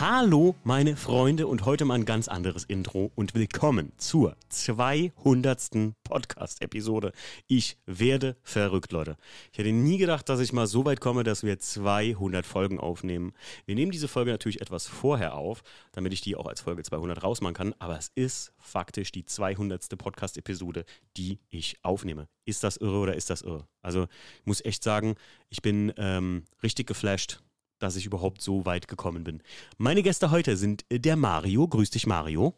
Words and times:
Hallo, 0.00 0.54
meine 0.64 0.96
Freunde, 0.96 1.46
und 1.46 1.66
heute 1.66 1.84
mal 1.84 1.92
ein 1.92 2.06
ganz 2.06 2.26
anderes 2.26 2.64
Intro 2.64 3.12
und 3.16 3.34
willkommen 3.34 3.92
zur 3.98 4.34
200. 4.48 5.92
Podcast-Episode. 6.04 7.12
Ich 7.46 7.76
werde 7.84 8.38
verrückt, 8.42 8.92
Leute. 8.92 9.18
Ich 9.52 9.58
hätte 9.58 9.72
nie 9.72 9.98
gedacht, 9.98 10.30
dass 10.30 10.40
ich 10.40 10.54
mal 10.54 10.66
so 10.66 10.86
weit 10.86 11.02
komme, 11.02 11.22
dass 11.22 11.42
wir 11.42 11.58
200 11.58 12.46
Folgen 12.46 12.80
aufnehmen. 12.80 13.34
Wir 13.66 13.74
nehmen 13.74 13.92
diese 13.92 14.08
Folge 14.08 14.30
natürlich 14.30 14.62
etwas 14.62 14.86
vorher 14.86 15.34
auf, 15.34 15.62
damit 15.92 16.14
ich 16.14 16.22
die 16.22 16.34
auch 16.34 16.46
als 16.46 16.62
Folge 16.62 16.82
200 16.82 17.22
rausmachen 17.22 17.54
kann, 17.54 17.74
aber 17.78 17.98
es 17.98 18.10
ist 18.14 18.54
faktisch 18.56 19.12
die 19.12 19.26
200. 19.26 19.86
Podcast-Episode, 19.98 20.86
die 21.18 21.40
ich 21.50 21.76
aufnehme. 21.82 22.26
Ist 22.46 22.64
das 22.64 22.78
irre 22.78 23.00
oder 23.00 23.16
ist 23.16 23.28
das 23.28 23.42
irre? 23.42 23.68
Also, 23.82 24.04
ich 24.04 24.46
muss 24.46 24.64
echt 24.64 24.82
sagen, 24.82 25.16
ich 25.50 25.60
bin 25.60 25.92
ähm, 25.98 26.44
richtig 26.62 26.86
geflasht 26.86 27.42
dass 27.80 27.96
ich 27.96 28.06
überhaupt 28.06 28.40
so 28.40 28.64
weit 28.64 28.86
gekommen 28.86 29.24
bin. 29.24 29.42
Meine 29.78 30.02
Gäste 30.02 30.30
heute 30.30 30.56
sind 30.56 30.84
der 30.90 31.16
Mario. 31.16 31.66
Grüß 31.66 31.90
dich, 31.90 32.06
Mario. 32.06 32.54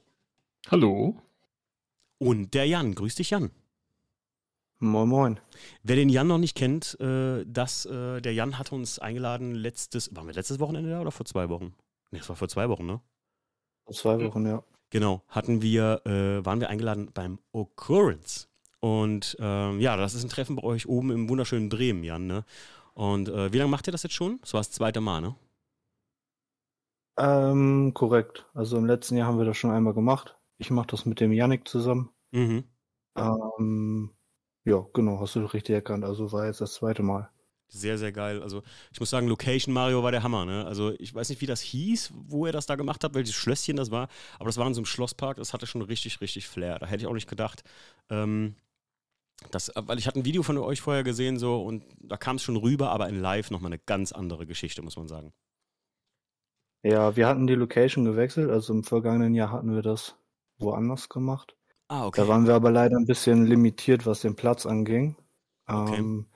Hallo. 0.71 1.17
Und 2.19 2.55
der 2.55 2.67
Jan. 2.67 2.95
Grüß 2.95 3.15
dich, 3.15 3.31
Jan. 3.31 3.51
Moin, 4.79 5.09
moin. 5.09 5.41
Wer 5.85 5.97
den 5.97 6.09
Jan 6.09 6.27
noch 6.27 6.39
nicht 6.39 6.57
kennt, 6.57 6.99
äh, 7.01 7.45
das, 7.47 7.87
äh, 7.87 8.21
der 8.21 8.35
Jan 8.35 8.59
hat 8.59 8.73
uns 8.73 8.99
eingeladen 8.99 9.55
letztes, 9.55 10.15
waren 10.15 10.27
wir 10.27 10.35
letztes 10.35 10.59
Wochenende 10.59 10.91
da 10.91 11.01
oder 11.01 11.13
vor 11.13 11.25
zwei 11.25 11.49
Wochen? 11.49 11.75
Ne, 12.11 12.19
das 12.19 12.29
war 12.29 12.35
vor 12.35 12.49
zwei 12.49 12.69
Wochen, 12.69 12.87
ne? 12.87 13.01
Vor 13.85 13.95
zwei 13.95 14.21
Wochen, 14.25 14.45
ja. 14.45 14.65
Genau, 14.91 15.23
hatten 15.29 15.63
wir, 15.63 16.03
äh, 16.05 16.45
waren 16.45 16.59
wir 16.59 16.69
eingeladen 16.69 17.11
beim 17.15 17.39
Occurrence. 17.53 18.49
Und 18.81 19.37
ähm, 19.39 19.81
ja, 19.81 19.97
das 19.97 20.15
ist 20.15 20.25
ein 20.25 20.29
Treffen 20.29 20.57
bei 20.57 20.65
euch 20.65 20.89
oben 20.89 21.13
im 21.13 21.29
wunderschönen 21.29 21.69
Bremen, 21.69 22.03
Jan, 22.03 22.27
ne? 22.27 22.45
Und 22.95 23.29
äh, 23.29 23.53
wie 23.53 23.59
lange 23.59 23.71
macht 23.71 23.87
ihr 23.89 23.93
das 23.93 24.03
jetzt 24.03 24.15
schon? 24.15 24.39
Das 24.41 24.53
war 24.55 24.61
das 24.61 24.71
zweite 24.71 25.01
Mal, 25.01 25.21
ne? 25.21 25.35
Ähm, 27.19 27.93
korrekt. 27.95 28.47
Also 28.55 28.77
im 28.79 28.87
letzten 28.87 29.17
Jahr 29.17 29.29
haben 29.29 29.39
wir 29.39 29.45
das 29.45 29.57
schon 29.57 29.71
einmal 29.71 29.95
gemacht. 29.95 30.39
Ich 30.59 30.71
mache 30.71 30.87
das 30.89 31.05
mit 31.07 31.21
dem 31.21 31.33
Yannick 31.33 31.69
zusammen. 31.69 32.11
Mhm. 32.31 32.65
Ähm, 33.17 34.11
ja, 34.65 34.87
genau, 34.95 35.21
hast 35.21 35.37
du 35.37 35.45
richtig 35.45 35.75
erkannt. 35.75 36.05
Also 36.05 36.33
war 36.33 36.47
jetzt 36.47 36.61
das 36.61 36.75
zweite 36.75 37.03
Mal. 37.03 37.29
Sehr, 37.69 37.97
sehr 37.97 38.13
geil. 38.13 38.43
Also 38.43 38.63
ich 38.93 39.01
muss 39.01 39.09
sagen, 39.09 39.29
Location 39.29 39.73
Mario 39.73 40.03
war 40.03 40.13
der 40.13 40.23
Hammer. 40.23 40.45
Ne? 40.45 40.67
Also 40.67 40.93
ich 40.99 41.15
weiß 41.15 41.31
nicht, 41.31 41.41
wie 41.41 41.47
das 41.47 41.63
hieß, 41.63 42.13
wo 42.15 42.45
er 42.45 42.53
das 42.53 42.67
da 42.67 42.77
gemacht 42.77 43.03
hat, 43.03 43.15
welches 43.15 43.35
Schlösschen 43.35 43.77
das 43.77 43.91
war, 43.91 44.09
aber 44.37 44.47
das 44.47 44.59
war 44.59 44.67
in 44.67 44.75
so 44.75 44.81
einem 44.81 44.87
Schlosspark, 44.87 45.39
das 45.39 45.55
hatte 45.55 45.67
schon 45.67 45.81
richtig, 45.81 46.21
richtig 46.21 46.49
Flair. 46.49 46.79
Da 46.79 46.87
hätte 46.87 47.03
ich 47.03 47.07
auch 47.07 47.15
nicht 47.15 47.31
gedacht, 47.31 47.65
ähm, 48.11 48.57
das, 49.51 49.73
weil 49.75 49.99
ich 49.99 50.07
hatte 50.07 50.21
ein 50.21 50.25
Video 50.25 50.43
von 50.43 50.59
euch 50.59 50.81
vorher 50.81 51.05
gesehen 51.05 51.39
so 51.39 51.63
und 51.63 51.85
da 51.99 52.17
kam 52.17 52.37
es 52.37 52.43
schon 52.43 52.57
rüber, 52.57 52.91
aber 52.91 53.09
in 53.09 53.21
Live 53.21 53.51
nochmal 53.51 53.73
eine 53.73 53.81
ganz 53.81 54.13
andere 54.13 54.47
Geschichte, 54.47 54.83
muss 54.83 54.97
man 54.97 55.09
sagen. 55.09 55.33
Ja, 56.83 57.17
wir 57.17 57.29
hatten 57.29 57.47
die 57.47 57.55
Location 57.55 58.05
gewechselt, 58.05 58.51
also 58.51 58.73
im 58.73 58.83
vergangenen 58.83 59.35
Jahr 59.35 59.51
hatten 59.51 59.75
wir 59.75 59.83
das 59.83 60.17
woanders 60.59 61.09
gemacht. 61.09 61.57
Ah, 61.89 62.07
okay. 62.07 62.21
Da 62.21 62.29
waren 62.29 62.47
wir 62.47 62.55
aber 62.55 62.71
leider 62.71 62.97
ein 62.97 63.07
bisschen 63.07 63.47
limitiert, 63.47 64.07
was 64.07 64.21
den 64.21 64.35
Platz 64.35 64.67
anging. 64.67 65.17
Okay. 65.67 65.99
Ähm, 65.99 66.27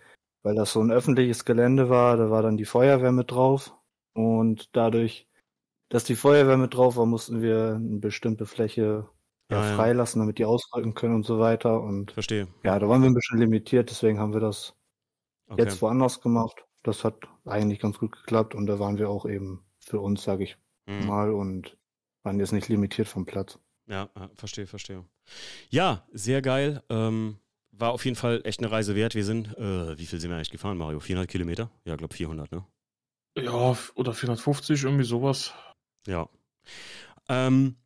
weil 0.42 0.54
das 0.54 0.72
so 0.72 0.80
ein 0.80 0.92
öffentliches 0.92 1.44
Gelände 1.44 1.88
war, 1.88 2.16
da 2.16 2.30
war 2.30 2.42
dann 2.42 2.56
die 2.56 2.64
Feuerwehr 2.64 3.10
mit 3.10 3.32
drauf. 3.32 3.74
Und 4.12 4.76
dadurch, 4.76 5.26
dass 5.88 6.04
die 6.04 6.14
Feuerwehr 6.14 6.56
mit 6.56 6.74
drauf 6.74 6.96
war, 6.96 7.06
mussten 7.06 7.42
wir 7.42 7.74
eine 7.74 7.98
bestimmte 7.98 8.46
Fläche 8.46 9.08
ja, 9.50 9.62
freilassen, 9.62 10.20
damit 10.20 10.38
die 10.38 10.44
ausrücken 10.44 10.94
können 10.94 11.14
und 11.16 11.24
so 11.26 11.38
weiter. 11.38 11.80
Und 11.80 12.12
Verstehe. 12.12 12.48
ja, 12.64 12.78
da 12.78 12.88
waren 12.88 13.02
wir 13.02 13.10
ein 13.10 13.14
bisschen 13.14 13.38
limitiert, 13.38 13.90
deswegen 13.90 14.18
haben 14.18 14.32
wir 14.32 14.40
das 14.40 14.74
Okay. 15.48 15.62
jetzt 15.62 15.80
woanders 15.82 16.20
gemacht. 16.20 16.64
Das 16.82 17.04
hat 17.04 17.14
eigentlich 17.44 17.78
ganz 17.80 17.98
gut 17.98 18.12
geklappt 18.12 18.54
und 18.54 18.66
da 18.66 18.78
waren 18.78 18.98
wir 18.98 19.08
auch 19.08 19.26
eben 19.26 19.64
für 19.80 20.00
uns, 20.00 20.22
sage 20.24 20.44
ich 20.44 20.56
Mhm. 20.86 21.06
mal, 21.06 21.32
und 21.32 21.76
waren 22.24 22.38
jetzt 22.40 22.52
nicht 22.52 22.68
limitiert 22.68 23.08
vom 23.08 23.24
Platz. 23.26 23.58
Ja, 23.88 24.10
verstehe, 24.34 24.66
verstehe. 24.66 25.04
Ja, 25.70 26.06
sehr 26.12 26.42
geil. 26.42 26.82
Ähm, 26.88 27.38
war 27.70 27.92
auf 27.92 28.04
jeden 28.04 28.16
Fall 28.16 28.40
echt 28.44 28.60
eine 28.60 28.70
Reise 28.70 28.94
wert. 28.96 29.14
Wir 29.14 29.24
sind, 29.24 29.56
äh, 29.56 29.96
wie 29.98 30.06
viel 30.06 30.18
sind 30.20 30.30
wir 30.30 30.36
eigentlich 30.36 30.50
gefahren, 30.50 30.78
Mario? 30.78 30.98
400 31.00 31.28
Kilometer? 31.30 31.70
Ja, 31.84 31.94
glaube 31.96 32.14
400, 32.14 32.50
ne? 32.50 32.64
Ja, 33.36 33.76
oder 33.94 34.14
450, 34.14 34.82
irgendwie 34.84 35.04
sowas. 35.04 35.52
Ja. 36.06 36.28
Ähm, 37.28 37.76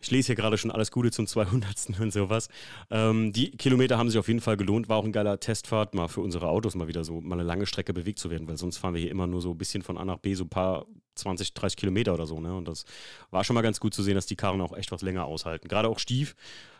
ich 0.00 0.10
lese 0.10 0.26
hier 0.26 0.36
gerade 0.36 0.58
schon 0.58 0.70
alles 0.70 0.90
Gute 0.90 1.10
zum 1.10 1.26
200. 1.26 2.00
und 2.00 2.12
sowas. 2.12 2.48
Ähm, 2.90 3.32
die 3.32 3.50
Kilometer 3.50 3.98
haben 3.98 4.08
sich 4.08 4.18
auf 4.18 4.28
jeden 4.28 4.40
Fall 4.40 4.56
gelohnt. 4.56 4.88
War 4.88 4.96
auch 4.96 5.04
ein 5.04 5.12
geiler 5.12 5.40
Testfahrt, 5.40 5.94
mal 5.94 6.08
für 6.08 6.20
unsere 6.20 6.48
Autos 6.48 6.74
mal 6.74 6.88
wieder 6.88 7.04
so 7.04 7.20
mal 7.20 7.34
eine 7.34 7.42
lange 7.42 7.66
Strecke 7.66 7.92
bewegt 7.92 8.18
zu 8.18 8.30
werden, 8.30 8.46
weil 8.48 8.56
sonst 8.56 8.78
fahren 8.78 8.94
wir 8.94 9.00
hier 9.00 9.10
immer 9.10 9.26
nur 9.26 9.42
so 9.42 9.50
ein 9.50 9.58
bisschen 9.58 9.82
von 9.82 9.98
A 9.98 10.04
nach 10.04 10.18
B, 10.18 10.34
so 10.34 10.44
ein 10.44 10.48
paar 10.48 10.86
20, 11.16 11.52
30 11.54 11.76
Kilometer 11.76 12.14
oder 12.14 12.26
so. 12.26 12.40
Ne? 12.40 12.54
Und 12.54 12.68
das 12.68 12.84
war 13.30 13.44
schon 13.44 13.54
mal 13.54 13.62
ganz 13.62 13.80
gut 13.80 13.92
zu 13.92 14.02
sehen, 14.02 14.14
dass 14.14 14.26
die 14.26 14.36
Karren 14.36 14.60
auch 14.60 14.76
echt 14.76 14.92
was 14.92 15.02
länger 15.02 15.24
aushalten. 15.24 15.68
Gerade 15.68 15.88
auch 15.88 15.98
Stief, 15.98 16.36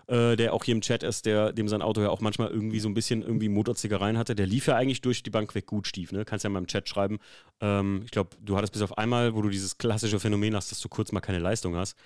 äh, 0.06 0.36
der 0.36 0.54
auch 0.54 0.64
hier 0.64 0.74
im 0.74 0.80
Chat 0.80 1.02
ist, 1.02 1.26
der, 1.26 1.52
dem 1.52 1.68
sein 1.68 1.82
Auto 1.82 2.00
ja 2.00 2.10
auch 2.10 2.20
manchmal 2.20 2.48
irgendwie 2.48 2.80
so 2.80 2.88
ein 2.88 2.94
bisschen 2.94 3.22
irgendwie 3.22 3.48
Motorzickereien 3.48 4.16
hatte, 4.16 4.34
der 4.34 4.46
lief 4.46 4.66
ja 4.66 4.76
eigentlich 4.76 5.00
durch 5.00 5.22
die 5.22 5.30
Bank 5.30 5.54
weg 5.54 5.66
gut, 5.66 5.86
Stief. 5.86 6.12
Ne? 6.12 6.24
Kannst 6.24 6.44
ja 6.44 6.50
mal 6.50 6.60
im 6.60 6.66
Chat 6.66 6.88
schreiben. 6.88 7.18
Ähm, 7.60 8.02
ich 8.04 8.10
glaube, 8.10 8.30
du 8.40 8.56
hattest 8.56 8.72
bis 8.72 8.82
auf 8.82 8.96
einmal, 8.96 9.34
wo 9.34 9.42
du 9.42 9.48
dieses 9.48 9.76
klassische 9.76 10.20
Phänomen 10.20 10.54
hast, 10.54 10.70
dass 10.70 10.80
du 10.80 10.88
kurz 10.88 11.12
mal 11.12 11.20
keine 11.20 11.40
Leistung 11.40 11.76
hast. 11.76 11.96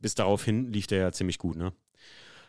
Bis 0.00 0.14
daraufhin 0.14 0.72
lief 0.72 0.86
der 0.86 0.98
ja 0.98 1.12
ziemlich 1.12 1.38
gut, 1.38 1.56
ne? 1.56 1.72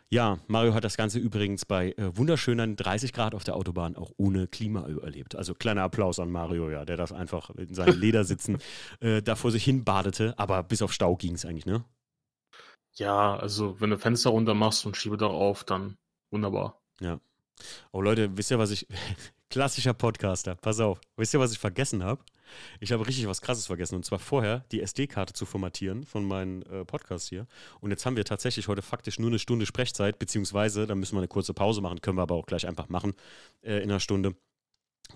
Ja, 0.10 0.40
Mario 0.48 0.74
hat 0.74 0.86
das 0.86 0.96
Ganze 0.96 1.20
übrigens 1.20 1.66
bei 1.66 1.92
äh, 1.92 2.16
wunderschönen 2.16 2.78
30 2.78 3.12
Grad 3.12 3.36
auf 3.36 3.44
der 3.44 3.56
Autobahn 3.56 3.98
auch 3.98 4.12
ohne 4.16 4.48
Klima 4.48 4.88
überlebt. 4.88 5.36
Also 5.36 5.54
kleiner 5.54 5.84
Applaus 5.84 6.20
an 6.20 6.32
Mario, 6.32 6.70
ja, 6.70 6.86
der 6.86 6.96
das 6.96 7.12
einfach 7.12 7.50
in 7.50 7.74
seinen 7.74 8.00
Ledersitzen 8.00 8.60
äh, 9.02 9.22
da 9.22 9.36
vor 9.36 9.52
sich 9.52 9.66
hin 9.66 9.84
badete. 9.84 10.34
Aber 10.38 10.64
bis 10.64 10.82
auf 10.82 10.94
Stau 10.94 11.18
ging 11.18 11.34
es 11.34 11.46
eigentlich, 11.46 11.66
ne? 11.66 11.84
Ja, 12.94 13.36
also 13.36 13.82
wenn 13.82 13.90
du 13.90 13.98
Fenster 13.98 14.30
runter 14.30 14.54
machst 14.54 14.86
und 14.86 14.96
schiebe 14.96 15.18
darauf, 15.18 15.66
dann 15.66 15.98
wunderbar. 16.32 16.82
Oh 17.92 18.02
Leute, 18.02 18.38
wisst 18.38 18.52
ihr, 18.52 18.60
was 18.60 18.72
ich. 18.72 18.88
Klassischer 19.50 19.94
Podcaster, 19.94 20.56
pass 20.56 20.80
auf. 20.80 21.00
Wisst 21.16 21.34
ihr, 21.34 21.40
was 21.40 21.54
ich 21.54 21.60
vergessen 21.60 22.04
habe? 22.04 22.22
Ich 22.80 22.92
habe 22.92 23.06
richtig 23.08 23.28
was 23.28 23.42
Krasses 23.42 23.68
vergessen. 23.68 23.96
Und 23.96 24.06
zwar 24.06 24.20
vorher 24.20 24.66
die 24.72 24.82
SD-Karte 24.82 25.34
zu 25.34 25.46
formatieren 25.46 26.06
von 26.06 26.26
meinem 26.26 26.62
äh, 26.64 26.86
Podcast 26.86 27.30
hier. 27.30 27.48
Und 27.80 27.92
jetzt 27.92 28.06
haben 28.06 28.16
wir 28.16 28.26
tatsächlich 28.26 28.68
heute 28.68 28.82
faktisch 28.82 29.20
nur 29.20 29.30
eine 29.30 29.40
Stunde 29.40 29.66
Sprechzeit, 29.66 30.20
beziehungsweise, 30.20 30.88
da 30.88 30.96
müssen 30.96 31.16
wir 31.16 31.20
eine 31.20 31.28
kurze 31.28 31.54
Pause 31.54 31.82
machen, 31.82 32.02
können 32.02 32.18
wir 32.18 32.24
aber 32.24 32.36
auch 32.36 32.46
gleich 32.46 32.68
einfach 32.68 32.90
machen 32.90 33.14
äh, 33.62 33.78
in 33.78 33.90
einer 33.90 34.00
Stunde. 34.00 34.36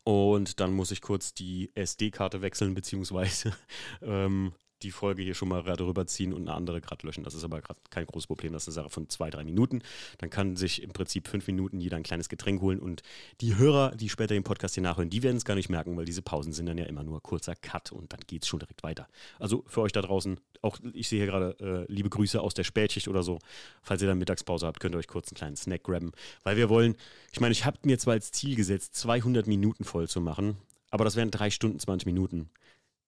Und 0.04 0.60
dann 0.60 0.74
muss 0.74 0.92
ich 0.92 1.02
kurz 1.02 1.34
die 1.34 1.72
SD-Karte 1.76 2.42
wechseln, 2.42 2.74
beziehungsweise 2.74 3.54
ähm, 4.02 4.54
die 4.84 4.92
Folge 4.92 5.24
hier 5.24 5.36
schon 5.36 5.50
mal 5.50 5.64
gerade 5.64 5.86
rüberziehen 5.86 6.34
und 6.34 6.42
eine 6.42 6.54
andere 6.54 6.82
gerade 6.82 7.06
löschen. 7.06 7.24
Das 7.24 7.34
ist 7.34 7.44
aber 7.44 7.62
gerade 7.62 7.80
kein 7.90 8.06
großes 8.06 8.28
Problem. 8.28 8.54
Das 8.54 8.64
ist 8.64 8.70
eine 8.70 8.84
Sache 8.84 8.90
von 8.90 9.10
zwei, 9.10 9.30
drei 9.30 9.44
Minuten. 9.44 9.82
Dann 10.18 10.30
kann 10.30 10.56
sich 10.56 10.82
im 10.82 10.92
Prinzip 10.92 11.28
fünf 11.28 11.48
Minuten 11.48 11.80
jeder 11.80 11.98
ein 11.98 12.04
kleines 12.04 12.30
Getränk 12.30 12.62
holen. 12.62 12.80
Und 12.80 13.04
die 13.42 13.58
Hörer, 13.58 13.96
die 13.96 14.10
später 14.10 14.34
den 14.34 14.44
Podcast 14.44 14.76
hier 14.76 14.84
nachhören, 14.84 15.10
die 15.10 15.24
werden 15.24 15.38
es 15.38 15.46
gar 15.46 15.56
nicht 15.56 15.70
merken, 15.70 15.96
weil 15.98 16.06
diese 16.06 16.22
Pausen 16.22 16.54
sind 16.54 16.66
dann 16.66 16.78
ja 16.78 16.86
immer 16.86 17.04
nur 17.04 17.22
kurzer 17.22 17.56
Cut 17.56 17.92
und 17.92 18.14
dann 18.14 18.20
geht 18.28 18.44
es 18.44 18.48
schon 18.48 18.60
direkt 18.60 18.84
weiter. 18.84 19.08
Also 19.40 19.64
für 19.68 19.82
euch 19.82 19.92
da 19.92 20.02
draußen, 20.02 20.40
auch 20.62 20.78
ich 20.94 21.08
sehe 21.08 21.20
hier 21.20 21.28
gerade 21.28 21.88
äh, 21.88 21.92
liebe 21.92 22.10
Grüße 22.10 22.40
aus 22.40 22.54
der 22.54 22.64
Spätschicht 22.64 23.08
oder 23.08 23.24
so. 23.24 23.40
Falls 23.82 24.02
ihr 24.02 24.08
dann 24.08 24.18
Mittagspause 24.18 24.68
habt, 24.68 24.80
könnt 24.80 24.96
ihr 24.96 25.00
euch 25.00 25.08
kurz 25.08 25.30
einen 25.30 25.38
kleinen 25.38 25.56
Snack 25.56 25.84
grabben. 25.84 26.12
Weil 26.44 26.58
wir 26.58 26.70
wollen, 26.70 26.96
ich 27.32 27.40
meine, 27.40 27.52
ich 27.52 27.66
habe 27.66 27.78
mir 27.84 27.98
zwar 27.98 28.14
als 28.14 28.32
Ziel 28.32 28.56
gesetzt, 28.56 28.96
200 28.96 29.48
Minuten 29.48 29.84
voll 29.84 30.08
zu 30.08 30.22
machen, 30.22 30.58
aber 30.90 31.06
das 31.06 31.16
wären 31.16 31.32
drei 31.32 31.50
Stunden, 31.50 31.80
20 31.80 32.06
Minuten. 32.06 32.50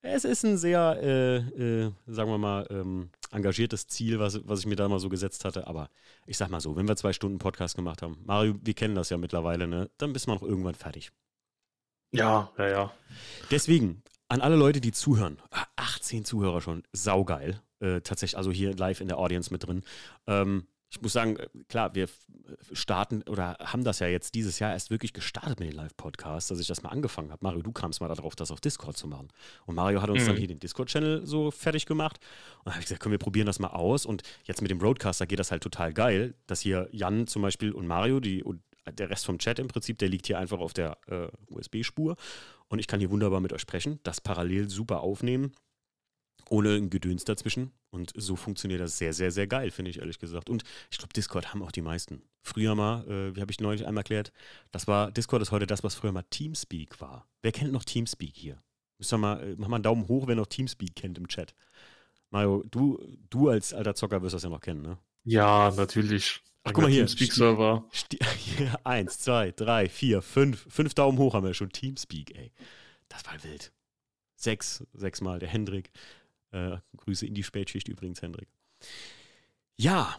Es 0.05 0.25
ist 0.25 0.43
ein 0.43 0.57
sehr, 0.57 0.99
äh, 1.01 1.37
äh, 1.37 1.91
sagen 2.07 2.29
wir 2.29 2.37
mal, 2.37 2.67
ähm, 2.69 3.09
engagiertes 3.31 3.87
Ziel, 3.87 4.19
was, 4.19 4.45
was 4.45 4.59
ich 4.59 4.65
mir 4.65 4.75
da 4.75 4.89
mal 4.89 4.99
so 4.99 5.07
gesetzt 5.07 5.45
hatte. 5.45 5.65
Aber 5.65 5.89
ich 6.27 6.37
sag 6.37 6.49
mal 6.49 6.59
so, 6.59 6.75
wenn 6.75 6.89
wir 6.89 6.97
zwei 6.97 7.13
Stunden 7.13 7.37
Podcast 7.37 7.77
gemacht 7.77 8.01
haben, 8.01 8.17
Mario, 8.25 8.55
wir 8.61 8.73
kennen 8.73 8.95
das 8.95 9.09
ja 9.09 9.17
mittlerweile, 9.17 9.65
ne? 9.65 9.89
Dann 9.97 10.11
bist 10.11 10.27
man 10.27 10.37
auch 10.37 10.43
irgendwann 10.43 10.75
fertig. 10.75 11.11
Ja, 12.11 12.51
ja, 12.57 12.67
ja. 12.67 12.93
Deswegen, 13.49 14.03
an 14.27 14.41
alle 14.41 14.57
Leute, 14.57 14.81
die 14.81 14.91
zuhören, 14.91 15.41
ah, 15.51 15.65
18 15.77 16.25
Zuhörer 16.25 16.59
schon, 16.59 16.83
saugeil. 16.91 17.61
Äh, 17.79 18.01
tatsächlich, 18.01 18.37
also 18.37 18.51
hier 18.51 18.75
live 18.75 18.99
in 18.99 19.07
der 19.07 19.17
Audience 19.17 19.53
mit 19.53 19.65
drin. 19.65 19.83
Ähm, 20.27 20.67
ich 20.95 21.01
muss 21.01 21.13
sagen, 21.13 21.37
äh, 21.37 21.47
klar, 21.69 21.95
wir 21.95 22.03
f- 22.03 22.25
starten 22.71 23.23
oder 23.23 23.57
haben 23.59 23.83
das 23.83 23.99
ja 23.99 24.07
jetzt 24.07 24.35
dieses 24.35 24.59
Jahr 24.59 24.71
erst 24.73 24.89
wirklich 24.91 25.11
gestartet 25.13 25.59
mit 25.59 25.69
den 25.69 25.75
Live-Podcasts, 25.75 26.49
dass 26.49 26.59
ich 26.59 26.67
das 26.67 26.83
mal 26.83 26.89
angefangen 26.89 27.31
habe. 27.31 27.43
Mario, 27.43 27.61
du 27.61 27.71
kamst 27.71 27.99
mal 28.01 28.07
darauf, 28.09 28.35
das 28.35 28.51
auf 28.51 28.61
Discord 28.61 28.95
zu 28.97 29.07
machen. 29.07 29.29
Und 29.65 29.75
Mario 29.75 30.01
hat 30.01 30.09
uns 30.09 30.23
Mhm. 30.23 30.27
dann 30.27 30.37
hier 30.37 30.47
den 30.47 30.59
Discord-Channel 30.59 31.25
so 31.25 31.51
fertig 31.51 31.85
gemacht. 31.85 32.19
Und 32.59 32.67
da 32.67 32.71
habe 32.73 32.81
ich 32.81 32.85
gesagt, 32.87 33.01
komm, 33.01 33.11
wir 33.11 33.17
probieren 33.19 33.47
das 33.47 33.59
mal 33.59 33.69
aus. 33.69 34.05
Und 34.05 34.21
jetzt 34.45 34.61
mit 34.61 34.69
dem 34.71 34.77
Broadcaster 34.77 35.25
geht 35.25 35.39
das 35.39 35.51
halt 35.51 35.63
total 35.63 35.93
geil, 35.93 36.35
dass 36.47 36.59
hier 36.61 36.87
Jan 36.91 37.25
zum 37.27 37.41
Beispiel 37.41 37.71
und 37.71 37.87
Mario, 37.87 38.19
die, 38.19 38.43
und 38.43 38.61
der 38.91 39.09
Rest 39.09 39.25
vom 39.25 39.39
Chat 39.39 39.59
im 39.59 39.69
Prinzip, 39.69 39.97
der 39.97 40.09
liegt 40.09 40.27
hier 40.27 40.37
einfach 40.37 40.59
auf 40.59 40.73
der 40.73 40.97
äh, 41.07 41.27
USB-Spur. 41.49 42.17
Und 42.67 42.79
ich 42.79 42.87
kann 42.87 42.99
hier 42.99 43.09
wunderbar 43.11 43.39
mit 43.39 43.53
euch 43.53 43.61
sprechen, 43.61 43.99
das 44.03 44.19
parallel 44.21 44.69
super 44.69 45.01
aufnehmen, 45.01 45.53
ohne 46.53 46.75
ein 46.75 46.91
Gedöns 46.91 47.25
dazwischen. 47.25 47.71
Und 47.89 48.13
so 48.15 48.35
funktioniert 48.35 48.79
das 48.79 48.99
sehr, 48.99 49.11
sehr, 49.11 49.31
sehr 49.31 49.47
geil, 49.47 49.71
finde 49.71 49.89
ich 49.89 49.97
ehrlich 49.97 50.19
gesagt. 50.19 50.51
Und 50.51 50.63
ich 50.91 50.99
glaube, 50.99 51.11
Discord 51.11 51.51
haben 51.51 51.63
auch 51.63 51.71
die 51.71 51.81
meisten. 51.81 52.21
Früher 52.43 52.75
mal, 52.75 53.03
äh, 53.07 53.35
wie 53.35 53.41
habe 53.41 53.51
ich 53.51 53.59
neulich 53.59 53.87
einmal 53.87 54.01
erklärt, 54.01 54.31
das 54.71 54.87
war, 54.87 55.11
Discord 55.11 55.41
ist 55.41 55.51
heute 55.51 55.65
das, 55.65 55.83
was 55.83 55.95
früher 55.95 56.11
mal 56.11 56.23
Teamspeak 56.29 57.01
war. 57.01 57.27
Wer 57.41 57.51
kennt 57.51 57.71
noch 57.71 57.83
Teamspeak 57.83 58.35
hier? 58.35 58.61
Müsst 58.99 59.11
ihr 59.11 59.17
mal, 59.17 59.41
äh, 59.41 59.55
mach 59.57 59.67
mal 59.67 59.77
einen 59.77 59.83
Daumen 59.83 60.07
hoch, 60.07 60.27
wer 60.27 60.35
noch 60.35 60.45
Teamspeak 60.45 60.95
kennt 60.95 61.17
im 61.17 61.27
Chat. 61.27 61.55
Mario, 62.29 62.63
du, 62.69 63.03
du 63.31 63.49
als 63.49 63.73
alter 63.73 63.95
Zocker 63.95 64.21
wirst 64.21 64.35
das 64.35 64.43
ja 64.43 64.49
noch 64.49 64.61
kennen, 64.61 64.83
ne? 64.83 64.99
Ja, 65.23 65.73
natürlich. 65.75 66.43
Ach, 66.63 66.73
guck 66.73 66.83
mal 66.83 66.91
hier. 66.91 67.07
Teamspeak-Server. 67.07 67.83
Eins, 68.83 69.17
zwei, 69.17 69.51
drei, 69.51 69.89
vier, 69.89 70.21
fünf. 70.21 70.67
Fünf 70.69 70.93
Daumen 70.93 71.17
hoch 71.17 71.33
haben 71.33 71.47
wir 71.47 71.55
schon. 71.55 71.71
Teamspeak, 71.71 72.35
ey. 72.35 72.51
Das 73.09 73.25
war 73.25 73.43
wild. 73.43 73.71
Sechs, 74.35 74.83
sechsmal. 74.93 75.39
Der 75.39 75.49
Hendrik. 75.49 75.91
Äh, 76.53 76.77
Grüße 76.97 77.25
in 77.25 77.33
die 77.33 77.43
Spätschicht 77.43 77.87
übrigens, 77.87 78.21
Hendrik. 78.21 78.47
Ja, 79.75 80.15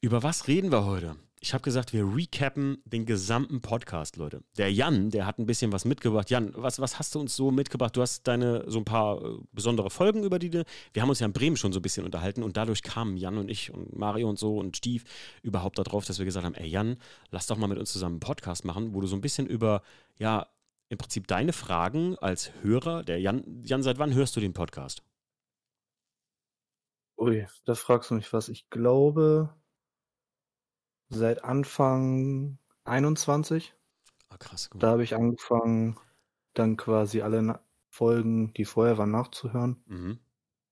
über 0.00 0.22
was 0.22 0.46
reden 0.46 0.70
wir 0.70 0.84
heute? 0.84 1.16
Ich 1.40 1.54
habe 1.54 1.62
gesagt, 1.62 1.92
wir 1.92 2.04
recappen 2.04 2.82
den 2.84 3.06
gesamten 3.06 3.60
Podcast, 3.60 4.16
Leute. 4.16 4.42
Der 4.56 4.72
Jan, 4.72 5.10
der 5.10 5.24
hat 5.24 5.38
ein 5.38 5.46
bisschen 5.46 5.72
was 5.72 5.84
mitgebracht. 5.84 6.30
Jan, 6.30 6.52
was, 6.56 6.80
was 6.80 6.98
hast 6.98 7.14
du 7.14 7.20
uns 7.20 7.36
so 7.36 7.52
mitgebracht? 7.52 7.96
Du 7.96 8.02
hast 8.02 8.26
deine 8.26 8.68
so 8.68 8.78
ein 8.78 8.84
paar 8.84 9.24
äh, 9.24 9.38
besondere 9.52 9.88
Folgen 9.88 10.24
über 10.24 10.38
die. 10.40 10.50
Wir 10.52 11.02
haben 11.02 11.08
uns 11.08 11.20
ja 11.20 11.26
in 11.26 11.32
Bremen 11.32 11.56
schon 11.56 11.72
so 11.72 11.78
ein 11.78 11.82
bisschen 11.82 12.04
unterhalten 12.04 12.42
und 12.42 12.56
dadurch 12.56 12.82
kamen 12.82 13.16
Jan 13.16 13.38
und 13.38 13.50
ich 13.50 13.72
und 13.72 13.96
Mario 13.96 14.28
und 14.28 14.38
so 14.38 14.58
und 14.58 14.76
Steve 14.76 15.04
überhaupt 15.42 15.78
darauf, 15.78 16.04
dass 16.04 16.18
wir 16.18 16.24
gesagt 16.24 16.44
haben: 16.44 16.54
Ey, 16.54 16.68
Jan, 16.68 16.96
lass 17.30 17.46
doch 17.46 17.56
mal 17.56 17.68
mit 17.68 17.78
uns 17.78 17.92
zusammen 17.92 18.14
einen 18.14 18.20
Podcast 18.20 18.64
machen, 18.64 18.92
wo 18.92 19.00
du 19.00 19.06
so 19.06 19.16
ein 19.16 19.20
bisschen 19.20 19.46
über, 19.46 19.82
ja, 20.18 20.48
im 20.88 20.98
Prinzip 20.98 21.28
deine 21.28 21.52
Fragen 21.52 22.16
als 22.18 22.50
Hörer, 22.62 23.04
der 23.04 23.20
Jan, 23.20 23.62
Jan, 23.62 23.82
seit 23.82 23.98
wann 23.98 24.12
hörst 24.12 24.34
du 24.34 24.40
den 24.40 24.54
Podcast? 24.54 25.02
Ui, 27.18 27.46
da 27.64 27.74
fragst 27.74 28.10
du 28.10 28.14
mich 28.14 28.32
was. 28.32 28.48
Ich 28.48 28.70
glaube, 28.70 29.52
seit 31.08 31.44
Anfang 31.44 32.58
21. 32.84 33.74
Ah, 34.28 34.36
krass. 34.38 34.70
Gut. 34.70 34.82
Da 34.82 34.90
habe 34.92 35.02
ich 35.02 35.14
angefangen, 35.14 35.98
dann 36.54 36.76
quasi 36.76 37.22
alle 37.22 37.60
Folgen, 37.90 38.52
die 38.54 38.64
vorher 38.64 38.98
waren, 38.98 39.10
nachzuhören. 39.10 39.82
Mhm. 39.86 40.18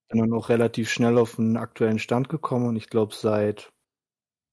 Bin 0.09 0.19
dann 0.19 0.33
auch 0.33 0.49
relativ 0.49 0.89
schnell 0.89 1.17
auf 1.17 1.35
den 1.35 1.57
aktuellen 1.57 1.99
Stand 1.99 2.29
gekommen 2.29 2.67
und 2.67 2.75
ich 2.77 2.89
glaube 2.89 3.13
seit, 3.13 3.73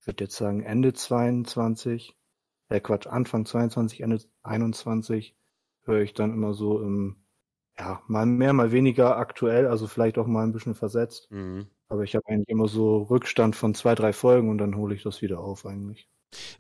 ich 0.01 0.07
würde 0.07 0.25
jetzt 0.25 0.37
sagen 0.37 0.63
Ende 0.63 0.95
22, 0.95 2.15
äh 2.71 2.81
Quatsch, 2.81 3.07
Anfang 3.07 3.47
22, 3.47 4.01
Ende 4.01 4.21
21 4.43 5.37
höre 5.83 6.01
ich 6.01 6.15
dann 6.15 6.33
immer 6.33 6.55
so 6.55 6.81
im, 6.81 7.25
ja, 7.79 8.03
mal 8.09 8.27
mehr, 8.27 8.53
mal 8.53 8.73
weniger 8.73 9.17
aktuell, 9.17 9.69
also 9.69 9.87
vielleicht 9.87 10.19
auch 10.19 10.27
mal 10.27 10.43
ein 10.45 10.53
bisschen 10.53 10.75
versetzt. 10.75 11.31
Mhm. 11.31 11.69
Aber 11.95 12.03
ich 12.03 12.17
habe 12.17 12.27
eigentlich 12.29 12.49
immer 12.49 12.69
so 12.69 13.03
Rückstand 13.05 13.57
von 13.57 13.75
zwei, 13.75 13.95
drei 13.95 14.13
Folgen 14.13 14.51
und 14.51 14.59
dann 14.59 14.77
hole 14.77 14.95
ich 14.97 15.05
das 15.05 15.23
wieder 15.23 15.39
auf 15.41 15.65
eigentlich. 15.65 16.09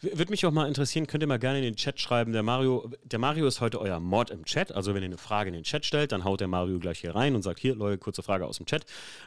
Würde 0.01 0.31
mich 0.31 0.45
auch 0.47 0.53
mal 0.53 0.67
interessieren, 0.67 1.07
könnt 1.07 1.23
ihr 1.23 1.27
mal 1.27 1.39
gerne 1.39 1.59
in 1.59 1.65
den 1.65 1.77
Chat 1.77 2.01
schreiben. 2.01 2.33
Der 2.33 2.43
Mario, 2.43 2.91
der 3.05 3.19
Mario 3.19 3.47
ist 3.47 3.61
heute 3.61 3.81
euer 3.81 4.01
Mod 4.01 4.31
im 4.31 4.45
Chat. 4.45 4.73
Also 4.73 4.95
wenn 4.95 5.03
ihr 5.03 5.07
eine 5.07 5.19
Frage 5.19 5.49
in 5.49 5.55
den 5.55 5.65
Chat 5.65 5.87
stellt, 5.87 6.13
dann 6.13 6.25
haut 6.25 6.41
der 6.41 6.49
Mario 6.49 6.79
gleich 6.79 7.01
hier 7.01 7.15
rein 7.15 7.35
und 7.35 7.43
sagt, 7.43 7.61
hier, 7.61 7.75
Leute, 7.75 7.99
kurze 7.99 8.23
Frage 8.23 8.47
aus 8.47 8.57
dem 8.57 8.67
Chat. 8.67 8.85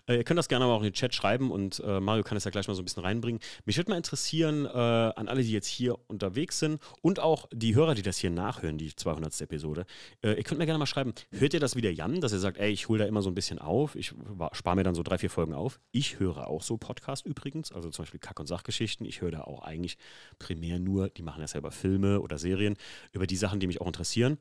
Äh, 0.08 0.18
ihr 0.18 0.24
könnt 0.24 0.38
das 0.38 0.48
gerne 0.48 0.66
aber 0.66 0.74
auch 0.74 0.82
in 0.82 0.86
den 0.86 0.94
Chat 0.94 1.14
schreiben 1.14 1.52
und 1.52 1.82
äh, 1.86 2.00
Mario 2.00 2.24
kann 2.24 2.38
es 2.38 2.44
ja 2.44 2.52
gleich 2.52 2.68
mal 2.68 2.74
so 2.74 2.82
ein 2.82 2.86
bisschen 2.86 3.04
reinbringen. 3.04 3.42
Mich 3.66 3.78
würde 3.78 3.92
mal 3.92 3.98
interessieren, 3.98 4.66
äh, 4.66 4.70
an 4.70 5.28
alle, 5.28 5.44
die 5.44 5.52
jetzt 5.52 5.68
hier 5.68 5.98
unterwegs 6.08 6.60
sind 6.60 6.82
und 7.02 7.20
auch 7.20 7.48
die 7.54 7.76
Hörer, 7.76 7.96
die 7.96 8.02
das 8.02 8.18
hier 8.18 8.30
nachhören, 8.30 8.78
die 8.78 8.96
200. 8.96 9.42
Episode. 9.42 9.86
Äh, 10.22 10.34
ihr 10.34 10.44
könnt 10.44 10.60
mir 10.60 10.66
gerne 10.66 10.80
mal 10.80 10.86
schreiben, 10.86 11.14
hört 11.32 11.54
ihr 11.54 11.60
das 11.60 11.76
wie 11.76 11.82
der 11.82 11.94
Jan, 11.94 12.22
dass 12.22 12.32
ihr 12.32 12.40
sagt, 12.40 12.58
ey, 12.58 12.72
ich 12.72 12.88
hole 12.88 13.00
da 13.00 13.06
immer 13.06 13.22
so 13.22 13.30
ein 13.30 13.36
bisschen 13.36 13.60
auf. 13.60 13.96
Ich 13.96 14.14
spare 14.54 14.76
mir 14.76 14.84
dann 14.84 14.96
so 14.96 15.04
drei, 15.04 15.18
vier 15.18 15.30
Folgen 15.30 15.54
auf. 15.54 15.80
Ich 15.92 16.20
höre 16.20 16.48
auch 16.48 16.64
so 16.64 16.78
Podcast 16.78 17.26
übrigens, 17.26 17.72
also 17.72 17.90
zum 17.90 18.04
Beispiel 18.04 18.20
Kack- 18.20 18.40
und 18.40 18.48
Sachgeschichten. 18.48 19.06
Ich 19.06 19.22
höre 19.22 19.32
da 19.32 19.42
auch 19.42 19.64
eigentlich 19.64 19.98
primär 20.40 20.80
nur 20.80 21.10
die 21.10 21.24
machen 21.24 21.42
ja 21.42 21.48
selber 21.48 21.72
Filme 21.72 22.22
oder 22.22 22.38
Serien, 22.38 22.76
über 23.12 23.28
die 23.28 23.38
Sachen, 23.38 23.60
die 23.60 23.68
mich 23.68 23.82
auch 23.82 23.88
interessieren. 23.88 24.38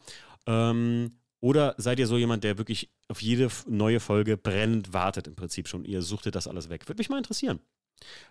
Ähm, 0.46 1.18
oder 1.40 1.74
seid 1.78 1.98
ihr 1.98 2.06
so 2.06 2.16
jemand, 2.16 2.44
der 2.44 2.58
wirklich 2.58 2.90
auf 3.08 3.20
jede 3.22 3.48
neue 3.68 4.00
Folge 4.00 4.36
brennend 4.36 4.92
wartet, 4.92 5.26
im 5.26 5.36
Prinzip 5.36 5.68
schon? 5.68 5.84
Ihr 5.84 6.02
suchtet 6.02 6.34
das 6.34 6.48
alles 6.48 6.68
weg. 6.70 6.88
Würde 6.88 6.98
mich 6.98 7.08
mal 7.08 7.18
interessieren. 7.18 7.60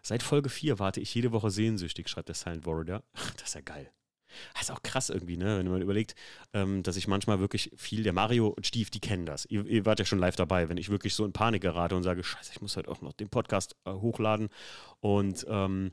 Seit 0.01 0.23
Folge 0.23 0.50
4 0.50 0.79
warte 0.79 1.00
ich 1.00 1.13
jede 1.13 1.31
Woche 1.31 1.50
sehnsüchtig, 1.50 2.09
schreibt 2.09 2.29
der 2.29 2.35
Silent 2.35 2.65
Warrior. 2.65 3.03
Das 3.38 3.50
ist 3.50 3.56
ja 3.56 3.62
geil. 3.62 3.91
Das 4.53 4.63
ist 4.63 4.71
auch 4.71 4.81
krass 4.83 5.09
irgendwie, 5.09 5.38
ne? 5.38 5.59
wenn 5.59 5.69
man 5.69 5.81
überlegt, 5.81 6.15
ähm, 6.53 6.83
dass 6.83 6.97
ich 6.97 7.07
manchmal 7.07 7.39
wirklich 7.39 7.71
viel, 7.75 8.03
der 8.03 8.13
Mario 8.13 8.47
und 8.47 8.68
Steve, 8.68 8.89
die 8.89 9.00
kennen 9.00 9.25
das. 9.25 9.45
Ihr, 9.45 9.65
ihr, 9.65 9.85
wart 9.85 10.00
ja 10.00 10.06
schon 10.06 10.19
live 10.19 10.35
dabei, 10.35 10.68
wenn 10.68 10.77
ich 10.77 10.89
wirklich 10.89 11.13
so 11.13 11.25
in 11.25 11.31
Panik 11.31 11.61
gerate 11.61 11.95
und 11.95 12.03
sage, 12.03 12.23
scheiße, 12.23 12.51
ich 12.53 12.61
muss 12.61 12.75
halt 12.75 12.88
auch 12.88 13.01
noch 13.01 13.13
den 13.13 13.29
Podcast 13.29 13.75
äh, 13.85 13.91
hochladen 13.91 14.50
und 15.00 15.45
ähm, 15.47 15.88
äh, 15.88 15.91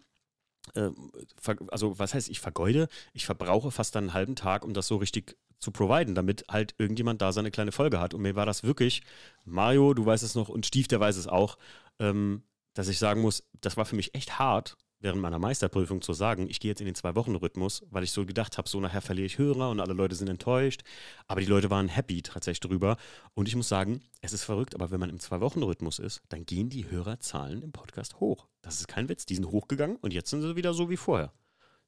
also 1.69 1.99
was 1.99 2.15
heißt, 2.15 2.29
ich 2.29 2.41
vergeude, 2.41 2.89
ich 3.13 3.27
verbrauche 3.27 3.71
fast 3.71 3.97
einen 3.97 4.15
halben 4.15 4.37
Tag, 4.37 4.65
um 4.65 4.75
das 4.75 4.87
so 4.87 4.97
richtig 4.97 5.37
zu 5.59 5.71
providen, 5.71 6.15
damit 6.15 6.45
halt 6.51 6.75
irgendjemand 6.79 7.23
da 7.23 7.33
seine 7.33 7.51
kleine 7.51 7.73
Folge 7.73 8.01
hat. 8.01 8.15
Und 8.15 8.23
mir 8.23 8.35
war 8.35 8.47
das 8.47 8.63
wirklich, 8.63 9.03
Mario, 9.45 9.95
du 9.95 10.05
weißt 10.05 10.25
es 10.25 10.35
noch, 10.35 10.49
und 10.49 10.67
Steve, 10.67 10.89
der 10.89 11.01
weiß 11.01 11.17
es 11.17 11.29
auch, 11.29 11.57
ähm, 11.99 12.43
dass 12.75 12.89
ich 12.89 12.99
sagen 12.99 13.21
muss, 13.21 13.45
das 13.61 13.77
war 13.77 13.85
für 13.85 13.97
mich 13.97 14.15
echt 14.15 14.39
hart, 14.39 14.77
während 15.03 15.21
meiner 15.21 15.39
Meisterprüfung 15.39 16.01
zu 16.01 16.13
sagen, 16.13 16.49
ich 16.49 16.61
gehe 16.61 16.71
jetzt 16.71 16.81
in 16.81 16.87
den 16.87 16.95
Zwei-Wochen-Rhythmus, 16.95 17.85
weil 17.91 18.05
ich 18.05 18.13
so 18.13 18.25
gedacht 18.25 18.57
habe, 18.57 18.69
so 18.69 18.81
nachher 18.81 19.03
verliere 19.03 19.27
ich 19.27 19.39
Hörer 19.39 19.71
und 19.71 19.81
alle 19.81 19.93
Leute 19.93 20.15
sind 20.15 20.29
enttäuscht. 20.29 20.83
Aber 21.27 21.41
die 21.41 21.47
Leute 21.47 21.71
waren 21.71 21.89
happy 21.89 22.23
tatsächlich 22.23 22.61
drüber. 22.61 22.97
Und 23.35 23.49
ich 23.49 23.57
muss 23.57 23.69
sagen, 23.69 24.03
es 24.21 24.33
ist 24.33 24.45
verrückt, 24.45 24.75
aber 24.75 24.91
wenn 24.91 25.01
man 25.01 25.11
im 25.11 25.21
Zwei-Wochen-Rhythmus 25.21 25.99
ist, 25.99 26.23
dann 26.29 26.47
gehen 26.47 26.71
die 26.71 26.91
Hörerzahlen 26.91 27.63
im 27.63 27.73
Podcast 27.73 28.21
hoch. 28.21 28.47
Das 28.63 28.81
ist 28.81 28.89
kein 28.89 29.09
Witz. 29.09 29.27
Die 29.27 29.35
sind 29.35 29.47
hochgegangen 29.47 29.97
und 29.97 30.13
jetzt 30.13 30.31
sind 30.31 30.43
sie 30.43 30.57
wieder 30.57 30.73
so 30.73 30.89
wie 30.89 30.97
vorher. 30.97 31.33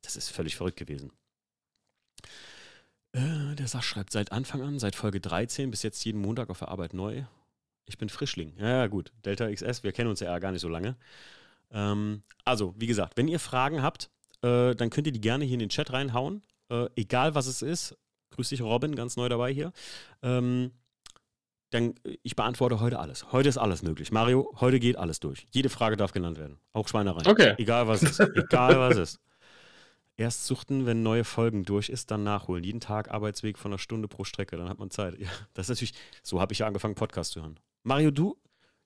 Das 0.03 0.17
ist 0.17 0.29
völlig 0.31 0.57
verrückt 0.57 0.77
gewesen. 0.77 1.13
Äh, 3.13 3.55
der 3.55 3.69
Sach 3.69 3.83
schreibt 3.83 4.13
seit 4.13 4.33
Anfang 4.33 4.63
an, 4.63 4.79
seit 4.79 4.97
Folge 4.97 5.21
13 5.21 5.71
bis 5.71 5.83
jetzt 5.83 6.05
jeden 6.05 6.21
Montag 6.21 6.51
auf 6.51 6.59
der 6.59 6.69
Arbeit 6.69 6.95
neu. 6.95 7.25
Ich 7.87 7.99
bin 7.99 8.09
Frischling. 8.09 8.55
Ja, 8.59 8.69
ja, 8.69 8.87
gut. 8.89 9.13
Delta 9.25 9.51
XS, 9.51 9.85
wir 9.85 9.93
kennen 9.93 10.11
uns 10.11 10.21
ja 10.21 10.39
gar 10.39 10.53
nicht 10.53 10.63
so 10.63 10.69
lange. 10.69 10.97
Ähm, 11.75 12.23
also, 12.45 12.75
wie 12.79 12.87
gesagt, 12.87 13.19
wenn 13.19 13.29
ihr 13.29 13.41
Fragen 13.41 13.83
habt, 13.83 14.11
äh, 14.43 14.75
dann 14.75 14.89
könnt 14.89 15.07
ihr 15.07 15.13
die 15.13 15.21
gerne 15.21 15.45
hier 15.45 15.55
in 15.55 15.61
den 15.61 15.69
Chat 15.69 15.93
reinhauen. 15.93 16.43
Äh, 16.71 16.87
egal 16.97 17.35
was 17.35 17.47
es 17.47 17.61
ist. 17.61 17.97
Grüß 18.31 18.49
dich, 18.49 18.63
Robin, 18.63 18.95
ganz 18.95 19.17
neu 19.17 19.29
dabei 19.29 19.53
hier. 19.53 19.73
Ähm, 20.23 20.71
dann, 21.71 21.95
äh, 22.05 22.17
ich 22.23 22.37
beantworte 22.37 22.81
heute 22.81 22.99
alles. 22.99 23.33
Heute 23.33 23.49
ist 23.49 23.59
alles 23.59 23.83
möglich. 23.83 24.13
Mario, 24.13 24.51
heute 24.61 24.79
geht 24.81 24.97
alles 24.97 25.21
durch. 25.21 25.47
Jede 25.51 25.69
Frage 25.69 25.97
darf 25.97 26.13
genannt 26.13 26.39
werden. 26.39 26.59
Auch 26.73 26.89
Schweinereien. 26.89 27.27
Okay. 27.27 27.55
Egal 27.59 27.89
was 27.89 28.03
ist. 28.03 28.21
Egal 28.21 28.79
was 28.79 28.97
ist. 28.97 29.21
Erst 30.17 30.47
suchten, 30.47 30.87
wenn 30.87 31.03
neue 31.03 31.25
Folgen 31.25 31.65
durch 31.65 31.89
ist, 31.89 32.13
dann 32.13 32.23
nachholen. 32.23 32.63
Jeden 32.63 32.79
Tag 32.79 33.11
Arbeitsweg 33.11 33.59
von 33.59 33.73
einer 33.73 33.81
Stunde 33.81 34.07
pro 34.07 34.23
Strecke, 34.23 34.57
dann 34.57 34.69
hat 34.69 34.79
man 34.79 34.91
Zeit. 34.91 35.19
Ja, 35.19 35.29
das 35.55 35.67
ist 35.67 35.71
natürlich, 35.71 35.95
so 36.23 36.41
habe 36.41 36.53
ich 36.53 36.61
ja 36.61 36.69
angefangen, 36.69 36.95
Podcast 36.95 37.33
zu 37.33 37.41
hören. 37.41 37.59
Mario, 37.83 38.13
du, 38.13 38.37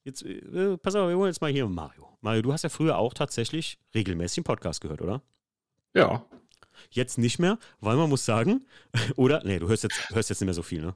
Jetzt, 0.08 0.22
äh, 0.22 0.78
pass 0.78 0.94
auf, 0.94 1.06
wir 1.06 1.18
holen 1.18 1.28
jetzt 1.28 1.42
mal 1.42 1.52
hier 1.52 1.68
Mario. 1.68 2.08
Mario, 2.22 2.40
du 2.40 2.50
hast 2.50 2.62
ja 2.62 2.70
früher 2.70 2.96
auch 2.96 3.12
tatsächlich 3.12 3.78
regelmäßig 3.94 4.38
einen 4.38 4.44
Podcast 4.44 4.80
gehört, 4.80 5.02
oder? 5.02 5.20
Ja. 5.94 6.24
Jetzt 6.90 7.18
nicht 7.18 7.38
mehr, 7.38 7.58
weil 7.80 7.96
man 7.96 8.08
muss 8.08 8.24
sagen, 8.24 8.66
oder? 9.16 9.42
Nee, 9.44 9.58
du 9.58 9.68
hörst 9.68 9.82
jetzt, 9.82 10.08
hörst 10.08 10.30
jetzt 10.30 10.40
nicht 10.40 10.46
mehr 10.46 10.54
so 10.54 10.62
viel, 10.62 10.80
ne? 10.80 10.94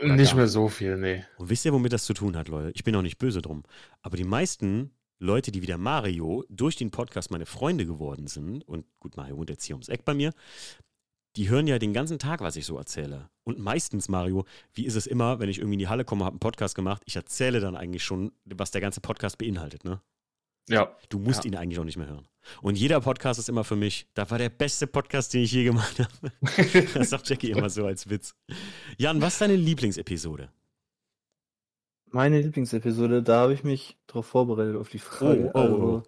Oder 0.00 0.16
nicht 0.16 0.30
gar. 0.30 0.38
mehr 0.38 0.48
so 0.48 0.68
viel, 0.68 0.96
nee. 0.96 1.24
Und 1.38 1.50
wisst 1.50 1.64
ihr, 1.64 1.72
womit 1.72 1.92
das 1.92 2.04
zu 2.04 2.14
tun 2.14 2.36
hat, 2.36 2.48
Leute? 2.48 2.72
Ich 2.74 2.82
bin 2.82 2.96
auch 2.96 3.02
nicht 3.02 3.18
böse 3.18 3.42
drum. 3.42 3.62
Aber 4.00 4.16
die 4.16 4.24
meisten 4.24 4.90
Leute, 5.20 5.52
die 5.52 5.62
wie 5.62 5.66
der 5.66 5.78
Mario 5.78 6.44
durch 6.48 6.74
den 6.74 6.90
Podcast 6.90 7.30
meine 7.30 7.46
Freunde 7.46 7.86
geworden 7.86 8.26
sind, 8.26 8.66
und 8.66 8.86
gut, 8.98 9.16
Mario 9.16 9.36
wohnt 9.36 9.50
jetzt 9.50 9.64
hier 9.64 9.76
ums 9.76 9.88
Eck 9.88 10.04
bei 10.04 10.14
mir, 10.14 10.32
die 11.36 11.48
hören 11.48 11.66
ja 11.66 11.78
den 11.78 11.92
ganzen 11.92 12.18
Tag, 12.18 12.40
was 12.40 12.56
ich 12.56 12.66
so 12.66 12.76
erzähle. 12.76 13.30
Und 13.44 13.58
meistens, 13.58 14.08
Mario, 14.08 14.44
wie 14.74 14.84
ist 14.84 14.94
es 14.94 15.06
immer, 15.06 15.38
wenn 15.38 15.48
ich 15.48 15.58
irgendwie 15.58 15.74
in 15.74 15.78
die 15.78 15.88
Halle 15.88 16.04
komme, 16.04 16.24
habe 16.24 16.34
einen 16.34 16.40
Podcast 16.40 16.74
gemacht, 16.74 17.02
ich 17.06 17.16
erzähle 17.16 17.60
dann 17.60 17.76
eigentlich 17.76 18.04
schon, 18.04 18.32
was 18.44 18.70
der 18.70 18.80
ganze 18.80 19.00
Podcast 19.00 19.38
beinhaltet, 19.38 19.84
ne? 19.84 20.00
Ja. 20.68 20.96
Du 21.08 21.18
musst 21.18 21.44
ja. 21.44 21.50
ihn 21.50 21.56
eigentlich 21.56 21.78
auch 21.78 21.84
nicht 21.84 21.96
mehr 21.96 22.06
hören. 22.06 22.28
Und 22.60 22.76
jeder 22.76 23.00
Podcast 23.00 23.38
ist 23.40 23.48
immer 23.48 23.64
für 23.64 23.76
mich, 23.76 24.06
das 24.14 24.30
war 24.30 24.38
der 24.38 24.48
beste 24.48 24.86
Podcast, 24.86 25.34
den 25.34 25.42
ich 25.42 25.52
je 25.52 25.64
gemacht 25.64 25.98
habe. 25.98 26.32
das 26.94 27.10
sagt 27.10 27.28
Jackie 27.28 27.50
immer 27.50 27.70
so 27.70 27.86
als 27.86 28.08
Witz. 28.08 28.34
Jan, 28.98 29.20
was 29.20 29.34
ist 29.34 29.40
deine 29.40 29.56
Lieblingsepisode? 29.56 30.50
Meine 32.06 32.40
Lieblingsepisode, 32.40 33.22
da 33.22 33.40
habe 33.40 33.54
ich 33.54 33.64
mich 33.64 33.96
darauf 34.06 34.26
vorbereitet, 34.26 34.76
auf 34.76 34.90
die 34.90 34.98
Frage. 34.98 35.50
Oh, 35.54 35.58
oh, 35.58 35.60
also, 35.60 35.76
oh. 35.76 36.02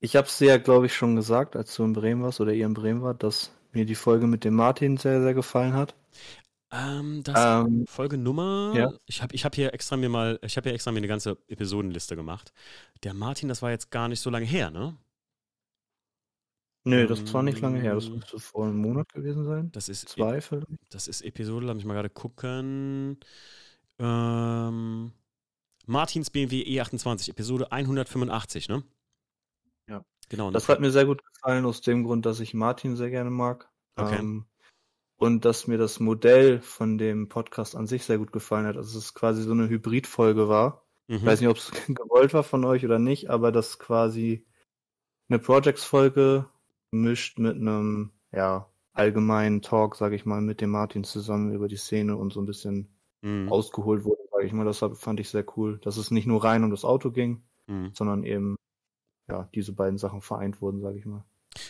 Ich 0.00 0.16
habe 0.16 0.26
es 0.26 0.36
dir 0.36 0.48
ja, 0.48 0.58
glaube 0.58 0.86
ich, 0.86 0.94
schon 0.94 1.16
gesagt, 1.16 1.56
als 1.56 1.74
du 1.74 1.84
in 1.84 1.92
Bremen 1.92 2.22
warst 2.22 2.40
oder 2.40 2.52
ihr 2.52 2.66
in 2.66 2.74
Bremen 2.74 3.02
wart, 3.02 3.22
dass 3.22 3.55
mir 3.72 3.86
die 3.86 3.94
Folge 3.94 4.26
mit 4.26 4.44
dem 4.44 4.54
Martin 4.54 4.96
sehr, 4.96 5.22
sehr 5.22 5.34
gefallen 5.34 5.74
hat. 5.74 5.94
Ähm, 6.72 7.22
das 7.22 7.66
ähm, 7.66 7.86
Folgenummer. 7.86 8.72
Ja. 8.74 8.92
Ich 9.06 9.22
habe 9.22 9.34
ich 9.34 9.44
hab 9.44 9.54
hier 9.54 9.72
extra 9.72 9.96
mir 9.96 10.08
mal, 10.08 10.38
ich 10.42 10.56
habe 10.56 10.68
hier 10.68 10.74
extra 10.74 10.92
mir 10.92 10.98
eine 10.98 11.08
ganze 11.08 11.38
Episodenliste 11.48 12.16
gemacht. 12.16 12.52
Der 13.04 13.14
Martin, 13.14 13.48
das 13.48 13.62
war 13.62 13.70
jetzt 13.70 13.90
gar 13.90 14.08
nicht 14.08 14.20
so 14.20 14.30
lange 14.30 14.46
her, 14.46 14.70
ne? 14.70 14.96
Nö, 16.84 17.06
das 17.08 17.32
war 17.34 17.42
nicht 17.42 17.60
lange 17.60 17.80
her. 17.80 17.94
Das 17.94 18.06
ähm, 18.06 18.14
müsste 18.14 18.38
vor 18.38 18.64
einem 18.64 18.78
Monat 18.78 19.12
gewesen 19.12 19.44
sein. 19.44 19.72
Das 19.72 19.88
ist 19.88 20.08
zwei 20.08 20.40
vielleicht. 20.40 20.68
Das 20.90 21.08
ist 21.08 21.22
Episode, 21.22 21.66
lass 21.66 21.74
mich 21.74 21.84
mal 21.84 21.94
gerade 21.94 22.10
gucken. 22.10 23.18
Ähm, 23.98 25.12
Martins 25.86 26.30
BMW 26.30 26.62
E28, 26.62 27.30
Episode 27.30 27.72
185, 27.72 28.68
ne? 28.68 28.84
Ja. 29.88 30.04
Genau. 30.28 30.50
Das 30.50 30.68
hat 30.68 30.80
mir 30.80 30.90
sehr 30.90 31.06
gut 31.06 31.22
gefallen, 31.24 31.64
aus 31.64 31.80
dem 31.80 32.04
Grund, 32.04 32.26
dass 32.26 32.40
ich 32.40 32.54
Martin 32.54 32.96
sehr 32.96 33.10
gerne 33.10 33.30
mag. 33.30 33.68
Okay. 33.96 34.16
Ähm, 34.18 34.46
und 35.18 35.44
dass 35.44 35.66
mir 35.66 35.78
das 35.78 36.00
Modell 36.00 36.60
von 36.60 36.98
dem 36.98 37.28
Podcast 37.28 37.74
an 37.74 37.86
sich 37.86 38.04
sehr 38.04 38.18
gut 38.18 38.32
gefallen 38.32 38.66
hat. 38.66 38.76
Also 38.76 38.98
es 38.98 39.06
ist 39.06 39.14
quasi 39.14 39.42
so 39.42 39.52
eine 39.52 39.68
Hybridfolge 39.68 40.48
war. 40.48 40.84
Mhm. 41.08 41.16
Ich 41.16 41.24
weiß 41.24 41.40
nicht, 41.40 41.48
ob 41.48 41.56
es 41.56 41.70
gewollt 41.88 42.34
war 42.34 42.42
von 42.42 42.64
euch 42.64 42.84
oder 42.84 42.98
nicht, 42.98 43.30
aber 43.30 43.52
das 43.52 43.78
quasi 43.78 44.44
eine 45.28 45.38
Projects-Folge 45.38 46.46
mischt 46.90 47.38
mit 47.38 47.56
einem, 47.56 48.12
ja, 48.32 48.68
allgemeinen 48.92 49.60
Talk, 49.60 49.96
sage 49.96 50.16
ich 50.16 50.24
mal, 50.24 50.40
mit 50.40 50.60
dem 50.60 50.70
Martin 50.70 51.04
zusammen 51.04 51.52
über 51.52 51.68
die 51.68 51.76
Szene 51.76 52.16
und 52.16 52.32
so 52.32 52.40
ein 52.40 52.46
bisschen 52.46 52.88
mhm. 53.22 53.50
ausgeholt 53.50 54.04
wurde, 54.04 54.22
sage 54.30 54.46
ich 54.46 54.52
mal. 54.52 54.64
Das 54.64 54.84
fand 54.94 55.20
ich 55.20 55.28
sehr 55.28 55.44
cool, 55.56 55.78
dass 55.82 55.96
es 55.96 56.10
nicht 56.10 56.26
nur 56.26 56.44
rein 56.44 56.64
um 56.64 56.70
das 56.70 56.84
Auto 56.84 57.10
ging, 57.10 57.42
mhm. 57.66 57.90
sondern 57.92 58.24
eben, 58.24 58.56
ja, 59.28 59.48
diese 59.54 59.72
beiden 59.72 59.98
Sachen 59.98 60.20
vereint 60.20 60.60
wurden, 60.60 60.80
sage 60.80 60.98
ich 60.98 61.06
mal. 61.06 61.24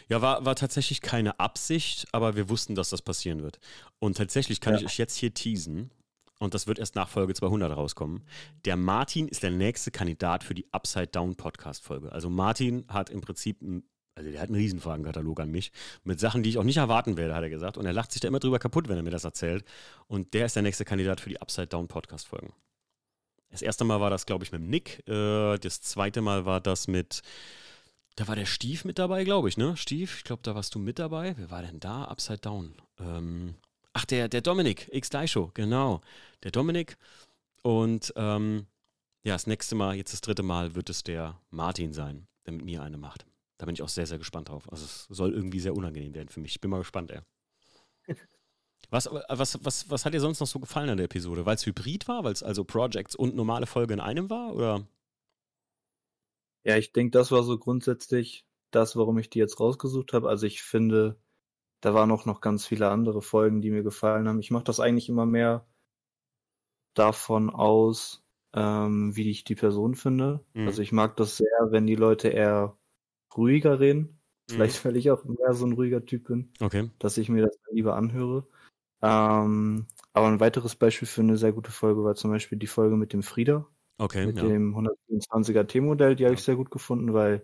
Ja, 0.08 0.20
war, 0.20 0.44
war 0.44 0.56
tatsächlich 0.56 1.00
keine 1.00 1.38
Absicht, 1.38 2.06
aber 2.12 2.36
wir 2.36 2.48
wussten, 2.48 2.74
dass 2.74 2.90
das 2.90 3.02
passieren 3.02 3.42
wird. 3.42 3.60
Und 3.98 4.16
tatsächlich 4.16 4.60
kann 4.60 4.74
ja. 4.74 4.80
ich 4.80 4.86
euch 4.86 4.98
jetzt 4.98 5.16
hier 5.16 5.32
teasen, 5.32 5.90
und 6.38 6.54
das 6.54 6.66
wird 6.66 6.78
erst 6.78 6.94
nach 6.96 7.08
Folge 7.08 7.34
200 7.34 7.74
rauskommen. 7.74 8.22
Der 8.64 8.76
Martin 8.76 9.28
ist 9.28 9.42
der 9.42 9.50
nächste 9.50 9.90
Kandidat 9.90 10.44
für 10.44 10.54
die 10.54 10.66
Upside 10.72 11.06
Down 11.06 11.36
Podcast 11.36 11.82
Folge. 11.82 12.12
Also 12.12 12.28
Martin 12.28 12.84
hat 12.88 13.08
im 13.08 13.22
Prinzip, 13.22 13.62
also 14.14 14.30
der 14.30 14.40
hat 14.40 14.48
einen 14.48 14.56
Riesenfragenkatalog 14.56 15.40
an 15.40 15.50
mich 15.50 15.72
mit 16.04 16.20
Sachen, 16.20 16.42
die 16.42 16.50
ich 16.50 16.58
auch 16.58 16.64
nicht 16.64 16.76
erwarten 16.76 17.16
werde, 17.16 17.34
hat 17.34 17.42
er 17.42 17.50
gesagt. 17.50 17.78
Und 17.78 17.86
er 17.86 17.94
lacht 17.94 18.12
sich 18.12 18.20
da 18.20 18.28
immer 18.28 18.38
drüber 18.38 18.58
kaputt, 18.58 18.88
wenn 18.88 18.96
er 18.96 19.02
mir 19.02 19.10
das 19.10 19.24
erzählt. 19.24 19.64
Und 20.08 20.34
der 20.34 20.46
ist 20.46 20.56
der 20.56 20.62
nächste 20.62 20.84
Kandidat 20.84 21.20
für 21.20 21.30
die 21.30 21.40
Upside 21.40 21.68
Down 21.68 21.88
Podcast 21.88 22.28
Folgen. 22.28 22.52
Das 23.56 23.62
erste 23.62 23.84
Mal 23.84 24.02
war 24.02 24.10
das, 24.10 24.26
glaube 24.26 24.44
ich, 24.44 24.52
mit 24.52 24.60
Nick. 24.60 25.02
Äh, 25.08 25.56
das 25.56 25.80
zweite 25.80 26.20
Mal 26.20 26.44
war 26.44 26.60
das 26.60 26.88
mit 26.88 27.22
da 28.16 28.28
war 28.28 28.36
der 28.36 28.44
Stief 28.44 28.84
mit 28.84 28.98
dabei, 28.98 29.24
glaube 29.24 29.48
ich, 29.48 29.56
ne? 29.56 29.78
Stief, 29.78 30.18
ich 30.18 30.24
glaube, 30.24 30.42
da 30.42 30.54
warst 30.54 30.74
du 30.74 30.78
mit 30.78 30.98
dabei. 30.98 31.34
Wer 31.38 31.50
war 31.50 31.62
denn 31.62 31.80
da? 31.80 32.04
Upside 32.04 32.38
Down. 32.38 32.74
Ähm, 32.98 33.54
ach, 33.94 34.04
der, 34.04 34.28
der 34.28 34.42
Dominik, 34.42 34.90
x 34.92 35.10
Show, 35.30 35.50
genau. 35.54 36.02
Der 36.42 36.50
Dominik. 36.50 36.98
Und 37.62 38.12
ähm, 38.16 38.66
ja, 39.24 39.34
das 39.34 39.46
nächste 39.46 39.74
Mal, 39.74 39.96
jetzt 39.96 40.12
das 40.12 40.20
dritte 40.20 40.42
Mal, 40.42 40.74
wird 40.74 40.90
es 40.90 41.02
der 41.02 41.40
Martin 41.48 41.94
sein, 41.94 42.26
der 42.44 42.52
mit 42.52 42.64
mir 42.66 42.82
eine 42.82 42.98
macht. 42.98 43.24
Da 43.56 43.64
bin 43.64 43.74
ich 43.74 43.82
auch 43.82 43.88
sehr, 43.88 44.06
sehr 44.06 44.18
gespannt 44.18 44.50
drauf. 44.50 44.70
Also 44.70 44.84
es 44.84 45.06
soll 45.08 45.32
irgendwie 45.32 45.60
sehr 45.60 45.74
unangenehm 45.74 46.12
werden 46.12 46.28
für 46.28 46.40
mich. 46.40 46.52
Ich 46.52 46.60
bin 46.60 46.70
mal 46.70 46.78
gespannt, 46.78 47.10
ey. 47.10 47.20
Was, 48.90 49.08
was, 49.10 49.64
was, 49.64 49.90
was 49.90 50.04
hat 50.04 50.14
dir 50.14 50.20
sonst 50.20 50.40
noch 50.40 50.46
so 50.46 50.60
gefallen 50.60 50.90
an 50.90 50.96
der 50.96 51.06
Episode? 51.06 51.44
Weil 51.44 51.56
es 51.56 51.66
hybrid 51.66 52.06
war, 52.08 52.24
weil 52.24 52.32
es 52.32 52.42
also 52.42 52.64
Projects 52.64 53.16
und 53.16 53.34
normale 53.34 53.66
Folge 53.66 53.94
in 53.94 54.00
einem 54.00 54.30
war? 54.30 54.54
Oder? 54.54 54.86
Ja, 56.64 56.76
ich 56.76 56.92
denke, 56.92 57.10
das 57.10 57.32
war 57.32 57.42
so 57.42 57.58
grundsätzlich 57.58 58.46
das, 58.70 58.96
warum 58.96 59.18
ich 59.18 59.30
die 59.30 59.38
jetzt 59.38 59.58
rausgesucht 59.58 60.12
habe. 60.12 60.28
Also 60.28 60.46
ich 60.46 60.62
finde, 60.62 61.16
da 61.80 61.94
waren 61.94 62.10
auch 62.10 62.26
noch 62.26 62.40
ganz 62.40 62.66
viele 62.66 62.88
andere 62.90 63.22
Folgen, 63.22 63.60
die 63.60 63.70
mir 63.70 63.82
gefallen 63.82 64.28
haben. 64.28 64.40
Ich 64.40 64.50
mache 64.50 64.64
das 64.64 64.80
eigentlich 64.80 65.08
immer 65.08 65.26
mehr 65.26 65.66
davon 66.94 67.50
aus, 67.50 68.24
ähm, 68.54 69.14
wie 69.16 69.30
ich 69.30 69.44
die 69.44 69.54
Person 69.54 69.94
finde. 69.94 70.44
Mhm. 70.54 70.66
Also 70.66 70.82
ich 70.82 70.92
mag 70.92 71.16
das 71.16 71.36
sehr, 71.36 71.68
wenn 71.70 71.86
die 71.86 71.94
Leute 71.96 72.28
eher 72.28 72.76
ruhiger 73.36 73.80
reden. 73.80 74.20
Vielleicht, 74.48 74.84
mhm. 74.84 74.88
weil 74.88 74.96
ich 74.96 75.10
auch 75.10 75.24
mehr 75.24 75.54
so 75.54 75.66
ein 75.66 75.72
ruhiger 75.72 76.04
Typ 76.04 76.28
bin, 76.28 76.52
okay. 76.60 76.90
dass 77.00 77.18
ich 77.18 77.28
mir 77.28 77.42
das 77.42 77.58
lieber 77.70 77.96
anhöre. 77.96 78.46
Ähm, 79.02 79.86
aber 80.12 80.28
ein 80.28 80.40
weiteres 80.40 80.76
Beispiel 80.76 81.08
für 81.08 81.20
eine 81.20 81.36
sehr 81.36 81.52
gute 81.52 81.70
Folge 81.70 82.02
war 82.02 82.14
zum 82.14 82.30
Beispiel 82.30 82.58
die 82.58 82.66
Folge 82.66 82.96
mit 82.96 83.12
dem 83.12 83.22
Frieda. 83.22 83.66
Okay, 83.98 84.26
mit 84.26 84.36
ja. 84.36 84.44
dem 84.44 84.74
124er 84.76 85.66
T-Modell, 85.66 86.16
die 86.16 86.22
ja. 86.22 86.28
habe 86.28 86.34
ich 86.34 86.42
sehr 86.42 86.56
gut 86.56 86.70
gefunden, 86.70 87.14
weil 87.14 87.42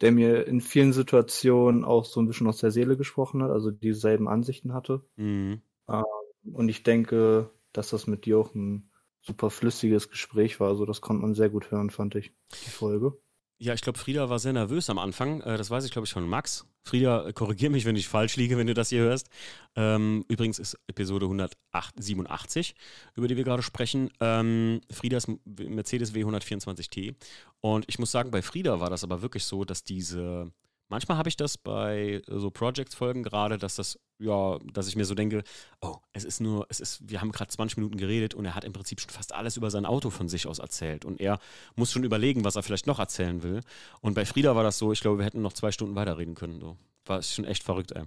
der 0.00 0.12
mir 0.12 0.46
in 0.46 0.60
vielen 0.60 0.92
Situationen 0.92 1.84
auch 1.84 2.04
so 2.04 2.20
ein 2.20 2.26
bisschen 2.26 2.46
aus 2.46 2.58
der 2.58 2.70
Seele 2.70 2.96
gesprochen 2.96 3.42
hat, 3.42 3.50
also 3.50 3.70
dieselben 3.70 4.28
Ansichten 4.28 4.74
hatte. 4.74 5.02
Mhm. 5.16 5.62
Ähm, 5.88 6.04
und 6.52 6.68
ich 6.68 6.82
denke, 6.82 7.50
dass 7.72 7.90
das 7.90 8.06
mit 8.06 8.26
dir 8.26 8.38
auch 8.38 8.54
ein 8.54 8.90
super 9.20 9.50
flüssiges 9.50 10.08
Gespräch 10.08 10.60
war. 10.60 10.68
Also 10.68 10.86
das 10.86 11.00
konnte 11.00 11.22
man 11.22 11.34
sehr 11.34 11.50
gut 11.50 11.70
hören, 11.70 11.90
fand 11.90 12.14
ich, 12.14 12.32
die 12.64 12.70
Folge. 12.70 13.18
Ja, 13.58 13.72
ich 13.72 13.80
glaube, 13.80 13.98
Frieda 13.98 14.28
war 14.28 14.38
sehr 14.38 14.52
nervös 14.52 14.90
am 14.90 14.98
Anfang. 14.98 15.40
Äh, 15.40 15.56
das 15.56 15.70
weiß 15.70 15.84
ich, 15.86 15.90
glaube 15.90 16.04
ich, 16.04 16.12
von 16.12 16.28
Max. 16.28 16.66
Frieda, 16.82 17.26
äh, 17.26 17.32
korrigiere 17.32 17.72
mich, 17.72 17.86
wenn 17.86 17.96
ich 17.96 18.06
falsch 18.06 18.36
liege, 18.36 18.58
wenn 18.58 18.66
du 18.66 18.74
das 18.74 18.90
hier 18.90 19.00
hörst. 19.00 19.30
Ähm, 19.76 20.24
übrigens 20.28 20.58
ist 20.58 20.78
Episode 20.88 21.24
187, 21.24 22.74
über 23.14 23.28
die 23.28 23.36
wir 23.36 23.44
gerade 23.44 23.62
sprechen, 23.62 24.10
ähm, 24.20 24.82
Friedas 24.90 25.26
Mercedes 25.46 26.14
W124T. 26.14 27.14
Und 27.60 27.86
ich 27.88 27.98
muss 27.98 28.10
sagen, 28.10 28.30
bei 28.30 28.42
Frieda 28.42 28.78
war 28.78 28.90
das 28.90 29.04
aber 29.04 29.22
wirklich 29.22 29.44
so, 29.44 29.64
dass 29.64 29.82
diese 29.82 30.52
Manchmal 30.88 31.18
habe 31.18 31.28
ich 31.28 31.36
das 31.36 31.58
bei 31.58 32.22
äh, 32.28 32.38
so 32.38 32.50
Projects-Folgen 32.50 33.22
gerade, 33.22 33.58
dass 33.58 33.74
das, 33.74 33.98
ja, 34.18 34.58
dass 34.72 34.86
ich 34.86 34.96
mir 34.96 35.04
so 35.04 35.14
denke, 35.14 35.42
oh, 35.80 35.96
es 36.12 36.24
ist 36.24 36.40
nur, 36.40 36.66
es 36.68 36.78
ist, 36.78 37.08
wir 37.08 37.20
haben 37.20 37.32
gerade 37.32 37.50
20 37.50 37.78
Minuten 37.78 37.96
geredet 37.96 38.34
und 38.34 38.44
er 38.44 38.54
hat 38.54 38.64
im 38.64 38.72
Prinzip 38.72 39.00
schon 39.00 39.10
fast 39.10 39.34
alles 39.34 39.56
über 39.56 39.70
sein 39.70 39.84
Auto 39.84 40.10
von 40.10 40.28
sich 40.28 40.46
aus 40.46 40.60
erzählt. 40.60 41.04
Und 41.04 41.20
er 41.20 41.40
muss 41.74 41.90
schon 41.90 42.04
überlegen, 42.04 42.44
was 42.44 42.56
er 42.56 42.62
vielleicht 42.62 42.86
noch 42.86 43.00
erzählen 43.00 43.42
will. 43.42 43.62
Und 44.00 44.14
bei 44.14 44.24
Frieda 44.24 44.54
war 44.54 44.62
das 44.62 44.78
so, 44.78 44.92
ich 44.92 45.00
glaube, 45.00 45.18
wir 45.18 45.24
hätten 45.24 45.42
noch 45.42 45.54
zwei 45.54 45.72
Stunden 45.72 45.96
weiterreden 45.96 46.34
können. 46.34 46.60
So. 46.60 46.76
War 47.04 47.22
schon 47.22 47.44
echt 47.44 47.64
verrückt, 47.64 47.92
ey. 47.92 48.04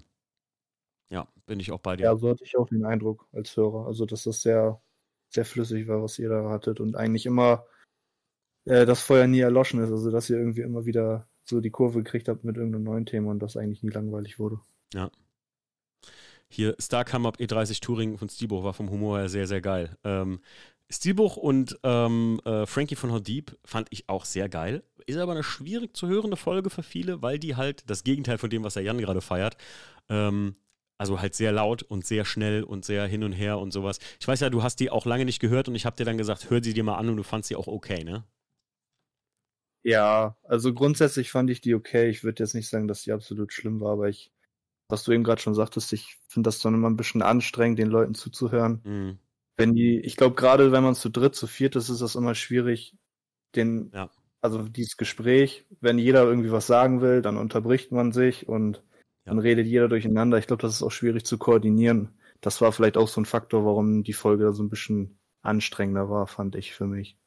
Ja, 1.09 1.27
bin 1.47 1.59
ich 1.59 1.71
auch 1.71 1.79
bei 1.79 1.97
dir. 1.97 2.03
Ja, 2.03 2.15
so 2.15 2.29
hatte 2.29 2.43
ich 2.43 2.55
auch 2.57 2.69
den 2.69 2.85
Eindruck 2.85 3.27
als 3.33 3.57
Hörer. 3.57 3.87
Also, 3.87 4.05
dass 4.05 4.23
das 4.23 4.41
sehr, 4.41 4.81
sehr 5.29 5.43
flüssig 5.43 5.87
war, 5.87 6.01
was 6.03 6.19
ihr 6.19 6.29
da 6.29 6.49
hattet 6.49 6.79
und 6.79 6.95
eigentlich 6.95 7.25
immer 7.25 7.65
äh, 8.65 8.85
das 8.85 9.01
Feuer 9.01 9.27
nie 9.27 9.39
erloschen 9.39 9.81
ist. 9.83 9.91
Also, 9.91 10.11
dass 10.11 10.29
ihr 10.29 10.37
irgendwie 10.37 10.61
immer 10.61 10.85
wieder 10.85 11.27
so 11.49 11.59
die 11.59 11.71
Kurve 11.71 12.03
gekriegt 12.03 12.27
habt 12.27 12.43
mit 12.43 12.57
irgendeinem 12.57 12.83
neuen 12.83 13.05
Thema 13.05 13.31
und 13.31 13.39
das 13.39 13.57
eigentlich 13.57 13.83
nie 13.83 13.89
langweilig 13.89 14.39
wurde. 14.39 14.59
Ja. 14.93 15.11
Hier, 16.47 16.75
Star 16.79 17.05
Come 17.05 17.27
Up 17.27 17.37
E30 17.39 17.81
Touring 17.81 18.17
von 18.17 18.29
Stilbuch 18.29 18.63
war 18.63 18.73
vom 18.73 18.89
Humor 18.89 19.19
her 19.19 19.29
sehr, 19.29 19.45
sehr 19.45 19.61
geil. 19.61 19.97
Ähm, 20.03 20.39
Stilbuch 20.89 21.37
und 21.37 21.77
ähm, 21.83 22.41
äh, 22.45 22.65
Frankie 22.65 22.95
von 22.95 23.23
Deep 23.23 23.55
fand 23.63 23.87
ich 23.91 24.09
auch 24.09 24.25
sehr 24.25 24.49
geil. 24.49 24.83
Ist 25.05 25.17
aber 25.17 25.33
eine 25.33 25.43
schwierig 25.43 25.95
zu 25.95 26.07
hörende 26.07 26.37
Folge 26.37 26.71
für 26.71 26.81
viele, 26.81 27.21
weil 27.21 27.37
die 27.37 27.55
halt 27.55 27.87
das 27.87 28.03
Gegenteil 28.03 28.39
von 28.39 28.49
dem, 28.49 28.63
was 28.63 28.73
der 28.73 28.83
Jan 28.83 28.97
gerade 28.97 29.21
feiert, 29.21 29.57
ähm, 30.09 30.55
also 30.97 31.21
halt 31.21 31.35
sehr 31.35 31.51
laut 31.51 31.83
und 31.83 32.05
sehr 32.05 32.25
schnell 32.25 32.63
und 32.63 32.83
sehr 32.83 33.05
hin 33.05 33.23
und 33.23 33.33
her 33.33 33.59
und 33.59 33.71
sowas. 33.71 33.99
Ich 34.19 34.27
weiß 34.27 34.39
ja, 34.39 34.49
du 34.49 34.63
hast 34.63 34.79
die 34.79 34.89
auch 34.89 35.05
lange 35.05 35.25
nicht 35.25 35.39
gehört 35.39 35.67
und 35.67 35.75
ich 35.75 35.85
habe 35.85 35.95
dir 35.95 36.05
dann 36.05 36.17
gesagt, 36.17 36.49
hör 36.49 36.63
sie 36.63 36.73
dir 36.73 36.83
mal 36.83 36.97
an 36.97 37.09
und 37.09 37.17
du 37.17 37.23
fandst 37.23 37.49
sie 37.49 37.55
auch 37.55 37.67
okay, 37.67 38.03
ne? 38.03 38.23
Ja, 39.83 40.35
also 40.43 40.73
grundsätzlich 40.73 41.31
fand 41.31 41.49
ich 41.49 41.61
die 41.61 41.75
okay. 41.75 42.09
Ich 42.09 42.23
würde 42.23 42.43
jetzt 42.43 42.53
nicht 42.53 42.69
sagen, 42.69 42.87
dass 42.87 43.03
die 43.03 43.11
absolut 43.11 43.53
schlimm 43.53 43.79
war, 43.79 43.93
aber 43.93 44.09
ich, 44.09 44.31
was 44.89 45.03
du 45.03 45.11
eben 45.11 45.23
gerade 45.23 45.41
schon 45.41 45.55
sagtest, 45.55 45.93
ich 45.93 46.17
finde 46.27 46.47
das 46.47 46.59
dann 46.59 46.73
immer 46.73 46.89
ein 46.89 46.97
bisschen 46.97 47.21
anstrengend, 47.21 47.79
den 47.79 47.89
Leuten 47.89 48.13
zuzuhören. 48.13 48.81
Mhm. 48.83 49.19
Wenn 49.55 49.73
die, 49.73 49.99
ich 49.99 50.15
glaube, 50.15 50.35
gerade 50.35 50.71
wenn 50.71 50.83
man 50.83 50.95
zu 50.95 51.09
dritt, 51.09 51.35
zu 51.35 51.47
viert 51.47 51.75
ist, 51.75 51.89
ist 51.89 52.01
das 52.01 52.15
immer 52.15 52.35
schwierig, 52.35 52.95
den, 53.55 53.91
ja. 53.93 54.09
also 54.41 54.63
dieses 54.63 54.97
Gespräch, 54.97 55.65
wenn 55.81 55.97
jeder 55.97 56.23
irgendwie 56.23 56.51
was 56.51 56.67
sagen 56.67 57.01
will, 57.01 57.21
dann 57.21 57.37
unterbricht 57.37 57.91
man 57.91 58.11
sich 58.11 58.47
und 58.47 58.77
ja. 58.77 58.81
dann 59.25 59.39
redet 59.39 59.67
jeder 59.67 59.89
durcheinander. 59.89 60.37
Ich 60.37 60.47
glaube, 60.47 60.61
das 60.61 60.75
ist 60.75 60.83
auch 60.83 60.91
schwierig 60.91 61.25
zu 61.25 61.37
koordinieren. 61.37 62.17
Das 62.41 62.61
war 62.61 62.71
vielleicht 62.71 62.95
auch 62.95 63.09
so 63.09 63.19
ein 63.19 63.25
Faktor, 63.25 63.65
warum 63.65 64.03
die 64.03 64.13
Folge 64.13 64.45
da 64.45 64.53
so 64.53 64.63
ein 64.63 64.69
bisschen 64.69 65.19
anstrengender 65.41 66.09
war, 66.09 66.27
fand 66.27 66.55
ich 66.55 66.73
für 66.73 66.87
mich. 66.87 67.18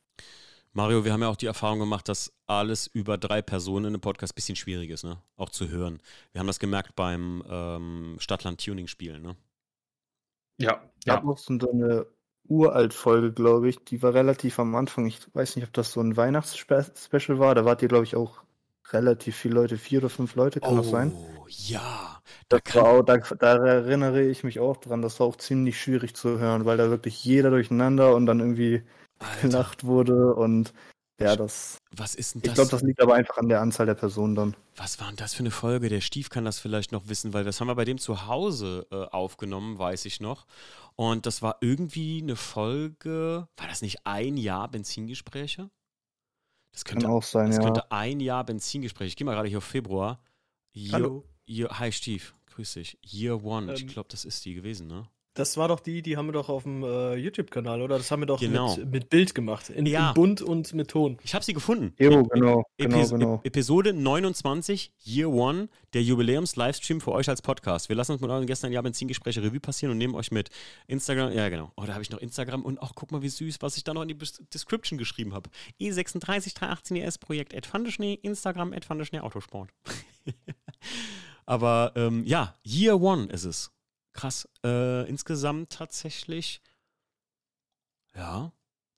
Mario, 0.75 1.05
wir 1.05 1.13
haben 1.13 1.21
ja 1.21 1.29
auch 1.29 1.37
die 1.37 1.47
Erfahrung 1.47 1.81
gemacht, 1.81 2.09
dass 2.09 2.33
alles 2.47 2.87
über 2.87 3.19
drei 3.19 3.43
Personen 3.43 3.87
in 3.87 3.95
einem 3.95 4.01
Podcast 4.01 4.33
ein 4.33 4.37
bisschen 4.37 4.57
schwierig 4.57 4.91
ist, 4.91 5.05
ne? 5.05 5.19
Auch 5.37 5.51
zu 5.51 5.69
hören. 5.69 6.01
Wir 6.33 6.41
haben 6.41 6.47
das 6.47 6.59
gemerkt 6.59 6.97
beim 6.97 7.45
ähm, 7.49 8.17
Stadtland-Tuning-Spielen, 8.19 9.23
ne? 9.23 9.37
Ja. 10.59 10.83
Ja, 11.05 11.21
noch 11.21 11.39
so 11.39 11.53
eine 11.53 12.07
Uralt-Folge, 12.49 13.33
glaube 13.33 13.69
ich. 13.69 13.85
Die 13.85 14.03
war 14.03 14.15
relativ 14.15 14.59
am 14.59 14.75
Anfang. 14.75 15.07
Ich 15.07 15.21
weiß 15.35 15.57
nicht, 15.57 15.67
ob 15.67 15.73
das 15.75 15.93
so 15.93 16.01
ein 16.01 16.17
Weihnachtsspecial 16.17 17.39
war. 17.39 17.55
Da 17.55 17.65
wart 17.65 17.83
ihr, 17.83 17.89
glaube 17.89 18.05
ich, 18.05 18.17
auch 18.17 18.43
relativ 18.93 19.37
viele 19.37 19.55
Leute, 19.55 19.77
vier 19.77 19.99
oder 20.01 20.09
fünf 20.09 20.35
Leute, 20.35 20.61
kann 20.61 20.75
oh, 20.75 20.77
das 20.79 20.91
sein? 20.91 21.13
Oh, 21.13 21.47
ja. 21.49 22.23
Da, 22.49 22.59
auch, 22.81 23.03
da, 23.03 23.19
da, 23.19 23.67
erinnere 23.67 24.23
ich 24.23 24.45
mich 24.45 24.61
auch 24.61 24.77
dran, 24.77 25.03
das 25.03 25.21
war 25.21 25.27
auch 25.27 25.37
ziemlich 25.37 25.81
schwierig 25.81 26.15
zu 26.15 26.39
hören, 26.39 26.65
weil 26.65 26.77
da 26.77 26.91
wirklich 26.91 27.25
jeder 27.25 27.51
durcheinander 27.51 28.15
und 28.15 28.27
dann 28.27 28.41
irgendwie. 28.41 28.83
Gelacht 29.41 29.85
wurde 29.85 30.35
und 30.35 30.73
ja, 31.21 31.37
das. 31.37 31.79
Was 31.95 32.15
ist 32.15 32.35
denn 32.35 32.43
das? 32.43 32.51
Ich 32.51 32.55
glaube, 32.55 32.71
das 32.71 32.83
liegt 32.83 33.01
aber 33.01 33.15
einfach 33.15 33.37
an 33.37 33.49
der 33.49 33.61
Anzahl 33.61 33.87
der 33.87 33.95
Personen 33.95 34.35
dann. 34.35 34.57
Was 34.77 35.01
war 35.01 35.09
denn 35.09 35.17
das 35.17 35.35
für 35.35 35.41
eine 35.41 35.51
Folge? 35.51 35.89
Der 35.89 36.01
Stief 36.01 36.31
kann 36.31 36.45
das 36.45 36.59
vielleicht 36.59 36.93
noch 36.93 37.09
wissen, 37.09 37.33
weil 37.33 37.45
das 37.45 37.61
haben 37.61 37.69
wir 37.69 37.75
bei 37.75 37.85
dem 37.85 37.99
zu 37.99 38.27
Hause 38.27 38.87
äh, 38.91 39.05
aufgenommen, 39.05 39.79
weiß 39.79 40.05
ich 40.07 40.21
noch. 40.21 40.47
Und 40.97 41.27
das 41.27 41.43
war 41.43 41.59
irgendwie 41.61 42.23
eine 42.23 42.37
Folge. 42.37 43.47
War 43.57 43.69
das 43.69 43.83
nicht 43.83 44.07
ein 44.07 44.37
Jahr 44.37 44.69
Benzingespräche? 44.69 45.71
Das 46.73 46.85
könnte 46.85 47.07
kann 47.07 47.15
auch 47.15 47.23
sein, 47.23 47.49
das 47.49 47.59
ja. 47.59 47.65
könnte 47.65 47.93
ein 47.93 48.21
Jahr 48.21 48.45
Benzingespräche. 48.45 49.09
Ich 49.09 49.17
gehe 49.17 49.27
mal 49.27 49.35
gerade 49.35 49.49
hier 49.49 49.59
auf 49.59 49.65
Februar. 49.65 50.21
Year, 50.75 50.93
Hallo. 50.93 51.25
Year, 51.47 51.79
hi 51.79 51.93
Stief, 51.93 52.35
grüß 52.47 52.75
dich. 52.75 52.99
Year 53.03 53.45
One. 53.45 53.71
Ähm, 53.71 53.77
ich 53.77 53.87
glaube, 53.89 54.09
das 54.11 54.25
ist 54.25 54.45
die 54.45 54.55
gewesen, 54.55 54.87
ne? 54.87 55.07
Das 55.35 55.57
war 55.57 55.69
doch 55.69 55.81
die, 55.81 56.03
die 56.03 56.17
haben 56.17 56.27
wir 56.27 56.33
doch 56.33 56.49
auf 56.51 56.65
dem 56.65 56.83
äh, 56.83 57.15
YouTube-Kanal, 57.15 57.81
oder? 57.81 57.97
Das 57.97 58.11
haben 58.11 58.21
wir 58.21 58.27
doch 58.27 58.39
Genau. 58.41 58.77
mit, 58.77 58.91
mit 58.91 59.09
Bild 59.11 59.35
gemacht. 59.35 59.71
In, 59.71 59.87
Ja. 59.87 60.09
in 60.11 60.15
bunt 60.15 60.43
und 60.43 60.75
mit 60.75 60.89
Ton. 60.89 61.19
Ich 61.25 61.35
habe 61.35 61.43
sie 61.45 61.55
gefunden. 61.55 61.95
Jo, 61.99 62.25
genau, 62.25 62.65
genau, 62.79 62.97
Epis 62.99 63.11
genau. 63.11 63.41
Episode 63.43 63.93
29, 63.95 64.93
Year 65.05 65.31
One, 65.31 65.69
der 65.95 66.03
Jubiläums-Livestream 66.03 67.01
für 67.01 67.13
euch 67.13 67.29
als 67.31 67.41
Podcast. 67.41 67.89
Wir 67.89 67.97
lassen 67.97 68.13
uns 68.13 68.21
mit 68.21 68.31
euren 68.31 68.47
Gästen 68.47 68.67
ein 68.67 68.73
Jahr 68.73 68.83
Benzingespräche 68.83 69.43
Revue 69.43 69.61
passieren 69.61 69.93
und 69.93 69.99
nehmen 69.99 70.15
euch 70.15 70.31
mit 70.33 70.51
Instagram. 70.87 71.33
Ja, 71.33 71.49
genau. 71.49 71.73
Oh, 71.77 71.85
da 71.87 71.95
habe 71.95 72.03
ich 72.03 72.11
noch 72.11 72.19
Instagram 72.19 72.63
und 72.63 72.81
auch 72.83 72.95
guck 72.95 73.11
mal, 73.11 73.23
wie 73.23 73.29
süß, 73.31 73.57
was 73.63 73.77
ich 73.79 73.85
da 73.85 73.95
noch 73.95 74.03
in 74.03 74.09
die 74.09 74.19
Description 74.53 74.99
geschrieben 74.99 75.33
habe. 75.33 75.49
E36 75.81 76.55
318 76.55 76.97
ES 76.99 77.19
Projekt 77.19 77.55
at 77.55 77.65
Fandeschnee, 77.67 78.15
Instagram 78.23 78.73
at 78.75 78.85
Fandeschnee 78.85 79.21
Autosport. 79.21 79.71
Aber 81.47 81.93
ähm, 81.97 82.25
ja, 82.25 82.55
Year 82.65 83.01
One 83.01 83.27
ist 83.33 83.45
es. 83.45 83.73
Krass. 84.13 84.49
Äh, 84.65 85.09
insgesamt 85.09 85.71
tatsächlich, 85.71 86.61
ja, 88.15 88.53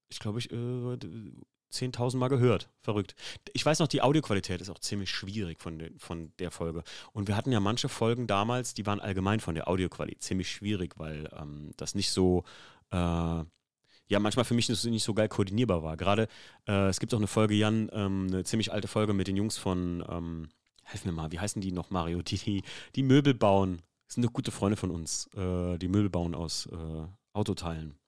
ich 0.09 0.19
glaube, 0.19 0.39
ich 0.39 0.51
äh, 0.53 0.97
d- 0.97 1.33
10.000 1.73 2.17
Mal 2.19 2.29
gehört. 2.29 2.69
Verrückt. 2.83 3.15
Ich 3.53 3.67
weiß 3.67 3.81
noch, 3.81 3.89
die 3.89 4.01
Audioqualität 4.03 4.61
ist 4.61 4.71
auch 4.71 4.79
ziemlich 4.79 5.11
schwierig 5.11 5.61
von, 5.61 5.79
den, 5.79 5.99
von 5.99 6.33
der 6.39 6.51
Folge. 6.53 6.85
Und 7.13 7.27
wir 7.27 7.37
hatten 7.37 7.51
ja 7.51 7.59
manche 7.61 7.89
Folgen 7.89 8.27
damals, 8.29 8.75
die 8.75 8.87
waren 8.87 9.01
allgemein 9.01 9.41
von 9.41 9.55
der 9.57 9.67
Audioqualität 9.69 10.23
ziemlich 10.23 10.51
schwierig, 10.51 10.95
weil 10.99 11.29
ähm, 11.37 11.73
das 11.77 11.95
nicht 11.97 12.11
so, 12.11 12.45
äh, 12.93 12.97
ja, 12.97 14.19
manchmal 14.21 14.45
für 14.45 14.55
mich 14.55 14.69
nicht 14.69 14.79
so- 14.81 14.91
nicht 14.91 15.03
so 15.05 15.15
geil 15.15 15.29
koordinierbar 15.29 15.83
war. 15.83 15.97
Gerade, 15.97 16.29
äh, 16.69 16.89
es 16.89 17.01
gibt 17.01 17.13
auch 17.15 17.19
eine 17.19 17.27
Folge, 17.27 17.55
Jan, 17.55 17.89
ähm, 17.93 18.29
eine 18.29 18.45
ziemlich 18.45 18.73
alte 18.73 18.87
Folge 18.89 19.13
mit 19.15 19.27
den 19.27 19.37
Jungs 19.37 19.57
von, 19.59 20.05
ähm, 20.09 20.49
helf 20.85 21.05
mir 21.05 21.13
mal, 21.13 21.33
wie 21.33 21.41
heißen 21.41 21.61
die 21.63 21.73
noch, 21.73 21.91
Mario? 21.91 22.23
Die, 22.23 22.39
die, 22.39 22.63
die 22.95 23.03
Möbel 23.03 23.35
bauen. 23.35 23.83
Das 24.07 24.15
sind 24.15 24.25
eine 24.25 24.33
gute 24.33 24.51
Freunde 24.51 24.77
von 24.77 24.91
uns, 24.91 25.29
äh, 25.35 25.79
die 25.79 25.89
Möbel 25.89 26.11
bauen 26.11 26.35
aus 26.35 26.67
äh, 26.67 27.07
Autoteilen. 27.33 27.99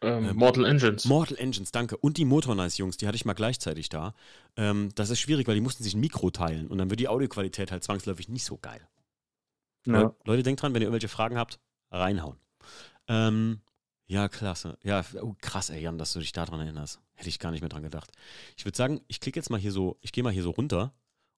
Ähm, 0.00 0.28
Ähm, 0.28 0.36
Mortal 0.36 0.64
Engines. 0.64 1.04
Mortal 1.04 1.36
Engines, 1.38 1.72
danke. 1.72 1.96
Und 1.96 2.18
die 2.18 2.24
Motornice-Jungs, 2.24 2.96
die 2.96 3.06
hatte 3.06 3.16
ich 3.16 3.24
mal 3.24 3.34
gleichzeitig 3.34 3.88
da. 3.88 4.14
Ähm, 4.56 4.90
das 4.94 5.10
ist 5.10 5.20
schwierig, 5.20 5.46
weil 5.48 5.56
die 5.56 5.60
mussten 5.60 5.82
sich 5.82 5.94
ein 5.94 6.00
Mikro 6.00 6.30
teilen 6.30 6.68
und 6.68 6.78
dann 6.78 6.90
wird 6.90 7.00
die 7.00 7.08
Audioqualität 7.08 7.72
halt 7.72 7.84
zwangsläufig 7.84 8.28
nicht 8.28 8.44
so 8.44 8.56
geil. 8.58 8.86
Ja. 9.86 10.02
Le 10.02 10.14
Leute, 10.24 10.42
denkt 10.42 10.62
dran, 10.62 10.74
wenn 10.74 10.82
ihr 10.82 10.86
irgendwelche 10.86 11.08
Fragen 11.08 11.36
habt, 11.36 11.58
reinhauen. 11.90 12.36
Ähm, 13.08 13.60
ja, 14.06 14.28
klasse. 14.28 14.78
Ja, 14.82 15.04
oh, 15.20 15.34
krass, 15.40 15.70
ey, 15.70 15.82
Jan, 15.82 15.98
dass 15.98 16.12
du 16.12 16.20
dich 16.20 16.32
daran 16.32 16.60
erinnerst. 16.60 17.00
Hätte 17.14 17.28
ich 17.28 17.38
gar 17.38 17.50
nicht 17.50 17.60
mehr 17.60 17.68
dran 17.68 17.82
gedacht. 17.82 18.10
Ich 18.56 18.64
würde 18.64 18.76
sagen, 18.76 19.00
ich 19.08 19.20
klicke 19.20 19.38
jetzt 19.38 19.50
mal 19.50 19.60
hier 19.60 19.72
so, 19.72 19.98
ich 20.00 20.12
gehe 20.12 20.24
mal 20.24 20.32
hier 20.32 20.42
so 20.42 20.50
runter 20.50 20.92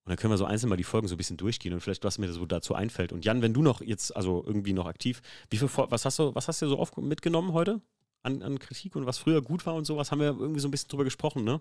und 0.04 0.11
dann 0.11 0.16
können 0.16 0.33
wir 0.33 0.38
so 0.38 0.45
einzeln 0.47 0.69
mal 0.71 0.76
die 0.76 0.85
Folgen 0.85 1.09
so 1.09 1.14
ein 1.14 1.19
bisschen 1.19 1.37
durchgehen 1.37 1.73
und 1.75 1.80
vielleicht 1.80 2.04
was 2.04 2.19
mir 2.19 2.30
so 2.33 2.47
dazu 2.47 2.75
einfällt. 2.75 3.12
Und 3.12 3.25
Jan, 3.25 3.42
wenn 3.42 3.54
du 3.54 3.62
noch 3.62 3.80
jetzt, 3.83 4.16
also 4.16 4.42
irgendwie 4.47 4.73
noch 4.73 4.87
aktiv, 4.87 5.23
wie 5.50 5.59
viel, 5.59 5.69
was 5.75 6.04
hast 6.04 6.19
du, 6.19 6.35
was 6.35 6.49
hast 6.49 6.62
du 6.62 6.69
so 6.69 6.78
oft 6.78 6.97
mitgenommen 6.99 7.52
heute? 7.52 7.80
An, 8.23 8.42
an 8.42 8.59
Kritik 8.59 8.97
und 8.97 9.07
was 9.07 9.19
früher 9.19 9.40
gut 9.42 9.64
war 9.66 9.75
und 9.75 9.87
sowas, 9.87 10.11
haben 10.12 10.21
wir 10.21 10.26
irgendwie 10.28 10.61
so 10.61 10.69
ein 10.69 10.71
bisschen 10.71 10.88
drüber 10.88 11.04
gesprochen, 11.04 11.45
ne? 11.45 11.61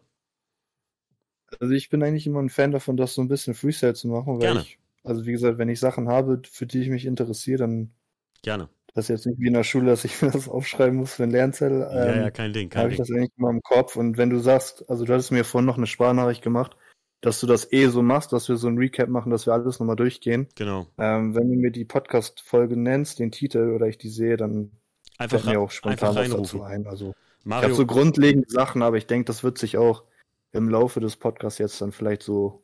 Also 1.59 1.73
ich 1.73 1.89
bin 1.89 2.03
eigentlich 2.03 2.27
immer 2.27 2.41
ein 2.41 2.49
Fan 2.49 2.71
davon, 2.71 2.97
das 2.97 3.13
so 3.13 3.21
ein 3.21 3.27
bisschen 3.27 3.53
Freestyle 3.53 3.93
zu 3.93 4.07
machen, 4.07 4.39
weil 4.39 4.53
Gerne. 4.53 4.61
ich, 4.61 4.79
also 5.03 5.25
wie 5.25 5.31
gesagt, 5.31 5.57
wenn 5.57 5.69
ich 5.69 5.79
Sachen 5.79 6.07
habe, 6.09 6.41
für 6.49 6.65
die 6.67 6.81
ich 6.81 6.89
mich 6.89 7.05
interessiere, 7.05 7.59
dann 7.59 7.93
Gerne. 8.41 8.69
das 8.93 9.05
ist 9.05 9.09
jetzt 9.09 9.25
nicht 9.27 9.39
wie 9.39 9.47
in 9.47 9.53
der 9.53 9.63
Schule, 9.63 9.87
dass 9.87 10.05
ich 10.05 10.21
mir 10.21 10.31
das 10.31 10.47
aufschreiben 10.49 10.97
muss 10.97 11.13
für 11.15 11.23
einen 11.23 11.31
Lernzettel. 11.33 11.81
ja, 11.91 12.15
Ähm, 12.15 12.15
ja, 12.15 12.31
kein 12.31 12.53
Ding, 12.53 12.69
habe 12.75 12.87
kein 12.87 12.89
ich 12.89 12.97
Ding. 12.97 12.97
das 12.97 13.11
eigentlich 13.11 13.31
immer 13.37 13.49
im 13.51 13.61
Kopf. 13.63 13.95
Und 13.95 14.17
wenn 14.17 14.29
du 14.29 14.39
sagst, 14.39 14.89
also 14.89 15.05
du 15.05 15.13
hattest 15.13 15.31
mir 15.31 15.45
vorhin 15.45 15.65
noch 15.65 15.77
eine 15.77 15.87
Sprachnachricht 15.87 16.41
gemacht, 16.43 16.75
dass 17.21 17.39
du 17.39 17.47
das 17.47 17.71
eh 17.71 17.87
so 17.87 18.01
machst, 18.01 18.31
dass 18.31 18.47
wir 18.47 18.55
so 18.55 18.67
ein 18.67 18.77
Recap 18.77 19.09
machen, 19.09 19.29
dass 19.31 19.45
wir 19.45 19.53
alles 19.53 19.79
nochmal 19.79 19.95
durchgehen. 19.95 20.47
Genau. 20.55 20.87
Ähm, 20.97 21.35
wenn 21.35 21.49
du 21.49 21.57
mir 21.57 21.71
die 21.71 21.85
Podcast-Folge 21.85 22.77
nennst, 22.77 23.19
den 23.19 23.31
Titel 23.31 23.73
oder 23.75 23.87
ich 23.87 23.97
die 23.97 24.09
sehe, 24.09 24.37
dann 24.37 24.71
Einfach, 25.17 25.41
fällt 25.41 25.53
mir 25.53 25.59
auch 25.59 25.71
spontan 25.71 26.15
was 26.15 26.29
dazu 26.29 26.63
ein. 26.63 26.87
Also 26.87 27.13
ich 27.39 27.45
Mario, 27.45 27.63
habe 27.63 27.73
so 27.75 27.85
grundlegende 27.85 28.49
Sachen, 28.49 28.81
aber 28.81 28.97
ich 28.97 29.07
denke, 29.07 29.25
das 29.25 29.43
wird 29.43 29.57
sich 29.57 29.77
auch 29.77 30.03
im 30.51 30.69
Laufe 30.69 30.99
des 30.99 31.17
Podcasts 31.17 31.59
jetzt 31.59 31.81
dann 31.81 31.91
vielleicht 31.91 32.23
so 32.23 32.63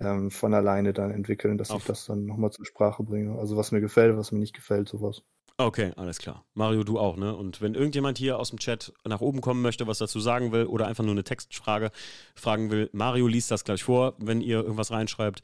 ähm, 0.00 0.30
von 0.30 0.54
alleine 0.54 0.92
dann 0.92 1.10
entwickeln, 1.10 1.58
dass 1.58 1.70
Auf- 1.70 1.82
ich 1.82 1.86
das 1.86 2.06
dann 2.06 2.24
nochmal 2.24 2.50
zur 2.50 2.64
Sprache 2.64 3.02
bringe. 3.02 3.38
Also 3.38 3.56
was 3.56 3.72
mir 3.72 3.80
gefällt, 3.80 4.16
was 4.16 4.32
mir 4.32 4.38
nicht 4.38 4.54
gefällt, 4.54 4.88
sowas. 4.88 5.22
Okay, 5.58 5.92
alles 5.96 6.18
klar. 6.18 6.44
Mario, 6.54 6.82
du 6.82 6.98
auch, 6.98 7.16
ne? 7.16 7.36
Und 7.36 7.60
wenn 7.60 7.74
irgendjemand 7.74 8.18
hier 8.18 8.38
aus 8.38 8.50
dem 8.50 8.58
Chat 8.58 8.92
nach 9.04 9.20
oben 9.20 9.40
kommen 9.40 9.62
möchte, 9.62 9.86
was 9.86 9.98
dazu 9.98 10.18
sagen 10.18 10.52
will 10.52 10.66
oder 10.66 10.86
einfach 10.86 11.04
nur 11.04 11.12
eine 11.12 11.24
Textfrage 11.24 11.90
fragen 12.34 12.70
will, 12.70 12.88
Mario 12.92 13.26
liest 13.26 13.50
das 13.50 13.64
gleich 13.64 13.82
vor, 13.82 14.14
wenn 14.18 14.40
ihr 14.40 14.62
irgendwas 14.62 14.90
reinschreibt. 14.90 15.42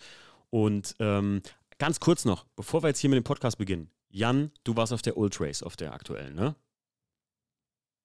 Und 0.51 0.97
ähm, 0.99 1.43
ganz 1.79 2.01
kurz 2.01 2.25
noch, 2.25 2.47
bevor 2.57 2.83
wir 2.83 2.89
jetzt 2.89 3.01
hier 3.01 3.11
mit 3.11 3.19
dem 3.19 3.25
Podcast 3.25 3.59
beginnen. 3.59 3.91
Jan, 4.11 4.51
du 4.65 4.77
warst 4.77 4.93
auf 4.93 5.03
der 5.03 5.17
Ultrace, 5.17 5.63
auf 5.63 5.77
der 5.77 5.93
aktuellen, 5.93 6.35
ne? 6.35 6.57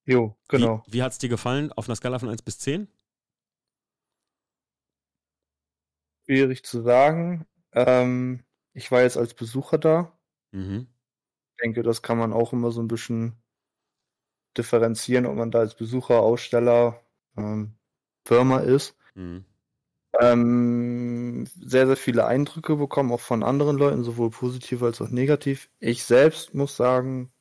Jo, 0.06 0.36
genau. 0.50 0.84
Wie, 0.88 0.94
wie 0.94 1.04
hat 1.04 1.14
es 1.14 1.18
dir 1.18 1.30
gefallen 1.30 1.72
auf 1.72 1.88
einer 1.88 1.96
Skala 1.96 2.20
von 2.20 2.30
1 2.30 2.42
bis 2.42 2.60
10? 2.60 2.88
Schwierig 6.26 6.64
zu 6.64 6.82
sagen. 6.82 7.46
Ähm, 7.72 8.44
ich 8.74 8.92
war 8.92 9.02
jetzt 9.02 9.18
als 9.18 9.34
Besucher 9.34 9.78
da. 9.78 10.12
Mhm. 10.52 10.88
Ich 11.58 11.64
denke, 11.64 11.84
das 11.84 12.02
kann 12.02 12.18
man 12.18 12.34
auch 12.34 12.54
immer 12.54 12.72
so 12.72 12.82
ein 12.82 12.88
bisschen 12.88 13.38
differenzieren, 14.58 15.26
ob 15.26 15.36
man 15.36 15.52
da 15.52 15.60
als 15.60 15.76
Besucher, 15.76 16.20
Aussteller, 16.22 17.02
ähm, 17.38 17.76
Firma 18.26 18.60
ist. 18.60 18.96
Mhm. 19.16 19.46
Ähm, 20.22 21.48
sehr, 21.60 21.88
sehr 21.88 21.98
viele 21.98 22.26
Eindrücke 22.28 22.76
bekommen, 22.78 23.12
auch 23.12 23.20
von 23.22 23.44
anderen 23.44 23.78
Leuten, 23.78 24.04
sowohl 24.04 24.30
positiv 24.32 24.84
als 24.84 25.02
auch 25.02 25.10
negativ. 25.10 25.70
Ich 25.80 26.04
selbst 26.06 26.54
muss 26.54 26.78
sagen, 26.78 27.32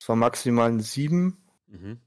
es 0.00 0.08
war 0.08 0.16
maximal 0.16 0.70
ein 0.70 0.80
7, 0.80 1.38
Mhm. 1.68 2.00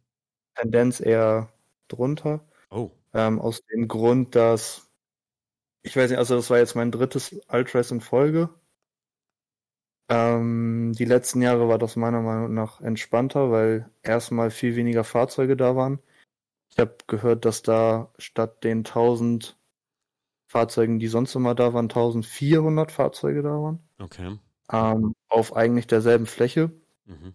Tendenz 0.55 0.99
eher 1.01 1.51
drunter. 1.89 2.47
Oh. 2.71 2.91
Ähm, 3.13 3.41
aus 3.41 3.61
dem 3.67 3.87
Grund, 3.89 4.35
dass 4.35 4.89
ich 5.83 5.95
weiß 5.97 6.09
nicht, 6.11 6.19
also 6.19 6.35
das 6.35 6.49
war 6.49 6.57
jetzt 6.59 6.75
mein 6.75 6.91
drittes 6.91 7.33
Ultrace 7.49 7.91
in 7.91 8.01
Folge. 8.01 8.49
Ähm, 10.07 10.93
die 10.93 11.05
letzten 11.05 11.41
Jahre 11.41 11.67
war 11.67 11.77
das 11.77 11.95
meiner 11.95 12.21
Meinung 12.21 12.53
nach 12.53 12.79
entspannter, 12.81 13.51
weil 13.51 13.89
erstmal 14.03 14.51
viel 14.51 14.75
weniger 14.75 15.03
Fahrzeuge 15.03 15.57
da 15.57 15.75
waren. 15.75 15.99
Ich 16.69 16.77
habe 16.79 16.95
gehört, 17.07 17.45
dass 17.45 17.63
da 17.63 18.11
statt 18.17 18.63
den 18.63 18.83
1000 18.83 19.57
Fahrzeugen, 20.47 20.99
die 20.99 21.07
sonst 21.07 21.35
immer 21.35 21.55
da 21.55 21.73
waren, 21.73 21.89
1400 21.89 22.91
Fahrzeuge 22.91 23.41
da 23.41 23.49
waren. 23.49 23.79
Okay. 23.99 24.37
Ähm, 24.71 25.15
auf 25.27 25.55
eigentlich 25.55 25.87
derselben 25.87 26.25
Fläche. 26.25 26.71
Mhm. 27.05 27.33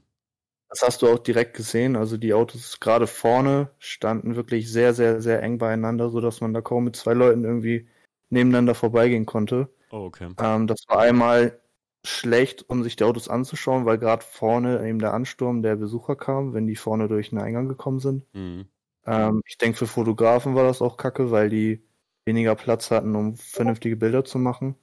Das 0.69 0.83
hast 0.83 1.03
du 1.03 1.09
auch 1.09 1.19
direkt 1.19 1.57
gesehen. 1.57 1.97
Also 1.97 2.17
die 2.17 2.33
Autos 2.33 2.79
gerade 2.79 3.09
vorne 3.09 3.71
standen 3.79 4.37
wirklich 4.37 4.71
sehr, 4.71 4.95
sehr, 4.95 5.21
sehr 5.21 5.43
eng 5.43 5.59
beieinander, 5.59 6.11
sodass 6.11 6.41
man 6.41 6.55
da 6.55 6.61
kaum 6.61 6.85
mit 6.85 6.97
zwei 6.97 7.13
Leuten 7.13 7.45
irgendwie 7.45 7.89
nebeneinander 8.29 8.77
vorbeigehen 8.77 9.27
konnte. 9.27 9.69
Oh, 9.91 10.05
okay. 10.05 10.33
Ähm, 10.39 10.69
das 10.69 10.85
war 10.87 11.01
einmal 11.01 11.60
schlecht, 12.05 12.69
um 12.69 12.83
sich 12.83 12.97
die 12.97 13.05
Autos 13.05 13.29
anzuschauen, 13.29 13.85
weil 13.85 13.99
gerade 13.99 14.25
vorne 14.25 14.87
eben 14.89 14.99
der 14.99 15.15
Ansturm 15.15 15.63
der 15.63 15.77
Besucher 15.77 16.17
kam, 16.17 16.55
wenn 16.55 16.67
die 16.67 16.77
vorne 16.77 17.09
durch 17.09 17.31
den 17.31 17.39
Eingang 17.39 17.69
gekommen 17.69 18.01
sind. 18.01 18.25
Mhm. 18.35 18.69
Ähm, 19.07 19.43
ich 19.47 19.59
denke, 19.59 19.79
für 19.79 19.87
Fotografen 19.87 20.55
war 20.55 20.65
das 20.65 20.83
auch 20.83 20.97
kacke, 20.97 21.31
weil 21.31 21.49
die 21.51 21.83
weniger 22.25 22.55
Platz 22.55 22.91
hatten, 22.91 23.15
um 23.17 23.35
vernünftige 23.37 23.97
Bilder 23.97 24.25
zu 24.25 24.39
machen. 24.39 24.77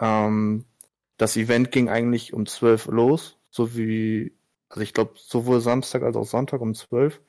Ähm, 0.00 0.64
das 1.16 1.36
Event 1.36 1.70
ging 1.70 1.88
eigentlich 1.88 2.34
um 2.34 2.46
12 2.46 2.86
los, 2.86 3.38
so 3.50 3.76
wie, 3.76 4.36
also 4.68 4.82
ich 4.82 4.94
glaube, 4.94 5.12
sowohl 5.16 5.60
Samstag 5.60 6.02
als 6.02 6.16
auch 6.16 6.24
Sonntag 6.24 6.60
um 6.60 6.74
12. 6.74 7.20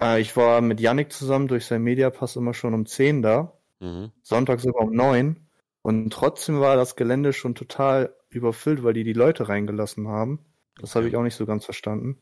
Äh, 0.00 0.20
ich 0.20 0.36
war 0.36 0.60
mit 0.60 0.80
Yannick 0.80 1.12
zusammen 1.12 1.48
durch 1.48 1.66
seinen 1.66 1.84
Mediapass 1.84 2.36
immer 2.36 2.54
schon 2.54 2.74
um 2.74 2.86
10 2.86 3.22
da, 3.22 3.58
Mhm. 3.80 4.10
Sonntag 4.22 4.60
sogar 4.60 4.82
um 4.82 4.92
9. 4.92 5.48
Und 5.82 6.10
trotzdem 6.12 6.60
war 6.60 6.76
das 6.76 6.96
Gelände 6.96 7.32
schon 7.32 7.54
total 7.54 8.14
überfüllt, 8.30 8.82
weil 8.82 8.92
die 8.94 9.04
die 9.04 9.12
Leute 9.12 9.48
reingelassen 9.48 10.08
haben. 10.08 10.44
Das 10.80 10.94
habe 10.94 11.08
ich 11.08 11.16
auch 11.16 11.22
nicht 11.22 11.34
so 11.36 11.46
ganz 11.46 11.64
verstanden. 11.64 12.18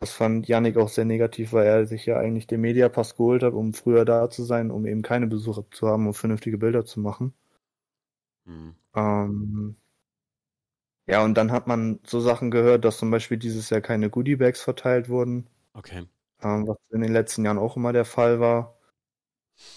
Das 0.00 0.12
fand 0.12 0.48
Yannick 0.48 0.76
auch 0.76 0.90
sehr 0.90 1.06
negativ, 1.06 1.54
weil 1.54 1.66
er 1.66 1.86
sich 1.86 2.04
ja 2.06 2.18
eigentlich 2.18 2.46
den 2.46 2.60
Mediapass 2.60 3.16
geholt 3.16 3.42
hat, 3.42 3.54
um 3.54 3.72
früher 3.72 4.04
da 4.04 4.28
zu 4.28 4.44
sein, 4.44 4.70
um 4.70 4.84
eben 4.86 5.02
keine 5.02 5.28
Besucher 5.28 5.64
zu 5.70 5.88
haben, 5.88 6.06
um 6.06 6.14
vernünftige 6.14 6.58
Bilder 6.58 6.84
zu 6.84 7.00
machen. 7.00 7.34
Mhm. 8.46 8.76
Ähm, 8.94 9.76
ja, 11.06 11.24
und 11.24 11.34
dann 11.34 11.50
hat 11.52 11.66
man 11.66 12.00
so 12.06 12.20
Sachen 12.20 12.50
gehört, 12.50 12.84
dass 12.84 12.98
zum 12.98 13.10
Beispiel 13.10 13.36
dieses 13.38 13.70
Jahr 13.70 13.80
keine 13.80 14.10
Goodiebags 14.10 14.62
verteilt 14.62 15.08
wurden, 15.08 15.48
Okay. 15.74 16.06
ähm, 16.42 16.66
was 16.68 16.78
in 16.90 17.02
den 17.02 17.12
letzten 17.12 17.44
Jahren 17.46 17.58
auch 17.58 17.76
immer 17.76 17.92
der 17.94 18.06
Fall 18.06 18.40
war. 18.40 18.78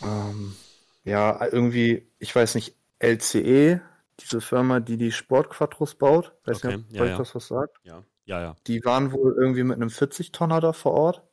Ähm, 0.01 0.55
ja, 1.03 1.45
irgendwie, 1.51 2.07
ich 2.19 2.35
weiß 2.35 2.55
nicht, 2.55 2.75
LCE, 2.99 3.81
diese 4.19 4.41
Firma, 4.41 4.79
die 4.79 4.97
die 4.97 5.11
Sportquattros 5.11 5.95
baut, 5.95 6.33
weiß 6.45 6.63
Okay, 6.63 6.77
nicht, 6.77 6.89
ob 6.89 6.95
ja, 6.95 7.01
euch 7.03 7.09
ja. 7.11 7.17
das 7.17 7.35
was 7.35 7.47
sagt. 7.47 7.77
Ja. 7.83 8.03
Ja, 8.25 8.41
ja. 8.41 8.55
Die 8.67 8.83
waren 8.83 9.11
wohl 9.11 9.35
irgendwie 9.37 9.63
mit 9.63 9.75
einem 9.75 9.89
40-Tonner 9.89 10.59
da 10.59 10.73
vor 10.73 10.93
Ort. 10.93 11.23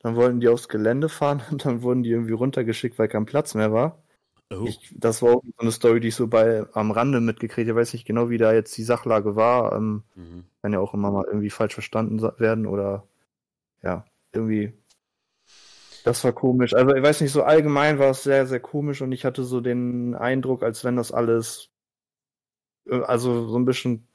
Dann 0.00 0.16
wollten 0.16 0.40
die 0.40 0.48
aufs 0.48 0.68
Gelände 0.68 1.08
fahren 1.08 1.42
und 1.50 1.64
dann 1.64 1.82
wurden 1.82 2.02
die 2.02 2.10
irgendwie 2.10 2.32
runtergeschickt, 2.32 2.98
weil 2.98 3.08
kein 3.08 3.26
Platz 3.26 3.54
mehr 3.54 3.72
war. 3.72 4.02
Oh. 4.50 4.64
Ich, 4.66 4.92
das 4.94 5.22
war 5.22 5.36
auch 5.36 5.42
so 5.42 5.52
eine 5.58 5.72
Story, 5.72 6.00
die 6.00 6.08
ich 6.08 6.14
so 6.14 6.26
bei 6.26 6.66
am 6.74 6.90
Rande 6.90 7.20
mitgekriegt 7.20 7.68
habe. 7.70 7.80
Ich 7.80 7.86
weiß 7.86 7.92
nicht 7.94 8.06
genau, 8.06 8.28
wie 8.28 8.38
da 8.38 8.52
jetzt 8.52 8.76
die 8.76 8.82
Sachlage 8.82 9.36
war. 9.36 9.72
Ähm, 9.72 10.02
mhm. 10.14 10.44
Kann 10.60 10.72
ja 10.72 10.80
auch 10.80 10.94
immer 10.94 11.10
mal 11.10 11.24
irgendwie 11.26 11.50
falsch 11.50 11.74
verstanden 11.74 12.20
werden 12.38 12.66
oder 12.66 13.06
ja, 13.82 14.04
irgendwie. 14.32 14.74
Das 16.04 16.24
war 16.24 16.32
komisch. 16.32 16.74
Also 16.74 16.94
ich 16.94 17.02
weiß 17.02 17.20
nicht, 17.20 17.30
so 17.30 17.44
allgemein 17.44 18.00
war 18.00 18.10
es 18.10 18.24
sehr, 18.24 18.46
sehr 18.46 18.58
komisch 18.60 19.02
und 19.02 19.12
ich 19.12 19.24
hatte 19.24 19.44
so 19.44 19.60
den 19.60 20.16
Eindruck, 20.16 20.64
als 20.64 20.84
wenn 20.84 20.96
das 20.96 21.12
alles 21.12 21.71
also 22.88 23.48
so 23.48 23.56
ein 23.58 23.64
bisschen 23.64 24.08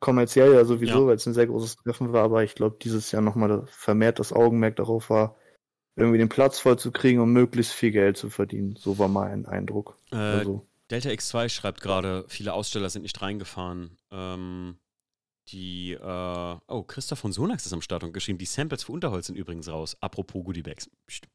kommerziell 0.00 0.52
ja 0.52 0.64
sowieso, 0.64 1.02
ja. 1.02 1.06
weil 1.06 1.16
es 1.16 1.26
ein 1.26 1.34
sehr 1.34 1.46
großes 1.46 1.76
Treffen 1.76 2.12
war, 2.12 2.24
aber 2.24 2.44
ich 2.44 2.54
glaube, 2.54 2.76
dieses 2.82 3.10
Jahr 3.10 3.22
nochmal 3.22 3.64
vermehrt 3.66 4.18
das 4.18 4.32
Augenmerk 4.32 4.76
darauf 4.76 5.08
war, 5.08 5.36
irgendwie 5.96 6.18
den 6.18 6.28
Platz 6.28 6.58
voll 6.58 6.78
zu 6.78 6.92
kriegen 6.92 7.20
und 7.20 7.32
möglichst 7.32 7.72
viel 7.72 7.90
Geld 7.90 8.16
zu 8.16 8.28
verdienen. 8.28 8.76
So 8.76 8.98
war 8.98 9.08
mein 9.08 9.46
Eindruck. 9.46 9.96
Äh, 10.12 10.16
also. 10.16 10.66
Delta 10.90 11.08
X2 11.08 11.48
schreibt 11.48 11.80
gerade, 11.80 12.26
viele 12.28 12.52
Aussteller 12.52 12.90
sind 12.90 13.02
nicht 13.02 13.22
reingefahren. 13.22 13.96
Ähm, 14.10 14.76
die, 15.48 15.92
äh, 15.92 16.56
oh, 16.68 16.82
Christoph 16.82 17.18
von 17.18 17.32
Sonax 17.32 17.66
ist 17.66 17.72
am 17.72 17.82
Start 17.82 18.04
und 18.04 18.12
geschrieben, 18.12 18.38
die 18.38 18.44
Samples 18.44 18.84
für 18.84 18.92
Unterholz 18.92 19.26
sind 19.26 19.36
übrigens 19.36 19.68
raus. 19.68 19.96
Apropos 20.00 20.44
Goodiebags. 20.44 20.90
Psst. 21.06 21.28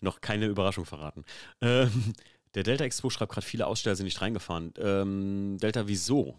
Noch 0.00 0.20
keine 0.20 0.46
Überraschung 0.46 0.84
verraten. 0.84 1.24
Ähm, 1.60 2.14
der 2.58 2.64
Delta 2.64 2.82
X2 2.82 3.10
schreibt 3.12 3.32
gerade, 3.32 3.46
viele 3.46 3.68
Aussteller 3.68 3.94
sind 3.94 4.04
nicht 4.04 4.20
reingefahren. 4.20 4.74
Ähm, 4.78 5.58
Delta, 5.60 5.86
wieso? 5.86 6.34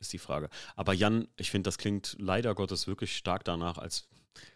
Ist 0.00 0.12
die 0.12 0.18
Frage. 0.18 0.48
Aber 0.74 0.94
Jan, 0.94 1.28
ich 1.36 1.52
finde, 1.52 1.68
das 1.68 1.78
klingt 1.78 2.16
leider 2.18 2.56
Gottes 2.56 2.88
wirklich 2.88 3.16
stark 3.16 3.44
danach, 3.44 3.78
als, 3.78 4.08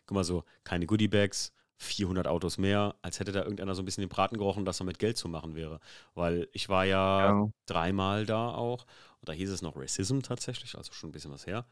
guck 0.07 0.17
mal 0.17 0.25
so, 0.25 0.43
keine 0.65 0.87
Goodiebags, 0.87 1.53
400 1.77 2.27
Autos 2.27 2.59
mehr, 2.59 2.97
als 3.01 3.21
hätte 3.21 3.31
da 3.31 3.43
irgendeiner 3.43 3.77
so 3.77 3.83
ein 3.83 3.85
bisschen 3.85 4.03
den 4.03 4.09
Braten 4.09 4.39
gerochen, 4.39 4.65
dass 4.65 4.81
er 4.81 4.87
mit 4.87 4.99
Geld 4.99 5.17
zu 5.17 5.29
machen 5.29 5.55
wäre. 5.55 5.79
Weil 6.15 6.49
ich 6.53 6.69
war 6.69 6.85
ja, 6.85 7.27
ja. 7.27 7.49
dreimal 7.67 8.27
da 8.27 8.49
auch 8.49 8.85
und 9.21 9.29
da 9.29 9.33
hieß 9.33 9.51
es 9.51 9.63
noch 9.63 9.77
Racism 9.77 10.19
tatsächlich, 10.19 10.75
also 10.77 10.93
schon 10.93 11.11
ein 11.11 11.13
bisschen 11.13 11.31
was 11.31 11.47
her. 11.47 11.65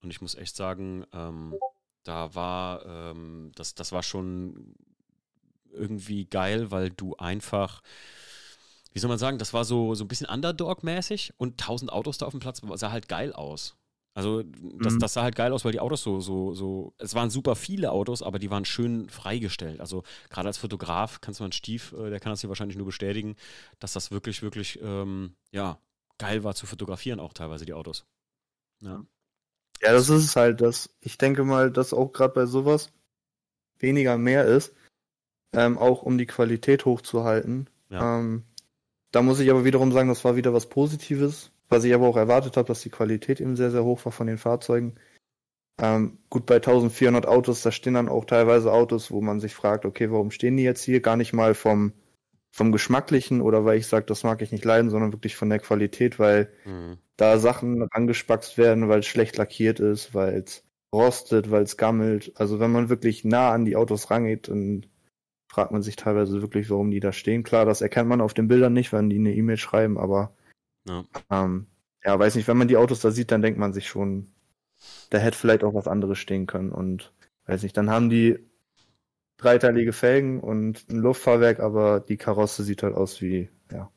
Und 0.00 0.10
ich 0.10 0.22
muss 0.22 0.36
echt 0.36 0.56
sagen, 0.56 1.04
ähm, 1.12 1.54
da 2.02 2.34
war, 2.34 2.86
ähm, 2.86 3.52
das, 3.56 3.74
das 3.74 3.92
war 3.92 4.02
schon 4.02 4.74
irgendwie 5.70 6.24
geil, 6.24 6.70
weil 6.70 6.88
du 6.90 7.14
einfach, 7.16 7.82
wie 8.96 8.98
soll 8.98 9.10
man 9.10 9.18
sagen, 9.18 9.36
das 9.36 9.52
war 9.52 9.66
so, 9.66 9.94
so 9.94 10.04
ein 10.04 10.08
bisschen 10.08 10.26
Underdog-mäßig 10.26 11.34
und 11.36 11.60
1000 11.60 11.92
Autos 11.92 12.16
da 12.16 12.24
auf 12.24 12.32
dem 12.32 12.40
Platz 12.40 12.62
sah 12.76 12.90
halt 12.90 13.08
geil 13.10 13.34
aus. 13.34 13.76
Also 14.14 14.42
das, 14.42 14.94
mhm. 14.94 15.00
das 15.00 15.12
sah 15.12 15.22
halt 15.22 15.36
geil 15.36 15.52
aus, 15.52 15.66
weil 15.66 15.72
die 15.72 15.80
Autos 15.80 16.02
so, 16.02 16.20
so, 16.20 16.54
so, 16.54 16.94
es 16.96 17.14
waren 17.14 17.28
super 17.28 17.56
viele 17.56 17.92
Autos, 17.92 18.22
aber 18.22 18.38
die 18.38 18.50
waren 18.50 18.64
schön 18.64 19.10
freigestellt. 19.10 19.80
Also 19.82 20.02
gerade 20.30 20.48
als 20.48 20.56
Fotograf 20.56 21.20
kannst 21.20 21.40
du 21.40 21.44
mal 21.44 21.52
Stief, 21.52 21.92
äh, 21.92 22.08
der 22.08 22.20
kann 22.20 22.32
das 22.32 22.40
hier 22.40 22.48
wahrscheinlich 22.48 22.78
nur 22.78 22.86
bestätigen, 22.86 23.36
dass 23.80 23.92
das 23.92 24.10
wirklich, 24.10 24.40
wirklich, 24.40 24.80
ähm, 24.80 25.34
ja, 25.50 25.78
geil 26.16 26.42
war 26.42 26.54
zu 26.54 26.64
fotografieren 26.64 27.20
auch 27.20 27.34
teilweise 27.34 27.66
die 27.66 27.74
Autos. 27.74 28.06
Ja. 28.80 29.04
Ja, 29.82 29.92
das 29.92 30.08
ist 30.08 30.36
halt 30.36 30.62
das. 30.62 30.88
Ich 31.00 31.18
denke 31.18 31.44
mal, 31.44 31.70
dass 31.70 31.92
auch 31.92 32.14
gerade 32.14 32.32
bei 32.32 32.46
sowas 32.46 32.92
weniger 33.78 34.16
mehr 34.16 34.46
ist, 34.46 34.72
ähm, 35.52 35.76
auch 35.76 36.00
um 36.00 36.16
die 36.16 36.24
Qualität 36.24 36.86
hochzuhalten. 36.86 37.68
Ja. 37.90 38.20
Ähm, 38.20 38.44
da 39.12 39.22
muss 39.22 39.40
ich 39.40 39.50
aber 39.50 39.64
wiederum 39.64 39.92
sagen, 39.92 40.08
das 40.08 40.24
war 40.24 40.36
wieder 40.36 40.52
was 40.52 40.68
Positives, 40.68 41.52
was 41.68 41.84
ich 41.84 41.94
aber 41.94 42.06
auch 42.06 42.16
erwartet 42.16 42.56
habe, 42.56 42.68
dass 42.68 42.82
die 42.82 42.90
Qualität 42.90 43.40
eben 43.40 43.56
sehr, 43.56 43.70
sehr 43.70 43.84
hoch 43.84 44.04
war 44.04 44.12
von 44.12 44.26
den 44.26 44.38
Fahrzeugen. 44.38 44.96
Ähm, 45.78 46.18
gut, 46.30 46.46
bei 46.46 46.56
1400 46.56 47.26
Autos, 47.26 47.62
da 47.62 47.70
stehen 47.70 47.94
dann 47.94 48.08
auch 48.08 48.24
teilweise 48.24 48.72
Autos, 48.72 49.10
wo 49.10 49.20
man 49.20 49.40
sich 49.40 49.54
fragt, 49.54 49.84
okay, 49.84 50.10
warum 50.10 50.30
stehen 50.30 50.56
die 50.56 50.62
jetzt 50.62 50.82
hier? 50.82 51.00
Gar 51.00 51.16
nicht 51.16 51.32
mal 51.32 51.54
vom, 51.54 51.92
vom 52.50 52.72
Geschmacklichen 52.72 53.42
oder 53.42 53.64
weil 53.64 53.78
ich 53.78 53.86
sage, 53.86 54.06
das 54.06 54.24
mag 54.24 54.40
ich 54.40 54.52
nicht 54.52 54.64
leiden, 54.64 54.90
sondern 54.90 55.12
wirklich 55.12 55.36
von 55.36 55.50
der 55.50 55.58
Qualität, 55.58 56.18
weil 56.18 56.50
mhm. 56.64 56.98
da 57.16 57.38
Sachen 57.38 57.86
angespackst 57.90 58.56
werden, 58.56 58.88
weil 58.88 59.00
es 59.00 59.06
schlecht 59.06 59.36
lackiert 59.36 59.80
ist, 59.80 60.14
weil 60.14 60.42
es 60.46 60.64
rostet, 60.94 61.50
weil 61.50 61.64
es 61.64 61.76
gammelt. 61.76 62.32
Also 62.36 62.58
wenn 62.58 62.72
man 62.72 62.88
wirklich 62.88 63.24
nah 63.24 63.52
an 63.52 63.66
die 63.66 63.76
Autos 63.76 64.10
rangeht, 64.10 64.48
dann 64.48 64.86
fragt 65.56 65.72
man 65.72 65.80
sich 65.80 65.96
teilweise 65.96 66.42
wirklich, 66.42 66.68
warum 66.68 66.90
die 66.90 67.00
da 67.00 67.12
stehen. 67.12 67.42
Klar, 67.42 67.64
das 67.64 67.80
erkennt 67.80 68.10
man 68.10 68.20
auf 68.20 68.34
den 68.34 68.46
Bildern 68.46 68.74
nicht, 68.74 68.92
wenn 68.92 69.08
die 69.08 69.16
eine 69.16 69.32
E-Mail 69.32 69.56
schreiben, 69.56 69.96
aber 69.96 70.36
ja. 70.86 71.02
Ähm, 71.30 71.66
ja, 72.04 72.18
weiß 72.18 72.34
nicht, 72.34 72.46
wenn 72.46 72.58
man 72.58 72.68
die 72.68 72.76
Autos 72.76 73.00
da 73.00 73.10
sieht, 73.10 73.30
dann 73.30 73.40
denkt 73.40 73.58
man 73.58 73.72
sich 73.72 73.88
schon, 73.88 74.28
da 75.08 75.16
hätte 75.16 75.38
vielleicht 75.38 75.64
auch 75.64 75.72
was 75.72 75.88
anderes 75.88 76.18
stehen 76.18 76.46
können 76.46 76.72
und 76.72 77.14
weiß 77.46 77.62
nicht, 77.62 77.74
dann 77.74 77.88
haben 77.88 78.10
die 78.10 78.38
dreiteilige 79.38 79.94
Felgen 79.94 80.40
und 80.40 80.90
ein 80.90 80.98
Luftfahrwerk, 80.98 81.60
aber 81.60 82.00
die 82.00 82.18
Karosse 82.18 82.62
sieht 82.62 82.82
halt 82.82 82.94
aus 82.94 83.22
wie, 83.22 83.48
ja. 83.72 83.90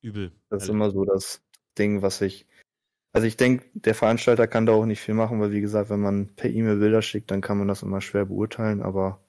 Übel. 0.00 0.32
Das 0.48 0.62
ist 0.62 0.68
immer 0.70 0.90
so 0.90 1.04
das 1.04 1.42
Ding, 1.76 2.00
was 2.00 2.22
ich. 2.22 2.46
Also 3.12 3.26
ich 3.26 3.36
denke, 3.36 3.66
der 3.74 3.94
Veranstalter 3.94 4.46
kann 4.46 4.66
da 4.66 4.72
auch 4.72 4.86
nicht 4.86 5.00
viel 5.00 5.14
machen, 5.14 5.40
weil 5.40 5.52
wie 5.52 5.60
gesagt, 5.60 5.90
wenn 5.90 6.00
man 6.00 6.34
per 6.34 6.50
E-Mail 6.50 6.76
Bilder 6.76 7.02
schickt, 7.02 7.30
dann 7.30 7.42
kann 7.42 7.58
man 7.58 7.68
das 7.68 7.82
immer 7.82 8.00
schwer 8.00 8.24
beurteilen, 8.24 8.82
aber 8.82 9.20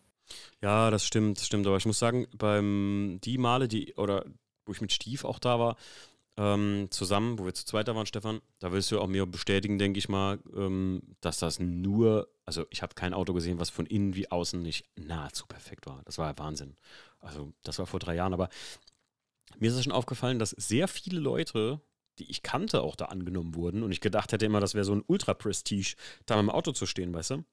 ja, 0.62 0.90
das 0.90 1.06
stimmt, 1.06 1.40
das 1.40 1.48
stimmt. 1.48 1.68
Aber 1.68 1.76
ich 1.76 1.86
muss 1.86 2.00
sagen, 2.00 2.28
beim 2.38 3.20
die 3.24 3.38
Male, 3.38 3.68
die, 3.68 3.94
oder 3.96 4.26
wo 4.66 4.72
ich 4.72 4.80
mit 4.80 4.94
Stief 4.94 5.26
auch 5.26 5.40
da 5.40 5.60
war, 5.60 5.76
ähm, 6.38 6.88
zusammen, 6.90 7.38
wo 7.38 7.46
wir 7.46 7.54
zu 7.54 7.66
zweit 7.66 7.88
da 7.88 7.96
waren, 7.96 8.06
Stefan, 8.06 8.42
da 8.60 8.72
willst 8.72 8.90
du 8.92 9.00
auch 9.00 9.08
mir 9.08 9.26
bestätigen, 9.26 9.78
denke 9.78 10.00
ich 10.00 10.10
mal, 10.10 10.40
ähm, 10.56 11.02
dass 11.22 11.38
das 11.40 11.60
nur, 11.60 12.30
also 12.46 12.66
ich 12.72 12.82
habe 12.82 12.96
kein 12.96 13.14
Auto 13.14 13.34
gesehen, 13.34 13.60
was 13.60 13.70
von 13.70 13.86
innen 13.86 14.16
wie 14.16 14.32
außen 14.32 14.62
nicht 14.62 14.86
nahezu 14.96 15.46
perfekt 15.46 15.86
war. 15.86 16.02
Das 16.06 16.18
war 16.18 16.36
Wahnsinn. 16.40 16.76
Also 17.20 17.54
das 17.64 17.78
war 17.78 17.86
vor 17.86 18.00
drei 18.00 18.16
Jahren, 18.16 18.34
aber 18.34 18.50
mir 19.60 19.70
ist 19.70 19.76
es 19.76 19.84
schon 19.84 19.94
aufgefallen, 19.94 20.40
dass 20.40 20.52
sehr 20.52 20.88
viele 20.88 21.20
Leute, 21.20 21.82
die 22.20 22.30
ich 22.30 22.44
kannte, 22.44 22.82
auch 22.82 22.96
da 22.96 23.06
angenommen 23.06 23.56
wurden 23.56 23.84
und 23.84 23.92
ich 23.92 24.02
gedacht 24.02 24.32
hätte 24.32 24.46
immer, 24.46 24.60
das 24.60 24.76
wäre 24.76 24.86
so 24.86 24.94
ein 24.94 25.04
Ultra-Prestige, 25.06 25.96
da 26.26 26.36
mit 26.36 26.44
dem 26.44 26.50
Auto 26.50 26.72
zu 26.72 26.86
stehen, 26.86 27.14
weißt 27.14 27.32
du? 27.32 27.46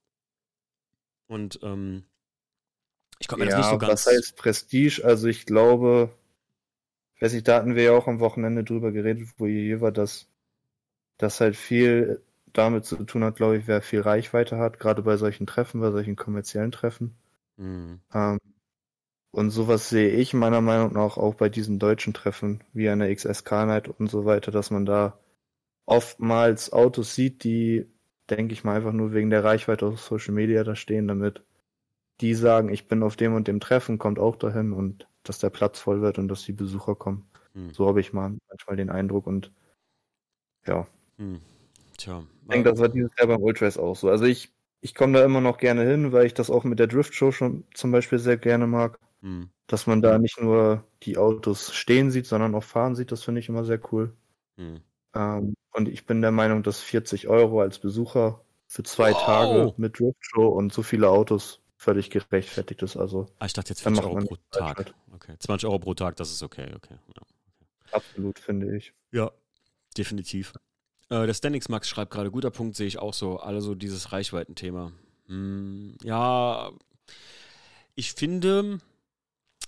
Und 1.27 1.61
ähm, 1.63 2.05
ich 3.19 3.29
komme 3.29 3.45
mir 3.45 3.51
ja, 3.51 3.57
das 3.57 3.67
nicht 3.67 3.73
so 3.73 3.79
ganz. 3.79 4.07
Was 4.07 4.15
heißt 4.15 4.37
Prestige? 4.37 5.03
Also 5.05 5.29
ich 5.29 5.47
glaube, 5.47 6.11
ich 7.15 7.23
weiß 7.23 7.33
nicht, 7.35 7.47
da 7.47 7.57
hatten 7.57 7.75
wir 7.75 7.83
ja 7.85 7.93
auch 7.93 8.09
am 8.09 8.21
Wochenende 8.21 8.65
drüber 8.65 8.93
geredet, 8.93 9.29
wo 9.37 9.47
hier 9.47 9.81
war, 9.81 9.93
dass 9.93 10.27
das 11.19 11.41
halt 11.41 11.55
viel 11.55 12.23
damit 12.53 12.85
zu 12.85 12.97
tun 13.05 13.23
hat, 13.25 13.37
glaube 13.37 13.59
ich, 13.59 13.67
wer 13.67 13.83
viel 13.83 14.01
Reichweite 14.01 14.59
hat, 14.59 14.81
gerade 14.81 15.03
bei 15.03 15.17
solchen 15.17 15.47
Treffen, 15.47 15.81
bei 15.81 15.91
solchen 15.91 16.17
kommerziellen 16.17 16.73
Treffen. 16.73 17.15
Mhm. 17.57 18.01
Ähm, 18.13 18.39
und 19.33 19.51
sowas 19.51 19.89
sehe 19.89 20.11
ich 20.11 20.35
meiner 20.35 20.61
Meinung 20.61 20.93
nach 20.93 21.17
auch 21.17 21.35
bei 21.35 21.49
diesen 21.49 21.79
deutschen 21.79 22.15
Treffen, 22.15 22.63
wie 22.73 22.89
an 22.89 22.99
der 23.01 23.15
XSK 23.15 23.67
Night 23.67 23.89
und 23.89 24.11
so 24.11 24.25
weiter, 24.25 24.51
dass 24.51 24.71
man 24.71 24.87
da 24.87 25.19
oftmals 25.87 26.73
Autos 26.73 27.15
sieht, 27.15 27.45
die, 27.45 27.87
denke 28.29 28.53
ich 28.53 28.65
mal, 28.65 28.77
einfach 28.77 28.93
nur 28.93 29.13
wegen 29.13 29.31
der 29.31 29.45
Reichweite 29.45 29.87
auf 29.87 30.01
Social 30.01 30.35
Media 30.35 30.65
da 30.65 30.77
stehen, 30.77 31.09
damit 31.09 31.45
die 32.21 32.35
sagen, 32.35 32.71
ich 32.71 32.89
bin 32.89 33.03
auf 33.03 33.17
dem 33.17 33.35
und 33.35 33.49
dem 33.49 33.61
Treffen, 33.61 33.99
kommt 33.99 34.19
auch 34.19 34.37
dahin 34.37 34.73
und 34.73 35.09
dass 35.23 35.39
der 35.39 35.51
Platz 35.51 35.81
voll 35.81 36.01
wird 36.01 36.19
und 36.19 36.29
dass 36.29 36.45
die 36.45 36.53
Besucher 36.53 36.95
kommen. 36.95 37.29
Hm. 37.55 37.73
So 37.73 37.87
habe 37.87 38.01
ich 38.01 38.13
mal 38.13 38.37
manchmal 38.49 38.77
den 38.77 38.91
Eindruck 38.91 39.27
und 39.27 39.53
ja. 40.67 40.87
Hm. 41.19 41.41
Tja. 41.97 42.23
Ich 42.43 42.49
denke, 42.49 42.71
das 42.71 42.81
war 42.81 42.89
dieses 42.89 43.11
Jahr 43.19 43.29
beim 43.29 43.43
Ultras 43.43 43.79
auch 43.79 43.97
so. 43.97 44.09
Also 44.09 44.25
ich, 44.25 44.53
ich 44.81 44.95
komme 44.95 45.19
da 45.19 45.25
immer 45.25 45.41
noch 45.41 45.59
gerne 45.59 45.85
hin, 45.85 46.13
weil 46.13 46.27
ich 46.27 46.35
das 46.35 46.51
auch 46.51 46.65
mit 46.65 46.79
der 46.79 46.87
Drift 46.87 47.15
Show 47.15 47.33
schon 47.33 47.65
zum 47.75 47.93
Beispiel 47.93 48.19
sehr 48.19 48.37
gerne 48.37 48.67
mag. 48.67 48.99
Hm. 49.23 49.51
Dass 49.67 49.87
man 49.87 50.03
da 50.03 50.19
nicht 50.19 50.41
nur 50.41 50.85
die 51.03 51.19
Autos 51.19 51.73
stehen 51.75 52.11
sieht, 52.11 52.27
sondern 52.27 52.55
auch 52.55 52.65
fahren 52.65 52.95
sieht, 52.95 53.13
das 53.13 53.23
finde 53.23 53.41
ich 53.41 53.49
immer 53.49 53.65
sehr 53.65 53.81
cool. 53.93 54.15
Hm. 54.57 54.81
Ähm, 55.15 55.55
und 55.73 55.89
ich 55.89 56.07
bin 56.07 56.23
der 56.23 56.33
Meinung, 56.33 56.63
dass 56.63 56.81
40 56.81 57.29
Euro 57.29 57.61
als 57.61 57.79
Besucher 57.79 58.41
für 58.67 58.83
zwei 58.83 59.13
wow. 59.13 59.23
Tage 59.25 59.75
mit 59.77 59.99
Drift 59.99 60.19
Show 60.21 60.49
und 60.49 60.73
so 60.73 60.83
viele 60.83 61.09
Autos 61.09 61.61
völlig 61.77 62.11
gerechtfertigt 62.11 62.83
ist. 62.83 62.97
Also, 62.97 63.27
ah, 63.39 63.47
ich 63.47 63.53
dachte 63.53 63.71
jetzt 63.71 63.83
20 63.83 64.05
Euro 64.05 64.19
pro 64.25 64.37
Tag. 64.51 64.95
Okay, 65.13 65.35
20 65.39 65.67
Euro 65.67 65.79
pro 65.79 65.95
Tag, 65.95 66.17
das 66.17 66.31
ist 66.31 66.43
okay, 66.43 66.69
okay. 66.77 66.97
Ja. 67.17 67.23
Absolut, 67.93 68.39
finde 68.39 68.77
ich. 68.77 68.93
Ja, 69.13 69.31
definitiv. 69.97 70.53
Äh, 71.09 71.27
der 71.27 71.35
Standings 71.35 71.69
Max 71.69 71.89
schreibt 71.89 72.13
gerade, 72.13 72.31
guter 72.31 72.51
Punkt, 72.51 72.77
sehe 72.77 72.87
ich 72.87 72.99
auch 72.99 73.15
so. 73.15 73.39
Alle 73.39 73.61
so 73.61 73.75
dieses 73.75 74.13
Reichweitenthema. 74.13 74.93
Hm, 75.27 75.97
ja, 76.03 76.71
ich 77.95 78.13
finde, 78.13 78.79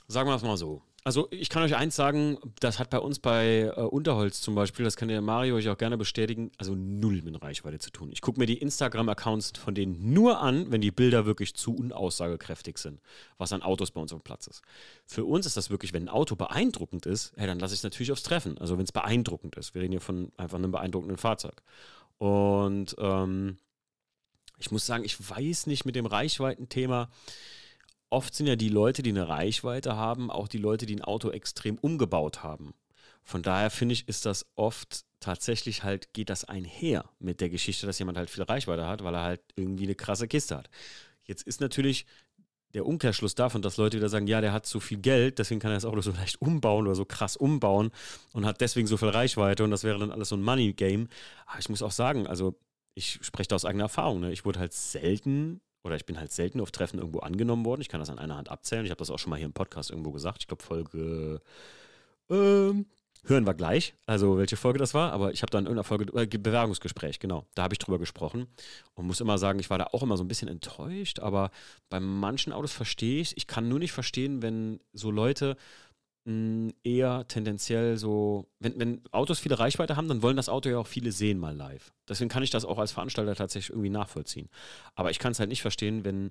sagen 0.09 0.29
wir 0.29 0.37
es 0.37 0.43
mal 0.43 0.57
so, 0.57 0.83
also 1.05 1.27
ich 1.33 1.49
kann 1.49 1.65
euch 1.65 1.75
eins 1.75 1.97
sagen, 1.97 2.39
das 2.61 2.79
hat 2.79 2.91
bei 2.91 2.99
uns 2.99 3.19
bei 3.19 3.73
äh, 3.77 3.81
Unterholz 3.81 4.41
zum 4.41 4.55
Beispiel, 4.55 4.85
das 4.85 4.95
kann 4.95 5.09
der 5.09 5.21
Mario 5.21 5.57
euch 5.57 5.69
auch 5.69 5.77
gerne 5.77 5.99
bestätigen, 5.99 6.53
also 6.59 6.77
null 6.77 7.23
mit 7.23 7.43
Reichweite 7.43 7.81
zu 7.81 7.91
tun. 7.91 8.11
Ich 8.13 8.21
gucke 8.21 8.39
mir 8.39 8.47
die 8.47 8.59
Instagram-Accounts 8.59 9.59
von 9.59 9.75
denen 9.75 10.13
nur 10.13 10.41
an, 10.41 10.71
wenn 10.71 10.81
die 10.81 10.93
Bilder 10.93 11.27
wirklich 11.27 11.55
zu 11.55 11.75
unaussagekräftig 11.75 12.79
sind, 12.79 13.01
was 13.37 13.53
an 13.53 13.63
Autos 13.63 13.91
bei 13.91 14.01
uns 14.01 14.13
auf 14.13 14.21
dem 14.21 14.25
Platz 14.25 14.47
ist. 14.47 14.63
Für 15.05 15.25
uns 15.25 15.45
ist 15.45 15.57
das 15.57 15.71
wirklich, 15.71 15.93
wenn 15.93 16.05
ein 16.05 16.09
Auto 16.09 16.37
beeindruckend 16.37 17.07
ist, 17.07 17.33
ja, 17.37 17.47
dann 17.47 17.59
lasse 17.59 17.75
ich 17.75 17.81
es 17.81 17.85
natürlich 17.85 18.13
aufs 18.13 18.23
Treffen. 18.23 18.57
Also 18.59 18.79
wenn 18.79 18.85
es 18.85 18.93
beeindruckend 18.93 19.57
ist. 19.57 19.75
Wir 19.75 19.83
reden 19.83 19.93
hier 19.93 20.01
von 20.01 20.31
einfach 20.37 20.59
einem 20.59 20.71
beeindruckenden 20.71 21.17
Fahrzeug. 21.17 21.63
Und 22.19 22.95
ähm, 22.99 23.57
ich 24.59 24.71
muss 24.71 24.87
sagen, 24.87 25.05
ich 25.05 25.19
weiß 25.19 25.67
nicht 25.67 25.85
mit 25.85 25.97
dem 25.97 26.07
Reichweitenthema, 26.07 27.11
oft 28.13 28.35
sind 28.35 28.47
ja 28.47 28.57
die 28.57 28.69
Leute, 28.69 29.03
die 29.03 29.11
eine 29.11 29.29
Reichweite 29.29 29.97
haben, 29.97 30.31
auch 30.31 30.47
die 30.47 30.59
Leute, 30.59 30.87
die 30.87 30.97
ein 30.97 31.03
Auto 31.03 31.31
extrem 31.31 31.79
umgebaut 31.79 32.43
haben. 32.43 32.75
Von 33.23 33.43
daher 33.43 33.71
finde 33.71 33.95
ich, 33.95 34.09
ist 34.09 34.27
das 34.27 34.47
oft 34.55 35.05
tatsächlich 35.21 35.83
halt, 35.85 36.13
geht 36.13 36.29
das 36.29 36.45
einher 36.45 37.09
mit 37.19 37.41
der 37.41 37.49
Geschichte, 37.49 37.87
dass 37.87 37.99
jemand 37.99 38.19
halt 38.19 38.31
viel 38.31 38.43
Reichweite 38.43 38.87
hat, 38.87 39.03
weil 39.05 39.15
er 39.15 39.23
halt 39.23 39.41
irgendwie 39.57 39.85
eine 39.85 39.95
krasse 39.95 40.29
Kiste 40.29 40.57
hat. 40.57 40.69
Jetzt 41.25 41.43
ist 41.45 41.61
natürlich 41.61 42.05
der 42.75 42.87
Umkehrschluss 42.87 43.35
davon, 43.35 43.63
dass 43.63 43.77
Leute 43.77 43.99
wieder 43.99 44.09
sagen, 44.09 44.27
ja, 44.27 44.41
der 44.41 44.53
hat 44.53 44.67
so 44.67 44.81
viel 44.81 44.99
Geld, 44.99 45.39
deswegen 45.39 45.61
kann 45.61 45.71
er 45.71 45.77
das 45.77 45.85
Auto 45.85 46.01
so 46.01 46.11
leicht 46.17 46.41
umbauen 46.41 46.87
oder 46.87 46.97
so 46.97 47.05
krass 47.05 47.37
umbauen 47.37 47.91
und 48.33 48.45
hat 48.45 48.61
deswegen 48.61 48.87
so 48.87 48.97
viel 48.97 49.09
Reichweite 49.09 49.65
und 49.65 49.71
das 49.71 49.85
wäre 49.85 49.99
dann 49.99 50.11
alles 50.11 50.31
so 50.31 50.37
ein 50.37 50.43
Money-Game. 50.43 51.09
Aber 51.47 51.59
ich 51.59 51.69
muss 51.69 51.83
auch 51.83 51.93
sagen, 51.93 52.27
also 52.27 52.59
ich 52.95 53.21
spreche 53.23 53.49
da 53.49 53.57
aus 53.57 53.65
eigener 53.65 53.85
Erfahrung. 53.85 54.21
Ne? 54.21 54.33
Ich 54.33 54.45
wurde 54.45 54.59
halt 54.61 54.73
selten 54.73 55.61
oder 55.85 55.97
ich 55.97 56.07
bin 56.07 56.19
halt 56.19 56.33
selten 56.33 56.61
auf 56.61 56.71
Treffen 56.71 56.99
irgendwo 56.99 57.21
angenommen 57.21 57.65
worden. 57.65 57.81
Ich 57.81 57.89
kann 57.89 58.01
das 58.01 58.11
an 58.11 58.19
einer 58.19 58.37
Hand 58.37 58.51
abzählen. 58.51 58.85
Ich 58.85 58.91
habe 58.91 58.99
das 58.99 59.11
auch 59.11 59.19
schon 59.19 59.31
mal 59.31 59.37
hier 59.37 59.47
im 59.47 59.53
Podcast 59.53 59.91
irgendwo 59.91 60.13
gesagt. 60.13 60.39
Ich 60.43 60.47
glaube, 60.47 60.63
Folge 60.63 61.41
ähm, 62.31 62.87
hören 63.25 63.47
wir 63.47 63.55
gleich, 63.55 63.95
also 64.07 64.39
welche 64.39 64.57
Folge 64.57 64.79
das 64.79 64.95
war, 64.95 65.13
aber 65.13 65.33
ich 65.33 65.43
habe 65.43 65.51
da 65.51 65.59
in 65.59 65.67
irgendeiner 65.67 65.85
Folge, 65.85 66.07
äh, 66.19 66.27
Bewerbungsgespräch, 66.27 67.21
genau, 67.21 67.47
da 67.55 67.65
habe 67.65 67.75
ich 67.75 67.79
drüber 67.79 67.99
gesprochen 67.99 68.47
und 68.95 69.07
muss 69.07 69.21
immer 69.21 69.39
sagen, 69.39 69.61
ich 69.61 69.71
war 69.71 69.79
da 69.79 69.89
auch 69.93 70.03
immer 70.03 70.17
so 70.17 70.25
ein 70.25 70.29
bisschen 70.29 70.49
enttäuscht, 70.49 71.21
aber 71.21 71.51
bei 71.89 72.01
manchen 72.01 72.53
Autos 72.53 72.73
verstehe 72.73 73.21
ich 73.21 73.37
Ich 73.37 73.47
kann 73.47 73.69
nur 73.69 73.79
nicht 73.79 73.93
verstehen, 73.93 74.43
wenn 74.43 74.81
so 74.93 75.11
Leute 75.11 75.57
mh, 76.25 76.33
hm, 76.33 76.75
eher 76.85 77.27
tendenziell 77.29 77.97
so, 77.97 78.47
wenn, 78.59 78.79
wenn 78.79 79.03
Autos 79.13 79.41
viele 79.41 79.59
Reichweite 79.59 79.97
haben, 79.97 80.09
dann 80.09 80.23
wollen 80.23 80.37
das 80.37 80.49
Auto 80.49 80.69
ja 80.69 80.79
auch 80.79 80.87
viele 80.87 81.13
sehen 81.13 81.39
mal 81.39 81.55
live. 81.55 81.93
Deswegen 82.09 82.31
kann 82.31 82.43
ich 82.43 82.51
das 82.51 82.65
auch 82.65 82.79
als 82.79 82.93
Veranstalter 82.93 83.35
tatsächlich 83.35 83.71
irgendwie 83.71 83.91
nachvollziehen. 83.91 84.49
Aber 84.95 85.11
ich 85.11 85.19
kann 85.19 85.33
es 85.33 85.39
halt 85.39 85.49
nicht 85.49 85.63
verstehen, 85.63 86.05
wenn 86.05 86.31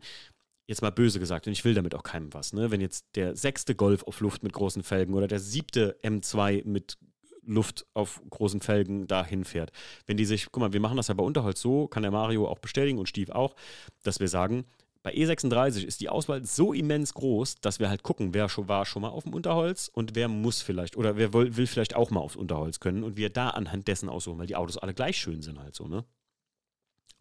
jetzt 0.68 0.82
mal 0.82 0.92
böse 0.92 1.20
gesagt, 1.20 1.48
und 1.48 1.54
ich 1.54 1.66
will 1.66 1.74
damit 1.74 1.96
auch 1.96 2.04
keinem 2.04 2.34
was, 2.34 2.54
ne? 2.54 2.72
wenn 2.72 2.82
jetzt 2.82 3.06
der 3.16 3.36
sechste 3.36 3.76
Golf 3.76 4.04
auf 4.04 4.22
Luft 4.22 4.44
mit 4.44 4.54
großen 4.54 4.84
Felgen 4.84 5.14
oder 5.14 5.28
der 5.28 5.40
siebte 5.40 5.98
M2 6.04 6.66
mit 6.66 6.98
Luft 7.44 7.86
auf 7.94 8.22
großen 8.30 8.62
Felgen 8.62 9.08
dahin 9.08 9.44
fährt. 9.44 9.72
Wenn 10.06 10.18
die 10.18 10.26
sich, 10.26 10.46
guck 10.52 10.62
mal, 10.62 10.74
wir 10.74 10.80
machen 10.80 10.98
das 10.98 11.08
ja 11.08 11.14
bei 11.14 11.24
Unterholz 11.24 11.60
so, 11.60 11.88
kann 11.88 12.04
der 12.04 12.12
Mario 12.12 12.48
auch 12.48 12.60
bestätigen 12.60 13.00
und 13.00 13.10
Steve 13.10 13.36
auch, 13.36 13.56
dass 14.04 14.20
wir 14.20 14.28
sagen, 14.28 14.66
bei 15.04 15.14
E36 15.14 15.84
ist 15.84 16.02
die 16.02 16.10
Auswahl 16.10 16.46
so 16.46 16.74
immens 16.74 17.14
groß, 17.14 17.56
dass 17.62 17.80
wir 17.80 17.90
halt 17.90 18.04
gucken, 18.04 18.34
wer 18.34 18.50
schon 18.50 18.68
war 18.68 18.86
schon 18.86 19.02
mal 19.02 19.10
auf 19.10 19.24
dem 19.24 19.34
Unterholz 19.34 19.90
und 19.92 20.16
wer 20.16 20.28
muss 20.28 20.62
vielleicht 20.62 20.96
oder 20.96 21.18
wer 21.18 21.34
will, 21.34 21.58
will 21.58 21.68
vielleicht 21.68 21.96
auch 21.96 22.12
mal 22.12 22.20
aufs 22.20 22.36
Unterholz 22.36 22.80
können 22.80 23.04
und 23.04 23.18
wir 23.18 23.30
da 23.30 23.50
anhand 23.50 23.88
dessen 23.88 24.10
aussuchen, 24.10 24.38
weil 24.38 24.48
die 24.48 24.56
Autos 24.56 24.78
alle 24.78 24.94
gleich 24.94 25.18
schön 25.18 25.42
sind 25.42 25.60
halt 25.60 25.74
so, 25.74 25.88
ne? 25.88 26.06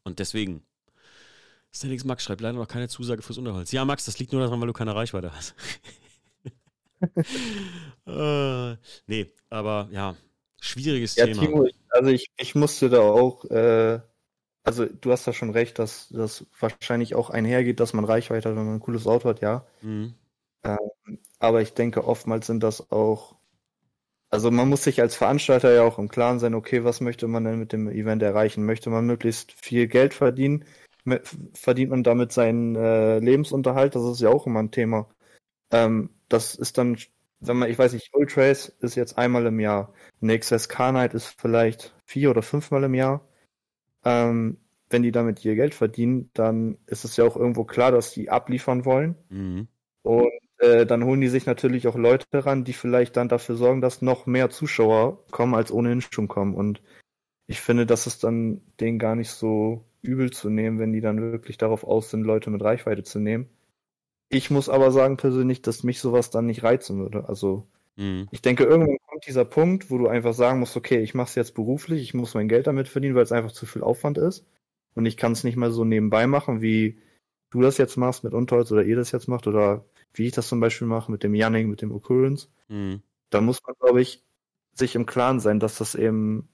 Und 0.02 0.18
deswegen, 0.18 0.62
Stanix 1.72 2.04
Max 2.04 2.24
schreibt 2.24 2.40
leider 2.40 2.58
noch 2.58 2.68
keine 2.68 2.88
Zusage 2.88 3.22
fürs 3.22 3.38
Unterholz. 3.38 3.72
Ja, 3.72 3.84
Max, 3.84 4.04
das 4.04 4.18
liegt 4.18 4.32
nur 4.32 4.42
daran, 4.42 4.60
weil 4.60 4.66
du 4.66 4.72
keine 4.72 4.94
Reichweite 4.94 5.32
hast. 5.32 5.54
äh, 8.06 8.76
nee, 9.06 9.32
aber 9.48 9.88
ja, 9.90 10.16
schwieriges 10.60 11.16
ja, 11.16 11.26
Thema. 11.26 11.42
Timo, 11.42 11.68
also 11.90 12.10
ich, 12.10 12.30
ich 12.36 12.54
musste 12.54 12.90
da 12.90 13.00
auch, 13.00 13.44
äh, 13.46 14.00
also 14.62 14.86
du 14.86 15.12
hast 15.12 15.26
da 15.26 15.32
schon 15.32 15.50
recht, 15.50 15.78
dass 15.78 16.08
das 16.10 16.46
wahrscheinlich 16.58 17.14
auch 17.14 17.30
einhergeht, 17.30 17.80
dass 17.80 17.92
man 17.92 18.04
Reichweite 18.04 18.48
hat, 18.48 18.56
wenn 18.56 18.66
man 18.66 18.76
ein 18.76 18.80
cooles 18.80 19.06
Auto 19.06 19.28
hat, 19.28 19.40
ja. 19.40 19.66
Mhm. 19.82 20.14
Ähm, 20.64 21.18
aber 21.38 21.62
ich 21.62 21.74
denke, 21.74 22.04
oftmals 22.06 22.46
sind 22.46 22.62
das 22.62 22.90
auch, 22.92 23.36
also 24.30 24.50
man 24.50 24.68
muss 24.68 24.84
sich 24.84 25.00
als 25.00 25.16
Veranstalter 25.16 25.72
ja 25.72 25.82
auch 25.82 25.98
im 25.98 26.08
Klaren 26.08 26.38
sein, 26.38 26.54
okay, 26.54 26.84
was 26.84 27.00
möchte 27.00 27.26
man 27.28 27.44
denn 27.44 27.58
mit 27.58 27.72
dem 27.72 27.88
Event 27.88 28.22
erreichen? 28.22 28.66
Möchte 28.66 28.90
man 28.90 29.06
möglichst 29.06 29.52
viel 29.52 29.88
Geld 29.88 30.14
verdienen? 30.14 30.64
verdient 31.54 31.90
man 31.90 32.02
damit 32.02 32.32
seinen 32.32 32.76
äh, 32.76 33.18
Lebensunterhalt? 33.18 33.94
Das 33.94 34.04
ist 34.04 34.20
ja 34.20 34.28
auch 34.28 34.46
immer 34.46 34.60
ein 34.60 34.70
Thema. 34.70 35.08
Ähm, 35.70 36.10
das 36.28 36.54
ist 36.54 36.78
dann, 36.78 36.98
wenn 37.40 37.56
man, 37.56 37.70
ich 37.70 37.78
weiß 37.78 37.92
nicht, 37.94 38.14
Ultrace 38.14 38.68
ist 38.80 38.96
jetzt 38.96 39.16
einmal 39.18 39.46
im 39.46 39.60
Jahr. 39.60 39.94
Eine 40.20 40.38
XSK 40.38 40.92
Night 40.92 41.14
ist 41.14 41.34
vielleicht 41.40 41.94
vier 42.04 42.30
oder 42.30 42.42
fünfmal 42.42 42.84
im 42.84 42.94
Jahr. 42.94 43.26
Ähm, 44.04 44.58
wenn 44.88 45.02
die 45.02 45.12
damit 45.12 45.44
ihr 45.44 45.54
Geld 45.54 45.74
verdienen, 45.74 46.30
dann 46.34 46.76
ist 46.86 47.04
es 47.04 47.16
ja 47.16 47.24
auch 47.24 47.36
irgendwo 47.36 47.64
klar, 47.64 47.92
dass 47.92 48.12
die 48.12 48.28
abliefern 48.28 48.84
wollen. 48.84 49.14
Mhm. 49.28 49.68
Und 50.02 50.30
äh, 50.58 50.84
dann 50.84 51.04
holen 51.04 51.20
die 51.20 51.28
sich 51.28 51.46
natürlich 51.46 51.86
auch 51.86 51.96
Leute 51.96 52.26
ran, 52.32 52.64
die 52.64 52.72
vielleicht 52.72 53.16
dann 53.16 53.28
dafür 53.28 53.56
sorgen, 53.56 53.80
dass 53.80 54.02
noch 54.02 54.26
mehr 54.26 54.50
Zuschauer 54.50 55.24
kommen, 55.30 55.54
als 55.54 55.70
ohnehin 55.70 56.00
schon 56.00 56.28
kommen. 56.28 56.54
Und 56.54 56.82
ich 57.46 57.60
finde, 57.60 57.86
das 57.86 58.06
ist 58.06 58.24
dann 58.24 58.60
denen 58.80 58.98
gar 58.98 59.14
nicht 59.14 59.30
so 59.30 59.84
übel 60.02 60.30
zu 60.30 60.50
nehmen, 60.50 60.78
wenn 60.78 60.92
die 60.92 61.00
dann 61.00 61.20
wirklich 61.20 61.58
darauf 61.58 61.84
aus 61.84 62.10
sind, 62.10 62.24
Leute 62.24 62.50
mit 62.50 62.62
Reichweite 62.62 63.02
zu 63.02 63.18
nehmen. 63.20 63.48
Ich 64.28 64.50
muss 64.50 64.68
aber 64.68 64.92
sagen 64.92 65.16
persönlich, 65.16 65.60
dass 65.62 65.82
mich 65.82 66.00
sowas 66.00 66.30
dann 66.30 66.46
nicht 66.46 66.62
reizen 66.62 66.98
würde. 66.98 67.28
Also 67.28 67.66
mhm. 67.96 68.28
ich 68.30 68.42
denke, 68.42 68.64
irgendwann 68.64 68.96
kommt 69.20 69.26
dieser 69.26 69.44
Punkt, 69.44 69.90
wo 69.90 69.98
du 69.98 70.08
einfach 70.08 70.32
sagen 70.32 70.60
musst, 70.60 70.76
okay, 70.76 71.00
ich 71.00 71.14
mache 71.14 71.28
es 71.28 71.34
jetzt 71.34 71.54
beruflich, 71.54 72.00
ich 72.02 72.14
muss 72.14 72.34
mein 72.34 72.48
Geld 72.48 72.66
damit 72.66 72.88
verdienen, 72.88 73.14
weil 73.14 73.22
es 73.22 73.32
einfach 73.32 73.52
zu 73.52 73.66
viel 73.66 73.82
Aufwand 73.82 74.16
ist. 74.16 74.46
Und 74.94 75.04
ich 75.04 75.18
kann 75.18 75.32
es 75.32 75.44
nicht 75.44 75.56
mal 75.56 75.70
so 75.70 75.84
nebenbei 75.84 76.26
machen, 76.26 76.62
wie 76.62 76.98
du 77.50 77.60
das 77.60 77.76
jetzt 77.76 77.96
machst 77.96 78.24
mit 78.24 78.32
Unterholz 78.32 78.72
oder 78.72 78.82
ihr 78.82 78.96
das 78.96 79.12
jetzt 79.12 79.28
macht 79.28 79.46
oder 79.46 79.84
wie 80.14 80.26
ich 80.26 80.32
das 80.32 80.48
zum 80.48 80.60
Beispiel 80.60 80.86
mache 80.86 81.12
mit 81.12 81.22
dem 81.22 81.34
Yanning, 81.34 81.68
mit 81.68 81.82
dem 81.82 81.92
Occurrence. 81.92 82.50
Mhm. 82.68 83.02
Da 83.28 83.42
muss 83.42 83.60
man, 83.66 83.76
glaube 83.78 84.00
ich, 84.00 84.24
sich 84.72 84.94
im 84.94 85.04
Klaren 85.04 85.38
sein, 85.38 85.60
dass 85.60 85.76
das 85.76 85.94
eben, 85.94 86.48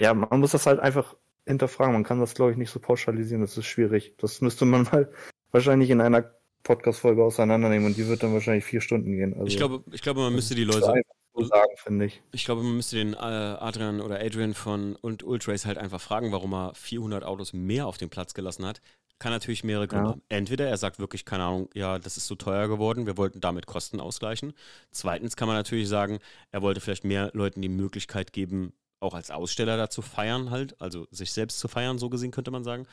ja, 0.00 0.12
man 0.12 0.40
muss 0.40 0.50
das 0.50 0.66
halt 0.66 0.80
einfach 0.80 1.16
hinterfragen. 1.46 1.94
Man 1.94 2.04
kann 2.04 2.18
das, 2.18 2.34
glaube 2.34 2.50
ich, 2.50 2.58
nicht 2.58 2.70
so 2.70 2.80
pauschalisieren. 2.80 3.40
Das 3.40 3.56
ist 3.56 3.66
schwierig. 3.66 4.14
Das 4.18 4.40
müsste 4.40 4.64
man 4.64 4.82
mal 4.82 5.12
wahrscheinlich 5.52 5.90
in 5.90 6.00
einer 6.00 6.34
Podcast-Folge 6.64 7.22
auseinandernehmen 7.22 7.86
und 7.86 7.96
die 7.96 8.08
wird 8.08 8.22
dann 8.22 8.34
wahrscheinlich 8.34 8.64
vier 8.64 8.80
Stunden 8.80 9.12
gehen. 9.12 9.34
Also, 9.34 9.46
ich, 9.46 9.56
glaube, 9.56 9.84
ich 9.92 10.02
glaube, 10.02 10.20
man 10.20 10.34
müsste 10.34 10.56
die 10.56 10.64
Leute. 10.64 11.02
So 11.42 11.48
sagen, 11.48 11.72
finde 11.76 12.06
ich. 12.06 12.22
Ich 12.32 12.44
glaube, 12.44 12.62
man 12.62 12.76
müsste 12.76 12.96
den 12.96 13.14
äh, 13.14 13.16
Adrian 13.16 14.00
oder 14.00 14.20
Adrian 14.20 14.54
von 14.54 14.96
und 14.96 15.22
Ultrace 15.22 15.66
halt 15.66 15.78
einfach 15.78 16.00
fragen, 16.00 16.32
warum 16.32 16.52
er 16.54 16.74
400 16.74 17.24
Autos 17.24 17.52
mehr 17.52 17.86
auf 17.86 17.98
den 17.98 18.10
Platz 18.10 18.34
gelassen 18.34 18.66
hat. 18.66 18.80
Kann 19.18 19.32
natürlich 19.32 19.64
mehrere 19.64 19.86
Gründe 19.86 20.06
ja. 20.06 20.10
haben. 20.12 20.22
Entweder 20.30 20.66
er 20.66 20.78
sagt 20.78 20.98
wirklich, 20.98 21.26
keine 21.26 21.44
Ahnung, 21.44 21.68
ja, 21.74 21.98
das 21.98 22.16
ist 22.16 22.26
so 22.26 22.36
teuer 22.36 22.68
geworden, 22.68 23.06
wir 23.06 23.18
wollten 23.18 23.40
damit 23.40 23.66
Kosten 23.66 24.00
ausgleichen. 24.00 24.54
Zweitens 24.90 25.36
kann 25.36 25.46
man 25.46 25.56
natürlich 25.56 25.88
sagen, 25.88 26.20
er 26.52 26.62
wollte 26.62 26.80
vielleicht 26.80 27.04
mehr 27.04 27.30
Leuten 27.34 27.60
die 27.60 27.68
Möglichkeit 27.68 28.32
geben, 28.32 28.72
auch 29.00 29.14
als 29.14 29.30
Aussteller 29.30 29.76
dazu 29.76 30.02
feiern 30.02 30.50
halt, 30.50 30.80
also 30.80 31.06
sich 31.10 31.32
selbst 31.32 31.58
zu 31.58 31.68
feiern, 31.68 31.98
so 31.98 32.10
gesehen 32.10 32.30
könnte 32.30 32.50
man 32.50 32.64
sagen. 32.64 32.86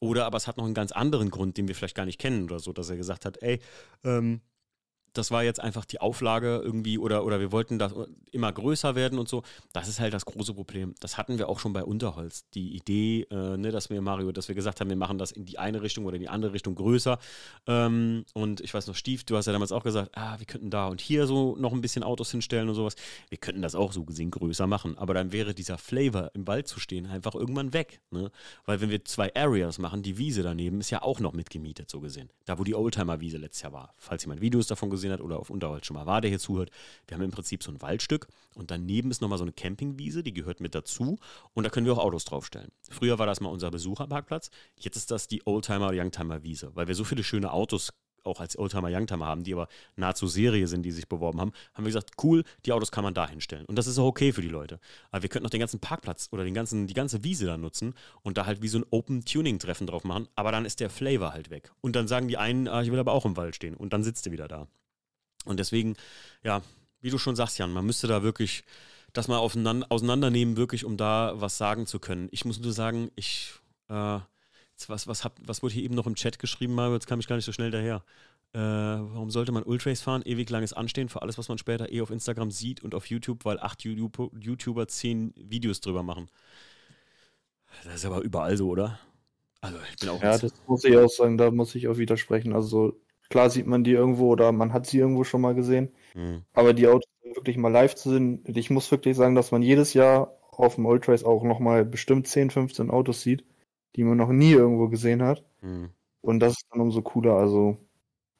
Oder 0.00 0.26
aber 0.26 0.36
es 0.36 0.46
hat 0.46 0.58
noch 0.58 0.64
einen 0.64 0.74
ganz 0.74 0.92
anderen 0.92 1.30
Grund, 1.30 1.56
den 1.56 1.66
wir 1.66 1.74
vielleicht 1.74 1.96
gar 1.96 2.06
nicht 2.06 2.20
kennen 2.20 2.44
oder 2.44 2.58
so, 2.58 2.72
dass 2.72 2.90
er 2.90 2.96
gesagt 2.96 3.24
hat, 3.24 3.42
ey, 3.42 3.60
ähm, 4.04 4.40
das 5.16 5.30
war 5.30 5.42
jetzt 5.42 5.60
einfach 5.60 5.84
die 5.84 6.00
Auflage 6.00 6.60
irgendwie 6.62 6.98
oder, 6.98 7.24
oder 7.24 7.40
wir 7.40 7.52
wollten 7.52 7.78
das 7.78 7.92
immer 8.30 8.52
größer 8.52 8.94
werden 8.94 9.18
und 9.18 9.28
so. 9.28 9.42
Das 9.72 9.88
ist 9.88 10.00
halt 10.00 10.14
das 10.14 10.24
große 10.24 10.54
Problem. 10.54 10.94
Das 11.00 11.18
hatten 11.18 11.38
wir 11.38 11.48
auch 11.48 11.58
schon 11.58 11.72
bei 11.72 11.84
Unterholz. 11.84 12.48
Die 12.50 12.76
Idee, 12.76 13.26
äh, 13.30 13.56
ne, 13.56 13.70
dass 13.70 13.90
wir 13.90 14.00
Mario, 14.00 14.32
dass 14.32 14.48
wir 14.48 14.54
gesagt 14.54 14.80
haben, 14.80 14.88
wir 14.88 14.96
machen 14.96 15.18
das 15.18 15.32
in 15.32 15.44
die 15.44 15.58
eine 15.58 15.82
Richtung 15.82 16.04
oder 16.04 16.16
in 16.16 16.22
die 16.22 16.28
andere 16.28 16.52
Richtung 16.52 16.74
größer. 16.74 17.18
Ähm, 17.66 18.24
und 18.34 18.60
ich 18.60 18.74
weiß 18.74 18.86
noch, 18.86 18.94
Steve, 18.94 19.22
du 19.24 19.36
hast 19.36 19.46
ja 19.46 19.52
damals 19.52 19.72
auch 19.72 19.84
gesagt, 19.84 20.10
ah, 20.16 20.38
wir 20.38 20.46
könnten 20.46 20.70
da 20.70 20.88
und 20.88 21.00
hier 21.00 21.26
so 21.26 21.56
noch 21.56 21.72
ein 21.72 21.80
bisschen 21.80 22.02
Autos 22.02 22.30
hinstellen 22.30 22.68
und 22.68 22.74
sowas. 22.74 22.96
Wir 23.28 23.38
könnten 23.38 23.62
das 23.62 23.74
auch 23.74 23.92
so 23.92 24.04
gesehen 24.04 24.30
größer 24.30 24.66
machen. 24.66 24.98
Aber 24.98 25.14
dann 25.14 25.32
wäre 25.32 25.54
dieser 25.54 25.78
Flavor 25.78 26.30
im 26.34 26.46
Wald 26.46 26.68
zu 26.68 26.80
stehen 26.80 27.06
einfach 27.06 27.34
irgendwann 27.34 27.72
weg. 27.72 28.00
Ne? 28.10 28.30
Weil 28.64 28.80
wenn 28.80 28.90
wir 28.90 29.04
zwei 29.04 29.34
Areas 29.34 29.78
machen, 29.78 30.02
die 30.02 30.18
Wiese 30.18 30.42
daneben 30.42 30.80
ist 30.80 30.90
ja 30.90 31.02
auch 31.02 31.20
noch 31.20 31.32
mitgemietet, 31.32 31.90
so 31.90 32.00
gesehen. 32.00 32.30
Da, 32.44 32.58
wo 32.58 32.64
die 32.64 32.74
Oldtimer-Wiese 32.74 33.38
letztes 33.38 33.62
Jahr 33.62 33.72
war. 33.72 33.94
Falls 33.98 34.24
jemand 34.24 34.40
Videos 34.40 34.66
davon 34.66 34.90
gesehen 34.90 35.05
gesehen 35.06 35.12
hat 35.12 35.20
oder 35.20 35.38
auf 35.38 35.50
Unterholz 35.50 35.86
schon 35.86 35.96
mal 35.96 36.06
war, 36.06 36.20
der 36.20 36.30
hier 36.30 36.38
zuhört, 36.38 36.70
wir 37.06 37.16
haben 37.16 37.24
im 37.24 37.30
Prinzip 37.30 37.62
so 37.62 37.70
ein 37.70 37.80
Waldstück 37.82 38.28
und 38.54 38.70
daneben 38.70 39.10
ist 39.10 39.20
nochmal 39.20 39.38
so 39.38 39.44
eine 39.44 39.52
Campingwiese, 39.52 40.22
die 40.22 40.34
gehört 40.34 40.60
mit 40.60 40.74
dazu 40.74 41.18
und 41.54 41.64
da 41.64 41.70
können 41.70 41.86
wir 41.86 41.92
auch 41.94 42.04
Autos 42.04 42.24
draufstellen. 42.24 42.70
Früher 42.90 43.18
war 43.18 43.26
das 43.26 43.40
mal 43.40 43.48
unser 43.48 43.70
Besucherparkplatz, 43.70 44.50
jetzt 44.76 44.96
ist 44.96 45.10
das 45.10 45.28
die 45.28 45.42
Oldtimer- 45.42 45.92
Youngtimer-Wiese, 45.92 46.72
weil 46.74 46.88
wir 46.88 46.94
so 46.94 47.04
viele 47.04 47.24
schöne 47.24 47.52
Autos 47.52 47.92
auch 48.26 48.40
als 48.40 48.58
Oldtimer 48.58 48.88
Youngtimer 48.90 49.26
haben, 49.26 49.44
die 49.44 49.54
aber 49.54 49.68
nahezu 49.94 50.26
Serie 50.26 50.66
sind, 50.66 50.82
die 50.82 50.90
sich 50.90 51.08
beworben 51.08 51.40
haben, 51.40 51.52
haben 51.74 51.84
wir 51.84 51.90
gesagt, 51.90 52.12
cool, 52.22 52.42
die 52.64 52.72
Autos 52.72 52.90
kann 52.90 53.04
man 53.04 53.14
da 53.14 53.28
hinstellen. 53.28 53.64
Und 53.66 53.76
das 53.76 53.86
ist 53.86 53.98
auch 53.98 54.06
okay 54.06 54.32
für 54.32 54.42
die 54.42 54.48
Leute. 54.48 54.80
Aber 55.10 55.22
wir 55.22 55.28
könnten 55.28 55.46
auch 55.46 55.50
den 55.50 55.60
ganzen 55.60 55.80
Parkplatz 55.80 56.28
oder 56.32 56.44
den 56.44 56.54
ganzen, 56.54 56.86
die 56.86 56.94
ganze 56.94 57.24
Wiese 57.24 57.46
da 57.46 57.56
nutzen 57.56 57.94
und 58.22 58.36
da 58.36 58.46
halt 58.46 58.62
wie 58.62 58.68
so 58.68 58.78
ein 58.78 58.86
Open-Tuning-Treffen 58.90 59.86
drauf 59.86 60.04
machen, 60.04 60.28
aber 60.34 60.52
dann 60.52 60.64
ist 60.64 60.80
der 60.80 60.90
Flavor 60.90 61.32
halt 61.32 61.50
weg. 61.50 61.72
Und 61.80 61.96
dann 61.96 62.08
sagen 62.08 62.28
die 62.28 62.36
einen, 62.36 62.68
ah, 62.68 62.82
ich 62.82 62.90
will 62.90 62.98
aber 62.98 63.12
auch 63.12 63.24
im 63.24 63.36
Wald 63.36 63.54
stehen 63.54 63.76
und 63.76 63.92
dann 63.92 64.02
sitzt 64.02 64.26
du 64.26 64.32
wieder 64.32 64.48
da. 64.48 64.66
Und 65.46 65.58
deswegen, 65.58 65.96
ja, 66.42 66.62
wie 67.00 67.10
du 67.10 67.18
schon 67.18 67.36
sagst, 67.36 67.58
Jan, 67.58 67.72
man 67.72 67.86
müsste 67.86 68.06
da 68.06 68.22
wirklich 68.22 68.64
das 69.12 69.28
mal 69.28 69.38
auseinandernehmen, 69.38 70.56
wirklich, 70.56 70.84
um 70.84 70.96
da 70.96 71.32
was 71.36 71.56
sagen 71.56 71.86
zu 71.86 71.98
können. 71.98 72.28
Ich 72.32 72.44
muss 72.44 72.60
nur 72.60 72.72
sagen, 72.72 73.10
ich, 73.16 73.54
äh, 73.88 74.18
was, 74.88 75.06
was, 75.06 75.24
hab, 75.24 75.38
was 75.42 75.62
wurde 75.62 75.74
hier 75.74 75.84
eben 75.84 75.94
noch 75.94 76.06
im 76.06 76.14
Chat 76.16 76.38
geschrieben, 76.38 76.74
Mario, 76.74 76.94
jetzt 76.94 77.06
kam 77.06 77.20
ich 77.20 77.26
gar 77.26 77.36
nicht 77.36 77.46
so 77.46 77.52
schnell 77.52 77.70
daher. 77.70 78.04
Äh, 78.52 78.58
warum 78.58 79.30
sollte 79.30 79.52
man 79.52 79.62
Ultrace 79.64 80.02
fahren? 80.02 80.22
Ewig 80.24 80.50
langes 80.50 80.72
Anstehen 80.72 81.08
für 81.08 81.22
alles, 81.22 81.38
was 81.38 81.48
man 81.48 81.58
später 81.58 81.92
eh 81.92 82.00
auf 82.00 82.10
Instagram 82.10 82.50
sieht 82.50 82.82
und 82.82 82.94
auf 82.94 83.06
YouTube, 83.06 83.44
weil 83.44 83.58
acht 83.58 83.84
YouTuber 83.84 84.88
zehn 84.88 85.32
Videos 85.36 85.80
drüber 85.80 86.02
machen. 86.02 86.28
Das 87.84 87.96
ist 87.96 88.04
aber 88.04 88.20
überall 88.22 88.56
so, 88.56 88.68
oder? 88.68 88.98
Also 89.60 89.78
ich 89.90 89.96
bin 89.96 90.08
auch. 90.10 90.22
Ja, 90.22 90.38
das 90.38 90.52
muss 90.66 90.84
ich 90.84 90.96
auch 90.96 91.08
sagen, 91.08 91.38
da 91.38 91.50
muss 91.50 91.74
ich 91.74 91.88
auch 91.88 91.98
widersprechen. 91.98 92.52
Also 92.52 93.00
Klar 93.28 93.50
sieht 93.50 93.66
man 93.66 93.84
die 93.84 93.92
irgendwo 93.92 94.30
oder 94.30 94.52
man 94.52 94.72
hat 94.72 94.86
sie 94.86 94.98
irgendwo 94.98 95.24
schon 95.24 95.40
mal 95.40 95.54
gesehen. 95.54 95.92
Mhm. 96.14 96.42
Aber 96.52 96.72
die 96.72 96.86
Autos 96.86 97.08
wirklich 97.34 97.56
mal 97.56 97.72
live 97.72 97.94
zu 97.94 98.10
sehen, 98.10 98.42
ich 98.46 98.70
muss 98.70 98.90
wirklich 98.90 99.16
sagen, 99.16 99.34
dass 99.34 99.52
man 99.52 99.62
jedes 99.62 99.94
Jahr 99.94 100.36
auf 100.50 100.76
dem 100.76 100.86
Ultrace 100.86 101.24
auch 101.24 101.44
nochmal 101.44 101.84
bestimmt 101.84 102.26
10, 102.26 102.50
15 102.50 102.90
Autos 102.90 103.20
sieht, 103.22 103.44
die 103.94 104.04
man 104.04 104.16
noch 104.16 104.30
nie 104.30 104.52
irgendwo 104.52 104.88
gesehen 104.88 105.22
hat. 105.22 105.44
Mhm. 105.60 105.90
Und 106.20 106.40
das 106.40 106.54
ist 106.54 106.66
dann 106.70 106.80
umso 106.80 107.02
cooler. 107.02 107.34
Also 107.34 107.78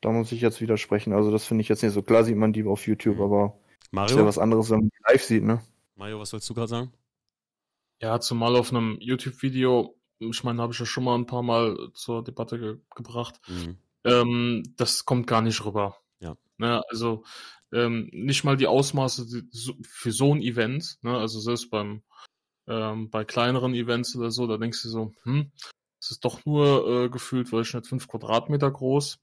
da 0.01 0.11
muss 0.11 0.33
ich 0.33 0.41
jetzt 0.41 0.61
widersprechen. 0.61 1.13
Also 1.13 1.31
das 1.31 1.45
finde 1.45 1.63
ich 1.63 1.69
jetzt 1.69 1.83
nicht 1.83 1.93
so. 1.93 2.03
Klar 2.03 2.25
sieht 2.25 2.37
man 2.37 2.53
die 2.53 2.65
auf 2.65 2.87
YouTube, 2.87 3.17
mhm. 3.17 3.23
aber 3.23 3.59
Mario? 3.91 4.15
ist 4.15 4.21
ja 4.21 4.27
was 4.27 4.39
anderes, 4.39 4.71
wenn 4.71 4.81
man 4.81 4.89
die 4.89 5.13
live 5.13 5.23
sieht, 5.23 5.45
ne? 5.45 5.61
Mario, 5.95 6.19
was 6.19 6.31
sollst 6.31 6.49
du 6.49 6.55
gerade 6.55 6.69
sagen? 6.69 6.93
Ja, 8.01 8.21
zumal 8.21 8.57
auf 8.57 8.71
einem 8.71 8.99
YouTube-Video, 9.01 9.95
ich 10.19 10.45
meine, 10.45 10.61
habe 10.61 10.73
ich 10.73 10.79
ja 10.79 10.85
schon 10.85 11.05
mal 11.05 11.15
ein 11.15 11.27
paar 11.27 11.43
Mal 11.43 11.91
zur 11.95 12.23
Debatte 12.23 12.59
ge 12.59 12.77
gebracht. 12.95 13.41
Mhm. 13.49 13.79
Ähm, 14.07 14.63
das 14.77 15.05
kommt 15.05 15.27
gar 15.27 15.43
nicht 15.43 15.65
rüber. 15.65 15.97
Ja. 16.21 16.37
Ne, 16.59 16.83
also 16.89 17.25
ähm, 17.73 18.09
nicht 18.13 18.45
mal 18.45 18.57
die 18.57 18.67
Ausmaße 18.67 19.45
für 19.83 20.13
so 20.13 20.35
ein 20.35 20.41
Event, 20.41 20.99
ne, 21.03 21.17
also 21.17 21.41
selbst 21.41 21.71
beim 21.71 22.03
ähm, 22.69 23.11
bei 23.11 23.25
kleineren 23.25 23.75
Events 23.75 24.17
oder 24.17 24.31
so, 24.31 24.47
da 24.47 24.57
denkst 24.57 24.83
du 24.83 24.89
so, 24.89 25.13
hm, 25.23 25.53
es 26.01 26.11
ist 26.11 26.25
doch 26.25 26.45
nur 26.45 27.05
äh, 27.05 27.09
gefühlt, 27.09 27.53
weil 27.53 27.63
ich 27.63 27.75
nicht 27.75 27.87
fünf 27.87 28.09
Quadratmeter 28.09 28.71
groß. 28.71 29.19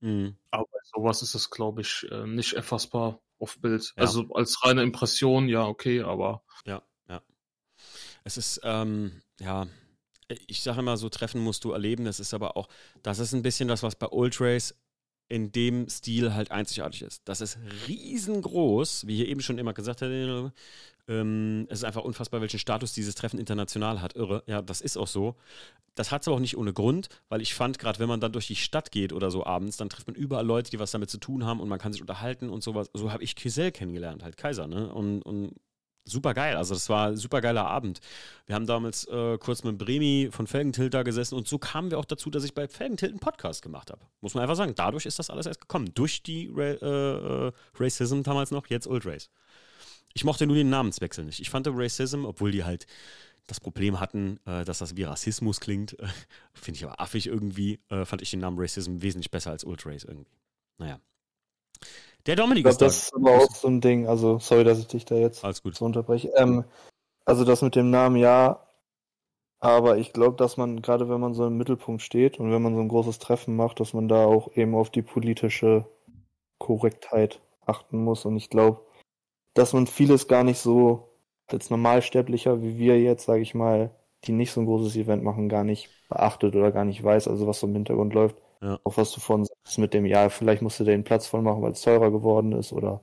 Mhm. 0.00 0.36
Aber 0.50 0.64
bei 0.70 0.78
sowas 0.84 1.22
ist 1.22 1.34
es, 1.34 1.50
glaube 1.50 1.82
ich, 1.82 2.06
äh, 2.10 2.26
nicht 2.26 2.54
erfassbar 2.54 3.20
auf 3.38 3.58
Bild. 3.58 3.92
Ja. 3.96 4.02
Also 4.02 4.28
als 4.34 4.64
reine 4.64 4.82
Impression, 4.82 5.48
ja, 5.48 5.66
okay, 5.66 6.02
aber. 6.02 6.42
Ja, 6.64 6.82
ja. 7.08 7.22
Es 8.24 8.36
ist, 8.36 8.60
ähm, 8.64 9.22
ja, 9.38 9.66
ich 10.46 10.62
sage 10.62 10.80
immer 10.80 10.96
so, 10.96 11.08
Treffen 11.08 11.40
musst 11.40 11.64
du 11.64 11.72
erleben. 11.72 12.04
Das 12.04 12.20
ist 12.20 12.34
aber 12.34 12.56
auch, 12.56 12.68
das 13.02 13.18
ist 13.18 13.32
ein 13.32 13.42
bisschen 13.42 13.68
das, 13.68 13.82
was 13.82 13.96
bei 13.96 14.08
Ultrace 14.08 14.74
in 15.28 15.52
dem 15.52 15.88
Stil 15.88 16.34
halt 16.34 16.50
einzigartig 16.50 17.02
ist. 17.02 17.22
Das 17.26 17.40
ist 17.40 17.58
riesengroß, 17.86 19.06
wie 19.06 19.16
hier 19.16 19.28
eben 19.28 19.40
schon 19.40 19.58
immer 19.58 19.72
gesagt 19.72 20.02
hat. 20.02 20.10
Ähm, 21.08 21.66
es 21.68 21.80
ist 21.80 21.84
einfach 21.84 22.02
unfassbar, 22.02 22.40
welchen 22.40 22.58
Status 22.58 22.92
dieses 22.92 23.14
Treffen 23.14 23.38
international 23.38 24.00
hat. 24.00 24.16
Irre. 24.16 24.42
Ja, 24.46 24.60
das 24.60 24.80
ist 24.80 24.96
auch 24.96 25.06
so. 25.06 25.36
Das 25.94 26.10
hat 26.10 26.22
es 26.22 26.28
aber 26.28 26.36
auch 26.36 26.40
nicht 26.40 26.56
ohne 26.56 26.72
Grund, 26.72 27.08
weil 27.28 27.42
ich 27.42 27.54
fand, 27.54 27.78
gerade 27.78 28.00
wenn 28.00 28.08
man 28.08 28.20
dann 28.20 28.32
durch 28.32 28.48
die 28.48 28.56
Stadt 28.56 28.90
geht 28.90 29.12
oder 29.12 29.30
so 29.30 29.44
abends, 29.46 29.76
dann 29.76 29.88
trifft 29.88 30.08
man 30.08 30.16
überall 30.16 30.46
Leute, 30.46 30.70
die 30.70 30.78
was 30.78 30.90
damit 30.90 31.10
zu 31.10 31.18
tun 31.18 31.44
haben 31.44 31.60
und 31.60 31.68
man 31.68 31.78
kann 31.78 31.92
sich 31.92 32.00
unterhalten 32.00 32.48
und 32.48 32.62
sowas. 32.62 32.90
So 32.92 33.12
habe 33.12 33.22
ich 33.22 33.36
Kisel 33.36 33.70
kennengelernt, 33.70 34.22
halt 34.24 34.36
Kaiser, 34.36 34.66
ne? 34.66 34.92
Und, 34.92 35.22
und 35.22 35.54
super 36.04 36.34
geil. 36.34 36.56
Also 36.56 36.74
das 36.74 36.88
war 36.88 37.08
ein 37.08 37.16
super 37.16 37.40
geiler 37.40 37.66
Abend. 37.66 38.00
Wir 38.46 38.54
haben 38.54 38.66
damals 38.66 39.06
äh, 39.06 39.38
kurz 39.38 39.62
mit 39.62 39.78
Bremi 39.78 40.28
von 40.30 40.46
Felgentilt 40.46 40.94
da 40.94 41.02
gesessen 41.02 41.36
und 41.36 41.48
so 41.48 41.58
kamen 41.58 41.90
wir 41.90 41.98
auch 41.98 42.04
dazu, 42.04 42.30
dass 42.30 42.44
ich 42.44 42.54
bei 42.54 42.68
Felgentilt 42.68 43.12
einen 43.12 43.20
Podcast 43.20 43.62
gemacht 43.62 43.90
habe. 43.90 44.02
Muss 44.20 44.34
man 44.34 44.42
einfach 44.42 44.56
sagen. 44.56 44.74
Dadurch 44.74 45.06
ist 45.06 45.18
das 45.18 45.30
alles 45.30 45.46
erst 45.46 45.60
gekommen. 45.60 45.92
Durch 45.94 46.22
die 46.22 46.50
Ra 46.52 46.64
äh, 46.64 47.48
äh, 47.48 47.52
Racism 47.78 48.22
damals 48.22 48.50
noch, 48.50 48.66
jetzt 48.68 48.86
Old 48.86 49.06
Race. 49.06 49.30
Ich 50.12 50.24
mochte 50.24 50.46
nur 50.46 50.56
den 50.56 50.70
Namenswechsel 50.70 51.24
nicht. 51.24 51.40
Ich 51.40 51.50
fand 51.50 51.68
Racism, 51.70 52.24
obwohl 52.24 52.50
die 52.50 52.64
halt 52.64 52.86
das 53.46 53.60
Problem 53.60 54.00
hatten, 54.00 54.38
äh, 54.46 54.64
dass 54.64 54.78
das 54.78 54.96
wie 54.96 55.04
Rassismus 55.04 55.60
klingt, 55.60 55.96
finde 56.54 56.78
ich 56.78 56.84
aber 56.84 57.00
affig 57.00 57.26
irgendwie, 57.26 57.80
äh, 57.88 58.04
fand 58.04 58.22
ich 58.22 58.30
den 58.30 58.40
Namen 58.40 58.58
Racism 58.58 59.02
wesentlich 59.02 59.30
besser 59.30 59.50
als 59.50 59.64
Old 59.64 59.84
Race 59.86 60.04
irgendwie. 60.04 60.30
Naja. 60.78 61.00
Der 62.26 62.36
Dominik 62.36 62.66
ist 62.66 62.80
da. 62.80 62.86
Das 62.86 63.04
ist 63.04 63.14
aber 63.14 63.30
auch 63.32 63.54
so 63.54 63.68
ein 63.68 63.80
Ding, 63.80 64.06
also 64.06 64.38
sorry, 64.38 64.64
dass 64.64 64.78
ich 64.78 64.86
dich 64.86 65.04
da 65.04 65.14
jetzt 65.14 65.40
so 65.42 65.84
unterbreche. 65.84 66.28
Ähm, 66.36 66.64
also 67.24 67.44
das 67.44 67.62
mit 67.62 67.76
dem 67.76 67.90
Namen, 67.90 68.16
ja, 68.16 68.66
aber 69.60 69.98
ich 69.98 70.12
glaube, 70.12 70.36
dass 70.36 70.56
man, 70.56 70.80
gerade 70.80 71.08
wenn 71.08 71.20
man 71.20 71.34
so 71.34 71.46
im 71.46 71.56
Mittelpunkt 71.58 72.02
steht 72.02 72.40
und 72.40 72.50
wenn 72.50 72.62
man 72.62 72.74
so 72.74 72.80
ein 72.80 72.88
großes 72.88 73.18
Treffen 73.18 73.56
macht, 73.56 73.78
dass 73.78 73.92
man 73.92 74.08
da 74.08 74.24
auch 74.24 74.56
eben 74.56 74.74
auf 74.74 74.90
die 74.90 75.02
politische 75.02 75.86
Korrektheit 76.58 77.40
achten 77.66 78.02
muss. 78.02 78.24
Und 78.24 78.36
ich 78.36 78.48
glaube, 78.48 78.80
dass 79.54 79.72
man 79.72 79.86
vieles 79.86 80.28
gar 80.28 80.44
nicht 80.44 80.58
so 80.58 81.08
als 81.46 81.68
Normalsterblicher 81.68 82.62
wie 82.62 82.78
wir 82.78 83.00
jetzt, 83.00 83.26
sage 83.26 83.42
ich 83.42 83.54
mal, 83.54 83.90
die 84.24 84.32
nicht 84.32 84.52
so 84.52 84.60
ein 84.60 84.66
großes 84.66 84.96
Event 84.96 85.22
machen, 85.22 85.48
gar 85.48 85.64
nicht 85.64 85.90
beachtet 86.08 86.54
oder 86.54 86.72
gar 86.72 86.84
nicht 86.84 87.02
weiß, 87.02 87.28
also 87.28 87.46
was 87.46 87.60
so 87.60 87.66
im 87.66 87.74
Hintergrund 87.74 88.14
läuft. 88.14 88.36
Ja. 88.62 88.78
Auch 88.84 88.96
was 88.96 89.12
du 89.12 89.20
vorhin 89.20 89.46
sagst 89.64 89.78
mit 89.78 89.94
dem, 89.94 90.06
ja, 90.06 90.28
vielleicht 90.28 90.62
musst 90.62 90.80
du 90.80 90.84
den 90.84 91.04
Platz 91.04 91.26
voll 91.26 91.42
machen, 91.42 91.62
weil 91.62 91.72
es 91.72 91.82
teurer 91.82 92.10
geworden 92.10 92.52
ist 92.52 92.72
oder 92.72 93.02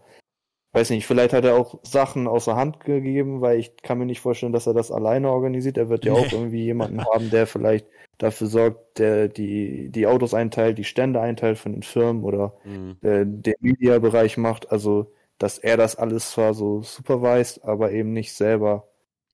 weiß 0.74 0.92
nicht, 0.92 1.08
vielleicht 1.08 1.34
hat 1.34 1.46
er 1.46 1.56
auch 1.56 1.80
Sachen 1.84 2.28
außer 2.28 2.56
Hand 2.56 2.82
gegeben, 2.82 3.42
weil 3.42 3.60
ich 3.60 3.78
kann 3.78 3.98
mir 3.98 4.06
nicht 4.06 4.22
vorstellen, 4.22 4.54
dass 4.54 4.68
er 4.68 4.74
das 4.74 4.92
alleine 4.92 5.32
organisiert. 5.32 5.78
Er 5.78 5.90
wird 5.90 6.06
ja 6.06 6.14
auch 6.14 6.32
irgendwie 6.32 6.64
jemanden 6.64 7.04
haben, 7.04 7.30
der 7.32 7.48
vielleicht 7.48 7.88
dafür 8.18 8.48
sorgt, 8.48 9.00
der 9.00 9.28
die, 9.28 9.90
die 9.90 10.08
Autos 10.08 10.34
einteilt, 10.34 10.78
die 10.78 10.84
Stände 10.84 11.20
einteilt 11.20 11.58
von 11.58 11.72
den 11.74 11.84
Firmen 11.84 12.24
oder 12.24 12.54
mhm. 12.64 12.98
äh, 13.02 13.26
den 13.26 13.56
Media-Bereich 13.60 14.38
macht. 14.38 14.72
Also, 14.72 15.12
dass 15.40 15.58
er 15.58 15.78
das 15.78 15.96
alles 15.96 16.32
zwar 16.32 16.54
so 16.54 16.82
supervised, 16.82 17.64
aber 17.64 17.92
eben 17.92 18.12
nicht 18.14 18.34
selber 18.34 18.88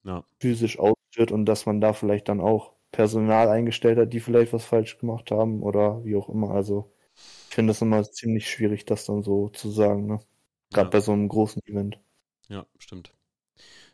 ja. 0.03 0.23
physisch 0.39 0.79
ausführt 0.79 1.31
und 1.31 1.45
dass 1.45 1.65
man 1.65 1.81
da 1.81 1.93
vielleicht 1.93 2.29
dann 2.29 2.41
auch 2.41 2.71
Personal 2.91 3.49
eingestellt 3.49 3.97
hat, 3.97 4.13
die 4.13 4.19
vielleicht 4.19 4.53
was 4.53 4.65
falsch 4.65 4.97
gemacht 4.99 5.31
haben 5.31 5.63
oder 5.63 6.05
wie 6.05 6.15
auch 6.15 6.29
immer. 6.29 6.51
Also 6.51 6.92
ich 7.53 7.55
finde 7.55 7.69
das 7.69 7.83
immer 7.83 8.01
ziemlich 8.01 8.49
schwierig, 8.49 8.83
das 8.85 9.05
dann 9.05 9.21
so 9.21 9.47
zu 9.49 9.69
sagen, 9.69 10.07
ne? 10.07 10.19
Gerade 10.71 10.87
ja. 10.87 10.89
bei 10.89 11.01
so 11.01 11.11
einem 11.11 11.27
großen 11.27 11.61
Event. 11.67 11.99
Ja, 12.49 12.65
stimmt. 12.79 13.13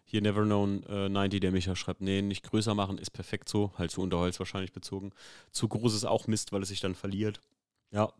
Hier 0.05 0.21
Never 0.21 0.43
Known 0.43 0.83
äh, 0.83 1.09
90, 1.09 1.41
der 1.41 1.51
Micha 1.51 1.75
schreibt, 1.75 1.99
nee, 1.99 2.21
nicht 2.21 2.49
größer 2.49 2.73
machen 2.73 2.97
ist 2.97 3.09
perfekt 3.09 3.49
so, 3.49 3.73
halt 3.77 3.91
zu 3.91 4.01
Unterholz 4.01 4.39
wahrscheinlich 4.39 4.71
bezogen. 4.71 5.11
Zu 5.51 5.67
groß 5.67 5.93
ist 5.93 6.05
auch 6.05 6.27
Mist, 6.27 6.53
weil 6.53 6.63
es 6.63 6.69
sich 6.69 6.79
dann 6.79 6.95
verliert. 6.95 7.41
Ja, 7.91 8.13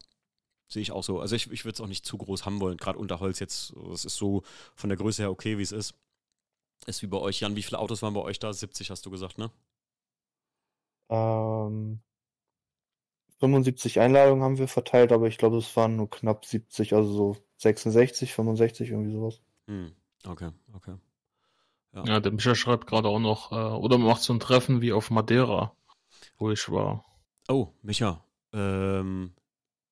sehe 0.68 0.82
ich 0.82 0.92
auch 0.92 1.04
so. 1.04 1.22
Also 1.22 1.38
ich, 1.38 1.50
ich 1.50 1.64
würde 1.64 1.76
es 1.76 1.80
auch 1.80 1.88
nicht 1.88 2.06
zu 2.06 2.18
groß 2.18 2.46
haben 2.46 2.60
wollen, 2.60 2.76
gerade 2.76 3.00
Unterholz 3.00 3.40
jetzt, 3.40 3.72
es 3.94 4.04
ist 4.04 4.18
so 4.18 4.44
von 4.76 4.90
der 4.90 4.98
Größe 4.98 5.22
her 5.22 5.32
okay, 5.32 5.58
wie 5.58 5.64
es 5.64 5.72
ist. 5.72 5.94
Ist 6.86 7.02
wie 7.02 7.08
bei 7.08 7.18
euch, 7.18 7.40
Jan, 7.40 7.56
wie 7.56 7.64
viele 7.64 7.80
Autos 7.80 8.02
waren 8.02 8.14
bei 8.14 8.22
euch 8.22 8.40
da? 8.40 8.52
70 8.52 8.92
hast 8.92 9.06
du 9.06 9.10
gesagt, 9.10 9.38
ne? 9.38 9.50
Ähm, 11.10 12.02
75 13.40 14.00
Einladungen 14.00 14.44
haben 14.44 14.58
wir 14.58 14.68
verteilt, 14.68 15.12
aber 15.12 15.28
ich 15.28 15.38
glaube, 15.38 15.58
es 15.58 15.76
waren 15.76 15.96
nur 15.96 16.10
knapp 16.10 16.46
70, 16.46 16.94
also 16.94 17.12
so 17.12 17.38
66, 17.58 18.34
65, 18.34 18.90
irgendwie 18.90 19.12
sowas. 19.12 19.42
Hm, 19.68 19.92
okay, 20.28 20.50
okay. 20.74 20.96
Ja. 21.94 22.04
ja, 22.06 22.20
der 22.20 22.32
Micha 22.32 22.54
schreibt 22.54 22.88
gerade 22.88 23.08
auch 23.08 23.20
noch, 23.20 23.52
äh, 23.52 23.56
oder 23.56 23.98
man 23.98 24.08
macht 24.08 24.22
so 24.22 24.34
ein 24.34 24.40
Treffen 24.40 24.82
wie 24.82 24.94
auf 24.94 25.10
Madeira, 25.10 25.76
wo 26.38 26.52
ich 26.52 26.70
war. 26.70 27.06
Oh, 27.48 27.70
Micha, 27.82 28.24
ähm, 28.54 29.34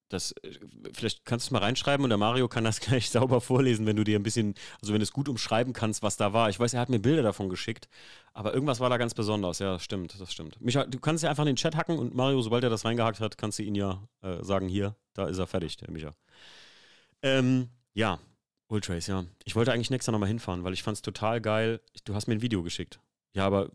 das, 0.09 0.31
äh, 0.43 0.59
vielleicht 0.93 1.25
kannst 1.25 1.45
du 1.45 1.47
es 1.47 1.51
mal 1.51 1.59
reinschreiben 1.59 2.03
und 2.03 2.09
der 2.09 2.17
Mario 2.17 2.47
kann 2.47 2.63
das 2.63 2.79
gleich 2.81 3.09
sauber 3.09 3.41
vorlesen, 3.41 3.85
wenn 3.85 3.95
du 3.95 4.03
dir 4.03 4.19
ein 4.19 4.23
bisschen, 4.23 4.55
also 4.81 4.93
wenn 4.93 4.99
du 4.99 5.03
es 5.03 5.11
gut 5.11 5.29
umschreiben 5.29 5.73
kannst, 5.73 6.03
was 6.03 6.17
da 6.17 6.33
war. 6.33 6.49
Ich 6.49 6.59
weiß, 6.59 6.73
er 6.73 6.79
hat 6.79 6.89
mir 6.89 6.99
Bilder 6.99 7.23
davon 7.23 7.49
geschickt, 7.49 7.87
aber 8.33 8.53
irgendwas 8.53 8.79
war 8.79 8.89
da 8.89 8.97
ganz 8.97 9.13
besonders. 9.13 9.59
Ja, 9.59 9.79
stimmt, 9.79 10.19
das 10.19 10.31
stimmt. 10.31 10.59
Micha, 10.61 10.85
du 10.85 10.99
kannst 10.99 11.23
ja 11.23 11.29
einfach 11.29 11.43
in 11.43 11.47
den 11.47 11.55
Chat 11.55 11.75
hacken 11.75 11.97
und 11.97 12.15
Mario, 12.15 12.41
sobald 12.41 12.63
er 12.63 12.69
das 12.69 12.85
reingehackt 12.85 13.19
hat, 13.19 13.37
kannst 13.37 13.59
du 13.59 13.63
ihn 13.63 13.75
ja 13.75 14.07
äh, 14.21 14.43
sagen, 14.43 14.67
hier, 14.67 14.95
da 15.13 15.27
ist 15.27 15.37
er 15.37 15.47
fertig, 15.47 15.77
der 15.77 15.91
Micha. 15.91 16.15
Ähm, 17.21 17.69
ja, 17.93 18.19
Ultrace, 18.69 19.07
ja. 19.07 19.25
Ich 19.45 19.55
wollte 19.55 19.71
eigentlich 19.71 19.89
nächstes 19.89 20.07
Jahr 20.07 20.13
nochmal 20.13 20.29
hinfahren, 20.29 20.63
weil 20.63 20.73
ich 20.73 20.83
fand 20.83 20.97
es 20.97 21.01
total 21.01 21.41
geil. 21.41 21.81
Du 22.03 22.15
hast 22.15 22.27
mir 22.27 22.35
ein 22.35 22.41
Video 22.41 22.63
geschickt. 22.63 22.99
Ja, 23.33 23.45
aber 23.45 23.71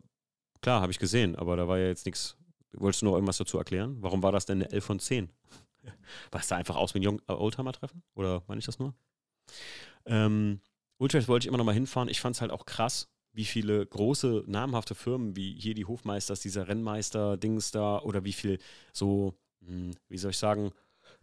klar, 0.61 0.81
habe 0.81 0.92
ich 0.92 0.99
gesehen, 0.99 1.35
aber 1.37 1.57
da 1.57 1.66
war 1.66 1.79
ja 1.79 1.87
jetzt 1.87 2.07
nichts. 2.07 2.37
Wolltest 2.73 3.03
du 3.03 3.07
noch 3.07 3.14
irgendwas 3.14 3.37
dazu 3.37 3.59
erklären? 3.59 3.97
Warum 4.01 4.23
war 4.23 4.33
das 4.33 4.47
denn 4.47 4.62
eine 4.62 4.73
11 4.73 4.85
von 4.85 4.99
10? 4.99 5.31
War 6.31 6.40
es 6.40 6.49
da 6.49 6.57
einfach 6.57 6.77
aus 6.77 6.95
wie 6.95 7.07
ein 7.07 7.18
äh, 7.29 7.33
Oldtimer-Treffen? 7.33 8.03
Oder 8.14 8.42
meine 8.47 8.59
ich 8.59 8.66
das 8.66 8.79
nur? 8.79 8.95
Ähm, 10.07 10.61
Ultrace 10.99 11.29
wollte 11.29 11.45
ich 11.45 11.49
immer 11.49 11.59
noch 11.59 11.64
mal 11.64 11.75
hinfahren. 11.75 12.09
Ich 12.09 12.21
fand 12.21 12.37
es 12.37 12.40
halt 12.40 12.51
auch 12.51 12.66
krass, 12.66 13.09
wie 13.33 13.45
viele 13.45 13.85
große, 13.85 14.45
namhafte 14.47 14.95
Firmen 14.95 15.37
wie 15.37 15.59
hier 15.59 15.75
die 15.75 15.85
Hofmeisters, 15.85 16.40
dieser 16.40 16.68
Rennmeister-Dings 16.68 17.71
da 17.71 17.99
oder 17.99 18.25
wie 18.25 18.33
viel 18.33 18.59
so, 18.92 19.35
hm, 19.64 19.92
wie 20.09 20.18
soll 20.18 20.33
ich 20.33 20.38
sagen, 20.38 20.71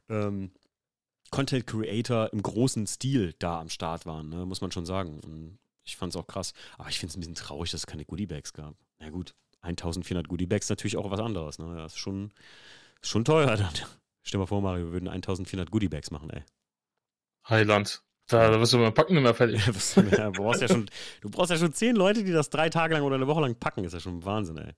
ähm, 0.10 0.52
Content 1.30 1.68
Creator 1.68 2.34
im 2.34 2.42
großen 2.42 2.88
Stil 2.88 3.36
da 3.38 3.60
am 3.60 3.70
Start 3.70 4.06
waren, 4.06 4.30
ne? 4.30 4.46
muss 4.46 4.62
man 4.62 4.72
schon 4.72 4.86
sagen. 4.86 5.20
Und 5.24 5.60
ich 5.84 5.96
fand 5.96 6.14
es 6.14 6.18
auch 6.18 6.28
krass. 6.28 6.54
Aber 6.78 6.90
ich 6.90 7.00
finde 7.00 7.12
es 7.12 7.18
ein 7.18 7.20
bisschen 7.20 7.36
traurig, 7.36 7.72
dass 7.72 7.82
es 7.82 7.88
keine 7.88 8.06
Goodiebags 8.06 8.54
gab. 8.54 8.76
Na 9.00 9.10
gut, 9.10 9.36
1400 9.62 10.28
Goodiebags 10.28 10.70
natürlich 10.70 10.98
auch 10.98 11.12
was 11.12 11.20
anderes. 11.20 11.60
Ne? 11.60 11.76
Das 11.76 11.94
ist 11.94 12.00
schon, 12.00 12.32
schon 13.02 13.26
teuer 13.26 13.56
dann. 13.56 13.74
Stell 14.30 14.38
dir 14.38 14.44
mal 14.44 14.46
vor, 14.46 14.62
Mario, 14.62 14.86
wir 14.86 14.92
würden 14.92 15.08
1400 15.08 15.72
Goodiebags 15.72 16.12
machen, 16.12 16.30
ey. 16.30 16.44
Heiland. 17.50 18.04
Da, 18.28 18.52
da 18.52 18.60
wirst 18.60 18.74
du 18.74 18.78
beim 18.78 18.94
Packen 18.94 19.16
nicht 19.16 19.24
mehr 19.24 19.34
fertig. 19.34 19.60
du, 19.96 20.32
brauchst 20.34 20.62
ja 20.62 20.68
schon, 20.68 20.88
du 21.22 21.32
brauchst 21.32 21.50
ja 21.50 21.58
schon 21.58 21.74
zehn 21.74 21.96
Leute, 21.96 22.24
die 22.24 22.32
das 22.32 22.52
drei 22.52 22.70
Tage 22.70 22.94
lang 22.94 23.02
oder 23.02 23.16
eine 23.16 23.26
Woche 23.26 23.42
lang 23.42 23.56
packen. 23.56 23.84
Ist 23.86 23.94
ja 23.94 24.00
schon 24.00 24.24
Wahnsinn, 24.24 24.58
ey. 24.58 24.74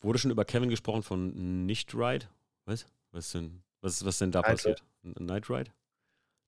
Wurde 0.00 0.18
schon 0.18 0.30
über 0.30 0.46
Kevin 0.46 0.70
gesprochen 0.70 1.02
von 1.02 1.66
Nicht 1.66 1.94
Ride? 1.94 2.24
Was? 2.64 2.86
Was 3.10 3.26
ist 3.26 3.34
denn, 3.34 3.62
was, 3.82 4.06
was 4.06 4.16
denn 4.16 4.32
da 4.32 4.40
Night 4.40 4.50
passiert? 4.50 4.82
Ride. 5.04 5.22
Night 5.22 5.50
Ride? 5.50 5.70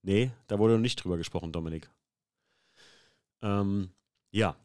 Nee, 0.01 0.31
da 0.47 0.59
wurde 0.59 0.72
noch 0.72 0.81
nicht 0.81 1.05
drüber 1.05 1.18
gesprochen, 1.18 1.53
Dominik. 1.53 1.91
Ähm, 3.43 3.91
ja. 4.31 4.57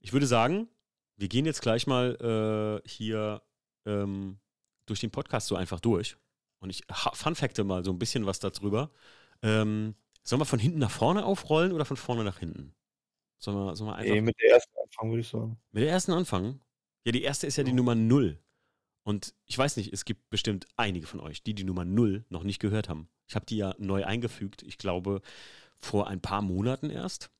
Ich 0.00 0.12
würde 0.12 0.26
sagen, 0.26 0.68
wir 1.16 1.28
gehen 1.28 1.46
jetzt 1.46 1.62
gleich 1.62 1.86
mal 1.86 2.82
äh, 2.84 2.86
hier 2.86 3.40
ähm, 3.86 4.40
durch 4.84 5.00
den 5.00 5.10
Podcast 5.10 5.46
so 5.46 5.56
einfach 5.56 5.80
durch 5.80 6.18
Und 6.60 6.70
ich 6.70 6.82
fun 6.92 7.34
facte 7.34 7.64
mal 7.64 7.84
so 7.84 7.92
ein 7.92 7.98
bisschen 7.98 8.26
was 8.26 8.40
darüber. 8.40 8.90
Ähm, 9.42 9.94
sollen 10.22 10.40
wir 10.40 10.46
von 10.46 10.58
hinten 10.58 10.78
nach 10.78 10.90
vorne 10.90 11.24
aufrollen 11.24 11.72
oder 11.72 11.84
von 11.84 11.96
vorne 11.96 12.24
nach 12.24 12.38
hinten? 12.38 12.74
Sollen 13.38 13.56
wir, 13.56 13.76
sollen 13.76 13.90
wir 13.90 13.96
einfach. 13.96 14.12
Nee, 14.12 14.20
mit 14.20 14.36
der 14.40 14.50
ersten 14.50 14.76
anfangen, 14.82 15.10
würde 15.10 15.20
ich 15.20 15.28
sagen. 15.28 15.58
Mit 15.70 15.84
der 15.84 15.90
ersten 15.90 16.12
anfangen? 16.12 16.60
Ja, 17.04 17.12
die 17.12 17.22
erste 17.22 17.46
ist 17.46 17.56
ja 17.56 17.64
die 17.64 17.72
Nummer 17.72 17.94
0. 17.94 18.38
Und 19.04 19.34
ich 19.46 19.56
weiß 19.56 19.76
nicht, 19.78 19.92
es 19.92 20.04
gibt 20.04 20.28
bestimmt 20.28 20.66
einige 20.76 21.06
von 21.06 21.20
euch, 21.20 21.42
die 21.42 21.54
die 21.54 21.64
Nummer 21.64 21.84
0 21.84 22.26
noch 22.28 22.42
nicht 22.42 22.58
gehört 22.58 22.88
haben. 22.88 23.08
Ich 23.26 23.36
habe 23.36 23.46
die 23.46 23.56
ja 23.56 23.74
neu 23.78 24.04
eingefügt, 24.04 24.62
ich 24.62 24.76
glaube 24.76 25.22
vor 25.78 26.08
ein 26.08 26.20
paar 26.20 26.42
Monaten 26.42 26.90
erst. 26.90 27.30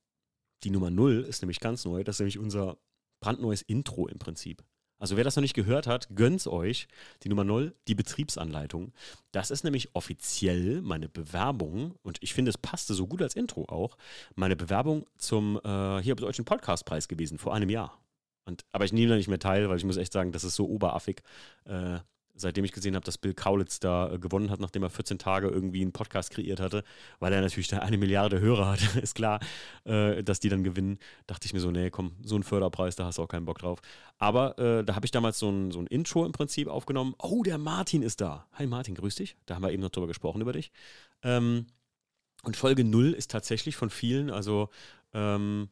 Die 0.63 0.71
Nummer 0.71 0.89
0 0.89 1.25
ist 1.25 1.41
nämlich 1.41 1.59
ganz 1.59 1.85
neu, 1.85 2.03
das 2.03 2.15
ist 2.15 2.19
nämlich 2.21 2.39
unser 2.39 2.79
brandneues 3.19 3.61
Intro 3.61 4.07
im 4.07 4.17
Prinzip. 4.17 4.63
Also 4.99 5.15
wer 5.15 5.23
das 5.23 5.35
noch 5.37 5.41
nicht 5.41 5.55
gehört 5.55 5.87
hat, 5.87 6.09
gönnt's 6.13 6.45
euch. 6.45 6.87
Die 7.23 7.29
Nummer 7.29 7.45
0, 7.45 7.73
die 7.87 7.95
Betriebsanleitung. 7.95 8.91
Das 9.31 9.49
ist 9.49 9.63
nämlich 9.63 9.95
offiziell 9.95 10.81
meine 10.81 11.07
Bewerbung 11.07 11.95
und 12.03 12.17
ich 12.21 12.33
finde, 12.33 12.49
es 12.49 12.57
passte 12.57 12.93
so 12.93 13.07
gut 13.07 13.21
als 13.21 13.35
Intro 13.35 13.63
auch. 13.69 13.97
Meine 14.35 14.57
Bewerbung 14.57 15.05
zum 15.17 15.59
äh, 15.63 16.01
hier 16.01 16.15
Deutschen 16.15 16.45
Podcastpreis 16.45 17.07
gewesen 17.07 17.37
vor 17.37 17.53
einem 17.53 17.69
Jahr. 17.69 17.97
Und, 18.45 18.65
aber 18.71 18.83
ich 18.83 18.93
nehme 18.93 19.09
da 19.09 19.15
nicht 19.15 19.27
mehr 19.29 19.39
teil, 19.39 19.69
weil 19.69 19.77
ich 19.77 19.85
muss 19.85 19.97
echt 19.97 20.11
sagen, 20.11 20.31
das 20.31 20.43
ist 20.43 20.55
so 20.55 20.67
oberaffig. 20.67 21.21
Äh, 21.65 21.99
seitdem 22.39 22.65
ich 22.65 22.71
gesehen 22.71 22.95
habe, 22.95 23.05
dass 23.05 23.17
Bill 23.17 23.33
Kaulitz 23.33 23.79
da 23.79 24.13
äh, 24.13 24.19
gewonnen 24.19 24.49
hat, 24.49 24.59
nachdem 24.59 24.83
er 24.83 24.89
14 24.89 25.19
Tage 25.19 25.47
irgendwie 25.47 25.81
einen 25.81 25.91
Podcast 25.91 26.31
kreiert 26.31 26.59
hatte, 26.59 26.83
weil 27.19 27.33
er 27.33 27.41
natürlich 27.41 27.67
da 27.67 27.79
eine 27.79 27.97
Milliarde 27.97 28.39
Hörer 28.39 28.71
hat, 28.71 28.95
ist 29.01 29.15
klar, 29.15 29.39
äh, 29.85 30.23
dass 30.23 30.39
die 30.39 30.49
dann 30.49 30.63
gewinnen, 30.63 30.99
dachte 31.27 31.45
ich 31.45 31.53
mir 31.53 31.59
so, 31.59 31.71
nee, 31.71 31.89
komm, 31.89 32.15
so 32.23 32.35
ein 32.35 32.43
Förderpreis, 32.43 32.95
da 32.95 33.05
hast 33.05 33.17
du 33.17 33.23
auch 33.23 33.27
keinen 33.27 33.45
Bock 33.45 33.59
drauf. 33.59 33.79
Aber 34.17 34.57
äh, 34.59 34.83
da 34.83 34.95
habe 34.95 35.05
ich 35.05 35.11
damals 35.11 35.39
so 35.39 35.49
ein, 35.49 35.71
so 35.71 35.79
ein 35.79 35.87
Intro 35.87 36.25
im 36.25 36.31
Prinzip 36.31 36.67
aufgenommen. 36.67 37.15
Oh, 37.19 37.43
der 37.43 37.57
Martin 37.57 38.01
ist 38.01 38.21
da. 38.21 38.47
Hi 38.53 38.67
Martin, 38.67 38.95
grüß 38.95 39.15
dich. 39.15 39.37
Da 39.45 39.55
haben 39.55 39.63
wir 39.63 39.71
eben 39.71 39.81
noch 39.81 39.89
drüber 39.89 40.07
gesprochen, 40.07 40.41
über 40.41 40.53
dich. 40.53 40.71
Ähm, 41.23 41.67
und 42.43 42.55
Folge 42.57 42.83
0 42.83 43.13
ist 43.13 43.31
tatsächlich 43.31 43.75
von 43.75 43.89
vielen, 43.89 44.29
also 44.29 44.69
ähm, 45.13 45.69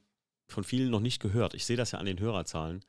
von 0.47 0.63
vielen 0.63 0.89
noch 0.89 0.99
nicht 0.99 1.21
gehört. 1.21 1.53
Ich 1.53 1.65
sehe 1.65 1.77
das 1.77 1.91
ja 1.91 1.99
an 1.99 2.05
den 2.05 2.19
Hörerzahlen. 2.19 2.83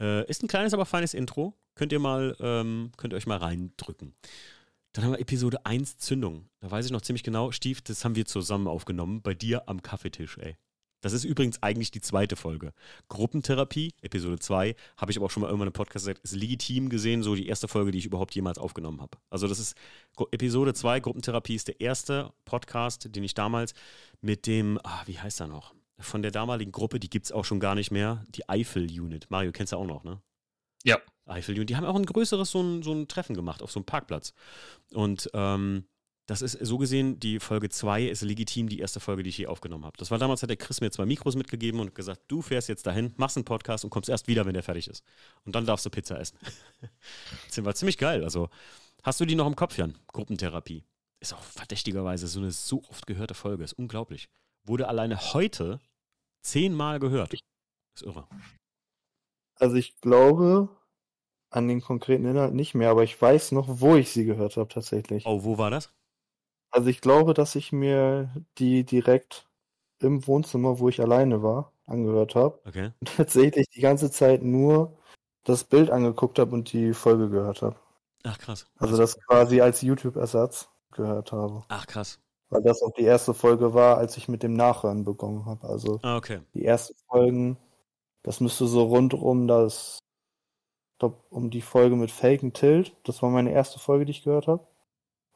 Äh, 0.00 0.28
ist 0.28 0.42
ein 0.42 0.48
kleines, 0.48 0.74
aber 0.74 0.86
feines 0.86 1.14
Intro. 1.14 1.56
Könnt 1.74 1.92
ihr 1.92 1.98
mal, 1.98 2.36
ähm, 2.40 2.92
könnt 2.96 3.12
ihr 3.12 3.16
euch 3.16 3.26
mal 3.26 3.38
reindrücken. 3.38 4.14
Dann 4.92 5.04
haben 5.04 5.12
wir 5.12 5.20
Episode 5.20 5.66
1 5.66 5.98
Zündung. 5.98 6.48
Da 6.60 6.70
weiß 6.70 6.86
ich 6.86 6.92
noch 6.92 7.02
ziemlich 7.02 7.24
genau, 7.24 7.50
Stief, 7.50 7.82
das 7.82 8.04
haben 8.04 8.14
wir 8.14 8.26
zusammen 8.26 8.68
aufgenommen, 8.68 9.22
bei 9.22 9.34
dir 9.34 9.68
am 9.68 9.82
Kaffeetisch, 9.82 10.38
ey. 10.38 10.56
Das 11.04 11.12
ist 11.12 11.24
übrigens 11.24 11.62
eigentlich 11.62 11.90
die 11.90 12.00
zweite 12.00 12.34
Folge. 12.34 12.72
Gruppentherapie, 13.08 13.92
Episode 14.00 14.38
2, 14.38 14.74
habe 14.96 15.10
ich 15.10 15.18
aber 15.18 15.26
auch 15.26 15.30
schon 15.30 15.42
mal 15.42 15.48
irgendwann 15.48 15.66
im 15.66 15.74
Podcast 15.74 16.06
gesagt, 16.06 16.24
ist 16.24 16.34
legitim 16.34 16.88
gesehen 16.88 17.22
so 17.22 17.34
die 17.34 17.46
erste 17.46 17.68
Folge, 17.68 17.90
die 17.90 17.98
ich 17.98 18.06
überhaupt 18.06 18.34
jemals 18.34 18.56
aufgenommen 18.56 19.02
habe. 19.02 19.18
Also 19.28 19.46
das 19.46 19.58
ist 19.58 19.76
Episode 20.30 20.72
2, 20.72 21.00
Gruppentherapie 21.00 21.56
ist 21.56 21.68
der 21.68 21.78
erste 21.78 22.32
Podcast, 22.46 23.14
den 23.14 23.22
ich 23.22 23.34
damals 23.34 23.74
mit 24.22 24.46
dem, 24.46 24.80
ah, 24.82 25.02
wie 25.04 25.18
heißt 25.18 25.40
er 25.40 25.48
noch? 25.48 25.74
Von 25.98 26.22
der 26.22 26.30
damaligen 26.30 26.72
Gruppe, 26.72 26.98
die 26.98 27.10
gibt 27.10 27.26
es 27.26 27.32
auch 27.32 27.44
schon 27.44 27.60
gar 27.60 27.74
nicht 27.74 27.90
mehr, 27.90 28.24
die 28.30 28.48
Eifel-Unit. 28.48 29.26
Mario, 29.28 29.52
kennst 29.52 29.74
du 29.74 29.76
auch 29.76 29.86
noch, 29.86 30.04
ne? 30.04 30.22
Ja. 30.84 30.98
Eifel. 31.26 31.58
Und 31.58 31.70
die 31.70 31.76
haben 31.76 31.84
auch 31.84 31.96
ein 31.96 32.06
größeres 32.06 32.50
so 32.50 32.62
ein, 32.62 32.82
so 32.82 32.92
ein 32.92 33.08
Treffen 33.08 33.34
gemacht 33.34 33.62
auf 33.62 33.70
so 33.70 33.80
einem 33.80 33.86
Parkplatz. 33.86 34.34
Und 34.92 35.30
ähm, 35.34 35.84
das 36.26 36.40
ist 36.40 36.52
so 36.52 36.78
gesehen, 36.78 37.20
die 37.20 37.38
Folge 37.38 37.68
2 37.68 38.04
ist 38.04 38.22
legitim 38.22 38.68
die 38.68 38.78
erste 38.78 38.98
Folge, 38.98 39.22
die 39.22 39.28
ich 39.28 39.36
hier 39.36 39.50
aufgenommen 39.50 39.84
habe. 39.84 39.96
Das 39.98 40.10
war 40.10 40.18
damals, 40.18 40.42
hat 40.42 40.48
der 40.48 40.56
Chris 40.56 40.80
mir 40.80 40.90
zwei 40.90 41.04
Mikros 41.04 41.36
mitgegeben 41.36 41.80
und 41.80 41.94
gesagt, 41.94 42.22
du 42.28 42.40
fährst 42.40 42.68
jetzt 42.68 42.86
dahin, 42.86 43.12
machst 43.16 43.36
einen 43.36 43.44
Podcast 43.44 43.84
und 43.84 43.90
kommst 43.90 44.08
erst 44.08 44.26
wieder, 44.26 44.46
wenn 44.46 44.54
der 44.54 44.62
fertig 44.62 44.88
ist. 44.88 45.04
Und 45.44 45.54
dann 45.54 45.66
darfst 45.66 45.84
du 45.84 45.90
Pizza 45.90 46.18
essen. 46.18 46.38
das 47.48 47.64
war 47.64 47.74
ziemlich 47.74 47.98
geil. 47.98 48.24
Also, 48.24 48.48
hast 49.02 49.20
du 49.20 49.26
die 49.26 49.34
noch 49.34 49.46
im 49.46 49.56
Kopf, 49.56 49.76
Jan? 49.76 49.98
Gruppentherapie. 50.08 50.84
Ist 51.20 51.34
auch 51.34 51.42
verdächtigerweise 51.42 52.26
so 52.26 52.40
eine 52.40 52.50
so 52.50 52.82
oft 52.88 53.06
gehörte 53.06 53.34
Folge. 53.34 53.64
Ist 53.64 53.74
unglaublich. 53.74 54.28
Wurde 54.64 54.88
alleine 54.88 55.34
heute 55.34 55.78
zehnmal 56.40 57.00
gehört. 57.00 57.34
Ist 57.34 58.02
irre. 58.02 58.26
Also 59.56 59.76
ich 59.76 60.00
glaube, 60.00 60.70
an 61.54 61.68
den 61.68 61.80
konkreten 61.80 62.26
Inhalt 62.26 62.52
nicht 62.52 62.74
mehr, 62.74 62.90
aber 62.90 63.04
ich 63.04 63.20
weiß 63.20 63.52
noch, 63.52 63.80
wo 63.80 63.94
ich 63.94 64.10
sie 64.10 64.24
gehört 64.24 64.56
habe 64.56 64.68
tatsächlich. 64.68 65.24
Oh, 65.24 65.44
wo 65.44 65.56
war 65.56 65.70
das? 65.70 65.90
Also 66.70 66.88
ich 66.88 67.00
glaube, 67.00 67.34
dass 67.34 67.54
ich 67.54 67.70
mir 67.70 68.28
die 68.58 68.82
direkt 68.82 69.46
im 70.00 70.26
Wohnzimmer, 70.26 70.80
wo 70.80 70.88
ich 70.88 71.00
alleine 71.00 71.42
war, 71.42 71.72
angehört 71.86 72.34
habe. 72.34 72.58
Okay. 72.66 72.90
Und 73.00 73.16
tatsächlich 73.16 73.68
die 73.70 73.80
ganze 73.80 74.10
Zeit 74.10 74.42
nur 74.42 74.98
das 75.44 75.62
Bild 75.62 75.90
angeguckt 75.90 76.40
habe 76.40 76.52
und 76.52 76.72
die 76.72 76.92
Folge 76.92 77.30
gehört 77.30 77.62
habe. 77.62 77.76
Ach 78.24 78.38
krass. 78.38 78.66
Also 78.78 78.96
das 78.96 79.20
quasi 79.20 79.60
als 79.60 79.82
YouTube-Ersatz 79.82 80.68
gehört 80.90 81.30
habe. 81.30 81.62
Ach 81.68 81.86
krass. 81.86 82.18
Weil 82.48 82.62
das 82.62 82.82
auch 82.82 82.92
die 82.94 83.02
erste 83.02 83.32
Folge 83.32 83.74
war, 83.74 83.98
als 83.98 84.16
ich 84.16 84.26
mit 84.26 84.42
dem 84.42 84.54
Nachhören 84.54 85.04
begonnen 85.04 85.46
habe. 85.46 85.68
Also 85.68 86.00
ah, 86.02 86.16
okay. 86.16 86.40
die 86.54 86.64
ersten 86.64 86.96
Folgen, 87.06 87.58
das 88.22 88.40
müsste 88.40 88.66
so 88.66 88.84
rund 88.84 89.14
um 89.14 89.46
das 89.46 90.03
glaube, 91.08 91.22
um 91.30 91.50
die 91.50 91.60
Folge 91.60 91.96
mit 91.96 92.10
Falcon 92.10 92.52
Tilt. 92.52 92.94
Das 93.04 93.22
war 93.22 93.30
meine 93.30 93.52
erste 93.52 93.78
Folge, 93.78 94.04
die 94.04 94.12
ich 94.12 94.24
gehört 94.24 94.46
habe. 94.46 94.66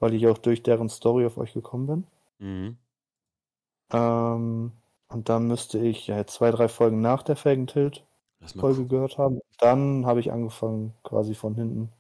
Weil 0.01 0.15
ich 0.15 0.27
auch 0.27 0.39
durch 0.39 0.63
deren 0.63 0.89
Story 0.89 1.27
auf 1.27 1.39
euch 1.39 1.53
gekommen 1.53 1.87
bin. 1.87 2.07
Mhm. 2.39 2.77
Ähm, 3.93 4.73
und 5.09 5.29
dann 5.29 5.47
müsste 5.47 5.79
ich 5.79 6.07
ja 6.07 6.27
zwei, 6.27 6.51
drei 6.51 6.69
Folgen 6.69 7.01
nach 7.01 7.23
der 7.23 7.37
Falcon 7.37 7.67
Tilt 7.67 8.05
Folge 8.57 8.87
gehört 8.87 9.19
haben. 9.19 9.41
Dann 9.59 10.07
habe 10.07 10.21
ich 10.21 10.33
angefangen, 10.33 10.95
quasi 11.03 11.35
von 11.35 11.55
hinten 11.55 11.91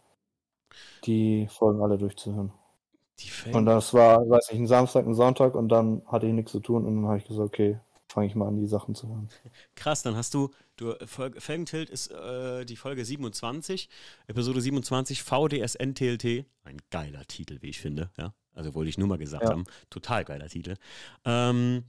die 1.05 1.49
Folgen 1.49 1.83
alle 1.83 1.99
durchzuhören. 1.99 2.53
und 3.53 3.67
das 3.67 3.93
war, 3.95 4.29
weiß 4.29 4.51
ich, 4.51 4.59
ein 4.59 4.69
Samstag, 4.69 5.07
ein 5.07 5.15
Sonntag 5.15 5.57
und 5.57 5.69
dann 5.69 6.03
hatte 6.07 6.27
ich 6.27 6.33
nichts 6.33 6.53
zu 6.53 6.61
tun 6.61 6.87
und 6.87 6.95
dann 6.95 7.07
habe 7.07 7.19
ich 7.19 7.27
gesagt, 7.27 7.49
okay, 7.49 7.81
fange 8.09 8.27
ich 8.27 8.35
mal 8.35 8.49
an, 8.49 8.57
die 8.57 8.67
Sachen 8.67 8.95
zu 8.95 9.09
hören. 9.09 9.29
Krass, 9.75 10.03
dann 10.03 10.17
hast 10.17 10.35
du, 10.35 10.51
du 10.77 10.95
Felgentilt 11.07 11.91
ist 11.91 12.11
äh, 12.11 12.65
die 12.65 12.77
Folge 12.77 13.05
27, 13.05 13.89
Episode 14.27 14.61
27, 14.61 15.23
VDSN-TLT. 15.23 16.47
Ein 16.65 16.79
geiler 16.91 17.25
Titel, 17.27 17.59
wie 17.61 17.69
ich 17.69 17.81
finde, 17.81 18.11
ja. 18.17 18.35
Also 18.55 18.75
wollte 18.75 18.89
ich 18.89 18.99
nur 18.99 19.07
mal 19.07 19.19
gesagt 19.19 19.45
ja. 19.45 19.51
haben. 19.51 19.65
Total 19.89 20.25
geiler 20.25 20.49
Titel. 20.49 20.75
Ähm, 21.25 21.85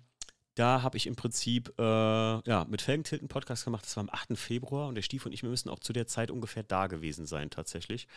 da 0.53 0.83
habe 0.83 0.97
ich 0.97 1.07
im 1.07 1.15
Prinzip 1.15 1.73
äh, 1.79 1.81
ja, 1.81 2.65
mit 2.69 2.81
Felgentilt 2.81 3.21
einen 3.21 3.29
Podcast 3.29 3.65
gemacht. 3.65 3.85
Das 3.85 3.95
war 3.95 4.01
am 4.01 4.09
8. 4.11 4.37
Februar 4.37 4.87
und 4.87 4.95
der 4.95 5.01
Stief 5.01 5.25
und 5.25 5.31
ich, 5.31 5.41
wir 5.41 5.49
müssen 5.49 5.69
auch 5.69 5.79
zu 5.79 5.93
der 5.93 6.05
Zeit 6.05 6.29
ungefähr 6.29 6.63
da 6.63 6.87
gewesen 6.87 7.25
sein, 7.25 7.49
tatsächlich. 7.49 8.07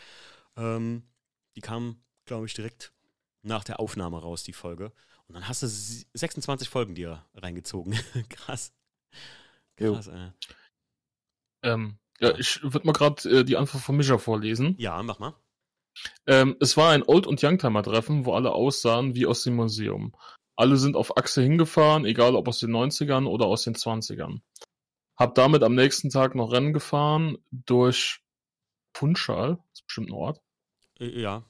Ähm, 0.56 1.04
die 1.56 1.60
kam, 1.60 2.02
glaube 2.26 2.46
ich, 2.46 2.54
direkt 2.54 2.92
nach 3.42 3.64
der 3.64 3.80
Aufnahme 3.80 4.20
raus, 4.20 4.42
die 4.42 4.52
Folge. 4.52 4.92
Und 5.28 5.34
dann 5.34 5.48
hast 5.48 5.62
du 5.62 5.66
26 5.66 6.68
Folgen 6.68 6.94
dir 6.94 7.24
reingezogen. 7.34 7.98
Krass. 8.28 8.72
Krass, 9.76 10.08
ey. 10.08 10.30
Ähm, 11.64 11.98
ja, 12.20 12.36
ich 12.38 12.62
würde 12.62 12.86
mal 12.86 12.92
gerade 12.92 13.28
äh, 13.28 13.44
die 13.44 13.56
Antwort 13.56 13.82
von 13.82 13.96
Mischa 13.96 14.18
vorlesen. 14.18 14.74
Ja, 14.78 15.02
mach 15.02 15.18
mal. 15.18 15.34
Ähm, 16.26 16.56
es 16.60 16.76
war 16.76 16.92
ein 16.92 17.02
Old- 17.02 17.26
und 17.26 17.42
Youngtimer-Treffen, 17.42 18.26
wo 18.26 18.32
alle 18.32 18.52
aussahen 18.52 19.14
wie 19.14 19.26
aus 19.26 19.42
dem 19.42 19.56
Museum. 19.56 20.14
Alle 20.56 20.76
sind 20.76 20.96
auf 20.96 21.16
Achse 21.16 21.42
hingefahren, 21.42 22.04
egal 22.04 22.34
ob 22.34 22.48
aus 22.48 22.60
den 22.60 22.70
90ern 22.70 23.26
oder 23.26 23.46
aus 23.46 23.64
den 23.64 23.74
20ern. 23.74 24.40
Hab 25.18 25.34
damit 25.34 25.62
am 25.62 25.74
nächsten 25.74 26.10
Tag 26.10 26.34
noch 26.34 26.52
Rennen 26.52 26.72
gefahren 26.72 27.38
durch 27.50 28.20
Punschal, 28.92 29.56
das 29.56 29.80
ist 29.80 29.86
bestimmt 29.86 30.10
ein 30.10 30.14
Ort. 30.14 30.42
Äh, 30.98 31.20
ja, 31.20 31.44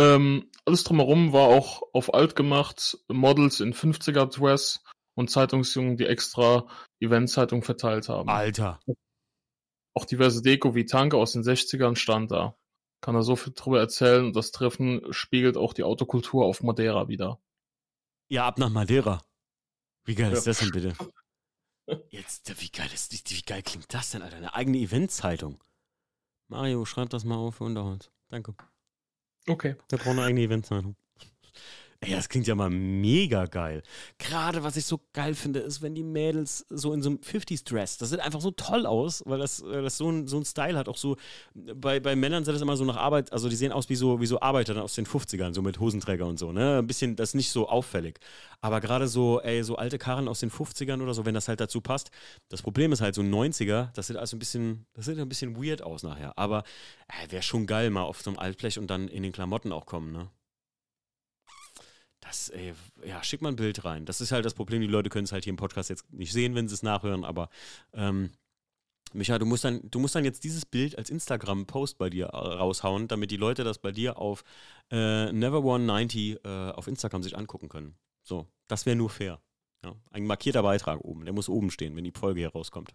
ähm, 0.00 0.50
alles 0.64 0.84
drumherum 0.84 1.32
war 1.32 1.48
auch 1.48 1.82
auf 1.92 2.14
alt 2.14 2.34
gemacht, 2.34 2.98
Models 3.08 3.60
in 3.60 3.74
50er 3.74 4.26
Dress 4.26 4.82
und 5.14 5.30
Zeitungsjungen, 5.30 5.96
die 5.96 6.06
extra 6.06 6.66
Eventzeitung 7.00 7.62
verteilt 7.62 8.08
haben. 8.08 8.28
Alter. 8.28 8.80
Auch 9.94 10.04
diverse 10.04 10.42
Deko 10.42 10.74
wie 10.74 10.86
Tanke 10.86 11.16
aus 11.16 11.32
den 11.32 11.42
60ern 11.42 11.96
stand 11.96 12.30
da. 12.30 12.56
Kann 13.02 13.14
er 13.14 13.22
so 13.22 13.36
viel 13.36 13.52
drüber 13.54 13.80
erzählen 13.80 14.24
und 14.24 14.36
das 14.36 14.50
Treffen 14.50 15.02
spiegelt 15.12 15.56
auch 15.56 15.72
die 15.74 15.82
Autokultur 15.82 16.44
auf 16.44 16.62
Madeira 16.62 17.08
wieder. 17.08 17.40
Ja, 18.28 18.46
ab 18.46 18.58
nach 18.58 18.70
Madeira. 18.70 19.22
Wie 20.04 20.14
geil 20.14 20.30
ja. 20.30 20.38
ist 20.38 20.46
das 20.46 20.60
denn 20.60 20.70
bitte? 20.70 20.94
Jetzt, 22.08 22.60
wie 22.60 22.70
geil, 22.70 22.88
ist, 22.94 23.12
wie 23.12 23.42
geil 23.42 23.62
klingt 23.62 23.92
das 23.92 24.10
denn, 24.10 24.22
Alter? 24.22 24.36
Eine 24.36 24.54
eigene 24.54 24.78
Eventzeitung. 24.78 25.62
Mario, 26.48 26.84
schreib 26.84 27.10
das 27.10 27.24
mal 27.24 27.36
auf 27.36 27.60
unter 27.60 27.84
uns. 27.84 28.10
Danke. 28.28 28.54
Okay. 29.50 29.74
Der 29.90 29.96
braucht 29.96 30.10
eine 30.10 30.22
eigene 30.22 30.42
Eventzeitung. 30.42 30.94
Ey, 32.02 32.12
das 32.12 32.30
klingt 32.30 32.46
ja 32.46 32.54
mal 32.54 32.70
mega 32.70 33.44
geil. 33.44 33.82
Gerade 34.16 34.62
was 34.62 34.78
ich 34.78 34.86
so 34.86 35.02
geil 35.12 35.34
finde, 35.34 35.60
ist, 35.60 35.82
wenn 35.82 35.94
die 35.94 36.02
Mädels 36.02 36.64
so 36.70 36.94
in 36.94 37.02
so 37.02 37.10
einem 37.10 37.18
50s-Dress, 37.18 37.98
das 37.98 38.08
sieht 38.08 38.20
einfach 38.20 38.40
so 38.40 38.52
toll 38.52 38.86
aus, 38.86 39.22
weil 39.26 39.38
das, 39.38 39.62
das 39.62 39.98
so, 39.98 40.10
ein, 40.10 40.26
so 40.26 40.42
Style 40.42 40.78
hat. 40.78 40.88
Auch 40.88 40.96
so, 40.96 41.18
bei, 41.54 42.00
bei 42.00 42.16
Männern 42.16 42.42
sieht 42.42 42.54
das 42.54 42.62
immer 42.62 42.78
so 42.78 42.86
nach 42.86 42.96
Arbeit, 42.96 43.34
also 43.34 43.50
die 43.50 43.56
sehen 43.56 43.70
aus 43.70 43.90
wie 43.90 43.96
so, 43.96 44.18
wie 44.18 44.24
so 44.24 44.40
Arbeiter 44.40 44.82
aus 44.82 44.94
den 44.94 45.04
50ern, 45.04 45.52
so 45.52 45.60
mit 45.60 45.78
Hosenträger 45.78 46.24
und 46.24 46.38
so, 46.38 46.52
ne? 46.52 46.78
Ein 46.78 46.86
bisschen, 46.86 47.16
das 47.16 47.30
ist 47.30 47.34
nicht 47.34 47.50
so 47.50 47.68
auffällig. 47.68 48.18
Aber 48.62 48.80
gerade 48.80 49.06
so, 49.06 49.42
ey, 49.42 49.62
so 49.62 49.76
alte 49.76 49.98
Karren 49.98 50.26
aus 50.26 50.40
den 50.40 50.50
50ern 50.50 51.02
oder 51.02 51.12
so, 51.12 51.26
wenn 51.26 51.34
das 51.34 51.48
halt 51.48 51.60
dazu 51.60 51.82
passt. 51.82 52.10
Das 52.48 52.62
Problem 52.62 52.92
ist 52.92 53.02
halt 53.02 53.14
so 53.14 53.20
90er, 53.20 53.92
das 53.92 54.06
sieht 54.06 54.16
also 54.16 54.36
ein 54.36 54.38
bisschen, 54.38 54.86
das 54.94 55.04
sieht 55.04 55.18
ein 55.18 55.28
bisschen 55.28 55.62
weird 55.62 55.82
aus 55.82 56.02
nachher. 56.02 56.32
Aber 56.38 56.64
äh, 57.08 57.30
wäre 57.30 57.42
schon 57.42 57.66
geil 57.66 57.90
mal 57.90 58.04
auf 58.04 58.22
so 58.22 58.30
einem 58.30 58.38
Altblech 58.38 58.78
und 58.78 58.86
dann 58.86 59.08
in 59.08 59.22
den 59.22 59.32
Klamotten 59.32 59.70
auch 59.70 59.84
kommen, 59.84 60.12
ne? 60.12 60.30
Das, 62.20 62.50
ey, 62.50 62.74
ja, 63.04 63.22
schick 63.22 63.40
mal 63.40 63.48
ein 63.48 63.56
Bild 63.56 63.84
rein. 63.84 64.04
Das 64.04 64.20
ist 64.20 64.30
halt 64.30 64.44
das 64.44 64.54
Problem. 64.54 64.82
Die 64.82 64.86
Leute 64.86 65.08
können 65.08 65.24
es 65.24 65.32
halt 65.32 65.44
hier 65.44 65.52
im 65.52 65.56
Podcast 65.56 65.88
jetzt 65.88 66.12
nicht 66.12 66.32
sehen, 66.32 66.54
wenn 66.54 66.68
sie 66.68 66.74
es 66.74 66.82
nachhören, 66.82 67.24
aber 67.24 67.48
ähm, 67.94 68.30
Micha, 69.12 69.38
du 69.38 69.46
musst, 69.46 69.64
dann, 69.64 69.80
du 69.90 69.98
musst 69.98 70.14
dann 70.14 70.24
jetzt 70.24 70.44
dieses 70.44 70.64
Bild 70.64 70.96
als 70.96 71.10
Instagram-Post 71.10 71.98
bei 71.98 72.10
dir 72.10 72.26
raushauen, 72.28 73.08
damit 73.08 73.30
die 73.32 73.36
Leute 73.36 73.64
das 73.64 73.78
bei 73.78 73.90
dir 73.90 74.18
auf 74.18 74.44
äh, 74.90 75.30
Never190 75.30 76.44
äh, 76.44 76.72
auf 76.72 76.86
Instagram 76.86 77.22
sich 77.22 77.36
angucken 77.36 77.68
können. 77.68 77.96
So, 78.22 78.46
das 78.68 78.86
wäre 78.86 78.96
nur 78.96 79.10
fair. 79.10 79.40
Ja, 79.84 79.96
ein 80.10 80.26
markierter 80.26 80.62
Beitrag 80.62 81.00
oben, 81.00 81.24
der 81.24 81.32
muss 81.32 81.48
oben 81.48 81.70
stehen, 81.70 81.96
wenn 81.96 82.04
die 82.04 82.12
Folge 82.12 82.40
hier 82.40 82.52
rauskommt. 82.52 82.94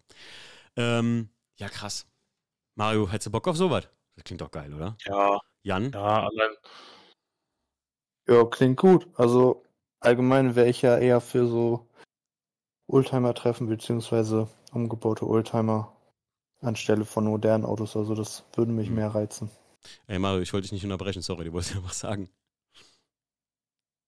Ähm, 0.77 1.29
ja, 1.57 1.67
krass. 1.67 2.05
Mario, 2.75 3.09
hättest 3.09 3.27
du 3.27 3.31
Bock 3.31 3.47
auf 3.47 3.57
sowas? 3.57 3.89
Das 4.15 4.23
klingt 4.23 4.41
doch 4.41 4.51
geil, 4.51 4.73
oder? 4.73 4.95
Ja. 5.05 5.41
Jan? 5.63 5.91
Ja, 5.91 6.27
allein, 6.27 6.55
Ja, 8.27 8.43
klingt 8.45 8.77
gut. 8.77 9.07
Also 9.15 9.63
allgemein 9.99 10.55
wäre 10.55 10.67
ich 10.67 10.81
ja 10.81 10.97
eher 10.97 11.21
für 11.21 11.47
so 11.47 11.87
Oldtimer-Treffen 12.87 13.67
beziehungsweise 13.67 14.47
umgebaute 14.71 15.27
Oldtimer 15.27 15.95
anstelle 16.61 17.05
von 17.05 17.25
modernen 17.25 17.65
Autos. 17.65 17.95
Also 17.95 18.15
das 18.15 18.43
würde 18.55 18.71
mich 18.71 18.89
Mhm. 18.89 18.95
mehr 18.95 19.13
reizen. 19.13 19.49
Ey, 20.07 20.17
Mario, 20.19 20.41
ich 20.41 20.51
wollte 20.53 20.63
dich 20.63 20.71
nicht 20.71 20.83
unterbrechen, 20.83 21.21
sorry, 21.21 21.45
du 21.45 21.53
wolltest 21.53 21.75
ja 21.75 21.83
was 21.83 21.99
sagen. 21.99 22.29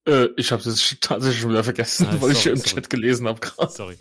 Äh, 0.07 0.29
ich 0.37 0.51
habe 0.51 0.63
das 0.63 0.95
tatsächlich 1.01 1.41
schon 1.41 1.51
wieder 1.51 1.63
vergessen, 1.63 2.07
Ah, 2.07 2.17
weil 2.19 2.31
ich 2.31 2.39
sorry, 2.39 2.55
im 2.55 2.57
sorry. 2.61 2.69
Chat 2.75 2.89
gelesen 2.89 3.27
habe 3.27 3.39
gerade. 3.39 3.71
Sorry. 3.71 3.97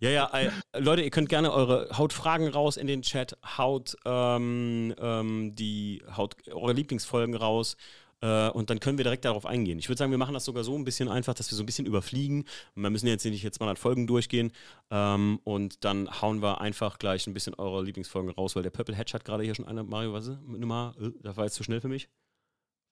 Ja, 0.00 0.10
ja, 0.10 0.30
äh, 0.34 0.50
Leute, 0.78 1.02
ihr 1.02 1.10
könnt 1.10 1.28
gerne 1.28 1.52
eure 1.52 1.88
haut 1.96 2.12
Fragen 2.12 2.48
raus 2.48 2.76
in 2.76 2.86
den 2.86 3.02
Chat, 3.02 3.38
haut 3.56 3.96
ähm, 4.04 4.94
ähm, 4.98 5.54
die 5.54 6.02
haut 6.14 6.34
eure 6.48 6.72
Lieblingsfolgen 6.72 7.36
raus 7.36 7.76
äh, 8.24 8.48
und 8.48 8.70
dann 8.70 8.80
können 8.80 8.96
wir 8.96 9.04
direkt 9.04 9.26
darauf 9.26 9.44
eingehen. 9.44 9.78
Ich 9.78 9.90
würde 9.90 9.98
sagen, 9.98 10.10
wir 10.10 10.18
machen 10.18 10.32
das 10.32 10.46
sogar 10.46 10.64
so 10.64 10.74
ein 10.74 10.84
bisschen 10.84 11.10
einfach, 11.10 11.34
dass 11.34 11.50
wir 11.50 11.56
so 11.56 11.62
ein 11.62 11.66
bisschen 11.66 11.84
überfliegen. 11.84 12.46
Wir 12.74 12.88
müssen 12.88 13.06
jetzt 13.06 13.24
nicht 13.26 13.42
jetzt 13.42 13.58
200 13.58 13.78
Folgen 13.78 14.06
durchgehen 14.06 14.50
ähm, 14.90 15.40
und 15.44 15.84
dann 15.84 16.22
hauen 16.22 16.40
wir 16.40 16.62
einfach 16.62 16.98
gleich 16.98 17.26
ein 17.26 17.34
bisschen 17.34 17.52
eure 17.54 17.82
Lieblingsfolgen 17.82 18.30
raus, 18.30 18.56
weil 18.56 18.62
der 18.62 18.70
Purple 18.70 18.94
Hedge 18.94 19.12
hat 19.12 19.26
gerade 19.26 19.44
hier 19.44 19.54
schon 19.54 19.68
eine 19.68 19.84
Mario, 19.84 20.14
was 20.14 20.26
ist 20.26 20.38
das? 20.38 20.58
Nummer? 20.58 20.94
Äh, 20.98 21.10
das 21.20 21.36
war 21.36 21.44
jetzt 21.44 21.54
zu 21.54 21.64
schnell 21.64 21.82
für 21.82 21.88
mich. 21.88 22.08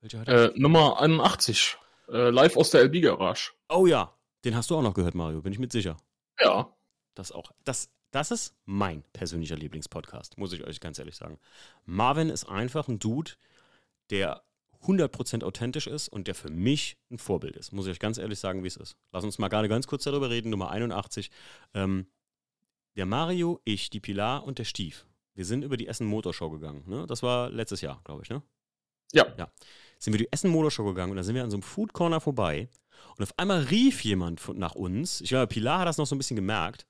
Welche 0.03 0.19
hat 0.21 0.29
er? 0.29 0.55
Äh, 0.55 0.59
Nummer 0.59 1.01
81. 1.01 1.79
Äh, 2.09 2.29
live 2.29 2.59
aus 2.59 2.69
der 2.69 2.83
LB 2.85 3.01
Garage. 3.01 3.53
Oh 3.71 3.87
ja, 3.87 4.13
den 4.45 4.55
hast 4.55 4.69
du 4.69 4.77
auch 4.77 4.83
noch 4.83 4.93
gehört, 4.93 5.15
Mario, 5.15 5.41
bin 5.41 5.55
ich 5.55 5.59
mit 5.59 5.73
sicher. 5.73 5.97
Ja. 6.41 6.71
Das 7.15 7.33
auch. 7.33 7.53
Das, 7.65 7.89
das 8.11 8.33
ist 8.33 8.55
mein 8.67 9.03
persönlicher 9.15 9.57
Lieblingspodcast, 9.57 10.37
muss 10.37 10.53
ich 10.53 10.63
euch 10.65 10.81
ganz 10.81 10.99
ehrlich 10.99 11.17
sagen. 11.17 11.39
Marvin 11.87 12.29
ist 12.29 12.45
einfach 12.45 12.89
ein 12.89 12.99
Dude, 12.99 13.31
der 14.11 14.43
100% 14.83 15.45
authentisch 15.45 15.87
ist 15.87 16.09
und 16.09 16.27
der 16.27 16.35
für 16.35 16.51
mich 16.51 16.97
ein 17.11 17.19
Vorbild 17.19 17.57
ist. 17.57 17.73
Muss 17.73 17.87
ich 17.87 17.93
euch 17.93 17.99
ganz 17.99 18.19
ehrlich 18.19 18.39
sagen, 18.39 18.63
wie 18.63 18.69
es 18.69 18.77
ist. 18.77 18.97
Lass 19.13 19.25
uns 19.25 19.39
mal 19.39 19.49
gerade 19.49 19.69
ganz 19.69 19.87
kurz 19.87 20.05
darüber 20.05 20.31
reden. 20.31 20.51
Nummer 20.51 20.71
81. 20.71 21.31
Ähm, 21.75 22.07
der 22.97 23.07
Mario, 23.07 23.61
ich, 23.65 23.91
die 23.91 24.01
Pilar 24.01 24.45
und 24.45 24.59
der 24.59 24.65
Stief. 24.65 25.07
Wir 25.35 25.45
sind 25.45 25.63
über 25.63 25.77
die 25.77 25.87
Essen 25.87 26.07
Motorshow 26.07 26.51
gegangen. 26.51 26.85
Ne? 26.87 27.07
Das 27.07 27.23
war 27.23 27.51
letztes 27.51 27.81
Jahr, 27.81 28.01
glaube 28.05 28.23
ich, 28.23 28.31
ne? 28.31 28.43
Ja. 29.13 29.27
Ja. 29.39 29.51
Sind 29.99 30.13
wir 30.13 30.19
die 30.19 30.33
Essen 30.33 30.51
Motorshow 30.51 30.85
gegangen 30.85 31.11
und 31.13 31.17
da 31.17 31.23
sind 31.23 31.35
wir 31.35 31.45
an 31.45 31.51
so 31.51 31.57
einem 31.57 31.63
Food 31.63 31.93
Corner 31.93 32.21
vorbei 32.21 32.69
und 33.17 33.23
auf 33.23 33.39
einmal 33.39 33.61
rief 33.65 34.05
jemand 34.05 34.47
nach 34.57 34.75
uns. 34.75 35.21
Ich 35.21 35.31
glaube, 35.31 35.47
Pilar 35.47 35.81
hat 35.81 35.89
das 35.89 35.99
noch 35.99 36.07
so 36.07 36.15
ein 36.15 36.19
bisschen 36.19 36.37
gemerkt. 36.37 36.87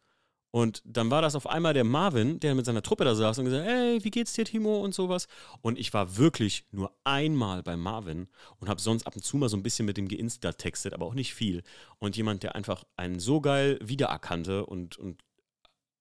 Und 0.53 0.83
dann 0.85 1.11
war 1.11 1.23
das 1.23 1.35
auf 1.35 1.47
einmal 1.47 1.73
der 1.73 1.83
Marvin, 1.83 2.39
der 2.39 2.55
mit 2.55 2.67
seiner 2.67 2.83
Truppe 2.83 3.05
da 3.05 3.15
saß 3.15 3.39
und 3.39 3.47
gesagt, 3.47 3.67
hey, 3.67 4.05
wie 4.05 4.11
geht's 4.11 4.35
dir, 4.35 4.45
Timo 4.45 4.81
und 4.81 4.95
sowas. 4.95 5.27
Und 5.63 5.79
ich 5.79 5.95
war 5.95 6.19
wirklich 6.19 6.67
nur 6.73 6.95
einmal 7.05 7.63
bei 7.63 7.75
Marvin 7.75 8.29
und 8.61 8.69
habe 8.69 8.79
sonst 8.79 9.07
ab 9.07 9.17
und 9.17 9.23
zu 9.23 9.39
mal 9.39 9.49
so 9.49 9.57
ein 9.57 9.63
bisschen 9.63 9.87
mit 9.87 9.97
dem 9.97 10.09
geinsta 10.09 10.53
textet, 10.53 10.93
aber 10.93 11.07
auch 11.07 11.15
nicht 11.15 11.33
viel. 11.33 11.63
Und 11.99 12.19
jemand, 12.19 12.43
der 12.43 12.55
einfach 12.55 12.85
einen 12.97 13.19
so 13.19 13.41
geil 13.41 13.79
wiedererkannte 13.83 14.67
und, 14.67 14.99
und 14.99 15.23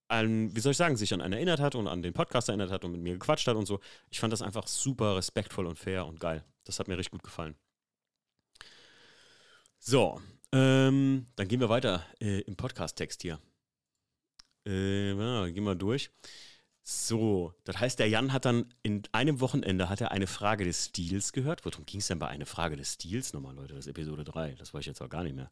an, 0.10 0.54
wie 0.54 0.60
soll 0.60 0.72
ich 0.72 0.78
sagen, 0.78 0.98
sich 0.98 1.14
an 1.14 1.22
einen 1.22 1.34
erinnert 1.34 1.62
hat 1.62 1.76
und 1.76 1.88
an 1.88 2.02
den 2.02 2.12
Podcast 2.12 2.50
erinnert 2.50 2.72
hat 2.72 2.84
und 2.84 2.92
mit 2.92 3.02
mir 3.02 3.14
gequatscht 3.14 3.48
hat 3.48 3.56
und 3.56 3.66
so. 3.66 3.80
Ich 4.10 4.20
fand 4.20 4.34
das 4.34 4.42
einfach 4.42 4.68
super 4.68 5.16
respektvoll 5.16 5.66
und 5.66 5.80
fair 5.80 6.06
und 6.06 6.20
geil. 6.20 6.44
Das 6.66 6.78
hat 6.78 6.90
mir 6.90 6.98
richtig 6.98 7.12
gut 7.12 7.24
gefallen. 7.24 7.56
So, 9.80 10.22
ähm, 10.52 11.26
dann 11.38 11.48
gehen 11.48 11.62
wir 11.62 11.70
weiter 11.70 12.06
äh, 12.20 12.42
im 12.42 12.58
Podcast-Text 12.58 13.22
hier. 13.22 13.40
Äh, 14.66 15.14
ja, 15.14 15.48
gehen 15.50 15.64
wir 15.64 15.76
durch. 15.76 16.12
So, 16.84 17.54
das 17.64 17.80
heißt, 17.80 18.00
der 18.00 18.10
Jan 18.10 18.34
hat 18.34 18.46
dann 18.46 18.74
in 18.82 19.04
einem 19.12 19.40
Wochenende 19.40 19.88
hat 19.88 20.02
er 20.02 20.12
eine 20.12 20.28
Frage 20.28 20.66
des 20.66 20.86
Stils 20.88 21.32
gehört. 21.32 21.64
Worum 21.64 21.86
ging 21.86 22.00
es 22.00 22.08
denn 22.08 22.20
bei 22.20 22.28
eine 22.28 22.46
Frage 22.48 22.76
des 22.76 22.94
Stils 22.94 23.34
nochmal, 23.34 23.56
Leute? 23.56 23.76
Das 23.76 23.86
ist 23.86 23.90
Episode 23.92 24.24
3. 24.24 24.56
Das 24.56 24.74
weiß 24.74 24.82
ich 24.82 24.88
jetzt 24.88 25.02
auch 25.02 25.10
gar 25.10 25.24
nicht 25.24 25.36
mehr. 25.36 25.52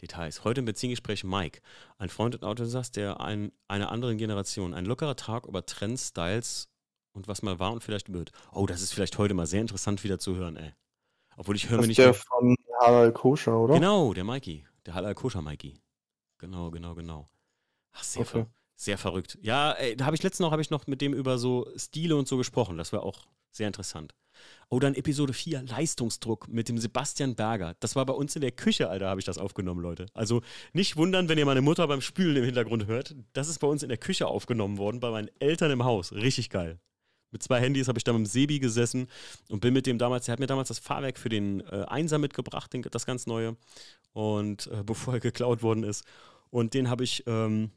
Details. 0.00 0.44
Heute 0.44 0.60
im 0.60 0.64
Beziehungsgespräch 0.64 1.24
Mike, 1.24 1.60
ein 1.98 2.08
Freund 2.08 2.34
und 2.34 2.44
Autosast 2.44 2.96
der 2.96 3.20
ein, 3.20 3.52
einer 3.68 3.92
anderen 3.92 4.16
Generation. 4.16 4.72
Ein 4.72 4.86
lockerer 4.86 5.16
Tag 5.16 5.46
über 5.46 5.66
Trends, 5.66 6.08
Styles 6.08 6.68
und 7.12 7.28
was 7.28 7.42
mal 7.42 7.58
war 7.58 7.72
und 7.72 7.84
vielleicht 7.84 8.10
wird. 8.12 8.32
Oh, 8.52 8.66
das 8.66 8.80
ist 8.80 8.94
vielleicht 8.94 9.18
heute 9.18 9.34
mal 9.34 9.46
sehr 9.46 9.60
interessant 9.60 10.02
wieder 10.02 10.18
zu 10.18 10.34
hören, 10.36 10.56
ey. 10.56 10.72
Obwohl 11.36 11.56
ich 11.56 11.68
höre 11.68 11.78
Das 11.78 11.86
mir 11.86 11.92
ist 11.92 11.98
nicht 11.98 11.98
der 11.98 12.06
mehr. 12.06 12.14
von 12.14 12.56
Harald 12.80 13.14
Koscher, 13.14 13.58
oder? 13.58 13.74
Genau, 13.74 14.14
der 14.14 14.24
Mikey. 14.24 14.66
Der 14.86 14.94
Halal 14.94 15.14
Koscher 15.14 15.42
Mikey. 15.42 15.74
Genau, 16.38 16.70
genau, 16.70 16.94
genau. 16.94 17.28
Ach, 17.92 18.02
sehr, 18.02 18.22
Okay. 18.22 18.30
ver 18.30 18.46
sehr 18.76 18.98
verrückt. 18.98 19.38
Ja, 19.42 19.72
ey, 19.72 19.96
da 19.96 20.06
habe 20.06 20.16
ich 20.16 20.22
letztens 20.22 20.40
noch, 20.40 20.52
habe 20.52 20.62
ich 20.62 20.70
noch 20.70 20.86
mit 20.86 21.00
dem 21.00 21.14
über 21.14 21.38
so 21.38 21.68
Stile 21.76 22.16
und 22.16 22.26
so 22.26 22.36
gesprochen. 22.36 22.78
Das 22.78 22.92
war 22.92 23.02
auch 23.02 23.26
sehr 23.50 23.66
interessant. 23.66 24.14
Oh, 24.70 24.80
dann 24.80 24.94
Episode 24.94 25.32
4, 25.34 25.62
Leistungsdruck 25.62 26.48
mit 26.48 26.68
dem 26.68 26.78
Sebastian 26.78 27.34
Berger. 27.34 27.76
Das 27.80 27.94
war 27.94 28.06
bei 28.06 28.14
uns 28.14 28.34
in 28.34 28.40
der 28.40 28.50
Küche, 28.52 28.88
Alter, 28.88 29.08
habe 29.08 29.20
ich 29.20 29.26
das 29.26 29.36
aufgenommen, 29.38 29.82
Leute. 29.82 30.06
Also 30.14 30.40
nicht 30.72 30.96
wundern, 30.96 31.28
wenn 31.28 31.38
ihr 31.38 31.44
meine 31.44 31.60
Mutter 31.60 31.86
beim 31.86 32.00
Spülen 32.00 32.36
im 32.36 32.44
Hintergrund 32.44 32.86
hört. 32.86 33.14
Das 33.34 33.48
ist 33.48 33.58
bei 33.58 33.66
uns 33.66 33.82
in 33.82 33.90
der 33.90 33.98
Küche 33.98 34.26
aufgenommen 34.26 34.78
worden, 34.78 35.00
bei 35.00 35.10
meinen 35.10 35.30
Eltern 35.38 35.70
im 35.70 35.84
Haus. 35.84 36.12
Richtig 36.12 36.48
geil. 36.48 36.80
Mit 37.30 37.42
zwei 37.42 37.60
Handys 37.60 37.88
habe 37.88 37.98
ich 37.98 38.04
da 38.04 38.12
mit 38.12 38.20
dem 38.20 38.26
Sebi 38.26 38.58
gesessen 38.58 39.06
und 39.48 39.60
bin 39.60 39.72
mit 39.74 39.86
dem 39.86 39.98
damals, 39.98 40.26
der 40.26 40.32
hat 40.32 40.40
mir 40.40 40.46
damals 40.46 40.68
das 40.68 40.78
Fahrwerk 40.78 41.18
für 41.18 41.28
den 41.28 41.60
äh, 41.60 41.84
Einser 41.88 42.18
mitgebracht, 42.18 42.72
den, 42.72 42.82
das 42.82 43.06
ganz 43.06 43.26
neue. 43.26 43.56
Und 44.12 44.66
äh, 44.68 44.82
bevor 44.84 45.14
er 45.14 45.20
geklaut 45.20 45.62
worden 45.62 45.84
ist. 45.84 46.04
Und 46.50 46.74
den 46.74 46.88
habe 46.90 47.04
ich 47.04 47.24
ähm, 47.26 47.70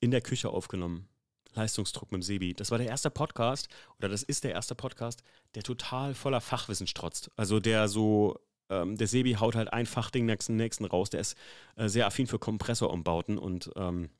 in 0.00 0.10
der 0.10 0.20
Küche 0.20 0.50
aufgenommen. 0.50 1.08
Leistungsdruck 1.54 2.12
mit 2.12 2.20
dem 2.20 2.22
Sebi. 2.22 2.54
Das 2.54 2.70
war 2.70 2.78
der 2.78 2.86
erste 2.86 3.10
Podcast, 3.10 3.68
oder 3.98 4.08
das 4.08 4.22
ist 4.22 4.44
der 4.44 4.52
erste 4.52 4.74
Podcast, 4.74 5.22
der 5.54 5.62
total 5.62 6.14
voller 6.14 6.40
Fachwissen 6.40 6.86
strotzt. 6.86 7.30
Also 7.36 7.60
der 7.60 7.88
so, 7.88 8.38
ähm, 8.68 8.96
der 8.96 9.06
Sebi 9.06 9.32
haut 9.34 9.54
halt 9.54 9.72
ein 9.72 9.86
Fachding 9.86 10.26
nach 10.26 10.36
dem 10.36 10.56
nächsten 10.56 10.84
raus. 10.84 11.10
Der 11.10 11.20
ist 11.20 11.36
äh, 11.76 11.88
sehr 11.88 12.06
affin 12.06 12.26
für 12.26 12.38
Kompressorumbauten 12.38 13.38
und 13.38 13.70
ähm, 13.76 14.10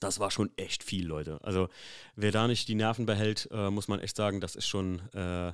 das 0.00 0.18
war 0.18 0.30
schon 0.30 0.50
echt 0.56 0.82
viel, 0.82 1.06
Leute. 1.06 1.38
Also 1.42 1.68
wer 2.16 2.32
da 2.32 2.48
nicht 2.48 2.68
die 2.68 2.74
Nerven 2.74 3.06
behält, 3.06 3.48
äh, 3.52 3.70
muss 3.70 3.88
man 3.88 4.00
echt 4.00 4.16
sagen, 4.16 4.40
das 4.40 4.56
ist 4.56 4.66
schon, 4.66 5.00
äh, 5.12 5.52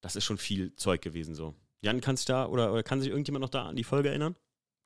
das 0.00 0.16
ist 0.16 0.24
schon 0.24 0.38
viel 0.38 0.74
Zeug 0.76 1.02
gewesen 1.02 1.34
so. 1.34 1.54
Jan, 1.82 2.00
kannst 2.00 2.28
du 2.28 2.32
da 2.32 2.46
oder, 2.46 2.72
oder 2.72 2.82
kann 2.82 3.00
sich 3.00 3.10
irgendjemand 3.10 3.42
noch 3.42 3.50
da 3.50 3.66
an 3.66 3.76
die 3.76 3.84
Folge 3.84 4.08
erinnern? 4.08 4.34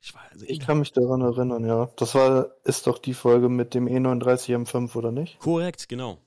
Ich 0.02 0.14
war 0.14 0.22
also 0.30 0.46
Ich 0.48 0.60
kann 0.60 0.78
mich 0.78 0.92
daran 0.92 1.20
erinnern, 1.20 1.64
ja. 1.64 1.90
Das 1.96 2.14
war, 2.14 2.50
ist 2.64 2.86
doch 2.86 2.98
die 2.98 3.14
Folge 3.14 3.48
mit 3.48 3.74
dem 3.74 3.86
E 3.86 3.96
E39 3.98 4.54
M5, 4.66 4.96
oder 4.96 5.12
nicht? 5.12 5.38
korrekt, 5.40 5.88
genau. 5.88 6.18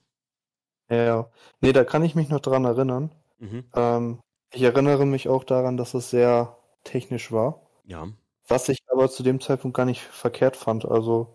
Ja, 0.88 0.96
ja. 1.04 1.30
Nee, 1.60 1.72
da 1.72 1.84
kann 1.84 2.04
ich 2.04 2.14
mich 2.14 2.28
noch 2.28 2.40
dran 2.40 2.64
erinnern. 2.64 3.10
Mhm. 3.38 3.64
Ähm, 3.74 4.20
ich 4.52 4.62
erinnere 4.62 5.06
mich 5.06 5.28
auch 5.28 5.42
daran, 5.44 5.76
dass 5.76 5.94
es 5.94 6.10
sehr 6.10 6.56
technisch 6.84 7.32
war. 7.32 7.60
Ja. 7.84 8.06
Was 8.46 8.68
ich 8.68 8.78
aber 8.90 9.10
zu 9.10 9.22
dem 9.22 9.40
Zeitpunkt 9.40 9.76
gar 9.76 9.86
nicht 9.86 10.02
verkehrt 10.02 10.56
fand. 10.56 10.84
Also, 10.84 11.34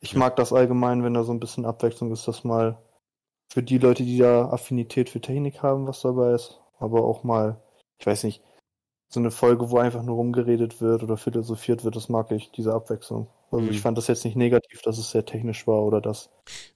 ich 0.00 0.12
Ja. 0.12 0.18
mag 0.20 0.36
das 0.36 0.52
allgemein, 0.52 1.02
wenn 1.02 1.14
da 1.14 1.24
so 1.24 1.32
ein 1.32 1.40
bisschen 1.40 1.66
Abwechslung 1.66 2.12
ist, 2.12 2.26
dass 2.28 2.44
mal 2.44 2.78
für 3.48 3.62
die 3.62 3.78
Leute, 3.78 4.04
die 4.04 4.18
da 4.18 4.48
Affinität 4.50 5.10
für 5.10 5.20
Technik 5.20 5.62
haben, 5.62 5.86
was 5.86 6.00
dabei 6.02 6.32
ist. 6.32 6.60
Aber 6.78 7.04
auch 7.04 7.24
mal, 7.24 7.60
ich 7.98 8.06
weiß 8.06 8.24
nicht, 8.24 8.42
so 9.08 9.20
eine 9.20 9.30
Folge, 9.30 9.70
wo 9.70 9.78
einfach 9.78 10.02
nur 10.02 10.16
rumgeredet 10.16 10.80
wird 10.80 11.02
oder 11.02 11.16
philosophiert 11.16 11.84
wird, 11.84 11.96
das 11.96 12.08
mag 12.08 12.30
ich, 12.32 12.50
diese 12.50 12.74
Abwechslung. 12.74 13.28
Also 13.52 13.64
mhm. 13.64 13.70
ich 13.70 13.80
fand 13.80 13.96
das 13.96 14.08
jetzt 14.08 14.24
nicht 14.24 14.36
negativ, 14.36 14.82
dass 14.82 14.98
es 14.98 15.10
sehr 15.10 15.24
technisch 15.24 15.68
war 15.68 15.82
oder 15.84 16.00
dass 16.00 16.30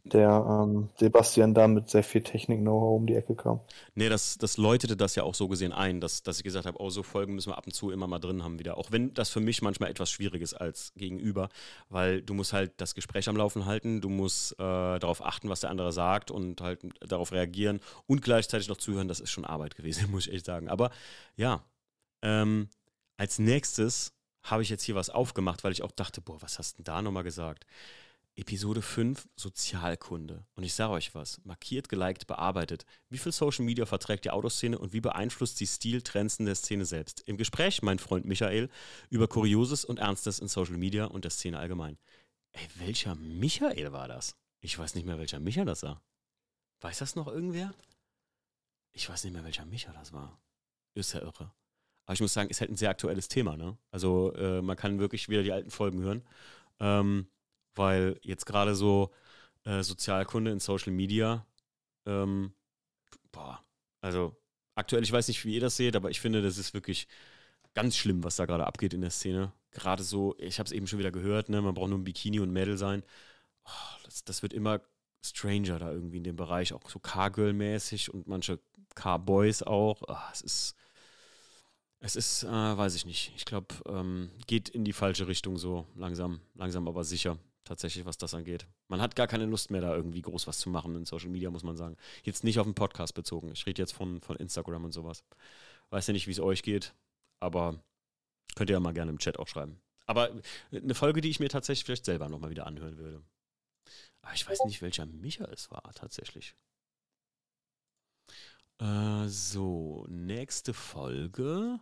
der 0.05 0.47
ähm, 0.49 0.89
Sebastian 0.97 1.53
da 1.53 1.67
mit 1.67 1.91
sehr 1.91 2.05
viel 2.05 2.23
Technik-Know-how 2.23 2.97
um 2.97 3.07
die 3.07 3.17
Ecke 3.17 3.35
kam. 3.35 3.61
Nee, 3.97 4.09
das, 4.09 4.39
das 4.39 4.57
läutete 4.57 4.97
das 4.97 5.17
ja 5.17 5.25
auch 5.25 5.35
so 5.35 5.49
gesehen 5.49 5.73
ein, 5.73 6.01
dass, 6.01 6.23
dass 6.23 6.39
ich 6.39 6.45
gesagt 6.45 6.67
habe, 6.67 6.81
oh, 6.81 6.89
so 6.89 7.03
Folgen 7.03 7.35
müssen 7.35 7.51
wir 7.51 7.59
ab 7.59 7.67
und 7.67 7.73
zu 7.73 7.91
immer 7.91 8.07
mal 8.07 8.21
drin 8.21 8.45
haben 8.45 8.61
wieder. 8.61 8.79
Auch 8.79 8.93
wenn 8.93 9.13
das 9.15 9.31
für 9.31 9.41
mich 9.41 9.63
manchmal 9.63 9.91
etwas 9.91 10.11
schwierig 10.11 10.43
ist 10.43 10.55
als 10.55 10.93
Gegenüber, 10.97 11.49
weil 11.89 12.23
du 12.23 12.35
musst 12.35 12.53
halt 12.53 12.73
das 12.77 12.95
Gespräch 12.95 13.29
am 13.29 13.37
Laufen 13.37 13.67
halten, 13.67 14.01
du 14.01 14.09
musst 14.09 14.53
äh, 14.53 14.57
darauf 14.99 15.25
achten, 15.25 15.49
was 15.49 15.61
der 15.61 15.71
andere 15.71 15.91
sagt 15.91 16.31
und 16.31 16.61
halt 16.61 16.81
darauf 17.01 17.33
reagieren 17.33 17.81
und 18.07 18.23
gleichzeitig 18.23 18.69
noch 18.69 18.77
zuhören. 18.77 19.09
Das 19.09 19.19
ist 19.19 19.31
schon 19.31 19.45
Arbeit 19.45 19.75
gewesen, 19.75 20.09
muss 20.13 20.29
ich 20.29 20.35
echt 20.35 20.47
sagen. 20.47 20.69
Aber 20.69 20.91
ja, 21.37 21.65
ähm, 22.23 22.69
als 23.17 23.39
nächstes 23.39 24.13
habe 24.43 24.63
ich 24.63 24.71
jetzt 24.71 24.83
hier 24.83 24.95
was 24.95 25.11
aufgemacht, 25.11 25.65
weil 25.65 25.73
ich 25.73 25.83
auch 25.83 25.93
dachte, 25.93 26.21
boah, 26.21 26.41
was 26.41 26.59
hast 26.59 26.73
du 26.73 26.77
denn 26.79 26.85
da 26.85 27.03
nochmal 27.03 27.25
gesagt? 27.25 27.67
Episode 28.37 28.81
5, 28.81 29.29
Sozialkunde. 29.37 30.47
Und 30.55 30.63
ich 30.63 30.73
sage 30.73 30.93
euch 30.93 31.15
was, 31.15 31.45
markiert, 31.45 31.89
geliked, 31.89 32.27
bearbeitet. 32.27 32.87
Wie 33.11 33.19
viel 33.19 33.33
Social 33.33 33.65
Media 33.65 33.85
verträgt 33.85 34.25
die 34.25 34.31
Autoszene 34.31 34.79
und 34.79 34.93
wie 34.93 35.01
beeinflusst 35.01 35.59
sie 35.59 35.67
Stiltrends 35.67 36.39
in 36.39 36.47
der 36.47 36.55
Szene 36.55 36.87
selbst? 36.87 37.21
Im 37.27 37.37
Gespräch, 37.37 37.83
mein 37.83 37.99
Freund 37.99 38.25
Michael, 38.25 38.71
über 39.11 39.29
Kurioses 39.29 39.85
und 39.85 39.99
Ernstes 39.99 40.39
in 40.39 40.49
Social 40.49 40.79
Media 40.79 41.05
und 41.05 41.25
der 41.25 41.31
Szene 41.31 41.59
allgemein. 41.59 41.99
Ey, 42.53 42.67
welcher 42.77 43.15
Michael 43.17 43.93
war 43.93 44.09
das? 44.09 44.37
Ich 44.61 44.79
weiß 44.79 44.95
nicht 44.95 45.07
mehr, 45.07 45.19
welcher 45.19 45.41
Michael 45.41 45.67
das 45.67 45.83
war. 45.83 46.03
Weiß 46.81 46.99
das 46.99 47.17
noch 47.17 47.27
irgendwer? 47.27 47.75
Ich 48.93 49.09
weiß 49.09 49.25
nicht 49.25 49.35
mehr, 49.35 49.45
welcher 49.45 49.67
Michael 49.67 49.95
das 49.95 50.13
war. 50.13 50.41
Ist 50.95 51.13
ja 51.13 51.21
irre. 51.21 51.53
Aber 52.11 52.15
ich 52.15 52.21
muss 52.23 52.33
sagen, 52.33 52.51
ist 52.51 52.61
halt 52.61 52.73
ein 52.73 52.77
sehr 52.77 52.91
aktuelles 52.91 53.29
Thema. 53.29 53.57
Ne? 53.57 53.79
Also 53.93 54.35
äh, 54.35 54.61
man 54.63 54.77
kann 54.77 54.99
wirklich 54.99 55.29
wieder 55.29 55.45
die 55.45 55.53
alten 55.53 55.71
Folgen 55.71 56.01
hören, 56.01 56.25
ähm, 56.81 57.29
weil 57.77 58.19
jetzt 58.23 58.47
gerade 58.47 58.75
so 58.75 59.13
äh, 59.63 59.85
Sozialkunde 59.85 60.51
in 60.51 60.59
Social 60.59 60.93
Media, 60.93 61.47
ähm, 62.07 62.53
boah, 63.31 63.65
also 64.01 64.37
aktuell, 64.75 65.05
ich 65.05 65.13
weiß 65.13 65.29
nicht, 65.29 65.45
wie 65.45 65.55
ihr 65.55 65.61
das 65.61 65.77
seht, 65.77 65.95
aber 65.95 66.11
ich 66.11 66.21
finde, 66.21 66.43
das 66.43 66.59
ist 66.59 66.75
wirklich 66.75 67.07
ganz 67.75 67.97
schlimm, 67.97 68.25
was 68.25 68.35
da 68.35 68.45
gerade 68.45 68.67
abgeht 68.67 68.93
in 68.93 69.03
der 69.03 69.11
Szene. 69.11 69.53
Gerade 69.71 70.03
so, 70.03 70.35
ich 70.39 70.59
habe 70.59 70.67
es 70.67 70.73
eben 70.73 70.89
schon 70.89 70.99
wieder 70.99 71.13
gehört, 71.13 71.49
ne? 71.49 71.63
man 71.63 71.75
braucht 71.75 71.91
nur 71.91 71.99
ein 72.01 72.03
Bikini 72.03 72.41
und 72.41 72.51
Mädel 72.51 72.77
sein. 72.77 73.05
Oh, 73.65 73.99
das, 74.03 74.25
das, 74.25 74.43
wird 74.43 74.53
immer 74.53 74.81
stranger 75.25 75.79
da 75.79 75.93
irgendwie 75.93 76.17
in 76.17 76.25
dem 76.25 76.35
Bereich, 76.35 76.73
auch 76.73 76.91
so 76.91 76.99
Car-Girl-mäßig 76.99 78.13
und 78.13 78.27
manche 78.27 78.59
Car-Boys 78.97 79.63
auch. 79.63 80.03
Oh, 80.09 80.17
es 80.33 80.41
ist 80.41 80.77
es 82.01 82.17
ist, 82.17 82.45
äh, 82.45 82.49
weiß 82.49 82.95
ich 82.95 83.05
nicht. 83.05 83.33
Ich 83.37 83.45
glaube, 83.45 83.75
ähm, 83.87 84.31
geht 84.47 84.71
in 84.71 84.85
die 84.85 84.95
falsche 84.95 85.29
Richtung 85.29 85.59
so 85.59 85.87
langsam, 85.95 86.41
langsam 86.55 86.89
aber 86.89 87.05
sicher. 87.05 87.39
Tatsächlich, 87.65 88.05
was 88.05 88.19
das 88.19 88.35
angeht. 88.35 88.67
Man 88.89 89.01
hat 89.01 89.15
gar 89.15 89.29
keine 89.29 89.45
Lust 89.45 89.71
mehr, 89.71 89.83
da 89.83 89.95
irgendwie 89.95 90.23
groß 90.23 90.47
was 90.47 90.59
zu 90.59 90.71
machen 90.71 90.97
in 90.97 91.05
Social 91.05 91.29
Media, 91.29 91.51
muss 91.51 91.63
man 91.63 91.77
sagen. 91.77 91.97
Jetzt 92.25 92.43
nicht 92.43 92.59
auf 92.59 92.67
den 92.67 92.75
Podcast 92.75 93.15
bezogen. 93.15 93.53
Ich 93.53 93.65
rede 93.67 93.81
jetzt 93.81 93.93
von, 93.93 94.21
von 94.23 94.37
Instagram 94.37 94.87
und 94.87 94.93
sowas. 94.93 95.23
Weiß 95.91 96.07
ja 96.07 96.13
nicht, 96.13 96.27
wie 96.27 96.33
es 96.33 96.41
euch 96.41 96.63
geht, 96.63 96.95
aber 97.39 97.81
könnt 98.57 98.71
ihr 98.71 98.75
ja 98.75 98.81
mal 98.81 98.95
gerne 98.95 99.13
im 99.13 99.19
Chat 99.19 99.39
auch 99.39 99.47
schreiben. 99.47 99.81
Aber 100.07 100.31
eine 100.73 100.95
Folge, 100.95 101.21
die 101.21 101.31
ich 101.31 101.39
mir 101.39 101.49
tatsächlich 101.49 101.85
vielleicht 101.85 102.07
selber 102.07 102.29
nochmal 102.29 102.51
wieder 102.51 102.67
anhören 102.67 102.97
würde. 102.97 103.23
Aber 104.23 104.35
ich 104.35 104.49
weiß 104.49 104.65
nicht, 104.65 104.83
welcher 104.83 105.07
Micha 105.07 105.45
es 105.45 105.71
war, 105.71 105.93
tatsächlich. 105.95 106.57
Äh, 108.79 109.29
so, 109.29 110.07
nächste 110.09 110.75
Folge 110.75 111.79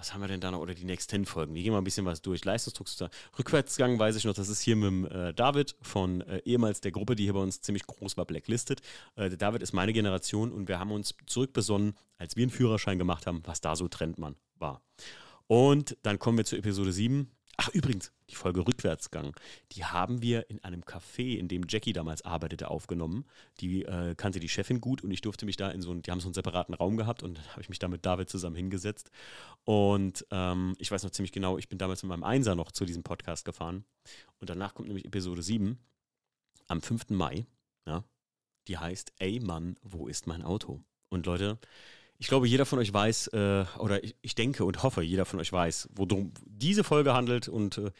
was 0.00 0.14
haben 0.14 0.22
wir 0.22 0.28
denn 0.28 0.40
da 0.40 0.50
noch? 0.50 0.60
Oder 0.60 0.74
die 0.74 0.86
nächsten 0.86 1.26
Folgen. 1.26 1.54
Wir 1.54 1.62
gehen 1.62 1.72
mal 1.72 1.78
ein 1.78 1.84
bisschen 1.84 2.06
was 2.06 2.22
durch. 2.22 2.42
Leistungsdruck. 2.44 3.10
Rückwärtsgang 3.38 3.98
weiß 3.98 4.16
ich 4.16 4.24
noch, 4.24 4.32
das 4.32 4.48
ist 4.48 4.62
hier 4.62 4.74
mit 4.74 4.86
dem 4.86 5.04
äh, 5.04 5.34
David 5.34 5.76
von 5.82 6.22
äh, 6.22 6.38
ehemals 6.38 6.80
der 6.80 6.90
Gruppe, 6.90 7.16
die 7.16 7.24
hier 7.24 7.34
bei 7.34 7.40
uns 7.40 7.60
ziemlich 7.60 7.86
groß 7.86 8.16
war, 8.16 8.24
Blacklisted. 8.24 8.80
Äh, 9.16 9.28
der 9.28 9.36
David 9.36 9.60
ist 9.62 9.74
meine 9.74 9.92
Generation 9.92 10.52
und 10.52 10.68
wir 10.68 10.78
haben 10.78 10.90
uns 10.90 11.14
zurückbesonnen, 11.26 11.94
als 12.16 12.34
wir 12.34 12.44
einen 12.44 12.50
Führerschein 12.50 12.98
gemacht 12.98 13.26
haben, 13.26 13.42
was 13.44 13.60
da 13.60 13.76
so 13.76 13.88
Trendmann 13.88 14.36
war. 14.58 14.82
Und 15.46 15.98
dann 16.02 16.18
kommen 16.18 16.38
wir 16.38 16.46
zu 16.46 16.56
Episode 16.56 16.92
7. 16.92 17.30
Ach, 17.62 17.68
übrigens, 17.74 18.10
die 18.30 18.36
Folge 18.36 18.66
Rückwärtsgang, 18.66 19.36
die 19.72 19.84
haben 19.84 20.22
wir 20.22 20.48
in 20.48 20.64
einem 20.64 20.80
Café, 20.80 21.36
in 21.36 21.46
dem 21.46 21.66
Jackie 21.68 21.92
damals 21.92 22.22
arbeitete, 22.22 22.70
aufgenommen. 22.70 23.26
Die 23.60 23.84
äh, 23.84 24.14
kannte 24.14 24.40
die 24.40 24.48
Chefin 24.48 24.80
gut 24.80 25.04
und 25.04 25.10
ich 25.10 25.20
durfte 25.20 25.44
mich 25.44 25.58
da 25.58 25.70
in 25.70 25.82
so 25.82 25.90
einen, 25.90 26.00
die 26.00 26.10
haben 26.10 26.20
so 26.20 26.28
einen 26.28 26.32
separaten 26.32 26.74
Raum 26.74 26.96
gehabt 26.96 27.22
und 27.22 27.38
habe 27.50 27.60
ich 27.60 27.68
mich 27.68 27.78
da 27.78 27.88
mit 27.88 28.06
David 28.06 28.30
zusammen 28.30 28.56
hingesetzt. 28.56 29.10
Und 29.64 30.24
ähm, 30.30 30.74
ich 30.78 30.90
weiß 30.90 31.02
noch 31.02 31.10
ziemlich 31.10 31.32
genau, 31.32 31.58
ich 31.58 31.68
bin 31.68 31.76
damals 31.76 32.02
mit 32.02 32.08
meinem 32.08 32.24
Einser 32.24 32.54
noch 32.54 32.72
zu 32.72 32.86
diesem 32.86 33.02
Podcast 33.02 33.44
gefahren. 33.44 33.84
Und 34.38 34.48
danach 34.48 34.72
kommt 34.72 34.88
nämlich 34.88 35.04
Episode 35.04 35.42
7 35.42 35.78
am 36.66 36.80
5. 36.80 37.10
Mai. 37.10 37.44
Ja, 37.86 38.04
die 38.68 38.78
heißt, 38.78 39.12
ey 39.18 39.38
Mann, 39.38 39.76
wo 39.82 40.08
ist 40.08 40.26
mein 40.26 40.40
Auto? 40.40 40.80
Und 41.10 41.26
Leute, 41.26 41.58
ich 42.20 42.26
glaube, 42.26 42.46
jeder 42.46 42.66
von 42.66 42.78
euch 42.78 42.92
weiß, 42.92 43.28
äh, 43.28 43.64
oder 43.78 44.04
ich, 44.04 44.14
ich, 44.20 44.34
denke 44.34 44.66
und 44.66 44.82
hoffe, 44.82 45.00
jeder 45.00 45.24
von 45.24 45.40
euch 45.40 45.50
weiß, 45.50 45.88
worum 45.94 46.32
diese 46.44 46.84
Folge 46.84 47.14
handelt 47.14 47.48
und 47.48 47.78
äh, 47.78 47.92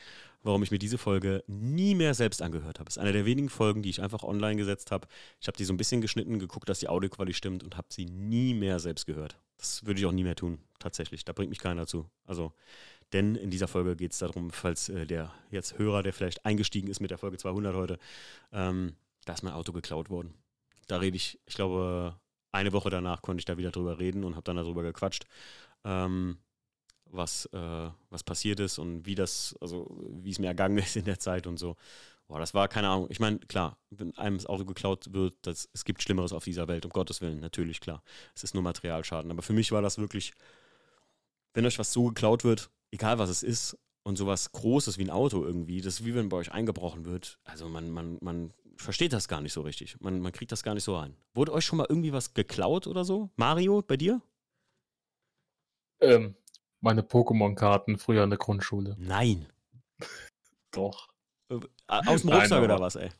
warum 0.42 0.62
ich 0.62 0.70
mir 0.70 0.78
diese 0.78 0.98
Folge 0.98 1.42
nie 1.46 1.94
mehr 1.94 2.12
selbst 2.12 2.42
angehört 2.42 2.78
habe. 2.78 2.88
Es 2.90 2.98
ist 2.98 3.02
eine 3.02 3.12
der 3.12 3.24
wenigen 3.24 3.48
Folgen, 3.48 3.82
die 3.82 3.88
ich 3.88 4.02
einfach 4.02 4.22
online 4.22 4.56
gesetzt 4.56 4.90
habe. 4.90 5.08
Ich 5.40 5.48
habe 5.48 5.56
die 5.56 5.64
so 5.64 5.72
ein 5.72 5.78
bisschen 5.78 6.02
geschnitten, 6.02 6.38
geguckt, 6.38 6.68
dass 6.68 6.80
die 6.80 6.88
Audioqualität 6.88 7.36
stimmt 7.36 7.64
und 7.64 7.78
habe 7.78 7.88
sie 7.90 8.04
nie 8.04 8.52
mehr 8.52 8.78
selbst 8.78 9.06
gehört. 9.06 9.38
Das 9.56 9.86
würde 9.86 9.98
ich 9.98 10.04
auch 10.04 10.12
nie 10.12 10.24
mehr 10.24 10.36
tun, 10.36 10.58
tatsächlich. 10.78 11.24
Da 11.24 11.32
bringt 11.32 11.48
mich 11.48 11.58
keiner 11.58 11.86
zu. 11.86 12.04
Also, 12.26 12.52
denn 13.14 13.36
in 13.36 13.48
dieser 13.48 13.68
Folge 13.68 13.96
geht 13.96 14.12
es 14.12 14.18
darum, 14.18 14.50
falls 14.50 14.90
äh, 14.90 15.06
der 15.06 15.32
jetzt 15.50 15.78
Hörer, 15.78 16.02
der 16.02 16.12
vielleicht 16.12 16.44
eingestiegen 16.44 16.88
ist 16.88 17.00
mit 17.00 17.10
der 17.10 17.18
Folge 17.18 17.38
200 17.38 17.74
heute, 17.74 17.98
ähm, 18.52 18.96
da 19.24 19.32
ist 19.32 19.42
mein 19.42 19.54
Auto 19.54 19.72
geklaut 19.72 20.10
worden. 20.10 20.34
Da 20.88 20.98
rede 20.98 21.16
ich, 21.16 21.38
ich 21.46 21.54
glaube, 21.54 22.16
eine 22.52 22.72
Woche 22.72 22.90
danach 22.90 23.22
konnte 23.22 23.40
ich 23.40 23.44
da 23.44 23.56
wieder 23.58 23.70
drüber 23.70 23.98
reden 23.98 24.24
und 24.24 24.34
habe 24.34 24.44
dann 24.44 24.56
darüber 24.56 24.82
gequatscht, 24.82 25.26
ähm, 25.84 26.38
was, 27.06 27.46
äh, 27.46 27.90
was 28.10 28.22
passiert 28.22 28.60
ist 28.60 28.78
und 28.78 29.06
wie 29.06 29.14
das, 29.14 29.56
also 29.60 29.86
wie 30.08 30.30
es 30.30 30.38
mir 30.38 30.48
ergangen 30.48 30.78
ist 30.78 30.96
in 30.96 31.04
der 31.04 31.18
Zeit 31.18 31.46
und 31.46 31.58
so. 31.58 31.76
Boah, 32.28 32.38
das 32.38 32.54
war 32.54 32.68
keine 32.68 32.88
Ahnung. 32.88 33.08
Ich 33.10 33.18
meine, 33.18 33.40
klar, 33.40 33.76
wenn 33.90 34.16
einem 34.16 34.36
das 34.36 34.46
Auto 34.46 34.64
geklaut 34.64 35.12
wird, 35.12 35.34
das, 35.42 35.68
es 35.72 35.84
gibt 35.84 36.00
Schlimmeres 36.00 36.32
auf 36.32 36.44
dieser 36.44 36.68
Welt, 36.68 36.84
um 36.84 36.92
Gottes 36.92 37.20
Willen, 37.20 37.40
natürlich, 37.40 37.80
klar. 37.80 38.04
Es 38.36 38.44
ist 38.44 38.54
nur 38.54 38.62
Materialschaden. 38.62 39.32
Aber 39.32 39.42
für 39.42 39.52
mich 39.52 39.72
war 39.72 39.82
das 39.82 39.98
wirklich, 39.98 40.32
wenn 41.54 41.66
euch 41.66 41.80
was 41.80 41.92
so 41.92 42.04
geklaut 42.04 42.44
wird, 42.44 42.70
egal 42.92 43.18
was 43.18 43.30
es 43.30 43.42
ist, 43.42 43.76
und 44.02 44.16
sowas 44.16 44.52
Großes 44.52 44.96
wie 44.98 45.04
ein 45.04 45.10
Auto 45.10 45.44
irgendwie, 45.44 45.80
das 45.80 46.00
ist 46.00 46.06
wie 46.06 46.14
wenn 46.14 46.28
bei 46.28 46.36
euch 46.36 46.52
eingebrochen 46.52 47.04
wird. 47.04 47.38
Also 47.44 47.68
man, 47.68 47.90
man, 47.90 48.18
man 48.20 48.52
versteht 48.80 49.12
das 49.12 49.28
gar 49.28 49.40
nicht 49.40 49.52
so 49.52 49.62
richtig. 49.62 50.00
Man, 50.00 50.20
man 50.20 50.32
kriegt 50.32 50.52
das 50.52 50.62
gar 50.62 50.74
nicht 50.74 50.84
so 50.84 50.96
rein. 50.96 51.16
Wurde 51.34 51.52
euch 51.52 51.64
schon 51.64 51.78
mal 51.78 51.86
irgendwie 51.88 52.12
was 52.12 52.34
geklaut 52.34 52.86
oder 52.86 53.04
so? 53.04 53.30
Mario, 53.36 53.82
bei 53.82 53.96
dir? 53.96 54.20
Ähm, 56.00 56.34
meine 56.80 57.02
Pokémon-Karten 57.02 57.98
früher 57.98 58.24
in 58.24 58.30
der 58.30 58.38
Grundschule. 58.38 58.96
Nein. 58.98 59.46
Doch. 60.72 61.08
Äh, 61.50 61.60
aus 61.86 62.22
dem 62.22 62.30
Rucksack 62.30 62.62
oder 62.62 62.80
was, 62.80 62.96
ey? 62.96 63.10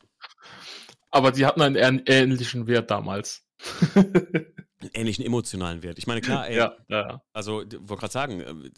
Aber 1.11 1.31
die 1.31 1.45
hatten 1.45 1.61
einen 1.61 2.01
ähnlichen 2.05 2.67
Wert 2.67 2.89
damals. 2.89 3.45
einen 3.95 4.89
ähnlichen 4.93 5.25
emotionalen 5.25 5.83
Wert. 5.83 5.99
Ich 5.99 6.07
meine, 6.07 6.21
klar, 6.21 6.47
ey, 6.47 6.57
ja, 6.57 6.75
ja. 6.87 7.21
also, 7.33 7.57
wollte 7.57 7.95
gerade 7.95 8.13
sagen, 8.13 8.39
äh, 8.39 8.71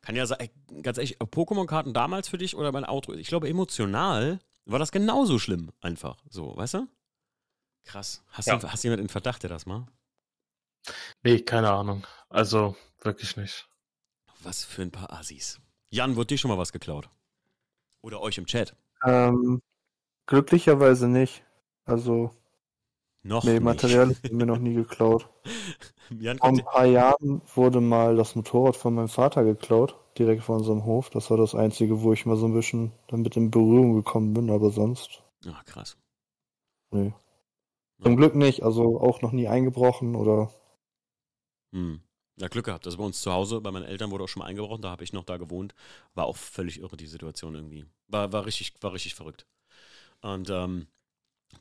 kann 0.00 0.16
ja 0.16 0.24
sein, 0.24 0.48
ganz 0.82 0.98
ehrlich, 0.98 1.18
Pokémon-Karten 1.18 1.92
damals 1.92 2.28
für 2.28 2.38
dich 2.38 2.56
oder 2.56 2.72
mein 2.72 2.84
Auto? 2.84 3.12
Ich 3.12 3.26
glaube, 3.26 3.48
emotional 3.48 4.38
war 4.70 4.78
das 4.78 4.92
genauso 4.92 5.38
schlimm, 5.38 5.72
einfach. 5.80 6.22
So, 6.28 6.56
weißt 6.56 6.74
du? 6.74 6.88
Krass. 7.84 8.22
Hast, 8.28 8.46
ja. 8.48 8.56
du, 8.56 8.70
hast 8.70 8.84
jemand 8.84 9.00
in 9.00 9.08
Verdacht, 9.08 9.42
der 9.42 9.50
das 9.50 9.66
mal? 9.66 9.86
Nee, 11.22 11.40
keine 11.40 11.70
Ahnung. 11.70 12.06
Also, 12.28 12.76
wirklich 13.00 13.36
nicht. 13.36 13.68
Was 14.42 14.64
für 14.64 14.82
ein 14.82 14.90
paar 14.90 15.12
Assis. 15.12 15.60
Jan, 15.90 16.16
wurde 16.16 16.28
dir 16.28 16.38
schon 16.38 16.50
mal 16.50 16.58
was 16.58 16.72
geklaut? 16.72 17.08
Oder 18.00 18.20
euch 18.20 18.38
im 18.38 18.46
Chat? 18.46 18.74
Ähm, 19.04 19.60
glücklicherweise 20.26 21.08
nicht. 21.08 21.44
Also. 21.84 22.34
Noch 23.22 23.44
nee, 23.44 23.54
nicht. 23.54 23.62
Material 23.62 24.10
ist 24.10 24.32
mir 24.32 24.46
noch 24.46 24.58
nie 24.58 24.74
geklaut. 24.74 25.28
Jan, 26.10 26.38
Vor 26.38 26.48
ein 26.48 26.64
paar 26.64 26.86
Jahren 26.86 27.42
wurde 27.54 27.80
mal 27.80 28.16
das 28.16 28.34
Motorrad 28.34 28.76
von 28.76 28.94
meinem 28.94 29.08
Vater 29.08 29.44
geklaut 29.44 29.96
direkt 30.20 30.42
vor 30.42 30.56
unserem 30.56 30.84
Hof. 30.84 31.10
Das 31.10 31.30
war 31.30 31.36
das 31.36 31.54
Einzige, 31.54 32.02
wo 32.02 32.12
ich 32.12 32.26
mal 32.26 32.36
so 32.36 32.46
ein 32.46 32.54
bisschen 32.54 32.92
damit 33.08 33.36
in 33.36 33.50
Berührung 33.50 33.94
gekommen 33.94 34.34
bin, 34.34 34.50
aber 34.50 34.70
sonst. 34.70 35.22
Ach, 35.48 35.64
krass. 35.64 35.96
Nee. 36.92 37.12
Zum 38.02 38.16
Glück 38.16 38.34
nicht, 38.34 38.62
also 38.62 39.00
auch 39.00 39.20
noch 39.22 39.32
nie 39.32 39.48
eingebrochen 39.48 40.14
oder. 40.14 40.52
Hm. 41.72 42.00
Ja, 42.36 42.48
Glück 42.48 42.64
gehabt. 42.64 42.86
Also 42.86 42.96
bei 42.96 43.04
uns 43.04 43.20
zu 43.20 43.32
Hause, 43.32 43.60
bei 43.60 43.70
meinen 43.70 43.84
Eltern 43.84 44.10
wurde 44.10 44.24
auch 44.24 44.28
schon 44.28 44.40
mal 44.40 44.46
eingebrochen, 44.46 44.80
da 44.80 44.90
habe 44.90 45.04
ich 45.04 45.12
noch 45.12 45.24
da 45.24 45.36
gewohnt. 45.36 45.74
War 46.14 46.24
auch 46.24 46.36
völlig 46.36 46.80
irre, 46.80 46.96
die 46.96 47.06
Situation 47.06 47.54
irgendwie. 47.54 47.84
War, 48.08 48.32
war, 48.32 48.46
richtig, 48.46 48.74
war 48.80 48.94
richtig 48.94 49.14
verrückt. 49.14 49.46
Und 50.22 50.48
ähm, 50.48 50.86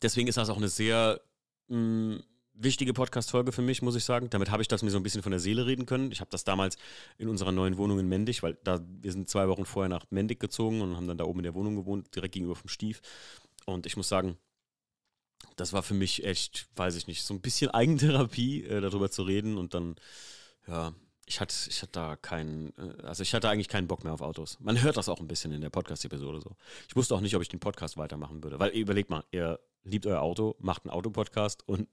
deswegen 0.01 0.27
ist 0.27 0.37
das 0.37 0.49
auch 0.49 0.57
eine 0.57 0.69
sehr 0.69 1.19
mh, 1.67 1.75
hm, 1.75 2.23
wichtige 2.59 2.93
Podcast-Folge 2.93 3.51
für 3.51 3.61
mich, 3.61 3.81
muss 3.81 3.95
ich 3.95 4.03
sagen. 4.03 4.29
Damit 4.29 4.51
habe 4.51 4.61
ich 4.61 4.67
das 4.67 4.83
mir 4.83 4.91
so 4.91 4.97
ein 4.97 5.03
bisschen 5.03 5.23
von 5.23 5.31
der 5.31 5.39
Seele 5.39 5.65
reden 5.65 5.85
können. 5.85 6.11
Ich 6.11 6.19
habe 6.19 6.29
das 6.29 6.43
damals 6.43 6.77
in 7.17 7.29
unserer 7.29 7.51
neuen 7.51 7.77
Wohnung 7.77 7.99
in 7.99 8.07
Mendig, 8.07 8.43
weil 8.43 8.57
da, 8.63 8.79
wir 9.01 9.11
sind 9.11 9.29
zwei 9.29 9.47
Wochen 9.47 9.65
vorher 9.65 9.89
nach 9.89 10.05
Mendig 10.09 10.39
gezogen 10.39 10.81
und 10.81 10.95
haben 10.95 11.07
dann 11.07 11.17
da 11.17 11.23
oben 11.23 11.39
in 11.39 11.43
der 11.43 11.55
Wohnung 11.55 11.75
gewohnt, 11.75 12.15
direkt 12.15 12.33
gegenüber 12.33 12.55
vom 12.55 12.69
Stief. 12.69 13.01
Und 13.65 13.85
ich 13.85 13.97
muss 13.97 14.09
sagen, 14.09 14.37
das 15.55 15.73
war 15.73 15.83
für 15.83 15.93
mich 15.93 16.23
echt, 16.25 16.67
weiß 16.75 16.95
ich 16.95 17.07
nicht, 17.07 17.23
so 17.23 17.33
ein 17.33 17.41
bisschen 17.41 17.71
Eigentherapie, 17.73 18.63
äh, 18.63 18.81
darüber 18.81 19.09
zu 19.09 19.23
reden 19.23 19.57
und 19.57 19.73
dann, 19.73 19.95
ja, 20.67 20.93
ich 21.25 21.39
hatte, 21.39 21.55
ich 21.69 21.81
hatte 21.81 21.91
da 21.91 22.15
keinen, 22.15 22.73
äh, 22.77 23.03
also 23.03 23.23
ich 23.23 23.33
hatte 23.33 23.49
eigentlich 23.49 23.69
keinen 23.69 23.87
Bock 23.87 24.03
mehr 24.03 24.13
auf 24.13 24.21
Autos. 24.21 24.57
Man 24.59 24.81
hört 24.81 24.97
das 24.97 25.09
auch 25.09 25.19
ein 25.19 25.27
bisschen 25.27 25.51
in 25.51 25.61
der 25.61 25.69
Podcast-Episode 25.69 26.41
so. 26.41 26.55
Ich 26.87 26.95
wusste 26.95 27.15
auch 27.15 27.21
nicht, 27.21 27.35
ob 27.35 27.41
ich 27.41 27.49
den 27.49 27.59
Podcast 27.59 27.97
weitermachen 27.97 28.43
würde, 28.43 28.59
weil 28.59 28.71
überlegt 28.71 29.09
mal, 29.09 29.23
ihr 29.31 29.59
liebt 29.83 30.05
euer 30.05 30.21
Auto, 30.21 30.55
macht 30.59 30.83
einen 30.83 30.91
Autopodcast 30.91 31.67
und 31.67 31.87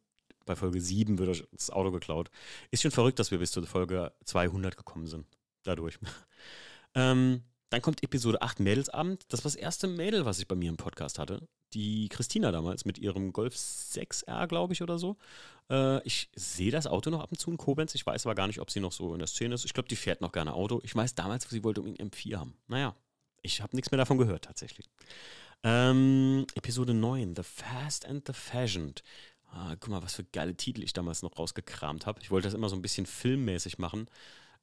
bei 0.47 0.57
Folge 0.57 0.81
7 0.81 1.19
wird 1.19 1.29
euch 1.29 1.45
das 1.53 1.71
Auto 1.71 1.91
geklaut. 1.91 2.31
Ist 2.71 2.83
schon 2.83 2.91
verrückt, 2.91 3.19
dass 3.19 3.31
wir 3.31 3.39
bis 3.39 3.51
zur 3.51 3.67
Folge 3.67 4.13
200 4.25 4.77
gekommen 4.77 5.07
sind. 5.07 5.27
Dadurch. 5.65 5.99
ähm, 6.95 7.43
dann 7.71 7.83
kommt 7.83 8.03
Episode 8.03 8.41
8 8.43 8.61
Mädelsabend. 8.61 9.25
Das 9.29 9.41
war 9.41 9.51
das 9.51 9.57
erste 9.57 9.89
Mädel, 9.89 10.25
was 10.25 10.39
ich 10.39 10.49
bei 10.49 10.55
mir 10.55 10.71
im 10.71 10.77
Podcast 10.77 11.19
hatte. 11.19 11.47
Die 11.75 12.09
Christina 12.09 12.53
damals 12.53 12.85
mit 12.85 12.97
ihrem 12.97 13.33
Golf 13.33 13.55
6R, 13.57 14.47
glaube 14.47 14.73
ich, 14.73 14.83
oder 14.83 14.99
so. 14.99 15.17
Äh, 15.69 16.01
ich 16.07 16.31
sehe 16.35 16.71
das 16.71 16.87
Auto 16.87 17.11
noch 17.11 17.21
ab 17.21 17.33
und 17.33 17.39
zu 17.39 17.51
in 17.51 17.57
Koblenz. 17.57 17.95
Ich 17.97 18.07
weiß 18.07 18.25
aber 18.25 18.37
gar 18.37 18.47
nicht, 18.47 18.61
ob 18.61 18.71
sie 18.71 18.81
noch 18.81 18.93
so 18.93 19.13
in 19.13 19.19
der 19.19 19.27
Szene 19.27 19.55
ist. 19.55 19.65
Ich 19.65 19.75
glaube, 19.75 19.89
die 19.89 19.97
fährt 19.97 20.21
noch 20.21 20.33
gerne 20.33 20.55
Auto. 20.55 20.81
Ich 20.85 20.95
weiß 20.95 21.17
damals, 21.17 21.51
sie 21.51 21.65
wollte 21.65 21.83
unbedingt 21.83 22.15
M4 22.15 22.37
haben. 22.37 22.57
Naja, 22.69 22.95
ich 23.43 23.61
habe 23.61 23.75
nichts 23.75 23.91
mehr 23.91 23.99
davon 23.99 24.19
gehört, 24.19 24.45
tatsächlich. 24.45 24.89
Ähm, 25.65 26.47
Episode 26.55 26.95
9, 26.95 27.35
The 27.35 27.43
Fast 27.43 28.07
and 28.07 28.25
the 28.27 28.33
Fashioned. 28.33 29.03
Ah, 29.47 29.75
guck 29.81 29.89
mal, 29.89 30.03
was 30.03 30.15
für 30.15 30.25
geile 30.25 30.55
Titel 30.55 30.83
ich 30.83 30.93
damals 30.93 31.23
noch 31.23 31.39
rausgekramt 31.39 32.07
habe. 32.07 32.21
Ich 32.21 32.31
wollte 32.31 32.47
das 32.47 32.55
immer 32.55 32.69
so 32.69 32.77
ein 32.77 32.83
bisschen 32.83 33.07
filmmäßig 33.07 33.79
machen. 33.79 34.09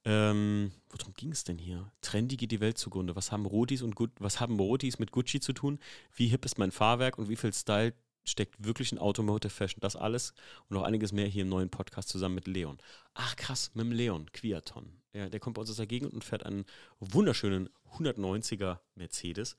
Ähm, 0.04 0.72
worum 0.90 1.14
ging 1.14 1.32
es 1.32 1.44
denn 1.44 1.58
hier? 1.58 1.90
Trendy 2.02 2.36
geht 2.36 2.50
die 2.52 2.60
Welt 2.60 2.76
zugrunde. 2.76 3.16
Was 3.16 3.32
haben 3.32 3.46
Rotis 3.46 3.82
und 3.82 3.96
Gu 3.96 4.08
was 4.18 4.38
haben 4.38 4.58
Rotis 4.60 4.98
mit 4.98 5.12
Gucci 5.12 5.40
zu 5.40 5.52
tun? 5.52 5.78
Wie 6.14 6.28
hip 6.28 6.44
ist 6.44 6.58
mein 6.58 6.72
Fahrwerk 6.72 7.18
und 7.18 7.28
wie 7.28 7.36
viel 7.36 7.54
Style 7.54 7.94
steckt 8.24 8.62
wirklich 8.62 8.92
in 8.92 8.98
Automotive 8.98 9.50
Fashion? 9.50 9.80
Das 9.80 9.96
alles 9.96 10.34
und 10.68 10.76
noch 10.76 10.82
einiges 10.82 11.12
mehr 11.12 11.26
hier 11.26 11.42
im 11.42 11.48
neuen 11.48 11.70
Podcast 11.70 12.10
zusammen 12.10 12.34
mit 12.34 12.46
Leon. 12.46 12.78
Ach 13.14 13.34
krass, 13.36 13.70
mit 13.74 13.86
dem 13.86 13.92
Leon, 13.92 14.30
Quiaton. 14.32 15.00
Ja, 15.14 15.28
der 15.30 15.40
kommt 15.40 15.54
bei 15.54 15.60
uns 15.60 15.70
aus 15.70 15.76
der 15.76 15.86
Gegend 15.86 16.12
und 16.12 16.24
fährt 16.24 16.44
einen 16.44 16.66
wunderschönen 17.00 17.70
190er 17.98 18.80
Mercedes 18.96 19.56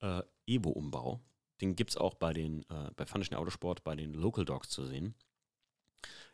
äh, 0.00 0.22
Evo-Umbau. 0.46 1.20
Den 1.60 1.76
gibt 1.76 1.90
es 1.90 1.96
auch 1.96 2.14
bei 2.14 2.32
den, 2.32 2.62
äh, 2.70 2.90
bei 2.96 3.06
Funischen 3.06 3.34
Autosport, 3.34 3.84
bei 3.84 3.96
den 3.96 4.14
Local 4.14 4.44
Dogs 4.44 4.68
zu 4.68 4.84
sehen. 4.84 5.14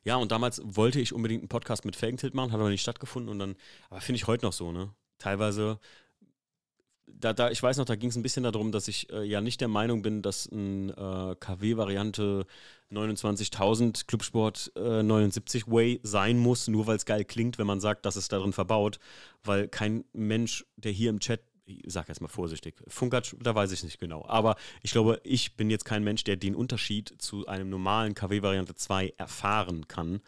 Ja, 0.05 0.17
und 0.17 0.31
damals 0.33 0.61
wollte 0.65 1.01
ich 1.01 1.15
unbedingt 1.15 1.43
einen 1.43 1.49
Podcast 1.49 1.85
mit 1.85 1.97
Felgentilt 1.97 2.35
machen, 2.35 2.53
hat 2.53 2.61
aber 2.61 2.69
nicht 2.69 2.83
stattgefunden. 2.83 3.31
Und 3.31 3.39
dann, 3.39 3.57
aber 3.89 4.01
finde 4.01 4.17
ich 4.17 4.27
heute 4.27 4.45
noch 4.45 4.53
so, 4.53 4.71
ne? 4.71 4.95
Teilweise, 5.19 5.79
da, 7.07 7.33
da, 7.33 7.51
ich 7.51 7.63
weiß 7.63 7.79
noch, 7.79 7.87
da 7.87 7.97
ging 7.97 8.11
es 8.11 8.17
ein 8.17 8.23
bisschen 8.23 8.43
darum, 8.43 8.71
dass 8.73 8.89
ich 8.89 9.11
äh, 9.11 9.23
ja 9.25 9.41
nicht 9.41 9.61
der 9.61 9.69
Meinung 9.69 10.03
bin, 10.03 10.21
dass 10.21 10.47
ein 10.47 10.91
äh, 10.91 11.37
KW-Variante 11.39 12.47
29.000 12.93 14.07
Clubsport 14.07 14.73
äh, 14.77 15.03
79 15.03 15.69
Way 15.69 16.01
sein 16.03 16.39
muss, 16.39 16.69
nur 16.69 16.87
weil 16.87 16.97
es 16.97 17.07
geil 17.07 17.25
klingt, 17.25 17.59
wenn 17.59 17.67
man 17.67 17.81
sagt, 17.81 18.05
dass 18.05 18.17
es 18.17 18.29
darin 18.29 18.53
verbaut, 18.53 18.99
weil 19.43 19.69
kein 19.69 20.05
Mensch, 20.13 20.67
der 20.77 20.93
hier 20.93 21.11
im 21.11 21.21
Chat 21.21 21.41
ich 21.67 21.93
sage 21.93 22.09
jetzt 22.09 22.21
mal 22.21 22.29
vorsichtig, 22.29 22.77
Funkatsch, 22.89 23.35
da 23.41 23.55
weiß 23.55 23.73
ich 23.73 23.83
nicht 23.83 23.99
genau. 23.99 24.25
Aber 24.27 24.57
ich 24.83 24.93
glaube, 24.93 25.21
ich 25.25 25.57
bin 25.57 25.71
jetzt 25.71 25.85
kein 25.85 26.05
Mensch, 26.05 26.25
der 26.25 26.37
den 26.37 26.55
Unterschied 26.55 27.15
zu 27.19 27.47
einem 27.47 27.71
normalen 27.71 28.15
KW-Variante 28.15 28.75
2 28.75 29.15
erfahren 29.17 29.89
kann. 29.89 30.21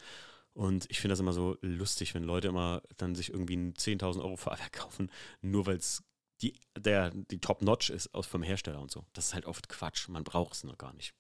Und 0.53 0.87
ich 0.91 1.01
finde 1.01 1.13
das 1.13 1.21
immer 1.21 1.35
so 1.35 1.59
lustig, 1.61 2.15
wenn 2.15 2.25
Leute 2.25 2.49
immer 2.49 2.83
dann 2.97 3.15
sich 3.15 3.31
irgendwie 3.31 3.57
ein 3.57 3.75
10.000 3.75 4.21
Euro 4.23 4.37
Fahrwerk 4.37 4.73
kaufen, 4.73 5.11
nur 5.43 5.67
weil 5.67 5.77
es 5.77 6.03
die, 6.43 6.55
die 6.77 7.41
Top-Notch 7.41 7.91
ist 7.91 8.15
aus, 8.15 8.27
vom 8.27 8.43
Hersteller 8.43 8.81
und 8.81 8.91
so. 8.91 9.05
Das 9.13 9.29
ist 9.29 9.35
halt 9.35 9.47
oft 9.47 9.69
Quatsch. 9.69 10.09
Man 10.09 10.25
braucht 10.25 10.55
es 10.55 10.65
noch 10.65 10.77
gar 10.77 10.93
nicht. 10.95 11.15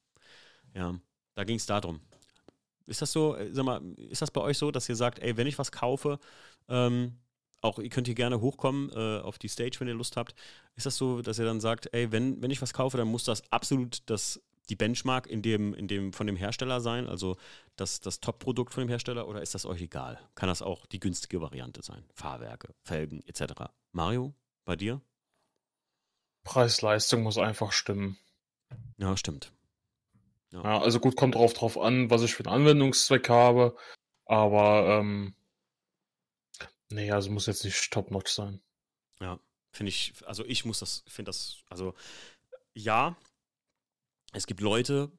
Ja, 0.74 0.98
da 1.34 1.44
ging 1.44 1.56
es 1.56 1.66
darum. 1.66 2.00
Ist 2.86 3.02
das 3.02 3.12
so, 3.12 3.34
äh, 3.36 3.52
sag 3.52 3.64
mal, 3.64 3.82
ist 3.96 4.22
das 4.22 4.30
bei 4.30 4.40
euch 4.40 4.58
so, 4.58 4.70
dass 4.70 4.88
ihr 4.88 4.96
sagt, 4.96 5.18
ey, 5.18 5.36
wenn 5.36 5.46
ich 5.46 5.58
was 5.58 5.72
kaufe, 5.72 6.18
ähm, 6.68 7.18
auch 7.60 7.78
ihr 7.78 7.88
könnt 7.88 8.06
hier 8.06 8.14
gerne 8.14 8.40
hochkommen 8.40 8.90
äh, 8.90 9.20
auf 9.20 9.38
die 9.38 9.48
Stage, 9.48 9.76
wenn 9.78 9.88
ihr 9.88 9.94
Lust 9.94 10.16
habt. 10.16 10.34
Ist 10.76 10.86
das 10.86 10.96
so, 10.96 11.22
dass 11.22 11.38
ihr 11.38 11.44
dann 11.44 11.60
sagt, 11.60 11.92
ey, 11.92 12.12
wenn, 12.12 12.40
wenn 12.42 12.50
ich 12.50 12.62
was 12.62 12.72
kaufe, 12.72 12.96
dann 12.96 13.08
muss 13.08 13.24
das 13.24 13.50
absolut 13.50 14.02
das, 14.06 14.40
die 14.68 14.76
Benchmark 14.76 15.26
in 15.26 15.42
dem, 15.42 15.74
in 15.74 15.88
dem, 15.88 16.12
von 16.12 16.26
dem 16.26 16.36
Hersteller 16.36 16.80
sein, 16.80 17.06
also 17.06 17.36
das, 17.76 18.00
das 18.00 18.20
Top-Produkt 18.20 18.72
von 18.74 18.84
dem 18.84 18.88
Hersteller, 18.88 19.28
oder 19.28 19.42
ist 19.42 19.54
das 19.54 19.66
euch 19.66 19.80
egal? 19.80 20.18
Kann 20.34 20.48
das 20.48 20.62
auch 20.62 20.86
die 20.86 21.00
günstige 21.00 21.40
Variante 21.40 21.82
sein? 21.82 22.04
Fahrwerke, 22.14 22.74
Felgen 22.84 23.22
etc. 23.26 23.70
Mario, 23.92 24.34
bei 24.64 24.76
dir? 24.76 25.00
Preis-Leistung 26.44 27.22
muss 27.22 27.38
einfach 27.38 27.72
stimmen. 27.72 28.18
Ja, 28.98 29.16
stimmt. 29.16 29.52
Ja. 30.50 30.62
ja. 30.62 30.80
also 30.80 31.00
gut, 31.00 31.16
kommt 31.16 31.34
drauf 31.34 31.52
drauf 31.54 31.78
an, 31.78 32.10
was 32.10 32.22
ich 32.22 32.34
für 32.34 32.44
einen 32.46 32.62
Anwendungszweck 32.62 33.28
habe, 33.28 33.76
aber 34.26 35.00
ähm, 35.00 35.34
Nee, 36.90 37.10
also 37.10 37.30
muss 37.30 37.46
jetzt 37.46 37.64
nicht 37.64 37.90
top-notch 37.92 38.30
sein. 38.30 38.60
Ja, 39.20 39.40
finde 39.72 39.90
ich, 39.90 40.14
also 40.24 40.44
ich 40.44 40.64
muss 40.64 40.78
das, 40.78 41.02
finde 41.08 41.30
das, 41.30 41.62
also 41.68 41.94
ja, 42.74 43.16
es 44.32 44.46
gibt 44.46 44.60
Leute, 44.60 45.10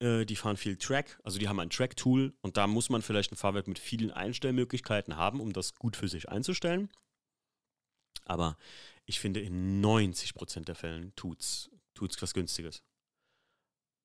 äh, 0.00 0.24
die 0.24 0.36
fahren 0.36 0.56
viel 0.56 0.76
Track, 0.76 1.18
also 1.24 1.38
die 1.38 1.48
haben 1.48 1.60
ein 1.60 1.70
Track-Tool 1.70 2.34
und 2.40 2.56
da 2.56 2.66
muss 2.66 2.90
man 2.90 3.02
vielleicht 3.02 3.32
ein 3.32 3.36
Fahrwerk 3.36 3.68
mit 3.68 3.78
vielen 3.78 4.10
Einstellmöglichkeiten 4.10 5.16
haben, 5.16 5.40
um 5.40 5.52
das 5.52 5.74
gut 5.74 5.96
für 5.96 6.08
sich 6.08 6.28
einzustellen. 6.28 6.90
Aber 8.24 8.56
ich 9.06 9.20
finde, 9.20 9.40
in 9.40 9.82
90% 9.84 10.64
der 10.64 10.74
Fällen 10.74 11.14
tut's, 11.16 11.70
tut's 11.94 12.20
was 12.22 12.34
Günstiges. 12.34 12.82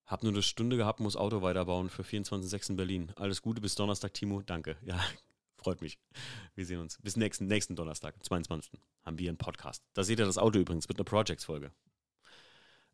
Hab 0.06 0.24
nur 0.24 0.32
eine 0.32 0.42
Stunde 0.42 0.78
gehabt, 0.78 1.02
muss 1.02 1.18
Auto 1.18 1.42
weiterbauen 1.42 1.90
für 1.90 2.04
24.06 2.04 2.70
in 2.72 2.76
Berlin. 2.78 3.12
Alles 3.18 3.42
Gute 3.42 3.62
bis 3.62 3.76
Donnerstag, 3.76 4.14
Timo. 4.14 4.42
Danke. 4.42 4.78
Ja, 4.82 5.04
Freut 5.58 5.82
mich. 5.82 6.00
Wir 6.56 6.66
sehen 6.66 6.80
uns. 6.80 7.00
Bis 7.02 7.16
nächsten, 7.16 7.48
nächsten 7.48 7.76
Donnerstag, 7.76 8.16
22. 8.24 8.80
haben 9.04 9.20
wir 9.20 9.30
einen 9.30 9.38
Podcast. 9.38 9.84
Da 9.94 10.04
seht 10.04 10.20
ihr 10.20 10.26
das 10.26 10.38
Auto 10.38 10.60
übrigens 10.60 10.88
mit 10.88 10.98
einer 10.98 11.06
Projects-Folge. 11.06 11.72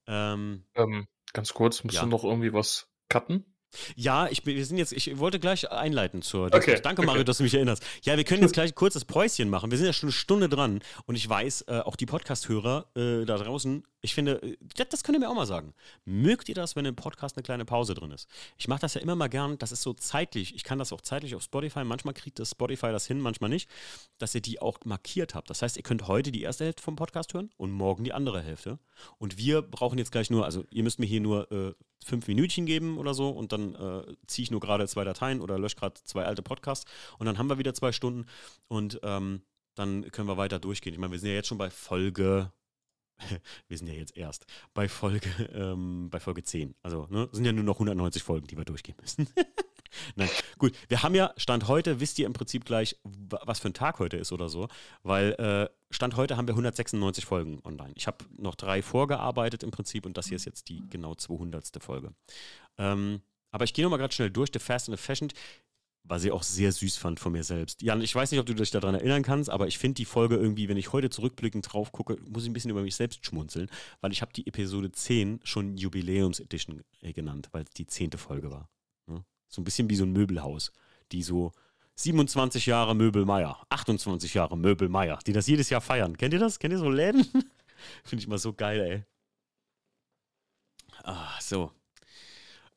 Ähm, 0.07 0.65
ähm, 0.75 1.07
ganz 1.33 1.53
kurz, 1.53 1.83
musst 1.83 1.95
ja. 1.95 2.03
du 2.03 2.07
noch 2.07 2.23
irgendwie 2.23 2.53
was 2.53 2.89
cutten? 3.09 3.52
Ja, 3.95 4.27
ich, 4.27 4.45
wir 4.45 4.65
sind 4.65 4.77
jetzt, 4.77 4.93
ich 4.93 5.17
wollte 5.17 5.39
gleich 5.39 5.69
einleiten 5.71 6.21
zur. 6.21 6.53
Okay, 6.53 6.79
Danke, 6.81 7.01
Mario, 7.01 7.21
okay. 7.21 7.25
dass 7.25 7.37
du 7.37 7.43
mich 7.43 7.53
erinnerst. 7.53 7.83
Ja, 8.03 8.17
wir 8.17 8.23
können 8.23 8.41
jetzt 8.41 8.53
gleich 8.53 8.75
kurz 8.75 8.93
das 8.93 9.05
Päuschen 9.05 9.49
machen. 9.49 9.71
Wir 9.71 9.77
sind 9.77 9.87
ja 9.87 9.93
schon 9.93 10.07
eine 10.07 10.13
Stunde 10.13 10.49
dran 10.49 10.81
und 11.05 11.15
ich 11.15 11.27
weiß, 11.27 11.65
äh, 11.67 11.79
auch 11.79 11.95
die 11.95 12.05
Podcast-Hörer 12.05 12.87
äh, 12.95 13.25
da 13.25 13.37
draußen, 13.37 13.83
ich 14.03 14.13
finde, 14.13 14.41
äh, 14.43 14.57
das, 14.75 14.89
das 14.89 15.03
könnt 15.03 15.15
ihr 15.15 15.19
mir 15.19 15.29
auch 15.29 15.35
mal 15.35 15.47
sagen. 15.47 15.73
Mögt 16.05 16.49
ihr 16.49 16.55
das, 16.55 16.75
wenn 16.75 16.85
im 16.85 16.95
Podcast 16.95 17.37
eine 17.37 17.43
kleine 17.43 17.65
Pause 17.65 17.95
drin 17.95 18.11
ist? 18.11 18.27
Ich 18.57 18.67
mache 18.67 18.81
das 18.81 18.93
ja 18.93 19.01
immer 19.01 19.15
mal 19.15 19.29
gern, 19.29 19.57
das 19.57 19.71
ist 19.71 19.81
so 19.81 19.93
zeitlich, 19.93 20.53
ich 20.55 20.63
kann 20.63 20.77
das 20.77 20.93
auch 20.93 21.01
zeitlich 21.01 21.35
auf 21.35 21.41
Spotify, 21.41 21.83
manchmal 21.83 22.13
kriegt 22.13 22.37
das 22.37 22.51
Spotify 22.51 22.91
das 22.91 23.07
hin, 23.07 23.19
manchmal 23.19 23.49
nicht, 23.49 23.69
dass 24.17 24.35
ihr 24.35 24.41
die 24.41 24.61
auch 24.61 24.77
markiert 24.83 25.35
habt. 25.35 25.49
Das 25.49 25.61
heißt, 25.61 25.77
ihr 25.77 25.83
könnt 25.83 26.07
heute 26.07 26.31
die 26.31 26.41
erste 26.41 26.65
Hälfte 26.65 26.83
vom 26.83 26.97
Podcast 26.97 27.33
hören 27.33 27.49
und 27.57 27.71
morgen 27.71 28.03
die 28.03 28.13
andere 28.13 28.41
Hälfte. 28.41 28.77
Und 29.17 29.37
wir 29.37 29.61
brauchen 29.61 29.97
jetzt 29.97 30.11
gleich 30.11 30.29
nur, 30.29 30.45
also 30.45 30.65
ihr 30.69 30.83
müsst 30.83 30.99
mir 30.99 31.05
hier 31.05 31.21
nur 31.21 31.51
äh, 31.51 31.73
fünf 32.03 32.27
Minütchen 32.27 32.65
geben 32.65 32.97
oder 32.97 33.13
so 33.13 33.29
und 33.29 33.53
dann 33.53 33.62
äh, 33.71 34.15
ziehe 34.27 34.43
ich 34.43 34.51
nur 34.51 34.59
gerade 34.59 34.87
zwei 34.87 35.03
Dateien 35.03 35.41
oder 35.41 35.57
lösche 35.57 35.75
gerade 35.75 35.95
zwei 36.03 36.25
alte 36.25 36.41
Podcasts 36.41 36.89
und 37.17 37.25
dann 37.25 37.37
haben 37.37 37.49
wir 37.49 37.57
wieder 37.57 37.73
zwei 37.73 37.91
Stunden 37.91 38.25
und 38.67 38.99
ähm, 39.03 39.41
dann 39.75 40.09
können 40.11 40.27
wir 40.27 40.37
weiter 40.37 40.59
durchgehen. 40.59 40.93
Ich 40.93 40.99
meine, 40.99 41.11
wir 41.11 41.19
sind 41.19 41.29
ja 41.29 41.35
jetzt 41.35 41.47
schon 41.47 41.57
bei 41.57 41.69
Folge, 41.69 42.51
wir 43.67 43.77
sind 43.77 43.87
ja 43.87 43.93
jetzt 43.93 44.15
erst 44.15 44.45
bei 44.73 44.87
Folge, 44.87 45.29
ähm, 45.53 46.09
bei 46.09 46.19
Folge 46.19 46.43
10. 46.43 46.75
Also 46.83 47.07
ne, 47.09 47.29
sind 47.31 47.45
ja 47.45 47.51
nur 47.51 47.63
noch 47.63 47.75
190 47.75 48.23
Folgen, 48.23 48.47
die 48.47 48.57
wir 48.57 48.65
durchgehen 48.65 48.95
müssen. 49.01 49.27
Nein, 50.15 50.29
gut. 50.57 50.73
Wir 50.87 51.03
haben 51.03 51.15
ja, 51.15 51.33
Stand 51.37 51.67
heute, 51.67 51.99
wisst 51.99 52.17
ihr 52.19 52.25
im 52.25 52.33
Prinzip 52.33 52.65
gleich, 52.65 52.97
was 53.03 53.59
für 53.59 53.69
ein 53.69 53.73
Tag 53.73 53.99
heute 53.99 54.17
ist 54.17 54.31
oder 54.31 54.49
so, 54.49 54.67
weil 55.03 55.33
äh, 55.33 55.69
Stand 55.93 56.15
heute 56.15 56.37
haben 56.37 56.47
wir 56.47 56.53
196 56.53 57.25
Folgen 57.25 57.61
online. 57.63 57.93
Ich 57.95 58.07
habe 58.07 58.25
noch 58.37 58.55
drei 58.55 58.81
vorgearbeitet 58.81 59.63
im 59.63 59.71
Prinzip 59.71 60.05
und 60.05 60.17
das 60.17 60.27
hier 60.27 60.35
ist 60.35 60.45
jetzt 60.45 60.69
die 60.69 60.83
genau 60.89 61.15
200. 61.15 61.63
Folge. 61.79 62.13
Ähm, 62.77 63.21
aber 63.53 63.63
ich 63.63 63.73
gehe 63.73 63.85
nochmal 63.85 63.99
gerade 63.99 64.13
schnell 64.13 64.31
durch. 64.31 64.49
The 64.51 64.59
Fast 64.59 64.89
and 64.89 64.97
the 64.97 65.01
Fashion, 65.01 65.29
was 66.03 66.23
ich 66.25 66.31
auch 66.31 66.43
sehr 66.43 66.71
süß 66.71 66.97
fand 66.97 67.19
von 67.19 67.31
mir 67.31 67.43
selbst. 67.43 67.81
Jan, 67.81 68.01
ich 68.01 68.13
weiß 68.13 68.31
nicht, 68.31 68.39
ob 68.39 68.45
du 68.45 68.53
dich 68.53 68.71
daran 68.71 68.95
erinnern 68.95 69.23
kannst, 69.23 69.49
aber 69.49 69.67
ich 69.67 69.77
finde 69.77 69.95
die 69.95 70.05
Folge 70.05 70.35
irgendwie, 70.35 70.67
wenn 70.67 70.77
ich 70.77 70.91
heute 70.91 71.09
zurückblickend 71.09 71.71
drauf 71.71 71.91
gucke, 71.91 72.17
muss 72.27 72.43
ich 72.43 72.49
ein 72.49 72.53
bisschen 72.53 72.71
über 72.71 72.81
mich 72.81 72.95
selbst 72.95 73.25
schmunzeln, 73.25 73.69
weil 74.01 74.11
ich 74.11 74.21
habe 74.21 74.33
die 74.33 74.47
Episode 74.47 74.91
10 74.91 75.39
schon 75.43 75.77
Jubiläums-Edition 75.77 76.83
genannt, 77.13 77.49
weil 77.51 77.63
es 77.63 77.69
die 77.69 77.87
zehnte 77.87 78.17
Folge 78.17 78.51
war. 78.51 78.69
So 79.53 79.61
ein 79.61 79.65
bisschen 79.65 79.87
wie 79.89 79.95
so 79.95 80.03
ein 80.03 80.11
Möbelhaus, 80.11 80.71
die 81.11 81.21
so 81.21 81.51
27 81.95 82.65
Jahre 82.65 82.95
Möbelmeier, 82.95 83.63
28 83.69 84.33
Jahre 84.33 84.57
Möbelmeier, 84.57 85.19
die 85.27 85.31
das 85.31 85.45
jedes 85.45 85.69
Jahr 85.69 85.81
feiern. 85.81 86.17
Kennt 86.17 86.33
ihr 86.33 86.39
das? 86.39 86.57
Kennt 86.57 86.73
ihr 86.73 86.79
so 86.79 86.89
Läden? 86.89 87.23
Finde 88.03 88.21
ich 88.23 88.27
mal 88.27 88.39
so 88.39 88.51
geil, 88.51 88.79
ey. 88.81 89.03
Ah, 91.03 91.39
so. 91.39 91.71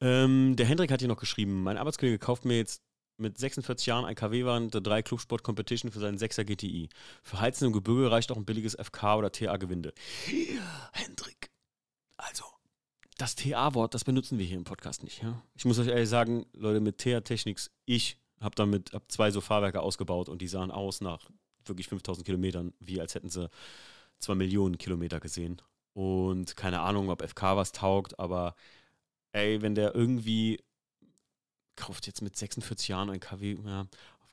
Ähm, 0.01 0.57
der 0.57 0.67
Hendrik 0.67 0.91
hat 0.91 1.01
hier 1.01 1.09
noch 1.09 1.21
geschrieben, 1.21 1.63
mein 1.63 1.79
Arbeitskollege 1.79 2.19
kauft 2.19 2.45
mir 2.45 2.59
jetzt 2.59 2.83
mit 3.19 3.39
46 3.39 3.87
Jahren 3.87 4.05
ein 4.05 4.15
KW-Wagen 4.15 4.71
der 4.71 4.83
3 4.83 5.03
Clubsport 5.03 5.43
Competition 5.43 5.91
für 5.91 6.01
seinen 6.01 6.19
6er 6.19 6.45
GTI. 6.45 6.89
Für 7.23 7.41
Heizen 7.41 7.65
im 7.67 7.73
Gebirge 7.73 8.11
reicht 8.11 8.31
auch 8.31 8.37
ein 8.37 8.45
billiges 8.45 8.75
FK 8.75 9.17
oder 9.17 9.33
TA-Gewinde. 9.33 9.95
Hendrik, 10.93 11.51
also, 12.19 12.45
das 13.17 13.35
TA-Wort, 13.35 13.95
das 13.95 14.05
benutzen 14.05 14.39
wir 14.39 14.45
hier 14.45 14.59
im 14.59 14.65
Podcast 14.65 15.03
nicht. 15.03 15.23
Ja? 15.23 15.43
Ich 15.55 15.65
muss 15.65 15.79
euch 15.79 15.89
ehrlich 15.89 16.09
sagen, 16.09 16.45
Leute, 16.53 16.81
mit 16.81 16.99
TA-Technics, 16.99 17.71
ich 17.87 18.19
habe 18.41 18.55
damit 18.55 18.93
hab 18.93 19.11
zwei 19.11 19.31
so 19.31 19.41
Fahrwerke 19.41 19.81
ausgebaut 19.81 20.29
und 20.29 20.43
die 20.43 20.49
sahen 20.49 20.71
aus 20.71 21.01
nach 21.01 21.31
wirklich 21.65 21.89
5000 21.89 22.25
Kilometern, 22.27 22.75
wie 22.81 23.01
als 23.01 23.15
hätten 23.15 23.31
sie 23.31 23.49
zwei 24.19 24.35
Millionen 24.35 24.77
Kilometer 24.77 25.21
gesehen. 25.21 25.63
Und 25.95 26.57
keine 26.57 26.81
Ahnung, 26.81 27.09
ob 27.09 27.23
FK 27.23 27.57
was 27.57 27.73
taugt, 27.73 28.19
aber 28.19 28.55
ey, 29.37 29.61
wenn 29.63 29.75
der 29.75 29.95
irgendwie 29.95 30.59
kauft 31.77 32.07
jetzt 32.07 32.23
mit 32.23 32.37
46 32.37 32.89
Jahren 32.89 33.11
ein 33.11 33.21
KW, 33.21 33.57
ja, 33.65 33.87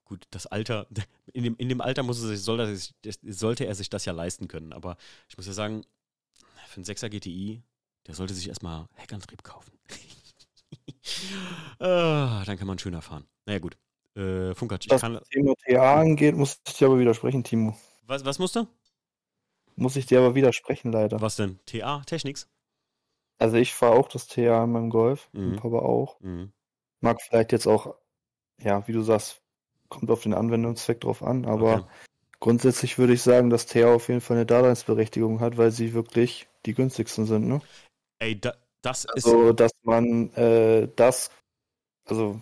gut, 0.06 0.26
das 0.32 0.48
Alter, 0.48 0.88
in 1.34 1.44
dem, 1.44 1.56
in 1.58 1.70
dem 1.70 1.82
Alter 1.82 2.04
muss 2.04 2.22
er 2.22 2.30
sich, 2.30 2.42
soll 2.42 2.60
er 2.60 2.74
sich, 2.74 2.94
sollte 3.22 3.66
er 3.66 3.76
sich 3.76 3.90
das 3.90 4.06
ja 4.06 4.14
leisten 4.14 4.48
können. 4.48 4.74
Aber 4.74 4.98
ich 5.28 5.38
muss 5.38 5.46
ja 5.46 5.54
sagen, 5.54 5.84
für 6.68 6.78
einen 6.78 6.86
6er 6.86 7.10
GTI, 7.10 7.62
der 8.08 8.16
sollte 8.16 8.34
sich 8.34 8.48
erstmal 8.48 8.88
Heckantrieb 8.96 9.44
kaufen. 9.44 9.78
ah, 11.80 12.44
dann 12.46 12.58
kann 12.58 12.68
man 12.68 12.80
schöner 12.80 13.02
fahren. 13.02 13.28
Naja, 13.46 13.60
gut. 13.60 13.78
Äh, 14.16 14.54
Funkert, 14.56 14.86
ich 14.86 14.92
was 14.92 15.02
kann. 15.02 15.16
Was 15.16 15.28
Thema 15.30 15.54
TA 15.66 16.02
angeht, 16.02 16.36
muss 16.36 16.60
ich 16.68 16.76
dir 16.76 16.88
aber 16.88 17.00
widersprechen, 17.00 17.44
Timo. 17.44 17.78
Was, 18.04 18.24
was 18.26 18.40
musst 18.40 18.56
du? 18.56 18.68
Muss 19.76 19.96
ich 19.96 20.06
dir 20.06 20.20
aber 20.20 20.36
widersprechen, 20.36 20.92
leider. 20.92 21.20
Was 21.20 21.36
denn? 21.36 21.60
TA, 21.66 22.04
Technics? 22.06 22.48
Also 23.44 23.58
ich 23.58 23.74
fahre 23.74 23.96
auch 23.98 24.08
das 24.08 24.28
TA 24.28 24.64
in 24.64 24.72
meinem 24.72 24.90
Golf, 24.90 25.28
mhm. 25.34 25.58
Papa 25.58 25.80
auch. 25.80 26.18
Mhm. 26.22 26.54
Mag 27.02 27.22
vielleicht 27.22 27.52
jetzt 27.52 27.68
auch, 27.68 27.98
ja, 28.62 28.88
wie 28.88 28.94
du 28.94 29.02
sagst, 29.02 29.42
kommt 29.90 30.10
auf 30.10 30.24
den 30.24 30.34
Anwendungszweck 30.34 31.02
drauf 31.02 31.22
an, 31.22 31.44
aber 31.44 31.74
okay. 31.74 31.86
grundsätzlich 32.40 32.98
würde 32.98 33.12
ich 33.12 33.22
sagen, 33.22 33.50
dass 33.50 33.66
TA 33.66 33.94
auf 33.94 34.08
jeden 34.08 34.22
Fall 34.22 34.38
eine 34.38 34.46
Daseinsberechtigung 34.46 35.42
hat, 35.42 35.58
weil 35.58 35.72
sie 35.72 35.94
wirklich 35.94 36.48
die 36.66 36.74
günstigsten 36.74 37.26
sind, 37.26 37.50
ne? 37.50 37.60
Ey, 38.20 38.40
da, 38.40 38.54
das 38.82 39.04
ist. 39.14 39.26
Also, 39.26 39.52
dass 39.52 39.74
man 39.82 40.32
äh, 40.36 40.88
das, 40.96 41.30
also, 42.06 42.40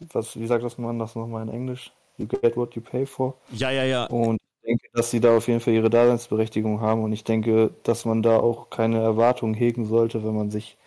was, 0.00 0.36
wie 0.36 0.48
sagt 0.48 0.64
das 0.64 0.78
man 0.78 0.98
das 0.98 1.14
nochmal 1.14 1.44
in 1.46 1.54
Englisch? 1.54 1.92
You 2.18 2.26
get 2.26 2.56
what 2.56 2.74
you 2.74 2.82
pay 2.82 3.06
for. 3.06 3.38
Ja, 3.52 3.70
ja, 3.70 3.84
ja. 3.84 4.06
Und 4.06 4.40
denke, 4.62 4.88
dass 4.92 5.10
sie 5.10 5.20
da 5.20 5.36
auf 5.36 5.48
jeden 5.48 5.60
Fall 5.60 5.74
ihre 5.74 5.90
Daseinsberechtigung 5.90 6.80
haben 6.80 7.02
und 7.02 7.12
ich 7.12 7.24
denke, 7.24 7.74
dass 7.82 8.04
man 8.04 8.22
da 8.22 8.38
auch 8.38 8.70
keine 8.70 9.00
Erwartungen 9.00 9.54
hegen 9.54 9.86
sollte, 9.86 10.24
wenn 10.24 10.34
man 10.34 10.50
sich 10.50 10.78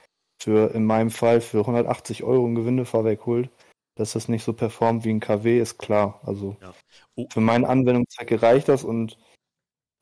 für, 0.41 0.73
in 0.73 0.85
meinem 0.85 1.11
Fall, 1.11 1.41
für 1.41 1.59
180 1.59 2.23
Euro 2.23 2.45
ein 2.45 2.55
Gewindefahrwerk 2.55 3.25
holt, 3.25 3.49
dass 3.95 4.13
das 4.13 4.27
nicht 4.27 4.43
so 4.43 4.53
performt 4.53 5.05
wie 5.05 5.11
ein 5.11 5.19
KW, 5.19 5.59
ist 5.59 5.77
klar. 5.77 6.19
Also 6.25 6.57
ja. 6.61 6.73
oh. 7.15 7.27
für 7.31 7.41
meinen 7.41 7.65
Anwendungszwecke 7.65 8.41
reicht 8.41 8.67
das 8.67 8.83
und 8.83 9.17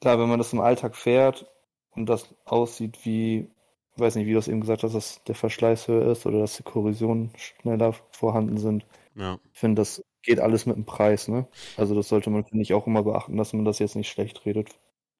klar, 0.01 0.19
wenn 0.19 0.29
man 0.29 0.39
das 0.39 0.53
im 0.53 0.61
Alltag 0.61 0.95
fährt 0.95 1.51
und 1.91 2.07
das 2.07 2.33
aussieht 2.45 3.05
wie, 3.05 3.49
ich 3.95 3.99
weiß 3.99 4.15
nicht, 4.15 4.25
wie 4.25 4.33
du 4.33 4.39
es 4.39 4.47
eben 4.47 4.61
gesagt 4.61 4.83
hast, 4.83 4.95
dass 4.95 5.23
der 5.25 5.35
Verschleiß 5.35 5.87
höher 5.87 6.11
ist 6.11 6.25
oder 6.25 6.39
dass 6.39 6.57
die 6.57 6.63
Korrosionen 6.63 7.31
schneller 7.35 7.93
vorhanden 8.11 8.57
sind. 8.57 8.85
Ja. 9.15 9.37
Ich 9.53 9.59
finde, 9.59 9.81
das 9.81 10.03
geht 10.23 10.39
alles 10.39 10.65
mit 10.65 10.75
dem 10.75 10.85
Preis, 10.85 11.27
ne? 11.27 11.47
Also 11.77 11.95
das 11.95 12.09
sollte 12.09 12.29
man, 12.29 12.45
finde 12.45 12.63
ich, 12.63 12.73
auch 12.73 12.87
immer 12.87 13.03
beachten, 13.03 13.37
dass 13.37 13.53
man 13.53 13.65
das 13.65 13.79
jetzt 13.79 13.95
nicht 13.95 14.09
schlecht 14.09 14.45
redet. 14.45 14.69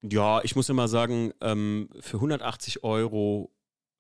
Ja, 0.02 0.42
ich 0.44 0.56
muss 0.56 0.70
immer 0.70 0.88
sagen, 0.88 1.32
ähm, 1.42 1.90
für 2.00 2.18
180 2.18 2.84
Euro 2.84 3.52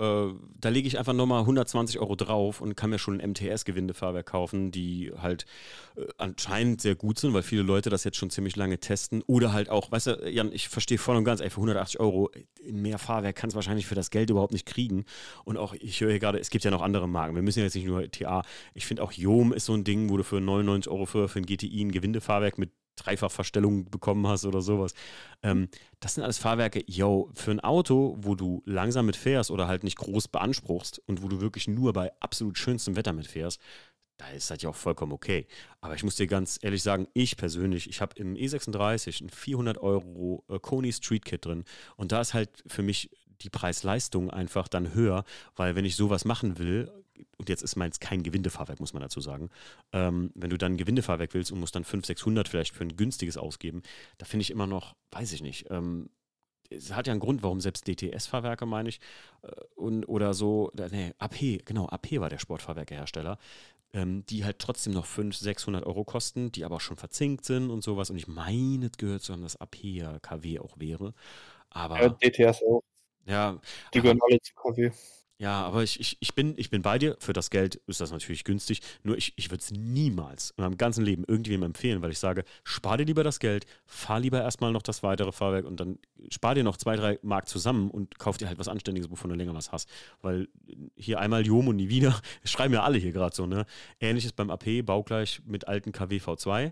da 0.01 0.69
lege 0.69 0.87
ich 0.87 0.97
einfach 0.97 1.13
nochmal 1.13 1.41
120 1.41 1.99
Euro 1.99 2.15
drauf 2.15 2.59
und 2.59 2.75
kann 2.75 2.89
mir 2.89 2.97
schon 2.97 3.21
ein 3.21 3.31
MTS-Gewindefahrwerk 3.31 4.25
kaufen, 4.25 4.71
die 4.71 5.11
halt 5.15 5.45
äh, 5.95 6.05
anscheinend 6.17 6.81
sehr 6.81 6.95
gut 6.95 7.19
sind, 7.19 7.33
weil 7.33 7.43
viele 7.43 7.61
Leute 7.61 7.91
das 7.91 8.03
jetzt 8.03 8.17
schon 8.17 8.31
ziemlich 8.31 8.55
lange 8.55 8.79
testen. 8.79 9.23
Oder 9.27 9.53
halt 9.53 9.69
auch, 9.69 9.91
weißt 9.91 10.07
du, 10.07 10.29
Jan, 10.29 10.51
ich 10.51 10.69
verstehe 10.69 10.97
voll 10.97 11.17
und 11.17 11.23
ganz, 11.23 11.39
ey, 11.39 11.51
für 11.51 11.57
180 11.57 11.99
Euro 11.99 12.31
mehr 12.71 12.97
Fahrwerk 12.97 13.35
kannst 13.35 13.53
du 13.53 13.57
wahrscheinlich 13.57 13.85
für 13.85 13.95
das 13.95 14.09
Geld 14.09 14.31
überhaupt 14.31 14.53
nicht 14.53 14.65
kriegen. 14.65 15.05
Und 15.45 15.57
auch, 15.57 15.73
ich 15.73 16.01
höre 16.01 16.09
hier 16.09 16.19
gerade, 16.19 16.39
es 16.39 16.49
gibt 16.49 16.63
ja 16.63 16.71
noch 16.71 16.81
andere 16.81 17.07
Marken. 17.07 17.35
Wir 17.35 17.43
müssen 17.43 17.59
ja 17.59 17.65
jetzt 17.65 17.75
nicht 17.75 17.85
nur 17.85 18.09
TA. 18.09 18.41
Ich 18.73 18.87
finde 18.87 19.03
auch 19.03 19.11
Jom 19.11 19.53
ist 19.53 19.65
so 19.65 19.73
ein 19.73 19.83
Ding, 19.83 20.09
wo 20.09 20.17
du 20.17 20.23
für 20.23 20.41
99 20.41 20.91
Euro 20.91 21.05
für, 21.05 21.29
für 21.29 21.39
ein 21.39 21.45
GTI 21.45 21.85
ein 21.85 21.91
Gewindefahrwerk 21.91 22.57
mit 22.57 22.71
Dreifachverstellung 23.03 23.89
bekommen 23.89 24.27
hast 24.27 24.45
oder 24.45 24.61
sowas. 24.61 24.93
Ähm, 25.43 25.69
das 25.99 26.15
sind 26.15 26.23
alles 26.23 26.37
Fahrwerke, 26.37 26.83
yo, 26.87 27.29
für 27.33 27.51
ein 27.51 27.59
Auto, 27.59 28.17
wo 28.19 28.35
du 28.35 28.61
langsam 28.65 29.05
mitfährst 29.05 29.51
oder 29.51 29.67
halt 29.67 29.83
nicht 29.83 29.97
groß 29.97 30.27
beanspruchst 30.27 31.01
und 31.07 31.23
wo 31.23 31.27
du 31.27 31.41
wirklich 31.41 31.67
nur 31.67 31.93
bei 31.93 32.11
absolut 32.19 32.57
schönstem 32.57 32.95
Wetter 32.95 33.13
mitfährst, 33.13 33.59
da 34.17 34.29
ist 34.29 34.51
das 34.51 34.61
ja 34.61 34.69
auch 34.69 34.75
vollkommen 34.75 35.13
okay. 35.13 35.47
Aber 35.79 35.95
ich 35.95 36.03
muss 36.03 36.15
dir 36.15 36.27
ganz 36.27 36.59
ehrlich 36.61 36.83
sagen, 36.83 37.07
ich 37.13 37.37
persönlich, 37.37 37.89
ich 37.89 38.01
habe 38.01 38.15
im 38.17 38.35
E36 38.35 39.23
ein 39.23 39.29
400 39.29 39.79
Euro 39.79 40.43
äh, 40.47 40.59
Kony 40.59 40.93
Street 40.93 41.25
Kit 41.25 41.45
drin 41.45 41.63
und 41.97 42.11
da 42.11 42.21
ist 42.21 42.33
halt 42.33 42.49
für 42.67 42.83
mich 42.83 43.09
die 43.41 43.49
Preis-Leistung 43.49 44.29
einfach 44.29 44.67
dann 44.67 44.93
höher, 44.93 45.23
weil 45.55 45.75
wenn 45.75 45.85
ich 45.85 45.95
sowas 45.95 46.25
machen 46.25 46.59
will, 46.59 46.91
und 47.37 47.49
jetzt 47.49 47.61
ist 47.61 47.75
meins 47.75 47.99
kein 47.99 48.23
Gewindefahrwerk, 48.23 48.79
muss 48.79 48.93
man 48.93 49.01
dazu 49.01 49.21
sagen, 49.21 49.49
ähm, 49.93 50.31
wenn 50.35 50.49
du 50.49 50.57
dann 50.57 50.73
ein 50.73 50.77
Gewindefahrwerk 50.77 51.33
willst 51.33 51.51
und 51.51 51.59
musst 51.59 51.75
dann 51.75 51.83
500, 51.83 52.05
600 52.05 52.47
vielleicht 52.47 52.75
für 52.75 52.83
ein 52.83 52.95
günstiges 52.95 53.37
ausgeben, 53.37 53.81
da 54.17 54.25
finde 54.25 54.41
ich 54.41 54.51
immer 54.51 54.67
noch, 54.67 54.95
weiß 55.11 55.33
ich 55.33 55.41
nicht, 55.41 55.67
ähm, 55.69 56.09
es 56.69 56.93
hat 56.93 57.07
ja 57.07 57.11
einen 57.11 57.19
Grund, 57.19 57.43
warum 57.43 57.59
selbst 57.59 57.87
DTS-Fahrwerke, 57.87 58.65
meine 58.65 58.89
ich, 58.89 58.99
äh, 59.43 59.51
und, 59.75 60.05
oder 60.05 60.33
so, 60.33 60.71
nee, 60.91 61.13
AP, 61.17 61.65
genau, 61.65 61.87
AP 61.87 62.19
war 62.19 62.29
der 62.29 62.39
Sportfahrwerkehersteller, 62.39 63.37
ähm, 63.93 64.25
die 64.27 64.45
halt 64.45 64.59
trotzdem 64.59 64.93
noch 64.93 65.05
500, 65.05 65.41
600 65.41 65.85
Euro 65.85 66.03
kosten, 66.03 66.51
die 66.51 66.63
aber 66.63 66.77
auch 66.77 66.81
schon 66.81 66.97
verzinkt 66.97 67.45
sind 67.45 67.69
und 67.69 67.83
sowas. 67.83 68.09
Und 68.09 68.17
ich 68.17 68.27
meine, 68.27 68.87
es 68.87 68.97
gehört 68.97 69.21
zu 69.21 69.33
haben, 69.33 69.43
dass 69.43 69.59
AP 69.59 69.83
ja 69.83 70.19
KW 70.19 70.59
auch 70.59 70.79
wäre. 70.79 71.13
Aber. 71.69 72.01
Ja, 72.01 72.09
DTS 72.09 72.63
auch. 72.63 72.83
Ja. 73.25 73.59
Die 73.93 74.01
gehören 74.01 74.19
alle 74.21 74.39
zu 74.41 74.53
KW. 74.53 74.91
Ja, 75.41 75.63
aber 75.63 75.81
ich, 75.81 75.99
ich, 75.99 76.17
ich, 76.19 76.35
bin, 76.35 76.53
ich 76.57 76.69
bin 76.69 76.83
bei 76.83 76.99
dir. 76.99 77.15
Für 77.17 77.33
das 77.33 77.49
Geld 77.49 77.81
ist 77.87 77.99
das 77.99 78.11
natürlich 78.11 78.43
günstig. 78.43 78.79
Nur 79.01 79.17
ich, 79.17 79.33
ich 79.37 79.49
würde 79.49 79.63
es 79.63 79.71
niemals 79.71 80.51
in 80.55 80.63
meinem 80.63 80.77
ganzen 80.77 81.03
Leben 81.03 81.23
irgendjemandem 81.23 81.71
empfehlen, 81.71 82.03
weil 82.03 82.11
ich 82.11 82.19
sage, 82.19 82.43
spar 82.63 82.97
dir 82.97 83.05
lieber 83.05 83.23
das 83.23 83.39
Geld, 83.39 83.65
fahr 83.87 84.19
lieber 84.19 84.39
erstmal 84.39 84.71
noch 84.71 84.83
das 84.83 85.01
weitere 85.01 85.31
Fahrwerk 85.31 85.65
und 85.65 85.79
dann 85.79 85.97
spar 86.29 86.53
dir 86.53 86.63
noch 86.63 86.77
zwei, 86.77 86.95
drei 86.95 87.17
Mark 87.23 87.47
zusammen 87.47 87.89
und 87.89 88.19
kauf 88.19 88.37
dir 88.37 88.49
halt 88.49 88.59
was 88.59 88.67
Anständiges, 88.67 89.09
wovon 89.09 89.31
du 89.31 89.35
länger 89.35 89.55
was 89.55 89.71
hast. 89.71 89.89
Weil 90.21 90.47
hier 90.95 91.19
einmal 91.19 91.43
Jom 91.43 91.69
und 91.69 91.77
nie 91.77 91.89
wieder, 91.89 92.21
schreiben 92.43 92.75
ja 92.75 92.83
alle 92.83 92.99
hier 92.99 93.11
gerade 93.11 93.35
so, 93.35 93.47
ne? 93.47 93.65
Ähnliches 93.99 94.33
beim 94.33 94.51
AP, 94.51 94.85
baugleich 94.85 95.41
mit 95.47 95.67
alten 95.67 95.91
KW 95.91 96.17
V2. 96.19 96.65
Äh, 96.65 96.71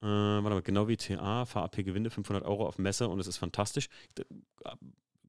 warte 0.00 0.42
mal, 0.42 0.62
genau 0.62 0.88
wie 0.88 0.96
TA, 0.96 1.44
fahr 1.44 1.62
AP 1.62 1.84
Gewinde 1.84 2.10
500 2.10 2.44
Euro 2.44 2.66
auf 2.66 2.78
Messe 2.78 3.06
und 3.08 3.20
es 3.20 3.28
ist 3.28 3.36
fantastisch 3.36 3.88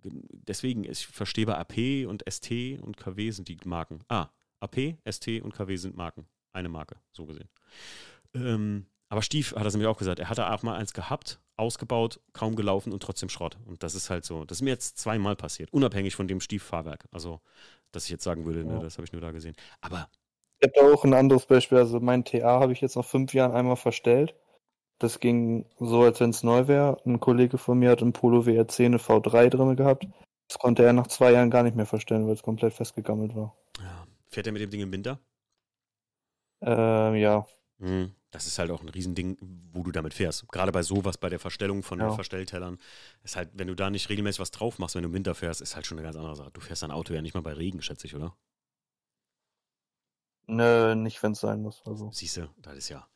deswegen, 0.04 0.84
ich 0.84 1.08
verstehe 1.08 1.46
bei 1.46 1.58
AP 1.58 2.08
und 2.08 2.24
ST 2.30 2.52
und 2.82 2.98
KW 2.98 3.32
sind 3.32 3.48
die 3.48 3.58
Marken. 3.66 4.02
Ah, 4.08 4.30
AP, 4.60 4.98
ST 5.10 5.42
und 5.42 5.54
KW 5.54 5.76
sind 5.76 5.96
Marken. 5.96 6.28
Eine 6.52 6.70
Marke, 6.70 6.96
so 7.12 7.26
gesehen. 7.26 7.50
Ähm, 8.34 8.86
aber 9.10 9.22
Stief 9.22 9.56
hat 9.56 9.66
das 9.66 9.74
nämlich 9.74 9.88
auch 9.88 9.98
gesagt. 9.98 10.20
Er 10.20 10.30
hatte 10.30 10.52
auch 10.52 10.64
mal 10.64 10.76
eins 10.76 10.94
gehabt, 10.94 11.40
ausgebaut, 11.58 12.20
kaum 12.34 12.56
gelaufen 12.56 12.94
und 12.94 13.02
trotzdem 13.02 13.30
Schrott. 13.30 13.58
Und 13.66 13.84
das 13.84 13.96
ist 13.96 14.10
halt 14.10 14.24
so. 14.24 14.46
Das 14.46 14.60
ist 14.60 14.62
mir 14.62 14.70
jetzt 14.70 14.98
zweimal 14.98 15.36
passiert, 15.36 15.72
unabhängig 15.74 16.16
von 16.16 16.28
dem 16.28 16.42
Stieffahrwerk. 16.42 17.06
Also, 17.12 17.42
dass 17.92 18.06
ich 18.06 18.12
jetzt 18.12 18.24
sagen 18.24 18.46
würde, 18.46 18.64
ne, 18.64 18.80
das 18.80 18.98
habe 18.98 19.06
ich 19.06 19.12
nur 19.12 19.22
da 19.22 19.32
gesehen. 19.32 19.56
Aber. 19.82 20.10
Ich 20.62 20.70
habe 20.70 20.94
auch 20.94 21.06
ein 21.06 21.14
anderes 21.14 21.46
Beispiel. 21.46 21.78
Also, 21.78 22.00
mein 22.00 22.26
TA 22.26 22.60
habe 22.60 22.74
ich 22.74 22.82
jetzt 22.82 22.96
nach 22.96 23.06
fünf 23.06 23.34
Jahren 23.34 23.52
einmal 23.52 23.78
verstellt. 23.78 24.36
Das 25.00 25.20
ging 25.20 25.66
so, 25.80 26.04
als 26.04 26.20
wenn 26.20 26.30
es 26.32 26.44
neu 26.44 26.68
wäre. 26.68 26.98
Ein 27.06 27.20
Kollege 27.20 27.58
von 27.58 27.80
mir 27.80 27.92
hat 27.92 28.02
im 28.02 28.14
Polo 28.14 28.46
WRC 28.46 28.82
eine 28.82 28.98
V3 28.98 29.50
drin 29.50 29.76
gehabt. 29.76 30.06
Das 30.50 30.60
konnte 30.60 30.84
er 30.84 30.94
nach 30.94 31.08
zwei 31.08 31.32
Jahren 31.32 31.50
gar 31.50 31.64
nicht 31.64 31.76
mehr 31.76 31.86
verstellen, 31.86 32.28
weil 32.28 32.34
es 32.34 32.44
komplett 32.44 32.74
festgegammelt 32.74 33.36
war. 33.36 33.56
Ja. 33.80 34.08
Fährt 34.28 34.48
er 34.48 34.54
mit 34.54 34.62
dem 34.62 34.70
Ding 34.70 34.82
im 34.82 34.92
Winter? 34.92 35.20
Ähm, 36.62 37.16
ja. 37.16 37.48
Hm. 37.80 38.14
Das 38.32 38.46
ist 38.46 38.60
halt 38.60 38.70
auch 38.70 38.82
ein 38.82 38.90
Riesending, 38.90 39.38
wo 39.72 39.84
du 39.84 39.92
damit 39.92 40.14
fährst. 40.14 40.48
Gerade 40.50 40.72
bei 40.72 40.84
sowas, 40.84 41.18
bei 41.18 41.30
der 41.30 41.40
Verstellung 41.40 41.82
von 41.82 42.00
ja. 42.00 42.12
Verstelltellern, 42.12 42.78
ist 43.24 43.36
halt, 43.36 43.50
wenn 43.54 43.68
du 43.68 43.76
da 43.76 43.90
nicht 43.90 44.10
regelmäßig 44.10 44.40
was 44.40 44.52
drauf 44.52 44.78
machst, 44.78 44.96
wenn 44.96 45.04
du 45.04 45.10
im 45.10 45.16
Winter 45.16 45.34
fährst, 45.34 45.62
ist 45.62 45.76
halt 45.76 45.88
schon 45.88 45.98
eine 45.98 46.06
ganz 46.06 46.16
andere 46.16 46.36
Sache. 46.36 46.52
Du 46.52 46.62
fährst 46.62 46.84
dein 46.84 46.92
Auto 46.92 47.14
ja 47.14 47.22
nicht 47.22 47.34
mal 47.34 47.42
bei 47.42 47.54
Regen, 47.54 47.82
schätze 47.82 48.06
ich, 48.06 48.16
oder? 48.16 48.36
Nö, 50.46 50.96
nicht, 50.96 51.22
wenn 51.24 51.32
es 51.32 51.40
sein 51.40 51.62
muss. 51.62 51.82
Also. 51.86 52.12
Siehst 52.12 52.38
du, 52.38 52.50
das 52.58 52.78
ist 52.78 52.90
ja. 52.90 53.08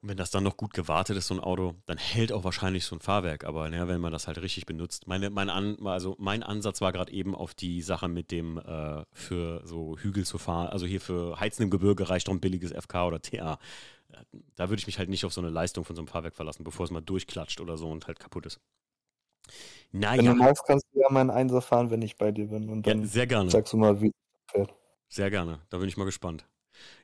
Und 0.00 0.10
wenn 0.10 0.16
das 0.16 0.30
dann 0.30 0.44
noch 0.44 0.56
gut 0.56 0.74
gewartet 0.74 1.16
ist, 1.16 1.26
so 1.26 1.34
ein 1.34 1.40
Auto, 1.40 1.74
dann 1.86 1.98
hält 1.98 2.32
auch 2.32 2.44
wahrscheinlich 2.44 2.84
so 2.84 2.94
ein 2.94 3.00
Fahrwerk. 3.00 3.44
Aber 3.44 3.68
ja, 3.72 3.88
wenn 3.88 4.00
man 4.00 4.12
das 4.12 4.28
halt 4.28 4.40
richtig 4.40 4.64
benutzt. 4.64 5.08
Meine, 5.08 5.28
mein, 5.30 5.50
An, 5.50 5.76
also 5.84 6.14
mein 6.18 6.44
Ansatz 6.44 6.80
war 6.80 6.92
gerade 6.92 7.12
eben 7.12 7.34
auf 7.34 7.54
die 7.54 7.82
Sache 7.82 8.06
mit 8.06 8.30
dem 8.30 8.58
äh, 8.58 9.02
für 9.12 9.66
so 9.66 9.98
Hügel 9.98 10.24
zu 10.24 10.38
fahren. 10.38 10.68
Also 10.68 10.86
hier 10.86 11.00
für 11.00 11.40
Heizen 11.40 11.64
im 11.64 11.70
Gebirge 11.70 12.08
reicht 12.08 12.28
doch 12.28 12.32
ein 12.32 12.40
billiges 12.40 12.70
FK 12.70 13.06
oder 13.06 13.20
TA. 13.20 13.58
Da 14.54 14.68
würde 14.68 14.78
ich 14.78 14.86
mich 14.86 14.98
halt 14.98 15.08
nicht 15.08 15.24
auf 15.24 15.32
so 15.32 15.40
eine 15.40 15.50
Leistung 15.50 15.84
von 15.84 15.96
so 15.96 16.00
einem 16.00 16.08
Fahrwerk 16.08 16.34
verlassen, 16.34 16.62
bevor 16.62 16.84
es 16.84 16.90
mal 16.92 17.00
durchklatscht 17.00 17.60
oder 17.60 17.76
so 17.76 17.90
und 17.90 18.06
halt 18.06 18.20
kaputt 18.20 18.46
ist. 18.46 18.60
Naja. 19.90 20.18
Wenn 20.18 20.26
du 20.26 20.34
magst, 20.34 20.64
kannst 20.66 20.86
du 20.92 21.00
ja 21.00 21.10
mal 21.10 21.20
einen 21.22 21.30
Einser 21.30 21.60
fahren, 21.60 21.90
wenn 21.90 22.02
ich 22.02 22.16
bei 22.16 22.30
dir 22.30 22.46
bin. 22.46 22.68
Und 22.68 22.86
dann 22.86 23.00
ja, 23.00 23.06
sehr 23.06 23.26
gerne. 23.26 23.50
sagst 23.50 23.72
du 23.72 23.76
mal, 23.76 24.00
wie 24.00 24.08
es 24.08 24.52
fährt. 24.52 24.74
Sehr 25.08 25.30
gerne. 25.30 25.60
Da 25.70 25.78
bin 25.78 25.88
ich 25.88 25.96
mal 25.96 26.04
gespannt. 26.04 26.46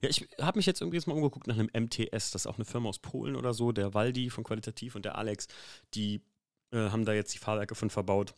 Ja, 0.00 0.08
ich 0.08 0.28
habe 0.40 0.58
mich 0.58 0.66
jetzt 0.66 0.80
irgendwie 0.80 0.96
jetzt 0.96 1.06
mal 1.06 1.14
umgeguckt 1.14 1.46
nach 1.46 1.58
einem 1.58 1.70
MTS. 1.72 2.30
Das 2.30 2.42
ist 2.42 2.46
auch 2.46 2.56
eine 2.56 2.64
Firma 2.64 2.88
aus 2.88 2.98
Polen 2.98 3.36
oder 3.36 3.54
so. 3.54 3.72
Der 3.72 3.94
Waldi 3.94 4.30
von 4.30 4.44
Qualitativ 4.44 4.94
und 4.94 5.04
der 5.04 5.16
Alex, 5.16 5.48
die 5.94 6.22
äh, 6.72 6.90
haben 6.90 7.04
da 7.04 7.12
jetzt 7.12 7.34
die 7.34 7.38
Fahrwerke 7.38 7.74
von 7.74 7.90
verbaut. 7.90 8.34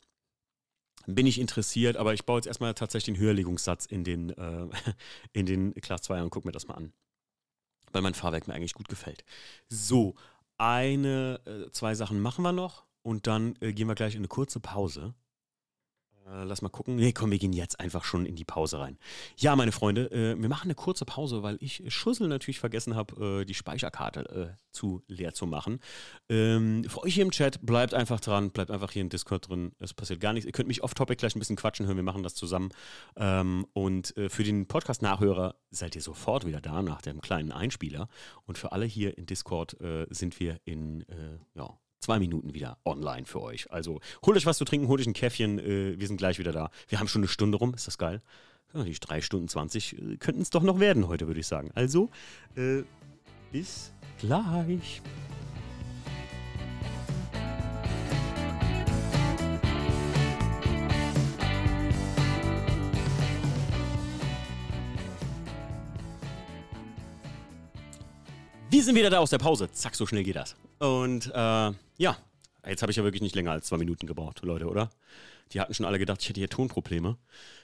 Bin 1.07 1.27
ich 1.27 1.39
interessiert, 1.39 1.97
aber 1.97 2.15
ich 2.15 2.25
baue 2.25 2.39
jetzt 2.39 2.47
erstmal 2.47 2.75
tatsächlich 2.75 3.17
den 3.17 3.23
Höherlegungssatz 3.23 3.87
in 3.87 4.05
den, 4.05 4.31
äh, 4.31 4.69
in 5.33 5.47
den 5.47 5.75
Class 5.75 6.03
2 6.03 6.23
und 6.23 6.31
gucke 6.31 6.49
mir 6.49 6.53
das 6.53 6.67
mal 6.67 6.75
an. 6.75 6.93
Weil 7.93 8.03
mein 8.03 8.15
Fahrwerk 8.15 8.49
mir 8.49 8.55
eigentlich 8.55 8.75
gut 8.75 8.89
gefällt. 8.89 9.25
So, 9.69 10.17
eine, 10.59 11.41
äh, 11.45 11.71
zwei 11.71 11.95
Sachen 11.95 12.21
machen 12.21 12.43
wir 12.43 12.53
noch 12.53 12.87
und 13.03 13.27
dann 13.27 13.57
äh, 13.61 13.73
gehen 13.73 13.89
wir 13.89 13.95
gleich 13.95 14.15
in 14.15 14.21
eine 14.21 14.29
kurze 14.29 14.59
Pause. 14.59 15.15
Äh, 16.27 16.45
lass 16.45 16.63
mal 16.63 16.69
gucken. 16.69 16.97
Nee, 16.97 17.13
komm, 17.13 17.31
wir 17.31 17.39
gehen 17.39 17.53
jetzt 17.53 17.79
einfach 17.79 18.05
schon 18.05 18.27
in 18.27 18.35
die 18.35 18.45
Pause 18.45 18.81
rein. 18.81 18.99
Ja, 19.37 19.55
meine 19.55 19.73
Freunde, 19.73 20.11
äh, 20.11 20.41
wir 20.41 20.49
machen 20.49 20.65
eine 20.65 20.75
kurze 20.75 21.05
Pause, 21.05 21.43
weil 21.43 21.57
ich 21.61 21.83
Schussel 21.89 22.27
natürlich 22.29 22.59
vergessen 22.59 22.97
habe, 22.97 23.41
äh, 23.41 23.45
die 23.45 23.55
Speicherkarte 23.55 24.57
äh, 24.57 24.63
zu 24.73 25.03
leer 25.07 25.35
zu 25.35 25.47
machen. 25.47 25.79
Ähm, 26.29 26.85
für 26.85 27.03
euch 27.05 27.15
hier 27.15 27.23
im 27.25 27.31
Chat, 27.31 27.65
bleibt 27.65 27.95
einfach 27.95 28.21
dran, 28.21 28.51
bleibt 28.51 28.71
einfach 28.71 28.91
hier 28.91 29.03
im 29.03 29.09
Discord 29.09 29.49
drin. 29.49 29.73
Es 29.79 29.95
passiert 29.95 30.21
gar 30.21 30.33
nichts. 30.33 30.47
Ihr 30.47 30.53
könnt 30.53 30.69
mich 30.69 30.83
off-topic 30.83 31.19
gleich 31.19 31.37
ein 31.37 31.39
bisschen 31.39 31.57
quatschen 31.57 31.87
hören. 31.87 31.97
Wir 31.97 32.03
machen 32.03 32.25
das 32.25 32.35
zusammen. 32.35 32.71
Ähm, 33.17 33.67
und 33.73 34.17
äh, 34.17 34.29
für 34.29 34.43
den 34.43 34.67
Podcast-Nachhörer 34.67 35.55
seid 35.71 35.95
ihr 35.95 36.03
sofort 36.03 36.45
wieder 36.45 36.61
da 36.61 36.83
nach 36.83 37.03
dem 37.03 37.21
kleinen 37.21 37.53
Einspieler. 37.53 38.09
Und 38.47 38.59
für 38.59 38.73
alle 38.73 38.87
hier 38.87 39.17
in 39.17 39.27
Discord 39.27 39.81
äh, 39.81 40.07
sind 40.11 40.41
wir 40.41 40.61
in, 40.65 41.05
ja, 41.55 41.79
zwei 42.07 42.21
Minuten 42.21 42.55
wieder 42.55 42.79
online 42.85 43.27
für 43.27 43.43
euch. 43.43 43.73
Also 43.73 44.01
holt 44.25 44.37
euch 44.37 44.47
was 44.47 44.59
zu 44.59 44.65
trinken, 44.65 44.87
holt 44.87 45.01
euch 45.01 45.09
ein 45.09 45.13
Käffchen. 45.13 45.59
Äh, 45.59 45.99
wir 45.99 46.07
sind 46.07 46.19
gleich 46.19 46.39
wieder 46.39 46.53
da. 46.53 46.71
Wir 46.87 47.01
haben 47.01 47.09
schon 47.09 47.23
eine 47.23 47.29
Stunde 47.29 47.59
rum. 47.59 47.75
Ist 47.75 47.89
das 47.89 47.99
geil? 47.99 48.23
Ja, 48.73 48.85
die 48.85 48.93
drei 48.93 49.21
Stunden 49.21 49.49
20 49.49 49.99
äh, 49.99 50.17
könnten 50.17 50.43
es 50.43 50.51
doch 50.51 50.63
noch 50.63 50.79
werden 50.79 51.09
heute, 51.09 51.27
würde 51.27 51.41
ich 51.41 51.49
sagen. 51.49 51.73
Also, 51.75 52.11
äh, 52.55 52.85
bis 53.51 53.93
gleich. 54.21 55.03
Wir 68.71 68.85
sind 68.85 68.95
wieder 68.95 69.11
da 69.11 69.19
aus 69.19 69.31
der 69.31 69.39
Pause. 69.39 69.69
Zack, 69.73 69.97
so 69.97 70.07
schnell 70.07 70.23
geht 70.23 70.37
das. 70.37 70.55
Und 70.79 71.27
äh, 71.35 71.73
ja, 71.99 72.17
jetzt 72.67 72.83
habe 72.83 72.91
ich 72.91 72.97
ja 72.97 73.05
wirklich 73.05 73.23
nicht 73.23 73.35
länger 73.35 73.53
als 73.53 73.67
zwei 73.67 73.79
Minuten 73.79 74.07
gebraucht, 74.07 74.43
Leute, 74.43 74.67
oder? 74.67 74.91
Die 75.53 75.61
hatten 75.61 75.75
schon 75.75 75.87
alle 75.87 75.99
gedacht, 75.99 76.21
ich 76.23 76.29
hätte 76.29 76.41
hier 76.41 76.49
Tonprobleme. 76.49 77.17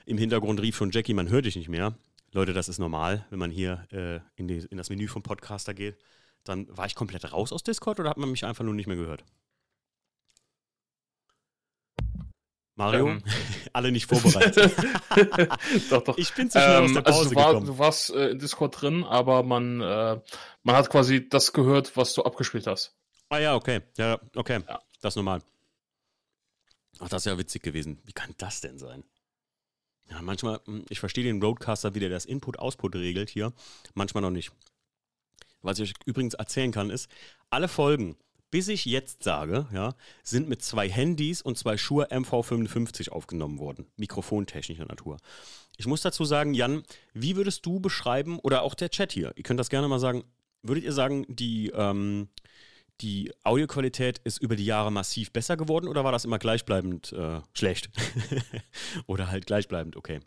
Im 0.07 0.19
Hintergrund 0.19 0.61
rief 0.61 0.77
schon 0.77 0.91
Jackie, 0.91 1.15
man 1.15 1.29
hört 1.29 1.45
dich 1.45 1.57
nicht 1.57 1.69
mehr. 1.69 1.95
Leute, 2.33 2.53
das 2.53 2.69
ist 2.69 2.79
normal, 2.79 3.27
wenn 3.31 3.39
man 3.39 3.51
hier 3.51 3.87
äh, 3.93 4.21
in, 4.37 4.49
die, 4.49 4.59
in 4.71 4.79
das 4.79 4.89
Menü 4.89 5.09
vom 5.09 5.23
Podcaster 5.23 5.75
geht. 5.75 5.99
Dann 6.45 6.67
war 6.77 6.87
ich 6.87 6.95
komplett 6.95 7.31
raus 7.33 7.53
aus 7.53 7.63
Discord 7.63 8.01
oder 8.01 8.11
hat 8.11 8.17
man 8.17 8.31
mich 8.31 8.45
einfach 8.45 8.65
nur 8.65 8.75
nicht 8.75 8.87
mehr 8.87 8.97
gehört? 8.97 9.25
Mario, 12.75 13.09
ähm. 13.09 13.23
alle 13.75 13.93
nicht 13.93 14.09
vorbereitet. 14.09 14.75
doch, 15.91 16.03
doch. 16.03 16.19
Ich 16.19 16.35
bin 16.35 16.51
zu 16.51 16.59
schnell 16.59 16.79
ähm, 16.79 16.85
aus 16.85 16.93
der 16.95 17.03
Pause 17.03 17.19
also 17.19 17.31
du, 17.31 17.37
war, 17.37 17.49
gekommen. 17.49 17.67
du 17.67 17.79
warst 17.79 18.11
äh, 18.11 18.31
in 18.31 18.39
Discord 18.39 18.81
drin, 18.81 19.05
aber 19.05 19.43
man, 19.43 19.81
äh, 19.81 20.21
man 20.63 20.77
hat 20.77 20.89
quasi 20.89 21.29
das 21.29 21.53
gehört, 21.53 21.97
was 21.97 22.15
du 22.15 22.23
abgespielt 22.23 22.67
hast. 22.67 22.97
Ah 23.33 23.39
ja, 23.39 23.55
okay. 23.55 23.80
Ja, 23.97 24.20
okay. 24.37 24.61
Ja. 24.68 24.83
Das 25.01 25.12
ist 25.12 25.16
normal. 25.16 25.43
Ach, 26.99 27.09
das 27.09 27.22
ist 27.22 27.30
ja 27.30 27.39
witzig 27.39 27.62
gewesen. 27.62 27.99
Wie 28.05 28.12
kann 28.12 28.35
das 28.37 28.61
denn 28.61 28.78
sein? 28.78 29.05
Ja, 30.11 30.20
manchmal, 30.20 30.61
hm, 30.66 30.85
ich 30.91 31.01
verstehe 31.01 31.24
den 31.24 31.43
Roadcaster, 31.43 31.95
wie 31.95 32.01
der 32.01 32.11
das 32.11 32.26
Input-Output 32.26 32.95
regelt 32.95 33.30
hier. 33.30 33.55
Manchmal 33.95 34.20
noch 34.20 34.30
nicht. 34.30 34.53
Was 35.62 35.78
ich 35.78 35.89
euch 35.89 35.95
übrigens 36.05 36.35
erzählen 36.35 36.72
kann, 36.72 36.91
ist, 36.91 37.09
alle 37.49 37.68
Folgen, 37.68 38.18
bis 38.51 38.68
ich 38.68 38.85
jetzt 38.85 39.22
sage, 39.22 39.66
ja, 39.72 39.95
sind 40.22 40.51
mit 40.51 40.61
zwei 40.61 40.91
Handys 40.91 41.41
und 41.41 41.57
zwei 41.57 41.78
Shure 41.78 42.11
MV55 42.11 43.09
aufgenommen 43.09 43.59
worden. 43.59 43.87
Mikrofontechnischer 43.97 44.85
Natur. 44.85 45.16
Ich 45.78 45.87
muss 45.87 46.03
dazu 46.03 46.26
sagen, 46.26 46.53
Jan, 46.53 46.83
wie 47.14 47.37
würdest 47.37 47.64
du 47.64 47.80
beschreiben, 47.80 48.39
oder 48.41 48.61
auch 48.61 48.74
der 48.74 48.91
Chat 48.91 49.12
hier, 49.12 49.33
ihr 49.37 49.43
könnt 49.43 49.59
das 49.59 49.70
gerne 49.70 49.89
mal 49.89 50.01
sagen, 50.01 50.22
würdet 50.62 50.85
ihr 50.85 50.93
sagen, 50.93 51.24
die, 51.28 51.70
ähm, 51.74 52.28
die 53.03 53.33
Audioqualität 53.43 54.19
ist 54.19 54.41
über 54.41 54.57
die 54.57 54.65
Jahre 54.65 54.91
massiv 54.91 55.33
besser 55.33 55.57
geworden 55.57 55.89
oder 55.89 56.05
war 56.05 56.13
das 56.13 56.25
immer 56.25 56.39
gleichbleibend 56.39 57.13
äh, 57.13 57.41
schlecht? 57.53 57.91
oder 59.07 59.31
halt 59.31 59.47
gleichbleibend, 59.47 59.97
okay. 59.97 60.21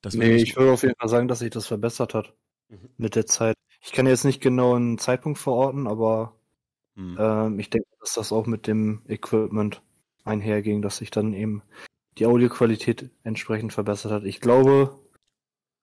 Das 0.00 0.14
nee, 0.14 0.36
ich 0.36 0.56
würde 0.56 0.72
auf 0.72 0.82
jeden 0.82 0.96
Fall 0.98 1.08
sagen, 1.08 1.28
dass 1.28 1.38
sich 1.38 1.50
das 1.50 1.66
verbessert 1.66 2.14
hat 2.14 2.34
mhm. 2.68 2.90
mit 2.96 3.14
der 3.14 3.26
Zeit. 3.26 3.54
Ich 3.80 3.92
kann 3.92 4.06
jetzt 4.06 4.24
nicht 4.24 4.40
genau 4.40 4.74
einen 4.74 4.98
Zeitpunkt 4.98 5.38
verorten, 5.38 5.86
aber 5.86 6.34
hm. 6.96 7.16
Ähm, 7.18 7.58
ich 7.58 7.70
denke, 7.70 7.88
dass 8.00 8.14
das 8.14 8.32
auch 8.32 8.46
mit 8.46 8.66
dem 8.66 9.02
Equipment 9.08 9.82
einherging, 10.24 10.82
dass 10.82 10.98
sich 10.98 11.10
dann 11.10 11.32
eben 11.32 11.62
die 12.18 12.26
Audioqualität 12.26 13.10
entsprechend 13.24 13.72
verbessert 13.72 14.12
hat. 14.12 14.24
Ich 14.24 14.40
glaube 14.40 14.98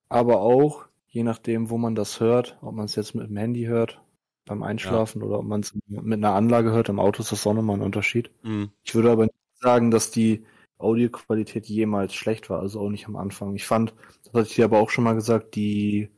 aber 0.10 0.42
auch, 0.42 0.86
je 1.08 1.24
nachdem, 1.24 1.70
wo 1.70 1.78
man 1.78 1.96
das 1.96 2.20
hört, 2.20 2.58
ob 2.62 2.74
man 2.74 2.86
es 2.86 2.96
jetzt 2.96 3.14
mit 3.16 3.30
dem 3.30 3.38
Handy 3.38 3.64
hört, 3.66 4.02
beim 4.46 4.64
Einschlafen 4.64 5.22
ja. 5.22 5.28
oder 5.28 5.40
ob 5.40 5.46
man 5.46 5.62
es 5.62 5.74
mit 5.88 6.18
einer 6.18 6.34
Anlage 6.34 6.72
hört, 6.72 6.90
im 6.90 7.00
Auto 7.00 7.22
ist 7.22 7.32
das 7.32 7.46
auch 7.46 7.54
nochmal 7.54 7.78
ein 7.78 7.84
Unterschied. 7.84 8.32
Mhm. 8.44 8.72
Ich 8.84 8.96
würde 8.96 9.12
aber 9.12 9.24
nicht 9.24 9.36
sagen, 9.60 9.92
dass 9.92 10.12
die 10.12 10.46
Audioqualität 10.78 11.68
jemals 11.68 12.14
schlecht 12.14 12.50
war, 12.50 12.60
also 12.60 12.80
auch 12.82 12.90
nicht 12.90 13.08
am 13.08 13.16
Anfang. 13.16 13.56
Ich 13.56 13.66
fand, 13.66 13.94
das 14.24 14.34
hatte 14.34 14.50
ich 14.50 14.56
dir 14.56 14.66
aber 14.66 14.80
auch 14.80 14.90
schon 14.90 15.04
mal 15.04 15.14
gesagt, 15.14 15.56
die 15.56 16.10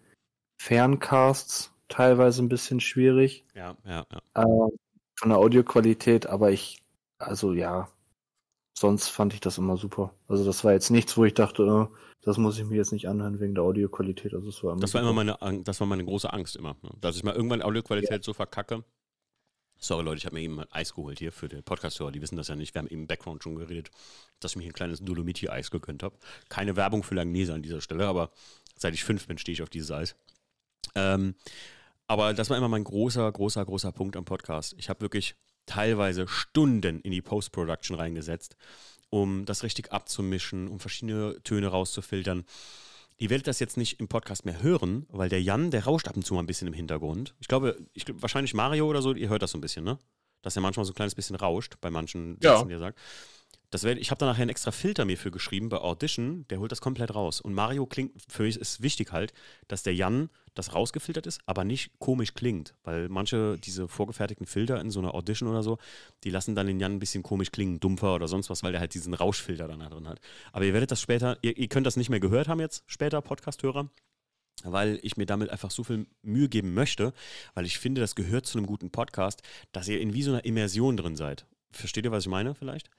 Ferncasts 0.57 1.74
teilweise 1.89 2.41
ein 2.41 2.49
bisschen 2.49 2.80
schwierig. 2.80 3.45
Ja, 3.53 3.76
ja, 3.86 4.05
ja. 4.11 4.43
Äh, 4.43 4.71
von 5.15 5.30
der 5.30 5.38
Audioqualität, 5.38 6.26
aber 6.26 6.51
ich, 6.51 6.82
also 7.17 7.53
ja, 7.53 7.89
sonst 8.84 9.07
fand 9.07 9.34
ich 9.34 9.39
das 9.39 9.57
immer 9.57 9.77
super. 9.77 10.13
Also 10.27 10.43
das 10.43 10.65
war 10.65 10.73
jetzt 10.73 10.89
nichts, 10.89 11.15
wo 11.15 11.23
ich 11.23 11.34
dachte, 11.34 11.63
äh, 11.63 11.95
das 12.21 12.38
muss 12.38 12.59
ich 12.59 12.65
mir 12.65 12.75
jetzt 12.75 12.91
nicht 12.91 13.07
anhören 13.07 13.39
wegen 13.39 13.55
der 13.55 13.63
Audioqualität. 13.63 14.34
Also 14.34 14.47
das 14.47 14.61
war 14.61 14.73
immer, 14.73 14.81
das 14.81 14.93
war 14.93 15.01
immer 15.01 15.13
meine, 15.13 15.38
das 15.63 15.79
war 15.79 15.88
meine 15.88 16.03
große 16.03 16.31
Angst 16.34 16.57
immer, 16.57 16.75
ne? 16.81 16.89
dass 16.99 17.15
ich 17.15 17.23
mal 17.23 17.34
irgendwann 17.34 17.61
Audioqualität 17.61 18.11
ja. 18.11 18.21
so 18.21 18.34
verkacke. 18.34 18.84
Sorry 19.77 20.03
Leute, 20.03 20.17
ich 20.17 20.25
habe 20.25 20.36
mir 20.36 20.41
eben 20.41 20.55
mal 20.55 20.67
Eis 20.69 20.93
geholt 20.93 21.19
hier 21.19 21.31
für 21.31 21.47
den 21.47 21.63
Podcast-Hörer, 21.63 22.11
die 22.11 22.21
wissen 22.21 22.36
das 22.36 22.49
ja 22.49 22.57
nicht. 22.57 22.73
Wir 22.75 22.79
haben 22.79 22.89
eben 22.89 23.03
im 23.03 23.07
Background 23.07 23.41
schon 23.41 23.55
geredet, 23.55 23.89
dass 24.41 24.51
ich 24.51 24.57
mir 24.57 24.65
ein 24.65 24.73
kleines 24.73 24.99
Dolomiti-Eis 24.99 25.71
gegönnt 25.71 26.03
habe. 26.03 26.17
Keine 26.49 26.75
Werbung 26.75 27.03
für 27.03 27.15
Langnese 27.15 27.53
an 27.53 27.61
dieser 27.63 27.79
Stelle, 27.79 28.05
aber 28.05 28.31
seit 28.77 28.93
ich 28.93 29.05
fünf 29.05 29.27
bin, 29.27 29.38
stehe 29.38 29.53
ich 29.53 29.61
auf 29.61 29.69
dieses 29.69 29.91
Eis. 29.91 30.17
Ähm, 30.95 31.36
aber 32.07 32.34
das 32.34 32.49
war 32.49 32.57
immer 32.57 32.67
mein 32.67 32.84
großer, 32.84 33.31
großer, 33.31 33.63
großer 33.63 33.93
Punkt 33.93 34.17
am 34.17 34.25
Podcast. 34.25 34.75
Ich 34.77 34.89
habe 34.89 34.99
wirklich 34.99 35.36
teilweise 35.66 36.28
Stunden 36.28 36.99
in 37.01 37.11
die 37.11 37.22
Post-Production 37.22 37.97
reingesetzt, 37.97 38.55
um 39.09 39.45
das 39.45 39.64
richtig 39.64 39.91
abzumischen, 39.91 40.68
um 40.68 40.80
verschiedene 40.80 41.41
Töne 41.43 41.68
rauszufiltern. 41.68 42.45
Ihr 43.18 43.30
werdet 43.30 43.47
das 43.47 43.59
jetzt 43.59 43.78
nicht 43.78 43.99
im 43.99 44.07
Podcast 44.07 44.43
mehr 44.45 44.61
hören, 44.61 45.05
weil 45.09 45.30
der 45.30 45.41
Jan, 45.41 45.72
der 45.72 45.86
rauscht 45.86 46.07
ab 46.07 46.16
und 46.16 46.26
zu 46.26 46.34
mal 46.34 46.41
ein 46.41 46.47
bisschen 46.47 46.68
im 46.68 46.74
Hintergrund. 46.74 47.36
Ich 47.39 47.47
glaube, 47.47 47.78
ich, 47.93 48.05
wahrscheinlich 48.09 48.53
Mario 48.53 48.88
oder 48.88 49.01
so, 49.01 49.14
ihr 49.14 49.30
hört 49.30 49.41
das 49.41 49.51
so 49.51 49.57
ein 49.57 49.61
bisschen, 49.61 49.86
ne? 49.86 49.99
Dass 50.41 50.55
er 50.55 50.61
manchmal 50.61 50.86
so 50.86 50.91
ein 50.91 50.95
kleines 50.95 51.16
bisschen 51.16 51.36
rauscht 51.36 51.76
bei 51.80 51.89
manchen 51.89 52.38
Sätzen, 52.41 52.68
die 52.68 52.74
er 52.74 52.80
sagt. 52.80 52.99
Das 53.74 53.82
werd, 53.82 53.97
ich 53.97 54.11
habe 54.11 54.19
da 54.19 54.28
nachher 54.28 54.43
einen 54.43 54.51
extra 54.51 54.69
Filter 54.69 55.03
mir 55.03 55.17
für 55.17 55.32
geschrieben 55.32 55.67
bei 55.67 55.80
Audition, 55.80 56.45
der 56.51 56.59
holt 56.59 56.71
das 56.71 56.80
komplett 56.80 57.15
raus. 57.15 57.41
Und 57.41 57.55
Mario 57.55 57.88
klingt, 57.88 58.11
für 58.30 58.43
mich 58.43 58.55
ist 58.55 58.84
wichtig 58.84 59.11
halt, 59.11 59.34
dass 59.67 59.82
der 59.82 59.95
Jan 59.95 60.30
das 60.53 60.76
rausgefiltert 60.76 61.26
ist, 61.26 61.41
aber 61.47 61.63
nicht 61.63 61.89
komisch 61.97 62.36
klingt. 62.36 62.76
Weil 62.84 63.09
manche, 63.09 63.57
diese 63.57 63.88
vorgefertigten 63.88 64.45
Filter 64.45 64.80
in 64.80 64.91
so 64.91 64.99
einer 64.99 65.15
Audition 65.15 65.49
oder 65.49 65.63
so, 65.63 65.80
die 66.24 66.30
lassen 66.30 66.53
dann 66.53 66.67
den 66.67 66.80
Jan 66.80 66.93
ein 66.93 66.99
bisschen 66.99 67.24
komisch 67.24 67.51
klingen, 67.51 67.80
dumpfer 67.80 68.13
oder 68.13 68.28
sonst 68.28 68.51
was, 68.51 68.61
weil 68.61 68.74
der 68.74 68.80
halt 68.80 68.93
diesen 68.93 69.15
Rauschfilter 69.15 69.67
dann 69.67 69.80
da 69.80 69.89
drin 69.89 70.07
hat. 70.07 70.19
Aber 70.51 70.65
ihr 70.65 70.74
werdet 70.74 70.91
das 70.91 71.01
später, 71.01 71.39
ihr, 71.41 71.57
ihr 71.57 71.67
könnt 71.67 71.88
das 71.88 71.97
nicht 71.97 72.11
mehr 72.11 72.19
gehört 72.19 72.47
haben 72.47 72.59
jetzt, 72.59 72.84
später, 72.86 73.21
Podcast-Hörer 73.21 73.89
weil 74.65 74.99
ich 75.01 75.17
mir 75.17 75.26
damit 75.26 75.49
einfach 75.49 75.71
so 75.71 75.84
viel 75.84 76.05
Mühe 76.21 76.47
geben 76.47 76.76
möchte, 76.76 77.11
weil 77.55 77.65
ich 77.65 77.80
finde, 77.80 77.99
das 77.99 78.13
gehört 78.13 78.45
zu 78.45 78.59
einem 78.59 78.67
guten 78.67 78.91
Podcast, 78.91 79.41
dass 79.71 79.89
ihr 79.89 79.99
in 79.99 80.13
wie 80.13 80.21
so 80.21 80.32
einer 80.32 80.45
Immersion 80.45 80.95
drin 80.95 81.15
seid. 81.15 81.47
Versteht 81.71 82.05
ihr, 82.05 82.11
was 82.11 82.24
ich 82.24 82.30
meine 82.30 82.53
vielleicht? 82.53 82.89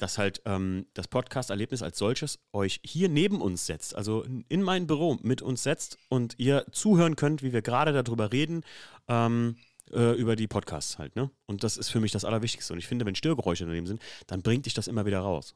Dass 0.00 0.18
halt 0.18 0.42
ähm, 0.46 0.86
das 0.94 1.08
Podcast-Erlebnis 1.08 1.82
als 1.82 1.98
solches 1.98 2.38
euch 2.52 2.80
hier 2.84 3.08
neben 3.08 3.40
uns 3.40 3.66
setzt, 3.66 3.94
also 3.94 4.24
in 4.48 4.62
mein 4.62 4.86
Büro 4.86 5.18
mit 5.22 5.42
uns 5.42 5.62
setzt 5.62 5.98
und 6.08 6.34
ihr 6.38 6.66
zuhören 6.72 7.16
könnt, 7.16 7.42
wie 7.42 7.52
wir 7.52 7.62
gerade 7.62 7.92
darüber 7.92 8.32
reden, 8.32 8.64
ähm, 9.08 9.56
äh, 9.92 10.12
über 10.12 10.36
die 10.36 10.48
Podcasts 10.48 10.98
halt. 10.98 11.16
Ne? 11.16 11.30
Und 11.46 11.64
das 11.64 11.76
ist 11.76 11.90
für 11.90 12.00
mich 12.00 12.12
das 12.12 12.24
Allerwichtigste. 12.24 12.72
Und 12.72 12.78
ich 12.78 12.86
finde, 12.86 13.06
wenn 13.06 13.14
Störgeräusche 13.14 13.66
daneben 13.66 13.86
sind, 13.86 14.02
dann 14.26 14.42
bringt 14.42 14.66
dich 14.66 14.74
das 14.74 14.88
immer 14.88 15.06
wieder 15.06 15.20
raus. 15.20 15.54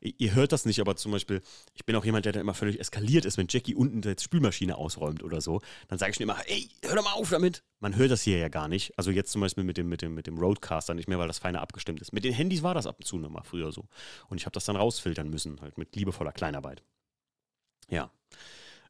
Ihr 0.00 0.34
hört 0.34 0.52
das 0.52 0.64
nicht, 0.64 0.80
aber 0.80 0.96
zum 0.96 1.12
Beispiel, 1.12 1.42
ich 1.74 1.84
bin 1.84 1.96
auch 1.96 2.04
jemand, 2.04 2.24
der 2.24 2.32
dann 2.32 2.40
immer 2.40 2.54
völlig 2.54 2.80
eskaliert 2.80 3.24
ist, 3.24 3.38
wenn 3.38 3.46
Jackie 3.48 3.74
unten 3.74 4.00
die 4.00 4.14
Spülmaschine 4.18 4.76
ausräumt 4.76 5.22
oder 5.22 5.40
so. 5.40 5.60
Dann 5.88 5.98
sage 5.98 6.10
ich 6.10 6.16
schon 6.16 6.24
immer, 6.24 6.38
ey, 6.46 6.68
hör 6.82 6.96
doch 6.96 7.04
mal 7.04 7.12
auf 7.12 7.30
damit. 7.30 7.62
Man 7.80 7.96
hört 7.96 8.10
das 8.10 8.22
hier 8.22 8.38
ja 8.38 8.48
gar 8.48 8.68
nicht. 8.68 8.96
Also 8.98 9.10
jetzt 9.10 9.32
zum 9.32 9.40
Beispiel 9.40 9.64
mit 9.64 9.76
dem, 9.76 9.88
mit 9.88 10.02
dem, 10.02 10.14
mit 10.14 10.26
dem 10.26 10.38
Roadcaster 10.38 10.94
nicht 10.94 11.08
mehr, 11.08 11.18
weil 11.18 11.28
das 11.28 11.38
feiner 11.38 11.60
abgestimmt 11.60 12.00
ist. 12.00 12.12
Mit 12.12 12.24
den 12.24 12.32
Handys 12.32 12.62
war 12.62 12.74
das 12.74 12.86
ab 12.86 12.96
und 12.98 13.04
zu 13.04 13.18
nochmal 13.18 13.44
früher 13.44 13.72
so. 13.72 13.86
Und 14.28 14.38
ich 14.38 14.46
habe 14.46 14.54
das 14.54 14.64
dann 14.64 14.76
rausfiltern 14.76 15.28
müssen, 15.28 15.60
halt 15.60 15.78
mit 15.78 15.94
liebevoller 15.94 16.32
Kleinarbeit. 16.32 16.82
Ja. 17.88 18.10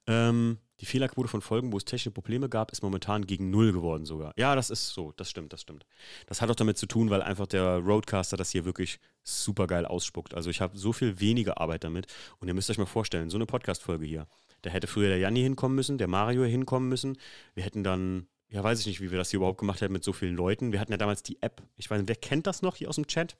Ähm, 0.07 0.59
die 0.81 0.87
Fehlerquote 0.87 1.29
von 1.29 1.41
Folgen, 1.41 1.73
wo 1.73 1.79
es 1.79 1.85
technische 1.85 2.11
Probleme 2.11 2.49
gab, 2.49 2.71
ist 2.71 2.83
momentan 2.83 3.27
gegen 3.27 3.51
null 3.51 3.73
geworden 3.73 4.05
sogar. 4.05 4.33
Ja, 4.37 4.55
das 4.55 4.69
ist 4.69 4.89
so, 4.89 5.13
das 5.17 5.31
stimmt, 5.31 5.53
das 5.53 5.63
stimmt. 5.63 5.87
Das 6.27 6.43
hat 6.43 6.51
auch 6.51 6.55
damit 6.55 6.77
zu 6.77 6.87
tun, 6.87 7.09
weil 7.09 7.23
einfach 7.23 7.47
der 7.47 7.79
Roadcaster 7.79 8.37
das 8.37 8.51
hier 8.51 8.65
wirklich 8.65 9.01
super 9.23 9.67
geil 9.67 9.87
ausspuckt. 9.87 10.35
Also 10.35 10.51
ich 10.51 10.61
habe 10.61 10.77
so 10.77 10.93
viel 10.93 11.19
weniger 11.19 11.61
Arbeit 11.61 11.85
damit. 11.85 12.07
Und 12.39 12.49
ihr 12.49 12.55
müsst 12.55 12.69
euch 12.71 12.79
mal 12.79 12.87
vorstellen, 12.87 13.31
so 13.31 13.39
eine 13.39 13.47
Podcast-Folge 13.47 14.05
hier. 14.05 14.27
Da 14.63 14.71
hätte 14.71 14.87
früher 14.87 15.09
der 15.09 15.19
Janni 15.19 15.43
hinkommen 15.43 15.77
müssen, 15.77 15.97
der 15.97 16.09
Mario 16.09 16.45
hinkommen 16.45 16.89
müssen. 16.89 17.17
Wir 17.55 17.65
hätten 17.65 17.83
dann, 17.83 18.27
ja, 18.49 18.63
weiß 18.63 18.81
ich 18.81 18.87
nicht, 18.87 19.01
wie 19.01 19.11
wir 19.11 19.19
das 19.19 19.31
hier 19.31 19.39
überhaupt 19.39 19.59
gemacht 19.59 19.81
hätten 19.81 19.93
mit 19.93 20.05
so 20.05 20.13
vielen 20.13 20.35
Leuten. 20.35 20.73
Wir 20.73 20.81
hatten 20.81 20.93
ja 20.93 20.99
damals 20.99 21.23
die 21.23 21.41
App. 21.43 21.63
Ich 21.77 21.91
weiß 21.91 21.99
nicht, 21.99 22.09
wer 22.09 22.17
kennt 22.17 22.47
das 22.47 22.63
noch 22.63 22.77
hier 22.77 22.89
aus 22.89 22.97
dem 22.97 23.07
Chat? 23.07 23.37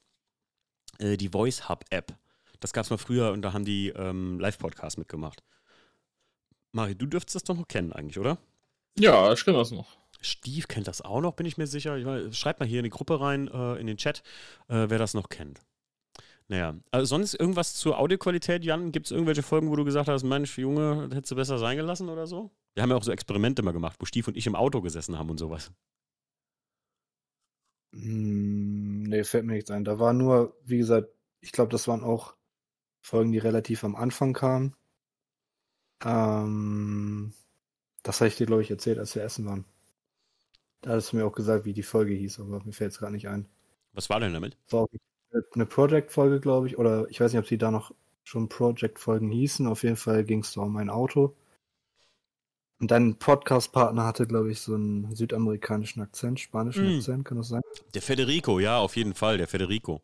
Äh, 0.99 1.17
die 1.17 1.29
Voice 1.29 1.69
Hub 1.69 1.85
App. 1.91 2.15
Das 2.61 2.73
gab 2.73 2.85
es 2.85 2.91
mal 2.91 2.97
früher 2.97 3.33
und 3.33 3.43
da 3.43 3.53
haben 3.53 3.67
die 3.67 3.89
ähm, 3.91 4.41
Live-Podcasts 4.41 4.97
mitgemacht. 4.97 5.43
Mari, 6.77 6.95
du 6.95 7.07
dürftest 7.07 7.37
das 7.37 7.45
doch 7.45 7.57
noch 7.57 7.69
kennen 7.69 7.95
eigentlich, 7.95 8.19
oder? 8.19 8.37
Ja, 8.99 9.33
ich 9.33 9.43
kenne 9.47 9.57
das 9.57 9.71
noch. 9.71 9.97
Steve 10.21 10.67
kennt 10.67 10.87
das 10.87 11.01
auch 11.01 11.23
noch, 11.23 11.33
bin 11.33 11.47
ich 11.47 11.57
mir 11.57 11.67
sicher. 11.67 11.97
Ich 11.97 12.39
schreibt 12.39 12.61
mal 12.61 12.69
hier 12.69 12.81
in 12.81 12.85
die 12.85 12.91
Gruppe 12.91 13.19
rein, 13.19 13.49
äh, 13.49 13.77
in 13.77 13.87
den 13.87 13.97
Chat, 13.97 14.23
äh, 14.69 14.85
wer 14.89 14.99
das 14.99 15.15
noch 15.15 15.31
kennt. 15.31 15.61
Naja, 16.49 16.75
also 16.91 17.07
sonst 17.07 17.33
irgendwas 17.33 17.75
zur 17.77 17.99
Audioqualität, 17.99 18.63
Jan? 18.63 18.93
Gibt 18.93 19.07
es 19.07 19.13
irgendwelche 19.13 19.43
Folgen, 19.43 19.71
wo 19.71 19.77
du 19.77 19.87
gesagt 19.87 20.09
hast, 20.09 20.23
Mensch, 20.23 20.59
Junge, 20.59 21.09
hättest 21.15 21.31
du 21.31 21.37
besser 21.37 21.57
sein 21.57 21.79
gelassen 21.79 22.11
oder 22.11 22.27
so? 22.27 22.51
Wir 22.75 22.83
haben 22.83 22.91
ja 22.91 22.97
auch 22.97 23.03
so 23.03 23.11
Experimente 23.11 23.63
mal 23.63 23.73
gemacht, 23.73 23.97
wo 23.99 24.05
Steve 24.05 24.27
und 24.27 24.37
ich 24.37 24.47
im 24.47 24.55
Auto 24.55 24.83
gesessen 24.83 25.19
haben 25.19 25.31
und 25.31 25.39
sowas. 25.39 25.73
Hm, 27.95 29.05
nee, 29.05 29.25
fällt 29.25 29.47
mir 29.47 29.55
nichts 29.55 29.71
ein. 29.71 29.85
Da 29.85 29.99
war 29.99 30.13
nur, 30.13 30.55
wie 30.63 30.77
gesagt, 30.77 31.09
ich 31.41 31.53
glaube, 31.53 31.73
das 31.73 31.89
waren 31.89 32.05
auch 32.05 32.35
Folgen, 33.01 33.33
die 33.33 33.39
relativ 33.39 33.83
am 33.83 33.97
Anfang 33.97 34.35
kamen. 34.35 34.77
Ähm, 36.05 37.33
das 38.03 38.21
habe 38.21 38.29
ich 38.29 38.37
dir, 38.37 38.47
glaube 38.47 38.63
ich, 38.63 38.71
erzählt, 38.71 38.99
als 38.99 39.15
wir 39.15 39.23
essen 39.23 39.47
waren. 39.47 39.65
Da 40.83 40.91
hast 40.91 41.13
du 41.13 41.17
mir 41.17 41.27
auch 41.27 41.33
gesagt, 41.33 41.65
wie 41.65 41.73
die 41.73 41.83
Folge 41.83 42.15
hieß, 42.15 42.41
aber 42.41 42.63
mir 42.65 42.73
fällt 42.73 42.93
es 42.93 42.99
gerade 42.99 43.13
nicht 43.13 43.29
ein. 43.29 43.49
Was 43.93 44.11
war 44.11 44.21
denn 44.21 44.33
damit? 44.33 44.57
War 44.71 44.87
eine 45.55 45.67
Project-Folge, 45.67 46.41
glaube 46.41 46.67
ich, 46.69 46.79
oder 46.79 47.09
ich 47.11 47.21
weiß 47.21 47.33
nicht, 47.33 47.41
ob 47.41 47.49
sie 47.49 47.59
da 47.59 47.71
noch 47.71 47.93
schon 48.25 48.49
Project-Folgen 48.49 49.31
hießen. 49.31 49.67
Auf 49.67 49.83
jeden 49.83 49.97
Fall 49.97 50.25
ging 50.25 50.41
es 50.41 50.53
da 50.53 50.63
um 50.63 50.73
mein 50.73 50.91
Auto. 50.91 51.35
Und 52.79 52.91
dein 52.91 53.19
Podcast-Partner 53.19 54.05
hatte, 54.05 54.27
glaube 54.27 54.51
ich, 54.51 54.61
so 54.61 54.75
einen 54.75 55.15
südamerikanischen 55.15 56.03
Akzent, 56.03 56.41
spanischen 56.41 56.95
mm. 56.95 56.99
Akzent, 56.99 57.25
kann 57.25 57.39
das 57.39 57.49
sein? 57.49 57.63
Der 57.95 58.03
Federico, 58.03 58.61
ja, 58.61 58.79
auf 58.79 58.97
jeden 58.97 59.15
Fall, 59.15 59.39
der 59.39 59.49
Federico. 59.49 60.03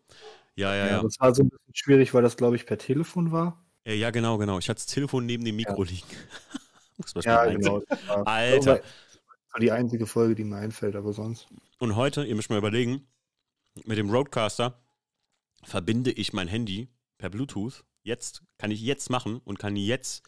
Ja, 0.55 0.74
ja, 0.74 0.86
ja. 0.86 0.93
ja. 0.93 1.03
Das 1.03 1.20
war 1.20 1.34
so 1.34 1.43
ein 1.43 1.51
bisschen 1.51 1.74
schwierig, 1.74 2.14
weil 2.14 2.22
das, 2.22 2.36
glaube 2.36 2.57
ich, 2.57 2.64
per 2.64 2.78
Telefon 2.78 3.30
war. 3.30 3.62
Äh, 3.85 3.97
ja, 3.97 4.11
genau, 4.11 4.39
genau. 4.39 4.59
Ich 4.59 4.68
hatte 4.68 4.78
das 4.78 4.87
Telefon 4.87 5.26
neben 5.26 5.45
dem 5.45 5.57
Mikro 5.57 5.85
ja. 5.85 5.91
liegen. 5.91 6.07
Muss 6.99 7.14
man 7.14 7.24
ja, 7.24 7.45
genau. 7.47 7.83
Alter. 8.24 8.76
Das 8.76 8.85
war 9.53 9.61
die 9.61 9.72
einzige 9.72 10.07
Folge, 10.07 10.35
die 10.35 10.45
mir 10.45 10.57
einfällt, 10.57 10.97
aber 10.97 11.12
sonst. 11.12 11.49
Und 11.78 11.97
heute, 11.97 12.24
ihr 12.24 12.37
müsst 12.37 12.51
mal 12.51 12.59
überlegen, 12.59 13.07
mit 13.85 13.99
dem 13.99 14.11
Roadcaster 14.11 14.78
verbinde 15.64 16.12
ich 16.12 16.33
mein 16.33 16.49
Handy 16.49 16.89
per 17.18 17.28
Bluetooth. 17.30 17.85
Jetzt 18.03 18.43
kann 18.59 18.70
ich 18.70 18.83
jetzt 18.83 19.11
machen 19.11 19.41
und 19.45 19.59
kann 19.59 19.76
jetzt 19.76 20.22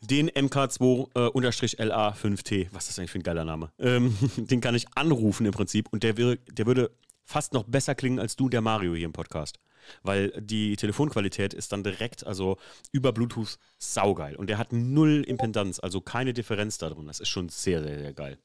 den 0.00 0.30
MK2-LA5T, 0.30 2.68
was 2.72 2.84
ist 2.84 2.90
das 2.90 2.98
eigentlich 2.98 3.10
für 3.10 3.18
ein 3.18 3.22
geiler 3.22 3.44
Name? 3.44 3.72
Ähm, 3.78 4.16
den 4.36 4.60
kann 4.60 4.74
ich 4.74 4.86
anrufen 4.94 5.46
im 5.46 5.52
Prinzip 5.52 5.88
und 5.90 6.02
der, 6.02 6.14
der 6.14 6.66
würde 6.66 6.90
fast 7.24 7.52
noch 7.52 7.64
besser 7.64 7.94
klingen 7.94 8.18
als 8.18 8.36
du, 8.36 8.48
der 8.48 8.60
Mario 8.60 8.94
hier 8.94 9.06
im 9.06 9.12
Podcast 9.12 9.58
weil 10.02 10.30
die 10.40 10.76
Telefonqualität 10.76 11.54
ist 11.54 11.72
dann 11.72 11.82
direkt, 11.82 12.26
also 12.26 12.56
über 12.92 13.12
Bluetooth 13.12 13.58
saugeil. 13.78 14.36
Und 14.36 14.48
der 14.48 14.58
hat 14.58 14.72
null 14.72 15.24
Impedanz, 15.26 15.80
also 15.80 16.00
keine 16.00 16.32
Differenz 16.32 16.78
da 16.78 16.90
drin. 16.90 17.06
Das 17.06 17.20
ist 17.20 17.28
schon 17.28 17.48
sehr, 17.48 17.82
sehr, 17.82 17.98
sehr 17.98 18.12
geil. 18.12 18.38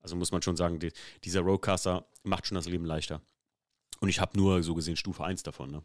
Also 0.00 0.16
muss 0.16 0.32
man 0.32 0.42
schon 0.42 0.56
sagen, 0.56 0.78
die, 0.78 0.92
dieser 1.24 1.40
Roadcaster 1.40 2.06
macht 2.22 2.46
schon 2.46 2.54
das 2.54 2.66
Leben 2.66 2.84
leichter. 2.84 3.20
Und 4.00 4.08
ich 4.08 4.20
habe 4.20 4.38
nur 4.38 4.62
so 4.62 4.74
gesehen 4.74 4.96
Stufe 4.96 5.24
1 5.24 5.42
davon. 5.42 5.70
Ne? 5.70 5.82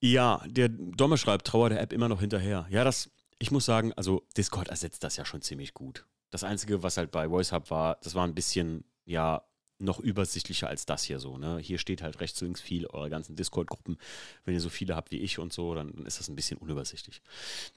Ja, 0.00 0.42
der 0.46 0.68
Domme 0.68 1.18
schreibt, 1.18 1.46
Trauer 1.46 1.70
der 1.70 1.80
App 1.80 1.92
immer 1.92 2.08
noch 2.08 2.20
hinterher. 2.20 2.66
Ja, 2.70 2.84
das, 2.84 3.10
ich 3.38 3.50
muss 3.50 3.64
sagen, 3.64 3.92
also 3.94 4.26
Discord 4.36 4.68
ersetzt 4.68 5.04
das 5.04 5.16
ja 5.16 5.24
schon 5.24 5.42
ziemlich 5.42 5.74
gut. 5.74 6.06
Das 6.30 6.44
Einzige, 6.44 6.82
was 6.82 6.96
halt 6.96 7.12
bei 7.12 7.30
VoiceHub 7.30 7.70
war, 7.70 7.98
das 8.02 8.14
war 8.14 8.26
ein 8.26 8.34
bisschen, 8.34 8.84
ja, 9.04 9.42
noch 9.78 10.00
übersichtlicher 10.00 10.68
als 10.68 10.86
das 10.86 11.02
hier 11.02 11.18
so. 11.18 11.38
Ne? 11.38 11.58
Hier 11.58 11.78
steht 11.78 12.02
halt 12.02 12.20
rechts, 12.20 12.40
links 12.40 12.60
viel, 12.60 12.86
eure 12.86 13.10
ganzen 13.10 13.36
Discord-Gruppen. 13.36 13.98
Wenn 14.44 14.54
ihr 14.54 14.60
so 14.60 14.68
viele 14.68 14.96
habt 14.96 15.10
wie 15.10 15.18
ich 15.18 15.38
und 15.38 15.52
so, 15.52 15.74
dann 15.74 15.90
ist 16.06 16.18
das 16.18 16.28
ein 16.28 16.36
bisschen 16.36 16.58
unübersichtlich. 16.58 17.20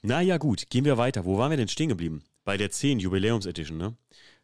Naja, 0.02 0.38
gut, 0.38 0.70
gehen 0.70 0.84
wir 0.84 0.98
weiter. 0.98 1.24
Wo 1.24 1.38
waren 1.38 1.50
wir 1.50 1.56
denn 1.56 1.68
stehen 1.68 1.88
geblieben? 1.88 2.22
Bei 2.44 2.56
der 2.56 2.70
10 2.70 3.00
Jubiläums-Edition, 3.00 3.76
ne? 3.76 3.96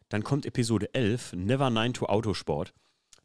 Dann 0.09 0.23
kommt 0.23 0.45
Episode 0.45 0.93
11, 0.93 1.33
Never 1.33 1.69
9 1.69 1.93
to 1.93 2.05
Autosport. 2.05 2.73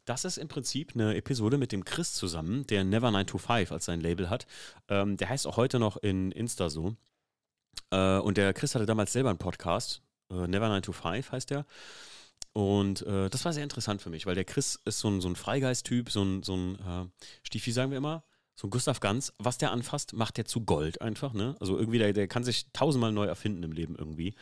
Das 0.05 0.25
ist 0.25 0.37
im 0.37 0.49
Prinzip 0.49 0.91
eine 0.95 1.15
Episode 1.15 1.57
mit 1.57 1.71
dem 1.71 1.85
Chris 1.85 2.13
zusammen, 2.13 2.67
der 2.67 2.83
Never 2.83 3.09
9 3.09 3.25
to 3.25 3.37
5 3.37 3.71
als 3.71 3.85
sein 3.85 4.01
Label 4.01 4.29
hat. 4.29 4.45
Ähm, 4.89 5.15
der 5.15 5.29
heißt 5.29 5.47
auch 5.47 5.55
heute 5.55 5.79
noch 5.79 5.95
in 5.97 6.31
Insta 6.31 6.69
so. 6.69 6.95
Äh, 7.89 8.17
und 8.17 8.37
der 8.37 8.53
Chris 8.53 8.75
hatte 8.75 8.85
damals 8.85 9.13
selber 9.13 9.29
einen 9.29 9.37
Podcast. 9.37 10.01
Äh, 10.29 10.47
Never 10.47 10.67
9 10.67 10.81
to 10.81 10.91
5 10.91 11.31
heißt 11.31 11.51
der. 11.51 11.65
Und 12.51 13.01
äh, 13.03 13.29
das 13.29 13.45
war 13.45 13.53
sehr 13.53 13.63
interessant 13.63 14.01
für 14.01 14.09
mich, 14.09 14.25
weil 14.25 14.35
der 14.35 14.45
Chris 14.45 14.79
ist 14.85 14.99
so 14.99 15.09
ein, 15.09 15.21
so 15.21 15.29
ein 15.29 15.35
Freigeist-Typ, 15.35 16.09
so 16.11 16.23
ein, 16.23 16.43
so 16.43 16.55
ein 16.55 16.75
äh, 16.75 17.05
Stiefel, 17.43 17.73
sagen 17.73 17.91
wir 17.91 17.97
immer, 17.97 18.23
so 18.55 18.67
ein 18.67 18.71
Gustav 18.71 18.99
Ganz. 18.99 19.33
Was 19.39 19.57
der 19.57 19.71
anfasst, 19.71 20.13
macht 20.13 20.37
der 20.37 20.45
zu 20.45 20.61
Gold 20.61 21.01
einfach, 21.01 21.33
ne? 21.33 21.55
Also 21.59 21.77
irgendwie, 21.77 21.97
der, 21.97 22.13
der 22.13 22.27
kann 22.27 22.43
sich 22.43 22.71
tausendmal 22.73 23.11
neu 23.11 23.25
erfinden 23.25 23.63
im 23.63 23.71
Leben 23.71 23.95
irgendwie. 23.95 24.35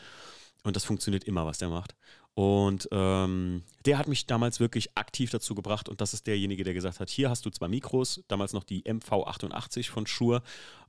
Und 0.63 0.75
das 0.75 0.83
funktioniert 0.85 1.23
immer, 1.23 1.45
was 1.45 1.57
der 1.57 1.69
macht. 1.69 1.95
Und 2.33 2.87
ähm, 2.91 3.63
der 3.85 3.97
hat 3.97 4.07
mich 4.07 4.25
damals 4.25 4.59
wirklich 4.59 4.95
aktiv 4.95 5.31
dazu 5.31 5.53
gebracht 5.53 5.89
und 5.89 5.99
das 5.99 6.13
ist 6.13 6.27
derjenige, 6.27 6.63
der 6.63 6.73
gesagt 6.73 7.01
hat, 7.01 7.09
hier 7.09 7.29
hast 7.29 7.45
du 7.45 7.49
zwei 7.49 7.67
Mikros, 7.67 8.23
damals 8.29 8.53
noch 8.53 8.63
die 8.63 8.83
MV88 8.83 9.89
von 9.89 10.07
Shure. 10.07 10.41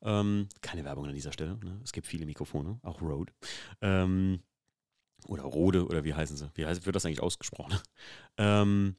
Ähm, 0.03 0.49
keine 0.61 0.85
Werbung 0.85 1.07
an 1.07 1.15
dieser 1.15 1.33
Stelle, 1.33 1.59
ne? 1.65 1.81
es 1.83 1.93
gibt 1.93 2.07
viele 2.07 2.27
Mikrofone, 2.27 2.79
auch 2.83 3.01
Rode. 3.03 3.33
Ähm, 3.81 4.41
oder 5.27 5.43
Rode 5.43 5.87
oder 5.87 6.05
wie 6.05 6.15
heißen 6.15 6.37
sie? 6.37 6.51
Wie 6.55 6.67
heißt, 6.67 6.87
wird 6.87 6.97
das 6.97 7.07
eigentlich 7.07 7.23
ausgesprochen? 7.23 7.79
ähm, 8.39 8.97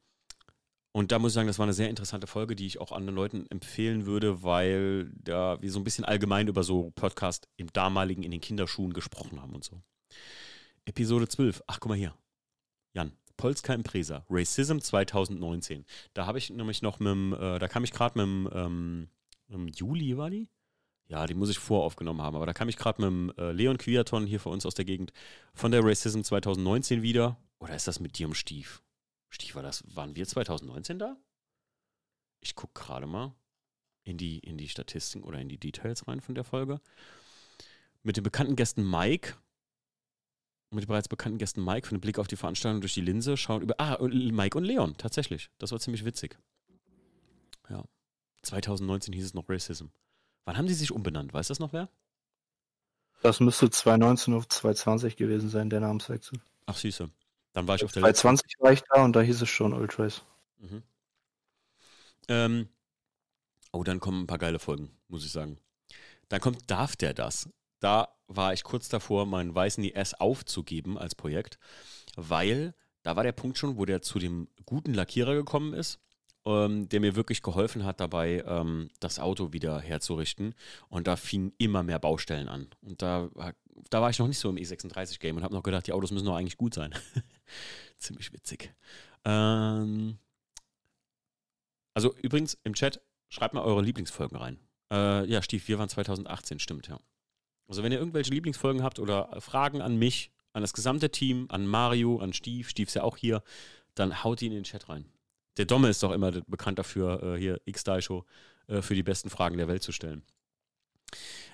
und 0.96 1.10
da 1.10 1.18
muss 1.18 1.32
ich 1.32 1.34
sagen, 1.34 1.48
das 1.48 1.58
war 1.58 1.64
eine 1.64 1.72
sehr 1.72 1.90
interessante 1.90 2.28
Folge, 2.28 2.54
die 2.54 2.66
ich 2.66 2.80
auch 2.80 2.92
anderen 2.92 3.16
Leuten 3.16 3.46
empfehlen 3.50 4.06
würde, 4.06 4.44
weil 4.44 5.10
da 5.16 5.60
wir 5.60 5.70
so 5.70 5.80
ein 5.80 5.84
bisschen 5.84 6.04
allgemein 6.04 6.46
über 6.46 6.62
so 6.62 6.92
Podcast 6.94 7.48
im 7.56 7.72
damaligen 7.72 8.22
in 8.22 8.30
den 8.30 8.40
Kinderschuhen 8.40 8.92
gesprochen 8.92 9.42
haben 9.42 9.54
und 9.54 9.64
so. 9.64 9.82
Episode 10.84 11.26
12. 11.26 11.64
Ach, 11.66 11.80
guck 11.80 11.88
mal 11.88 11.98
hier. 11.98 12.14
Jan. 12.94 13.12
Polska 13.36 13.74
Impresa. 13.74 14.24
Racism 14.30 14.78
2019. 14.78 15.84
Da 16.12 16.26
habe 16.26 16.38
ich 16.38 16.50
nämlich 16.50 16.82
noch 16.82 17.00
mit 17.00 17.10
dem, 17.10 17.32
äh, 17.32 17.58
da 17.58 17.66
kam 17.66 17.82
ich 17.82 17.90
gerade 17.90 18.16
mit 18.16 18.26
dem, 18.26 18.48
ähm, 18.52 19.08
im 19.48 19.68
Juli 19.68 20.16
war 20.16 20.30
die? 20.30 20.48
Ja, 21.08 21.26
die 21.26 21.34
muss 21.34 21.50
ich 21.50 21.58
voraufgenommen 21.58 22.22
haben. 22.22 22.36
Aber 22.36 22.46
da 22.46 22.52
kam 22.52 22.68
ich 22.68 22.76
gerade 22.76 23.02
mit 23.02 23.08
dem 23.08 23.32
äh, 23.38 23.52
Leon 23.52 23.78
Quiaton 23.78 24.26
hier 24.26 24.40
für 24.40 24.48
uns 24.48 24.64
aus 24.64 24.74
der 24.74 24.84
Gegend 24.84 25.12
von 25.52 25.70
der 25.70 25.84
Racism 25.84 26.22
2019 26.22 27.02
wieder. 27.02 27.36
Oder 27.58 27.74
ist 27.74 27.86
das 27.86 28.00
mit 28.00 28.18
dir 28.18 28.26
im 28.26 28.34
Stief? 28.34 28.82
Stief, 29.28 29.54
war 29.54 29.62
das, 29.62 29.84
waren 29.94 30.16
wir 30.16 30.26
2019 30.26 30.98
da? 30.98 31.16
Ich 32.40 32.54
gucke 32.54 32.80
gerade 32.80 33.06
mal 33.06 33.34
in 34.04 34.16
die, 34.16 34.38
in 34.38 34.56
die 34.56 34.68
Statistiken 34.68 35.24
oder 35.24 35.40
in 35.40 35.48
die 35.48 35.58
Details 35.58 36.06
rein 36.06 36.20
von 36.20 36.34
der 36.34 36.44
Folge. 36.44 36.80
Mit 38.02 38.16
den 38.16 38.24
bekannten 38.24 38.54
Gästen 38.54 38.88
Mike, 38.88 39.34
mit 40.70 40.84
den 40.84 40.88
bereits 40.88 41.08
bekannten 41.08 41.38
Gästen 41.38 41.64
Mike, 41.64 41.86
für 41.86 41.92
einen 41.92 42.00
Blick 42.00 42.18
auf 42.18 42.28
die 42.28 42.36
Veranstaltung 42.36 42.80
durch 42.80 42.94
die 42.94 43.00
Linse, 43.00 43.36
schauen 43.36 43.62
über. 43.62 43.74
Ah, 43.78 43.98
Mike 44.02 44.58
und 44.58 44.64
Leon, 44.64 44.96
tatsächlich. 44.98 45.50
Das 45.58 45.72
war 45.72 45.80
ziemlich 45.80 46.04
witzig. 46.04 46.38
Ja. 47.70 47.84
2019 48.42 49.14
hieß 49.14 49.24
es 49.24 49.34
noch 49.34 49.48
Racism. 49.48 49.86
Wann 50.44 50.58
haben 50.58 50.66
die 50.66 50.74
sich 50.74 50.92
umbenannt? 50.92 51.32
Weiß 51.32 51.48
das 51.48 51.58
noch 51.58 51.72
wer? 51.72 51.88
Das 53.22 53.40
müsste 53.40 53.70
2019 53.70 54.34
auf 54.34 54.48
2020 54.48 55.16
gewesen 55.16 55.48
sein, 55.48 55.70
der 55.70 55.80
Namenswechsel. 55.80 56.40
Ach, 56.66 56.76
siehste. 56.76 57.10
Dann 57.54 57.66
war 57.66 57.76
ich 57.76 57.84
auf 57.84 57.92
der 57.92 58.02
2020 58.02 58.56
war 58.58 58.72
ich 58.72 58.82
da 58.82 59.04
und 59.04 59.14
da 59.16 59.22
hieß 59.22 59.40
es 59.40 59.48
schon 59.48 59.72
Ultrace. 59.72 60.22
Mhm. 60.58 60.82
Ähm, 62.28 62.68
oh, 63.72 63.82
dann 63.82 64.00
kommen 64.00 64.22
ein 64.22 64.26
paar 64.26 64.38
geile 64.38 64.58
Folgen, 64.58 64.90
muss 65.08 65.24
ich 65.24 65.32
sagen. 65.32 65.58
Dann 66.28 66.40
kommt 66.40 66.70
Darf 66.70 66.96
der 66.96 67.14
das? 67.14 67.48
Da 67.80 68.08
war 68.26 68.52
ich 68.52 68.64
kurz 68.64 68.88
davor, 68.88 69.26
meinen 69.26 69.54
weißen 69.54 69.84
IS 69.84 70.14
aufzugeben 70.14 70.98
als 70.98 71.14
Projekt, 71.14 71.58
weil 72.16 72.74
da 73.02 73.16
war 73.16 73.22
der 73.22 73.32
Punkt 73.32 73.58
schon, 73.58 73.76
wo 73.76 73.84
der 73.84 74.02
zu 74.02 74.18
dem 74.18 74.48
guten 74.64 74.94
Lackierer 74.94 75.34
gekommen 75.34 75.74
ist 75.74 76.00
ähm, 76.46 76.88
der 76.88 77.00
mir 77.00 77.16
wirklich 77.16 77.42
geholfen 77.42 77.84
hat 77.84 78.00
dabei, 78.00 78.44
ähm, 78.46 78.90
das 79.00 79.18
Auto 79.18 79.52
wieder 79.52 79.80
herzurichten. 79.80 80.54
Und 80.88 81.06
da 81.06 81.16
fingen 81.16 81.52
immer 81.58 81.82
mehr 81.82 81.98
Baustellen 81.98 82.48
an. 82.48 82.68
Und 82.82 83.02
da, 83.02 83.30
da 83.90 84.02
war 84.02 84.10
ich 84.10 84.18
noch 84.18 84.28
nicht 84.28 84.38
so 84.38 84.50
im 84.50 84.56
E36-Game 84.56 85.36
und 85.36 85.42
habe 85.42 85.54
noch 85.54 85.62
gedacht, 85.62 85.86
die 85.86 85.92
Autos 85.92 86.10
müssen 86.10 86.26
doch 86.26 86.36
eigentlich 86.36 86.56
gut 86.58 86.74
sein. 86.74 86.94
Ziemlich 87.98 88.32
witzig. 88.32 88.74
Ähm, 89.24 90.18
also 91.94 92.14
übrigens 92.22 92.58
im 92.64 92.74
Chat, 92.74 93.00
schreibt 93.28 93.54
mal 93.54 93.62
eure 93.62 93.82
Lieblingsfolgen 93.82 94.36
rein. 94.36 94.58
Äh, 94.92 95.26
ja, 95.26 95.42
Stief, 95.42 95.68
wir 95.68 95.78
waren 95.78 95.88
2018, 95.88 96.58
stimmt, 96.58 96.88
ja. 96.88 96.98
Also 97.66 97.82
wenn 97.82 97.92
ihr 97.92 97.98
irgendwelche 97.98 98.30
Lieblingsfolgen 98.30 98.82
habt 98.82 98.98
oder 98.98 99.40
Fragen 99.40 99.80
an 99.80 99.96
mich, 99.96 100.30
an 100.52 100.60
das 100.60 100.74
gesamte 100.74 101.10
Team, 101.10 101.46
an 101.48 101.66
Mario, 101.66 102.18
an 102.18 102.32
Steve, 102.32 102.68
Steve 102.68 102.88
ist 102.88 102.94
ja 102.94 103.02
auch 103.02 103.16
hier, 103.16 103.42
dann 103.94 104.22
haut 104.22 104.40
die 104.40 104.46
in 104.46 104.52
den 104.52 104.64
Chat 104.64 104.88
rein. 104.88 105.06
Der 105.56 105.66
Domme 105.66 105.88
ist 105.88 106.02
doch 106.02 106.12
immer 106.12 106.32
bekannt 106.32 106.78
dafür, 106.78 107.22
äh, 107.22 107.38
hier 107.38 107.60
X-Style-Show, 107.64 108.24
äh, 108.66 108.82
für 108.82 108.94
die 108.94 109.02
besten 109.02 109.30
Fragen 109.30 109.56
der 109.56 109.68
Welt 109.68 109.82
zu 109.82 109.92
stellen. 109.92 110.22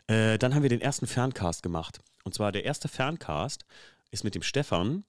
Äh, 0.06 0.39
dann 0.39 0.55
haben 0.55 0.62
wir 0.62 0.70
den 0.70 0.81
ersten 0.81 1.06
Ferncast 1.06 1.62
gemacht. 1.62 2.01
Und 2.24 2.35
zwar 2.35 2.52
der 2.52 2.64
erste 2.64 2.89
Ferncast 2.89 3.64
ist 4.10 4.24
mit 4.24 4.35
dem 4.35 4.43
Stefan, 4.43 5.05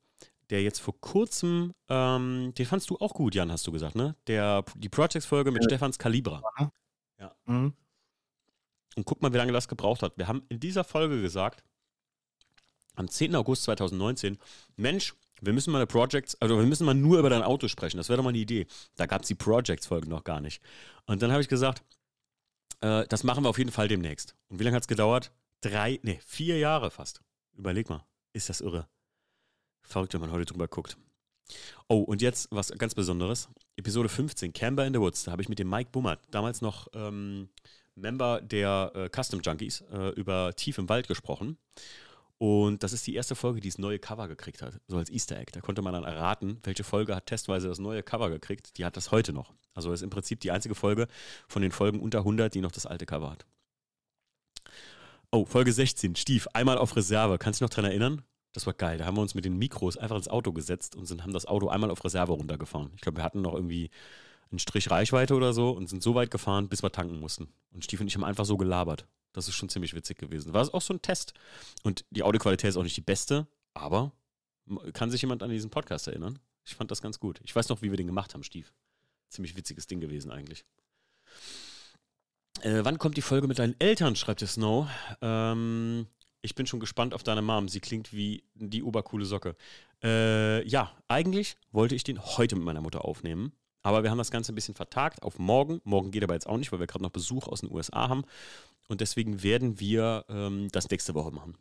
der 0.50 0.62
jetzt 0.64 0.80
vor 0.80 1.00
kurzem, 1.00 1.74
ähm, 1.90 2.54
den 2.58 2.66
fandst 2.66 2.90
du 2.90 2.98
auch 2.98 3.14
gut, 3.14 3.36
Jan, 3.36 3.52
hast 3.52 3.66
du 3.66 3.72
gesagt, 3.72 3.96
ne? 3.96 4.16
Der, 4.28 4.66
die 4.76 4.90
Projects-Folge 4.90 5.52
mit 5.52 5.64
ja. 5.64 5.70
Stefans 5.70 5.98
Kalibra. 5.98 6.42
Ja. 7.20 7.36
Mhm. 7.46 7.74
Und 8.98 9.06
guck 9.06 9.22
mal, 9.22 9.32
wie 9.32 9.38
lange 9.38 9.54
das 9.54 9.70
gebraucht 9.70 10.04
hat. 10.04 10.18
Wir 10.18 10.28
haben 10.28 10.44
in 10.50 10.60
dieser 10.60 10.84
Folge 10.84 11.22
gesagt, 11.22 11.64
am 12.96 13.08
10. 13.08 13.36
August 13.36 13.64
2019, 13.64 14.38
Mensch, 14.76 15.14
wir 15.42 15.54
müssen 15.54 15.72
mal 15.72 15.86
Projects, 15.88 16.36
also 16.40 16.58
wir 16.58 16.66
müssen 16.66 16.86
mal 16.86 16.94
nur 16.94 17.20
über 17.20 17.30
dein 17.30 17.42
Auto 17.42 17.68
sprechen. 17.68 17.98
Das 17.98 18.10
wäre 18.10 18.18
doch 18.18 18.24
mal 18.24 18.30
eine 18.30 18.38
Idee. 18.38 18.68
Da 18.96 19.08
gab 19.08 19.24
es 19.24 19.28
die 19.28 19.36
Projects-Folge 19.36 20.08
noch 20.08 20.24
gar 20.24 20.40
nicht. 20.40 20.62
Und 21.06 21.22
dann 21.22 21.32
habe 21.32 21.42
ich 21.42 21.48
gesagt, 21.48 21.84
äh, 22.82 23.06
das 23.08 23.24
machen 23.24 23.44
wir 23.44 23.50
auf 23.50 23.58
jeden 23.58 23.72
Fall 23.72 23.88
demnächst. 23.88 24.36
Und 24.50 24.60
wie 24.60 24.64
lange 24.64 24.76
hat 24.76 24.84
es 24.84 24.88
gedauert? 24.88 25.32
Drei, 25.62 26.00
nee, 26.04 26.20
vier 26.26 26.60
Jahre 26.60 26.92
fast. 26.92 27.22
Überleg 27.58 27.90
mal, 27.90 28.06
ist 28.34 28.50
das 28.50 28.62
irre. 28.62 28.88
Verrückt, 29.84 30.14
wenn 30.14 30.22
man 30.22 30.32
heute 30.32 30.46
drüber 30.46 30.68
guckt. 30.68 30.98
Oh, 31.88 32.00
und 32.00 32.22
jetzt 32.22 32.48
was 32.52 32.72
ganz 32.78 32.96
Besonderes. 32.96 33.50
Episode 33.76 34.10
15, 34.10 34.54
Camber 34.54 34.86
in 34.86 34.94
the 34.94 35.00
Woods. 35.00 35.24
Da 35.24 35.32
habe 35.32 35.42
ich 35.42 35.50
mit 35.50 35.60
dem 35.60 35.70
Mike 35.70 35.90
Bummert, 35.92 36.22
damals 36.32 36.62
noch 36.62 36.88
ähm, 36.94 37.50
Member 37.96 38.42
der 38.42 38.92
äh, 38.96 39.10
Custom 39.10 39.42
Junkies, 39.42 39.82
äh, 39.92 40.10
über 40.10 40.56
Tief 40.56 40.78
im 40.78 40.88
Wald 40.88 41.08
gesprochen. 41.08 41.58
Und 42.42 42.82
das 42.82 42.92
ist 42.92 43.06
die 43.06 43.14
erste 43.14 43.36
Folge, 43.36 43.62
die 43.62 43.70
das 43.70 43.78
neue 43.78 44.00
Cover 44.00 44.28
gekriegt 44.28 44.64
hat, 44.64 44.82
so 44.88 44.98
als 44.98 45.12
Easter 45.12 45.38
Egg. 45.38 45.52
Da 45.52 45.62
konnte 45.62 45.84
man 45.84 45.94
dann 45.94 46.06
erraten, 46.06 46.58
welche 46.64 46.84
Folge 46.84 47.16
hat 47.16 47.28
testweise 47.28 47.68
das 47.68 47.78
neue 47.78 48.02
Cover 48.02 48.32
gekriegt. 48.32 48.80
Die 48.80 48.84
hat 48.84 48.98
das 48.98 49.12
heute 49.12 49.32
noch. 49.32 49.54
Also 49.76 49.94
ist 49.94 50.02
im 50.02 50.10
Prinzip 50.10 50.40
die 50.40 50.50
einzige 50.50 50.74
Folge 50.74 51.08
von 51.48 51.62
den 51.62 51.72
Folgen 51.72 52.00
unter 52.00 52.18
100, 52.18 52.52
die 52.52 52.62
noch 52.62 52.72
das 52.72 52.88
alte 52.88 53.06
Cover 53.06 53.30
hat. 53.30 53.46
Oh, 55.32 55.46
Folge 55.46 55.72
16, 55.72 56.16
Stief, 56.16 56.48
einmal 56.54 56.80
auf 56.80 56.96
Reserve. 56.96 57.38
Kannst 57.38 57.62
du 57.62 57.66
dich 57.66 57.70
noch 57.70 57.76
dran 57.76 57.86
erinnern? 57.86 58.24
Das 58.54 58.66
war 58.66 58.74
geil. 58.74 58.98
Da 58.98 59.06
haben 59.06 59.18
wir 59.18 59.22
uns 59.22 59.36
mit 59.36 59.46
den 59.46 59.60
Mikros 59.60 59.98
einfach 59.98 60.18
ins 60.18 60.28
Auto 60.28 60.52
gesetzt 60.52 60.96
und 60.96 61.06
sind, 61.06 61.22
haben 61.22 61.34
das 61.34 61.46
Auto 61.46 61.68
einmal 61.68 61.92
auf 61.92 62.04
Reserve 62.04 62.32
runtergefahren. 62.32 62.90
Ich 62.96 63.02
glaube, 63.02 63.20
wir 63.20 63.24
hatten 63.24 63.44
noch 63.44 63.54
irgendwie 63.54 63.92
einen 64.52 64.60
Strich 64.60 64.92
Reichweite 64.92 65.36
oder 65.36 65.54
so 65.54 65.72
und 65.72 65.88
sind 65.88 66.04
so 66.04 66.16
weit 66.16 66.32
gefahren, 66.32 66.70
bis 66.70 66.84
wir 66.84 66.92
tanken 66.92 67.20
mussten. 67.20 67.50
Und 67.72 67.84
Stief 67.84 68.02
und 68.02 68.08
ich 68.08 68.16
haben 68.16 68.24
einfach 68.24 68.46
so 68.46 68.58
gelabert. 68.58 69.06
Das 69.34 69.48
ist 69.48 69.56
schon 69.56 69.70
ziemlich 69.70 69.94
witzig 69.94 70.18
gewesen. 70.18 70.54
War 70.54 70.62
es 70.62 70.74
auch 70.74 70.82
so 70.82 70.94
ein 70.94 71.02
Test. 71.02 71.34
Und 71.84 72.06
die 72.10 72.24
Audioqualität 72.24 72.70
ist 72.70 72.78
auch 72.78 72.84
nicht 72.84 72.98
die 72.98 73.02
beste, 73.02 73.48
aber 73.74 74.12
kann 74.94 75.10
sich 75.10 75.22
jemand 75.22 75.44
an 75.44 75.50
diesen 75.50 75.70
Podcast 75.70 76.08
erinnern? 76.08 76.40
Ich 76.66 76.76
fand 76.76 76.92
das 76.92 77.02
ganz 77.02 77.20
gut. 77.20 77.40
Ich 77.44 77.56
weiß 77.56 77.70
noch, 77.70 77.82
wie 77.82 77.90
wir 77.90 77.98
den 77.98 78.08
gemacht 78.08 78.34
haben, 78.34 78.44
Stief. 78.44 78.74
Ziemlich 79.30 79.56
witziges 79.56 79.88
Ding 79.88 80.00
gewesen 80.00 80.32
eigentlich. 80.32 80.66
Äh, 82.62 82.84
wann 82.84 83.00
kommt 83.00 83.18
die 83.18 83.22
Folge 83.22 83.48
mit 83.48 83.60
deinen 83.60 83.80
Eltern, 83.80 84.16
schreibt 84.16 84.42
der 84.42 84.48
Snow. 84.48 84.88
Ähm, 85.22 86.08
ich 86.42 86.56
bin 86.56 86.68
schon 86.68 86.80
gespannt 86.80 87.14
auf 87.14 87.24
deine 87.24 87.42
Mom. 87.42 87.70
Sie 87.70 87.80
klingt 87.80 88.14
wie 88.14 88.44
die 88.56 88.84
obercoole 88.84 89.26
Socke. 89.26 89.56
Äh, 90.04 90.68
ja, 90.68 90.92
eigentlich 91.08 91.58
wollte 91.72 91.96
ich 91.96 92.04
den 92.04 92.20
heute 92.20 92.56
mit 92.56 92.66
meiner 92.66 92.82
Mutter 92.82 93.06
aufnehmen. 93.06 93.54
Aber 93.84 94.04
wir 94.04 94.12
haben 94.12 94.18
das 94.18 94.32
Ganze 94.32 94.52
ein 94.52 94.56
bisschen 94.56 94.76
vertagt 94.76 95.24
auf 95.24 95.40
morgen. 95.40 95.82
Morgen 95.84 96.12
geht 96.12 96.24
aber 96.24 96.34
jetzt 96.34 96.48
auch 96.48 96.58
nicht, 96.58 96.72
weil 96.72 96.80
wir 96.80 96.88
gerade 96.88 97.04
noch 97.04 97.12
Besuch 97.12 97.48
aus 97.48 97.62
den 97.62 97.72
USA 97.72 98.10
haben. 98.10 98.24
Und 98.88 99.02
deswegen 99.02 99.42
werden 99.44 99.80
wir 99.80 100.26
ähm, 100.30 100.68
das 100.72 100.90
nächste 100.90 101.14
Woche 101.14 101.32
machen. 101.32 101.58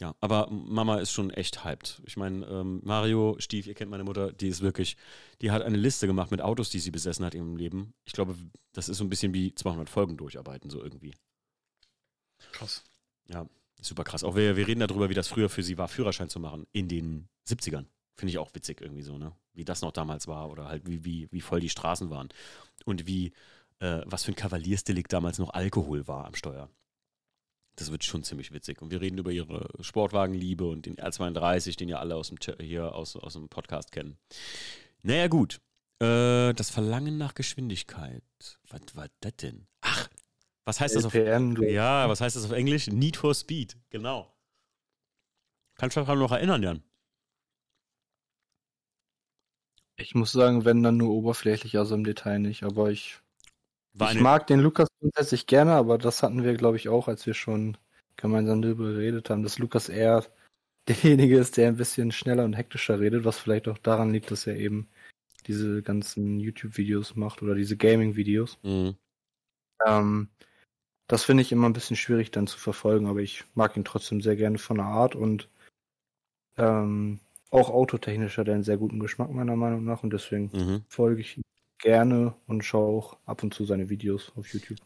Ja, 0.00 0.14
aber 0.20 0.48
Mama 0.50 0.98
ist 0.98 1.12
schon 1.12 1.30
echt 1.30 1.62
hyped. 1.62 2.00
Ich 2.06 2.16
meine, 2.16 2.46
ähm, 2.46 2.80
Mario, 2.82 3.36
Stief, 3.38 3.66
ihr 3.66 3.74
kennt 3.74 3.90
meine 3.90 4.04
Mutter, 4.04 4.32
die 4.32 4.48
ist 4.48 4.62
wirklich, 4.62 4.96
die 5.42 5.50
hat 5.50 5.60
eine 5.60 5.76
Liste 5.76 6.06
gemacht 6.06 6.30
mit 6.30 6.40
Autos, 6.40 6.70
die 6.70 6.80
sie 6.80 6.90
besessen 6.90 7.24
hat 7.24 7.34
im 7.34 7.56
Leben. 7.56 7.92
Ich 8.06 8.12
glaube, 8.12 8.34
das 8.72 8.88
ist 8.88 8.96
so 8.96 9.04
ein 9.04 9.10
bisschen 9.10 9.34
wie 9.34 9.54
200 9.54 9.90
Folgen 9.90 10.16
durcharbeiten, 10.16 10.70
so 10.70 10.82
irgendwie. 10.82 11.14
Krass. 12.52 12.82
Ja, 13.28 13.46
super 13.82 14.04
krass. 14.04 14.24
Auch 14.24 14.36
wir, 14.36 14.56
wir 14.56 14.66
reden 14.66 14.80
darüber, 14.80 15.10
wie 15.10 15.14
das 15.14 15.28
früher 15.28 15.50
für 15.50 15.62
sie 15.62 15.76
war, 15.76 15.88
Führerschein 15.88 16.30
zu 16.30 16.40
machen 16.40 16.66
in 16.72 16.88
den 16.88 17.28
70ern. 17.46 17.84
Finde 18.20 18.32
ich 18.32 18.38
auch 18.38 18.54
witzig 18.54 18.82
irgendwie 18.82 19.00
so, 19.00 19.16
ne? 19.16 19.32
Wie 19.54 19.64
das 19.64 19.80
noch 19.80 19.92
damals 19.92 20.28
war 20.28 20.50
oder 20.50 20.68
halt 20.68 20.86
wie, 20.86 21.06
wie, 21.06 21.26
wie 21.30 21.40
voll 21.40 21.60
die 21.60 21.70
Straßen 21.70 22.10
waren. 22.10 22.28
Und 22.84 23.06
wie 23.06 23.32
äh, 23.78 24.02
was 24.04 24.24
für 24.24 24.32
ein 24.32 24.36
Kavaliersdelikt 24.36 25.10
damals 25.10 25.38
noch 25.38 25.54
Alkohol 25.54 26.06
war 26.06 26.26
am 26.26 26.34
Steuer. 26.34 26.68
Das 27.76 27.90
wird 27.90 28.04
schon 28.04 28.24
ziemlich 28.24 28.52
witzig. 28.52 28.82
Und 28.82 28.90
wir 28.90 29.00
reden 29.00 29.16
über 29.16 29.30
ihre 29.30 29.70
Sportwagenliebe 29.80 30.66
und 30.66 30.84
den 30.84 30.96
R32, 30.96 31.78
den 31.78 31.88
ja 31.88 31.98
alle 31.98 32.14
aus 32.14 32.28
dem, 32.28 32.36
hier 32.60 32.94
aus, 32.94 33.16
aus 33.16 33.32
dem 33.32 33.48
Podcast 33.48 33.90
kennen. 33.90 34.18
Naja, 35.00 35.28
gut. 35.28 35.62
Äh, 35.98 36.52
das 36.52 36.68
Verlangen 36.68 37.16
nach 37.16 37.32
Geschwindigkeit. 37.32 38.22
Was 38.68 38.82
war 38.92 39.06
das 39.20 39.36
denn? 39.36 39.66
Ach, 39.80 40.10
was 40.66 40.78
heißt 40.78 40.94
das 40.94 41.06
auf 41.06 41.14
Ja, 41.14 42.06
was 42.06 42.20
heißt 42.20 42.36
das 42.36 42.44
auf 42.44 42.52
Englisch? 42.52 42.88
Need 42.88 43.16
for 43.16 43.34
Speed, 43.34 43.78
genau. 43.88 44.30
Kannst 45.76 45.96
du 45.96 46.04
dich 46.04 46.14
noch 46.14 46.32
erinnern, 46.32 46.62
Jan? 46.62 46.82
Ich 50.00 50.14
muss 50.14 50.32
sagen, 50.32 50.64
wenn 50.64 50.82
dann 50.82 50.96
nur 50.96 51.10
oberflächlich, 51.10 51.78
also 51.78 51.94
im 51.94 52.04
Detail 52.04 52.38
nicht, 52.38 52.62
aber 52.62 52.90
ich 52.90 53.20
war 53.92 54.12
ich 54.12 54.20
mag 54.20 54.46
den 54.46 54.60
Lukas 54.60 54.88
grundsätzlich 55.00 55.46
gerne, 55.46 55.72
aber 55.72 55.98
das 55.98 56.22
hatten 56.22 56.44
wir, 56.44 56.54
glaube 56.54 56.76
ich, 56.76 56.88
auch, 56.88 57.08
als 57.08 57.26
wir 57.26 57.34
schon 57.34 57.76
gemeinsam 58.16 58.62
darüber 58.62 58.84
geredet 58.92 59.30
haben, 59.30 59.42
dass 59.42 59.58
Lukas 59.58 59.88
eher 59.88 60.24
derjenige 60.88 61.38
ist, 61.38 61.56
der 61.56 61.68
ein 61.68 61.76
bisschen 61.76 62.12
schneller 62.12 62.44
und 62.44 62.54
hektischer 62.54 63.00
redet, 63.00 63.24
was 63.24 63.38
vielleicht 63.38 63.68
auch 63.68 63.78
daran 63.78 64.12
liegt, 64.12 64.30
dass 64.30 64.46
er 64.46 64.56
eben 64.56 64.88
diese 65.46 65.82
ganzen 65.82 66.38
YouTube-Videos 66.38 67.16
macht 67.16 67.42
oder 67.42 67.54
diese 67.54 67.76
Gaming-Videos. 67.76 68.58
Mhm. 68.62 68.96
Ähm, 69.86 70.28
das 71.06 71.24
finde 71.24 71.42
ich 71.42 71.52
immer 71.52 71.68
ein 71.68 71.72
bisschen 71.72 71.96
schwierig 71.96 72.30
dann 72.30 72.46
zu 72.46 72.58
verfolgen, 72.58 73.06
aber 73.06 73.20
ich 73.20 73.44
mag 73.54 73.76
ihn 73.76 73.84
trotzdem 73.84 74.20
sehr 74.20 74.36
gerne 74.36 74.58
von 74.58 74.76
der 74.76 74.86
Art 74.86 75.14
und 75.14 75.48
ähm, 76.56 77.20
auch 77.50 77.70
autotechnisch 77.70 78.38
hat 78.38 78.48
er 78.48 78.54
einen 78.54 78.62
sehr 78.62 78.78
guten 78.78 79.00
Geschmack 79.00 79.30
meiner 79.30 79.56
Meinung 79.56 79.84
nach 79.84 80.02
und 80.02 80.12
deswegen 80.12 80.50
mhm. 80.52 80.84
folge 80.88 81.20
ich 81.20 81.36
ihm 81.36 81.42
gerne 81.78 82.34
und 82.46 82.64
schaue 82.64 82.98
auch 82.98 83.16
ab 83.26 83.42
und 83.42 83.54
zu 83.54 83.64
seine 83.64 83.88
Videos 83.88 84.32
auf 84.36 84.46
YouTube. 84.48 84.78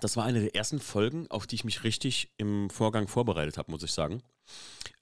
Das 0.00 0.16
war 0.16 0.24
eine 0.24 0.40
der 0.40 0.54
ersten 0.54 0.80
Folgen, 0.80 1.26
auf 1.30 1.46
die 1.46 1.56
ich 1.56 1.64
mich 1.64 1.84
richtig 1.84 2.32
im 2.38 2.70
Vorgang 2.70 3.06
vorbereitet 3.06 3.58
habe, 3.58 3.70
muss 3.70 3.82
ich 3.82 3.92
sagen. 3.92 4.22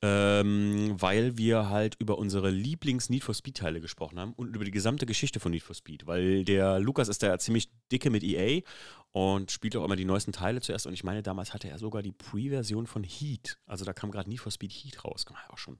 Ähm, 0.00 0.96
weil 0.98 1.36
wir 1.36 1.68
halt 1.68 1.96
über 2.00 2.18
unsere 2.18 2.50
Lieblings-Need 2.50 3.22
for 3.22 3.34
Speed-Teile 3.34 3.80
gesprochen 3.80 4.18
haben 4.18 4.32
und 4.32 4.54
über 4.54 4.64
die 4.64 4.72
gesamte 4.72 5.06
Geschichte 5.06 5.38
von 5.38 5.52
Need 5.52 5.62
for 5.62 5.76
Speed. 5.76 6.06
Weil 6.08 6.44
der 6.44 6.80
Lukas 6.80 7.08
ist 7.08 7.22
da 7.22 7.28
ja 7.28 7.38
ziemlich 7.38 7.70
dicke 7.92 8.10
mit 8.10 8.24
EA 8.24 8.62
und 9.12 9.52
spielt 9.52 9.76
auch 9.76 9.84
immer 9.84 9.94
die 9.94 10.04
neuesten 10.04 10.32
Teile 10.32 10.60
zuerst. 10.60 10.88
Und 10.88 10.94
ich 10.94 11.04
meine, 11.04 11.22
damals 11.22 11.54
hatte 11.54 11.68
er 11.68 11.78
sogar 11.78 12.02
die 12.02 12.12
Pre-Version 12.12 12.88
von 12.88 13.04
Heat. 13.04 13.58
Also 13.66 13.84
da 13.84 13.92
kam 13.92 14.10
gerade 14.10 14.28
Need 14.28 14.40
for 14.40 14.50
Speed 14.50 14.72
Heat 14.72 15.04
raus. 15.04 15.26
Kam 15.26 15.36
auch 15.48 15.58
schon 15.58 15.78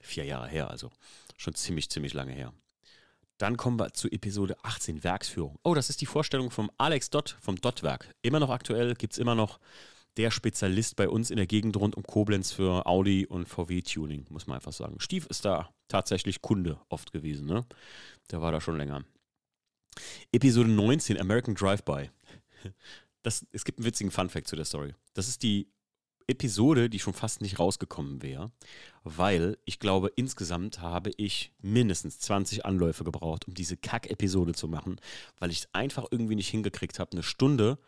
vier 0.00 0.24
Jahre 0.24 0.48
her, 0.48 0.70
also 0.70 0.90
schon 1.36 1.54
ziemlich, 1.54 1.90
ziemlich 1.90 2.14
lange 2.14 2.32
her. 2.32 2.52
Dann 3.38 3.56
kommen 3.56 3.78
wir 3.80 3.94
zu 3.94 4.08
Episode 4.10 4.56
18, 4.64 5.02
Werksführung. 5.02 5.58
Oh, 5.62 5.74
das 5.74 5.88
ist 5.88 6.02
die 6.02 6.06
Vorstellung 6.06 6.50
vom 6.50 6.70
Alex 6.76 7.08
Dott 7.08 7.36
vom 7.40 7.56
Dott-Werk. 7.56 8.14
Immer 8.20 8.38
noch 8.38 8.50
aktuell, 8.50 8.94
gibt 8.94 9.14
es 9.14 9.18
immer 9.18 9.34
noch 9.34 9.58
der 10.16 10.30
Spezialist 10.30 10.96
bei 10.96 11.08
uns 11.08 11.30
in 11.30 11.36
der 11.36 11.46
Gegend 11.46 11.76
rund 11.76 11.96
um 11.96 12.02
Koblenz 12.02 12.52
für 12.52 12.86
Audi 12.86 13.26
und 13.26 13.48
VW-Tuning, 13.48 14.26
muss 14.28 14.46
man 14.46 14.56
einfach 14.56 14.72
sagen. 14.72 15.00
Stief 15.00 15.26
ist 15.26 15.44
da 15.44 15.72
tatsächlich 15.88 16.42
Kunde 16.42 16.78
oft 16.88 17.12
gewesen, 17.12 17.46
ne? 17.46 17.64
Der 18.30 18.42
war 18.42 18.52
da 18.52 18.60
schon 18.60 18.76
länger. 18.76 19.04
Episode 20.32 20.68
19, 20.68 21.18
American 21.18 21.54
Drive-By. 21.54 22.10
es 23.22 23.64
gibt 23.64 23.78
einen 23.78 23.86
witzigen 23.86 24.10
Fun-Fact 24.10 24.48
zu 24.48 24.56
der 24.56 24.64
Story. 24.64 24.94
Das 25.14 25.28
ist 25.28 25.42
die 25.42 25.68
Episode, 26.30 26.88
die 26.88 26.98
schon 26.98 27.12
fast 27.12 27.40
nicht 27.40 27.58
rausgekommen 27.58 28.22
wäre, 28.22 28.50
weil 29.04 29.58
ich 29.64 29.78
glaube, 29.78 30.12
insgesamt 30.16 30.80
habe 30.80 31.10
ich 31.16 31.52
mindestens 31.60 32.18
20 32.20 32.64
Anläufe 32.64 33.04
gebraucht, 33.04 33.46
um 33.48 33.54
diese 33.54 33.76
Kack-Episode 33.76 34.52
zu 34.52 34.68
machen, 34.68 35.00
weil 35.38 35.50
ich 35.50 35.58
es 35.60 35.68
einfach 35.74 36.06
irgendwie 36.10 36.36
nicht 36.36 36.48
hingekriegt 36.48 36.98
habe, 36.98 37.12
eine 37.12 37.22
Stunde, 37.22 37.78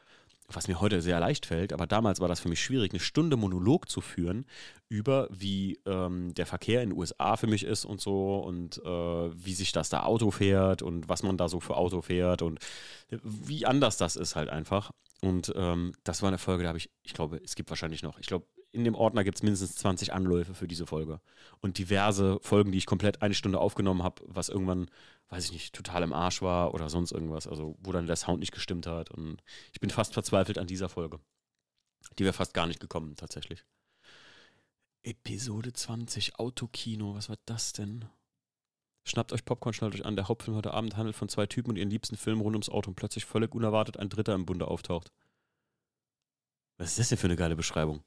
was 0.49 0.69
mir 0.69 0.81
heute 0.81 1.01
sehr 1.01 1.21
leicht 1.21 1.47
fällt, 1.47 1.73
aber 1.73 1.87
damals 1.87 2.21
war 2.21 2.29
das 2.29 2.41
für 2.41 2.49
mich 2.49 2.63
schwierig, 2.63 2.93
eine 2.93 3.01
Stunde 3.01 3.37
Monolog 3.37 3.89
zu 3.89 4.01
führen 4.01 4.45
über, 4.89 5.29
wie 5.31 5.81
ähm, 5.87 6.35
der 6.35 6.47
Verkehr 6.47 6.83
in 6.83 6.91
den 6.91 6.99
USA 6.99 7.37
für 7.37 7.47
mich 7.47 7.65
ist 7.65 7.85
und 7.85 8.01
so 8.01 8.39
und 8.39 8.79
äh, 8.85 8.89
wie 8.89 9.55
sich 9.55 9.73
das 9.73 9.89
da 9.89 10.03
Auto 10.03 10.31
fährt 10.31 10.83
und 10.83 11.09
was 11.09 11.23
man 11.23 11.37
da 11.37 11.49
so 11.49 11.61
für 11.61 11.77
Auto 11.77 12.03
fährt 12.03 12.43
und 12.43 12.59
wie 13.09 13.67
anders 13.67 13.97
das 13.97 14.17
ist 14.17 14.37
halt 14.37 14.51
einfach. 14.51 14.93
Und 15.23 15.53
ähm, 15.55 15.93
das 16.03 16.21
war 16.21 16.29
eine 16.29 16.39
Folge, 16.39 16.65
da 16.65 16.69
habe 16.69 16.79
ich, 16.79 16.91
ich 17.05 17.15
glaube, 17.15 17.41
es 17.45 17.55
gibt 17.55 17.71
wahrscheinlich 17.71 18.03
noch, 18.03 18.19
ich 18.19 18.27
glaube, 18.27 18.47
in 18.73 18.85
dem 18.85 18.97
Ordner 18.97 19.23
gibt 19.23 19.37
es 19.37 19.43
mindestens 19.43 19.77
20 19.77 20.13
Anläufe 20.13 20.55
für 20.55 20.67
diese 20.67 20.87
Folge. 20.87 21.21
Und 21.61 21.79
diverse 21.79 22.41
Folgen, 22.43 22.73
die 22.73 22.79
ich 22.79 22.87
komplett 22.87 23.23
eine 23.23 23.35
Stunde 23.35 23.61
aufgenommen 23.61 24.03
habe, 24.03 24.23
was 24.27 24.49
irgendwann, 24.49 24.91
weiß 25.29 25.45
ich 25.45 25.53
nicht, 25.53 25.75
total 25.75 26.03
im 26.03 26.13
Arsch 26.13 26.43
war 26.43 26.75
oder 26.75 26.89
sonst 26.89 27.13
irgendwas. 27.13 27.47
Also, 27.47 27.77
wo 27.81 27.93
dann 27.93 28.07
der 28.07 28.17
Sound 28.17 28.41
nicht 28.41 28.53
gestimmt 28.53 28.87
hat. 28.87 29.11
Und 29.11 29.43
ich 29.73 29.81
bin 29.81 29.91
fast 29.91 30.15
verzweifelt 30.15 30.59
an 30.59 30.67
dieser 30.67 30.89
Folge. 30.89 31.21
Die 32.19 32.25
wäre 32.25 32.33
fast 32.33 32.55
gar 32.55 32.67
nicht 32.67 32.81
gekommen, 32.81 33.15
tatsächlich. 33.15 33.65
Episode 35.05 35.73
20, 35.73 36.39
Autokino, 36.39 37.15
was 37.15 37.29
war 37.29 37.39
das 37.45 37.73
denn? 37.73 38.07
Schnappt 39.05 39.33
euch 39.33 39.45
Popcorn, 39.45 39.73
schnallt 39.73 39.95
euch 39.95 40.05
an. 40.05 40.17
Der 40.17 40.29
Hauptfilm 40.29 40.57
heute 40.57 40.73
Abend 40.73 40.97
handelt 40.97 41.17
von 41.17 41.29
zwei 41.29 41.47
Typen 41.47 41.71
und 41.71 41.77
ihren 41.77 41.91
liebsten 41.91 42.17
Film 42.17 42.41
rund 42.41 42.55
ums 42.55 42.69
Auto 42.69 42.91
und 42.91 42.95
plötzlich 42.95 43.25
völlig 43.25 43.55
unerwartet 43.55 43.97
ein 43.97 44.09
Dritter 44.09 44.35
im 44.35 44.47
Bunde 44.47 44.69
auftaucht. 44.69 45.13
Was 46.79 46.91
ist 46.91 46.99
das 46.99 47.09
denn 47.09 47.19
für 47.19 47.27
eine 47.27 47.37
geile 47.37 47.57
Beschreibung? 47.57 48.03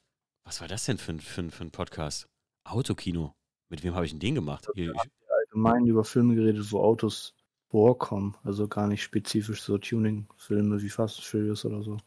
Was 0.46 0.62
war 0.62 0.68
das 0.68 0.86
denn 0.86 0.98
für, 0.98 1.18
für, 1.20 1.50
für 1.52 1.64
ein 1.64 1.72
Podcast? 1.72 2.28
Autokino. 2.64 3.34
Mit 3.70 3.84
wem 3.84 3.96
habe 3.96 4.06
ich 4.06 4.12
denn 4.12 4.20
den 4.20 4.36
gemacht? 4.36 4.68
Hier, 4.76 4.94
ich 4.94 5.12
allgemein 5.30 5.86
über 5.86 6.04
Filme 6.04 6.36
geredet, 6.36 6.72
wo 6.72 6.80
Autos 6.82 7.34
vorkommen. 7.70 8.36
Also 8.44 8.68
gar 8.68 8.88
nicht 8.88 9.04
spezifisch 9.04 9.62
so 9.62 9.78
Tuning-Filme 9.78 10.82
wie 10.82 10.90
Fast 10.90 11.18
and 11.18 11.26
Furious 11.26 11.66
oder 11.66 11.82
so. 11.84 11.98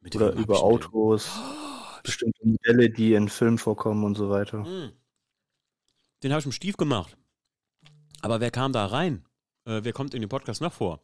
Mit 0.00 0.16
oder 0.16 0.32
über 0.32 0.60
Autos, 0.60 1.30
oh, 1.38 2.00
bestimmte 2.02 2.44
Modelle, 2.44 2.90
die 2.90 3.14
in 3.14 3.28
Filmen 3.28 3.58
vorkommen 3.58 4.04
und 4.04 4.16
so 4.16 4.30
weiter. 4.30 4.64
Hm. 4.64 4.92
Den 6.22 6.32
habe 6.32 6.40
ich 6.40 6.46
im 6.46 6.52
Stief 6.52 6.76
gemacht. 6.76 7.16
Aber 8.22 8.40
wer 8.40 8.50
kam 8.50 8.72
da 8.72 8.86
rein? 8.86 9.24
Äh, 9.66 9.80
wer 9.82 9.92
kommt 9.92 10.14
in 10.14 10.22
den 10.22 10.28
Podcast 10.28 10.60
noch 10.60 10.72
vor? 10.72 11.02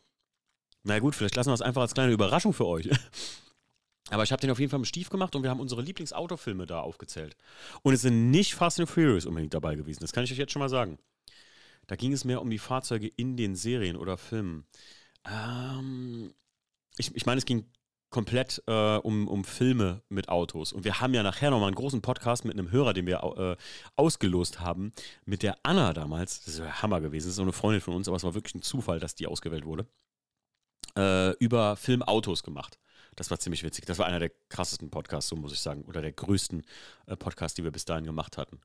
Na 0.85 0.99
gut, 1.01 1.15
vielleicht 1.15 1.37
lassen 1.37 1.51
wir 1.51 1.55
es 1.55 1.63
einfach 1.63 1.83
als 1.83 1.95
kleine 1.95 2.13
Überraschung 2.13 2.53
für 2.53 2.67
euch. 2.67 2.89
Aber 4.11 4.23
ich 4.23 4.33
habe 4.33 4.41
den 4.41 4.51
auf 4.51 4.59
jeden 4.59 4.71
Fall 4.71 4.81
im 4.81 4.87
Stief 4.87 5.11
gemacht 5.11 5.37
und 5.37 5.43
wir 5.43 5.51
haben 5.51 5.61
unsere 5.61 5.83
Lieblingsautofilme 5.83 6.65
da 6.65 6.81
aufgezählt. 6.81 7.37
Und 7.83 7.93
es 7.93 8.03
sind 8.03 8.31
nicht 8.31 8.55
Fast 8.55 8.81
and 8.81 8.89
Furious 8.89 9.27
unbedingt 9.27 9.53
dabei 9.53 9.75
gewesen. 9.75 10.01
Das 10.01 10.13
kann 10.13 10.25
ich 10.25 10.33
euch 10.33 10.39
jetzt 10.39 10.53
schon 10.53 10.61
mal 10.61 10.71
sagen. 10.71 10.99
Da 11.87 11.97
ging 11.97 12.13
es 12.13 12.25
mehr 12.25 12.41
um 12.41 12.49
die 12.49 12.59
Fahrzeuge 12.59 13.09
in 13.09 13.37
den 13.37 13.55
Serien 13.55 13.97
oder 13.97 14.17
Filmen. 14.17 14.67
Ähm, 15.27 16.33
ich, 16.97 17.15
ich 17.15 17.27
meine, 17.27 17.39
es 17.39 17.45
ging 17.45 17.67
komplett 18.11 18.63
äh, 18.67 18.97
um, 18.97 19.29
um 19.29 19.45
Filme 19.45 20.03
mit 20.09 20.29
Autos. 20.29 20.73
Und 20.73 20.85
wir 20.85 21.01
haben 21.01 21.15
ja 21.15 21.23
nachher 21.23 21.51
nochmal 21.51 21.69
einen 21.69 21.77
großen 21.77 22.01
Podcast 22.01 22.45
mit 22.45 22.59
einem 22.59 22.71
Hörer, 22.71 22.95
den 22.95 23.07
wir 23.07 23.23
äh, 23.23 23.57
ausgelost 23.97 24.61
haben, 24.61 24.93
mit 25.25 25.43
der 25.43 25.59
Anna 25.63 25.93
damals. 25.93 26.45
Das 26.45 26.55
ist 26.55 26.61
ja 26.61 26.83
Hammer 26.83 27.01
gewesen. 27.01 27.27
Das 27.27 27.31
ist 27.31 27.37
so 27.37 27.43
eine 27.43 27.53
Freundin 27.53 27.81
von 27.81 27.95
uns, 27.95 28.09
aber 28.09 28.17
es 28.17 28.25
war 28.25 28.35
wirklich 28.35 28.55
ein 28.55 28.63
Zufall, 28.63 28.99
dass 28.99 29.15
die 29.15 29.27
ausgewählt 29.27 29.65
wurde. 29.65 29.87
Äh, 30.97 31.33
über 31.39 31.77
Filmautos 31.77 32.43
gemacht. 32.43 32.79
Das 33.15 33.31
war 33.31 33.39
ziemlich 33.39 33.63
witzig. 33.63 33.85
Das 33.85 33.99
war 33.99 34.07
einer 34.07 34.21
der 34.21 34.31
krassesten 34.49 34.91
Podcasts, 34.91 35.29
so 35.29 35.37
muss 35.37 35.53
ich 35.53 35.61
sagen. 35.61 35.83
Oder 35.83 36.01
der 36.01 36.13
größten 36.13 36.65
äh, 37.07 37.17
Podcasts, 37.17 37.57
die 37.57 37.65
wir 37.65 37.73
bis 37.73 37.85
dahin 37.85 38.05
gemacht 38.05 38.39
hatten. 38.39 38.61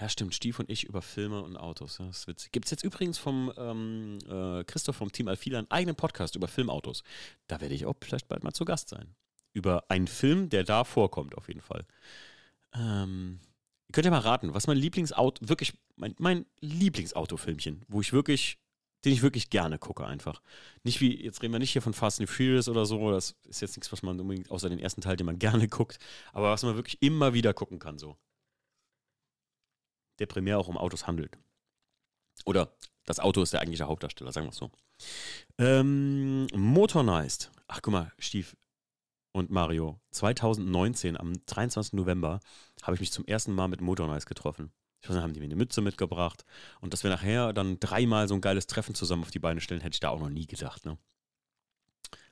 Ja, 0.00 0.08
stimmt. 0.08 0.34
Stief 0.34 0.58
und 0.58 0.70
ich 0.70 0.84
über 0.84 1.02
Filme 1.02 1.42
und 1.42 1.56
Autos. 1.56 1.96
Das 1.98 2.18
ist 2.18 2.28
witzig. 2.28 2.52
Gibt 2.52 2.66
es 2.66 2.70
jetzt 2.70 2.84
übrigens 2.84 3.18
vom 3.18 3.52
ähm, 3.56 4.18
äh, 4.28 4.64
Christoph 4.64 4.96
vom 4.96 5.12
Team 5.12 5.28
Alfila 5.28 5.58
einen 5.58 5.70
eigenen 5.70 5.96
Podcast 5.96 6.36
über 6.36 6.48
Filmautos. 6.48 7.02
Da 7.46 7.60
werde 7.60 7.74
ich 7.74 7.86
auch 7.86 7.94
vielleicht 8.00 8.28
bald 8.28 8.44
mal 8.44 8.52
zu 8.52 8.64
Gast 8.64 8.88
sein. 8.88 9.14
Über 9.52 9.84
einen 9.88 10.08
Film, 10.08 10.48
der 10.48 10.64
da 10.64 10.84
vorkommt, 10.84 11.36
auf 11.36 11.48
jeden 11.48 11.60
Fall. 11.60 11.86
Ähm, 12.74 13.40
ihr 13.88 13.92
könnt 13.92 14.04
ja 14.04 14.10
mal 14.10 14.18
raten, 14.18 14.54
was 14.54 14.66
mein 14.66 14.76
Lieblingsauto, 14.76 15.48
wirklich, 15.48 15.74
mein, 15.96 16.14
mein 16.18 16.46
Lieblingsautofilmchen, 16.60 17.84
wo 17.88 18.00
ich 18.00 18.12
wirklich, 18.12 18.58
den 19.04 19.12
ich 19.12 19.22
wirklich 19.22 19.50
gerne 19.50 19.78
gucke, 19.78 20.06
einfach. 20.06 20.42
Nicht 20.82 21.00
wie, 21.00 21.22
jetzt 21.22 21.42
reden 21.42 21.52
wir 21.52 21.60
nicht 21.60 21.70
hier 21.70 21.82
von 21.82 21.94
Fast 21.94 22.20
and 22.20 22.28
Furious 22.28 22.68
oder 22.68 22.86
so, 22.86 23.12
das 23.12 23.36
ist 23.44 23.60
jetzt 23.60 23.76
nichts, 23.76 23.92
was 23.92 24.02
man 24.02 24.18
unbedingt, 24.18 24.50
außer 24.50 24.68
den 24.68 24.80
ersten 24.80 25.00
Teil, 25.00 25.16
den 25.16 25.26
man 25.26 25.38
gerne 25.38 25.68
guckt, 25.68 25.98
aber 26.32 26.50
was 26.50 26.64
man 26.64 26.74
wirklich 26.74 27.00
immer 27.00 27.34
wieder 27.34 27.54
gucken 27.54 27.78
kann, 27.78 27.98
so 27.98 28.16
der 30.18 30.26
primär 30.26 30.58
auch 30.58 30.68
um 30.68 30.76
Autos 30.76 31.06
handelt. 31.06 31.38
Oder 32.44 32.74
das 33.06 33.20
Auto 33.20 33.42
ist 33.42 33.52
der 33.52 33.60
eigentliche 33.60 33.86
Hauptdarsteller, 33.86 34.32
sagen 34.32 34.46
wir 34.46 34.50
es 34.50 34.56
so. 34.56 34.70
Ähm, 35.58 36.46
Motornized. 36.54 37.50
Ach, 37.68 37.80
guck 37.82 37.92
mal, 37.92 38.12
Stief 38.18 38.56
und 39.32 39.50
Mario. 39.50 40.00
2019, 40.12 41.18
am 41.18 41.32
23. 41.46 41.94
November, 41.94 42.40
habe 42.82 42.94
ich 42.94 43.00
mich 43.00 43.12
zum 43.12 43.26
ersten 43.26 43.52
Mal 43.52 43.68
mit 43.68 43.80
Motornized 43.80 44.26
getroffen. 44.26 44.72
Ich 45.02 45.08
weiß 45.08 45.16
nicht, 45.16 45.22
haben 45.22 45.34
die 45.34 45.40
mir 45.40 45.46
eine 45.46 45.56
Mütze 45.56 45.82
mitgebracht. 45.82 46.44
Und 46.80 46.92
dass 46.92 47.02
wir 47.02 47.10
nachher 47.10 47.52
dann 47.52 47.78
dreimal 47.78 48.26
so 48.26 48.34
ein 48.34 48.40
geiles 48.40 48.66
Treffen 48.66 48.94
zusammen 48.94 49.22
auf 49.22 49.30
die 49.30 49.38
Beine 49.38 49.60
stellen, 49.60 49.82
hätte 49.82 49.94
ich 49.94 50.00
da 50.00 50.08
auch 50.08 50.20
noch 50.20 50.30
nie 50.30 50.46
gedacht, 50.46 50.86
ne? 50.86 50.96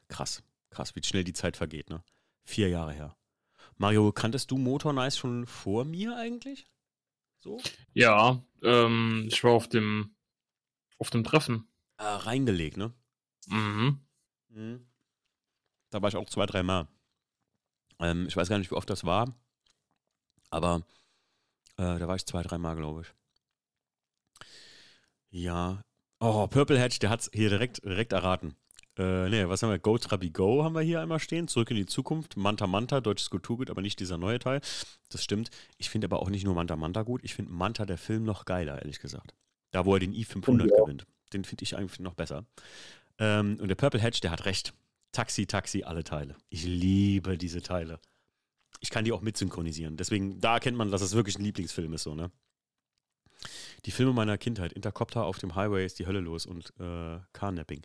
Krass, 0.09 0.43
krass, 0.71 0.95
wie 0.95 1.03
schnell 1.03 1.25
die 1.25 1.33
Zeit 1.33 1.57
vergeht, 1.57 1.91
ne? 1.91 2.03
Vier 2.45 2.69
Jahre 2.71 2.93
her. 2.93 3.17
Mario, 3.77 4.13
kanntest 4.13 4.51
du 4.51 4.59
Motornice 4.59 5.19
schon 5.19 5.47
vor 5.47 5.85
mir 5.85 6.17
eigentlich? 6.17 6.67
So? 7.43 7.61
Ja, 7.93 8.43
ähm, 8.63 9.29
ich 9.31 9.43
war 9.43 9.53
auf 9.53 9.69
dem 9.69 10.15
auf 10.99 11.11
dem 11.11 11.25
Treffen. 11.25 11.67
Ah, 11.97 12.17
reingelegt, 12.19 12.77
ne? 12.77 12.95
Mhm. 13.49 14.01
mhm. 14.49 14.87
Da 15.91 16.01
war 16.01 16.09
ich 16.09 16.17
auch 16.17 16.31
zwei, 16.31 16.47
drei 16.47 16.63
Mal. 16.63 16.89
Ähm, 17.99 18.27
ich 18.29 18.37
weiß 18.37 18.49
gar 18.49 18.59
nicht, 18.59 18.71
wie 18.71 18.77
oft 18.77 18.89
das 18.89 19.05
war, 19.05 19.35
aber 20.51 20.87
äh, 21.77 21.99
da 21.99 22.09
war 22.09 22.17
ich 22.17 22.27
zwei, 22.27 22.43
drei 22.43 22.59
Mal, 22.59 22.77
glaube 22.77 23.03
ich. 23.03 23.15
Ja. 25.31 25.83
Oh, 26.21 26.47
Purple 26.47 26.79
Hedge, 26.79 26.99
der 27.01 27.11
hat 27.11 27.21
es 27.21 27.31
hier 27.33 27.49
direkt, 27.49 27.85
direkt 27.85 28.13
erraten. 28.13 28.55
Äh, 28.99 29.29
ne, 29.31 29.49
was 29.49 29.63
haben 29.63 29.71
wir? 29.71 29.79
Go 29.79 29.97
Trabi 29.97 30.31
Go 30.31 30.65
haben 30.65 30.75
wir 30.75 30.83
hier 30.83 31.01
einmal 31.01 31.19
stehen. 31.19 31.49
Zurück 31.49 31.71
in 31.71 31.77
die 31.77 31.87
Zukunft. 31.87 32.37
Manta 32.37 32.67
Manta, 32.67 33.01
deutsches 33.01 33.31
Kulturgut, 33.31 33.71
aber 33.71 33.81
nicht 33.81 34.01
dieser 34.01 34.19
neue 34.19 34.39
Teil. 34.39 34.61
Das 35.09 35.25
stimmt. 35.25 35.51
Ich 35.79 35.89
finde 35.89 36.07
aber 36.07 36.21
auch 36.21 36.29
nicht 36.29 36.45
nur 36.45 36.55
Manta 36.55 36.77
Manta 36.77 37.03
gut. 37.03 37.23
Ich 37.25 37.35
finde 37.35 37.53
Manta 37.53 37.87
der 37.87 37.99
Film 37.99 38.25
noch 38.25 38.45
geiler, 38.45 38.79
ehrlich 38.81 39.01
gesagt. 39.01 39.35
Da, 39.71 39.87
wo 39.87 39.95
er 39.95 40.01
den 40.01 40.13
i500 40.13 40.71
ja. 40.71 40.83
gewinnt. 40.83 41.07
Den 41.33 41.45
finde 41.45 41.63
ich 41.63 41.77
eigentlich 41.77 42.01
noch 42.01 42.15
besser. 42.15 42.45
Ähm, 43.19 43.59
und 43.61 43.69
der 43.69 43.75
Purple 43.75 44.01
Hedge, 44.01 44.21
der 44.23 44.31
hat 44.31 44.45
recht. 44.45 44.75
Taxi, 45.13 45.47
Taxi, 45.47 45.83
alle 45.83 46.05
Teile. 46.05 46.37
Ich 46.51 46.65
liebe 46.65 47.39
diese 47.39 47.63
Teile. 47.63 47.99
Ich 48.81 48.91
kann 48.91 49.05
die 49.05 49.13
auch 49.13 49.21
mitsynchronisieren. 49.21 49.97
Deswegen, 49.97 50.41
da 50.41 50.55
erkennt 50.55 50.77
man, 50.77 50.91
dass 50.91 51.03
es 51.03 51.15
wirklich 51.15 51.39
ein 51.39 51.45
Lieblingsfilm 51.45 51.93
ist, 51.93 52.03
so, 52.03 52.15
ne? 52.15 52.31
Die 53.85 53.91
Filme 53.91 54.13
meiner 54.13 54.39
Kindheit. 54.39 54.73
Intercopter 54.73 55.25
auf 55.25 55.39
dem 55.39 55.55
Highway 55.55 55.85
ist 55.85 55.99
die 55.99 56.07
Hölle 56.07 56.21
los 56.21 56.47
und 56.47 56.73
äh, 56.79 57.19
Carnapping. 57.33 57.83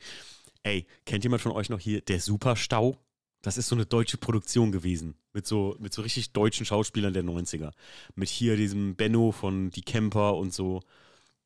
Ey, 0.63 0.85
kennt 1.05 1.23
jemand 1.23 1.41
von 1.41 1.51
euch 1.51 1.69
noch 1.69 1.79
hier 1.79 2.01
der 2.01 2.19
Superstau? 2.19 2.97
Das 3.41 3.57
ist 3.57 3.67
so 3.67 3.75
eine 3.75 3.85
deutsche 3.85 4.17
Produktion 4.17 4.71
gewesen. 4.71 5.15
Mit 5.33 5.45
so, 5.45 5.75
mit 5.79 5.93
so 5.93 6.01
richtig 6.01 6.33
deutschen 6.33 6.65
Schauspielern 6.65 7.13
der 7.13 7.23
90er. 7.23 7.71
Mit 8.15 8.29
hier 8.29 8.55
diesem 8.57 8.95
Benno 8.95 9.31
von 9.31 9.69
Die 9.69 9.83
Camper 9.83 10.35
und 10.35 10.53
so. 10.53 10.81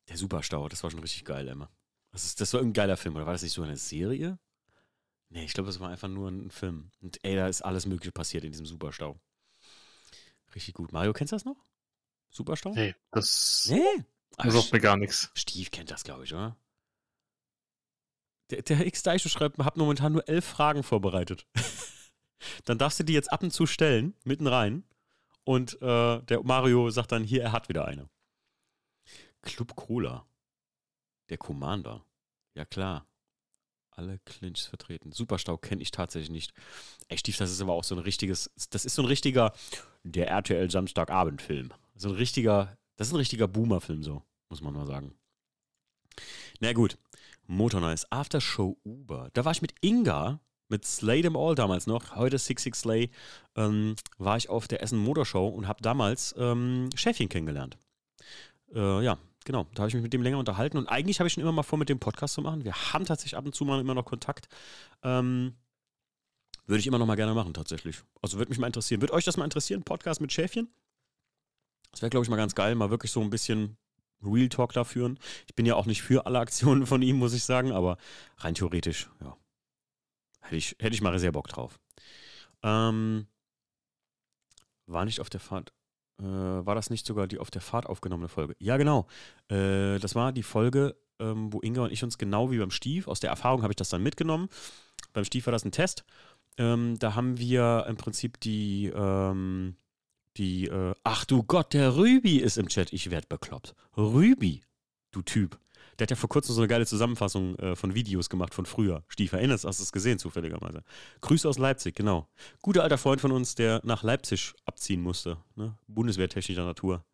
Der 0.08 0.16
Superstau, 0.16 0.68
das 0.68 0.82
war 0.82 0.90
schon 0.90 1.00
richtig 1.00 1.24
geil, 1.24 1.46
Emma. 1.46 1.70
Das, 2.10 2.24
ist, 2.24 2.40
das 2.40 2.52
war 2.54 2.60
ein 2.60 2.72
geiler 2.72 2.96
Film, 2.96 3.16
oder 3.16 3.26
war 3.26 3.32
das 3.32 3.42
nicht 3.42 3.52
so 3.52 3.62
eine 3.62 3.76
Serie? 3.76 4.38
Nee, 5.28 5.44
ich 5.44 5.54
glaube, 5.54 5.68
das 5.68 5.80
war 5.80 5.90
einfach 5.90 6.08
nur 6.08 6.28
ein 6.28 6.50
Film. 6.50 6.90
Und 7.00 7.18
ey, 7.22 7.36
da 7.36 7.48
ist 7.48 7.62
alles 7.62 7.86
Mögliche 7.86 8.12
passiert 8.12 8.44
in 8.44 8.52
diesem 8.52 8.66
Superstau. 8.66 9.18
Richtig 10.54 10.74
gut. 10.74 10.92
Mario, 10.92 11.12
kennst 11.12 11.32
du 11.32 11.36
das 11.36 11.44
noch? 11.44 11.56
Superstau? 12.30 12.72
Nee, 12.74 12.94
das. 13.10 13.66
Nee? 13.70 14.04
Das 14.36 14.52
sagt 14.52 14.72
mir 14.72 14.80
gar 14.80 14.96
nichts. 14.96 15.30
Steve 15.34 15.70
kennt 15.70 15.90
das, 15.90 16.04
glaube 16.04 16.24
ich, 16.24 16.34
oder? 16.34 16.56
Der, 18.52 18.60
der 18.60 18.86
X 18.86 19.02
Deicho 19.02 19.30
schreibt, 19.30 19.58
hab 19.58 19.78
momentan 19.78 20.12
nur 20.12 20.28
elf 20.28 20.44
Fragen 20.44 20.82
vorbereitet. 20.82 21.46
dann 22.66 22.76
darfst 22.76 23.00
du 23.00 23.04
die 23.04 23.14
jetzt 23.14 23.32
ab 23.32 23.42
und 23.42 23.50
zu 23.50 23.64
stellen, 23.64 24.14
mitten 24.24 24.46
rein. 24.46 24.84
Und 25.44 25.80
äh, 25.80 26.22
der 26.22 26.42
Mario 26.42 26.90
sagt 26.90 27.12
dann, 27.12 27.24
hier, 27.24 27.42
er 27.42 27.52
hat 27.52 27.70
wieder 27.70 27.86
eine. 27.86 28.10
Club 29.40 29.74
Cola. 29.74 30.26
Der 31.30 31.38
Commander. 31.38 32.04
Ja 32.54 32.66
klar. 32.66 33.06
Alle 33.90 34.18
Clinches 34.20 34.66
vertreten. 34.66 35.12
Superstau 35.12 35.56
kenne 35.56 35.80
ich 35.80 35.90
tatsächlich 35.90 36.30
nicht. 36.30 36.52
Ey, 37.08 37.16
Stief, 37.16 37.38
das 37.38 37.50
ist 37.50 37.60
aber 37.62 37.72
auch 37.72 37.84
so 37.84 37.94
ein 37.94 38.00
richtiges, 38.00 38.50
das 38.70 38.84
ist 38.84 38.94
so 38.94 39.02
ein 39.02 39.08
richtiger, 39.08 39.54
der 40.02 40.28
RTL 40.28 40.70
Samstagabend-Film. 40.70 41.72
So 41.94 42.10
ein 42.10 42.14
richtiger, 42.14 42.76
das 42.96 43.08
ist 43.08 43.14
ein 43.14 43.18
richtiger 43.18 43.48
Boomer-Film, 43.48 44.02
so, 44.02 44.22
muss 44.50 44.60
man 44.60 44.74
mal 44.74 44.86
sagen. 44.86 45.14
Na 46.60 46.72
gut, 46.72 46.96
Motornice, 47.52 48.06
After 48.10 48.40
Show 48.40 48.78
Uber. 48.84 49.28
Da 49.34 49.44
war 49.44 49.52
ich 49.52 49.62
mit 49.62 49.74
Inga, 49.82 50.40
mit 50.68 50.86
Slay 50.86 51.22
Them 51.22 51.36
All 51.36 51.54
damals 51.54 51.86
noch, 51.86 52.16
heute 52.16 52.38
Six 52.38 52.62
Six 52.62 52.80
Slay, 52.80 53.10
ähm, 53.56 53.94
war 54.18 54.36
ich 54.38 54.48
auf 54.48 54.68
der 54.68 54.82
Essen 54.82 54.98
Motorshow 54.98 55.46
und 55.48 55.68
habe 55.68 55.82
damals 55.82 56.34
ähm, 56.38 56.88
Schäfchen 56.94 57.28
kennengelernt. 57.28 57.76
Äh, 58.74 59.04
ja, 59.04 59.18
genau, 59.44 59.66
da 59.74 59.82
habe 59.82 59.88
ich 59.88 59.94
mich 59.94 60.02
mit 60.02 60.14
dem 60.14 60.22
länger 60.22 60.38
unterhalten 60.38 60.78
und 60.78 60.88
eigentlich 60.88 61.20
habe 61.20 61.28
ich 61.28 61.34
schon 61.34 61.42
immer 61.42 61.52
mal 61.52 61.62
vor, 61.62 61.78
mit 61.78 61.90
dem 61.90 62.00
Podcast 62.00 62.34
zu 62.34 62.40
machen. 62.40 62.64
Wir 62.64 62.74
haben 62.74 63.04
tatsächlich 63.04 63.36
ab 63.36 63.44
und 63.44 63.54
zu 63.54 63.64
mal 63.64 63.80
immer 63.80 63.94
noch 63.94 64.06
Kontakt. 64.06 64.48
Ähm, 65.02 65.54
würde 66.66 66.80
ich 66.80 66.86
immer 66.86 66.98
noch 66.98 67.06
mal 67.06 67.16
gerne 67.16 67.34
machen, 67.34 67.52
tatsächlich. 67.52 68.02
Also 68.22 68.38
würde 68.38 68.48
mich 68.48 68.58
mal 68.58 68.68
interessieren. 68.68 69.02
Würde 69.02 69.12
euch 69.12 69.24
das 69.24 69.36
mal 69.36 69.44
interessieren, 69.44 69.82
Podcast 69.82 70.20
mit 70.20 70.32
Schäfchen? 70.32 70.72
Das 71.90 72.00
wäre, 72.00 72.08
glaube 72.08 72.24
ich, 72.24 72.30
mal 72.30 72.36
ganz 72.36 72.54
geil, 72.54 72.74
mal 72.74 72.88
wirklich 72.88 73.12
so 73.12 73.20
ein 73.20 73.28
bisschen 73.28 73.76
Real 74.22 74.48
Talk 74.48 74.72
da 74.72 74.84
führen. 74.84 75.18
Ich 75.46 75.54
bin 75.54 75.66
ja 75.66 75.74
auch 75.74 75.86
nicht 75.86 76.02
für 76.02 76.26
alle 76.26 76.38
Aktionen 76.38 76.86
von 76.86 77.02
ihm, 77.02 77.16
muss 77.16 77.34
ich 77.34 77.44
sagen, 77.44 77.72
aber 77.72 77.96
rein 78.38 78.54
theoretisch, 78.54 79.08
ja. 79.20 79.36
Hätte 80.40 80.56
ich, 80.56 80.76
hätte 80.80 80.94
ich 80.94 81.02
mal 81.02 81.16
sehr 81.18 81.32
Bock 81.32 81.48
drauf. 81.48 81.78
Ähm, 82.62 83.26
war 84.86 85.04
nicht 85.04 85.20
auf 85.20 85.30
der 85.30 85.40
Fahrt, 85.40 85.72
äh, 86.20 86.24
war 86.24 86.74
das 86.74 86.90
nicht 86.90 87.06
sogar 87.06 87.26
die 87.26 87.38
auf 87.38 87.50
der 87.50 87.62
Fahrt 87.62 87.86
aufgenommene 87.86 88.28
Folge? 88.28 88.54
Ja, 88.58 88.76
genau. 88.76 89.06
Äh, 89.48 89.98
das 89.98 90.14
war 90.14 90.32
die 90.32 90.42
Folge, 90.42 90.96
ähm, 91.20 91.52
wo 91.52 91.60
Inga 91.60 91.82
und 91.84 91.92
ich 91.92 92.02
uns 92.02 92.18
genau 92.18 92.50
wie 92.50 92.58
beim 92.58 92.70
Stief, 92.70 93.08
aus 93.08 93.20
der 93.20 93.30
Erfahrung 93.30 93.62
habe 93.62 93.72
ich 93.72 93.76
das 93.76 93.88
dann 93.88 94.02
mitgenommen. 94.02 94.48
Beim 95.12 95.24
Stief 95.24 95.46
war 95.46 95.52
das 95.52 95.64
ein 95.64 95.72
Test 95.72 96.04
Ähm, 96.58 96.98
da 96.98 97.14
haben 97.14 97.38
wir 97.38 97.86
im 97.88 97.96
Prinzip 97.96 98.38
die, 98.40 98.92
ähm, 98.94 99.76
die, 100.36 100.66
äh, 100.66 100.94
ach 101.04 101.24
du 101.24 101.42
Gott, 101.42 101.74
der 101.74 101.96
Rübi 101.96 102.38
ist 102.38 102.58
im 102.58 102.68
Chat. 102.68 102.92
Ich 102.92 103.10
werd 103.10 103.28
bekloppt. 103.28 103.74
Rübi, 103.96 104.62
du 105.10 105.22
Typ. 105.22 105.58
Der 105.98 106.04
hat 106.04 106.10
ja 106.10 106.16
vor 106.16 106.30
kurzem 106.30 106.54
so 106.54 106.62
eine 106.62 106.68
geile 106.68 106.86
Zusammenfassung 106.86 107.56
äh, 107.56 107.76
von 107.76 107.94
Videos 107.94 108.30
gemacht 108.30 108.54
von 108.54 108.66
früher. 108.66 109.04
Stief, 109.08 109.32
erinnerst 109.32 109.64
du, 109.64 109.68
hast 109.68 109.78
du 109.78 109.84
es 109.84 109.92
gesehen 109.92 110.18
zufälligerweise. 110.18 110.82
Grüße 111.20 111.48
aus 111.48 111.58
Leipzig, 111.58 111.94
genau. 111.94 112.28
Guter 112.62 112.82
alter 112.82 112.98
Freund 112.98 113.20
von 113.20 113.32
uns, 113.32 113.54
der 113.54 113.80
nach 113.84 114.02
Leipzig 114.02 114.54
abziehen 114.64 115.02
musste. 115.02 115.36
Ne? 115.54 115.76
Bundeswehrtechnischer 115.86 116.64
Natur. 116.64 117.04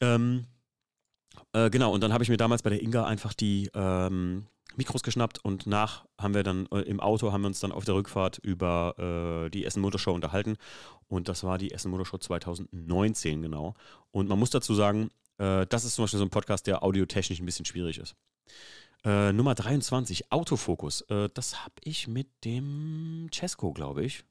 Ähm, 0.00 0.46
äh, 1.52 1.70
genau, 1.70 1.92
und 1.92 2.02
dann 2.02 2.12
habe 2.12 2.24
ich 2.24 2.30
mir 2.30 2.36
damals 2.36 2.62
bei 2.62 2.70
der 2.70 2.82
Inga 2.82 3.06
einfach 3.06 3.34
die 3.34 3.70
ähm, 3.74 4.46
Mikros 4.76 5.02
geschnappt 5.02 5.44
und 5.44 5.66
nach 5.66 6.04
haben 6.18 6.34
wir 6.34 6.42
dann 6.42 6.66
äh, 6.72 6.80
im 6.80 7.00
Auto 7.00 7.32
haben 7.32 7.42
wir 7.42 7.48
uns 7.48 7.60
dann 7.60 7.72
auf 7.72 7.84
der 7.84 7.94
Rückfahrt 7.94 8.38
über 8.38 9.46
äh, 9.46 9.50
die 9.50 9.64
Essen 9.64 9.80
Motorshow 9.80 10.12
unterhalten 10.12 10.56
und 11.08 11.28
das 11.28 11.44
war 11.44 11.58
die 11.58 11.72
Essen 11.72 11.90
Motorshow 11.90 12.18
2019 12.18 13.42
genau. 13.42 13.74
Und 14.10 14.28
man 14.28 14.38
muss 14.38 14.50
dazu 14.50 14.74
sagen, 14.74 15.10
äh, 15.38 15.66
das 15.66 15.84
ist 15.84 15.94
zum 15.94 16.04
Beispiel 16.04 16.18
so 16.18 16.24
ein 16.24 16.30
Podcast, 16.30 16.66
der 16.66 16.82
audiotechnisch 16.82 17.40
ein 17.40 17.46
bisschen 17.46 17.64
schwierig 17.64 17.98
ist. 17.98 18.14
Äh, 19.04 19.32
Nummer 19.32 19.54
23, 19.54 20.32
Autofokus. 20.32 21.02
Äh, 21.02 21.28
das 21.34 21.64
habe 21.64 21.74
ich 21.82 22.08
mit 22.08 22.28
dem 22.44 23.28
Cesco, 23.32 23.72
glaube 23.72 24.04
ich. 24.04 24.24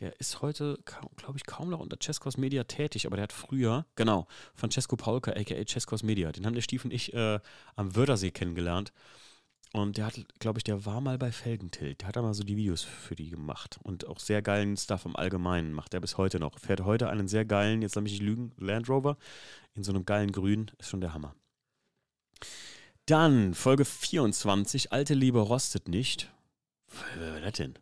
Der 0.00 0.18
ist 0.20 0.42
heute, 0.42 0.78
glaube 1.16 1.36
ich, 1.36 1.44
kaum 1.44 1.70
noch 1.70 1.80
unter 1.80 1.98
Cescos 2.00 2.36
Media 2.36 2.64
tätig, 2.64 3.06
aber 3.06 3.16
der 3.16 3.24
hat 3.24 3.32
früher, 3.32 3.84
genau, 3.96 4.28
Francesco 4.54 4.96
Paulka, 4.96 5.32
aka 5.32 5.66
Cescos 5.66 6.04
Media, 6.04 6.30
den 6.30 6.46
haben 6.46 6.54
der 6.54 6.62
Stief 6.62 6.84
und 6.84 6.92
ich 6.92 7.12
äh, 7.14 7.40
am 7.74 7.96
Wörthersee 7.96 8.30
kennengelernt. 8.30 8.92
Und 9.74 9.98
der 9.98 10.06
hat, 10.06 10.18
glaube 10.38 10.58
ich, 10.58 10.64
der 10.64 10.86
war 10.86 11.00
mal 11.00 11.18
bei 11.18 11.30
Felgentilt. 11.30 12.00
Der 12.00 12.08
hat 12.08 12.16
da 12.16 12.22
mal 12.22 12.32
so 12.32 12.42
die 12.42 12.56
Videos 12.56 12.82
für 12.82 13.14
die 13.14 13.28
gemacht. 13.28 13.78
Und 13.82 14.06
auch 14.06 14.18
sehr 14.18 14.40
geilen 14.40 14.76
Stuff 14.76 15.04
im 15.04 15.14
Allgemeinen 15.14 15.72
macht 15.72 15.92
er 15.92 16.00
bis 16.00 16.16
heute 16.16 16.40
noch. 16.40 16.58
Fährt 16.58 16.80
heute 16.80 17.10
einen 17.10 17.28
sehr 17.28 17.44
geilen, 17.44 17.82
jetzt 17.82 17.94
lass 17.94 18.02
mich 18.02 18.12
nicht 18.12 18.22
lügen, 18.22 18.52
Land 18.56 18.88
Rover 18.88 19.18
in 19.74 19.84
so 19.84 19.92
einem 19.92 20.06
geilen 20.06 20.32
Grün. 20.32 20.70
Ist 20.78 20.88
schon 20.88 21.02
der 21.02 21.12
Hammer. 21.12 21.34
Dann 23.06 23.54
Folge 23.54 23.84
24, 23.84 24.92
Alte 24.92 25.14
Liebe 25.14 25.40
rostet 25.40 25.88
nicht. 25.88 26.30
Wer 27.16 27.34
war 27.34 27.40
das 27.40 27.52
denn? 27.54 27.78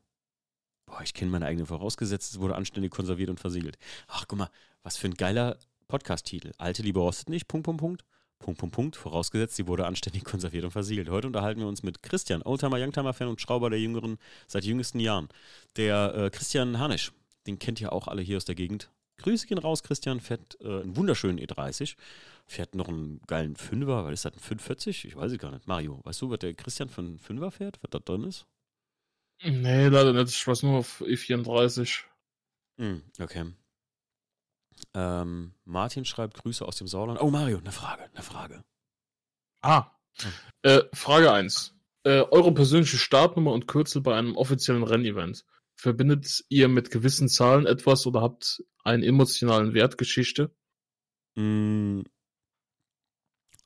Boah, 0.87 1.03
ich 1.03 1.15
kenne 1.15 1.31
meine 1.31 1.47
eigene 1.47 1.67
vorausgesetzt, 1.67 2.33
es 2.33 2.41
wurde 2.41 2.55
anständig 2.55 2.93
konserviert 2.93 3.31
und 3.31 3.41
versiegelt. 3.41 3.77
Ach, 4.07 4.27
guck 4.29 4.39
mal, 4.39 4.51
was 4.83 4.97
für 4.97 5.09
ein 5.09 5.15
geiler 5.15 5.59
Podcast-Titel. 5.89 6.53
Alte 6.59 6.83
Liebe 6.83 7.01
rostet 7.01 7.29
nicht, 7.29 7.49
Punkt, 7.49 7.65
Punkt, 7.65 7.81
Punkt. 7.81 8.05
Punkt, 8.39 8.61
Punkt, 8.61 8.75
Punkt, 8.75 8.97
vorausgesetzt, 8.97 9.57
sie 9.57 9.67
wurde 9.67 9.87
anständig 9.87 10.25
konserviert 10.25 10.65
und 10.65 10.71
versiegelt. 10.71 11.09
Heute 11.09 11.27
unterhalten 11.27 11.61
wir 11.61 11.69
uns 11.69 11.83
mit 11.83 12.03
Christian, 12.03 12.43
Oldtimer, 12.43 12.79
Youngtimer-Fan 12.79 13.29
und 13.29 13.41
Schrauber 13.41 13.71
der 13.71 13.81
Jüngeren 13.81 14.19
seit 14.47 14.65
jüngsten 14.65 15.01
Jahren. 15.01 15.29
Der 15.77 16.15
äh, 16.15 16.31
Christian 16.31 16.79
Hanisch, 16.79 17.13
den 17.47 17.59
kennt 17.59 17.81
ihr 17.81 17.93
auch 17.93 18.09
alle 18.09 18.23
hier 18.23 18.37
aus 18.37 18.45
der 18.45 18.55
Gegend. 18.55 18.91
Grüße 19.19 19.47
gehen 19.47 19.59
raus, 19.59 19.83
Christian, 19.83 20.21
fährt 20.21 20.59
äh, 20.61 20.83
einen 20.83 20.97
wunderschönen 20.97 21.39
E30, 21.39 21.97
fährt 22.47 22.75
noch 22.75 22.89
einen 22.89 23.21
geilen 23.27 23.57
Fünfer, 23.57 24.05
weil 24.05 24.13
ist 24.13 24.25
das 24.25 24.35
ein 24.35 24.41
540? 24.41 25.07
Ich 25.07 25.17
weiß 25.17 25.33
es 25.33 25.39
gar 25.39 25.51
nicht. 25.51 25.67
Mario, 25.67 26.01
weißt 26.05 26.23
du, 26.23 26.31
was 26.31 26.39
der 26.39 26.55
Christian 26.55 26.89
für 26.89 27.01
einen 27.01 27.19
Fünfer 27.19 27.51
fährt, 27.51 27.79
was 27.83 27.91
da 27.91 27.99
drin 27.99 28.25
ist? 28.25 28.47
Nee, 29.43 29.89
leider 29.89 30.13
nicht. 30.13 30.31
Ich 30.31 30.47
weiß 30.47 30.63
nur 30.63 30.79
auf 30.79 31.01
E34. 31.03 32.05
Mm, 32.79 32.97
okay. 33.21 33.53
Ähm, 34.95 35.55
Martin 35.65 36.05
schreibt 36.05 36.39
Grüße 36.39 36.65
aus 36.65 36.77
dem 36.77 36.87
Sauerland. 36.87 37.21
Oh, 37.21 37.31
Mario, 37.31 37.59
eine 37.59 37.73
Frage, 37.73 38.05
eine 38.13 38.23
Frage. 38.23 38.65
Ah. 39.63 39.91
Hm. 40.19 40.33
Äh, 40.63 40.83
Frage 40.95 41.33
1. 41.33 41.75
Äh, 42.05 42.23
eure 42.31 42.55
persönliche 42.55 42.99
Startnummer 42.99 43.53
und 43.53 43.67
Kürzel 43.67 44.01
bei 44.01 44.17
einem 44.17 44.37
offiziellen 44.37 44.85
Rennevent. 44.85 45.45
Verbindet 45.75 46.45
ihr 46.49 46.69
mit 46.69 46.91
gewissen 46.91 47.29
Zahlen 47.29 47.67
etwas 47.67 48.07
oder 48.07 48.23
habt 48.23 48.63
einen 48.85 49.03
emotionalen 49.03 49.75
Wert 49.75 49.99
Geschichte? 49.99 50.55
Mm, 51.35 52.03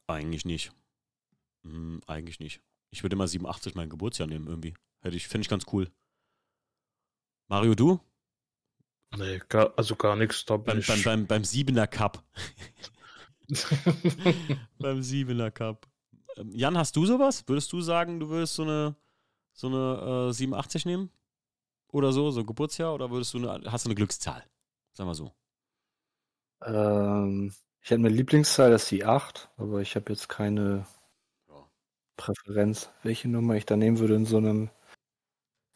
eigentlich 0.07 0.45
nicht. 0.45 0.73
Mm, 1.62 1.99
eigentlich 2.07 2.41
nicht. 2.41 2.61
Ich 2.91 3.05
würde 3.05 3.15
immer 3.15 3.28
87 3.28 3.74
mein 3.74 3.91
Geburtsjahr 3.91 4.27
nehmen 4.27 4.49
irgendwie. 4.49 4.74
Hätte 5.03 5.16
ich, 5.16 5.28
finde 5.28 5.43
ich 5.43 5.49
ganz 5.49 5.66
cool. 5.73 5.89
Mario, 7.49 7.74
du? 7.74 8.01
Nee, 9.16 9.41
gar, 9.49 9.73
also 9.77 9.97
gar 9.97 10.16
nichts. 10.16 10.45
Da 10.45 10.57
beim, 10.57 10.81
beim, 10.87 11.03
beim, 11.03 11.27
beim 11.27 11.45
Siebener 11.45 11.87
Cup. 11.87 12.23
beim 14.78 15.03
Siebener 15.03 15.51
Cup. 15.51 15.89
Ähm, 16.37 16.51
Jan, 16.55 16.78
hast 16.78 16.95
du 16.97 17.07
sowas? 17.07 17.45
Würdest 17.47 17.73
du 17.73 17.81
sagen, 17.81 18.20
du 18.20 18.28
würdest 18.28 18.55
so 18.55 18.62
eine, 18.62 18.95
so 19.53 19.66
eine 19.66 20.28
äh, 20.31 20.32
87 20.32 20.87
nehmen? 20.87 21.11
Oder 21.89 22.12
so, 22.12 22.31
so 22.31 22.45
Geburtsjahr? 22.45 22.95
Oder 22.95 23.11
würdest 23.11 23.35
du 23.35 23.39
eine, 23.39 23.70
hast 23.70 23.85
du 23.85 23.89
eine 23.89 23.97
Glückszahl? 23.97 24.45
Sag 24.93 25.07
mal 25.07 25.15
so. 25.15 25.32
Ähm, 26.62 27.53
ich 27.82 27.91
hätte 27.91 28.01
eine 28.01 28.09
Lieblingszahl, 28.11 28.70
das 28.70 28.85
ist 28.85 28.91
die 28.91 29.05
8, 29.05 29.51
aber 29.57 29.81
ich 29.81 29.97
habe 29.97 30.12
jetzt 30.12 30.28
keine 30.28 30.87
ja. 31.49 31.69
Präferenz, 32.16 32.91
welche 33.03 33.28
Nummer 33.28 33.55
ich 33.55 33.66
da 33.66 33.77
nehmen 33.77 33.99
würde 33.99 34.15
in 34.15 34.27
so 34.27 34.37
einem 34.37 34.70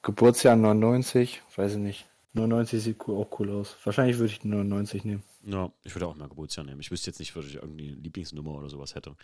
Geburtsjahr 0.03 0.55
99, 0.57 1.43
weiß 1.57 1.73
ich 1.73 1.79
nicht. 1.79 2.11
99 2.35 2.83
sieht 2.83 3.01
auch 3.01 3.29
cool 3.39 3.51
aus. 3.51 3.77
Wahrscheinlich 3.85 4.19
würde 4.19 4.33
ich 4.33 4.41
die 4.41 4.49
99 4.49 5.05
nehmen. 5.05 5.23
Ja, 5.47 5.73
ich 5.85 5.95
würde 5.95 6.09
auch 6.09 6.17
mal 6.17 6.29
Geburtsjahr 6.29 6.67
nehmen. 6.67 6.81
Ich 6.81 6.91
wüsste 6.91 7.11
jetzt 7.11 7.21
nicht, 7.21 7.35
ob 7.37 7.45
ich 7.45 7.55
irgendwie 7.55 7.89
eine 7.89 7.97
Lieblingsnummer 7.97 8.51
oder 8.53 8.69
sowas 8.69 8.95
hätte. 8.95 9.15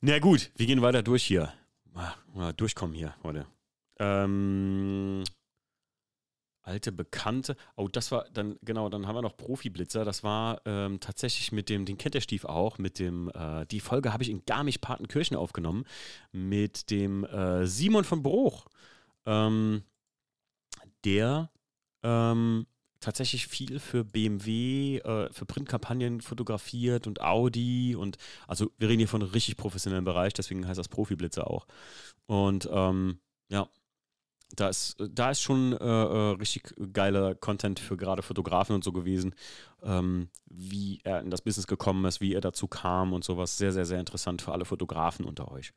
Na 0.00 0.18
gut, 0.18 0.50
wir 0.56 0.66
gehen 0.66 0.82
weiter 0.82 1.02
durch 1.02 1.24
hier. 1.24 1.52
Mal, 1.92 2.14
mal 2.34 2.52
durchkommen 2.52 2.96
hier, 2.96 3.14
Leute. 3.22 3.46
Ähm, 3.98 5.24
alte 6.62 6.90
Bekannte. 6.90 7.56
Oh, 7.76 7.88
das 7.88 8.10
war 8.12 8.24
dann, 8.32 8.56
genau, 8.62 8.88
dann 8.88 9.06
haben 9.06 9.16
wir 9.16 9.22
noch 9.22 9.36
Profi-Blitzer. 9.36 10.04
Das 10.04 10.24
war 10.24 10.62
ähm, 10.64 11.00
tatsächlich 11.00 11.52
mit 11.52 11.68
dem, 11.68 11.84
den 11.84 11.98
kennt 11.98 12.14
der 12.14 12.20
Stief 12.20 12.46
auch, 12.46 12.78
mit 12.78 12.98
dem, 12.98 13.30
äh, 13.34 13.66
die 13.66 13.80
Folge 13.80 14.12
habe 14.12 14.22
ich 14.22 14.30
in 14.30 14.44
Garmisch-Partenkirchen 14.46 15.36
aufgenommen, 15.36 15.84
mit 16.30 16.90
dem 16.90 17.24
äh, 17.24 17.66
Simon 17.66 18.04
von 18.04 18.22
Bruch. 18.22 18.66
Ähm, 19.26 19.82
der 21.04 21.50
ähm, 22.02 22.66
tatsächlich 23.00 23.46
viel 23.46 23.80
für 23.80 24.04
BMW, 24.04 24.98
äh, 24.98 25.32
für 25.32 25.44
Printkampagnen 25.44 26.20
fotografiert 26.20 27.06
und 27.06 27.20
Audi 27.20 27.96
und 27.96 28.16
also 28.46 28.70
wir 28.78 28.88
reden 28.88 29.00
hier 29.00 29.08
von 29.08 29.22
einem 29.22 29.32
richtig 29.32 29.56
professionellen 29.56 30.04
Bereich, 30.04 30.32
deswegen 30.32 30.66
heißt 30.66 30.78
das 30.78 30.88
Profi-Blitzer 30.88 31.48
auch. 31.48 31.66
Und 32.26 32.68
ähm, 32.72 33.18
ja, 33.48 33.68
da 34.54 34.68
ist, 34.68 34.96
da 34.98 35.30
ist 35.30 35.40
schon 35.40 35.72
äh, 35.72 35.76
äh, 35.76 36.36
richtig 36.36 36.74
geiler 36.92 37.34
Content 37.34 37.80
für 37.80 37.96
gerade 37.96 38.22
Fotografen 38.22 38.74
und 38.74 38.84
so 38.84 38.92
gewesen, 38.92 39.34
ähm, 39.82 40.28
wie 40.46 41.00
er 41.04 41.20
in 41.20 41.30
das 41.30 41.42
Business 41.42 41.66
gekommen 41.66 42.04
ist, 42.04 42.20
wie 42.20 42.34
er 42.34 42.40
dazu 42.40 42.68
kam 42.68 43.12
und 43.12 43.24
sowas. 43.24 43.56
Sehr, 43.58 43.72
sehr, 43.72 43.86
sehr 43.86 44.00
interessant 44.00 44.42
für 44.42 44.52
alle 44.52 44.64
Fotografen 44.64 45.24
unter 45.24 45.50
euch. 45.50 45.72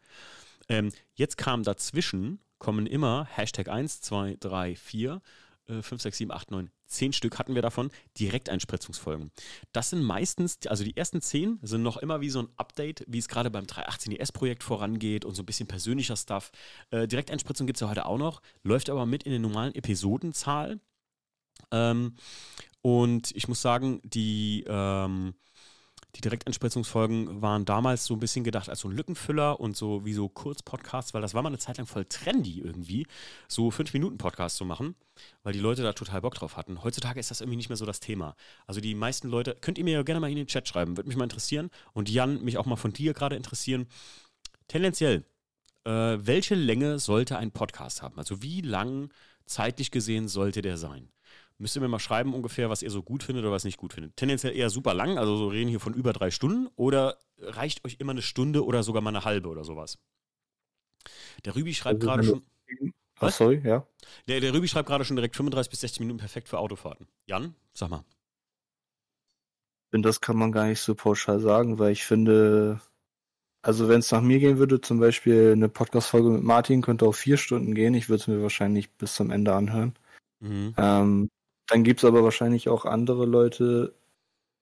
Ähm, 0.70 0.92
jetzt 1.14 1.38
kam 1.38 1.64
dazwischen, 1.64 2.40
kommen 2.58 2.88
immer 2.88 3.28
Hashtag 3.30 3.70
1, 3.70 4.02
2, 4.02 4.38
3, 4.40 4.76
4, 4.76 5.22
äh, 5.68 5.82
5, 5.82 6.02
6, 6.02 6.18
7, 6.18 6.32
8, 6.32 6.52
9, 6.52 6.72
10 6.88 7.14
Stück 7.14 7.40
hatten 7.40 7.56
wir 7.56 7.62
davon, 7.62 7.92
Direkteinspritzungsfolgen. 8.20 9.32
Das 9.72 9.90
sind 9.90 10.04
meistens, 10.04 10.60
also 10.68 10.84
die 10.84 10.96
ersten 10.96 11.22
10 11.22 11.60
sind 11.62 11.84
noch 11.84 11.98
immer 11.98 12.22
wie 12.22 12.30
so 12.30 12.40
ein 12.40 12.50
Update, 12.58 13.04
wie 13.08 13.18
es 13.18 13.28
gerade 13.28 13.50
beim 13.50 13.66
318ES-Projekt 13.66 14.64
vorangeht 14.64 15.26
und 15.26 15.36
so 15.36 15.44
ein 15.44 15.46
bisschen 15.46 15.68
persönlicher 15.68 16.16
Stuff. 16.16 16.52
Äh, 16.92 17.08
Direkteinspritzung 17.08 17.68
gibt 17.68 17.78
es 17.78 17.82
ja 17.82 17.90
heute 17.90 18.06
auch 18.06 18.18
noch, 18.18 18.42
läuft 18.64 18.90
aber 18.90 19.06
mit 19.06 19.24
in 19.24 19.32
den 19.32 19.42
normalen 19.42 19.74
Episodenzahl. 19.76 20.80
Ähm, 21.72 22.16
und 22.82 23.36
ich 23.36 23.48
muss 23.48 23.62
sagen, 23.62 24.00
die 24.04 24.64
ähm, 24.68 25.34
die 26.16 26.22
Direkteinspritzungsfolgen 26.22 27.42
waren 27.42 27.66
damals 27.66 28.06
so 28.06 28.14
ein 28.14 28.20
bisschen 28.20 28.44
gedacht 28.44 28.70
als 28.70 28.80
so 28.80 28.88
ein 28.88 28.96
Lückenfüller 28.96 29.60
und 29.60 29.76
so 29.76 30.06
wie 30.06 30.14
so 30.14 30.30
Kurzpodcasts, 30.30 31.14
weil 31.14 31.22
das 31.22 31.34
war 31.34 31.42
mal 31.42 31.50
eine 31.50 31.58
Zeit 31.58 31.78
lang 31.78 31.88
voll 31.88 32.06
trendy 32.06 32.62
irgendwie, 32.62 33.06
so 33.48 33.70
5-Minuten-Podcasts 33.70 34.58
zu 34.58 34.66
machen, 34.66 34.96
weil 35.44 35.54
die 35.54 35.60
Leute 35.60 35.84
da 35.84 35.94
total 35.94 36.22
Bock 36.22 36.36
drauf 36.36 36.56
hatten. 36.58 36.84
Heutzutage 36.84 37.20
ist 37.20 37.32
das 37.32 37.42
irgendwie 37.42 37.58
nicht 37.58 37.70
mehr 37.70 37.78
so 37.78 37.86
das 37.86 38.00
Thema. 38.00 38.36
Also 38.66 38.80
die 38.80 38.96
meisten 38.96 39.28
Leute, 39.28 39.58
könnt 39.60 39.78
ihr 39.78 39.84
mir 39.84 39.94
ja 39.94 40.04
gerne 40.04 40.22
mal 40.22 40.30
in 40.30 40.38
den 40.38 40.48
Chat 40.48 40.68
schreiben, 40.68 40.96
würde 40.96 41.08
mich 41.08 41.18
mal 41.18 41.26
interessieren 41.26 41.70
und 41.94 42.10
Jan, 42.10 42.42
mich 42.44 42.58
auch 42.58 42.66
mal 42.66 42.78
von 42.78 42.94
dir 42.94 43.14
gerade 43.14 43.36
interessieren. 43.36 43.88
Tendenziell, 44.68 45.26
äh, 45.84 45.92
welche 45.92 46.56
Länge 46.56 47.00
sollte 47.00 47.38
ein 47.38 47.52
Podcast 47.52 48.02
haben? 48.02 48.18
Also 48.18 48.42
wie 48.42 48.62
lang 48.62 49.12
zeitlich 49.46 49.92
gesehen 49.92 50.28
sollte 50.28 50.62
der 50.62 50.78
sein? 50.78 51.10
Müsst 51.58 51.76
ihr 51.76 51.82
mir 51.82 51.88
mal 51.88 52.00
schreiben 52.00 52.34
ungefähr, 52.34 52.70
was 52.70 52.82
ihr 52.82 52.92
so 52.92 53.02
gut 53.02 53.24
findet 53.24 53.44
oder 53.44 53.54
was 53.54 53.64
nicht 53.64 53.78
gut 53.78 53.94
findet. 53.94 54.18
Tendenziell 54.18 54.56
eher 54.56 54.70
super 54.70 54.94
lang, 54.94 55.18
also 55.18 55.38
so 55.38 55.48
reden 55.48 55.70
hier 55.70 55.80
von 55.80 55.94
über 55.94 56.12
drei 56.12 56.30
Stunden 56.30 56.68
oder 56.76 57.18
reicht 57.40 57.86
euch 57.86 57.96
immer 58.00 58.12
eine 58.12 58.22
Stunde 58.22 58.66
oder 58.66 58.84
sogar 58.84 59.02
mal 59.02 59.10
eine 59.10 59.24
halbe 59.24 59.48
oder 59.48 59.64
sowas? 59.64 59.98
Der 61.46 61.56
Rübi 61.56 61.74
schreibt 61.74 62.04
also, 62.04 62.08
gerade 62.08 62.24
schon. 62.24 62.44
Ach, 63.20 63.32
sorry, 63.32 63.62
ja. 63.64 63.88
Der, 64.28 64.42
der 64.42 64.54
Rübi 64.54 64.68
schreibt 64.68 64.90
gerade 64.90 65.06
schon 65.06 65.16
direkt 65.16 65.36
35 65.36 65.70
bis 65.70 65.80
60 65.82 66.02
Minuten 66.02 66.20
perfekt 66.20 66.50
für 66.50 66.60
Autofahrten. 66.60 67.08
Jan, 67.26 67.56
sag 67.74 67.90
mal. 67.90 68.04
Und 69.94 70.04
das 70.04 70.20
kann 70.20 70.36
man 70.36 70.52
gar 70.52 70.68
nicht 70.68 70.82
so 70.82 70.94
pauschal 70.94 71.40
sagen, 71.40 71.80
weil 71.80 71.94
ich 71.94 72.04
finde, 72.04 72.82
also 73.62 73.88
wenn 73.88 74.00
es 74.00 74.12
nach 74.12 74.22
mir 74.22 74.40
gehen 74.40 74.58
würde, 74.58 74.82
zum 74.82 75.00
Beispiel 75.00 75.54
eine 75.54 75.70
Podcast-Folge 75.70 76.30
mit 76.30 76.44
Martin 76.44 76.82
könnte 76.82 77.06
auch 77.06 77.16
vier 77.16 77.38
Stunden 77.38 77.74
gehen. 77.74 77.94
Ich 77.94 78.10
würde 78.10 78.22
es 78.22 78.28
mir 78.28 78.42
wahrscheinlich 78.42 78.92
bis 78.92 79.16
zum 79.16 79.32
Ende 79.32 79.54
anhören. 79.54 79.96
Mhm. 80.42 80.74
Ähm, 80.78 81.30
dann 81.68 81.84
gibt 81.84 82.02
es 82.02 82.06
aber 82.06 82.24
wahrscheinlich 82.24 82.70
auch 82.70 82.86
andere 82.86 83.26
Leute, 83.26 83.94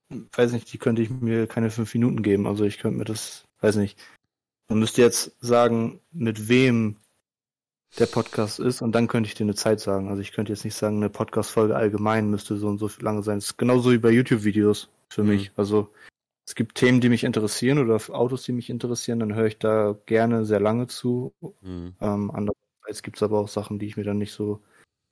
weiß 0.10 0.54
nicht, 0.54 0.72
die 0.72 0.78
könnte 0.78 1.02
ich 1.02 1.10
mir 1.10 1.48
keine 1.48 1.70
fünf 1.70 1.94
Minuten 1.94 2.24
geben. 2.24 2.48
Also 2.48 2.64
ich 2.66 2.80
könnte 2.80 2.98
mir 2.98 3.06
das, 3.06 3.46
weiß 3.62 3.76
nicht. 3.78 4.00
Man 4.70 4.80
müsste 4.80 5.02
jetzt 5.02 5.36
sagen, 5.42 6.00
mit 6.12 6.48
wem 6.48 6.98
der 8.00 8.06
Podcast 8.08 8.60
ist 8.60 8.82
und 8.82 8.94
dann 8.94 9.08
könnte 9.08 9.28
ich 9.28 9.36
dir 9.36 9.44
eine 9.44 9.56
Zeit 9.56 9.80
sagen. 9.80 10.10
Also 10.10 10.22
ich 10.22 10.32
könnte 10.32 10.52
jetzt 10.52 10.66
nicht 10.66 10.76
sagen, 10.76 10.98
eine 10.98 11.10
Podcast-Folge 11.10 11.76
allgemein 11.76 12.30
müsste 12.30 12.56
so 12.56 12.68
und 12.68 12.80
so 12.80 12.90
lange 13.00 13.22
sein. 13.24 13.38
Das 13.38 13.46
ist 13.46 13.58
genauso 13.58 13.92
wie 13.92 13.98
bei 13.98 14.10
YouTube-Videos 14.10 14.90
für 15.10 15.24
mhm. 15.24 15.30
mich. 15.30 15.52
Also 15.56 15.94
es 16.46 16.56
gibt 16.56 16.76
Themen, 16.76 17.02
die 17.02 17.10
mich 17.10 17.24
interessieren 17.24 17.78
oder 17.78 17.96
Autos, 18.16 18.44
die 18.44 18.52
mich 18.52 18.70
interessieren, 18.70 19.20
dann 19.20 19.36
höre 19.36 19.46
ich 19.46 19.60
da 19.60 19.96
gerne 20.06 20.46
sehr 20.46 20.60
lange 20.60 20.88
zu. 20.88 21.34
Mhm. 21.62 21.96
Ähm, 22.02 22.32
andererseits 22.32 23.04
gibt 23.04 23.18
es 23.18 23.24
aber 23.24 23.40
auch 23.40 23.48
Sachen, 23.48 23.80
die 23.80 23.86
ich 23.86 23.98
mir 23.98 24.04
dann 24.04 24.18
nicht 24.18 24.34
so 24.34 24.62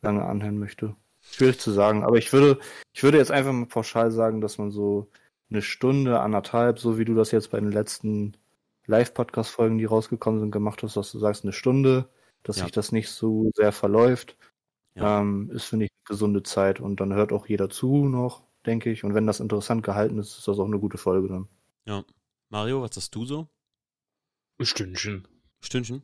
lange 0.01 0.25
anhören 0.25 0.57
möchte. 0.57 0.95
Schwierig 1.31 1.59
zu 1.59 1.71
sagen, 1.71 2.03
aber 2.03 2.17
ich 2.17 2.31
würde, 2.33 2.59
ich 2.93 3.03
würde 3.03 3.17
jetzt 3.17 3.31
einfach 3.31 3.53
mal 3.53 3.65
pauschal 3.65 4.11
sagen, 4.11 4.41
dass 4.41 4.57
man 4.57 4.71
so 4.71 5.09
eine 5.49 5.61
Stunde, 5.61 6.19
anderthalb, 6.19 6.79
so 6.79 6.97
wie 6.97 7.05
du 7.05 7.13
das 7.13 7.31
jetzt 7.31 7.51
bei 7.51 7.59
den 7.59 7.71
letzten 7.71 8.37
Live-Podcast-Folgen, 8.85 9.77
die 9.77 9.85
rausgekommen 9.85 10.39
sind, 10.39 10.51
gemacht 10.51 10.83
hast, 10.83 10.97
dass 10.97 11.11
du 11.11 11.19
sagst, 11.19 11.43
eine 11.43 11.53
Stunde, 11.53 12.09
dass 12.43 12.57
ja. 12.57 12.63
sich 12.63 12.71
das 12.71 12.91
nicht 12.91 13.09
so 13.09 13.51
sehr 13.55 13.71
verläuft, 13.71 14.37
ja. 14.95 15.21
ähm, 15.21 15.49
ist, 15.53 15.65
finde 15.65 15.85
ich, 15.85 15.91
eine 15.91 16.15
gesunde 16.15 16.43
Zeit 16.43 16.79
und 16.79 16.99
dann 16.99 17.13
hört 17.13 17.31
auch 17.31 17.47
jeder 17.47 17.69
zu 17.69 18.05
noch 18.05 18.43
denke 18.65 18.91
ich. 18.91 19.03
Und 19.03 19.13
wenn 19.13 19.27
das 19.27 19.39
interessant 19.39 19.83
gehalten 19.83 20.17
ist, 20.19 20.37
ist 20.37 20.47
das 20.47 20.59
auch 20.59 20.65
eine 20.65 20.79
gute 20.79 20.97
Folge 20.97 21.27
dann. 21.27 21.47
Ja. 21.85 22.03
Mario, 22.49 22.81
was 22.81 22.95
hast 22.95 23.13
du 23.15 23.25
so? 23.25 23.47
Ein 24.59 24.65
Stündchen. 24.65 25.27
Stündchen? 25.61 26.03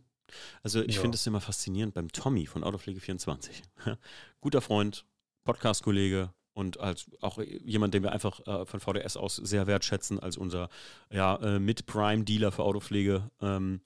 Also 0.63 0.81
ich 0.81 0.95
ja. 0.95 1.01
finde 1.01 1.15
es 1.15 1.27
immer 1.27 1.41
faszinierend 1.41 1.93
beim 1.93 2.11
Tommy 2.11 2.47
von 2.47 2.63
Autopflege24. 2.63 3.61
Guter 4.41 4.61
Freund, 4.61 5.05
Podcast-Kollege 5.47 6.29
und 6.53 6.79
als 6.79 7.09
auch 7.21 7.39
jemand, 7.63 7.93
den 7.93 8.03
wir 8.03 8.11
einfach 8.11 8.45
äh, 8.45 8.65
von 8.65 8.81
VDS 8.81 9.15
aus 9.15 9.37
sehr 9.37 9.65
wertschätzen, 9.65 10.19
als 10.19 10.35
unser 10.35 10.69
ja, 11.09 11.35
äh, 11.37 11.59
Mit-Prime-Dealer 11.59 12.51
für 12.51 12.63
Autopflege. 12.63 13.31
Ähm, 13.41 13.79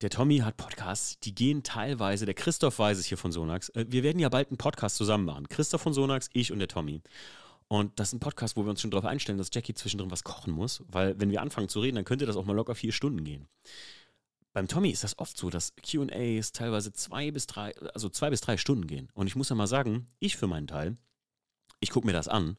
der 0.00 0.10
Tommy 0.10 0.38
hat 0.38 0.56
Podcasts, 0.56 1.18
die 1.18 1.34
gehen 1.34 1.64
teilweise, 1.64 2.24
der 2.24 2.34
Christoph 2.34 2.78
weiß 2.78 2.98
es 2.98 3.06
hier 3.06 3.18
von 3.18 3.32
Sonax. 3.32 3.70
Äh, 3.70 3.86
wir 3.88 4.04
werden 4.04 4.20
ja 4.20 4.28
bald 4.28 4.48
einen 4.50 4.58
Podcast 4.58 4.96
zusammen 4.96 5.24
machen. 5.24 5.48
Christoph 5.48 5.82
von 5.82 5.92
Sonax, 5.92 6.30
ich 6.32 6.52
und 6.52 6.60
der 6.60 6.68
Tommy. 6.68 7.02
Und 7.66 7.98
das 7.98 8.08
ist 8.08 8.12
ein 8.14 8.20
Podcast, 8.20 8.56
wo 8.56 8.62
wir 8.64 8.70
uns 8.70 8.80
schon 8.80 8.92
darauf 8.92 9.04
einstellen, 9.04 9.38
dass 9.38 9.50
Jackie 9.52 9.74
zwischendrin 9.74 10.10
was 10.10 10.22
kochen 10.22 10.52
muss, 10.52 10.84
weil 10.88 11.18
wenn 11.18 11.30
wir 11.30 11.42
anfangen 11.42 11.68
zu 11.68 11.80
reden, 11.80 11.96
dann 11.96 12.04
könnte 12.04 12.26
das 12.26 12.36
auch 12.36 12.44
mal 12.44 12.54
locker 12.54 12.76
vier 12.76 12.92
Stunden 12.92 13.24
gehen. 13.24 13.48
Beim 14.58 14.66
Tommy 14.66 14.90
ist 14.90 15.04
das 15.04 15.16
oft 15.20 15.36
so, 15.36 15.50
dass 15.50 15.72
QAs 15.76 16.50
teilweise 16.50 16.92
zwei 16.92 17.30
bis 17.30 17.46
drei, 17.46 17.76
also 17.94 18.08
zwei 18.08 18.28
bis 18.28 18.40
drei 18.40 18.56
Stunden 18.56 18.88
gehen. 18.88 19.08
Und 19.14 19.28
ich 19.28 19.36
muss 19.36 19.50
ja 19.50 19.54
mal 19.54 19.68
sagen, 19.68 20.08
ich 20.18 20.36
für 20.36 20.48
meinen 20.48 20.66
Teil, 20.66 20.96
ich 21.78 21.90
gucke 21.90 22.08
mir 22.08 22.12
das 22.12 22.26
an 22.26 22.56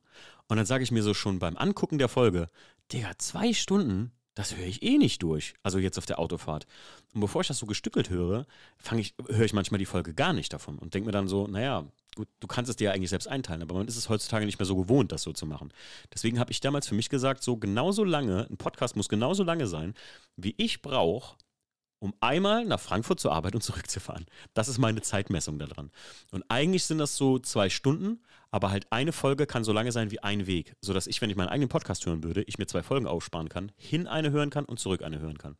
und 0.48 0.56
dann 0.56 0.66
sage 0.66 0.82
ich 0.82 0.92
mir 0.92 1.04
so 1.04 1.14
schon 1.14 1.40
beim 1.40 1.58
Angucken 1.58 1.98
der 1.98 2.08
Folge, 2.08 2.50
Digga, 2.94 3.18
zwei 3.18 3.52
Stunden, 3.52 4.14
das 4.34 4.56
höre 4.56 4.66
ich 4.66 4.82
eh 4.82 4.98
nicht 4.98 5.22
durch. 5.24 5.56
Also 5.62 5.78
jetzt 5.78 5.98
auf 5.98 6.06
der 6.06 6.20
Autofahrt. 6.20 6.68
Und 7.14 7.20
bevor 7.20 7.42
ich 7.42 7.50
das 7.50 7.58
so 7.58 7.66
gestückelt 7.66 8.10
höre, 8.10 8.46
ich, 8.96 9.14
höre 9.28 9.44
ich 9.44 9.52
manchmal 9.52 9.80
die 9.80 9.86
Folge 9.86 10.14
gar 10.14 10.32
nicht 10.32 10.54
davon 10.54 10.80
und 10.80 10.94
denke 10.94 11.08
mir 11.08 11.12
dann 11.12 11.28
so, 11.28 11.48
naja, 11.48 11.86
gut, 12.16 12.30
du 12.40 12.48
kannst 12.48 12.70
es 12.70 12.78
dir 12.78 12.86
ja 12.86 12.92
eigentlich 12.94 13.10
selbst 13.10 13.28
einteilen, 13.28 13.62
aber 13.62 13.76
man 13.76 13.90
ist 13.90 13.98
es 13.98 14.08
heutzutage 14.08 14.46
nicht 14.46 14.58
mehr 14.58 14.66
so 14.66 14.78
gewohnt, 14.78 15.12
das 15.12 15.24
so 15.24 15.34
zu 15.34 15.46
machen. 15.46 15.74
Deswegen 16.14 16.40
habe 16.40 16.54
ich 16.54 16.62
damals 16.62 16.88
für 16.88 16.96
mich 16.96 17.10
gesagt, 17.10 17.44
so 17.44 17.58
genauso 17.58 18.06
lange, 18.06 18.48
ein 18.50 18.56
Podcast 18.56 18.96
muss 18.96 19.10
genauso 19.10 19.44
lange 19.44 19.68
sein, 19.68 19.96
wie 20.38 20.56
ich 20.56 20.82
brauche, 20.82 21.36
um 22.00 22.14
einmal 22.22 22.66
nach 22.66 22.80
Frankfurt 22.80 23.20
zur 23.20 23.34
Arbeit 23.34 23.56
und 23.56 23.62
zurückzufahren. 23.62 24.26
Das 24.54 24.68
ist 24.68 24.78
meine 24.78 25.02
Zeitmessung 25.02 25.60
daran. 25.60 25.92
Und 26.32 26.44
eigentlich 26.48 26.86
sind 26.86 26.98
das 26.98 27.16
so 27.16 27.40
zwei 27.40 27.70
Stunden, 27.70 28.24
aber 28.52 28.72
halt 28.72 28.88
eine 28.92 29.12
Folge 29.12 29.46
kann 29.46 29.64
so 29.64 29.74
lange 29.74 29.92
sein 29.92 30.12
wie 30.12 30.22
ein 30.22 30.48
Weg, 30.48 30.76
sodass 30.82 31.08
ich, 31.08 31.22
wenn 31.22 31.30
ich 31.30 31.36
meinen 31.36 31.50
eigenen 31.50 31.70
Podcast 31.70 32.06
hören 32.06 32.24
würde, 32.24 32.44
ich 32.44 32.58
mir 32.58 32.68
zwei 32.68 32.84
Folgen 32.84 33.08
aufsparen 33.08 33.50
kann, 33.50 33.72
hin 33.76 34.08
eine 34.08 34.32
hören 34.32 34.50
kann 34.50 34.66
und 34.66 34.80
zurück 34.80 35.04
eine 35.04 35.20
hören 35.20 35.38
kann. 35.38 35.58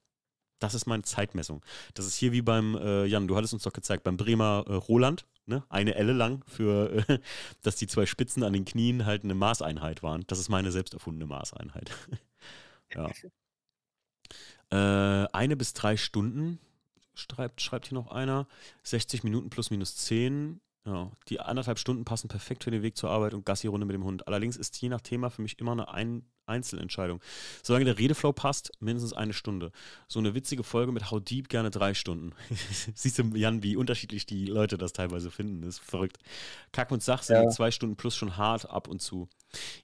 Das 0.60 0.74
ist 0.74 0.88
meine 0.88 1.04
Zeitmessung. 1.04 1.64
Das 1.94 2.06
ist 2.06 2.16
hier 2.16 2.32
wie 2.34 2.42
beim, 2.42 2.76
äh, 2.76 3.06
Jan, 3.06 3.28
du 3.28 3.38
hattest 3.38 3.54
uns 3.54 3.64
doch 3.64 3.74
gezeigt, 3.74 4.04
beim 4.04 4.18
Bremer 4.18 4.66
äh, 4.68 4.74
Roland, 4.74 5.26
ne? 5.46 5.64
eine 5.70 5.96
Elle 5.96 6.14
lang, 6.14 6.44
für, 6.48 7.06
äh, 7.08 7.20
dass 7.62 7.78
die 7.78 7.88
zwei 7.88 8.06
Spitzen 8.06 8.44
an 8.44 8.54
den 8.54 8.66
Knien 8.66 9.06
halt 9.06 9.24
eine 9.24 9.36
Maßeinheit 9.36 10.04
waren. 10.04 10.26
Das 10.28 10.40
ist 10.40 10.50
meine 10.50 10.72
selbst 10.72 10.94
erfundene 10.94 11.28
Maßeinheit. 11.28 11.92
ja. 12.94 13.10
Äh, 14.72 14.76
eine 14.76 15.56
bis 15.56 15.74
drei 15.74 15.98
Stunden, 15.98 16.60
schreibt, 17.16 17.62
schreibt 17.62 17.88
hier 17.88 17.96
noch 17.96 18.12
einer. 18.12 18.48
60 18.84 19.24
Minuten 19.24 19.50
plus 19.50 19.72
minus 19.72 19.96
10. 19.96 20.62
Ja, 20.86 21.12
die 21.28 21.40
anderthalb 21.40 21.78
Stunden 21.78 22.06
passen 22.06 22.30
perfekt 22.30 22.64
für 22.64 22.72
den 22.72 22.82
Weg 22.82 22.98
zur 22.98 23.10
Arbeit 23.10 23.34
und 23.34 23.46
Gassi-Runde 23.46 23.86
mit 23.86 23.94
dem 23.94 24.06
Hund. 24.06 24.28
Allerdings 24.28 24.58
ist 24.58 24.82
je 24.82 24.90
nach 24.90 25.02
Thema 25.02 25.30
für 25.30 25.42
mich 25.42 25.60
immer 25.60 25.74
eine 25.74 25.90
Ein 25.90 26.24
Einzelentscheidung. 26.50 27.22
Solange 27.64 27.86
der 27.86 27.98
Redeflow 27.98 28.34
passt, 28.34 28.72
mindestens 28.80 29.14
eine 29.14 29.34
Stunde. 29.34 29.72
So 30.08 30.20
eine 30.20 30.34
witzige 30.34 30.64
Folge 30.64 30.92
mit 30.92 31.12
How 31.12 31.22
Deep 31.22 31.48
gerne 31.48 31.70
drei 31.70 31.94
Stunden. 31.94 32.34
Siehst 32.96 33.20
du, 33.20 33.24
Jan, 33.36 33.64
wie 33.64 33.76
unterschiedlich 33.76 34.26
die 34.26 34.48
Leute 34.48 34.78
das 34.78 34.92
teilweise 34.92 35.32
finden. 35.32 35.62
Das 35.62 35.76
ist 35.76 35.80
verrückt. 35.80 36.18
Kack 36.72 36.92
und 36.92 37.04
Sach 37.04 37.24
sind 37.24 37.36
ja. 37.36 37.50
zwei 37.50 37.72
Stunden 37.72 37.96
plus 37.96 38.16
schon 38.16 38.36
hart 38.36 38.70
ab 38.70 38.88
und 38.88 39.02
zu. 39.02 39.30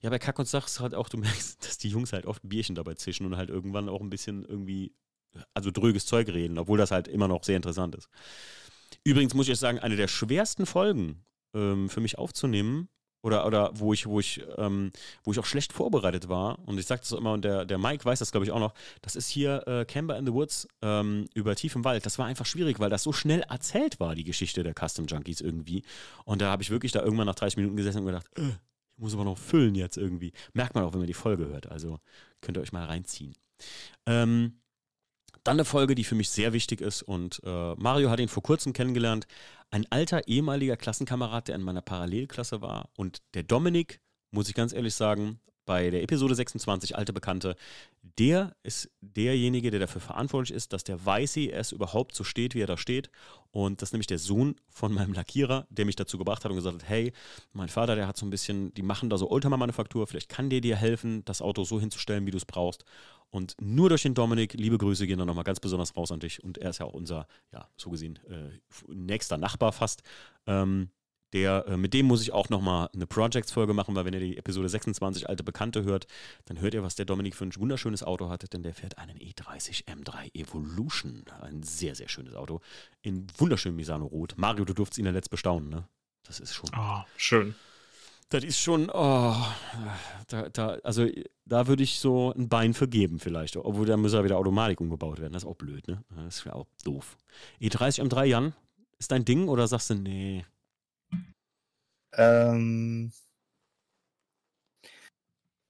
Ja, 0.02 0.10
bei 0.10 0.20
Kack 0.20 0.40
und 0.40 0.48
Sach 0.48 0.66
ist 0.66 0.80
halt 0.80 0.96
auch, 0.96 1.08
du 1.08 1.18
merkst, 1.20 1.64
dass 1.64 1.78
die 1.78 1.90
Jungs 1.90 2.12
halt 2.12 2.26
oft 2.26 2.42
Bierchen 2.44 2.76
dabei 2.76 2.96
zischen 2.96 3.26
und 3.26 3.38
halt 3.38 3.50
irgendwann 3.50 3.88
auch 3.88 4.02
ein 4.02 4.10
bisschen 4.10 4.44
irgendwie, 4.44 4.92
also 5.54 5.72
dröges 5.72 6.06
Zeug 6.06 6.28
reden, 6.30 6.58
obwohl 6.58 6.78
das 6.78 6.92
halt 6.92 7.08
immer 7.08 7.28
noch 7.28 7.44
sehr 7.44 7.56
interessant 7.56 7.96
ist. 7.96 8.10
Übrigens 9.06 9.34
muss 9.34 9.48
ich 9.48 9.54
euch 9.54 9.60
sagen, 9.60 9.80
eine 9.80 9.96
der 9.96 10.08
schwersten 10.08 10.66
Folgen 10.66 11.24
ähm, 11.56 11.90
für 11.90 12.02
mich 12.02 12.18
aufzunehmen, 12.18 12.90
oder, 13.26 13.48
oder 13.48 13.72
wo 13.74 13.92
ich, 13.92 14.06
wo 14.06 14.20
ich, 14.20 14.44
ähm, 14.58 14.92
wo 15.24 15.32
ich 15.32 15.40
auch 15.40 15.48
schlecht 15.48 15.74
vorbereitet 15.74 16.30
war, 16.30 16.60
und 16.68 16.78
ich 16.78 16.86
sage 16.86 17.02
das 17.02 17.12
immer, 17.12 17.34
und 17.34 17.44
der, 17.44 17.66
der 17.66 17.80
Mike 17.80 18.06
weiß 18.06 18.20
das, 18.20 18.32
glaube 18.32 18.46
ich, 18.46 18.52
auch 18.52 18.60
noch, 18.60 18.76
das 19.02 19.16
ist 19.16 19.28
hier 19.28 19.68
äh, 19.68 19.84
Camber 19.86 20.16
in 20.16 20.28
the 20.28 20.34
Woods 20.34 20.68
ähm, 20.84 21.26
über 21.34 21.56
Tief 21.56 21.76
im 21.76 21.84
Wald. 21.84 22.06
Das 22.06 22.20
war 22.20 22.28
einfach 22.28 22.46
schwierig, 22.46 22.80
weil 22.80 22.92
das 22.92 23.02
so 23.02 23.14
schnell 23.14 23.42
erzählt 23.50 24.00
war, 24.00 24.14
die 24.14 24.26
Geschichte 24.26 24.62
der 24.62 24.76
Custom 24.76 25.08
Junkies 25.08 25.42
irgendwie. 25.42 25.82
Und 26.26 26.40
da 26.40 26.52
habe 26.52 26.62
ich 26.62 26.70
wirklich 26.70 26.92
da 26.92 27.02
irgendwann 27.02 27.26
nach 27.26 27.34
30 27.34 27.58
Minuten 27.58 27.78
gesessen 27.78 28.00
und 28.00 28.06
gedacht, 28.06 28.28
äh, 28.38 28.50
ich 28.96 29.02
muss 29.02 29.16
aber 29.16 29.24
noch 29.24 29.40
füllen 29.40 29.74
jetzt 29.74 29.98
irgendwie. 29.98 30.32
Merkt 30.54 30.76
man 30.76 30.84
auch, 30.84 30.94
wenn 30.94 31.00
man 31.00 31.08
die 31.08 31.16
Folge 31.16 31.48
hört. 31.48 31.72
Also 31.72 31.98
könnt 32.42 32.58
ihr 32.58 32.62
euch 32.62 32.74
mal 32.74 32.86
reinziehen. 32.86 33.34
Ähm, 34.06 34.62
dann 35.46 35.58
eine 35.58 35.66
Folge, 35.66 35.96
die 35.96 36.04
für 36.04 36.16
mich 36.16 36.30
sehr 36.30 36.54
wichtig 36.54 36.82
ist 36.82 37.02
und 37.04 37.42
äh, 37.46 37.76
Mario 37.76 38.10
hat 38.10 38.20
ihn 38.20 38.28
vor 38.28 38.44
kurzem 38.44 38.74
kennengelernt. 38.74 39.28
Ein 39.72 39.86
alter 39.90 40.28
ehemaliger 40.28 40.76
Klassenkamerad, 40.76 41.48
der 41.48 41.56
in 41.56 41.62
meiner 41.62 41.82
Parallelklasse 41.82 42.62
war. 42.62 42.90
Und 42.98 43.22
der 43.34 43.44
Dominik, 43.44 44.02
muss 44.32 44.50
ich 44.50 44.56
ganz 44.56 44.74
ehrlich 44.74 44.96
sagen, 44.96 45.40
bei 45.66 45.90
der 45.90 46.04
Episode 46.04 46.36
26, 46.36 46.96
alte 46.96 47.14
Bekannte, 47.14 47.56
der 48.18 48.56
ist 48.64 48.90
derjenige, 49.02 49.72
der 49.72 49.80
dafür 49.80 50.02
verantwortlich 50.02 50.56
ist, 50.56 50.74
dass 50.74 50.84
der 50.84 51.04
Weißi 51.06 51.52
es 51.52 51.72
überhaupt 51.72 52.16
so 52.16 52.24
steht, 52.24 52.56
wie 52.56 52.62
er 52.62 52.68
da 52.68 52.78
steht. 52.78 53.10
Und 53.52 53.82
das 53.82 53.90
ist 53.90 53.94
nämlich 53.94 54.08
der 54.08 54.20
Sohn 54.20 54.56
von 54.70 54.94
meinem 54.94 55.14
Lackierer, 55.14 55.66
der 55.70 55.86
mich 55.86 55.96
dazu 55.96 56.18
gebracht 56.18 56.44
hat 56.44 56.52
und 56.52 56.58
gesagt 56.58 56.76
hat, 56.76 56.90
hey, 56.90 57.14
mein 57.54 57.70
Vater, 57.70 57.96
der 57.96 58.08
hat 58.08 58.18
so 58.18 58.26
ein 58.26 58.30
bisschen, 58.30 58.74
die 58.74 58.82
machen 58.82 59.10
da 59.10 59.18
so 59.18 59.30
Oldtimer-Manufaktur, 59.30 60.08
vielleicht 60.08 60.30
kann 60.30 60.50
der 60.50 60.62
dir 60.62 60.76
helfen, 60.76 61.24
das 61.26 61.42
Auto 61.42 61.64
so 61.64 61.80
hinzustellen, 61.80 62.26
wie 62.26 62.32
du 62.32 62.38
es 62.38 62.46
brauchst. 62.46 62.86
Und 63.30 63.56
nur 63.60 63.90
durch 63.90 64.04
den 64.04 64.14
Dominik, 64.14 64.54
liebe 64.54 64.78
Grüße 64.78 65.08
gehen 65.08 65.20
dann 65.20 65.28
nochmal 65.28 65.44
ganz 65.44 65.60
besonders 65.60 65.96
raus 65.98 66.12
an 66.12 66.20
dich. 66.20 66.44
Und 66.44 66.58
er 66.58 66.70
ist 66.70 66.80
ja 66.80 66.86
auch 66.86 66.94
unser, 66.94 67.28
ja, 67.52 67.68
so 67.76 67.90
gesehen, 67.90 68.20
äh, 68.30 68.60
nächster 68.88 69.38
Nachbar 69.38 69.72
fast. 69.72 70.04
Ähm, 70.48 70.90
der, 71.36 71.66
äh, 71.68 71.78
mit 71.78 71.94
dem 71.94 72.08
muss 72.08 72.22
ich 72.22 72.32
auch 72.32 72.50
nochmal 72.50 72.90
eine 72.94 73.06
Projects-Folge 73.06 73.74
machen, 73.74 73.94
weil 73.94 74.06
wenn 74.06 74.14
ihr 74.14 74.20
die 74.20 74.38
Episode 74.38 74.70
26 74.70 75.30
Alte 75.30 75.44
Bekannte 75.44 75.84
hört, 75.84 76.08
dann 76.46 76.62
hört 76.62 76.74
ihr, 76.74 76.82
was 76.82 76.96
der 76.96 77.06
Dominik 77.06 77.36
für 77.36 77.46
ein 77.46 77.56
wunderschönes 77.56 78.04
Auto 78.04 78.30
hat, 78.30 78.52
denn 78.54 78.64
der 78.64 78.74
fährt 78.74 78.98
einen 78.98 79.20
E30 79.20 79.86
M3 79.86 80.34
Evolution. 80.34 81.26
Ein 81.42 81.62
sehr, 81.62 81.94
sehr 81.94 82.10
schönes 82.10 82.36
Auto. 82.36 82.62
In 83.02 83.28
wunderschönem 83.38 83.76
Misano-Rot. 83.76 84.36
Mario, 84.38 84.66
du 84.66 84.74
durftest 84.74 84.98
ihn 84.98 85.06
ja 85.06 85.12
letzt 85.12 85.30
bestaunen, 85.30 85.70
ne? 85.70 85.88
Das 86.24 86.40
ist 86.40 86.56
schon. 86.56 86.70
Ah, 86.74 87.02
oh, 87.02 87.08
schön 87.18 87.54
das 88.30 88.44
ist 88.44 88.60
schon, 88.60 88.90
oh, 88.92 89.36
da, 90.28 90.50
da, 90.50 90.68
also 90.84 91.08
da 91.46 91.68
würde 91.68 91.84
ich 91.84 92.00
so 92.00 92.34
ein 92.34 92.50
Bein 92.50 92.74
vergeben 92.74 93.20
vielleicht. 93.20 93.56
Obwohl, 93.56 93.86
da 93.86 93.98
muss 93.98 94.14
ja 94.14 94.24
wieder 94.24 94.38
Automatik 94.38 94.82
umgebaut 94.82 95.20
werden. 95.20 95.34
Das 95.34 95.44
ist 95.44 95.50
auch 95.50 95.56
blöd, 95.56 95.88
ne? 95.88 96.04
Das 96.16 96.38
ist 96.38 96.46
ja 96.46 96.54
auch 96.54 96.66
doof. 96.84 97.18
E30 97.62 98.02
M3, 98.02 98.24
Jan, 98.26 98.54
ist 98.98 99.12
dein 99.12 99.26
Ding 99.26 99.48
oder 99.48 99.68
sagst 99.68 99.92
du, 99.92 99.94
nee? 99.96 100.44
Ähm, 102.16 103.12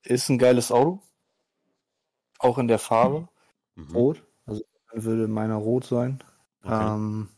ist 0.03 0.29
ein 0.29 0.37
geiles 0.37 0.71
Auto. 0.71 1.01
Auch 2.39 2.57
in 2.57 2.67
der 2.67 2.79
Farbe. 2.79 3.27
Mhm. 3.75 3.95
Rot. 3.95 4.23
Also 4.45 4.63
würde 4.93 5.27
meiner 5.27 5.55
rot 5.55 5.85
sein. 5.85 6.23
Okay. 6.63 6.95
Ähm, 6.95 7.29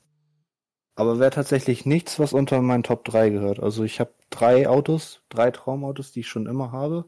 aber 0.96 1.20
wäre 1.20 1.32
tatsächlich 1.32 1.86
nichts, 1.86 2.20
was 2.20 2.34
unter 2.34 2.62
meinen 2.62 2.84
Top 2.84 3.06
3 3.06 3.30
gehört. 3.30 3.60
Also 3.60 3.84
ich 3.84 4.00
habe 4.00 4.14
drei 4.30 4.68
Autos, 4.68 5.22
drei 5.30 5.52
Traumautos, 5.52 6.12
die 6.12 6.22
ich 6.22 6.28
schon 6.28 6.48
immer 6.48 6.72
habe. 6.72 7.06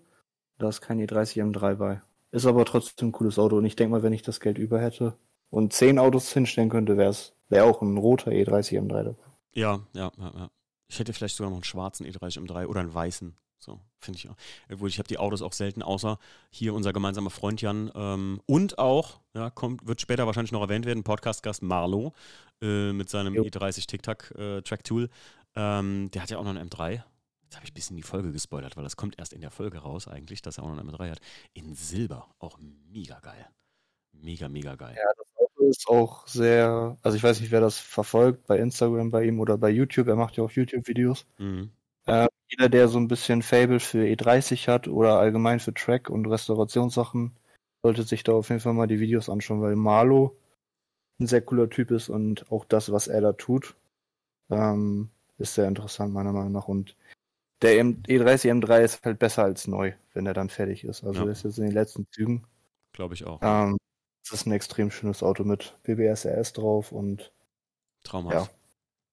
Da 0.60 0.70
ist 0.70 0.82
kein 0.82 1.00
E30 1.00 1.42
M3 1.42 1.76
bei. 1.76 2.02
Ist 2.32 2.46
aber 2.46 2.66
trotzdem 2.66 3.10
ein 3.10 3.12
cooles 3.12 3.40
Auto 3.40 3.58
und 3.58 3.66
ich 3.66 3.76
denke 3.76 3.92
mal, 3.92 4.04
wenn 4.04 4.14
ich 4.14 4.22
das 4.22 4.40
Geld 4.40 4.60
über 4.60 4.80
hätte 4.80 5.16
und 5.50 5.74
zehn 5.74 5.98
Autos 5.98 6.32
hinstellen 6.32 6.70
könnte, 6.70 6.98
wäre 6.98 7.10
es 7.10 7.34
wäre 7.48 7.66
auch 7.66 7.82
ein 7.82 7.98
roter 7.98 8.32
E30 8.32 8.80
M3 8.80 9.04
dabei. 9.04 9.24
Ja, 9.54 9.80
ja, 9.94 10.12
ja, 10.18 10.32
ja. 10.36 10.50
Ich 10.90 11.00
hätte 11.00 11.14
vielleicht 11.14 11.36
sogar 11.36 11.50
noch 11.50 11.58
einen 11.58 11.64
schwarzen 11.64 12.06
E30 12.06 12.40
M3 12.40 12.66
oder 12.66 12.82
einen 12.82 12.94
weißen. 12.94 13.36
So, 13.60 13.80
finde 14.00 14.18
ich 14.18 14.30
auch. 14.30 14.36
Obwohl, 14.72 14.90
ich 14.90 15.00
habe 15.00 15.08
die 15.08 15.18
Autos 15.18 15.42
auch 15.42 15.54
selten, 15.54 15.84
außer 15.84 16.18
hier 16.50 16.74
unser 16.74 16.94
gemeinsamer 16.94 17.30
Freund 17.30 17.62
Jan 17.62 17.92
ähm, 17.94 18.42
und 18.46 18.80
auch, 18.80 19.20
ja, 19.34 19.50
kommt, 19.50 19.86
wird 19.86 20.00
später 20.00 20.26
wahrscheinlich 20.26 20.54
noch 20.54 20.62
erwähnt 20.62 20.86
werden, 20.86 21.04
Podcast-Gast 21.04 21.62
Marlo 21.62 22.14
äh, 22.62 22.94
mit 22.94 23.10
seinem 23.10 23.36
jo. 23.36 23.44
E30 23.44 23.86
TikTok 23.86 24.32
äh. 24.38 25.08
Ähm, 25.56 26.12
der 26.12 26.22
hat 26.22 26.30
ja 26.30 26.38
auch 26.38 26.44
noch 26.44 26.56
einen 26.56 26.70
M3. 26.70 27.04
Jetzt 27.44 27.56
habe 27.56 27.66
ich 27.66 27.72
ein 27.72 27.74
bisschen 27.74 27.98
die 27.98 28.04
Folge 28.04 28.32
gespoilert, 28.32 28.78
weil 28.78 28.84
das 28.84 28.96
kommt 28.96 29.20
erst 29.20 29.34
in 29.34 29.42
der 29.42 29.52
Folge 29.52 29.80
raus 29.80 30.08
eigentlich, 30.08 30.42
dass 30.42 30.58
er 30.58 30.64
auch 30.64 30.70
noch 30.70 30.78
einen 30.78 30.92
M3 30.92 31.12
hat. 31.12 31.20
In 31.54 31.76
Silber, 31.76 32.30
auch 32.40 32.58
mega 32.60 33.20
geil. 33.20 33.46
Mega, 34.14 34.48
mega 34.48 34.76
geil. 34.76 34.96
Ja, 34.96 35.12
das 35.18 35.28
ist 35.60 35.88
auch 35.88 36.28
sehr, 36.28 36.98
also 37.02 37.18
ich 37.18 37.24
weiß 37.24 37.40
nicht, 37.42 37.52
wer 37.52 37.62
das 37.62 37.80
verfolgt, 37.80 38.48
bei 38.48 38.58
Instagram 38.58 39.12
bei 39.12 39.26
ihm 39.26 39.40
oder 39.40 39.58
bei 39.58 39.70
YouTube, 39.70 40.08
er 40.08 40.16
macht 40.16 40.38
ja 40.38 40.44
auch 40.44 40.52
YouTube-Videos. 40.52 41.26
Mhm. 41.38 41.72
Äh, 42.06 42.28
jeder, 42.50 42.70
der 42.70 42.88
so 42.88 42.98
ein 42.98 43.08
bisschen 43.08 43.42
Fable 43.42 43.80
für 43.80 44.04
E30 44.04 44.68
hat 44.68 44.88
oder 44.88 45.20
allgemein 45.20 45.60
für 45.60 45.74
Track 45.74 46.10
und 46.10 46.26
Restaurationssachen, 46.26 47.36
sollte 47.84 48.04
sich 48.04 48.24
da 48.24 48.34
auf 48.34 48.50
jeden 48.50 48.62
Fall 48.62 48.74
mal 48.74 48.88
die 48.88 49.00
Videos 49.00 49.30
anschauen, 49.30 49.62
weil 49.62 49.76
Marlo 49.76 50.36
ein 51.20 51.28
sehr 51.28 51.42
cooler 51.42 51.70
Typ 51.70 51.92
ist 51.92 52.10
und 52.10 52.52
auch 52.52 52.66
das, 52.66 52.92
was 52.92 53.08
er 53.08 53.22
da 53.22 53.34
tut, 53.34 53.76
ähm, 54.50 55.10
ist 55.38 55.56
sehr 55.56 55.68
interessant 55.68 56.14
meiner 56.14 56.34
Meinung 56.34 56.52
nach. 56.52 56.68
Und 56.68 56.96
der 57.62 57.74
E30 57.84 58.52
M3 58.52 58.82
ist 58.82 59.06
halt 59.06 59.20
besser 59.20 59.44
als 59.44 59.68
neu, 59.68 59.94
wenn 60.14 60.26
er 60.26 60.34
dann 60.34 60.50
fertig 60.50 60.84
ist. 60.84 61.04
Also 61.04 61.26
ja. 61.26 61.32
ist 61.32 61.44
jetzt 61.44 61.58
in 61.58 61.66
den 61.66 61.74
letzten 61.74 62.08
Zügen. 62.12 62.46
Glaube 62.94 63.14
ich 63.14 63.26
auch. 63.26 63.40
Ähm, 63.42 63.78
ist 64.32 64.46
ein 64.46 64.52
extrem 64.52 64.92
schönes 64.92 65.24
Auto 65.24 65.44
mit 65.44 65.76
BBS 65.84 66.26
RS 66.26 66.54
drauf 66.54 66.92
und 66.92 67.32
Traumhaft. 68.04 68.36
Ja, 68.36 68.50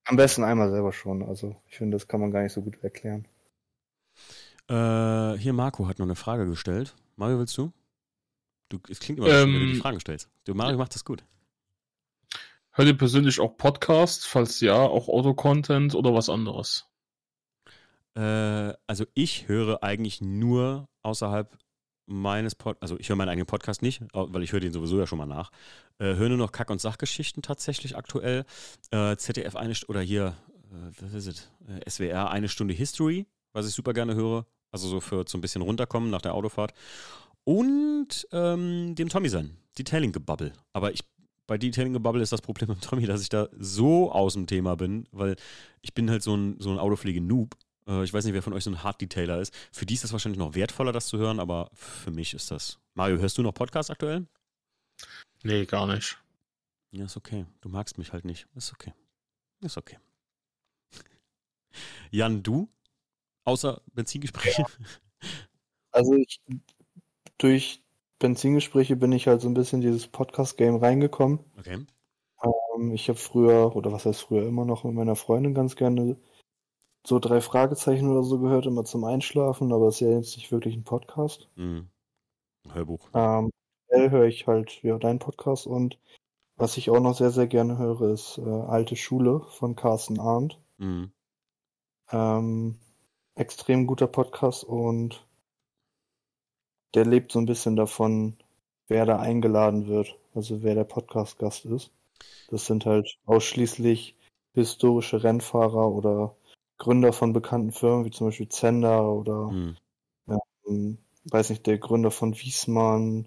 am 0.05 0.17
besten 0.17 0.45
einmal 0.45 0.71
selber 0.71 0.93
schon. 0.93 1.23
Also 1.23 1.57
ich 1.69 1.79
finde, 1.79 1.97
das 1.97 2.09
kann 2.09 2.21
man 2.21 2.31
gar 2.31 2.43
nicht 2.43 2.53
so 2.53 2.63
gut 2.63 2.83
erklären. 2.83 3.27
Äh, 4.69 5.39
hier 5.39 5.53
Marco 5.53 5.89
hat 5.89 5.99
noch 5.99 6.07
eine 6.07 6.17
Frage 6.17 6.47
gestellt. 6.47 6.95
Mario, 7.17 7.39
willst 7.39 7.57
du? 7.57 7.73
du 8.69 8.79
es 8.89 9.01
klingt 9.01 9.19
immer, 9.19 9.29
ähm, 9.29 9.55
wenn 9.55 9.61
du 9.61 9.67
die 9.67 9.81
Fragen 9.81 10.01
stellst. 10.01 10.29
Du, 10.45 10.55
Mario 10.55 10.79
macht 10.79 10.95
das 10.95 11.05
gut. 11.05 11.25
Hört 12.73 12.89
ihr 12.89 12.99
persönlich 12.99 13.41
auch 13.41 13.57
Podcasts? 13.57 14.27
Falls 14.27 14.61
ja, 14.61 14.77
auch 14.77 15.09
Auto-Content 15.09 15.95
oder 15.95 16.15
was 16.15 16.29
anderes? 16.29 16.87
Äh, 18.15 18.75
also 18.87 19.07
ich 19.15 19.49
höre 19.49 19.83
eigentlich 19.83 20.21
nur 20.21 20.89
außerhalb 21.03 21.57
meines 22.07 22.55
Pod 22.55 22.77
also 22.81 22.99
ich 22.99 23.09
höre 23.09 23.17
meinen 23.17 23.29
eigenen 23.29 23.47
Podcast 23.47 23.83
nicht, 23.83 24.03
weil 24.13 24.43
ich 24.43 24.53
höre 24.53 24.61
den 24.61 24.73
sowieso 24.73 24.99
ja 24.99 25.07
schon 25.07 25.19
mal 25.19 25.27
nach. 25.27 25.51
Äh, 25.99 26.15
höre 26.15 26.29
nur 26.29 26.39
noch 26.39 26.53
Kack- 26.53 26.71
und 26.71 26.81
Sachgeschichten 26.81 27.43
tatsächlich 27.43 27.97
aktuell. 27.97 28.45
Äh, 28.91 29.17
ZDF 29.17 29.57
eine 29.57 29.75
St 29.75 29.89
oder 29.89 30.01
hier, 30.01 30.37
äh, 30.71 31.03
was 31.03 31.13
ist 31.15 31.27
es? 31.27 31.51
Äh, 31.69 31.91
SWR 31.91 32.31
eine 32.31 32.49
Stunde 32.49 32.75
History, 32.75 33.27
was 33.53 33.69
ich 33.69 33.75
super 33.75 33.93
gerne 33.93 34.15
höre. 34.15 34.47
Also 34.73 34.89
so 34.89 35.01
für 35.01 35.25
so 35.27 35.39
ein 35.39 35.41
bisschen 35.41 35.63
runterkommen 35.63 36.11
nach 36.11 36.23
der 36.23 36.35
Autofahrt. 36.35 36.73
Und 37.45 38.27
ähm, 38.33 38.95
dem 38.95 39.09
Tommy 39.09 39.29
sein, 39.29 39.57
Detailing-Gebubble. 39.79 40.53
Aber 40.73 40.93
ich 40.93 41.05
bei 41.47 41.59
Detailing-Gebubble 41.59 42.23
ist 42.23 42.33
das 42.33 42.43
Problem 42.43 42.69
mit 42.71 42.83
Tommy, 42.83 43.07
dass 43.07 43.23
ich 43.23 43.29
da 43.29 43.49
so 43.59 44.11
aus 44.13 44.35
dem 44.35 44.47
Thema 44.47 44.77
bin, 44.77 45.07
weil 45.13 45.37
ich 45.81 45.95
bin 45.95 46.11
halt 46.11 46.23
so 46.23 46.37
ein, 46.37 46.57
so 46.59 46.71
ein 46.71 46.79
Autopflege-Noob 46.79 47.57
äh, 47.87 48.05
ich 48.05 48.13
weiß 48.13 48.25
nicht, 48.25 48.35
wer 48.35 48.43
von 48.43 48.53
euch 48.53 48.65
so 48.65 48.71
ein 48.71 48.83
Hard-Detailer 48.83 49.41
ist. 49.41 49.55
Für 49.73 49.87
die 49.87 49.95
ist 49.95 50.05
das 50.05 50.13
wahrscheinlich 50.13 50.39
noch 50.39 50.55
wertvoller, 50.55 50.93
das 50.93 51.07
zu 51.07 51.19
hören, 51.19 51.41
aber 51.41 51.71
für 51.75 52.11
mich 52.11 52.35
ist 52.35 52.51
das. 52.51 52.79
Mario, 52.95 53.19
hörst 53.19 53.39
du 53.39 53.43
noch 53.43 53.55
Podcasts 53.55 53.91
aktuell? 53.91 54.27
Nee, 55.43 55.65
gar 55.65 55.87
nicht. 55.87 56.19
Ja, 56.91 57.05
ist 57.05 57.17
okay. 57.17 57.47
Du 57.61 57.69
magst 57.69 57.99
mich 57.99 58.13
halt 58.13 58.25
nicht. 58.25 58.47
Ist 58.55 58.73
okay. 58.73 58.93
Ist 59.61 59.77
okay. 59.77 59.99
Jan, 62.11 62.43
du? 62.43 62.69
Außer 63.45 63.81
Benzingespräche? 63.93 64.63
Ja. 64.63 65.29
Also 65.93 66.15
ich, 66.15 66.41
durch 67.39 67.83
Benzingespräche 68.19 68.97
bin 68.97 69.13
ich 69.13 69.29
halt 69.29 69.41
so 69.41 69.49
ein 69.49 69.55
bisschen 69.55 69.81
dieses 69.81 70.09
Podcast-Game 70.09 70.77
reingekommen. 70.77 71.41
Okay. 71.59 71.87
Ähm, 72.43 72.93
ich 72.93 73.09
habe 73.09 73.19
früher, 73.19 73.75
oder 73.77 73.93
was 73.93 74.05
heißt 74.05 74.23
früher 74.23 74.47
immer 74.47 74.65
noch 74.65 74.85
mit 74.85 74.95
meiner 74.95 75.17
Freundin 75.17 75.55
ganz 75.55 75.77
gerne 75.77 76.17
so 77.07 77.19
drei 77.19 77.41
Fragezeichen 77.41 78.11
oder 78.11 78.23
so 78.23 78.39
gehört, 78.39 78.67
immer 78.67 78.85
zum 78.85 79.05
Einschlafen, 79.05 79.73
aber 79.73 79.89
es 79.89 79.97
ist 79.97 80.01
ja 80.01 80.11
jetzt 80.11 80.37
nicht 80.37 80.51
wirklich 80.51 80.75
ein 80.75 80.85
Podcast. 80.85 81.49
Mhm. 81.57 81.89
Hörbuch. 82.73 83.09
Ähm, 83.15 83.51
höre 83.89 84.25
ich 84.25 84.47
halt 84.47 84.83
ja 84.83 84.99
deinen 84.99 85.21
Podcast 85.21 85.67
und 85.67 85.99
was 86.57 86.77
ich 86.77 86.91
auch 86.91 87.01
noch 87.01 87.17
sehr, 87.17 87.31
sehr 87.31 87.47
gerne 87.47 87.79
höre, 87.79 88.13
ist 88.13 88.39
äh, 88.39 88.43
Alte 88.43 88.97
Schule 88.97 89.43
von 89.51 89.77
Carsten 89.77 90.19
Arndt. 90.19 90.59
Mhm. 90.79 91.13
Ähm, 92.11 92.79
extrem 93.35 93.87
guter 93.87 94.07
Podcast 94.07 94.65
und 94.65 95.27
der 96.95 97.05
lebt 97.05 97.33
so 97.33 97.39
ein 97.39 97.47
bisschen 97.47 97.77
davon, 97.77 98.37
wer 98.89 99.07
da 99.07 99.19
eingeladen 99.19 99.87
wird, 99.87 100.19
also 100.35 100.63
wer 100.63 100.75
der 100.75 100.85
Podcast-Gast 100.85 101.67
ist. 101.67 101.93
Das 102.49 102.67
sind 102.67 102.87
halt 102.87 103.19
ausschließlich 103.27 104.17
historische 104.55 105.23
Rennfahrer 105.23 105.91
oder 105.91 106.36
Gründer 106.79 107.13
von 107.13 107.33
bekannten 107.33 107.73
Firmen, 107.73 108.05
wie 108.05 108.11
zum 108.11 108.29
Beispiel 108.29 108.49
Zender 108.49 109.11
oder 109.11 109.51
mhm. 109.51 109.77
ja, 110.27 110.39
weiß 111.25 111.51
nicht, 111.51 111.67
der 111.67 111.79
Gründer 111.79 112.11
von 112.11 112.35
Wiesmann. 112.35 113.27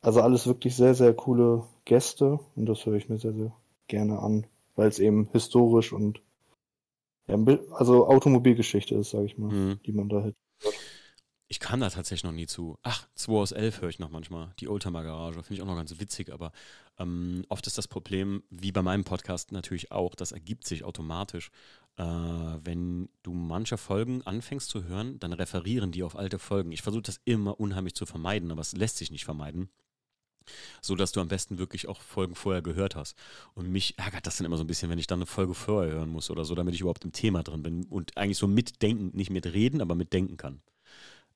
Also 0.00 0.20
alles 0.20 0.46
wirklich 0.46 0.74
sehr, 0.76 0.94
sehr 0.94 1.14
coole 1.14 1.64
Gäste 1.84 2.40
und 2.56 2.66
das 2.66 2.84
höre 2.84 2.94
ich 2.94 3.08
mir 3.08 3.18
sehr, 3.18 3.32
sehr 3.32 3.52
gerne 3.86 4.18
an, 4.18 4.46
weil 4.74 4.88
es 4.88 4.98
eben 4.98 5.28
historisch 5.32 5.92
und 5.92 6.20
ja, 7.28 7.36
also 7.72 8.08
Automobilgeschichte 8.08 8.96
ist, 8.96 9.10
sage 9.10 9.26
ich 9.26 9.38
mal, 9.38 9.52
mhm. 9.52 9.80
die 9.86 9.92
man 9.92 10.08
da 10.08 10.22
halt 10.22 10.34
ich 11.52 11.60
kam 11.60 11.80
da 11.80 11.90
tatsächlich 11.90 12.24
noch 12.24 12.32
nie 12.32 12.46
zu. 12.46 12.78
Ach, 12.82 13.06
2 13.14 13.32
aus 13.34 13.52
11 13.52 13.82
höre 13.82 13.90
ich 13.90 13.98
noch 13.98 14.08
manchmal. 14.08 14.54
Die 14.58 14.68
Oldtimer 14.68 15.02
Garage. 15.02 15.42
Finde 15.42 15.52
ich 15.52 15.60
auch 15.60 15.66
noch 15.66 15.76
ganz 15.76 16.00
witzig, 16.00 16.32
aber 16.32 16.50
ähm, 16.98 17.44
oft 17.50 17.66
ist 17.66 17.76
das 17.76 17.88
Problem, 17.88 18.42
wie 18.48 18.72
bei 18.72 18.80
meinem 18.80 19.04
Podcast 19.04 19.52
natürlich 19.52 19.92
auch, 19.92 20.14
das 20.14 20.32
ergibt 20.32 20.66
sich 20.66 20.82
automatisch. 20.82 21.50
Äh, 21.96 22.04
wenn 22.04 23.08
du 23.22 23.32
manche 23.32 23.76
Folgen 23.76 24.22
anfängst 24.22 24.70
zu 24.70 24.84
hören, 24.84 25.18
dann 25.18 25.32
referieren 25.32 25.92
die 25.92 26.02
auf 26.02 26.16
alte 26.16 26.38
Folgen. 26.38 26.72
Ich 26.72 26.82
versuche 26.82 27.02
das 27.02 27.20
immer 27.24 27.60
unheimlich 27.60 27.94
zu 27.94 28.06
vermeiden, 28.06 28.50
aber 28.50 28.60
es 28.60 28.72
lässt 28.72 28.96
sich 28.96 29.10
nicht 29.10 29.24
vermeiden. 29.24 29.68
So 30.80 30.96
dass 30.96 31.12
du 31.12 31.20
am 31.20 31.28
besten 31.28 31.58
wirklich 31.58 31.86
auch 31.86 32.00
Folgen 32.00 32.34
vorher 32.34 32.62
gehört 32.62 32.96
hast. 32.96 33.16
Und 33.54 33.70
mich 33.70 33.98
ärgert 33.98 34.26
das 34.26 34.38
dann 34.38 34.46
immer 34.46 34.56
so 34.56 34.64
ein 34.64 34.66
bisschen, 34.66 34.90
wenn 34.90 34.98
ich 34.98 35.06
dann 35.06 35.18
eine 35.18 35.26
Folge 35.26 35.54
vorher 35.54 35.92
hören 35.92 36.08
muss 36.08 36.30
oder 36.30 36.44
so, 36.44 36.54
damit 36.54 36.74
ich 36.74 36.80
überhaupt 36.80 37.04
im 37.04 37.12
Thema 37.12 37.42
drin 37.42 37.62
bin 37.62 37.84
und 37.84 38.16
eigentlich 38.16 38.38
so 38.38 38.48
mitdenken, 38.48 39.16
nicht 39.16 39.30
mitreden, 39.30 39.80
aber 39.80 39.94
mitdenken 39.94 40.36
kann. 40.36 40.60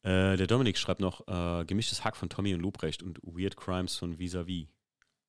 Äh, 0.02 0.36
der 0.36 0.46
Dominik 0.46 0.78
schreibt 0.78 1.00
noch 1.00 1.26
äh, 1.28 1.64
gemischtes 1.64 2.04
Hack 2.04 2.16
von 2.16 2.28
Tommy 2.28 2.54
und 2.54 2.60
Lobrecht 2.60 3.02
und 3.02 3.20
Weird 3.22 3.56
Crimes 3.56 3.96
von 3.96 4.18
Vis-a-vis. 4.18 4.66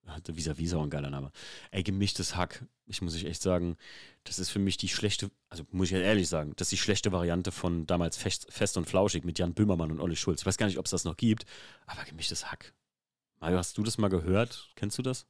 Vis-a-vis 0.08 0.68
ist 0.68 0.74
auch 0.74 0.84
ein 0.84 0.90
geiler 0.90 1.10
Name. 1.10 1.32
Ey, 1.72 1.84
gemischtes 1.84 2.36
Hack, 2.36 2.66
ich 2.86 3.02
muss 3.02 3.16
ich 3.16 3.26
echt 3.26 3.42
sagen, 3.42 3.78
das 4.24 4.40
ist 4.40 4.50
für 4.50 4.60
mich 4.60 4.78
die 4.78 4.88
schlechte, 4.88 5.30
also 5.50 5.64
muss 5.72 5.88
ich 5.88 5.92
ja 5.92 6.00
ehrlich 6.00 6.28
sagen, 6.28 6.54
das 6.56 6.68
ist 6.68 6.72
die 6.72 6.78
schlechte 6.78 7.12
Variante 7.12 7.52
von 7.52 7.86
damals 7.86 8.18
Fest, 8.18 8.48
Fest 8.50 8.78
und 8.78 8.86
Flauschig 8.88 9.24
mit 9.24 9.40
Jan 9.40 9.54
Böhmermann 9.54 9.92
und 9.92 10.00
Olli 10.00 10.16
Schulz. 10.16 10.42
Ich 10.42 10.46
weiß 10.46 10.58
gar 10.58 10.68
nicht, 10.68 10.80
ob 10.80 10.86
es 10.86 10.92
das 10.92 11.04
noch 11.04 11.18
gibt, 11.18 11.46
aber 11.86 12.04
gemischtes 12.04 12.52
Hack. 12.52 12.74
Mario, 13.40 13.58
hast 13.58 13.78
du 13.78 13.84
das 13.84 13.98
mal 13.98 14.10
gehört? 14.10 14.70
Kennst 14.76 14.98
du 14.98 15.02
das? 15.02 15.26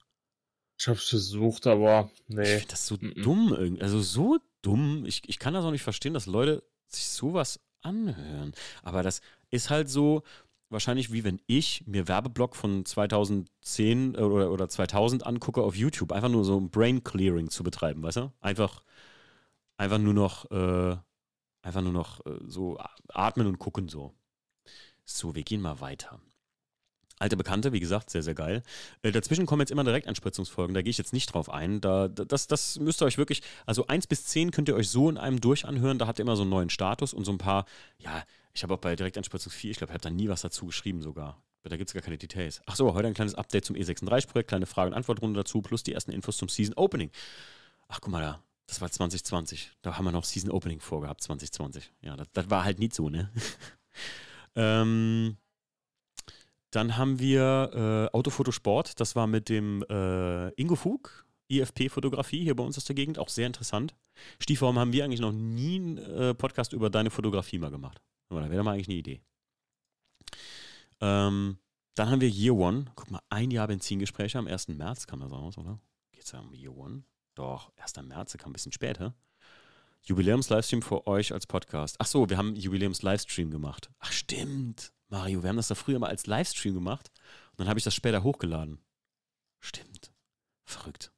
Ich 0.80 0.88
hab's 0.88 1.10
versucht, 1.10 1.68
aber 1.68 2.10
nee. 2.28 2.44
Ich 2.44 2.50
finde 2.50 2.68
das 2.68 2.88
so 2.88 2.96
mm 2.96 3.00
-mm. 3.00 3.24
dumm 3.24 3.56
irgendwie. 3.58 3.82
Also 3.82 4.02
so 4.02 4.38
dumm. 4.62 5.06
Ich, 5.06 5.28
ich 5.28 5.40
kann 5.40 5.54
das 5.54 5.66
auch 5.66 5.72
nicht 5.72 5.82
verstehen, 5.82 6.14
dass 6.14 6.28
Leute 6.28 6.64
sich 6.88 7.08
sowas 7.08 7.60
anhören. 7.82 8.54
Aber 8.84 9.04
das 9.04 9.22
ist 9.50 9.70
halt 9.70 9.90
so, 9.90 10.24
wahrscheinlich 10.70 11.12
wie 11.12 11.24
wenn 11.24 11.42
ich 11.48 11.84
mir 11.88 12.08
Werbeblock 12.08 12.56
von 12.56 12.86
2010 12.86 14.16
äh, 14.16 14.18
oder, 14.18 14.52
oder 14.52 14.70
2000 14.70 15.26
angucke 15.26 15.62
auf 15.62 15.76
YouTube, 15.76 16.12
einfach 16.12 16.30
nur 16.30 16.46
so 16.46 16.60
ein 16.60 16.70
Brain 16.70 17.04
Clearing 17.04 17.50
zu 17.50 17.64
betreiben, 17.64 18.04
weißt 18.04 18.18
du? 18.18 18.32
Einfach, 18.42 18.84
einfach 19.78 20.00
nur 20.00 20.14
noch, 20.14 20.50
äh, 20.52 20.98
einfach 21.62 21.82
nur 21.82 21.94
noch 21.94 22.26
äh, 22.26 22.40
so 22.46 22.78
atmen 23.10 23.48
und 23.48 23.60
gucken 23.60 23.88
so. 23.88 24.14
So, 25.06 25.36
wir 25.36 25.44
gehen 25.44 25.62
mal 25.62 25.80
weiter. 25.80 26.20
Alte 27.20 27.36
Bekannte, 27.36 27.74
wie 27.74 27.80
gesagt, 27.80 28.12
sehr, 28.12 28.22
sehr 28.22 28.36
geil. 28.36 28.62
Äh, 29.02 29.12
dazwischen 29.12 29.48
kommen 29.48 29.62
jetzt 29.62 29.72
immer 29.72 29.84
Direktanspritzungsfolgen, 29.84 30.76
da 30.76 30.84
gehe 30.84 30.92
ich 30.92 31.00
jetzt 31.00 31.14
nicht 31.14 31.34
drauf 31.34 31.50
ein. 31.50 31.82
Da, 31.82 32.08
das, 32.10 32.46
das 32.46 32.78
müsst 32.80 33.02
ihr 33.02 33.06
euch 33.06 33.18
wirklich, 33.18 33.42
also 33.66 33.88
1 33.88 34.06
bis 34.06 34.26
10 34.26 34.52
könnt 34.52 34.70
ihr 34.70 34.76
euch 34.76 34.90
so 34.90 35.10
in 35.10 35.18
einem 35.18 35.42
durch 35.42 35.66
anhören, 35.66 35.98
da 35.98 36.06
habt 36.06 36.20
ihr 36.20 36.24
immer 36.24 36.36
so 36.36 36.44
einen 36.44 36.52
neuen 36.52 36.70
Status 36.70 37.14
und 37.14 37.26
so 37.26 37.32
ein 37.32 37.40
paar, 37.40 37.66
ja, 37.98 38.24
ich 38.58 38.64
habe 38.64 38.74
auch 38.74 38.80
bei 38.80 38.96
Direktanspritzung 38.96 39.52
4, 39.52 39.70
ich 39.70 39.78
glaube, 39.78 39.92
ich 39.92 39.94
habe 39.94 40.02
da 40.02 40.10
nie 40.10 40.30
was 40.30 40.42
dazu 40.42 40.66
geschrieben 40.66 41.04
sogar. 41.04 41.40
Da 41.62 41.78
gibt 41.78 41.90
es 41.90 41.94
gar 41.94 42.02
keine 42.02 42.18
Details. 42.18 42.62
Ach 42.66 42.76
so, 42.76 42.94
heute 42.96 43.08
ein 43.08 43.14
kleines 43.14 43.36
Update 43.36 43.66
zum 43.66 43.76
E36-Projekt, 43.76 44.50
kleine 44.50 44.66
Frage- 44.66 44.90
und 44.90 44.96
Antwortrunde 44.96 45.40
dazu, 45.40 45.62
plus 45.62 45.84
die 45.84 45.94
ersten 45.94 46.12
Infos 46.12 46.38
zum 46.38 46.50
Season 46.50 46.74
Opening. 46.76 47.12
Ach, 47.88 48.02
guck 48.02 48.12
mal 48.12 48.22
da, 48.22 48.44
das 48.66 48.82
war 48.82 48.90
2020. 48.90 49.74
Da 49.84 49.98
haben 49.98 50.06
wir 50.06 50.12
noch 50.12 50.24
Season 50.24 50.50
Opening 50.50 50.80
vorgehabt, 50.80 51.22
2020. 51.22 51.92
Ja, 52.02 52.16
das, 52.16 52.28
das 52.34 52.50
war 52.50 52.64
halt 52.64 52.80
nicht 52.80 52.96
so, 52.96 53.10
ne? 53.10 53.30
ähm, 54.56 55.38
Dann 56.72 56.98
haben 56.98 57.20
wir 57.20 58.10
äh, 58.12 58.16
Autofotosport, 58.16 59.00
das 59.00 59.16
war 59.16 59.28
mit 59.28 59.50
dem 59.50 59.84
äh, 59.88 60.50
Ingo 60.54 60.76
Fug, 60.76 61.28
IFP-Fotografie 61.50 62.44
hier 62.44 62.56
bei 62.56 62.64
uns 62.64 62.78
aus 62.78 62.86
der 62.86 62.96
Gegend, 62.96 63.20
auch 63.20 63.30
sehr 63.30 63.46
interessant. 63.46 63.94
Stief, 64.40 64.62
warum 64.62 64.80
haben 64.80 64.94
wir 64.94 65.04
eigentlich 65.04 65.22
noch 65.22 65.32
nie 65.32 65.76
einen 65.76 65.98
äh, 66.00 66.34
Podcast 66.34 66.74
über 66.74 66.90
deine 66.90 67.12
Fotografie 67.12 67.60
mal 67.60 67.70
gemacht? 67.70 68.02
Aber 68.30 68.42
da 68.42 68.50
wäre 68.50 68.64
mal 68.64 68.74
eigentlich 68.74 68.90
eine 68.90 68.98
Idee. 68.98 69.22
Ähm, 71.00 71.58
dann 71.96 72.10
haben 72.10 72.22
wir 72.22 72.30
Year 72.30 72.56
One. 72.56 72.86
Guck 72.96 73.12
mal, 73.12 73.22
ein 73.30 73.52
Jahr 73.52 73.68
Benzingespräche 73.68 74.38
am 74.38 74.48
1. 74.48 74.70
März 74.70 75.08
kam 75.08 75.20
das 75.20 75.32
raus, 75.32 75.58
oder? 75.58 75.80
Geht's 76.12 76.32
ja 76.32 76.40
um 76.40 76.54
Year 76.54 76.76
One? 76.76 77.04
Doch, 77.36 77.72
1. 77.78 77.96
März, 78.04 78.38
kam 78.38 78.52
ein 78.52 78.54
bisschen 78.54 78.72
später. 78.72 79.16
Jubiläums-Livestream 80.04 80.82
für 80.82 81.06
euch 81.08 81.34
als 81.34 81.48
Podcast. 81.48 81.98
Ach 82.00 82.06
so, 82.06 82.30
wir 82.30 82.38
haben 82.38 82.56
Jubiläums-Livestream 82.56 83.52
gemacht. 83.52 83.90
Ach 84.00 84.12
stimmt, 84.12 84.94
Mario, 85.10 85.44
wir 85.44 85.50
haben 85.50 85.58
das 85.58 85.68
da 85.68 85.76
früher 85.76 86.00
mal 86.00 86.10
als 86.10 86.28
Livestream 86.28 86.74
gemacht 86.74 87.12
und 87.52 87.60
dann 87.60 87.70
habe 87.70 87.80
ich 87.80 87.84
das 87.84 87.96
später 87.96 88.24
hochgeladen. 88.24 88.80
Stimmt. 89.60 90.12
Verrückt. 90.64 91.12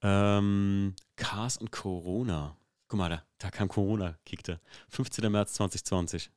Ähm, 0.00 0.94
Cars 1.16 1.56
und 1.56 1.72
Corona. 1.72 2.56
Guck 2.88 2.98
mal, 2.98 3.10
da, 3.10 3.22
da 3.38 3.50
kam 3.50 3.68
Corona, 3.68 4.16
kickte. 4.24 4.60
15. 4.88 5.30
März 5.30 5.54
2020. 5.54 6.30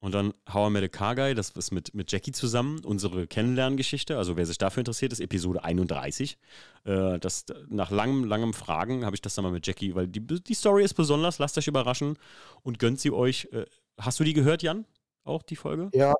Und 0.00 0.12
dann 0.12 0.34
How 0.52 0.68
I 0.68 0.70
Met 0.70 0.84
a 0.84 0.88
Car 0.88 1.14
Guy, 1.14 1.34
das 1.34 1.48
ist 1.50 1.70
mit, 1.70 1.94
mit 1.94 2.12
Jackie 2.12 2.32
zusammen, 2.32 2.84
unsere 2.84 3.26
Kennenlerngeschichte. 3.26 4.18
Also 4.18 4.36
wer 4.36 4.44
sich 4.44 4.58
dafür 4.58 4.82
interessiert, 4.82 5.14
ist 5.14 5.20
Episode 5.20 5.64
31. 5.64 6.36
Äh, 6.84 7.18
das, 7.18 7.46
nach 7.68 7.90
langem, 7.90 8.24
langem 8.24 8.52
Fragen 8.52 9.06
habe 9.06 9.16
ich 9.16 9.22
das 9.22 9.34
dann 9.34 9.44
mal 9.44 9.50
mit 9.50 9.66
Jackie, 9.66 9.94
weil 9.94 10.06
die, 10.06 10.20
die 10.20 10.54
Story 10.54 10.84
ist 10.84 10.92
besonders, 10.92 11.38
lasst 11.38 11.56
euch 11.56 11.68
überraschen 11.68 12.18
und 12.62 12.78
gönnt 12.78 13.00
sie 13.00 13.12
euch. 13.12 13.48
Äh, 13.52 13.64
hast 13.98 14.20
du 14.20 14.24
die 14.24 14.34
gehört, 14.34 14.62
Jan? 14.62 14.84
Auch 15.24 15.42
die 15.42 15.56
Folge? 15.56 15.88
Ja. 15.94 16.14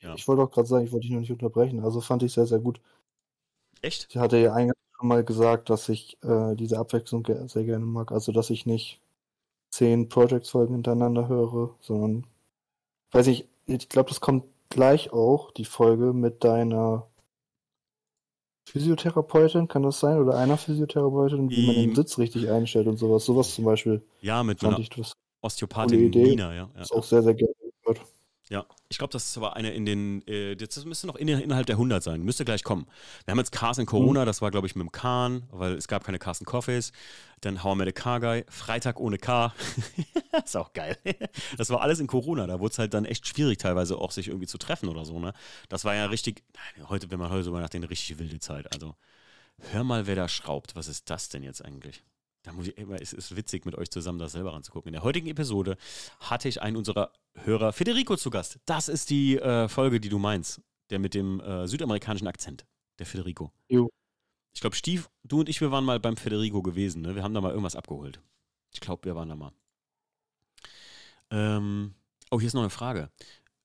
ja. 0.00 0.14
Ich 0.14 0.28
wollte 0.28 0.42
auch 0.42 0.50
gerade 0.50 0.68
sagen, 0.68 0.84
ich 0.84 0.92
wollte 0.92 1.06
dich 1.06 1.12
noch 1.12 1.20
nicht 1.20 1.32
unterbrechen. 1.32 1.80
Also 1.80 2.02
fand 2.02 2.22
ich 2.22 2.34
sehr, 2.34 2.46
sehr 2.46 2.58
gut. 2.58 2.78
Echt? 3.80 4.08
Ich 4.10 4.18
hatte 4.18 4.36
ja 4.36 4.52
eingangs 4.52 4.83
schon 4.96 5.08
mal 5.08 5.24
gesagt, 5.24 5.70
dass 5.70 5.88
ich 5.88 6.18
äh, 6.22 6.54
diese 6.54 6.78
Abwechslung 6.78 7.26
sehr 7.46 7.64
gerne 7.64 7.84
mag. 7.84 8.12
Also, 8.12 8.32
dass 8.32 8.50
ich 8.50 8.66
nicht 8.66 9.00
zehn 9.70 10.08
Projects-Folgen 10.08 10.74
hintereinander 10.74 11.28
höre, 11.28 11.74
sondern, 11.80 12.26
weiß 13.12 13.26
ich, 13.26 13.48
ich 13.66 13.88
glaube, 13.88 14.10
das 14.10 14.20
kommt 14.20 14.44
gleich 14.68 15.12
auch, 15.12 15.50
die 15.52 15.64
Folge 15.64 16.12
mit 16.12 16.44
deiner 16.44 17.06
Physiotherapeutin, 18.66 19.68
kann 19.68 19.82
das 19.82 20.00
sein? 20.00 20.18
Oder 20.18 20.36
einer 20.36 20.56
Physiotherapeutin, 20.56 21.50
wie 21.50 21.66
man 21.66 21.74
den 21.74 21.94
Sitz 21.94 22.18
richtig 22.18 22.50
einstellt 22.50 22.86
und 22.86 22.96
sowas. 22.96 23.24
Sowas 23.24 23.54
zum 23.54 23.64
Beispiel. 23.64 24.02
Ja, 24.20 24.42
mit 24.42 24.62
ich 24.62 24.90
das 24.90 25.12
Osteopathin 25.42 26.10
Nina, 26.10 26.54
ja. 26.54 26.70
ja. 26.74 26.80
Ist 26.80 26.92
auch 26.92 27.04
sehr, 27.04 27.22
sehr 27.22 27.34
gerne 27.34 27.54
gehört. 27.82 28.00
Ja, 28.48 28.64
ich 28.88 28.98
glaube, 28.98 29.12
das 29.12 29.40
war 29.40 29.56
eine 29.56 29.72
in 29.72 29.86
den, 29.86 30.26
äh, 30.28 30.56
das 30.56 30.84
müsste 30.84 31.06
noch 31.06 31.16
in, 31.16 31.28
innerhalb 31.28 31.66
der 31.66 31.76
100 31.76 32.02
sein, 32.02 32.22
müsste 32.22 32.44
gleich 32.44 32.62
kommen. 32.62 32.86
Wir 33.24 33.32
haben 33.32 33.38
jetzt 33.38 33.52
Cars 33.52 33.78
in 33.78 33.86
Corona, 33.86 34.22
mhm. 34.22 34.26
das 34.26 34.42
war, 34.42 34.50
glaube 34.50 34.66
ich, 34.66 34.76
mit 34.76 34.82
dem 34.82 34.92
Kahn, 34.92 35.44
weil 35.50 35.74
es 35.74 35.88
gab 35.88 36.04
keine 36.04 36.18
Cars 36.18 36.40
in 36.40 36.46
Coffees. 36.46 36.92
Dann 37.40 37.62
How 37.62 37.74
I 37.74 37.78
Met 37.78 37.88
a 37.88 37.92
Car 37.92 38.20
Guy, 38.20 38.44
Freitag 38.48 39.00
ohne 39.00 39.18
Car. 39.18 39.54
ist 40.44 40.56
auch 40.56 40.72
geil. 40.72 40.96
das 41.56 41.70
war 41.70 41.80
alles 41.80 42.00
in 42.00 42.06
Corona, 42.06 42.46
da 42.46 42.60
wurde 42.60 42.72
es 42.72 42.78
halt 42.78 42.94
dann 42.94 43.04
echt 43.04 43.26
schwierig, 43.26 43.58
teilweise 43.58 43.98
auch 43.98 44.12
sich 44.12 44.28
irgendwie 44.28 44.46
zu 44.46 44.58
treffen 44.58 44.88
oder 44.88 45.04
so, 45.04 45.18
ne? 45.18 45.32
Das 45.68 45.84
war 45.84 45.94
ja 45.94 46.06
richtig, 46.06 46.42
heute, 46.88 47.10
wenn 47.10 47.18
man 47.18 47.30
heute 47.30 47.42
so 47.42 47.52
nachdenkt, 47.52 47.84
eine 47.84 47.90
richtig 47.90 48.18
wilde 48.18 48.38
Zeit. 48.38 48.72
Also, 48.72 48.94
hör 49.72 49.84
mal, 49.84 50.06
wer 50.06 50.16
da 50.16 50.28
schraubt. 50.28 50.76
Was 50.76 50.88
ist 50.88 51.10
das 51.10 51.28
denn 51.28 51.42
jetzt 51.42 51.64
eigentlich? 51.64 52.02
Da 52.44 52.52
muss 52.52 52.68
ich 52.68 52.76
immer, 52.76 53.00
es 53.00 53.14
ist 53.14 53.36
witzig, 53.36 53.64
mit 53.64 53.74
euch 53.74 53.90
zusammen 53.90 54.18
das 54.18 54.32
selber 54.32 54.52
ranzugucken. 54.52 54.88
In 54.88 54.92
der 54.92 55.02
heutigen 55.02 55.28
Episode 55.28 55.78
hatte 56.20 56.46
ich 56.46 56.60
einen 56.60 56.76
unserer 56.76 57.10
Hörer, 57.32 57.72
Federico, 57.72 58.16
zu 58.16 58.28
Gast. 58.28 58.60
Das 58.66 58.88
ist 58.88 59.08
die 59.08 59.38
äh, 59.38 59.66
Folge, 59.66 59.98
die 59.98 60.10
du 60.10 60.18
meinst. 60.18 60.60
Der 60.90 60.98
mit 60.98 61.14
dem 61.14 61.40
äh, 61.40 61.66
südamerikanischen 61.66 62.28
Akzent. 62.28 62.66
Der 62.98 63.06
Federico. 63.06 63.50
Jo. 63.68 63.90
Ich 64.52 64.60
glaube, 64.60 64.76
Stief, 64.76 65.10
du 65.24 65.40
und 65.40 65.48
ich, 65.48 65.62
wir 65.62 65.70
waren 65.70 65.86
mal 65.86 65.98
beim 65.98 66.18
Federico 66.18 66.62
gewesen. 66.62 67.00
Ne? 67.00 67.14
Wir 67.16 67.22
haben 67.22 67.32
da 67.32 67.40
mal 67.40 67.48
irgendwas 67.48 67.76
abgeholt. 67.76 68.20
Ich 68.74 68.80
glaube, 68.80 69.06
wir 69.06 69.16
waren 69.16 69.30
da 69.30 69.36
mal. 69.36 69.52
Ähm, 71.30 71.94
oh, 72.30 72.38
hier 72.38 72.46
ist 72.46 72.54
noch 72.54 72.60
eine 72.60 72.68
Frage. 72.68 73.10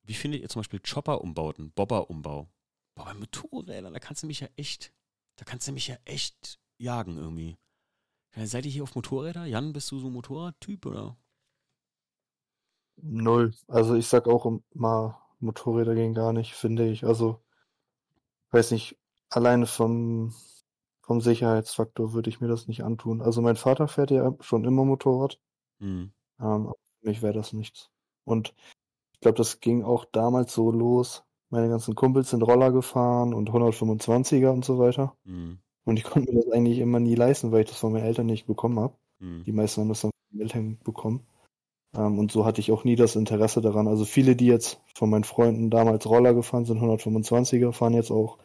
Wie 0.03 0.13
findet 0.13 0.41
ihr 0.41 0.47
zum 0.47 0.61
Beispiel 0.61 0.79
Chopper-Umbauten, 0.79 1.71
Bobber-Umbau? 1.71 2.49
Boah, 2.95 3.05
bei 3.05 3.13
Motorrädern, 3.13 3.93
da 3.93 3.99
kannst 3.99 4.23
du 4.23 4.27
mich 4.27 4.39
ja 4.39 4.47
echt, 4.55 4.93
da 5.35 5.43
kannst 5.43 5.67
du 5.67 5.73
mich 5.73 5.87
ja 5.87 5.97
echt 6.05 6.59
jagen 6.77 7.17
irgendwie. 7.17 7.57
Seid 8.35 8.65
ihr 8.65 8.71
hier 8.71 8.83
auf 8.83 8.95
Motorräder? 8.95 9.45
Jan, 9.45 9.73
bist 9.73 9.91
du 9.91 9.99
so 9.99 10.07
ein 10.07 10.13
Motorradtyp 10.13 10.85
oder? 10.85 11.17
Null. 13.01 13.53
Also 13.67 13.95
ich 13.95 14.07
sag 14.07 14.27
auch 14.27 14.59
mal, 14.73 15.17
Motorräder 15.39 15.95
gehen 15.95 16.13
gar 16.13 16.33
nicht, 16.33 16.53
finde 16.53 16.87
ich. 16.89 17.05
Also, 17.05 17.39
weiß 18.51 18.71
nicht, 18.71 18.97
alleine 19.29 19.65
vom, 19.65 20.33
vom 21.01 21.21
Sicherheitsfaktor 21.21 22.13
würde 22.13 22.29
ich 22.29 22.41
mir 22.41 22.47
das 22.47 22.67
nicht 22.67 22.83
antun. 22.83 23.21
Also 23.21 23.41
mein 23.41 23.55
Vater 23.55 23.87
fährt 23.87 24.11
ja 24.11 24.35
schon 24.41 24.65
immer 24.65 24.85
Motorrad. 24.85 25.39
Mhm. 25.79 26.11
Ähm, 26.39 26.73
für 26.99 27.07
mich 27.07 27.21
wäre 27.21 27.33
das 27.33 27.53
nichts. 27.53 27.89
Und 28.25 28.53
ich 29.13 29.19
glaube, 29.21 29.37
das 29.37 29.59
ging 29.59 29.83
auch 29.83 30.05
damals 30.05 30.53
so 30.53 30.71
los. 30.71 31.23
Meine 31.49 31.69
ganzen 31.69 31.95
Kumpels 31.95 32.29
sind 32.29 32.43
Roller 32.43 32.71
gefahren 32.71 33.33
und 33.33 33.49
125er 33.49 34.51
und 34.51 34.63
so 34.63 34.77
weiter. 34.77 35.15
Mhm. 35.23 35.59
Und 35.89 35.97
ich 35.97 36.03
konnte 36.03 36.31
mir 36.31 36.41
das 36.41 36.51
eigentlich 36.51 36.79
immer 36.79 36.99
nie 36.99 37.15
leisten, 37.15 37.51
weil 37.51 37.63
ich 37.63 37.69
das 37.69 37.79
von 37.79 37.91
meinen 37.91 38.05
Eltern 38.05 38.27
nicht 38.27 38.45
bekommen 38.45 38.79
habe. 38.79 38.93
Mhm. 39.19 39.43
Die 39.43 39.51
meisten 39.51 39.81
haben 39.81 39.89
das 39.89 40.01
dann 40.01 40.11
von 40.11 40.37
den 40.37 40.41
Eltern 40.41 40.77
bekommen. 40.83 41.27
Ähm, 41.95 42.19
und 42.19 42.31
so 42.31 42.45
hatte 42.45 42.61
ich 42.61 42.71
auch 42.71 42.83
nie 42.83 42.95
das 42.95 43.15
Interesse 43.15 43.61
daran. 43.61 43.87
Also 43.87 44.05
viele, 44.05 44.35
die 44.35 44.45
jetzt 44.45 44.79
von 44.93 45.09
meinen 45.09 45.23
Freunden 45.23 45.69
damals 45.69 46.05
Roller 46.05 46.33
gefahren 46.33 46.65
sind, 46.65 46.79
125er, 46.79 47.71
fahren 47.71 47.93
jetzt 47.93 48.11
auch 48.11 48.37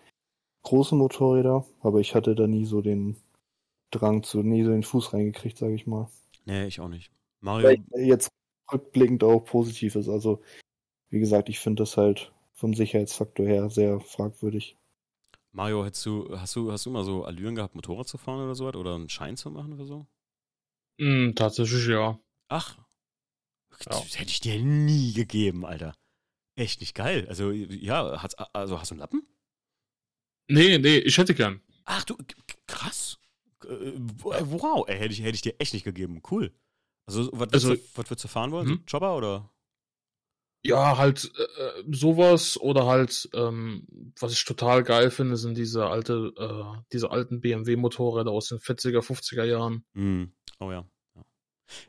große 0.62 0.94
Motorräder, 0.94 1.66
aber 1.82 2.00
ich 2.00 2.14
hatte 2.14 2.34
da 2.34 2.46
nie 2.46 2.64
so 2.64 2.80
den 2.80 3.16
Drang 3.90 4.22
zu, 4.22 4.42
nie 4.42 4.64
so 4.64 4.70
den 4.70 4.82
Fuß 4.82 5.12
reingekriegt, 5.12 5.58
sage 5.58 5.74
ich 5.74 5.86
mal. 5.86 6.08
Nee, 6.46 6.66
ich 6.66 6.80
auch 6.80 6.88
nicht. 6.88 7.12
Mario. 7.40 7.68
Weil 7.68 8.06
jetzt 8.06 8.30
rückblickend 8.72 9.22
auch 9.22 9.40
positiv 9.40 9.94
ist. 9.96 10.08
Also, 10.08 10.40
wie 11.10 11.20
gesagt, 11.20 11.48
ich 11.48 11.60
finde 11.60 11.82
das 11.82 11.96
halt 11.96 12.32
vom 12.54 12.74
Sicherheitsfaktor 12.74 13.46
her 13.46 13.68
sehr 13.68 14.00
fragwürdig. 14.00 14.76
Mario, 15.54 15.84
hast 15.84 16.04
du, 16.04 16.36
hast 16.36 16.56
du, 16.56 16.72
hast 16.72 16.84
du 16.84 16.90
mal 16.90 17.04
so 17.04 17.24
Allüren 17.24 17.54
gehabt, 17.54 17.76
Motorrad 17.76 18.08
zu 18.08 18.18
fahren 18.18 18.42
oder 18.42 18.56
so 18.56 18.66
oder 18.66 18.96
einen 18.96 19.08
Schein 19.08 19.36
zu 19.36 19.50
machen 19.50 19.72
oder 19.72 19.86
so? 19.86 20.06
Mm, 20.98 21.34
tatsächlich 21.36 21.86
ja. 21.86 22.18
Ach. 22.48 22.76
Ja. 22.76 22.84
Das 23.86 24.18
hätte 24.18 24.30
ich 24.30 24.40
dir 24.40 24.60
nie 24.60 25.12
gegeben, 25.12 25.64
Alter. 25.64 25.94
Echt 26.56 26.80
nicht 26.80 26.94
geil. 26.94 27.26
Also, 27.28 27.52
ja, 27.52 28.20
hat's, 28.20 28.34
also 28.34 28.80
hast 28.80 28.90
du 28.90 28.94
einen 28.94 29.00
Lappen? 29.00 29.22
Nee, 30.48 30.78
nee, 30.78 30.98
ich 30.98 31.16
hätte 31.16 31.34
gern. 31.34 31.60
Ach 31.84 32.04
du, 32.04 32.16
krass. 32.66 33.18
Äh, 33.64 33.92
wow, 34.22 34.88
ey, 34.88 34.98
hätte 34.98 35.14
ich, 35.14 35.20
hätte 35.22 35.36
ich 35.36 35.42
dir 35.42 35.54
echt 35.60 35.72
nicht 35.72 35.84
gegeben. 35.84 36.20
Cool. 36.30 36.52
Also, 37.06 37.30
was, 37.32 37.52
also, 37.52 37.68
würdest, 37.68 37.96
du, 37.96 38.00
was 38.00 38.10
würdest 38.10 38.24
du 38.24 38.28
fahren 38.28 38.50
wollen? 38.50 38.68
Hm? 38.68 38.76
So 38.76 38.82
Jobber 38.88 39.16
oder? 39.16 39.53
Ja, 40.66 40.96
halt 40.96 41.30
äh, 41.36 41.82
sowas 41.90 42.58
oder 42.58 42.86
halt, 42.86 43.28
ähm, 43.34 43.86
was 44.18 44.32
ich 44.32 44.44
total 44.44 44.82
geil 44.82 45.10
finde, 45.10 45.36
sind 45.36 45.58
diese 45.58 45.86
alte, 45.86 46.32
äh, 46.38 46.82
diese 46.92 47.10
alten 47.10 47.40
BMW-Motorräder 47.40 48.30
aus 48.30 48.48
den 48.48 48.58
40er, 48.58 49.00
50er 49.00 49.44
Jahren. 49.44 49.84
Mm. 49.92 50.24
Oh 50.60 50.72
ja. 50.72 50.86
ja. 51.14 51.24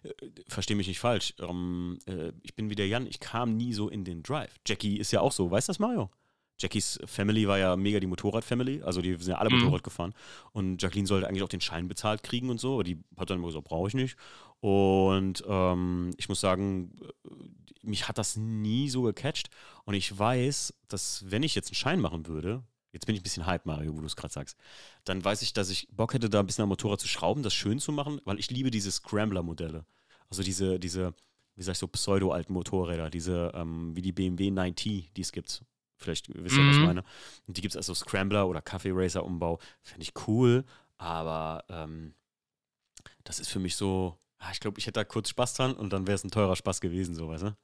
Äh, 0.03 0.13
Verstehe 0.49 0.75
mich 0.75 0.87
nicht 0.87 0.99
falsch. 0.99 1.35
Ähm, 1.39 1.99
äh, 2.05 2.33
ich 2.41 2.55
bin 2.55 2.69
wie 2.69 2.75
der 2.75 2.87
Jan, 2.87 3.07
ich 3.07 3.21
kam 3.21 3.55
nie 3.55 3.73
so 3.73 3.87
in 3.87 4.03
den 4.03 4.23
Drive. 4.23 4.53
Jackie 4.65 4.97
ist 4.97 5.11
ja 5.11 5.21
auch 5.21 5.31
so, 5.31 5.49
weißt 5.49 5.69
du 5.69 5.71
das, 5.71 5.79
Mario? 5.79 6.09
Jackies 6.59 6.99
Family 7.05 7.47
war 7.47 7.57
ja 7.57 7.75
mega 7.75 7.99
die 7.99 8.07
Motorrad-Family, 8.07 8.81
also 8.83 9.01
die 9.01 9.15
sind 9.15 9.27
ja 9.27 9.37
alle 9.37 9.49
mhm. 9.49 9.59
Motorrad 9.59 9.83
gefahren. 9.83 10.13
Und 10.51 10.81
Jacqueline 10.81 11.07
sollte 11.07 11.27
eigentlich 11.27 11.43
auch 11.43 11.49
den 11.49 11.61
Schein 11.61 11.87
bezahlt 11.87 12.23
kriegen 12.23 12.49
und 12.49 12.59
so, 12.59 12.75
aber 12.75 12.83
die 12.83 13.03
hat 13.17 13.29
dann 13.29 13.37
immer 13.37 13.47
gesagt, 13.47 13.65
brauche 13.65 13.89
ich 13.89 13.93
nicht. 13.93 14.17
Und 14.61 15.43
ähm, 15.47 16.11
ich 16.17 16.29
muss 16.29 16.39
sagen, 16.39 16.97
mich 17.83 18.07
hat 18.07 18.17
das 18.17 18.35
nie 18.35 18.89
so 18.89 19.03
gecatcht. 19.03 19.49
Und 19.83 19.93
ich 19.93 20.17
weiß, 20.17 20.73
dass 20.87 21.23
wenn 21.29 21.43
ich 21.43 21.55
jetzt 21.55 21.69
einen 21.69 21.75
Schein 21.75 21.99
machen 21.99 22.27
würde, 22.27 22.63
jetzt 22.91 23.05
bin 23.05 23.15
ich 23.15 23.21
ein 23.21 23.23
bisschen 23.23 23.45
hype, 23.45 23.65
Mario, 23.65 23.95
wo 23.95 23.99
du 23.99 24.05
es 24.05 24.15
gerade 24.15 24.33
sagst, 24.33 24.57
dann 25.03 25.23
weiß 25.23 25.41
ich, 25.41 25.53
dass 25.53 25.69
ich 25.69 25.87
Bock 25.91 26.13
hätte, 26.13 26.29
da 26.29 26.39
ein 26.39 26.45
bisschen 26.45 26.63
am 26.63 26.69
Motorrad 26.69 26.99
zu 26.99 27.07
schrauben, 27.07 27.43
das 27.43 27.53
schön 27.53 27.79
zu 27.79 27.91
machen, 27.91 28.21
weil 28.23 28.39
ich 28.39 28.49
liebe 28.49 28.71
diese 28.71 28.91
Scrambler-Modelle. 28.91 29.85
Also 30.29 30.41
diese, 30.41 30.79
diese, 30.79 31.13
wie 31.55 31.63
sag 31.63 31.73
ich 31.73 31.79
so, 31.79 31.87
pseudo-alten 31.87 32.53
Motorräder, 32.53 33.09
diese, 33.09 33.51
ähm, 33.53 33.95
wie 33.95 34.01
die 34.01 34.13
BMW 34.13 34.47
9T, 34.47 35.11
die 35.13 35.21
es 35.21 35.31
gibt. 35.31 35.63
Vielleicht 35.97 36.27
wisst 36.29 36.55
ihr, 36.57 36.63
mhm. 36.63 36.67
was 36.67 36.75
ich 36.75 36.81
mhm. 36.81 36.87
meine. 36.87 37.03
Und 37.47 37.57
die 37.57 37.61
gibt 37.61 37.73
es 37.73 37.77
also 37.77 37.93
Scrambler 37.93 38.47
oder 38.47 38.61
Kaffee 38.61 38.91
Racer 38.93 39.23
Umbau. 39.23 39.59
Fände 39.81 40.03
ich 40.03 40.13
cool, 40.27 40.65
aber 40.97 41.63
ähm, 41.69 42.13
das 43.23 43.39
ist 43.39 43.49
für 43.49 43.59
mich 43.59 43.75
so, 43.75 44.17
ah, 44.39 44.51
ich 44.51 44.59
glaube, 44.59 44.79
ich 44.79 44.85
hätte 44.85 44.99
da 44.99 45.03
kurz 45.03 45.29
Spaß 45.29 45.53
dran 45.55 45.73
und 45.73 45.91
dann 45.91 46.07
wäre 46.07 46.15
es 46.15 46.23
ein 46.23 46.31
teurer 46.31 46.55
Spaß 46.55 46.81
gewesen, 46.81 47.15
so, 47.15 47.27
weißt 47.27 47.43
du? 47.43 47.57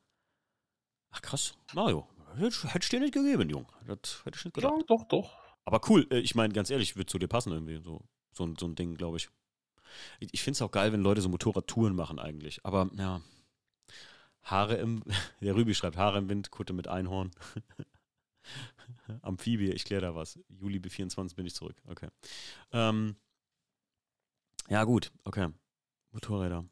Ach 1.12 1.22
krass, 1.22 1.56
Mario, 1.74 2.08
hätte 2.38 2.80
ich 2.82 2.90
dir 2.90 3.00
nicht 3.00 3.14
gegeben, 3.14 3.50
Jung. 3.50 3.68
Das 3.86 4.22
hätte 4.24 4.38
ich 4.38 4.46
nicht 4.46 4.54
gedacht. 4.54 4.74
Ja, 4.78 4.84
doch, 4.88 5.04
doch. 5.06 5.38
Aber 5.66 5.82
cool, 5.90 6.08
äh, 6.10 6.20
ich 6.20 6.36
meine, 6.36 6.54
ganz 6.54 6.70
ehrlich, 6.70 6.96
würde 6.96 7.08
zu 7.08 7.20
dir 7.20 7.28
passen 7.28 7.52
irgendwie, 7.52 7.82
so, 7.82 8.02
so, 8.32 8.54
so 8.58 8.66
ein 8.66 8.76
Ding, 8.76 8.96
glaube 8.96 9.18
ich. 9.18 9.30
Ich 10.20 10.42
finde 10.42 10.56
es 10.56 10.62
auch 10.62 10.72
geil, 10.72 10.94
wenn 10.94 11.02
Leute 11.02 11.22
so 11.22 11.28
Motorradtouren 11.28 11.96
machen 11.96 12.18
eigentlich. 12.18 12.66
Aber 12.66 12.90
ja, 12.98 13.22
Haare 14.44 14.76
im, 14.76 15.04
der 15.42 15.56
Rübi 15.56 15.76
schreibt, 15.76 15.98
Haare 15.98 16.18
im 16.18 16.30
Wind, 16.30 16.52
Kutte 16.52 16.74
mit 16.74 16.88
Einhorn. 16.88 17.32
Amphibie, 19.22 19.72
ich 19.72 19.84
kläre 19.84 20.02
da 20.02 20.16
was. 20.16 20.40
Juli 20.50 20.80
bis 20.80 20.94
24 20.94 21.36
bin 21.36 21.46
ich 21.46 21.56
zurück. 21.56 21.82
Okay. 21.88 22.10
Ähm, 22.72 23.16
ja, 24.70 24.84
gut, 24.84 25.12
okay. 25.24 25.50
Motorräder. 26.12 26.66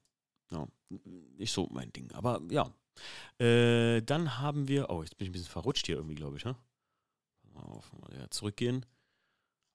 Ja, 0.52 0.68
nicht 1.38 1.52
so 1.52 1.68
mein 1.72 1.92
Ding. 1.94 2.12
Aber 2.14 2.42
ja. 2.50 2.74
Äh, 3.40 4.02
dann 4.02 4.40
haben 4.40 4.68
wir. 4.68 4.90
Oh, 4.90 5.02
jetzt 5.04 5.18
bin 5.18 5.26
ich 5.26 5.30
ein 5.30 5.34
bisschen 5.34 5.52
verrutscht 5.52 5.86
hier 5.86 5.96
irgendwie, 5.96 6.16
glaube 6.16 6.38
ich. 6.38 6.46
Ne? 6.46 6.56
Auf, 7.54 7.92
mal 7.94 8.30
zurückgehen. 8.30 8.86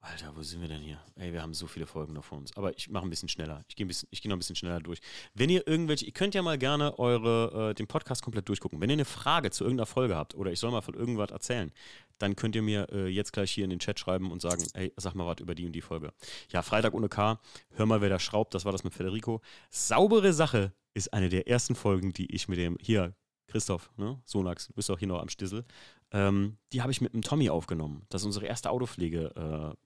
Alter, 0.04 0.36
wo 0.36 0.42
sind 0.42 0.60
wir 0.60 0.68
denn 0.68 0.82
hier? 0.82 0.98
Ey, 1.16 1.32
wir 1.32 1.40
haben 1.40 1.54
so 1.54 1.66
viele 1.66 1.86
Folgen 1.86 2.12
noch 2.12 2.24
vor 2.24 2.36
uns. 2.36 2.54
Aber 2.58 2.76
ich 2.76 2.90
mache 2.90 3.06
ein 3.06 3.10
bisschen 3.10 3.30
schneller. 3.30 3.64
Ich 3.68 3.74
gehe 3.74 3.86
geh 3.86 4.28
noch 4.28 4.36
ein 4.36 4.38
bisschen 4.38 4.54
schneller 4.54 4.80
durch. 4.80 5.00
Wenn 5.32 5.48
ihr 5.48 5.66
irgendwelche, 5.66 6.04
ihr 6.04 6.12
könnt 6.12 6.34
ja 6.34 6.42
mal 6.42 6.58
gerne 6.58 6.98
eure, 6.98 7.70
äh, 7.70 7.74
den 7.74 7.86
Podcast 7.86 8.22
komplett 8.22 8.46
durchgucken. 8.46 8.82
Wenn 8.82 8.90
ihr 8.90 8.94
eine 8.94 9.06
Frage 9.06 9.50
zu 9.50 9.64
irgendeiner 9.64 9.86
Folge 9.86 10.14
habt 10.14 10.34
oder 10.34 10.52
ich 10.52 10.60
soll 10.60 10.70
mal 10.70 10.82
von 10.82 10.92
irgendwas 10.92 11.30
erzählen, 11.30 11.72
dann 12.18 12.36
könnt 12.36 12.54
ihr 12.54 12.60
mir 12.60 12.86
äh, 12.92 13.08
jetzt 13.08 13.32
gleich 13.32 13.50
hier 13.50 13.64
in 13.64 13.70
den 13.70 13.78
Chat 13.78 13.98
schreiben 13.98 14.30
und 14.30 14.42
sagen, 14.42 14.66
ey, 14.74 14.92
sag 14.96 15.14
mal 15.14 15.26
was 15.26 15.40
über 15.40 15.54
die 15.54 15.64
und 15.64 15.72
die 15.72 15.80
Folge. 15.80 16.12
Ja, 16.50 16.60
Freitag 16.60 16.92
ohne 16.92 17.08
K, 17.08 17.40
hör 17.70 17.86
mal, 17.86 18.02
wer 18.02 18.10
da 18.10 18.18
schraubt, 18.18 18.54
das 18.54 18.66
war 18.66 18.72
das 18.72 18.84
mit 18.84 18.92
Federico. 18.92 19.40
Saubere 19.70 20.34
Sache 20.34 20.72
ist 20.92 21.14
eine 21.14 21.30
der 21.30 21.48
ersten 21.48 21.74
Folgen, 21.74 22.12
die 22.12 22.32
ich 22.32 22.46
mit 22.46 22.58
dem, 22.58 22.76
hier, 22.78 23.14
Christoph, 23.46 23.90
ne? 23.96 24.20
Sonax, 24.24 24.66
du 24.66 24.72
bist 24.72 24.90
auch 24.90 24.98
hier 24.98 25.08
noch 25.08 25.20
am 25.20 25.28
Stissel. 25.28 25.64
Ähm, 26.10 26.58
die 26.72 26.82
habe 26.82 26.92
ich 26.92 27.00
mit 27.00 27.12
dem 27.12 27.22
Tommy 27.22 27.50
aufgenommen. 27.50 28.06
Das 28.08 28.22
ist 28.22 28.26
unsere 28.26 28.46
erste 28.46 28.70
Autopflege-Podcast 28.70 29.74
äh, 29.74 29.76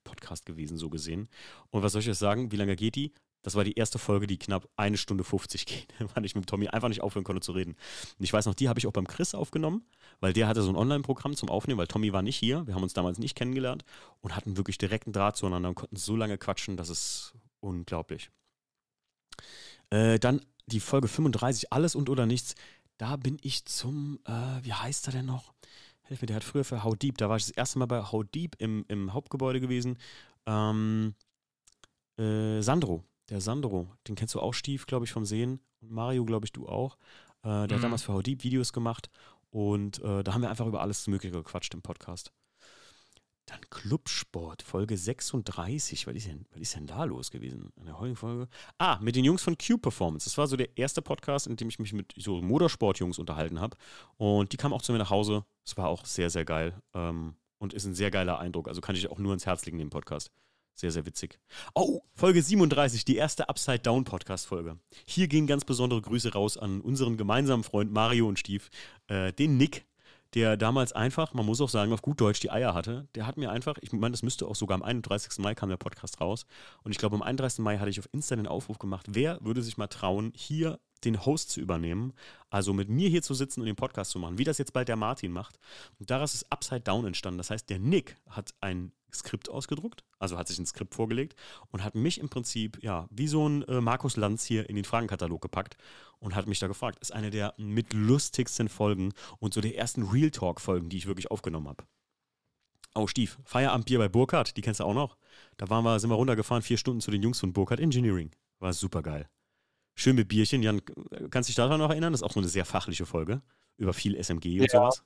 gewesen, 0.44 0.76
so 0.76 0.90
gesehen. 0.90 1.28
Und 1.70 1.82
was 1.82 1.92
soll 1.92 2.00
ich 2.00 2.06
jetzt 2.06 2.18
sagen? 2.18 2.52
Wie 2.52 2.56
lange 2.56 2.76
geht 2.76 2.94
die? 2.94 3.12
Das 3.42 3.54
war 3.54 3.64
die 3.64 3.74
erste 3.74 3.98
Folge, 3.98 4.26
die 4.26 4.38
knapp 4.38 4.68
eine 4.76 4.96
Stunde 4.96 5.24
50 5.24 5.66
geht, 5.66 5.94
weil 6.14 6.24
ich 6.24 6.34
mit 6.34 6.46
Tommy 6.46 6.68
einfach 6.68 6.88
nicht 6.88 7.02
aufhören 7.02 7.24
konnte 7.24 7.40
zu 7.40 7.52
reden. 7.52 7.76
Und 8.18 8.24
ich 8.24 8.32
weiß 8.32 8.46
noch, 8.46 8.54
die 8.54 8.68
habe 8.68 8.78
ich 8.78 8.86
auch 8.86 8.92
beim 8.92 9.06
Chris 9.06 9.34
aufgenommen, 9.34 9.84
weil 10.20 10.32
der 10.32 10.48
hatte 10.48 10.62
so 10.62 10.70
ein 10.70 10.76
Online-Programm 10.76 11.36
zum 11.36 11.48
Aufnehmen, 11.48 11.78
weil 11.78 11.86
Tommy 11.86 12.12
war 12.12 12.22
nicht 12.22 12.36
hier. 12.36 12.66
Wir 12.66 12.74
haben 12.74 12.82
uns 12.82 12.94
damals 12.94 13.18
nicht 13.18 13.36
kennengelernt 13.36 13.84
und 14.20 14.34
hatten 14.34 14.56
wirklich 14.56 14.78
direkten 14.78 15.12
Draht 15.12 15.36
zueinander 15.36 15.68
und 15.68 15.76
konnten 15.76 15.96
so 15.96 16.16
lange 16.16 16.36
quatschen, 16.36 16.76
das 16.76 16.88
ist 16.88 17.34
unglaublich. 17.60 18.30
Äh, 19.90 20.18
dann 20.18 20.40
die 20.66 20.80
Folge 20.80 21.08
35, 21.08 21.72
Alles 21.72 21.94
und 21.94 22.10
oder 22.10 22.26
nichts. 22.26 22.54
Da 22.98 23.16
bin 23.16 23.38
ich 23.42 23.64
zum, 23.64 24.18
äh, 24.26 24.32
wie 24.62 24.72
heißt 24.72 25.06
er 25.06 25.12
denn 25.12 25.26
noch? 25.26 25.54
Hilf 26.08 26.22
mir, 26.22 26.26
der 26.26 26.36
hat 26.36 26.44
früher 26.44 26.64
für 26.64 26.84
How 26.84 26.96
Deep, 26.96 27.18
da 27.18 27.28
war 27.28 27.36
ich 27.36 27.46
das 27.46 27.56
erste 27.56 27.78
Mal 27.78 27.86
bei 27.86 28.02
How 28.02 28.24
Deep 28.24 28.56
im, 28.58 28.86
im 28.88 29.12
Hauptgebäude 29.12 29.60
gewesen. 29.60 29.98
Ähm, 30.46 31.14
äh, 32.18 32.62
Sandro, 32.62 33.04
der 33.28 33.42
Sandro, 33.42 33.92
den 34.06 34.14
kennst 34.14 34.34
du 34.34 34.40
auch, 34.40 34.54
Stief, 34.54 34.86
glaube 34.86 35.04
ich, 35.04 35.12
vom 35.12 35.26
Sehen. 35.26 35.60
Und 35.80 35.90
Mario, 35.90 36.24
glaube 36.24 36.46
ich, 36.46 36.52
du 36.52 36.66
auch. 36.66 36.96
Äh, 37.42 37.48
der 37.48 37.66
mhm. 37.66 37.72
hat 37.74 37.82
damals 37.82 38.02
für 38.04 38.14
How 38.14 38.22
Deep 38.22 38.42
Videos 38.42 38.72
gemacht. 38.72 39.10
Und 39.50 40.02
äh, 40.02 40.24
da 40.24 40.32
haben 40.32 40.40
wir 40.40 40.48
einfach 40.48 40.66
über 40.66 40.80
alles 40.80 41.06
Mögliche 41.08 41.32
gequatscht 41.32 41.74
im 41.74 41.82
Podcast. 41.82 42.32
Dann 43.48 43.60
Clubsport, 43.70 44.62
Folge 44.62 44.98
36. 44.98 46.06
Was 46.06 46.14
ist 46.14 46.26
denn, 46.26 46.44
was 46.50 46.60
ist 46.60 46.76
denn 46.76 46.86
da 46.86 47.04
los 47.04 47.30
gewesen 47.30 47.72
in 47.76 47.86
der 47.86 47.98
heutigen 47.98 48.16
Folge? 48.16 48.46
Ah, 48.76 48.98
mit 49.00 49.16
den 49.16 49.24
Jungs 49.24 49.42
von 49.42 49.56
Q 49.56 49.78
Performance. 49.78 50.26
Das 50.26 50.36
war 50.36 50.46
so 50.46 50.56
der 50.56 50.76
erste 50.76 51.00
Podcast, 51.00 51.46
in 51.46 51.56
dem 51.56 51.70
ich 51.70 51.78
mich 51.78 51.94
mit 51.94 52.12
so 52.18 52.42
Motorsport-Jungs 52.42 53.18
unterhalten 53.18 53.58
habe. 53.58 53.78
Und 54.18 54.52
die 54.52 54.58
kamen 54.58 54.74
auch 54.74 54.82
zu 54.82 54.92
mir 54.92 54.98
nach 54.98 55.08
Hause. 55.08 55.46
Es 55.64 55.78
war 55.78 55.88
auch 55.88 56.04
sehr, 56.04 56.28
sehr 56.28 56.44
geil. 56.44 56.74
Ähm, 56.92 57.36
und 57.56 57.72
ist 57.72 57.86
ein 57.86 57.94
sehr 57.94 58.10
geiler 58.10 58.38
Eindruck. 58.38 58.68
Also 58.68 58.82
kann 58.82 58.94
ich 58.94 59.10
auch 59.10 59.18
nur 59.18 59.32
ins 59.32 59.46
Herz 59.46 59.64
legen, 59.64 59.78
den 59.78 59.88
Podcast. 59.88 60.30
Sehr, 60.74 60.92
sehr 60.92 61.06
witzig. 61.06 61.40
Oh, 61.74 62.02
Folge 62.14 62.42
37, 62.42 63.06
die 63.06 63.16
erste 63.16 63.48
Upside 63.48 63.80
Down 63.80 64.04
Podcast-Folge. 64.04 64.78
Hier 65.06 65.26
gehen 65.26 65.46
ganz 65.46 65.64
besondere 65.64 66.02
Grüße 66.02 66.34
raus 66.34 66.58
an 66.58 66.82
unseren 66.82 67.16
gemeinsamen 67.16 67.64
Freund 67.64 67.92
Mario 67.92 68.28
und 68.28 68.38
Stief, 68.38 68.68
äh, 69.08 69.32
den 69.32 69.56
Nick, 69.56 69.86
der 70.34 70.56
damals 70.56 70.92
einfach, 70.92 71.32
man 71.32 71.46
muss 71.46 71.60
auch 71.60 71.68
sagen, 71.68 71.92
auf 71.92 72.02
gut 72.02 72.20
Deutsch 72.20 72.40
die 72.40 72.50
Eier 72.50 72.74
hatte. 72.74 73.08
Der 73.14 73.26
hat 73.26 73.36
mir 73.36 73.50
einfach, 73.50 73.78
ich 73.80 73.92
meine, 73.92 74.12
das 74.12 74.22
müsste 74.22 74.46
auch 74.46 74.56
sogar 74.56 74.74
am 74.74 74.82
31. 74.82 75.38
Mai 75.38 75.54
kam 75.54 75.68
der 75.70 75.76
Podcast 75.76 76.20
raus. 76.20 76.46
Und 76.82 76.92
ich 76.92 76.98
glaube, 76.98 77.16
am 77.16 77.22
31. 77.22 77.60
Mai 77.60 77.78
hatte 77.78 77.90
ich 77.90 77.98
auf 77.98 78.08
Insta 78.12 78.36
den 78.36 78.46
Aufruf 78.46 78.78
gemacht, 78.78 79.06
wer 79.08 79.38
würde 79.42 79.62
sich 79.62 79.78
mal 79.78 79.86
trauen, 79.86 80.32
hier 80.34 80.78
den 81.04 81.24
Host 81.24 81.50
zu 81.50 81.60
übernehmen, 81.60 82.12
also 82.50 82.72
mit 82.72 82.88
mir 82.88 83.08
hier 83.08 83.22
zu 83.22 83.32
sitzen 83.34 83.60
und 83.60 83.66
den 83.66 83.76
Podcast 83.76 84.10
zu 84.10 84.18
machen, 84.18 84.38
wie 84.38 84.44
das 84.44 84.58
jetzt 84.58 84.72
bald 84.72 84.88
der 84.88 84.96
Martin 84.96 85.32
macht. 85.32 85.58
Und 85.98 86.10
daraus 86.10 86.34
ist 86.34 86.50
Upside 86.50 86.80
Down 86.80 87.06
entstanden. 87.06 87.38
Das 87.38 87.50
heißt, 87.50 87.70
der 87.70 87.78
Nick 87.78 88.16
hat 88.28 88.52
ein 88.60 88.92
Skript 89.12 89.48
ausgedruckt, 89.48 90.04
also 90.18 90.36
hat 90.36 90.48
sich 90.48 90.58
ein 90.58 90.66
Skript 90.66 90.94
vorgelegt 90.94 91.34
und 91.70 91.84
hat 91.84 91.94
mich 91.94 92.18
im 92.20 92.28
Prinzip, 92.28 92.82
ja, 92.82 93.08
wie 93.10 93.28
so 93.28 93.48
ein 93.48 93.62
äh, 93.64 93.80
Markus 93.80 94.16
Lanz 94.16 94.44
hier 94.44 94.68
in 94.68 94.76
den 94.76 94.84
Fragenkatalog 94.84 95.40
gepackt 95.40 95.76
und 96.18 96.34
hat 96.34 96.46
mich 96.46 96.58
da 96.58 96.66
gefragt. 96.66 96.98
Ist 97.00 97.12
eine 97.12 97.30
der 97.30 97.54
mit 97.56 97.92
lustigsten 97.92 98.68
Folgen 98.68 99.12
und 99.38 99.54
so 99.54 99.60
der 99.60 99.76
ersten 99.76 100.02
Real 100.02 100.30
Talk-Folgen, 100.30 100.88
die 100.88 100.98
ich 100.98 101.06
wirklich 101.06 101.30
aufgenommen 101.30 101.68
habe. 101.68 101.84
Oh, 102.94 103.06
Stief, 103.06 103.38
Feierabendbier 103.44 103.98
bei 103.98 104.08
Burkhardt, 104.08 104.56
die 104.56 104.60
kennst 104.60 104.80
du 104.80 104.84
auch 104.84 104.94
noch. 104.94 105.16
Da 105.56 105.68
waren 105.68 105.84
wir, 105.84 106.00
sind 106.00 106.10
wir 106.10 106.16
runtergefahren, 106.16 106.62
vier 106.62 106.78
Stunden 106.78 107.00
zu 107.00 107.10
den 107.10 107.22
Jungs 107.22 107.38
von 107.38 107.52
Burkhardt 107.52 107.80
Engineering. 107.80 108.30
War 108.58 108.72
super 108.72 109.02
geil. 109.02 109.28
Schön 109.94 110.16
mit 110.16 110.28
Bierchen. 110.28 110.62
Jan, 110.62 110.80
kannst 111.30 111.48
du 111.48 111.50
dich 111.50 111.56
daran 111.56 111.80
noch 111.80 111.90
erinnern? 111.90 112.12
Das 112.12 112.20
ist 112.20 112.26
auch 112.26 112.32
so 112.32 112.40
eine 112.40 112.48
sehr 112.48 112.64
fachliche 112.64 113.06
Folge 113.06 113.42
über 113.76 113.92
viel 113.92 114.16
SMG 114.16 114.60
und 114.60 114.72
ja. 114.72 114.80
sowas. 114.80 115.04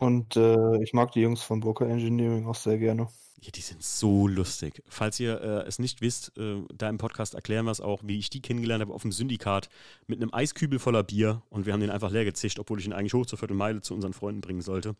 Und 0.00 0.34
äh, 0.34 0.82
ich 0.82 0.94
mag 0.94 1.12
die 1.12 1.20
Jungs 1.20 1.42
von 1.42 1.60
Burka 1.60 1.84
Engineering 1.84 2.46
auch 2.46 2.54
sehr 2.54 2.78
gerne. 2.78 3.08
Ja, 3.38 3.50
die 3.50 3.60
sind 3.60 3.82
so 3.82 4.26
lustig. 4.26 4.82
Falls 4.88 5.20
ihr 5.20 5.38
äh, 5.42 5.68
es 5.68 5.78
nicht 5.78 6.00
wisst, 6.00 6.36
äh, 6.38 6.62
da 6.74 6.88
im 6.88 6.96
Podcast 6.96 7.34
erklären 7.34 7.66
wir 7.66 7.70
es 7.70 7.82
auch, 7.82 8.00
wie 8.02 8.18
ich 8.18 8.30
die 8.30 8.40
kennengelernt 8.40 8.80
habe 8.80 8.94
auf 8.94 9.02
dem 9.02 9.12
Syndikat 9.12 9.68
mit 10.06 10.22
einem 10.22 10.32
Eiskübel 10.32 10.78
voller 10.78 11.02
Bier 11.02 11.42
und 11.50 11.66
wir 11.66 11.74
haben 11.74 11.80
den 11.80 11.90
einfach 11.90 12.10
leer 12.10 12.24
gezischt, 12.24 12.58
obwohl 12.58 12.80
ich 12.80 12.86
ihn 12.86 12.94
eigentlich 12.94 13.12
hoch 13.12 13.26
zur 13.26 13.38
Viertelmeile 13.38 13.82
zu 13.82 13.94
unseren 13.94 14.14
Freunden 14.14 14.40
bringen 14.40 14.62
sollte. 14.62 14.96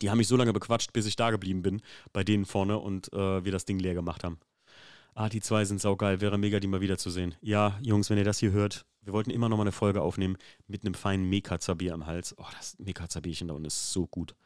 Die 0.00 0.10
haben 0.10 0.18
mich 0.18 0.28
so 0.28 0.36
lange 0.36 0.52
bequatscht, 0.52 0.92
bis 0.92 1.06
ich 1.06 1.16
da 1.16 1.32
geblieben 1.32 1.62
bin, 1.62 1.82
bei 2.12 2.22
denen 2.22 2.44
vorne 2.44 2.78
und 2.78 3.12
äh, 3.12 3.44
wir 3.44 3.50
das 3.50 3.64
Ding 3.64 3.80
leer 3.80 3.94
gemacht 3.94 4.22
haben. 4.22 4.38
Ah, 5.18 5.28
die 5.28 5.40
zwei 5.40 5.64
sind 5.64 5.80
saugeil. 5.80 6.20
Wäre 6.20 6.38
mega, 6.38 6.60
die 6.60 6.68
mal 6.68 6.80
wiederzusehen. 6.80 7.34
Ja, 7.40 7.76
Jungs, 7.82 8.08
wenn 8.08 8.18
ihr 8.18 8.24
das 8.24 8.38
hier 8.38 8.52
hört, 8.52 8.86
wir 9.02 9.12
wollten 9.12 9.30
immer 9.30 9.48
noch 9.48 9.56
mal 9.56 9.64
eine 9.64 9.72
Folge 9.72 10.00
aufnehmen 10.00 10.38
mit 10.68 10.84
einem 10.84 10.94
feinen 10.94 11.28
Mekatzer-Bier 11.28 11.92
am 11.92 12.06
Hals. 12.06 12.36
Oh, 12.38 12.46
das 12.56 12.78
Mekatzer-Bierchen 12.78 13.48
da 13.48 13.54
unten 13.54 13.66
ist 13.66 13.92
so 13.92 14.06
gut. 14.06 14.36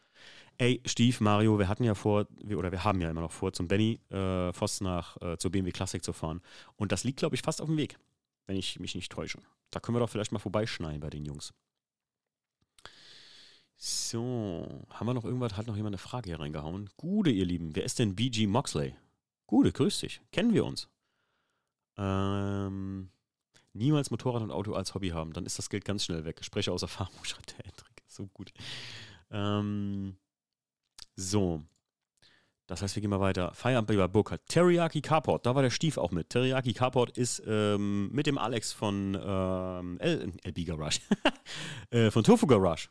Ey, 0.57 0.81
Stief, 0.87 1.21
Mario, 1.21 1.59
wir 1.59 1.69
hatten 1.69 1.85
ja 1.85 1.95
vor, 1.95 2.27
oder 2.57 2.73
wir 2.73 2.85
haben 2.85 3.03
ja 3.03 3.11
immer 3.11 3.21
noch 3.21 3.33
vor, 3.33 3.53
zum 3.53 3.69
Benny 3.69 4.01
äh, 4.09 4.51
Voss 4.55 4.81
nach 4.81 5.21
äh, 5.21 5.37
zur 5.37 5.51
BMW 5.51 5.73
Classic 5.73 6.03
zu 6.03 6.15
fahren. 6.15 6.41
Und 6.77 6.91
das 6.91 7.05
liegt, 7.05 7.19
glaube 7.19 7.35
ich, 7.35 7.43
fast 7.43 7.61
auf 7.61 7.69
dem 7.69 7.77
Weg, 7.77 7.99
wenn 8.47 8.57
ich 8.57 8.81
mich 8.81 8.95
nicht 8.95 9.13
täusche. 9.13 9.41
Da 9.71 9.79
können 9.79 9.97
wir 9.97 10.01
doch 10.01 10.09
vielleicht 10.09 10.33
mal 10.33 10.39
vorbeischneiden 10.39 11.01
bei 11.01 11.11
den 11.11 11.27
Jungs. 11.27 11.53
So, 13.77 14.87
haben 14.89 15.07
wir 15.07 15.13
noch 15.13 15.27
irgendwas? 15.27 15.55
Hat 15.55 15.67
noch 15.67 15.77
jemand 15.77 15.93
eine 15.93 15.99
Frage 15.99 16.31
hier 16.31 16.41
reingehauen? 16.41 16.89
Gute, 16.97 17.29
ihr 17.29 17.45
Lieben. 17.45 17.77
Wer 17.77 17.85
ist 17.85 17.99
denn 17.99 18.17
BG 18.17 18.47
Moxley? 18.47 18.95
Gute, 19.53 19.71
grüß 19.71 20.01
dich. 20.01 20.23
Kennen 20.33 20.55
wir 20.55 20.65
uns? 20.65 20.89
Ähm, 21.99 23.11
niemals 23.75 24.11
Motorrad 24.11 24.41
und 24.41 24.51
Auto 24.51 24.73
als 24.73 24.95
Hobby 24.95 25.11
haben, 25.11 25.35
dann 25.35 25.45
ist 25.45 25.59
das 25.59 25.69
Geld 25.69 25.85
ganz 25.85 26.07
schnell 26.07 26.25
weg. 26.25 26.43
Spreche 26.43 26.73
aus 26.73 26.81
Erfahrung, 26.89 27.23
schreibt 27.23 27.59
der 27.59 27.67
Hendrik. 27.67 28.03
So 28.07 28.29
gut. 28.29 28.55
Ähm, 29.31 30.17
so. 31.17 31.63
Das 32.67 32.81
heißt, 32.81 32.97
wir 32.97 33.03
gehen 33.03 33.11
mal 33.11 33.21
weiter. 33.21 33.53
Feierabend 33.53 33.95
bei 33.95 34.09
Burkhardt. 34.09 34.41
Teriyaki 34.49 35.03
Carport, 35.03 35.45
da 35.45 35.55
war 35.55 35.61
der 35.61 35.69
Stief 35.69 35.99
auch 35.99 36.13
mit. 36.13 36.31
Teriyaki 36.31 36.73
Carport 36.73 37.19
ist 37.19 37.43
ähm, 37.47 38.11
mit 38.11 38.27
dem 38.27 38.39
Alex 38.39 38.73
von 38.73 39.21
ähm, 39.23 39.99
LB 40.01 40.65
Garage. 40.65 41.01
äh, 41.91 42.11
von 42.11 42.25
Tofu 42.25 42.47
Garage. 42.47 42.89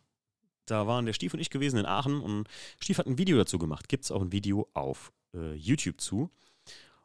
Da 0.67 0.85
waren 0.85 1.07
der 1.07 1.13
Stief 1.13 1.33
und 1.33 1.39
ich 1.39 1.49
gewesen 1.49 1.79
in 1.79 1.87
Aachen 1.87 2.21
und 2.21 2.47
Stief 2.79 2.99
hat 2.99 3.07
ein 3.07 3.17
Video 3.17 3.35
dazu 3.35 3.57
gemacht. 3.57 3.89
Gibt 3.89 4.03
es 4.03 4.11
auch 4.11 4.21
ein 4.21 4.31
Video 4.31 4.69
auf 4.75 5.11
äh, 5.33 5.55
YouTube 5.55 5.99
zu. 5.99 6.29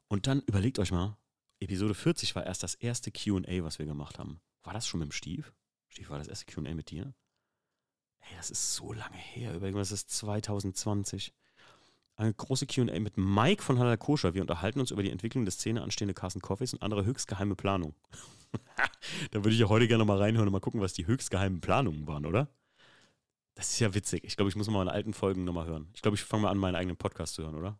Und 0.08 0.26
dann 0.26 0.42
überlegt 0.42 0.78
euch 0.78 0.92
mal, 0.92 1.16
Episode 1.60 1.94
40 1.94 2.36
war 2.36 2.44
erst 2.44 2.62
das 2.62 2.74
erste 2.74 3.10
QA, 3.10 3.64
was 3.64 3.78
wir 3.78 3.86
gemacht 3.86 4.18
haben. 4.18 4.40
War 4.62 4.72
das 4.72 4.86
schon 4.86 5.00
mit 5.00 5.08
dem 5.08 5.12
Stief? 5.12 5.52
Stief, 5.88 6.10
war 6.10 6.18
das 6.18 6.28
erste 6.28 6.46
QA 6.46 6.74
mit 6.74 6.90
dir? 6.90 7.14
Ey, 8.20 8.36
das 8.36 8.50
ist 8.50 8.74
so 8.74 8.92
lange 8.92 9.16
her. 9.16 9.54
Überlegen 9.54 9.78
das 9.78 9.92
ist 9.92 10.10
2020. 10.10 11.32
Eine 12.16 12.32
große 12.32 12.66
QA 12.66 12.98
mit 12.98 13.16
Mike 13.16 13.62
von 13.62 13.78
Halal 13.78 13.98
Koscher. 13.98 14.34
Wir 14.34 14.42
unterhalten 14.42 14.80
uns 14.80 14.90
über 14.90 15.02
die 15.02 15.10
Entwicklung 15.10 15.44
des 15.44 15.54
Szene 15.54 15.82
anstehende 15.82 16.14
Carsten 16.14 16.40
Coffees 16.40 16.72
und 16.72 16.82
andere 16.82 17.04
höchstgeheime 17.04 17.56
Planungen. 17.56 17.94
da 19.30 19.44
würde 19.44 19.50
ich 19.50 19.60
ja 19.60 19.68
heute 19.68 19.86
gerne 19.86 20.04
mal 20.04 20.18
reinhören 20.18 20.48
und 20.48 20.52
mal 20.52 20.60
gucken, 20.60 20.80
was 20.80 20.94
die 20.94 21.06
höchstgeheimen 21.06 21.60
Planungen 21.60 22.06
waren, 22.06 22.26
oder? 22.26 22.48
Das 23.54 23.70
ist 23.70 23.80
ja 23.80 23.94
witzig. 23.94 24.24
Ich 24.24 24.36
glaube, 24.36 24.48
ich 24.48 24.56
muss 24.56 24.68
mal 24.68 24.78
meine 24.78 24.92
alten 24.92 25.14
Folgen 25.14 25.44
nochmal 25.44 25.66
hören. 25.66 25.90
Ich 25.94 26.02
glaube, 26.02 26.16
ich 26.16 26.22
fange 26.22 26.44
mal 26.44 26.50
an, 26.50 26.58
meinen 26.58 26.74
eigenen 26.74 26.96
Podcast 26.96 27.34
zu 27.34 27.42
hören, 27.42 27.54
oder? 27.54 27.78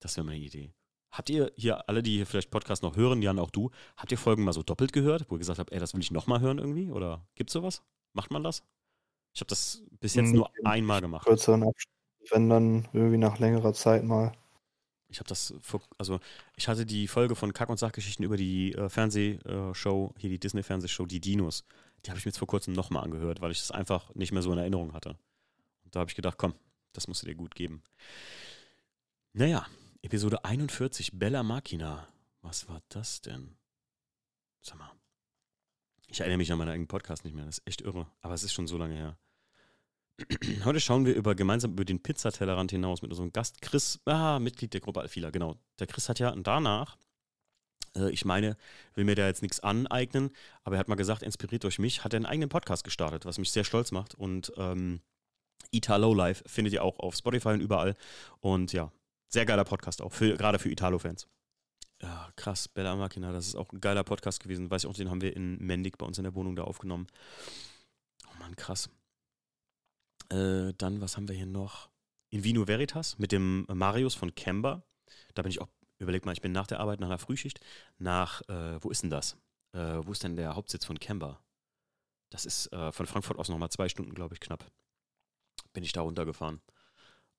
Das 0.00 0.16
wäre 0.16 0.24
meine 0.24 0.38
Idee. 0.38 0.72
Habt 1.10 1.30
ihr 1.30 1.52
hier, 1.56 1.88
alle, 1.88 2.02
die 2.02 2.16
hier 2.16 2.26
vielleicht 2.26 2.50
Podcast 2.50 2.82
noch 2.82 2.96
hören, 2.96 3.22
Jan, 3.22 3.38
auch 3.38 3.50
du, 3.50 3.70
habt 3.96 4.12
ihr 4.12 4.18
Folgen 4.18 4.44
mal 4.44 4.52
so 4.52 4.62
doppelt 4.62 4.92
gehört, 4.92 5.26
wo 5.28 5.36
ihr 5.36 5.38
gesagt 5.38 5.58
habt, 5.58 5.72
ey, 5.72 5.78
das 5.78 5.94
will 5.94 6.00
ich 6.00 6.10
nochmal 6.10 6.40
hören 6.40 6.58
irgendwie? 6.58 6.90
Oder 6.90 7.26
gibt's 7.34 7.52
sowas? 7.52 7.82
Macht 8.12 8.30
man 8.30 8.44
das? 8.44 8.62
Ich 9.34 9.40
habe 9.40 9.48
das 9.48 9.82
bis 10.00 10.14
jetzt 10.14 10.32
nur 10.32 10.50
einmal 10.64 11.00
gemacht. 11.00 11.26
Kürzeren 11.26 11.62
Abstand, 11.62 11.94
wenn 12.30 12.48
dann 12.48 12.88
irgendwie 12.92 13.18
nach 13.18 13.38
längerer 13.38 13.72
Zeit 13.72 14.04
mal. 14.04 14.32
Ich 15.10 15.20
habe 15.20 15.28
das, 15.28 15.54
also 15.96 16.20
ich 16.56 16.68
hatte 16.68 16.84
die 16.84 17.08
Folge 17.08 17.34
von 17.34 17.54
Kack- 17.54 17.70
und 17.70 17.78
Sachgeschichten 17.78 18.24
über 18.24 18.36
die 18.36 18.74
äh, 18.74 18.90
Fernsehshow, 18.90 20.12
hier 20.18 20.28
die 20.28 20.38
Disney-Fernsehshow, 20.38 21.06
die 21.06 21.20
Dinos. 21.20 21.64
Die 22.04 22.10
habe 22.10 22.18
ich 22.18 22.26
mir 22.26 22.30
jetzt 22.30 22.38
vor 22.38 22.48
kurzem 22.48 22.74
nochmal 22.74 23.04
angehört, 23.04 23.40
weil 23.40 23.50
ich 23.50 23.60
das 23.60 23.70
einfach 23.70 24.14
nicht 24.14 24.32
mehr 24.32 24.42
so 24.42 24.52
in 24.52 24.58
Erinnerung 24.58 24.92
hatte. 24.92 25.16
Und 25.84 25.94
da 25.94 26.00
habe 26.00 26.10
ich 26.10 26.16
gedacht, 26.16 26.36
komm, 26.36 26.54
Das 26.92 27.08
musst 27.08 27.22
du 27.22 27.26
dir 27.26 27.34
gut 27.34 27.54
geben. 27.54 27.82
Naja, 29.32 29.66
Episode 30.08 30.42
41, 30.42 31.18
Bella 31.18 31.42
Machina. 31.42 32.08
Was 32.40 32.66
war 32.66 32.80
das 32.88 33.20
denn? 33.20 33.58
Sag 34.62 34.78
mal. 34.78 34.90
Ich 36.06 36.20
erinnere 36.20 36.38
mich 36.38 36.50
an 36.50 36.56
meinen 36.56 36.70
eigenen 36.70 36.88
Podcast 36.88 37.26
nicht 37.26 37.34
mehr. 37.34 37.44
Das 37.44 37.58
ist 37.58 37.66
echt 37.66 37.82
irre. 37.82 38.06
Aber 38.22 38.32
es 38.32 38.42
ist 38.42 38.54
schon 38.54 38.66
so 38.66 38.78
lange 38.78 38.94
her. 38.94 39.18
Heute 40.64 40.80
schauen 40.80 41.04
wir 41.04 41.14
über, 41.14 41.34
gemeinsam 41.34 41.72
über 41.72 41.84
den 41.84 42.02
Pizzatellerrand 42.02 42.70
hinaus 42.70 43.02
mit 43.02 43.10
unserem 43.10 43.34
Gast 43.34 43.60
Chris, 43.60 44.00
ah, 44.06 44.38
Mitglied 44.38 44.72
der 44.72 44.80
Gruppe 44.80 45.02
Alfila, 45.02 45.28
genau. 45.28 45.60
Der 45.78 45.86
Chris 45.86 46.08
hat 46.08 46.18
ja 46.20 46.34
danach, 46.34 46.96
äh, 47.94 48.10
ich 48.10 48.24
meine, 48.24 48.56
will 48.94 49.04
mir 49.04 49.14
da 49.14 49.26
jetzt 49.26 49.42
nichts 49.42 49.60
aneignen, 49.60 50.30
aber 50.64 50.76
er 50.76 50.78
hat 50.78 50.88
mal 50.88 50.94
gesagt, 50.94 51.22
inspiriert 51.22 51.64
durch 51.64 51.78
mich, 51.78 52.02
hat 52.02 52.14
er 52.14 52.16
einen 52.16 52.24
eigenen 52.24 52.48
Podcast 52.48 52.82
gestartet, 52.82 53.26
was 53.26 53.36
mich 53.36 53.52
sehr 53.52 53.64
stolz 53.64 53.92
macht. 53.92 54.14
Und 54.14 54.54
ähm, 54.56 55.02
Italo 55.70 56.14
Live 56.14 56.42
findet 56.46 56.72
ihr 56.72 56.82
auch 56.82 56.98
auf 56.98 57.14
Spotify 57.14 57.50
und 57.50 57.60
überall. 57.60 57.94
Und 58.40 58.72
ja, 58.72 58.90
sehr 59.28 59.46
geiler 59.46 59.64
Podcast 59.64 60.02
auch, 60.02 60.12
für, 60.12 60.36
gerade 60.36 60.58
für 60.58 60.70
Italo-Fans. 60.70 61.26
Ja, 62.00 62.32
krass, 62.36 62.68
Bella 62.68 62.94
Machina, 62.94 63.32
das 63.32 63.48
ist 63.48 63.56
auch 63.56 63.72
ein 63.72 63.80
geiler 63.80 64.04
Podcast 64.04 64.40
gewesen. 64.40 64.70
Weiß 64.70 64.84
ich 64.84 64.90
auch, 64.90 64.94
den 64.94 65.10
haben 65.10 65.20
wir 65.20 65.34
in 65.34 65.58
Mendig 65.58 65.98
bei 65.98 66.06
uns 66.06 66.18
in 66.18 66.24
der 66.24 66.34
Wohnung 66.34 66.54
da 66.54 66.62
aufgenommen. 66.64 67.08
Oh 68.26 68.38
Mann, 68.38 68.54
krass. 68.54 68.88
Äh, 70.30 70.72
dann, 70.78 71.00
was 71.00 71.16
haben 71.16 71.28
wir 71.28 71.34
hier 71.34 71.46
noch? 71.46 71.90
In 72.30 72.44
Vino 72.44 72.68
Veritas 72.68 73.18
mit 73.18 73.32
dem 73.32 73.66
Marius 73.72 74.14
von 74.14 74.34
Kemba. 74.34 74.82
Da 75.34 75.42
bin 75.42 75.50
ich 75.50 75.60
auch, 75.60 75.68
überleg 75.98 76.24
mal, 76.24 76.32
ich 76.32 76.42
bin 76.42 76.52
nach 76.52 76.66
der 76.66 76.78
Arbeit, 76.78 77.00
nach 77.00 77.08
einer 77.08 77.18
Frühschicht, 77.18 77.60
nach, 77.98 78.42
äh, 78.48 78.82
wo 78.82 78.90
ist 78.90 79.02
denn 79.02 79.10
das? 79.10 79.36
Äh, 79.72 80.00
wo 80.04 80.12
ist 80.12 80.22
denn 80.22 80.36
der 80.36 80.54
Hauptsitz 80.54 80.84
von 80.84 81.00
Kemba? 81.00 81.40
Das 82.30 82.44
ist 82.44 82.72
äh, 82.72 82.92
von 82.92 83.06
Frankfurt 83.06 83.38
aus 83.38 83.48
nochmal 83.48 83.70
zwei 83.70 83.88
Stunden, 83.88 84.14
glaube 84.14 84.34
ich, 84.34 84.40
knapp. 84.40 84.70
Bin 85.72 85.82
ich 85.82 85.92
da 85.92 86.02
runtergefahren. 86.02 86.60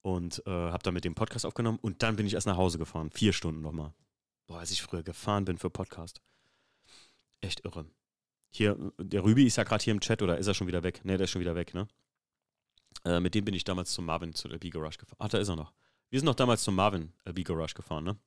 Und 0.01 0.41
äh, 0.45 0.49
habe 0.49 0.83
da 0.83 0.91
mit 0.91 1.03
dem 1.03 1.15
Podcast 1.15 1.45
aufgenommen 1.45 1.79
und 1.81 2.03
dann 2.03 2.15
bin 2.15 2.25
ich 2.25 2.33
erst 2.33 2.47
nach 2.47 2.57
Hause 2.57 2.77
gefahren. 2.77 3.11
Vier 3.11 3.33
Stunden 3.33 3.61
nochmal. 3.61 3.93
Boah, 4.47 4.59
als 4.59 4.71
ich 4.71 4.81
früher 4.81 5.03
gefahren 5.03 5.45
bin 5.45 5.57
für 5.57 5.69
Podcast. 5.69 6.21
Echt 7.41 7.65
irre. 7.65 7.85
Hier, 8.51 8.77
der 8.97 9.23
Rübi 9.23 9.45
ist 9.45 9.57
ja 9.57 9.63
gerade 9.63 9.83
hier 9.83 9.93
im 9.93 9.99
Chat 9.99 10.21
oder 10.21 10.37
ist 10.37 10.47
er 10.47 10.53
schon 10.53 10.67
wieder 10.67 10.83
weg? 10.83 11.03
Ne, 11.05 11.17
der 11.17 11.25
ist 11.25 11.31
schon 11.31 11.41
wieder 11.41 11.55
weg, 11.55 11.73
ne? 11.73 11.87
Äh, 13.05 13.19
mit 13.19 13.35
dem 13.35 13.45
bin 13.45 13.53
ich 13.53 13.63
damals 13.63 13.91
zum 13.93 14.05
Marvin 14.05 14.33
zu 14.33 14.47
LB 14.47 14.71
Garage 14.71 14.97
gefahren. 14.97 15.17
Ach, 15.19 15.29
da 15.29 15.37
ist 15.37 15.49
er 15.49 15.55
noch. 15.55 15.73
Wir 16.09 16.19
sind 16.19 16.25
noch 16.25 16.35
damals 16.35 16.63
zum 16.63 16.75
Marvin 16.75 17.13
LB 17.25 17.45
Garage 17.45 17.75
gefahren, 17.75 18.03
ne? 18.03 18.17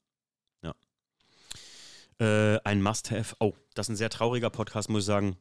Ja. 0.62 0.74
Äh, 2.20 2.60
ein 2.64 2.82
Must-Have. 2.82 3.36
Oh, 3.40 3.54
das 3.74 3.86
ist 3.86 3.90
ein 3.90 3.96
sehr 3.96 4.10
trauriger 4.10 4.50
Podcast, 4.50 4.88
muss 4.88 5.02
ich 5.02 5.06
sagen. 5.06 5.36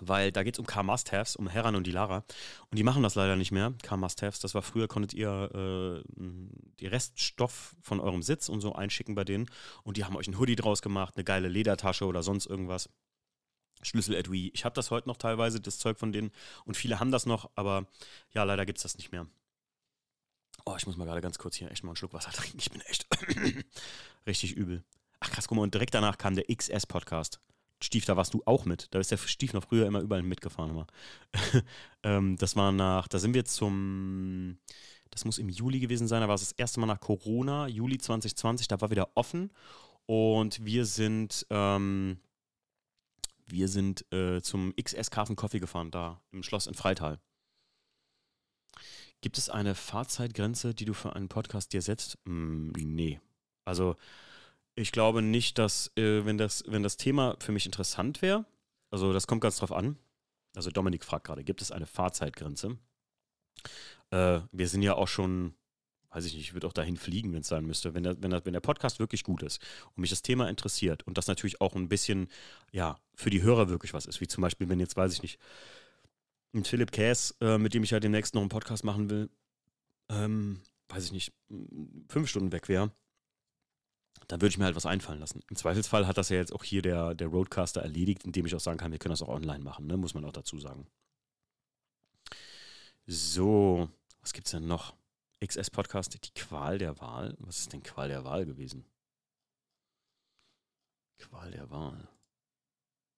Weil 0.00 0.32
da 0.32 0.42
geht 0.42 0.54
es 0.54 0.58
um 0.58 0.66
Car-Must-Haves, 0.66 1.36
um 1.36 1.48
Heran 1.48 1.76
und 1.76 1.86
die 1.86 1.92
Lara. 1.92 2.24
Und 2.70 2.78
die 2.78 2.82
machen 2.82 3.02
das 3.02 3.14
leider 3.14 3.36
nicht 3.36 3.52
mehr, 3.52 3.74
Car-Must-Haves. 3.82 4.40
Das 4.40 4.54
war 4.54 4.62
früher, 4.62 4.88
konntet 4.88 5.14
ihr 5.14 5.50
äh, 5.54 6.20
die 6.80 6.86
Reststoff 6.86 7.76
von 7.82 8.00
eurem 8.00 8.22
Sitz 8.22 8.48
und 8.48 8.60
so 8.60 8.74
einschicken 8.74 9.14
bei 9.14 9.24
denen. 9.24 9.50
Und 9.82 9.96
die 9.96 10.04
haben 10.04 10.16
euch 10.16 10.28
ein 10.28 10.38
Hoodie 10.38 10.56
draus 10.56 10.82
gemacht, 10.82 11.14
eine 11.16 11.24
geile 11.24 11.48
Ledertasche 11.48 12.06
oder 12.06 12.22
sonst 12.22 12.46
irgendwas. 12.46 12.88
Schlüssel-Etui. 13.82 14.50
Ich 14.54 14.64
habe 14.64 14.74
das 14.74 14.90
heute 14.90 15.08
noch 15.08 15.16
teilweise, 15.16 15.60
das 15.60 15.78
Zeug 15.78 15.98
von 15.98 16.12
denen. 16.12 16.32
Und 16.64 16.76
viele 16.76 17.00
haben 17.00 17.10
das 17.10 17.26
noch, 17.26 17.50
aber 17.54 17.86
ja, 18.32 18.44
leider 18.44 18.66
gibt 18.66 18.78
es 18.78 18.82
das 18.82 18.96
nicht 18.96 19.12
mehr. 19.12 19.26
Oh, 20.66 20.74
ich 20.76 20.86
muss 20.86 20.96
mal 20.96 21.06
gerade 21.06 21.20
ganz 21.20 21.38
kurz 21.38 21.56
hier 21.56 21.70
echt 21.70 21.84
mal 21.84 21.90
einen 21.90 21.96
Schluck 21.96 22.12
Wasser 22.12 22.30
trinken. 22.32 22.58
Ich 22.58 22.70
bin 22.70 22.80
echt 22.82 23.06
richtig 24.26 24.52
übel. 24.52 24.84
Ach 25.20 25.30
krass, 25.30 25.48
guck 25.48 25.56
mal, 25.56 25.62
und 25.62 25.74
direkt 25.74 25.94
danach 25.94 26.18
kam 26.18 26.34
der 26.34 26.44
XS-Podcast. 26.54 27.40
Stief, 27.82 28.04
da 28.04 28.16
warst 28.16 28.34
du 28.34 28.42
auch 28.44 28.66
mit. 28.66 28.88
Da 28.90 28.98
ist 28.98 29.10
der 29.10 29.16
Stief 29.16 29.52
noch 29.52 29.64
früher 29.64 29.86
immer 29.86 30.00
überall 30.00 30.22
mitgefahren. 30.22 30.70
Immer. 30.70 30.86
ähm, 32.02 32.36
das 32.36 32.56
war 32.56 32.72
nach, 32.72 33.08
da 33.08 33.18
sind 33.18 33.34
wir 33.34 33.44
zum, 33.44 34.58
das 35.10 35.24
muss 35.24 35.38
im 35.38 35.48
Juli 35.48 35.80
gewesen 35.80 36.06
sein, 36.06 36.20
da 36.20 36.28
war 36.28 36.34
es 36.34 36.42
das 36.42 36.52
erste 36.52 36.80
Mal 36.80 36.86
nach 36.86 37.00
Corona, 37.00 37.68
Juli 37.68 37.98
2020, 37.98 38.68
da 38.68 38.80
war 38.80 38.90
wieder 38.90 39.08
offen. 39.14 39.50
Und 40.06 40.64
wir 40.64 40.84
sind, 40.86 41.46
ähm, 41.50 42.18
wir 43.46 43.68
sind 43.68 44.04
äh, 44.12 44.42
zum 44.42 44.74
XS 44.76 45.10
Carven 45.10 45.36
Coffee 45.36 45.60
gefahren, 45.60 45.90
da 45.90 46.20
im 46.32 46.42
Schloss 46.42 46.66
in 46.66 46.74
Freital. 46.74 47.20
Gibt 49.22 49.38
es 49.38 49.50
eine 49.50 49.74
Fahrzeitgrenze, 49.74 50.74
die 50.74 50.84
du 50.84 50.94
für 50.94 51.14
einen 51.14 51.28
Podcast 51.28 51.72
dir 51.72 51.82
setzt? 51.82 52.18
Mm, 52.24 52.70
nee. 52.72 53.20
Also, 53.64 53.96
ich 54.74 54.92
glaube 54.92 55.22
nicht, 55.22 55.58
dass, 55.58 55.92
äh, 55.96 56.24
wenn, 56.24 56.38
das, 56.38 56.64
wenn 56.66 56.82
das 56.82 56.96
Thema 56.96 57.36
für 57.40 57.52
mich 57.52 57.66
interessant 57.66 58.22
wäre, 58.22 58.44
also 58.90 59.12
das 59.12 59.26
kommt 59.26 59.40
ganz 59.40 59.56
drauf 59.56 59.72
an. 59.72 59.96
Also, 60.56 60.70
Dominik 60.70 61.04
fragt 61.04 61.26
gerade, 61.26 61.44
gibt 61.44 61.62
es 61.62 61.70
eine 61.70 61.86
Fahrzeitgrenze? 61.86 62.76
Äh, 64.10 64.40
wir 64.50 64.68
sind 64.68 64.82
ja 64.82 64.94
auch 64.94 65.06
schon 65.06 65.54
weiß 66.10 66.24
ich 66.24 66.34
nicht, 66.34 66.42
ich 66.42 66.54
würde 66.54 66.66
auch 66.66 66.72
dahin 66.72 66.96
fliegen, 66.96 67.32
wenn 67.32 67.40
es 67.40 67.48
sein 67.48 67.64
müsste, 67.64 67.94
wenn 67.94 68.02
der, 68.02 68.20
wenn, 68.20 68.30
der, 68.30 68.44
wenn 68.44 68.52
der 68.52 68.60
Podcast 68.60 68.98
wirklich 68.98 69.22
gut 69.22 69.42
ist 69.42 69.62
und 69.94 70.00
mich 70.00 70.10
das 70.10 70.22
Thema 70.22 70.48
interessiert 70.48 71.04
und 71.04 71.16
das 71.16 71.28
natürlich 71.28 71.60
auch 71.60 71.76
ein 71.76 71.88
bisschen, 71.88 72.28
ja, 72.72 72.98
für 73.14 73.30
die 73.30 73.42
Hörer 73.42 73.68
wirklich 73.68 73.94
was 73.94 74.06
ist, 74.06 74.20
wie 74.20 74.26
zum 74.26 74.42
Beispiel, 74.42 74.68
wenn 74.68 74.80
jetzt, 74.80 74.96
weiß 74.96 75.12
ich 75.12 75.22
nicht, 75.22 75.38
ein 76.52 76.64
Philipp 76.64 76.90
Käs, 76.90 77.36
äh, 77.40 77.58
mit 77.58 77.74
dem 77.74 77.84
ich 77.84 77.90
ja 77.90 78.00
demnächst 78.00 78.34
noch 78.34 78.40
einen 78.40 78.48
Podcast 78.48 78.82
machen 78.82 79.08
will, 79.08 79.30
ähm, 80.08 80.60
weiß 80.88 81.04
ich 81.04 81.12
nicht, 81.12 81.32
fünf 82.08 82.28
Stunden 82.28 82.50
weg 82.50 82.68
wäre, 82.68 82.90
dann 84.30 84.40
würde 84.40 84.50
ich 84.50 84.58
mir 84.58 84.64
halt 84.64 84.76
was 84.76 84.86
einfallen 84.86 85.18
lassen. 85.18 85.42
Im 85.50 85.56
Zweifelsfall 85.56 86.06
hat 86.06 86.16
das 86.16 86.28
ja 86.28 86.36
jetzt 86.36 86.52
auch 86.52 86.62
hier 86.62 86.82
der, 86.82 87.16
der 87.16 87.26
Roadcaster 87.26 87.82
erledigt, 87.82 88.22
indem 88.22 88.46
ich 88.46 88.54
auch 88.54 88.60
sagen 88.60 88.78
kann, 88.78 88.92
wir 88.92 88.98
können 89.00 89.12
das 89.12 89.22
auch 89.22 89.28
online 89.28 89.64
machen, 89.64 89.88
ne? 89.88 89.96
muss 89.96 90.14
man 90.14 90.24
auch 90.24 90.32
dazu 90.32 90.58
sagen. 90.60 90.86
So, 93.06 93.90
was 94.20 94.32
gibt's 94.32 94.52
denn 94.52 94.68
noch? 94.68 94.94
XS-Podcast, 95.44 96.14
die 96.14 96.34
Qual 96.34 96.78
der 96.78 97.00
Wahl. 97.00 97.34
Was 97.40 97.58
ist 97.58 97.72
denn 97.72 97.82
Qual 97.82 98.08
der 98.08 98.24
Wahl 98.24 98.46
gewesen? 98.46 98.84
Qual 101.18 101.50
der 101.50 101.68
Wahl. 101.70 102.08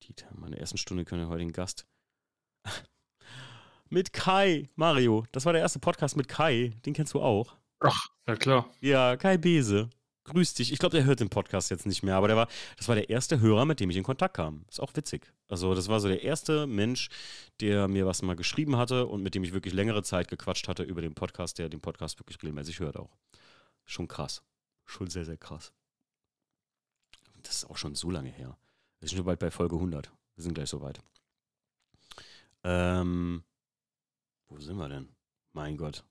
Dieter, 0.03 0.31
meine 0.35 0.59
ersten 0.59 0.79
Stunde 0.79 1.05
können 1.05 1.23
wir 1.23 1.29
heute 1.29 1.41
den 1.41 1.53
Gast. 1.53 1.87
mit 3.91 4.15
Kai, 4.15 4.71
Mario. 4.77 5.27
Das 5.33 5.45
war 5.45 5.53
der 5.53 5.61
erste 5.61 5.79
Podcast 5.79 6.17
mit 6.17 6.29
Kai. 6.29 6.73
Den 6.87 6.95
kennst 6.95 7.13
du 7.13 7.21
auch. 7.21 7.59
Ach, 7.81 8.09
ja 8.27 8.37
klar. 8.37 8.71
Ja, 8.81 9.17
Kai 9.17 9.37
Bese. 9.37 9.91
Grüß 10.25 10.55
dich. 10.55 10.73
Ich 10.73 10.79
glaube, 10.79 10.97
der 10.97 11.05
hört 11.05 11.19
den 11.19 11.31
Podcast 11.31 11.71
jetzt 11.71 11.85
nicht 11.85 12.05
mehr, 12.05 12.15
aber 12.15 12.29
der 12.29 12.37
war, 12.37 12.49
das 12.77 12.87
war 12.87 12.95
der 12.95 13.11
erste 13.11 13.41
Hörer, 13.41 13.65
mit 13.65 13.81
dem 13.81 13.91
ich 13.91 13.97
in 13.97 14.05
Kontakt 14.05 14.37
kam. 14.37 14.65
Ist 14.69 14.81
auch 14.81 14.95
witzig. 14.95 15.33
Also, 15.49 15.75
das 15.75 15.89
war 15.89 15.99
so 15.99 16.07
der 16.07 16.23
erste 16.23 16.69
Mensch, 16.69 17.09
der 17.61 17.89
mir 17.89 18.07
was 18.07 18.23
mal 18.23 18.37
geschrieben 18.37 18.77
hatte 18.77 19.07
und 19.07 19.23
mit 19.23 19.35
dem 19.35 19.43
ich 19.43 19.53
wirklich 19.53 19.75
längere 19.75 20.05
Zeit 20.05 20.29
gequatscht 20.29 20.69
hatte 20.69 20.85
über 20.85 21.03
den 21.03 21.15
Podcast, 21.15 21.59
der 21.59 21.69
den 21.69 21.81
Podcast 21.81 22.21
wirklich 22.21 22.41
regelmäßig 22.41 22.79
hört 22.79 22.97
auch. 22.97 23.17
Schon 23.85 24.07
krass. 24.07 24.43
Schon 24.85 25.11
sehr, 25.11 25.25
sehr 25.25 25.39
krass. 25.39 25.73
Das 27.43 27.57
ist 27.57 27.65
auch 27.65 27.77
schon 27.77 27.97
so 27.97 28.11
lange 28.11 28.31
her. 28.31 28.57
Wir 29.01 29.09
sind 29.09 29.17
schon 29.17 29.27
bald 29.27 29.41
bei 29.41 29.51
Folge 29.51 29.75
100. 29.75 30.13
Wir 30.37 30.43
sind 30.45 30.55
gleich 30.55 30.69
soweit. 30.69 31.01
Ähm, 32.63 33.43
wo 34.49 34.61
sind 34.61 34.77
wir 34.77 34.89
denn? 34.89 35.09
Mein 35.53 35.77
Gott. 35.77 36.05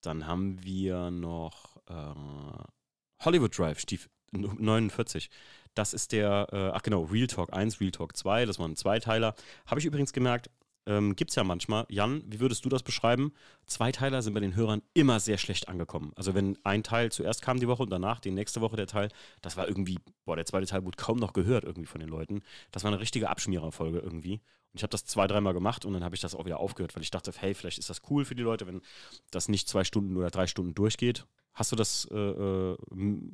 Dann 0.00 0.26
haben 0.26 0.62
wir 0.64 1.12
noch 1.12 1.73
äh, 1.88 3.24
Hollywood 3.24 3.56
Drive, 3.56 3.80
Stief 3.80 4.08
49. 4.32 5.30
Das 5.74 5.92
ist 5.92 6.12
der, 6.12 6.48
äh, 6.52 6.70
ach 6.74 6.82
genau, 6.82 7.02
Real 7.04 7.26
Talk 7.26 7.52
1, 7.52 7.80
Real 7.80 7.90
Talk 7.90 8.16
2, 8.16 8.46
das 8.46 8.58
war 8.58 8.68
ein 8.68 8.76
Zweiteiler. 8.76 9.34
Habe 9.66 9.80
ich 9.80 9.86
übrigens 9.86 10.12
gemerkt, 10.12 10.50
ähm, 10.86 11.16
gibt 11.16 11.30
es 11.30 11.36
ja 11.36 11.44
manchmal. 11.44 11.86
Jan, 11.88 12.22
wie 12.26 12.40
würdest 12.40 12.64
du 12.64 12.68
das 12.68 12.82
beschreiben? 12.82 13.32
Zweiteiler 13.66 14.22
sind 14.22 14.34
bei 14.34 14.40
den 14.40 14.54
Hörern 14.54 14.82
immer 14.92 15.18
sehr 15.18 15.38
schlecht 15.38 15.68
angekommen. 15.68 16.12
Also 16.14 16.34
wenn 16.34 16.58
ein 16.62 16.82
Teil 16.82 17.10
zuerst 17.10 17.42
kam 17.42 17.58
die 17.58 17.68
Woche 17.68 17.82
und 17.82 17.90
danach 17.90 18.20
die 18.20 18.30
nächste 18.30 18.60
Woche 18.60 18.76
der 18.76 18.86
Teil, 18.86 19.08
das 19.40 19.56
war 19.56 19.66
irgendwie, 19.66 19.98
boah, 20.24 20.36
der 20.36 20.46
zweite 20.46 20.66
Teil 20.66 20.84
wurde 20.84 20.96
kaum 20.96 21.18
noch 21.18 21.32
gehört 21.32 21.64
irgendwie 21.64 21.86
von 21.86 22.00
den 22.00 22.10
Leuten. 22.10 22.42
Das 22.70 22.84
war 22.84 22.92
eine 22.92 23.00
richtige 23.00 23.30
Abschmiererfolge 23.30 23.98
irgendwie. 23.98 24.34
Und 24.34 24.78
ich 24.78 24.82
habe 24.82 24.90
das 24.90 25.06
zwei, 25.06 25.26
dreimal 25.26 25.54
gemacht 25.54 25.84
und 25.84 25.94
dann 25.94 26.04
habe 26.04 26.14
ich 26.14 26.20
das 26.20 26.34
auch 26.34 26.44
wieder 26.44 26.60
aufgehört, 26.60 26.94
weil 26.96 27.02
ich 27.02 27.10
dachte, 27.10 27.32
hey, 27.34 27.54
vielleicht 27.54 27.78
ist 27.78 27.88
das 27.88 28.02
cool 28.10 28.24
für 28.24 28.34
die 28.34 28.42
Leute, 28.42 28.66
wenn 28.66 28.82
das 29.30 29.48
nicht 29.48 29.68
zwei 29.68 29.84
Stunden 29.84 30.16
oder 30.16 30.30
drei 30.30 30.46
Stunden 30.46 30.74
durchgeht. 30.74 31.26
Hast 31.54 31.72
du 31.72 31.76
das 31.76 32.08
äh, 32.10 32.16
äh 32.16 32.76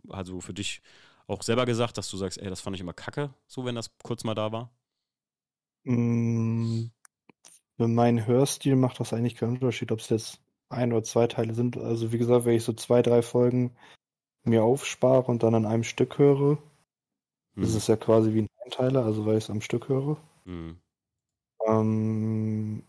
also 0.09 0.40
für 0.40 0.55
dich 0.55 0.82
auch 1.26 1.42
selber 1.42 1.64
gesagt, 1.64 1.97
dass 1.97 2.10
du 2.10 2.16
sagst, 2.16 2.38
ey, 2.38 2.51
das 2.51 2.60
fand 2.60 2.76
ich 2.76 2.82
immer 2.82 2.92
kacke, 2.92 3.32
so 3.47 3.64
wenn 3.64 3.74
das 3.74 3.90
kurz 4.02 4.24
mal 4.24 4.34
da 4.34 4.52
war? 4.52 4.70
Mm, 5.84 6.86
für 7.76 7.88
meinen 7.88 8.26
Hörstil 8.26 8.76
macht 8.76 9.01
das 9.01 9.12
eigentlich 9.12 9.36
keinen 9.36 9.55
Unterschied, 9.55 9.92
ob 9.92 10.01
es 10.01 10.09
jetzt 10.09 10.40
ein 10.68 10.92
oder 10.92 11.02
zwei 11.02 11.26
Teile 11.26 11.55
sind. 11.55 11.76
Also 11.76 12.12
wie 12.12 12.18
gesagt, 12.18 12.44
wenn 12.44 12.56
ich 12.56 12.64
so 12.64 12.72
zwei, 12.72 13.02
drei 13.02 13.22
Folgen 13.22 13.76
mir 14.44 14.62
aufspare 14.62 15.30
und 15.30 15.42
dann 15.42 15.55
an 15.55 15.66
einem 15.66 15.84
Stück 15.84 16.18
höre, 16.18 16.59
hm. 17.55 17.62
ist 17.62 17.74
es 17.74 17.86
ja 17.86 17.97
quasi 17.97 18.34
wie 18.34 18.42
ein 18.42 18.48
Einteiler, 18.64 19.05
also 19.05 19.26
weil 19.26 19.38
ich 19.38 19.44
es 19.44 19.51
am 19.51 19.60
Stück 19.60 19.88
höre. 19.88 20.16
Hm. 20.44 20.78
Ähm, 21.66 22.82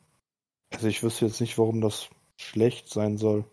also 0.71 0.87
ich 0.87 1.03
wüsste 1.03 1.25
jetzt 1.25 1.41
nicht, 1.41 1.57
warum 1.57 1.81
das 1.81 2.09
schlecht 2.37 2.89
sein 2.89 3.17
soll. 3.17 3.45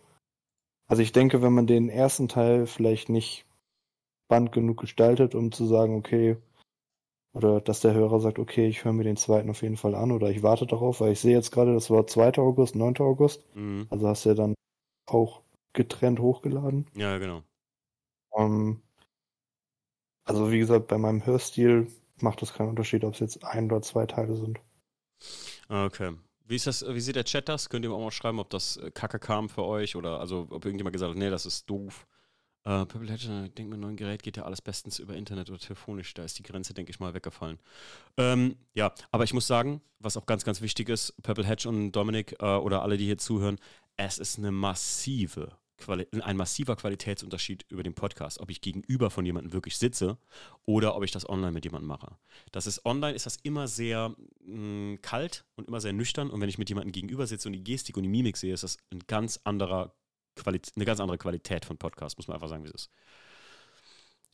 Also 0.88 1.02
ich 1.02 1.12
denke, 1.12 1.42
wenn 1.42 1.52
man 1.52 1.66
den 1.66 1.88
ersten 1.88 2.28
Teil 2.28 2.66
vielleicht 2.66 3.08
nicht 3.10 3.46
band 4.28 4.52
genug 4.52 4.80
gestaltet, 4.80 5.34
um 5.34 5.52
zu 5.52 5.66
sagen, 5.66 5.94
okay, 5.94 6.36
oder 7.34 7.60
dass 7.60 7.80
der 7.80 7.94
Hörer 7.94 8.20
sagt, 8.20 8.38
okay, 8.38 8.66
ich 8.66 8.84
höre 8.84 8.92
mir 8.92 9.04
den 9.04 9.16
zweiten 9.16 9.50
auf 9.50 9.62
jeden 9.62 9.76
Fall 9.76 9.94
an 9.94 10.12
oder 10.12 10.30
ich 10.30 10.42
warte 10.42 10.66
darauf, 10.66 11.00
weil 11.00 11.12
ich 11.12 11.20
sehe 11.20 11.34
jetzt 11.34 11.52
gerade, 11.52 11.74
das 11.74 11.90
war 11.90 12.06
2. 12.06 12.38
August, 12.38 12.74
9. 12.74 12.96
August. 12.98 13.44
Mhm. 13.54 13.86
Also 13.90 14.08
hast 14.08 14.24
du 14.24 14.30
ja 14.30 14.34
dann 14.34 14.54
auch 15.06 15.42
getrennt 15.74 16.20
hochgeladen. 16.20 16.86
Ja, 16.94 17.18
genau. 17.18 17.42
Um, 18.30 18.44
ähm, 18.44 18.82
also 20.24 20.50
wie 20.50 20.58
gesagt, 20.58 20.88
bei 20.88 20.98
meinem 20.98 21.24
Hörstil 21.24 21.90
macht 22.20 22.42
das 22.42 22.52
keinen 22.52 22.70
Unterschied, 22.70 23.04
ob 23.04 23.14
es 23.14 23.20
jetzt 23.20 23.44
ein 23.44 23.70
oder 23.70 23.82
zwei 23.82 24.06
Teile 24.06 24.36
sind. 24.36 24.60
Okay. 25.68 26.14
Wie 26.48 26.56
ist 26.56 26.66
das, 26.66 26.82
wie 26.86 27.00
sieht 27.00 27.16
der 27.16 27.24
Chat 27.24 27.48
das? 27.48 27.68
Könnt 27.68 27.84
ihr 27.84 27.92
auch 27.92 28.00
mal 28.00 28.10
schreiben, 28.10 28.40
ob 28.40 28.48
das 28.48 28.78
äh, 28.78 28.90
Kacke 28.90 29.18
kam 29.18 29.50
für 29.50 29.64
euch 29.64 29.96
oder 29.96 30.18
also 30.18 30.46
ob 30.50 30.64
irgendjemand 30.64 30.94
gesagt 30.94 31.10
hat, 31.10 31.18
nee, 31.18 31.28
das 31.28 31.44
ist 31.44 31.68
doof. 31.68 32.06
Uh, 32.66 32.84
Purple 32.84 33.14
ich 33.14 33.26
denke, 33.26 33.64
mit 33.64 33.80
neuen 33.80 33.96
Gerät 33.96 34.22
geht 34.22 34.36
ja 34.36 34.42
alles 34.42 34.60
bestens 34.60 34.98
über 34.98 35.14
Internet 35.14 35.48
oder 35.48 35.58
telefonisch. 35.58 36.12
Da 36.12 36.24
ist 36.24 36.38
die 36.38 36.42
Grenze, 36.42 36.74
denke 36.74 36.90
ich 36.90 37.00
mal, 37.00 37.14
weggefallen. 37.14 37.58
Ähm, 38.16 38.56
ja, 38.74 38.92
aber 39.10 39.24
ich 39.24 39.32
muss 39.32 39.46
sagen, 39.46 39.80
was 40.00 40.16
auch 40.16 40.26
ganz, 40.26 40.44
ganz 40.44 40.60
wichtig 40.60 40.88
ist, 40.88 41.14
Purple 41.22 41.46
Hedge 41.46 41.68
und 41.68 41.92
Dominik 41.92 42.34
äh, 42.40 42.44
oder 42.44 42.82
alle, 42.82 42.96
die 42.96 43.06
hier 43.06 43.16
zuhören, 43.16 43.58
es 43.96 44.18
ist 44.18 44.38
eine 44.38 44.50
massive 44.50 45.52
Quali 45.78 46.06
ein 46.22 46.36
massiver 46.36 46.76
Qualitätsunterschied 46.76 47.64
über 47.68 47.82
den 47.82 47.94
Podcast, 47.94 48.40
ob 48.40 48.50
ich 48.50 48.60
gegenüber 48.60 49.10
von 49.10 49.24
jemandem 49.24 49.52
wirklich 49.52 49.78
sitze 49.78 50.18
oder 50.64 50.96
ob 50.96 51.04
ich 51.04 51.12
das 51.12 51.28
online 51.28 51.52
mit 51.52 51.64
jemandem 51.64 51.88
mache. 51.88 52.18
Das 52.52 52.66
ist 52.66 52.84
online 52.84 53.14
ist 53.14 53.26
das 53.26 53.36
immer 53.42 53.68
sehr 53.68 54.14
mh, 54.40 54.94
mm, 54.94 55.02
kalt 55.02 55.44
und 55.54 55.68
immer 55.68 55.80
sehr 55.80 55.92
nüchtern 55.92 56.30
und 56.30 56.40
wenn 56.40 56.48
ich 56.48 56.58
mit 56.58 56.68
jemandem 56.68 56.92
gegenüber 56.92 57.26
sitze 57.26 57.48
und 57.48 57.52
die 57.52 57.64
Gestik 57.64 57.96
und 57.96 58.02
die 58.02 58.08
Mimik 58.08 58.36
sehe, 58.36 58.52
ist 58.52 58.64
das 58.64 58.76
ein 58.92 59.00
ganz 59.06 59.40
anderer 59.44 59.94
eine 60.46 60.84
ganz 60.84 61.00
andere 61.00 61.18
Qualität 61.18 61.64
von 61.64 61.78
Podcast, 61.78 62.16
muss 62.16 62.28
man 62.28 62.36
einfach 62.36 62.48
sagen, 62.48 62.62
wie 62.62 62.68
es 62.68 62.74
ist. 62.74 62.90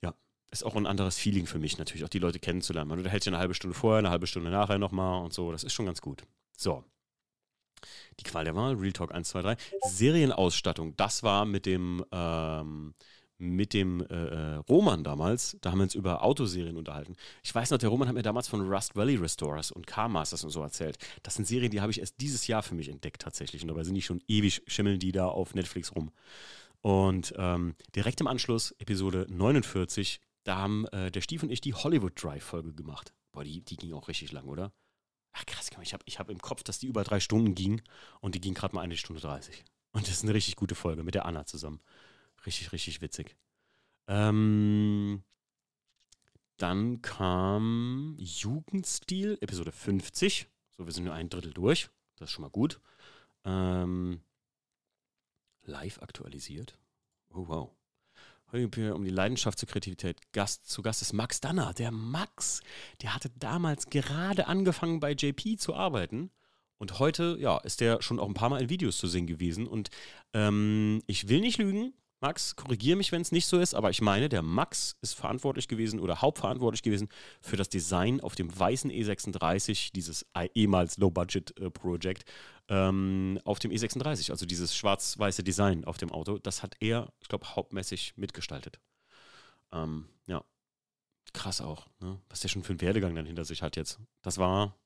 Ja, 0.02 0.14
ist 0.50 0.62
auch 0.62 0.76
ein 0.76 0.86
anderes 0.86 1.18
Feeling 1.18 1.46
für 1.46 1.58
mich 1.58 1.78
natürlich, 1.78 2.04
auch 2.04 2.10
die 2.10 2.18
Leute 2.18 2.38
kennenzulernen. 2.38 2.88
Man 2.88 2.98
unterhält 2.98 3.24
sich 3.24 3.32
eine 3.32 3.38
halbe 3.38 3.54
Stunde 3.54 3.74
vorher, 3.74 4.00
eine 4.00 4.10
halbe 4.10 4.26
Stunde 4.26 4.50
nachher 4.50 4.78
nochmal 4.78 5.22
und 5.24 5.32
so, 5.32 5.50
das 5.50 5.64
ist 5.64 5.72
schon 5.72 5.86
ganz 5.86 6.02
gut. 6.02 6.24
So. 6.56 6.84
Die 8.20 8.24
Qual 8.24 8.44
der 8.44 8.54
Wahl, 8.54 8.74
Real 8.74 8.92
Talk 8.92 9.14
1, 9.14 9.28
2, 9.28 9.42
3. 9.42 9.56
Serienausstattung, 9.88 10.96
das 10.96 11.22
war 11.22 11.44
mit 11.44 11.66
dem, 11.66 12.04
ähm, 12.12 12.94
mit 13.38 13.74
dem 13.74 14.00
äh, 14.02 14.14
äh, 14.14 14.54
Roman 14.68 15.04
damals, 15.04 15.56
da 15.60 15.70
haben 15.70 15.78
wir 15.78 15.84
uns 15.84 15.94
über 15.94 16.22
Autoserien 16.22 16.76
unterhalten. 16.76 17.16
Ich 17.42 17.54
weiß 17.54 17.70
noch, 17.70 17.78
der 17.78 17.88
Roman 17.88 18.08
hat 18.08 18.14
mir 18.14 18.22
damals 18.22 18.48
von 18.48 18.60
Rust 18.68 18.94
Valley 18.96 19.16
Restorers 19.16 19.72
und 19.72 19.86
Car 19.86 20.08
Masters 20.08 20.44
und 20.44 20.50
so 20.50 20.62
erzählt. 20.62 20.98
Das 21.22 21.34
sind 21.34 21.46
Serien, 21.46 21.70
die 21.70 21.80
habe 21.80 21.90
ich 21.90 22.00
erst 22.00 22.20
dieses 22.20 22.46
Jahr 22.46 22.62
für 22.62 22.74
mich 22.74 22.88
entdeckt 22.88 23.22
tatsächlich. 23.22 23.62
Und 23.62 23.68
dabei 23.68 23.84
sind 23.84 23.94
die 23.94 24.02
schon 24.02 24.22
ewig, 24.28 24.62
schimmeln 24.66 24.98
die 24.98 25.12
da 25.12 25.26
auf 25.26 25.54
Netflix 25.54 25.94
rum. 25.94 26.10
Und 26.80 27.34
ähm, 27.38 27.74
direkt 27.96 28.20
im 28.20 28.26
Anschluss, 28.26 28.72
Episode 28.78 29.26
49, 29.30 30.20
da 30.44 30.56
haben 30.56 30.86
äh, 30.88 31.10
der 31.10 31.22
Stief 31.22 31.42
und 31.42 31.50
ich 31.50 31.60
die 31.60 31.74
Hollywood 31.74 32.22
Drive-Folge 32.22 32.74
gemacht. 32.74 33.14
Boah, 33.32 33.42
die, 33.42 33.62
die 33.62 33.76
ging 33.76 33.94
auch 33.94 34.08
richtig 34.08 34.32
lang, 34.32 34.44
oder? 34.44 34.72
Ach 35.34 35.44
krass, 35.46 35.68
ich 35.82 35.92
habe 35.92 36.04
ich 36.06 36.18
hab 36.18 36.30
im 36.30 36.40
Kopf, 36.40 36.62
dass 36.62 36.78
die 36.78 36.86
über 36.86 37.04
drei 37.04 37.20
Stunden 37.20 37.54
ging 37.54 37.82
und 38.20 38.34
die 38.34 38.40
ging 38.40 38.54
gerade 38.54 38.74
mal 38.74 38.82
eine 38.82 38.96
Stunde 38.96 39.20
30. 39.20 39.64
Und 39.92 40.06
das 40.06 40.14
ist 40.14 40.22
eine 40.22 40.34
richtig 40.34 40.56
gute 40.56 40.74
Folge 40.74 41.02
mit 41.02 41.14
der 41.14 41.26
Anna 41.26 41.44
zusammen. 41.44 41.80
Richtig, 42.46 42.72
richtig 42.72 43.00
witzig. 43.00 43.36
Ähm, 44.06 45.24
dann 46.56 47.02
kam 47.02 48.14
Jugendstil, 48.18 49.38
Episode 49.40 49.72
50. 49.72 50.48
So, 50.70 50.86
wir 50.86 50.92
sind 50.92 51.04
nur 51.04 51.14
ein 51.14 51.28
Drittel 51.28 51.52
durch. 51.52 51.90
Das 52.16 52.28
ist 52.28 52.32
schon 52.32 52.42
mal 52.42 52.50
gut. 52.50 52.80
Ähm, 53.44 54.20
live 55.62 56.00
aktualisiert. 56.00 56.78
Oh, 57.30 57.48
wow. 57.48 57.70
Um 58.54 59.04
die 59.04 59.10
Leidenschaft 59.10 59.58
zur 59.58 59.68
Kreativität. 59.68 60.20
Gast, 60.30 60.70
zu 60.70 60.80
Gast 60.80 61.02
ist 61.02 61.12
Max 61.12 61.40
Danner. 61.40 61.74
Der 61.74 61.90
Max, 61.90 62.60
der 63.02 63.12
hatte 63.12 63.28
damals 63.30 63.86
gerade 63.86 64.46
angefangen 64.46 65.00
bei 65.00 65.10
JP 65.10 65.58
zu 65.58 65.74
arbeiten. 65.74 66.30
Und 66.78 67.00
heute, 67.00 67.36
ja, 67.40 67.56
ist 67.58 67.80
der 67.80 68.00
schon 68.00 68.20
auch 68.20 68.28
ein 68.28 68.34
paar 68.34 68.50
Mal 68.50 68.62
in 68.62 68.68
Videos 68.68 68.98
zu 68.98 69.08
sehen 69.08 69.26
gewesen. 69.26 69.66
Und 69.66 69.90
ähm, 70.34 71.02
ich 71.08 71.28
will 71.28 71.40
nicht 71.40 71.58
lügen, 71.58 71.94
Max, 72.20 72.54
korrigiere 72.54 72.96
mich, 72.96 73.12
wenn 73.12 73.22
es 73.22 73.32
nicht 73.32 73.44
so 73.44 73.58
ist, 73.58 73.74
aber 73.74 73.90
ich 73.90 74.00
meine, 74.00 74.30
der 74.30 74.40
Max 74.40 74.96
ist 75.02 75.14
verantwortlich 75.14 75.68
gewesen 75.68 76.00
oder 76.00 76.22
hauptverantwortlich 76.22 76.82
gewesen 76.82 77.08
für 77.42 77.56
das 77.56 77.68
Design 77.68 78.20
auf 78.20 78.34
dem 78.34 78.56
weißen 78.56 78.90
E36, 78.90 79.92
dieses 79.92 80.24
ehemals 80.54 80.96
Low-Budget-Project, 80.96 82.24
ähm, 82.68 83.40
auf 83.44 83.58
dem 83.58 83.70
E36, 83.70 84.30
also 84.30 84.46
dieses 84.46 84.74
schwarz-weiße 84.76 85.42
Design 85.42 85.84
auf 85.84 85.98
dem 85.98 86.10
Auto. 86.10 86.38
Das 86.38 86.62
hat 86.62 86.76
er, 86.80 87.12
ich 87.20 87.28
glaube, 87.28 87.54
hauptmäßig 87.54 88.16
mitgestaltet. 88.16 88.80
Ähm, 89.72 90.08
ja, 90.26 90.44
krass 91.32 91.60
auch, 91.60 91.88
ne? 92.00 92.20
was 92.28 92.40
der 92.40 92.48
schon 92.48 92.62
für 92.62 92.72
einen 92.72 92.80
Werdegang 92.80 93.14
dann 93.14 93.26
hinter 93.26 93.44
sich 93.44 93.62
hat 93.62 93.76
jetzt. 93.76 93.98
Das 94.22 94.38
war, 94.38 94.76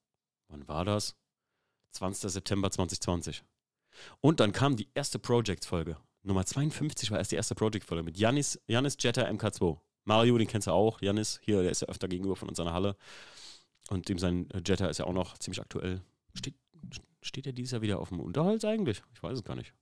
wann 0.49 0.67
war 0.67 0.85
das? 0.85 1.17
20. 1.93 2.31
September 2.31 2.71
2020. 2.71 3.45
Und 4.21 4.41
dann 4.41 4.53
kam 4.53 4.77
die 4.77 4.89
erste 4.95 5.19
Projects-Folge. 5.19 5.97
Nummer 6.23 6.45
52 6.45 7.11
war 7.11 7.19
erst 7.19 7.33
die 7.33 7.37
erste 7.37 7.55
Project-Folge 7.55 8.03
mit 8.03 8.19
Janis, 8.19 8.61
Janis 8.67 8.97
Jetta 8.99 9.23
MK2. 9.23 9.79
Mario, 10.05 10.39
den 10.39 10.47
kennst 10.47 10.67
du 10.67 10.73
auch. 10.73 11.01
Janis, 11.01 11.39
hier, 11.43 11.63
der 11.63 11.71
ist 11.71 11.83
ja 11.83 11.89
öfter 11.89 12.09
gegenüber 12.09 12.37
von 12.37 12.49
unserer 12.49 12.73
Halle. 12.73 12.97
Und 13.91 14.09
dem 14.09 14.19
sein 14.19 14.51
äh, 14.51 14.63
Jetta 14.65 14.87
ist 14.87 14.99
ja 14.99 15.07
auch 15.07 15.13
noch 15.13 15.39
ziemlich 15.39 15.61
aktuell. 15.61 16.03
Steht, 16.35 16.55
steht 17.23 17.47
er 17.47 17.53
dieses 17.53 17.73
Jahr 17.73 17.83
wieder 17.83 17.99
auf 18.01 18.09
dem 18.09 18.21
Unterholz 18.21 18.65
eigentlich? 18.65 19.03
Ich 19.15 19.23
weiß 19.23 19.39
es 19.39 19.45
gar 19.45 19.57
nicht. 19.57 19.75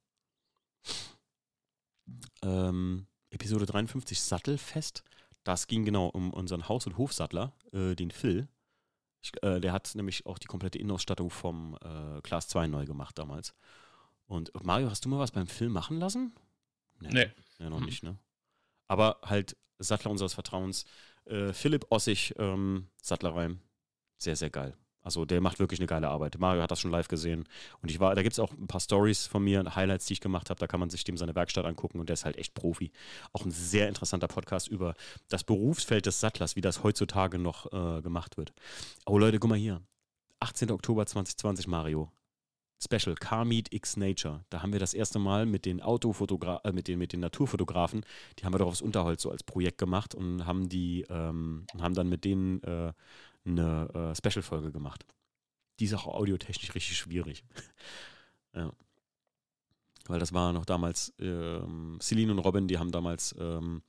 Ähm, 2.42 3.06
Episode 3.30 3.66
53 3.66 4.20
Sattelfest. 4.20 5.02
Das 5.44 5.66
ging 5.66 5.84
genau 5.84 6.08
um 6.08 6.32
unseren 6.32 6.68
Haus- 6.68 6.86
und 6.86 6.98
Hofsattler, 6.98 7.52
äh, 7.72 7.94
den 7.94 8.10
Phil. 8.10 8.48
Ich, 9.22 9.32
äh, 9.42 9.60
der 9.60 9.72
hat 9.72 9.94
nämlich 9.94 10.26
auch 10.26 10.38
die 10.38 10.46
komplette 10.46 10.78
Innenausstattung 10.78 11.30
vom 11.30 11.76
äh, 11.82 12.20
Class 12.22 12.48
2 12.48 12.66
neu 12.68 12.86
gemacht 12.86 13.18
damals. 13.18 13.54
Und 14.26 14.52
Mario, 14.64 14.90
hast 14.90 15.04
du 15.04 15.08
mal 15.08 15.18
was 15.18 15.30
beim 15.30 15.46
Film 15.46 15.72
machen 15.72 15.98
lassen? 15.98 16.34
Nee. 17.00 17.10
nee. 17.12 17.32
Ja, 17.58 17.70
noch 17.70 17.80
mhm. 17.80 17.86
nicht, 17.86 18.02
ne? 18.02 18.18
Aber 18.88 19.18
halt 19.22 19.56
Sattler 19.78 20.10
unseres 20.10 20.34
Vertrauens. 20.34 20.84
Äh, 21.26 21.52
Philipp 21.52 21.86
Ossig, 21.90 22.34
ähm, 22.38 22.88
Sattlerei. 23.02 23.50
Sehr, 24.18 24.36
sehr 24.36 24.50
geil. 24.50 24.76
Also 25.06 25.24
der 25.24 25.40
macht 25.40 25.60
wirklich 25.60 25.78
eine 25.78 25.86
geile 25.86 26.08
Arbeit. 26.08 26.36
Mario 26.40 26.60
hat 26.62 26.72
das 26.72 26.80
schon 26.80 26.90
live 26.90 27.06
gesehen. 27.06 27.44
Und 27.80 27.92
ich 27.92 28.00
war, 28.00 28.16
da 28.16 28.22
gibt 28.22 28.32
es 28.32 28.40
auch 28.40 28.52
ein 28.52 28.66
paar 28.66 28.80
Stories 28.80 29.28
von 29.28 29.42
mir, 29.44 29.76
Highlights, 29.76 30.06
die 30.06 30.14
ich 30.14 30.20
gemacht 30.20 30.50
habe. 30.50 30.58
Da 30.58 30.66
kann 30.66 30.80
man 30.80 30.90
sich 30.90 31.04
dem 31.04 31.16
seine 31.16 31.36
Werkstatt 31.36 31.64
angucken 31.64 32.00
und 32.00 32.08
der 32.08 32.14
ist 32.14 32.24
halt 32.24 32.36
echt 32.36 32.54
Profi. 32.54 32.90
Auch 33.32 33.44
ein 33.44 33.52
sehr 33.52 33.86
interessanter 33.86 34.26
Podcast 34.26 34.66
über 34.66 34.96
das 35.28 35.44
Berufsfeld 35.44 36.06
des 36.06 36.18
Sattlers, 36.18 36.56
wie 36.56 36.60
das 36.60 36.82
heutzutage 36.82 37.38
noch 37.38 37.72
äh, 37.72 38.02
gemacht 38.02 38.36
wird. 38.36 38.52
Oh 39.06 39.16
Leute, 39.16 39.38
guck 39.38 39.48
mal 39.48 39.58
hier. 39.58 39.80
18. 40.40 40.72
Oktober 40.72 41.06
2020, 41.06 41.68
Mario. 41.68 42.10
Special, 42.82 43.14
Car 43.14 43.44
Meet 43.44 43.72
X 43.72 43.96
Nature. 43.96 44.44
Da 44.50 44.60
haben 44.60 44.72
wir 44.72 44.80
das 44.80 44.92
erste 44.92 45.20
Mal 45.20 45.46
mit 45.46 45.66
den 45.66 45.80
Autofotogra 45.80 46.62
äh, 46.64 46.72
mit 46.72 46.88
den, 46.88 46.98
mit 46.98 47.12
den 47.12 47.20
Naturfotografen, 47.20 48.04
die 48.38 48.44
haben 48.44 48.52
wir 48.52 48.58
doch 48.58 48.66
aufs 48.66 48.82
Unterholz 48.82 49.22
so 49.22 49.30
als 49.30 49.44
Projekt 49.44 49.78
gemacht 49.78 50.16
und 50.16 50.46
haben 50.46 50.68
die, 50.68 51.06
ähm, 51.08 51.66
haben 51.80 51.94
dann 51.94 52.08
mit 52.08 52.24
denen 52.24 52.60
äh, 52.64 52.92
eine 53.46 53.88
äh, 53.94 54.14
Special-Folge 54.14 54.72
gemacht. 54.72 55.06
Die 55.78 55.84
ist 55.84 55.94
auch 55.94 56.06
audiotechnisch 56.06 56.74
richtig 56.74 56.96
schwierig. 56.96 57.44
ja. 58.54 58.72
Weil 60.06 60.20
das 60.20 60.32
war 60.32 60.52
noch 60.52 60.64
damals, 60.64 61.12
ähm, 61.18 61.98
Celine 62.00 62.32
und 62.32 62.38
Robin, 62.38 62.68
die 62.68 62.78
haben 62.78 62.92
damals 62.92 63.34
ähm, 63.38 63.82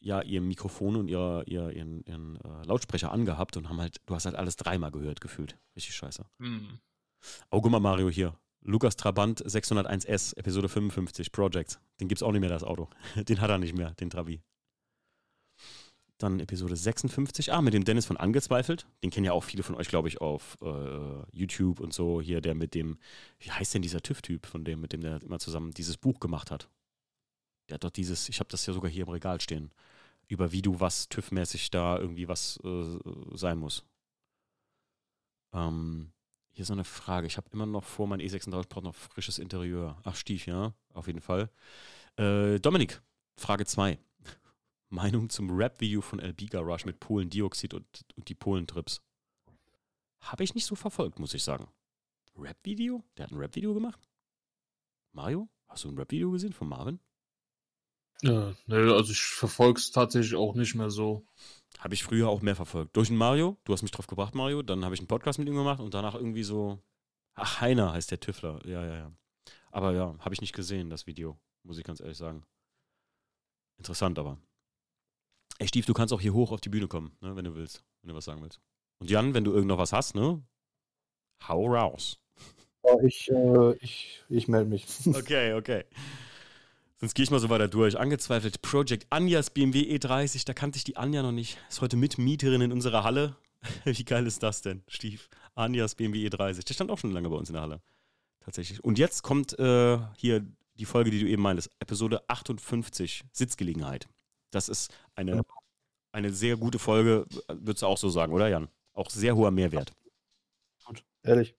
ja 0.00 0.22
ihr 0.22 0.40
Mikrofon 0.40 0.96
und 0.96 1.08
ihre, 1.08 1.44
ihr, 1.46 1.70
ihren, 1.70 2.02
ihren 2.04 2.36
äh, 2.36 2.64
Lautsprecher 2.64 3.10
angehabt 3.10 3.56
und 3.56 3.68
haben 3.68 3.80
halt, 3.80 4.00
du 4.06 4.14
hast 4.14 4.24
halt 4.24 4.36
alles 4.36 4.56
dreimal 4.56 4.90
gehört, 4.90 5.20
gefühlt. 5.20 5.58
Richtig 5.76 5.94
scheiße. 5.94 6.24
Mhm. 6.38 6.78
Oh, 7.50 7.60
guck 7.60 7.70
mal, 7.70 7.80
Mario 7.80 8.08
hier. 8.08 8.36
Lukas 8.64 8.96
Trabant 8.96 9.44
601S, 9.44 10.36
Episode 10.36 10.68
55, 10.68 11.32
Projects. 11.32 11.80
Den 12.00 12.08
gibt 12.08 12.18
es 12.18 12.22
auch 12.22 12.30
nicht 12.30 12.40
mehr, 12.40 12.50
das 12.50 12.62
Auto. 12.62 12.88
Den 13.16 13.40
hat 13.40 13.50
er 13.50 13.58
nicht 13.58 13.76
mehr, 13.76 13.92
den 13.94 14.10
Trabi. 14.10 14.40
Dann 16.22 16.38
Episode 16.38 16.76
56, 16.76 17.52
ah, 17.52 17.60
mit 17.60 17.74
dem 17.74 17.84
Dennis 17.84 18.06
von 18.06 18.16
Angezweifelt. 18.16 18.86
Den 19.02 19.10
kennen 19.10 19.26
ja 19.26 19.32
auch 19.32 19.42
viele 19.42 19.64
von 19.64 19.74
euch, 19.74 19.88
glaube 19.88 20.06
ich, 20.06 20.20
auf 20.20 20.56
äh, 20.62 21.22
YouTube 21.32 21.80
und 21.80 21.92
so. 21.92 22.20
Hier, 22.20 22.40
der 22.40 22.54
mit 22.54 22.74
dem, 22.74 22.98
wie 23.40 23.50
heißt 23.50 23.74
denn 23.74 23.82
dieser 23.82 24.02
TÜV-Typ, 24.02 24.46
von 24.46 24.64
dem, 24.64 24.80
mit 24.80 24.92
dem 24.92 25.00
der 25.00 25.20
immer 25.22 25.40
zusammen 25.40 25.72
dieses 25.72 25.96
Buch 25.96 26.20
gemacht 26.20 26.52
hat? 26.52 26.68
Der 27.68 27.74
hat 27.74 27.84
doch 27.84 27.90
dieses, 27.90 28.28
ich 28.28 28.38
habe 28.38 28.48
das 28.50 28.64
ja 28.66 28.72
sogar 28.72 28.88
hier 28.88 29.02
im 29.02 29.08
Regal 29.08 29.40
stehen, 29.40 29.72
über 30.28 30.52
wie 30.52 30.62
du 30.62 30.78
was 30.78 31.08
TÜV-mäßig 31.10 31.70
da 31.70 31.98
irgendwie 31.98 32.28
was 32.28 32.60
äh, 32.62 32.98
sein 33.34 33.58
muss. 33.58 33.84
Ähm, 35.52 36.12
hier 36.52 36.62
ist 36.62 36.68
noch 36.68 36.76
eine 36.76 36.84
Frage. 36.84 37.26
Ich 37.26 37.36
habe 37.36 37.48
immer 37.52 37.66
noch 37.66 37.84
vor, 37.84 38.06
mein 38.06 38.20
E36 38.20 38.68
braucht 38.68 38.84
noch 38.84 38.94
frisches 38.94 39.40
Interieur. 39.40 39.98
Ach, 40.04 40.14
Stief, 40.14 40.46
ja, 40.46 40.72
auf 40.94 41.08
jeden 41.08 41.20
Fall. 41.20 41.50
Äh, 42.16 42.60
Dominik, 42.60 43.02
Frage 43.36 43.64
2. 43.66 43.98
Meinung 44.92 45.30
zum 45.30 45.50
Rap-Video 45.50 46.02
von 46.02 46.20
LB 46.20 46.50
Garage 46.50 46.84
mit 46.86 47.00
Polen-Dioxid 47.00 47.72
und, 47.72 47.86
und 48.14 48.28
die 48.28 48.34
Polentrips. 48.34 49.00
Habe 50.20 50.44
ich 50.44 50.54
nicht 50.54 50.66
so 50.66 50.74
verfolgt, 50.74 51.18
muss 51.18 51.32
ich 51.34 51.42
sagen. 51.42 51.66
Rap-Video? 52.36 53.02
Der 53.16 53.24
hat 53.24 53.32
ein 53.32 53.38
Rap-Video 53.38 53.72
gemacht? 53.72 54.08
Mario? 55.12 55.48
Hast 55.66 55.84
du 55.84 55.88
ein 55.88 55.98
Rap-Video 55.98 56.30
gesehen 56.30 56.52
von 56.52 56.68
Marvin? 56.68 57.00
Ja, 58.20 58.54
ne, 58.66 58.92
also 58.92 59.12
ich 59.12 59.22
verfolge 59.22 59.80
es 59.80 59.90
tatsächlich 59.90 60.36
auch 60.36 60.54
nicht 60.54 60.74
mehr 60.74 60.90
so. 60.90 61.26
Habe 61.78 61.94
ich 61.94 62.04
früher 62.04 62.28
auch 62.28 62.42
mehr 62.42 62.54
verfolgt. 62.54 62.94
Durch 62.94 63.08
den 63.08 63.16
Mario, 63.16 63.56
du 63.64 63.72
hast 63.72 63.82
mich 63.82 63.90
drauf 63.90 64.06
gebracht, 64.06 64.34
Mario, 64.34 64.62
dann 64.62 64.84
habe 64.84 64.94
ich 64.94 65.00
einen 65.00 65.08
Podcast 65.08 65.38
mit 65.38 65.48
ihm 65.48 65.56
gemacht 65.56 65.80
und 65.80 65.94
danach 65.94 66.14
irgendwie 66.14 66.44
so, 66.44 66.78
ach, 67.34 67.62
Heiner 67.62 67.92
heißt 67.92 68.10
der 68.10 68.20
Tüffler, 68.20 68.60
ja, 68.66 68.84
ja, 68.84 68.96
ja. 68.96 69.12
Aber 69.70 69.92
ja, 69.92 70.14
habe 70.18 70.34
ich 70.34 70.42
nicht 70.42 70.54
gesehen, 70.54 70.90
das 70.90 71.06
Video, 71.06 71.40
muss 71.62 71.78
ich 71.78 71.84
ganz 71.84 72.00
ehrlich 72.00 72.18
sagen. 72.18 72.44
Interessant 73.78 74.18
aber. 74.18 74.38
Ey, 75.58 75.68
Stief, 75.68 75.86
du 75.86 75.94
kannst 75.94 76.12
auch 76.12 76.20
hier 76.20 76.34
hoch 76.34 76.52
auf 76.52 76.60
die 76.60 76.68
Bühne 76.68 76.88
kommen, 76.88 77.16
ne, 77.20 77.36
wenn 77.36 77.44
du 77.44 77.54
willst, 77.54 77.84
wenn 78.02 78.08
du 78.08 78.14
was 78.14 78.24
sagen 78.24 78.42
willst. 78.42 78.60
Und 78.98 79.10
Jan, 79.10 79.34
wenn 79.34 79.44
du 79.44 79.52
irgend 79.52 79.68
noch 79.68 79.78
was 79.78 79.92
hast, 79.92 80.14
ne? 80.14 80.42
Hau 81.46 81.66
raus. 81.66 82.20
Ja, 82.84 83.00
ich, 83.04 83.30
äh, 83.30 83.74
ich, 83.76 84.22
ich 84.28 84.48
melde 84.48 84.70
mich. 84.70 84.86
Okay, 85.06 85.54
okay. 85.54 85.84
Sonst 86.98 87.14
gehe 87.14 87.24
ich 87.24 87.30
mal 87.32 87.40
so 87.40 87.50
weiter 87.50 87.66
durch. 87.66 87.98
Angezweifelt, 87.98 88.62
Project 88.62 89.06
Anjas 89.10 89.50
BMW 89.50 89.96
E30, 89.96 90.46
da 90.46 90.54
kannte 90.54 90.76
ich 90.76 90.84
die 90.84 90.96
Anja 90.96 91.22
noch 91.22 91.32
nicht. 91.32 91.58
Ist 91.68 91.80
heute 91.80 91.96
Mitmieterin 91.96 92.60
in 92.60 92.72
unserer 92.72 93.02
Halle. 93.02 93.34
Wie 93.84 94.04
geil 94.04 94.26
ist 94.26 94.42
das 94.42 94.62
denn, 94.62 94.82
Stief? 94.86 95.28
Anjas 95.54 95.96
BMW 95.96 96.26
E30. 96.28 96.64
Der 96.64 96.74
stand 96.74 96.90
auch 96.90 96.98
schon 96.98 97.10
lange 97.10 97.28
bei 97.28 97.36
uns 97.36 97.48
in 97.48 97.54
der 97.54 97.62
Halle. 97.62 97.82
Tatsächlich. 98.40 98.82
Und 98.82 98.98
jetzt 98.98 99.22
kommt 99.22 99.58
äh, 99.58 99.98
hier 100.16 100.46
die 100.78 100.84
Folge, 100.84 101.10
die 101.10 101.20
du 101.20 101.26
eben 101.26 101.42
meintest. 101.42 101.70
Episode 101.80 102.22
58, 102.28 103.24
Sitzgelegenheit. 103.32 104.08
Das 104.52 104.68
ist 104.68 104.94
eine, 105.14 105.42
eine 106.12 106.32
sehr 106.32 106.56
gute 106.56 106.78
Folge, 106.78 107.26
würdest 107.48 107.82
du 107.82 107.86
auch 107.86 107.98
so 107.98 108.08
sagen, 108.08 108.32
oder 108.32 108.48
Jan? 108.48 108.68
Auch 108.94 109.10
sehr 109.10 109.34
hoher 109.34 109.50
Mehrwert. 109.50 109.92
Gut, 110.84 111.02
ehrlich. 111.22 111.54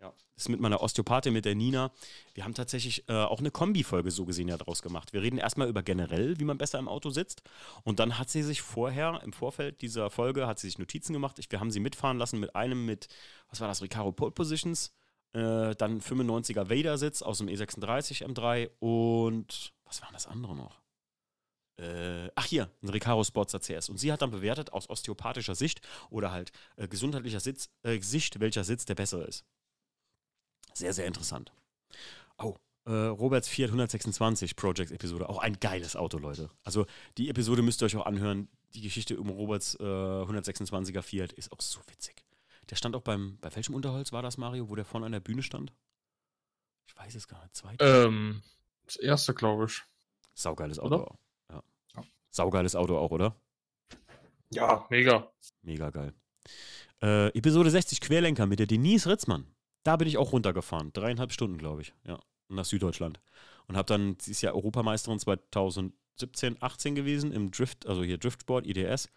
Ja, 0.00 0.12
das 0.34 0.44
ist 0.44 0.48
mit 0.48 0.60
meiner 0.60 0.82
Osteopathin, 0.82 1.32
mit 1.32 1.44
der 1.44 1.54
Nina. 1.54 1.92
Wir 2.34 2.44
haben 2.44 2.54
tatsächlich 2.54 3.08
äh, 3.08 3.12
auch 3.12 3.38
eine 3.38 3.52
Kombi-Folge 3.52 4.10
so 4.10 4.24
gesehen 4.24 4.48
ja 4.48 4.56
draus 4.56 4.82
gemacht. 4.82 5.12
Wir 5.12 5.22
reden 5.22 5.38
erstmal 5.38 5.68
über 5.68 5.82
generell, 5.84 6.38
wie 6.40 6.44
man 6.44 6.58
besser 6.58 6.80
im 6.80 6.88
Auto 6.88 7.10
sitzt. 7.10 7.42
Und 7.84 8.00
dann 8.00 8.18
hat 8.18 8.28
sie 8.28 8.42
sich 8.42 8.60
vorher, 8.60 9.20
im 9.24 9.32
Vorfeld 9.32 9.80
dieser 9.80 10.10
Folge, 10.10 10.48
hat 10.48 10.58
sie 10.58 10.66
sich 10.66 10.78
Notizen 10.78 11.12
gemacht. 11.12 11.38
Ich, 11.38 11.50
wir 11.52 11.60
haben 11.60 11.70
sie 11.70 11.80
mitfahren 11.80 12.18
lassen 12.18 12.40
mit 12.40 12.56
einem 12.56 12.84
mit, 12.84 13.08
was 13.48 13.60
war 13.60 13.68
das, 13.68 13.80
Recaro 13.80 14.10
Pole 14.10 14.32
Positions. 14.32 14.92
Äh, 15.32 15.74
dann 15.76 16.00
95er 16.00 16.68
Vader-Sitz 16.68 17.22
aus 17.22 17.38
dem 17.38 17.46
E36 17.46 18.24
M3 18.24 18.70
und 18.80 19.72
was 19.84 20.02
war 20.02 20.10
das 20.12 20.26
andere 20.26 20.56
noch? 20.56 20.83
Äh, 21.76 22.30
ach 22.34 22.46
hier, 22.46 22.70
ein 22.82 22.88
Recaro 22.88 23.24
Sports 23.24 23.54
ACS. 23.54 23.88
Und 23.88 23.98
sie 23.98 24.12
hat 24.12 24.22
dann 24.22 24.30
bewertet 24.30 24.72
aus 24.72 24.88
osteopathischer 24.88 25.54
Sicht 25.54 25.80
oder 26.10 26.30
halt 26.30 26.52
äh, 26.76 26.88
gesundheitlicher 26.88 27.40
Sitz, 27.40 27.70
äh, 27.82 28.00
Sicht, 28.00 28.40
welcher 28.40 28.64
Sitz 28.64 28.84
der 28.84 28.94
bessere 28.94 29.24
ist. 29.24 29.44
Sehr, 30.72 30.92
sehr 30.92 31.06
interessant. 31.06 31.52
Oh, 32.38 32.56
äh, 32.84 32.92
Roberts 32.92 33.48
Fiat 33.48 33.68
126 33.68 34.56
Project 34.56 34.90
Episode. 34.90 35.28
Auch 35.28 35.38
ein 35.38 35.58
geiles 35.60 35.96
Auto, 35.96 36.18
Leute. 36.18 36.50
Also 36.62 36.86
die 37.16 37.28
Episode 37.28 37.62
müsst 37.62 37.82
ihr 37.82 37.86
euch 37.86 37.96
auch 37.96 38.06
anhören. 38.06 38.48
Die 38.74 38.80
Geschichte 38.80 39.18
um 39.18 39.30
Roberts 39.30 39.78
126er 39.78 40.98
äh, 40.98 41.02
Fiat 41.02 41.32
ist 41.32 41.52
auch 41.52 41.60
so 41.60 41.80
witzig. 41.88 42.24
Der 42.70 42.76
stand 42.76 42.96
auch 42.96 43.02
beim, 43.02 43.38
bei 43.40 43.54
welchem 43.54 43.74
Unterholz 43.74 44.12
war 44.12 44.22
das, 44.22 44.36
Mario, 44.36 44.68
wo 44.68 44.74
der 44.74 44.84
vorne 44.84 45.06
an 45.06 45.12
der 45.12 45.20
Bühne 45.20 45.42
stand? 45.42 45.72
Ich 46.86 46.96
weiß 46.96 47.14
es 47.14 47.28
gar 47.28 47.40
nicht. 47.42 47.54
Zweite? 47.54 47.84
Ähm, 47.84 48.42
das 48.84 48.96
erste, 48.96 49.34
glaube 49.34 49.66
ich. 49.66 49.82
Saugeiles 50.34 50.78
Auto. 50.78 50.96
Oder? 50.96 51.18
Saugeiles 52.34 52.74
Auto 52.74 52.98
auch, 52.98 53.12
oder? 53.12 53.36
Ja, 54.50 54.86
mega. 54.90 55.32
Mega 55.62 55.90
geil. 55.90 56.12
Äh, 57.00 57.28
Episode 57.28 57.70
60 57.70 58.00
Querlenker 58.00 58.46
mit 58.46 58.58
der 58.58 58.66
Denise 58.66 59.08
Ritzmann. 59.08 59.46
Da 59.84 59.96
bin 59.96 60.08
ich 60.08 60.18
auch 60.18 60.32
runtergefahren. 60.32 60.92
Dreieinhalb 60.92 61.32
Stunden, 61.32 61.58
glaube 61.58 61.82
ich. 61.82 61.94
Ja. 62.04 62.18
Nach 62.48 62.64
Süddeutschland. 62.64 63.20
Und 63.68 63.76
habe 63.76 63.86
dann, 63.86 64.16
sie 64.20 64.32
ist 64.32 64.42
ja 64.42 64.52
Europameisterin 64.52 65.18
2017, 65.20 66.56
18 66.60 66.94
gewesen 66.96 67.32
im 67.32 67.52
Drift, 67.52 67.86
also 67.86 68.02
hier 68.02 68.18
Driftsport, 68.18 68.66
IDS. 68.66 69.10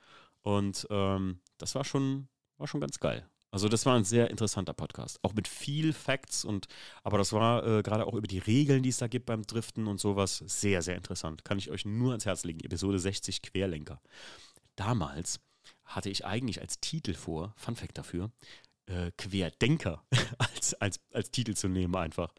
Und 0.44 0.88
ähm, 0.92 1.40
das 1.58 1.74
war 1.74 1.84
schon, 1.84 2.28
war 2.58 2.68
schon 2.68 2.82
ganz 2.82 3.00
geil. 3.00 3.28
Also 3.58 3.70
das 3.70 3.88
war 3.88 3.96
ein 3.96 4.04
sehr 4.04 4.30
interessanter 4.30 4.74
Podcast, 4.74 5.18
auch 5.24 5.34
mit 5.34 5.48
viel 5.48 5.92
Facts 5.92 6.46
und 6.46 6.68
aber 7.04 7.18
das 7.18 7.34
war 7.34 7.66
äh, 7.66 7.82
gerade 7.82 8.06
auch 8.06 8.14
über 8.14 8.28
die 8.28 8.38
Regeln, 8.38 8.84
die 8.84 8.90
es 8.90 8.98
da 8.98 9.08
gibt 9.08 9.26
beim 9.26 9.48
Driften 9.48 9.88
und 9.88 10.00
sowas, 10.00 10.44
sehr, 10.46 10.84
sehr 10.84 10.96
interessant. 10.96 11.44
Kann 11.44 11.58
ich 11.58 11.72
euch 11.72 11.84
nur 11.84 12.12
ans 12.12 12.28
Herz 12.28 12.44
legen. 12.44 12.60
Episode 12.60 13.00
60 13.00 13.42
Querlenker. 13.42 14.00
Damals 14.76 15.40
hatte 15.86 16.12
ich 16.12 16.24
eigentlich 16.24 16.62
als 16.62 16.80
Titel 16.82 17.16
vor, 17.16 17.56
Fun 17.58 17.76
Fact 17.76 17.98
dafür, 17.98 18.30
äh, 18.86 19.12
Querdenker 19.18 20.04
als, 20.38 20.76
als, 20.76 21.00
als 21.12 21.32
Titel 21.32 21.56
zu 21.56 21.68
nehmen 21.68 21.96
einfach. 21.96 22.36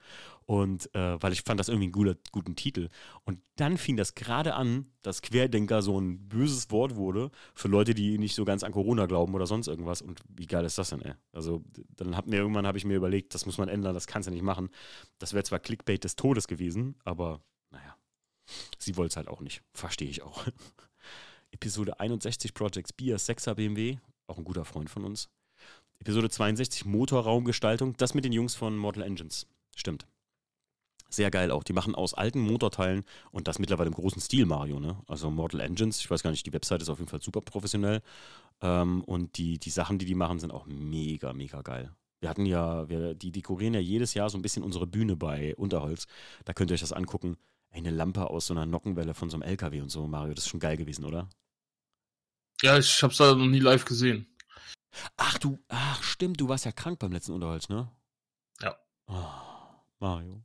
Und 0.49 0.95
äh, 0.95 1.23
weil 1.23 1.35
ich 1.35 1.43
fand 1.43 1.61
das 1.61 1.69
irgendwie 1.69 1.93
einen 1.95 2.17
guten 2.33 2.57
Titel. 2.57 2.89
Und 3.25 3.43
dann 3.57 3.77
fing 3.77 3.99
das 3.99 4.15
gerade 4.15 4.55
an, 4.55 4.87
dass 5.03 5.21
Querdenker 5.21 5.83
so 5.83 6.01
ein 6.01 6.27
böses 6.27 6.71
Wort 6.71 6.97
wurde 6.97 7.31
für 7.53 7.69
Leute, 7.69 7.93
die 7.93 8.17
nicht 8.17 8.35
so 8.35 8.47
ganz 8.47 8.63
an 8.63 8.73
Corona 8.73 9.05
glauben 9.05 9.35
oder 9.35 9.47
sonst 9.47 9.67
irgendwas. 9.67 10.01
Und 10.01 10.23
wie 10.27 10.47
geil 10.47 10.65
ist 10.65 10.79
das 10.79 10.89
denn, 10.89 11.03
ey? 11.03 11.13
Also 11.33 11.63
dann 11.97 12.17
hab 12.17 12.29
mir 12.29 12.37
irgendwann 12.37 12.67
habe 12.67 12.79
ich 12.79 12.87
mir 12.87 12.97
überlegt, 12.97 13.35
das 13.35 13.45
muss 13.45 13.59
man 13.59 13.69
ändern, 13.69 13.93
das 13.93 14.07
kannst 14.07 14.27
du 14.27 14.33
nicht 14.33 14.43
machen. 14.43 14.71
Das 15.19 15.35
wäre 15.35 15.45
zwar 15.45 15.59
Clickbait 15.59 16.03
des 16.03 16.17
Todes 16.17 16.49
gewesen, 16.49 16.97
aber 17.05 17.43
naja, 17.71 17.95
sie 18.79 18.97
wollte 18.97 19.11
es 19.11 19.17
halt 19.19 19.29
auch 19.29 19.43
nicht. 19.43 19.63
Verstehe 19.75 20.09
ich 20.09 20.23
auch. 20.23 20.47
Episode 21.51 22.01
61 22.01 22.55
Projects 22.55 22.95
Bier 22.95 23.19
6er 23.19 23.53
BMW, 23.53 23.99
auch 24.27 24.39
ein 24.39 24.45
guter 24.45 24.65
Freund 24.65 24.89
von 24.89 25.05
uns. 25.05 25.29
Episode 25.99 26.31
62 26.31 26.87
Motorraumgestaltung, 26.87 27.99
das 27.99 28.15
mit 28.15 28.25
den 28.25 28.33
Jungs 28.33 28.55
von 28.55 28.79
Mortal 28.79 29.03
Engines. 29.03 29.47
Stimmt. 29.77 30.07
Sehr 31.11 31.31
geil 31.31 31.51
auch. 31.51 31.65
Die 31.65 31.73
machen 31.73 31.95
aus 31.95 32.13
alten 32.13 32.41
Motorteilen 32.41 33.05
und 33.31 33.49
das 33.49 33.59
mittlerweile 33.59 33.89
im 33.89 33.95
großen 33.95 34.21
Stil, 34.21 34.45
Mario. 34.45 34.79
Ne? 34.79 34.99
Also 35.07 35.31
Mortal 35.31 35.61
Engines, 35.61 36.01
ich 36.01 36.11
weiß 36.11 36.23
gar 36.23 36.31
nicht, 36.31 36.45
die 36.45 36.53
Website 36.53 36.83
ist 36.83 36.91
auf 36.91 36.99
jeden 36.99 37.09
Fall 37.11 37.23
super 37.23 37.41
professionell. 37.41 38.03
Ähm, 38.61 39.03
und 39.05 39.39
die, 39.39 39.59
die 39.59 39.71
Sachen, 39.71 39.99
die 39.99 40.05
die 40.05 40.15
machen, 40.15 40.39
sind 40.39 40.51
auch 40.51 40.67
mega, 40.67 41.33
mega 41.33 41.63
geil. 41.63 41.93
Wir 42.21 42.29
hatten 42.29 42.47
ja, 42.47 42.89
wir, 42.89 43.15
die 43.15 43.33
dekorieren 43.33 43.75
ja 43.75 43.81
jedes 43.81 44.15
Jahr 44.15 44.29
so 44.29 44.37
ein 44.37 44.43
bisschen 44.43 44.63
unsere 44.63 44.87
Bühne 44.87 45.17
bei 45.17 45.55
Unterholz. 45.57 46.07
Da 46.45 46.53
könnt 46.53 46.71
ihr 46.71 46.75
euch 46.75 46.81
das 46.81 46.93
angucken. 46.93 47.37
Eine 47.71 47.91
Lampe 47.91 48.29
aus 48.29 48.47
so 48.47 48.55
einer 48.55 48.67
Nockenwelle 48.67 49.15
von 49.15 49.31
so 49.31 49.37
einem 49.37 49.43
LKW 49.43 49.81
und 49.81 49.91
so, 49.91 50.07
Mario. 50.07 50.35
Das 50.35 50.45
ist 50.45 50.51
schon 50.51 50.61
geil 50.61 50.77
gewesen, 50.77 51.05
oder? 51.05 51.29
Ja, 52.63 52.77
ich 52.77 53.03
hab's 53.03 53.19
da 53.19 53.35
noch 53.35 53.47
nie 53.47 53.61
live 53.61 53.85
gesehen. 53.85 54.27
Ach 55.17 55.39
du, 55.39 55.59
ach 55.69 56.03
stimmt, 56.03 56.41
du 56.41 56.49
warst 56.49 56.65
ja 56.65 56.73
krank 56.73 56.99
beim 56.99 57.13
letzten 57.13 57.33
Unterholz, 57.33 57.69
ne? 57.69 57.89
Ja. 58.61 58.77
Oh, 59.07 59.25
Mario. 60.01 60.43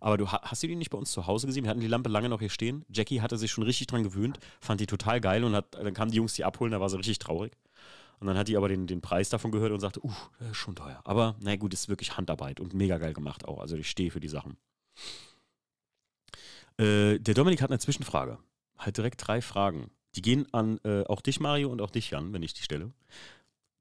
Aber 0.00 0.16
du 0.18 0.28
hast 0.30 0.62
du 0.62 0.66
die 0.66 0.76
nicht 0.76 0.90
bei 0.90 0.98
uns 0.98 1.12
zu 1.12 1.26
Hause 1.26 1.46
gesehen? 1.46 1.64
Wir 1.64 1.70
hatten 1.70 1.80
die 1.80 1.88
Lampe 1.88 2.08
lange 2.08 2.28
noch 2.28 2.40
hier 2.40 2.50
stehen. 2.50 2.84
Jackie 2.88 3.20
hatte 3.20 3.36
sich 3.36 3.50
schon 3.50 3.64
richtig 3.64 3.86
dran 3.86 4.02
gewöhnt, 4.02 4.38
fand 4.60 4.80
die 4.80 4.86
total 4.86 5.20
geil 5.20 5.44
und 5.44 5.54
hat, 5.54 5.74
dann 5.74 5.94
kamen 5.94 6.10
die 6.10 6.16
Jungs 6.16 6.34
die 6.34 6.44
abholen, 6.44 6.72
da 6.72 6.80
war 6.80 6.88
sie 6.88 6.96
richtig 6.96 7.18
traurig. 7.18 7.52
Und 8.20 8.28
dann 8.28 8.38
hat 8.38 8.46
die 8.46 8.56
aber 8.56 8.68
den, 8.68 8.86
den 8.86 9.00
Preis 9.00 9.30
davon 9.30 9.50
gehört 9.50 9.72
und 9.72 9.80
sagte, 9.80 10.04
uh, 10.04 10.12
das 10.38 10.50
ist 10.50 10.56
schon 10.56 10.76
teuer. 10.76 11.00
Aber 11.04 11.34
na 11.40 11.56
gut, 11.56 11.74
ist 11.74 11.88
wirklich 11.88 12.16
Handarbeit 12.16 12.60
und 12.60 12.72
mega 12.72 12.98
geil 12.98 13.14
gemacht 13.14 13.44
auch. 13.46 13.58
Also 13.58 13.76
ich 13.76 13.90
stehe 13.90 14.12
für 14.12 14.20
die 14.20 14.28
Sachen. 14.28 14.56
Äh, 16.78 17.18
der 17.18 17.34
Dominik 17.34 17.62
hat 17.62 17.70
eine 17.70 17.80
Zwischenfrage. 17.80 18.38
Halt 18.78 18.96
direkt 18.96 19.26
drei 19.26 19.42
Fragen. 19.42 19.90
Die 20.14 20.22
gehen 20.22 20.46
an 20.52 20.78
äh, 20.84 21.04
auch 21.04 21.20
dich, 21.20 21.40
Mario, 21.40 21.70
und 21.70 21.80
auch 21.80 21.90
dich, 21.90 22.10
Jan, 22.10 22.32
wenn 22.32 22.42
ich 22.42 22.54
die 22.54 22.62
stelle. 22.62 22.92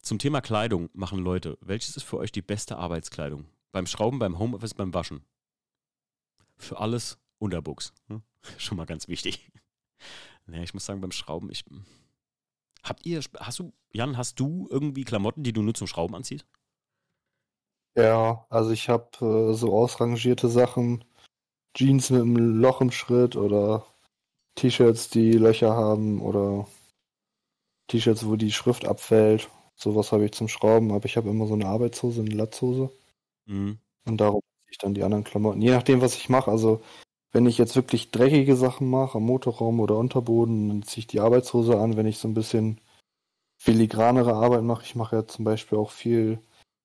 Zum 0.02 0.18
Thema 0.18 0.42
Kleidung 0.42 0.90
machen 0.94 1.20
Leute. 1.20 1.58
Welches 1.62 1.96
ist 1.96 2.04
für 2.04 2.18
euch 2.18 2.32
die 2.32 2.42
beste 2.42 2.78
Arbeitskleidung? 2.78 3.46
Beim 3.72 3.86
Schrauben, 3.86 4.18
beim 4.18 4.40
Homeoffice, 4.40 4.74
beim 4.74 4.94
Waschen? 4.94 5.22
Für 6.62 6.80
alles 6.80 7.18
Unterbuchs. 7.40 7.94
Ne? 8.08 8.22
Schon 8.58 8.78
mal 8.78 8.86
ganz 8.86 9.08
wichtig. 9.08 9.52
naja, 10.46 10.64
ich 10.64 10.74
muss 10.74 10.86
sagen, 10.86 11.02
beim 11.02 11.12
Schrauben, 11.12 11.50
ich. 11.52 11.66
Habt 12.84 13.06
ihr, 13.06 13.22
hast 13.40 13.60
du, 13.60 13.74
Jan, 13.92 14.18
hast 14.18 14.40
du 14.40 14.68
irgendwie 14.72 15.04
Klamotten, 15.04 15.44
die 15.44 15.54
du 15.54 15.62
nur 15.62 15.74
zum 15.74 15.88
Schrauben 15.88 16.16
anziehst? 16.16 16.46
Ja, 17.96 18.46
also 18.50 18.72
ich 18.72 18.90
habe 18.90 19.10
äh, 19.52 19.54
so 19.54 19.74
ausrangierte 19.74 20.48
Sachen, 20.48 21.04
Jeans 21.76 22.10
mit 22.10 22.22
einem 22.22 22.60
Loch 22.60 22.82
im 22.82 22.92
Schritt 22.92 23.36
oder 23.36 23.86
T-Shirts, 24.56 25.10
die 25.10 25.34
Löcher 25.34 25.76
haben 25.76 26.22
oder 26.22 26.68
T-Shirts, 27.88 28.26
wo 28.26 28.36
die 28.36 28.52
Schrift 28.52 28.86
abfällt 28.86 29.50
Sowas 29.82 30.12
habe 30.12 30.26
ich 30.26 30.34
zum 30.34 30.48
Schrauben, 30.48 30.92
aber 30.92 31.06
ich 31.06 31.18
habe 31.18 31.30
immer 31.30 31.48
so 31.48 31.56
eine 31.56 31.66
Arbeitshose, 31.66 32.22
eine 32.22 32.36
Latzhose. 32.36 32.92
Mhm. 33.48 33.80
Und 34.06 34.18
darum 34.18 34.42
ich 34.72 34.78
dann 34.78 34.94
die 34.94 35.04
anderen 35.04 35.24
Klamotten. 35.24 35.62
Je 35.62 35.72
nachdem, 35.72 36.02
was 36.02 36.16
ich 36.16 36.30
mache. 36.30 36.52
Also, 36.52 36.82
wenn 37.32 37.46
ich 37.46 37.58
jetzt 37.58 37.76
wirklich 37.76 38.12
dreckige 38.12 38.56
Sachen 38.56 38.90
mache, 38.90 39.18
am 39.18 39.26
Motorraum 39.26 39.80
oder 39.80 39.98
Unterboden, 39.98 40.68
dann 40.70 40.84
ziehe 40.84 41.02
ich 41.02 41.08
die 41.08 41.20
Arbeitshose 41.20 41.78
an. 41.80 41.98
Wenn 41.98 42.06
ich 42.06 42.18
so 42.18 42.28
ein 42.28 42.34
bisschen 42.34 42.82
filigranere 43.58 44.34
Arbeit 44.34 44.64
mache, 44.64 44.84
ich 44.84 44.96
mache 44.96 45.16
ja 45.18 45.28
zum 45.28 45.46
Beispiel 45.46 45.78
auch 45.78 45.92
viel 45.92 46.40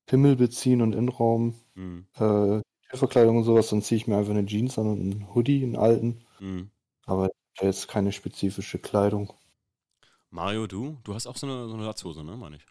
Himmel 0.08 0.36
beziehen 0.36 0.82
und 0.82 0.94
Innenraum, 0.94 1.54
mhm. 1.74 2.06
äh, 2.14 2.60
Türverkleidung 2.90 3.38
und 3.38 3.44
sowas, 3.44 3.68
dann 3.70 3.82
ziehe 3.82 3.96
ich 3.96 4.06
mir 4.06 4.16
einfach 4.16 4.32
eine 4.32 4.46
Jeans 4.46 4.78
an 4.78 4.86
und 4.86 5.00
einen 5.00 5.34
Hoodie, 5.34 5.62
einen 5.64 5.76
alten. 5.76 6.24
Mhm. 6.38 6.70
Aber 7.06 7.30
jetzt 7.60 7.88
keine 7.88 8.12
spezifische 8.12 8.78
Kleidung. 8.78 9.32
Mario, 10.30 10.66
du? 10.66 10.98
Du 11.02 11.14
hast 11.14 11.26
auch 11.26 11.36
so 11.36 11.46
eine, 11.46 11.68
so 11.68 11.74
eine 11.74 11.84
Latzhose, 11.84 12.22
ne, 12.22 12.36
meine 12.36 12.56
ich? 12.56 12.66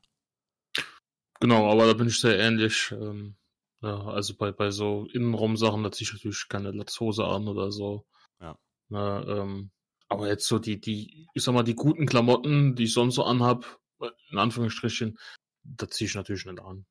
Genau, 1.40 1.70
aber 1.70 1.86
da 1.86 1.94
bin 1.94 2.08
ich 2.08 2.20
sehr 2.20 2.40
ähnlich. 2.40 2.92
Ähm, 2.92 3.36
ja, 3.86 4.04
also 4.08 4.36
bei, 4.36 4.52
bei 4.52 4.72
so 4.72 5.06
Innenraumsachen, 5.14 5.84
da 5.84 5.92
ziehe 5.92 6.08
ich 6.08 6.14
natürlich 6.14 6.48
keine 6.50 6.72
Latzhose 6.72 7.24
an 7.24 7.48
oder 7.48 7.72
so. 7.72 8.08
Ja. 8.42 8.58
Na, 8.90 9.24
ähm, 9.28 9.70
Aber 10.10 10.28
jetzt 10.28 10.48
so 10.48 10.58
die, 10.58 10.82
die, 10.82 11.28
ich 11.36 11.44
sag 11.44 11.54
mal, 11.54 11.62
die 11.62 11.76
guten 11.76 12.08
Klamotten, 12.08 12.76
die 12.76 12.86
ich 12.86 12.94
sonst 12.94 13.14
so 13.14 13.24
anhab, 13.24 13.80
in 14.32 14.40
Anführungsstrichen, 14.40 15.20
da 15.64 15.88
ziehe 15.88 16.08
ich 16.08 16.16
natürlich 16.16 16.46
nicht 16.48 16.60
an. 16.60 16.88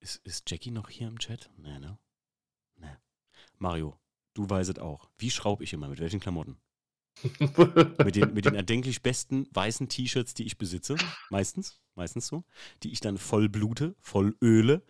Ist, 0.00 0.24
ist 0.24 0.50
Jackie 0.50 0.70
noch 0.70 0.88
hier 0.88 1.06
im 1.06 1.18
Chat? 1.18 1.50
Nee, 1.58 1.78
ne? 1.78 1.98
Nee. 2.76 2.96
Mario, 3.58 4.00
du 4.32 4.48
weißt 4.48 4.78
auch. 4.78 5.10
Wie 5.18 5.30
schraube 5.30 5.64
ich 5.64 5.74
immer? 5.74 5.88
Mit 5.88 6.00
welchen 6.00 6.20
Klamotten? 6.20 6.56
mit, 8.04 8.16
den, 8.16 8.32
mit 8.32 8.46
den 8.46 8.54
erdenklich 8.54 9.02
besten 9.02 9.46
weißen 9.52 9.90
T-Shirts, 9.90 10.32
die 10.32 10.44
ich 10.44 10.56
besitze, 10.56 10.96
meistens, 11.28 11.78
meistens 11.94 12.26
so, 12.26 12.44
die 12.82 12.90
ich 12.90 13.00
dann 13.00 13.18
voll 13.18 13.50
blute, 13.50 13.94
voll 14.00 14.34
öle 14.40 14.82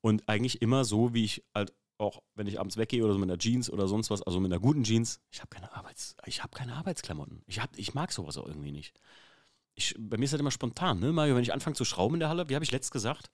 und 0.00 0.28
eigentlich 0.28 0.62
immer 0.62 0.84
so, 0.84 1.14
wie 1.14 1.24
ich 1.24 1.44
halt 1.54 1.72
auch, 1.98 2.22
wenn 2.34 2.46
ich 2.46 2.60
abends 2.60 2.76
weggehe 2.76 3.02
oder 3.02 3.14
so 3.14 3.18
mit 3.18 3.30
einer 3.30 3.38
Jeans 3.38 3.70
oder 3.70 3.88
sonst 3.88 4.10
was, 4.10 4.22
also 4.22 4.40
mit 4.40 4.52
einer 4.52 4.60
guten 4.60 4.84
Jeans, 4.84 5.20
ich 5.30 5.40
habe 5.40 5.48
keine 5.48 5.72
Arbeits, 5.74 6.14
ich 6.26 6.42
keine 6.54 6.74
Arbeitsklamotten. 6.74 7.42
Ich, 7.46 7.60
hab, 7.60 7.76
ich 7.76 7.94
mag 7.94 8.12
sowas 8.12 8.36
auch 8.36 8.46
irgendwie 8.46 8.72
nicht. 8.72 9.00
Ich, 9.74 9.94
bei 9.98 10.16
mir 10.16 10.24
ist 10.24 10.32
das 10.32 10.40
immer 10.40 10.50
spontan, 10.50 11.00
ne, 11.00 11.12
Mario, 11.12 11.34
wenn 11.34 11.42
ich 11.42 11.52
anfange 11.52 11.76
zu 11.76 11.84
schrauben 11.84 12.14
in 12.14 12.20
der 12.20 12.28
Halle, 12.28 12.48
wie 12.48 12.54
habe 12.54 12.64
ich 12.64 12.72
letzt 12.72 12.92
gesagt? 12.92 13.30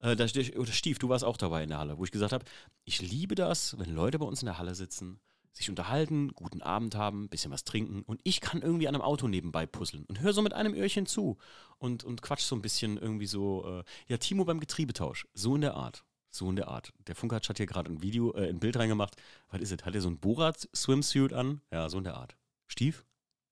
Äh, 0.00 0.16
da, 0.16 0.26
oder 0.56 0.72
Stief, 0.72 0.98
du 0.98 1.08
warst 1.08 1.24
auch 1.24 1.36
dabei 1.36 1.62
in 1.62 1.70
der 1.70 1.78
Halle, 1.78 1.98
wo 1.98 2.04
ich 2.04 2.10
gesagt 2.10 2.32
habe, 2.32 2.44
ich 2.84 3.02
liebe 3.02 3.34
das, 3.34 3.78
wenn 3.78 3.90
Leute 3.90 4.18
bei 4.18 4.26
uns 4.26 4.42
in 4.42 4.46
der 4.46 4.58
Halle 4.58 4.74
sitzen 4.74 5.20
sich 5.52 5.68
unterhalten, 5.70 6.32
guten 6.34 6.62
Abend 6.62 6.94
haben, 6.94 7.28
bisschen 7.28 7.50
was 7.50 7.64
trinken 7.64 8.02
und 8.02 8.20
ich 8.24 8.40
kann 8.40 8.62
irgendwie 8.62 8.88
an 8.88 8.94
einem 8.94 9.02
Auto 9.02 9.28
nebenbei 9.28 9.66
puzzeln 9.66 10.04
und 10.04 10.20
höre 10.20 10.32
so 10.32 10.42
mit 10.42 10.52
einem 10.52 10.74
Öhrchen 10.74 11.06
zu 11.06 11.38
und, 11.78 12.04
und 12.04 12.22
quatsch 12.22 12.42
so 12.42 12.56
ein 12.56 12.62
bisschen 12.62 12.96
irgendwie 12.96 13.26
so, 13.26 13.66
äh, 13.66 13.84
ja, 14.06 14.16
Timo 14.18 14.44
beim 14.44 14.60
Getriebetausch, 14.60 15.26
so 15.34 15.54
in 15.54 15.60
der 15.60 15.74
Art. 15.74 16.04
So 16.30 16.50
in 16.50 16.56
der 16.56 16.68
Art. 16.68 16.92
Der 17.06 17.14
Funkatsch 17.14 17.48
hat 17.48 17.56
hier 17.56 17.66
gerade 17.66 17.90
ein 17.90 18.02
Video, 18.02 18.34
äh, 18.34 18.48
ein 18.48 18.60
Bild 18.60 18.76
reingemacht. 18.76 19.16
Was 19.48 19.62
ist 19.62 19.72
es? 19.72 19.86
Hat 19.86 19.94
er 19.94 20.02
so 20.02 20.10
ein 20.10 20.18
Borat-Swimsuit 20.18 21.32
an? 21.32 21.62
Ja, 21.72 21.88
so 21.88 21.96
in 21.96 22.04
der 22.04 22.16
Art. 22.16 22.36
Stief? 22.66 23.06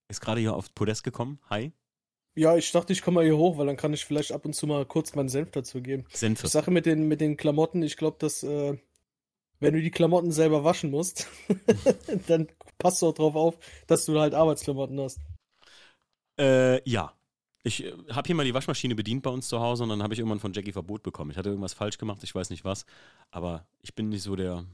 Ist 0.08 0.20
gerade 0.20 0.40
hier 0.40 0.54
auf 0.54 0.74
Podest 0.74 1.02
gekommen. 1.02 1.40
Hi. 1.48 1.72
Ja, 2.34 2.54
ich 2.54 2.70
dachte, 2.70 2.92
ich 2.92 3.00
komme 3.00 3.16
mal 3.16 3.24
hier 3.24 3.38
hoch, 3.38 3.56
weil 3.56 3.66
dann 3.66 3.78
kann 3.78 3.94
ich 3.94 4.04
vielleicht 4.04 4.30
ab 4.30 4.44
und 4.44 4.52
zu 4.52 4.66
mal 4.66 4.84
kurz 4.84 5.14
meinen 5.14 5.30
Senf 5.30 5.52
dazu 5.52 5.80
geben. 5.80 6.04
Senf. 6.12 6.44
Ich 6.44 6.50
sage 6.50 6.70
mit 6.70 6.84
den, 6.84 7.08
mit 7.08 7.22
den 7.22 7.38
Klamotten, 7.38 7.82
ich 7.82 7.96
glaube, 7.96 8.18
dass 8.20 8.42
äh, 8.42 8.76
wenn 9.60 9.74
du 9.74 9.80
die 9.80 9.90
Klamotten 9.90 10.32
selber 10.32 10.64
waschen 10.64 10.90
musst, 10.90 11.28
dann 12.28 12.48
passt 12.78 13.02
du 13.02 13.06
auch 13.08 13.14
drauf 13.14 13.36
auf, 13.36 13.58
dass 13.86 14.06
du 14.06 14.18
halt 14.18 14.34
Arbeitsklamotten 14.34 15.00
hast. 15.00 15.20
Äh, 16.38 16.88
ja. 16.88 17.12
Ich 17.62 17.84
äh, 17.84 17.92
habe 18.10 18.26
hier 18.26 18.36
mal 18.36 18.44
die 18.44 18.54
Waschmaschine 18.54 18.94
bedient 18.94 19.22
bei 19.22 19.30
uns 19.30 19.48
zu 19.48 19.60
Hause 19.60 19.82
und 19.82 19.88
dann 19.88 20.02
habe 20.02 20.14
ich 20.14 20.20
irgendwann 20.20 20.40
von 20.40 20.52
Jackie 20.52 20.72
Verbot 20.72 21.02
bekommen. 21.02 21.30
Ich 21.30 21.36
hatte 21.36 21.48
irgendwas 21.48 21.74
falsch 21.74 21.98
gemacht, 21.98 22.22
ich 22.22 22.34
weiß 22.34 22.50
nicht 22.50 22.64
was, 22.64 22.86
aber 23.30 23.66
ich 23.82 23.94
bin 23.94 24.08
nicht 24.08 24.22
so 24.22 24.36
der 24.36 24.64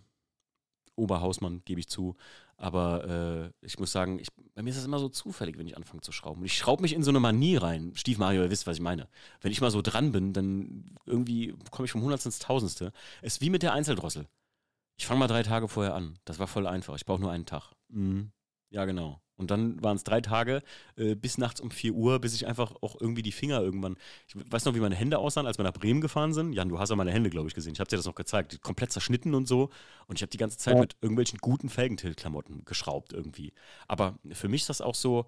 Oberhausmann, 0.96 1.62
gebe 1.64 1.80
ich 1.80 1.88
zu. 1.88 2.16
Aber 2.56 3.52
äh, 3.62 3.66
ich 3.66 3.78
muss 3.78 3.92
sagen, 3.92 4.18
ich, 4.18 4.28
bei 4.54 4.62
mir 4.62 4.70
ist 4.70 4.76
das 4.76 4.84
immer 4.84 4.98
so 4.98 5.08
zufällig, 5.08 5.58
wenn 5.58 5.66
ich 5.66 5.76
anfange 5.76 6.02
zu 6.02 6.12
schrauben. 6.12 6.40
Und 6.40 6.46
ich 6.46 6.56
schraube 6.56 6.82
mich 6.82 6.92
in 6.92 7.02
so 7.02 7.10
eine 7.10 7.18
Manie 7.20 7.56
rein. 7.56 7.92
Stief 7.94 8.18
Mario, 8.18 8.42
ihr 8.42 8.50
wisst, 8.50 8.66
was 8.66 8.76
ich 8.76 8.82
meine. 8.82 9.08
Wenn 9.40 9.52
ich 9.52 9.60
mal 9.60 9.70
so 9.70 9.82
dran 9.82 10.12
bin, 10.12 10.32
dann 10.32 10.96
irgendwie 11.06 11.54
komme 11.70 11.86
ich 11.86 11.92
vom 11.92 12.02
Hundertsten 12.02 12.30
ins 12.30 12.38
Tausendste. 12.38 12.92
Es 13.20 13.34
ist 13.34 13.40
wie 13.40 13.50
mit 13.50 13.62
der 13.62 13.72
Einzeldrossel. 13.72 14.26
Ich 14.96 15.06
fange 15.06 15.20
mal 15.20 15.28
drei 15.28 15.42
Tage 15.42 15.68
vorher 15.68 15.94
an. 15.94 16.18
Das 16.24 16.38
war 16.38 16.46
voll 16.46 16.66
einfach. 16.66 16.94
Ich 16.96 17.04
brauche 17.04 17.20
nur 17.20 17.30
einen 17.30 17.46
Tag. 17.46 17.72
Mhm. 17.88 18.32
Ja, 18.70 18.84
genau. 18.84 19.20
Und 19.36 19.50
dann 19.50 19.82
waren 19.82 19.96
es 19.96 20.04
drei 20.04 20.20
Tage 20.20 20.62
äh, 20.96 21.14
bis 21.14 21.36
nachts 21.36 21.60
um 21.60 21.70
4 21.70 21.94
Uhr, 21.94 22.20
bis 22.20 22.34
ich 22.34 22.46
einfach 22.46 22.74
auch 22.80 23.00
irgendwie 23.00 23.22
die 23.22 23.32
Finger 23.32 23.60
irgendwann. 23.60 23.96
Ich 24.28 24.34
weiß 24.36 24.64
noch, 24.64 24.74
wie 24.74 24.80
meine 24.80 24.94
Hände 24.94 25.18
aussahen, 25.18 25.46
als 25.46 25.58
wir 25.58 25.64
nach 25.64 25.72
Bremen 25.72 26.00
gefahren 26.00 26.32
sind. 26.32 26.52
Jan, 26.52 26.68
du 26.68 26.78
hast 26.78 26.90
ja 26.90 26.96
meine 26.96 27.10
Hände, 27.10 27.28
glaube 27.28 27.48
ich, 27.48 27.54
gesehen. 27.54 27.72
Ich 27.72 27.80
habe 27.80 27.88
dir 27.88 27.96
das 27.96 28.06
noch 28.06 28.14
gezeigt. 28.14 28.62
Komplett 28.62 28.92
zerschnitten 28.92 29.34
und 29.34 29.48
so. 29.48 29.70
Und 30.06 30.18
ich 30.18 30.22
habe 30.22 30.30
die 30.30 30.38
ganze 30.38 30.58
Zeit 30.58 30.74
ja. 30.74 30.80
mit 30.80 30.96
irgendwelchen 31.00 31.38
guten 31.40 31.68
Felgentilt-Klamotten 31.68 32.64
geschraubt 32.64 33.12
irgendwie. 33.12 33.52
Aber 33.88 34.18
für 34.30 34.48
mich 34.48 34.62
ist 34.62 34.70
das 34.70 34.80
auch 34.80 34.94
so, 34.94 35.26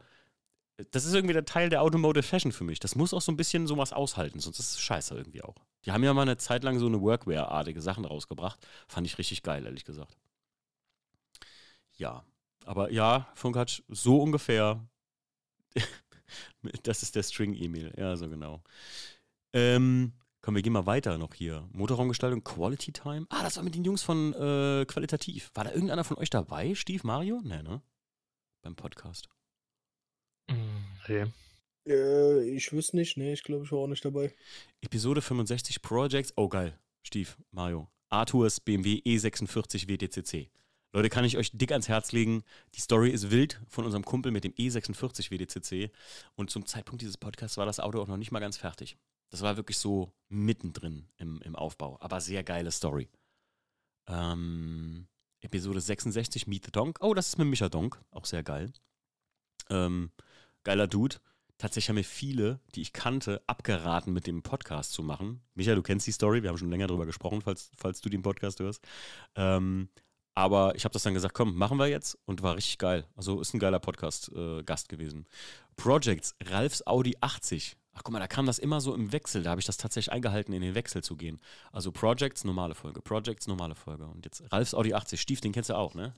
das 0.91 1.05
ist 1.05 1.15
irgendwie 1.15 1.35
der 1.35 1.45
Teil 1.45 1.71
der 1.71 1.83
Automotive 1.83 2.23
Fashion 2.25 2.53
für 2.53 2.65
mich. 2.65 2.81
Das 2.81 2.97
muss 2.97 3.15
auch 3.15 3.21
so 3.21 3.31
ein 3.31 3.37
bisschen 3.37 3.67
sowas 3.67 3.93
aushalten, 3.93 4.41
sonst 4.41 4.59
ist 4.59 4.73
es 4.73 4.81
scheiße 4.81 5.15
irgendwie 5.15 5.43
auch. 5.43 5.57
Die 5.85 5.93
haben 5.93 6.03
ja 6.03 6.13
mal 6.15 6.23
eine 6.23 6.37
Zeit 6.37 6.65
lang 6.65 6.79
so 6.79 6.87
eine 6.87 7.01
Workwear-artige 7.01 7.81
Sachen 7.81 8.05
rausgebracht. 8.05 8.67
Fand 8.89 9.07
ich 9.07 9.19
richtig 9.19 9.43
geil, 9.43 9.65
ehrlich 9.65 9.85
gesagt. 9.85 10.17
Ja, 11.97 12.25
aber 12.65 12.91
ja, 12.91 13.29
Funkatsch, 13.35 13.83
so 13.89 14.21
ungefähr. 14.21 14.85
das 16.83 17.03
ist 17.03 17.15
der 17.15 17.23
String-E-Mail, 17.23 17.95
ja, 17.97 18.17
so 18.17 18.29
genau. 18.29 18.63
Ähm, 19.53 20.13
komm, 20.41 20.57
wir 20.57 20.63
gehen 20.63 20.73
mal 20.73 20.87
weiter 20.87 21.19
noch 21.19 21.35
hier. 21.35 21.69
Motorraumgestaltung, 21.73 22.43
Quality 22.43 22.93
Time. 22.93 23.27
Ah, 23.29 23.45
das 23.45 23.57
war 23.57 23.63
mit 23.63 23.77
den 23.77 23.85
Jungs 23.85 24.03
von 24.03 24.33
äh, 24.33 24.85
Qualitativ. 24.87 25.51
War 25.55 25.65
da 25.65 25.71
irgendeiner 25.71 26.03
von 26.03 26.17
euch 26.17 26.31
dabei? 26.31 26.75
Steve, 26.75 27.07
Mario? 27.07 27.41
Nee, 27.45 27.63
ne? 27.63 27.81
Beim 28.63 28.75
Podcast. 28.75 29.29
Nee. 31.09 31.27
Äh, 31.87 32.49
ich 32.49 32.73
wüsste 32.73 32.97
nicht, 32.97 33.17
nee, 33.17 33.33
ich 33.33 33.43
glaube, 33.43 33.65
ich 33.65 33.73
war 33.73 33.81
auch 33.81 33.87
nicht 33.87 34.05
dabei. 34.05 34.33
Episode 34.81 35.21
65 35.21 35.83
Projects. 35.83 36.33
Oh, 36.37 36.49
geil. 36.49 36.79
Stief, 37.03 37.37
Mario. 37.51 37.89
Arthurs 38.09 38.61
BMW 38.61 39.03
E46 39.05 39.89
WDCC. 39.89 40.51
Leute, 40.93 41.09
kann 41.11 41.25
ich 41.25 41.37
euch 41.37 41.51
dick 41.53 41.73
ans 41.73 41.89
Herz 41.89 42.13
legen. 42.13 42.45
Die 42.77 42.81
Story 42.81 43.11
ist 43.11 43.31
wild 43.31 43.61
von 43.69 43.85
unserem 43.85 44.05
Kumpel 44.05 44.31
mit 44.31 44.45
dem 44.45 44.53
E46 44.53 45.31
WDCC. 45.31 45.93
Und 46.37 46.51
zum 46.51 46.67
Zeitpunkt 46.67 47.03
dieses 47.03 47.17
Podcasts 47.17 47.57
war 47.57 47.67
das 47.67 47.81
Auto 47.81 48.01
auch 48.01 48.07
noch 48.07 48.17
nicht 48.17 48.31
mal 48.31 48.39
ganz 48.39 48.57
fertig. 48.57 48.97
Das 49.31 49.43
war 49.43 49.57
wirklich 49.57 49.79
so 49.79 50.13
mittendrin 50.29 51.09
im, 51.17 51.43
im 51.43 51.57
Aufbau. 51.57 51.99
Aber 52.01 52.21
sehr 52.21 52.45
geile 52.45 52.71
Story. 52.71 53.09
Ähm, 54.07 55.09
Episode 55.41 55.81
66, 55.81 56.47
Meet 56.47 56.67
the 56.67 56.71
Donk. 56.71 56.99
Oh, 57.01 57.13
das 57.13 57.29
ist 57.29 57.39
mit 57.39 57.49
Micha 57.49 57.69
Donk. 57.69 58.01
Auch 58.13 58.25
sehr 58.25 58.45
geil. 58.45 58.73
Ähm, 59.71 60.13
geiler 60.65 60.87
Dude. 60.87 61.17
Tatsächlich 61.59 61.89
haben 61.89 61.97
mir 61.97 62.05
viele, 62.05 62.61
die 62.75 62.83
ich 62.83 62.93
kannte, 62.93 63.41
abgeraten, 63.47 64.13
mit 64.13 64.27
dem 64.27 64.43
Podcast 64.43 64.93
zu 64.93 65.03
machen. 65.03 65.41
Micha, 65.55 65.75
du 65.75 65.83
kennst 65.83 66.07
die 66.07 66.13
Story, 66.13 66.43
wir 66.43 66.51
haben 66.51 66.59
schon 66.59 66.71
länger 66.71 66.89
darüber 66.89 67.07
gesprochen, 67.07 67.43
falls, 67.43 67.71
falls 67.77 68.01
du 68.01 68.09
den 68.09 68.23
Podcast 68.23 68.59
hörst. 68.59 68.85
Ähm, 69.37 69.89
aber 70.35 70.75
ich 70.75 70.85
habe 70.85 70.93
das 70.93 71.05
dann 71.05 71.15
gesagt, 71.15 71.35
komm, 71.35 71.55
machen 71.55 71.79
wir 71.79 71.87
jetzt 71.87 72.19
und 72.25 72.43
war 72.43 72.57
richtig 72.57 72.79
geil. 72.79 73.07
Also 73.15 73.41
ist 73.41 73.55
ein 73.55 73.61
geiler 73.61 73.79
Podcast-Gast 73.79 74.87
äh, 74.87 74.97
gewesen. 74.97 75.27
Projects, 75.77 76.35
Ralfs 76.43 76.85
Audi 76.87 77.17
80. 77.21 77.77
Ach 77.93 78.03
guck 78.03 78.13
mal, 78.13 78.19
da 78.19 78.27
kam 78.27 78.47
das 78.47 78.59
immer 78.59 78.81
so 78.81 78.93
im 78.93 79.13
Wechsel. 79.13 79.45
Da 79.45 79.51
habe 79.51 79.61
ich 79.61 79.67
das 79.67 79.77
tatsächlich 79.77 80.13
eingehalten, 80.13 80.53
in 80.53 80.63
den 80.63 80.75
Wechsel 80.75 81.05
zu 81.05 81.17
gehen. 81.17 81.41
Also 81.71 81.93
Projects, 81.93 82.43
normale 82.43 82.75
Folge. 82.75 83.01
Projects, 83.01 83.47
normale 83.47 83.77
Folge. 83.77 84.07
Und 84.07 84.25
jetzt 84.25 84.43
Ralfs 84.53 84.75
Audi 84.75 84.93
80. 84.93 85.21
Stief, 85.21 85.41
den 85.41 85.53
kennst 85.53 85.71
du 85.71 85.75
auch, 85.75 85.95
ne? 85.95 86.15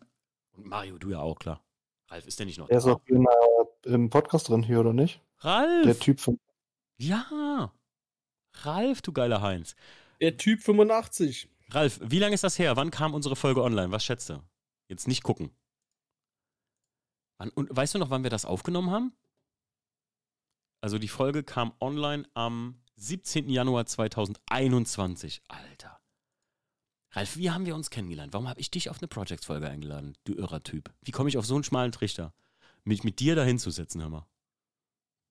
Und 0.52 0.66
Mario, 0.66 0.96
du 0.96 1.10
ja 1.10 1.20
auch, 1.20 1.38
klar. 1.38 1.62
Ralf, 2.08 2.26
ist 2.26 2.38
der 2.38 2.46
nicht 2.46 2.58
noch 2.58 2.68
Der 2.68 2.78
ist 2.78 2.86
auch 2.86 3.00
in, 3.06 3.24
äh, 3.24 3.88
im 3.88 4.10
Podcast 4.10 4.48
drin 4.48 4.62
hier, 4.62 4.80
oder 4.80 4.92
nicht? 4.92 5.20
Ralf! 5.38 5.84
Der 5.84 5.98
Typ 5.98 6.20
von. 6.20 6.38
Ja! 6.98 7.72
Ralf, 8.52 9.02
du 9.02 9.12
geiler 9.12 9.42
Heinz. 9.42 9.74
Der 10.20 10.36
Typ 10.36 10.62
85. 10.62 11.48
Ralf, 11.70 12.00
wie 12.02 12.18
lange 12.18 12.34
ist 12.34 12.44
das 12.44 12.58
her? 12.58 12.76
Wann 12.76 12.90
kam 12.90 13.12
unsere 13.12 13.36
Folge 13.36 13.62
online? 13.62 13.90
Was 13.90 14.04
schätzt 14.04 14.30
du? 14.30 14.42
Jetzt 14.88 15.08
nicht 15.08 15.22
gucken. 15.22 15.50
Wann, 17.38 17.50
und 17.50 17.74
weißt 17.74 17.94
du 17.94 17.98
noch, 17.98 18.10
wann 18.10 18.22
wir 18.22 18.30
das 18.30 18.44
aufgenommen 18.44 18.90
haben? 18.90 19.12
Also 20.80 20.98
die 20.98 21.08
Folge 21.08 21.42
kam 21.42 21.72
online 21.80 22.28
am 22.34 22.80
17. 22.96 23.50
Januar 23.50 23.86
2021. 23.86 25.42
Alter. 25.48 25.95
Ralf, 27.16 27.38
wie 27.38 27.50
haben 27.50 27.64
wir 27.64 27.74
uns 27.74 27.88
kennengelernt? 27.88 28.34
Warum 28.34 28.46
habe 28.46 28.60
ich 28.60 28.70
dich 28.70 28.90
auf 28.90 28.98
eine 29.00 29.08
Projects-Folge 29.08 29.70
eingeladen, 29.70 30.18
du 30.24 30.34
irrer 30.34 30.62
Typ? 30.62 30.92
Wie 31.00 31.12
komme 31.12 31.30
ich 31.30 31.38
auf 31.38 31.46
so 31.46 31.54
einen 31.54 31.64
schmalen 31.64 31.90
Trichter? 31.90 32.34
Mich 32.84 33.04
mit 33.04 33.20
dir 33.20 33.34
dahin 33.34 33.58
zu 33.58 33.70
setzen, 33.70 34.02
hör 34.02 34.10
mal. 34.10 34.26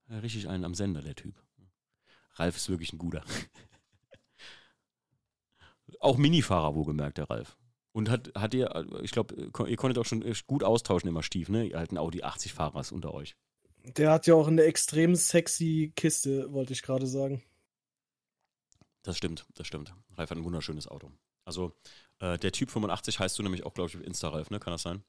Ja, 0.10 0.18
richtig 0.18 0.49
einen 0.49 0.66
am 0.66 0.74
Sender, 0.74 1.03
der 1.03 1.14
Typ. 1.14 1.40
Ralf 2.34 2.56
ist 2.56 2.70
wirklich 2.70 2.91
ein 2.91 2.98
guter. 2.98 3.24
auch 5.99 6.18
Minifahrer, 6.18 6.74
wohlgemerkt, 6.74 7.20
der 7.20 7.30
Ralf. 7.30 7.56
Und 7.91 8.10
hat, 8.10 8.32
hat 8.34 8.56
ihr, 8.56 8.88
ich 9.03 9.12
glaube, 9.12 9.36
ihr 9.36 9.78
konntet 9.78 9.99
auch 9.99 10.06
schon 10.06 10.26
gut 10.48 10.64
austauschen 10.64 11.07
immer, 11.07 11.22
Stief, 11.22 11.49
ne? 11.49 11.68
Ihr 11.68 11.78
alten 11.78 11.99
Audi 11.99 12.24
80-Fahrers 12.24 12.91
unter 12.94 13.14
euch. 13.14 13.36
Der 13.84 14.12
hat 14.12 14.26
ja 14.26 14.34
auch 14.34 14.48
eine 14.48 14.64
extrem 14.64 15.16
sexy 15.16 15.94
Kiste, 15.95 16.52
wollte 16.52 16.74
ich 16.74 16.82
gerade 16.82 17.06
sagen. 17.06 17.44
Das 19.03 19.18
stimmt, 19.18 19.45
das 19.53 19.68
stimmt. 19.68 19.94
Ralf 20.18 20.32
hat 20.32 20.38
ein 20.40 20.44
wunderschönes 20.44 20.88
Auto. 20.88 21.12
Also 21.45 21.73
äh, 22.19 22.38
der 22.38 22.51
Typ 22.51 22.69
85 22.69 23.19
heißt 23.19 23.38
du 23.38 23.43
nämlich 23.43 23.65
auch, 23.65 23.73
glaube 23.73 23.89
ich, 23.89 23.95
auf 23.95 24.03
Insta, 24.03 24.30
Ralf, 24.30 24.49
ne? 24.49 24.59
Kann 24.59 24.73
das 24.73 24.81
sein? 24.81 25.03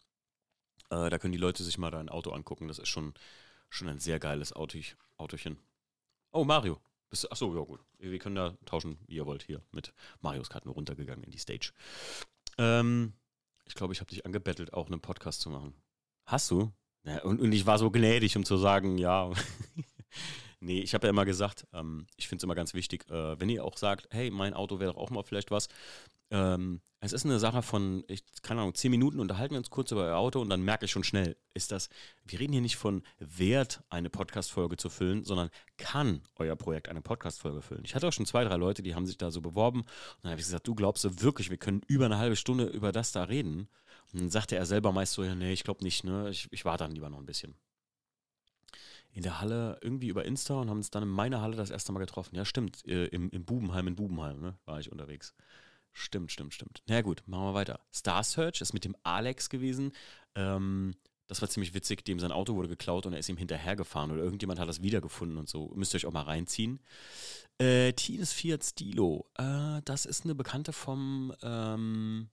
Äh, 0.91 1.11
da 1.11 1.19
können 1.19 1.33
die 1.33 1.39
Leute 1.39 1.65
sich 1.65 1.79
mal 1.79 1.91
dein 1.91 2.09
Auto 2.09 2.31
angucken. 2.31 2.69
Das 2.69 2.79
ist 2.79 2.89
schon, 2.89 3.15
schon 3.71 3.89
ein 3.89 3.99
sehr 3.99 4.19
geiles 4.19 4.53
Auto, 4.53 4.79
Autochen. 5.17 5.59
Oh, 6.33 6.45
Mario. 6.45 6.81
Bist, 7.09 7.31
achso, 7.31 7.55
ja 7.55 7.63
gut. 7.63 7.81
Wir 7.99 8.19
können 8.19 8.35
da 8.35 8.57
tauschen, 8.65 8.99
wie 9.07 9.17
ihr 9.17 9.27
wollt, 9.27 9.45
hier 9.45 9.63
mit 9.71 9.93
Marios 10.21 10.51
Karten 10.51 10.69
runtergegangen 10.69 11.25
in 11.25 11.31
die 11.31 11.39
Stage. 11.39 11.73
Ähm, 12.59 13.15
ich 13.65 13.75
glaube, 13.75 13.93
ich 13.93 14.01
habe 14.01 14.11
dich 14.11 14.27
angebettelt, 14.27 14.73
auch 14.73 14.87
einen 14.87 15.01
Podcast 15.01 15.41
zu 15.41 15.51
machen. 15.51 15.75
Hast 16.25 16.51
du? 16.51 16.73
Ja, 17.05 17.23
und, 17.23 17.41
und 17.41 17.53
ich 17.53 17.67
war 17.67 17.79
so 17.79 17.91
gnädig, 17.91 18.37
um 18.37 18.45
zu 18.45 18.57
sagen, 18.57 18.99
ja. 18.99 19.31
Nee, 20.67 20.81
ich 20.81 20.95
habe 20.95 21.07
ja 21.07 21.11
immer 21.11 21.25
gesagt, 21.25 21.65
ähm, 21.73 22.09
ich 22.17 22.27
finde 22.27 22.41
es 22.41 22.43
immer 22.43 22.57
ganz 22.57 22.75
wichtig, 22.75 23.09
äh, 23.09 23.39
wenn 23.39 23.49
ihr 23.49 23.65
auch 23.65 23.77
sagt, 23.77 24.09
hey, 24.11 24.33
mein 24.33 24.53
Auto 24.53 24.81
wäre 24.81 24.93
doch 24.93 24.99
auch 24.99 25.11
mal 25.11 25.23
vielleicht 25.23 25.53
was. 25.53 25.69
Ähm, 26.33 26.81
es 26.99 27.13
ist 27.13 27.25
eine 27.25 27.39
Sache 27.39 27.63
von, 27.63 28.03
ich, 28.09 28.25
keine 28.43 28.63
Ahnung, 28.63 28.75
zehn 28.75 28.91
Minuten 28.91 29.21
unterhalten 29.21 29.55
wir 29.55 29.59
uns 29.59 29.71
kurz 29.71 29.93
über 29.93 30.07
euer 30.07 30.17
Auto 30.17 30.41
und 30.41 30.51
dann 30.51 30.63
merke 30.63 30.87
ich 30.87 30.91
schon 30.91 31.05
schnell, 31.05 31.37
ist 31.55 31.71
das, 31.71 31.89
wir 32.25 32.41
reden 32.41 32.53
hier 32.53 32.63
nicht 32.63 32.75
von 32.75 33.05
Wert, 33.21 33.85
eine 33.91 34.11
Podcast-Folge 34.11 34.77
zu 34.77 34.91
füllen, 34.91 35.23
sondern 35.23 35.51
kann 35.77 36.21
euer 36.35 36.57
Projekt 36.57 36.89
eine 36.89 37.01
Podcast-Folge 37.01 37.63
füllen. 37.63 37.85
Ich 37.85 37.95
hatte 37.95 38.09
auch 38.09 38.13
schon 38.13 38.27
zwei, 38.27 38.43
drei 38.43 38.57
Leute, 38.57 38.83
die 38.83 38.97
haben 38.97 39.07
sich 39.07 39.19
da 39.19 39.31
so 39.31 39.41
beworben 39.41 39.83
und 39.83 39.89
dann 40.23 40.33
habe 40.33 40.41
ich 40.41 40.47
gesagt, 40.49 40.67
du 40.67 40.75
glaubst 40.75 41.05
du 41.05 41.23
wirklich, 41.23 41.49
wir 41.49 41.59
können 41.59 41.83
über 41.87 42.07
eine 42.07 42.19
halbe 42.19 42.35
Stunde 42.35 42.65
über 42.65 42.91
das 42.91 43.13
da 43.13 43.23
reden? 43.23 43.69
Und 44.13 44.21
dann 44.21 44.31
sagte 44.31 44.57
er 44.57 44.67
selber 44.67 44.91
meist 44.91 45.13
so, 45.13 45.23
ja, 45.23 45.37
nee, 45.37 45.53
ich 45.53 45.63
glaube 45.63 45.85
nicht, 45.85 46.03
ne, 46.03 46.29
ich, 46.29 46.49
ich 46.51 46.65
warte 46.65 46.83
dann 46.83 46.93
lieber 46.93 47.09
noch 47.09 47.19
ein 47.19 47.27
bisschen 47.27 47.55
in 49.17 49.23
der 49.23 49.41
Halle 49.41 49.79
irgendwie 49.81 50.09
über 50.09 50.27
Insta 50.27 50.55
und 50.61 50.69
haben 50.69 50.77
uns 50.77 50.91
dann 50.91 51.03
in 51.03 51.09
meiner 51.09 51.41
Halle 51.41 51.57
das 51.57 51.71
erste 51.71 51.91
Mal 51.91 52.01
getroffen. 52.01 52.37
Ja, 52.37 52.45
stimmt. 52.45 52.87
Äh, 52.87 53.07
im, 53.07 53.31
Im 53.31 53.47
Bubenheim, 53.47 53.89
in 53.89 53.97
Bubenheim, 53.97 54.41
ne, 54.41 54.59
war 54.67 54.79
ich 54.79 54.93
unterwegs. 54.93 55.35
Stimmt, 55.95 56.31
stimmt, 56.33 56.53
stimmt. 56.53 56.83
Na 56.87 57.01
gut, 57.01 57.23
machen 57.25 57.47
wir 57.47 57.55
weiter. 57.55 57.81
Star 57.95 58.23
Search 58.23 58.61
ist 58.61 58.75
mit 58.75 58.85
dem 58.85 58.95
Alex 59.05 59.49
gewesen. 59.49 59.93
Ähm, 60.35 60.97
das 61.29 61.41
war 61.41 61.49
ziemlich 61.49 61.73
witzig, 61.73 62.05
dem 62.05 62.21
sein 62.21 62.31
Auto 62.31 62.57
wurde 62.57 62.69
geklaut 62.69 63.07
und 63.07 63.15
er 63.15 63.19
ist 63.19 63.31
ihm 63.31 63.39
hinterhergefahren 63.39 64.11
oder 64.11 64.23
irgendjemand 64.23 64.61
hat 64.61 64.69
das 64.69 64.83
wiedergefunden 64.83 65.39
und 65.39 65.49
so. 65.49 65.73
Müsst 65.75 65.95
ihr 65.95 65.97
euch 65.97 66.07
auch 66.07 66.13
mal 66.13 66.21
reinziehen. 66.21 66.81
Äh, 67.57 67.95
Tines 67.95 68.35
Fiat 68.35 68.65
Stilo. 68.65 69.31
Äh, 69.39 69.81
das 69.87 70.05
ist 70.05 70.25
eine 70.25 70.35
Bekannte 70.35 70.75
vom, 70.75 71.33
ähm, 71.43 72.29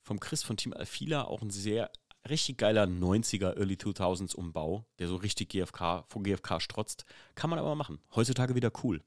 vom 0.00 0.18
Chris 0.18 0.42
von 0.42 0.56
Team 0.56 0.72
Alfila, 0.72 1.24
auch 1.24 1.42
ein 1.42 1.50
sehr 1.50 1.92
richtig 2.28 2.58
geiler 2.58 2.84
90er, 2.84 3.56
Early 3.56 3.74
2000s 3.74 4.34
Umbau, 4.34 4.86
der 4.98 5.08
so 5.08 5.16
richtig 5.16 5.50
GFK, 5.50 6.04
von 6.08 6.22
GFK 6.22 6.60
strotzt. 6.60 7.04
Kann 7.34 7.50
man 7.50 7.58
aber 7.58 7.74
machen. 7.74 7.98
Heutzutage 8.14 8.54
wieder 8.54 8.72
cool. 8.82 9.02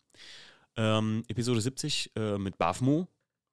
Ähm, 0.75 1.23
Episode 1.27 1.61
70 1.61 2.11
äh, 2.15 2.37
mit 2.37 2.57
Bafmo. 2.57 3.07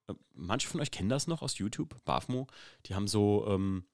Äh, 0.07 0.13
manche 0.33 0.67
von 0.67 0.81
euch 0.81 0.91
kennen 0.91 1.09
das 1.09 1.27
noch 1.27 1.41
aus 1.41 1.57
YouTube, 1.57 1.95
Bafmo. 2.05 2.47
Die 2.85 2.93
haben 2.93 3.07
so, 3.07 3.45
ähm, 3.47 3.85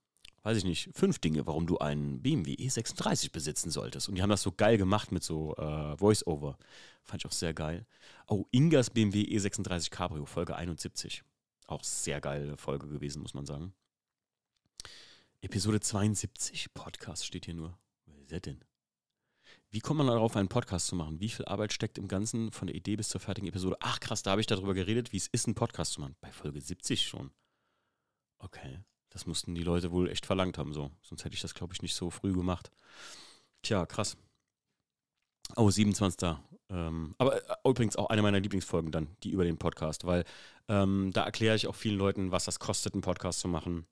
weiß 0.44 0.58
ich 0.58 0.66
nicht, 0.66 0.90
fünf 0.94 1.20
Dinge, 1.20 1.48
warum 1.48 1.68
du 1.68 1.78
einen 1.78 2.22
BMW 2.22 2.56
E36 2.56 3.32
besitzen 3.32 3.72
solltest. 3.72 4.10
Und 4.10 4.16
die 4.16 4.22
haben 4.22 4.30
das 4.30 4.42
so 4.42 4.52
geil 4.52 4.78
gemacht 4.78 5.12
mit 5.12 5.24
so 5.24 5.56
äh, 5.56 5.98
Voice-Over. 5.98 6.58
Fand 7.04 7.22
ich 7.22 7.28
auch 7.28 7.34
sehr 7.34 7.54
geil. 7.54 7.86
Oh, 8.28 8.46
Ingas 8.52 8.90
BMW 8.90 9.24
E36 9.24 9.90
Cabrio, 9.90 10.26
Folge 10.26 10.56
71. 10.56 11.24
Auch 11.68 11.84
sehr 11.86 12.20
geile 12.20 12.58
Folge 12.58 12.88
gewesen, 12.88 13.22
muss 13.22 13.34
man 13.34 13.46
sagen. 13.46 13.74
Episode 15.44 15.80
72, 15.80 16.72
Podcast 16.76 17.26
steht 17.26 17.46
hier 17.46 17.56
nur. 17.56 17.76
Wer 18.06 18.22
ist 18.22 18.32
das 18.32 18.42
denn? 18.42 18.64
Wie 19.72 19.80
kommt 19.80 19.98
man 19.98 20.06
darauf, 20.06 20.36
einen 20.36 20.50
Podcast 20.50 20.86
zu 20.86 20.96
machen? 20.96 21.20
Wie 21.20 21.30
viel 21.30 21.46
Arbeit 21.46 21.74
steckt 21.74 21.98
im 21.98 22.08
Ganzen 22.08 22.52
von 22.52 22.68
der 22.68 22.76
Idee 22.76 22.96
bis 22.96 23.10
zur 23.10 23.22
fertigen 23.22 23.50
Episode? 23.50 23.76
Ach 23.80 24.00
krass, 24.00 24.22
da 24.22 24.30
habe 24.30 24.42
ich 24.42 24.46
darüber 24.46 24.76
geredet, 24.76 25.14
wie 25.14 25.18
es 25.18 25.26
ist, 25.26 25.48
einen 25.48 25.56
Podcast 25.56 25.94
zu 25.94 26.02
machen. 26.02 26.16
Bei 26.22 26.32
Folge 26.32 26.62
70 26.62 27.08
schon. 27.08 27.32
Okay, 28.38 28.82
das 29.10 29.26
mussten 29.26 29.56
die 29.56 29.64
Leute 29.64 29.92
wohl 29.92 30.12
echt 30.12 30.28
verlangt 30.28 30.60
haben, 30.60 30.74
so. 30.74 30.92
Sonst 31.02 31.26
hätte 31.26 31.34
ich 31.34 31.42
das, 31.42 31.56
glaube 31.56 31.74
ich, 31.74 31.82
nicht 31.82 31.96
so 31.96 32.12
früh 32.12 32.34
gemacht. 32.34 32.70
Tja, 33.64 33.88
krass. 33.88 34.18
Oh, 35.56 35.72
27. 35.72 36.38
Ähm, 36.70 37.16
aber 37.18 37.44
äh, 37.50 37.56
übrigens 37.68 37.96
auch 37.96 38.12
eine 38.12 38.22
meiner 38.22 38.40
Lieblingsfolgen 38.40 38.92
dann, 38.92 39.18
die 39.24 39.32
über 39.32 39.44
den 39.44 39.58
Podcast, 39.58 40.06
weil 40.06 40.24
ähm, 40.68 41.10
da 41.14 41.24
erkläre 41.24 41.56
ich 41.56 41.66
auch 41.66 41.76
vielen 41.76 41.98
Leuten, 41.98 42.32
was 42.32 42.46
das 42.46 42.60
kostet, 42.60 42.94
einen 42.94 43.02
Podcast 43.02 43.40
zu 43.40 43.48
machen 43.48 43.88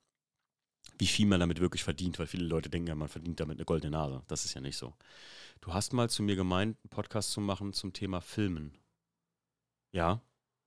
wie 1.00 1.06
viel 1.06 1.26
man 1.26 1.40
damit 1.40 1.60
wirklich 1.60 1.82
verdient, 1.82 2.18
weil 2.18 2.26
viele 2.26 2.44
Leute 2.44 2.68
denken 2.68 2.88
ja, 2.88 2.94
man 2.94 3.08
verdient 3.08 3.40
damit 3.40 3.56
eine 3.56 3.64
goldene 3.64 3.90
Nase. 3.90 4.22
Das 4.28 4.44
ist 4.44 4.52
ja 4.52 4.60
nicht 4.60 4.76
so. 4.76 4.94
Du 5.62 5.72
hast 5.72 5.94
mal 5.94 6.10
zu 6.10 6.22
mir 6.22 6.36
gemeint, 6.36 6.76
einen 6.76 6.90
Podcast 6.90 7.32
zu 7.32 7.40
machen 7.40 7.72
zum 7.72 7.94
Thema 7.94 8.20
Filmen. 8.20 8.76
Ja, 9.92 10.20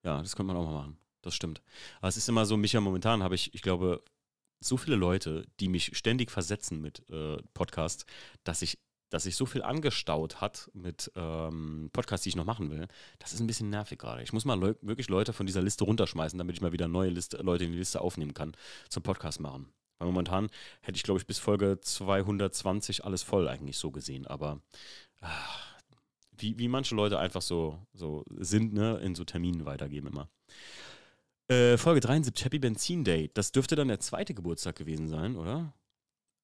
ja, 0.04 0.20
das 0.22 0.36
könnte 0.36 0.52
man 0.52 0.58
auch 0.62 0.66
mal 0.66 0.74
machen. 0.74 0.98
Das 1.22 1.36
stimmt. 1.36 1.62
Aber 2.00 2.08
es 2.08 2.18
ist 2.18 2.28
immer 2.28 2.48
so, 2.48 2.58
Micha, 2.58 2.82
momentan 2.82 3.22
habe 3.22 3.36
ich, 3.36 3.54
ich 3.54 3.62
glaube, 3.62 4.04
so 4.60 4.76
viele 4.76 4.96
Leute, 4.96 5.46
die 5.60 5.70
mich 5.70 5.96
ständig 5.96 6.32
versetzen 6.32 6.82
mit 6.82 7.08
äh, 7.10 7.38
Podcasts, 7.54 8.06
dass 8.44 8.64
ich, 8.64 8.80
dass 9.10 9.24
sich 9.24 9.36
so 9.36 9.46
viel 9.46 9.62
angestaut 9.62 10.42
hat 10.42 10.72
mit 10.74 11.12
ähm, 11.16 11.92
Podcasts, 11.94 12.24
die 12.24 12.30
ich 12.30 12.36
noch 12.36 12.46
machen 12.46 12.72
will. 12.72 12.88
Das 13.20 13.34
ist 13.34 13.40
ein 13.40 13.48
bisschen 13.48 13.70
nervig 13.70 14.00
gerade. 14.00 14.24
Ich 14.24 14.34
muss 14.34 14.46
mal 14.46 14.60
le 14.60 14.78
wirklich 14.82 15.10
Leute 15.10 15.32
von 15.32 15.46
dieser 15.46 15.62
Liste 15.62 15.84
runterschmeißen, 15.84 16.40
damit 16.40 16.56
ich 16.56 16.62
mal 16.62 16.72
wieder 16.72 16.88
neue 16.88 17.12
Liste, 17.12 17.38
Leute 17.38 17.66
in 17.66 17.72
die 17.72 17.78
Liste 17.78 18.02
aufnehmen 18.02 18.34
kann 18.34 18.58
zum 18.90 19.04
Podcast 19.04 19.40
machen. 19.40 19.72
Weil 20.04 20.12
momentan 20.12 20.50
hätte 20.82 20.98
ich, 20.98 21.04
glaube 21.04 21.20
ich, 21.20 21.26
bis 21.26 21.40
Folge 21.40 21.80
220 21.80 23.06
alles 23.06 23.24
voll 23.24 23.48
eigentlich 23.48 23.78
so 23.78 23.90
gesehen. 23.90 24.28
Aber 24.28 24.60
ach, 25.22 25.76
wie, 26.32 26.60
wie 26.60 26.68
manche 26.68 26.94
Leute 26.94 27.20
einfach 27.20 27.42
so, 27.42 27.80
so 27.94 28.26
sind, 28.36 28.74
ne, 28.74 28.98
in 28.98 29.16
so 29.16 29.24
Terminen 29.24 29.66
weitergeben 29.66 30.08
immer. 30.08 30.30
Äh, 31.48 31.78
Folge 31.78 32.02
73, 32.02 32.44
Happy 32.44 32.60
Benzin 32.60 33.06
Day. 33.06 33.32
Das 33.34 33.54
dürfte 33.54 33.78
dann 33.78 33.88
der 33.88 34.02
zweite 34.02 34.34
Geburtstag 34.34 34.76
gewesen 34.76 35.08
sein, 35.08 35.38
oder? 35.38 35.74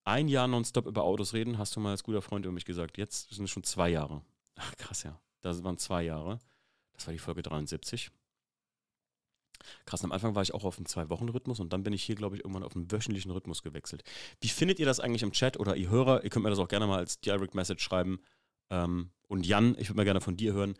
Ein 0.06 0.30
Jahr 0.30 0.48
nonstop 0.48 0.86
über 0.86 1.03
Autos 1.03 1.34
reden, 1.34 1.57
hast 1.57 1.76
du 1.76 1.81
mal 1.81 1.91
als 1.91 2.03
guter 2.03 2.22
Freund 2.22 2.45
über 2.45 2.53
mich 2.53 2.65
gesagt. 2.65 2.98
Jetzt 2.98 3.31
sind 3.31 3.44
es 3.44 3.52
schon 3.52 3.64
zwei 3.64 3.90
Jahre. 3.90 4.22
Ach, 4.56 4.73
krass, 4.77 5.03
ja. 5.03 5.19
Das 5.41 5.64
waren 5.65 5.77
zwei 5.77 6.03
Jahre. 6.03 6.40
Das 6.94 7.07
war 7.07 7.11
die 7.11 7.19
Folge 7.19 7.41
73. 7.41 8.10
Krass, 9.86 10.03
am 10.03 10.11
Anfang 10.11 10.36
war 10.36 10.41
ich 10.41 10.53
auch 10.53 10.64
auf 10.64 10.77
einem 10.77 10.86
Zwei-Wochen-Rhythmus 10.86 11.60
und 11.60 11.73
dann 11.73 11.84
bin 11.84 11.94
ich 11.94 12.03
hier, 12.03 12.15
glaube 12.15 12.36
ich, 12.36 12.44
irgendwann 12.44 12.64
auf 12.64 12.76
einen 12.76 12.91
wöchentlichen 12.91 13.31
Rhythmus 13.31 13.64
gewechselt. 13.64 14.03
Wie 14.41 14.48
findet 14.48 14.80
ihr 14.80 14.86
das 14.86 14.99
eigentlich 14.99 15.23
im 15.23 15.31
Chat 15.31 15.60
oder 15.60 15.76
ihr 15.76 15.90
Hörer? 15.90 16.23
Ihr 16.23 16.30
könnt 16.30 16.44
mir 16.44 16.49
das 16.49 16.60
auch 16.60 16.68
gerne 16.68 16.88
mal 16.88 16.98
als 16.98 17.19
Direct 17.19 17.56
Message 17.56 17.84
schreiben. 17.84 18.19
Ähm, 18.69 19.10
und 19.27 19.45
Jan, 19.45 19.76
ich 19.80 19.90
würde 19.90 19.98
mal 19.98 20.06
gerne 20.06 20.22
von 20.22 20.38
dir 20.38 20.53
hören. 20.53 20.76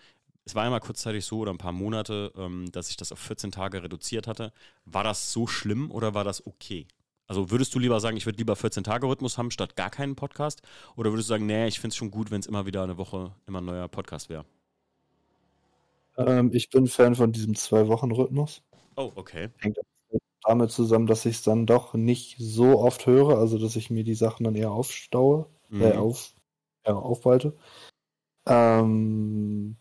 Es 0.46 0.56
war 0.56 0.64
ja 0.64 0.70
mal 0.70 0.80
kurzzeitig 0.80 1.26
so 1.26 1.40
oder 1.40 1.52
ein 1.52 1.58
paar 1.58 1.72
Monate, 1.72 2.32
ähm, 2.36 2.72
dass 2.72 2.90
ich 2.90 2.98
das 2.98 3.12
auf 3.12 3.20
14 3.20 3.52
Tage 3.52 3.84
reduziert 3.84 4.28
hatte. 4.28 4.52
War 4.86 5.04
das 5.04 5.32
so 5.32 5.48
schlimm 5.48 5.92
oder 5.92 6.14
war 6.14 6.24
das 6.24 6.46
okay? 6.46 6.88
Also 7.30 7.52
würdest 7.52 7.76
du 7.76 7.80
lieber 7.80 8.00
sagen, 8.00 8.18
ich 8.18 8.26
würde 8.26 8.40
lieber 8.40 8.54
14-Tage-Rhythmus 8.54 9.38
haben 9.38 9.52
statt 9.52 9.76
gar 9.76 9.92
keinen 9.92 10.16
Podcast? 10.16 10.64
Oder 10.96 11.12
würdest 11.12 11.30
du 11.30 11.34
sagen, 11.34 11.46
nee, 11.46 11.68
ich 11.68 11.80
finde 11.80 11.90
es 11.90 11.96
schon 11.96 12.10
gut, 12.10 12.32
wenn 12.32 12.40
es 12.40 12.48
immer 12.48 12.66
wieder 12.66 12.82
eine 12.82 12.98
Woche 12.98 13.36
immer 13.46 13.62
ein 13.62 13.66
neuer 13.66 13.88
Podcast 13.88 14.30
wäre? 14.30 14.46
Ähm, 16.18 16.50
ich 16.54 16.72
bin 16.72 16.88
Fan 16.88 17.14
von 17.14 17.32
diesem 17.32 17.54
Zwei-Wochen-Rhythmus. 17.54 18.64
Oh, 19.00 19.14
okay. 19.16 19.48
Hängt 19.60 19.78
damit 20.44 20.72
zusammen, 20.72 21.08
dass 21.08 21.26
ich 21.26 21.38
es 21.38 21.44
dann 21.44 21.66
doch 21.66 21.94
nicht 21.94 22.36
so 22.38 22.80
oft 22.80 23.06
höre, 23.06 23.38
also 23.38 23.58
dass 23.58 23.78
ich 23.78 23.90
mir 23.90 24.04
die 24.04 24.16
Sachen 24.16 24.44
dann 24.44 24.56
eher 24.56 24.72
aufstaue, 24.72 25.46
mhm. 25.70 25.82
äh, 25.82 25.92
auf, 25.94 26.34
ja, 26.86 26.96
aufwalte. 26.96 27.54
Ähm, 28.46 29.78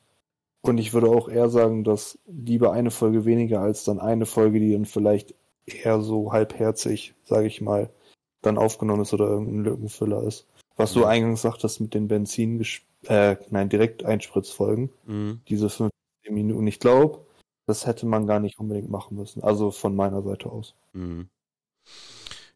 und 0.60 0.78
ich 0.78 0.92
würde 0.92 1.08
auch 1.08 1.28
eher 1.28 1.48
sagen, 1.48 1.82
dass 1.82 2.18
lieber 2.26 2.72
eine 2.72 2.92
Folge 2.92 3.24
weniger 3.24 3.60
als 3.60 3.82
dann 3.82 3.98
eine 3.98 4.24
Folge, 4.24 4.60
die 4.60 4.72
dann 4.72 4.86
vielleicht 4.86 5.34
eher 5.66 6.00
so 6.00 6.32
halbherzig, 6.32 7.14
sage 7.24 7.48
ich 7.48 7.60
mal, 7.60 7.90
dann 8.40 8.56
aufgenommen 8.56 9.02
ist 9.02 9.14
oder 9.14 9.26
irgendein 9.26 9.64
Lückenfüller 9.64 10.22
ist. 10.22 10.46
Was 10.76 10.94
mhm. 10.94 11.00
du 11.00 11.06
eingangs 11.06 11.42
sagtest 11.42 11.80
mit 11.80 11.92
den 11.92 12.06
Benzin, 12.06 12.64
äh, 13.06 13.36
nein, 13.50 13.68
Direkteinspritzfolgen, 13.68 14.90
mhm. 15.06 15.40
diese 15.48 15.68
15 15.70 15.90
Minuten. 16.30 16.68
Ich 16.68 16.78
glaube, 16.78 17.26
das 17.68 17.84
hätte 17.84 18.06
man 18.06 18.26
gar 18.26 18.40
nicht 18.40 18.58
unbedingt 18.58 18.88
machen 18.88 19.18
müssen. 19.18 19.42
Also 19.42 19.70
von 19.70 19.94
meiner 19.94 20.22
Seite 20.22 20.50
aus. 20.50 20.74
Mhm. 20.94 21.28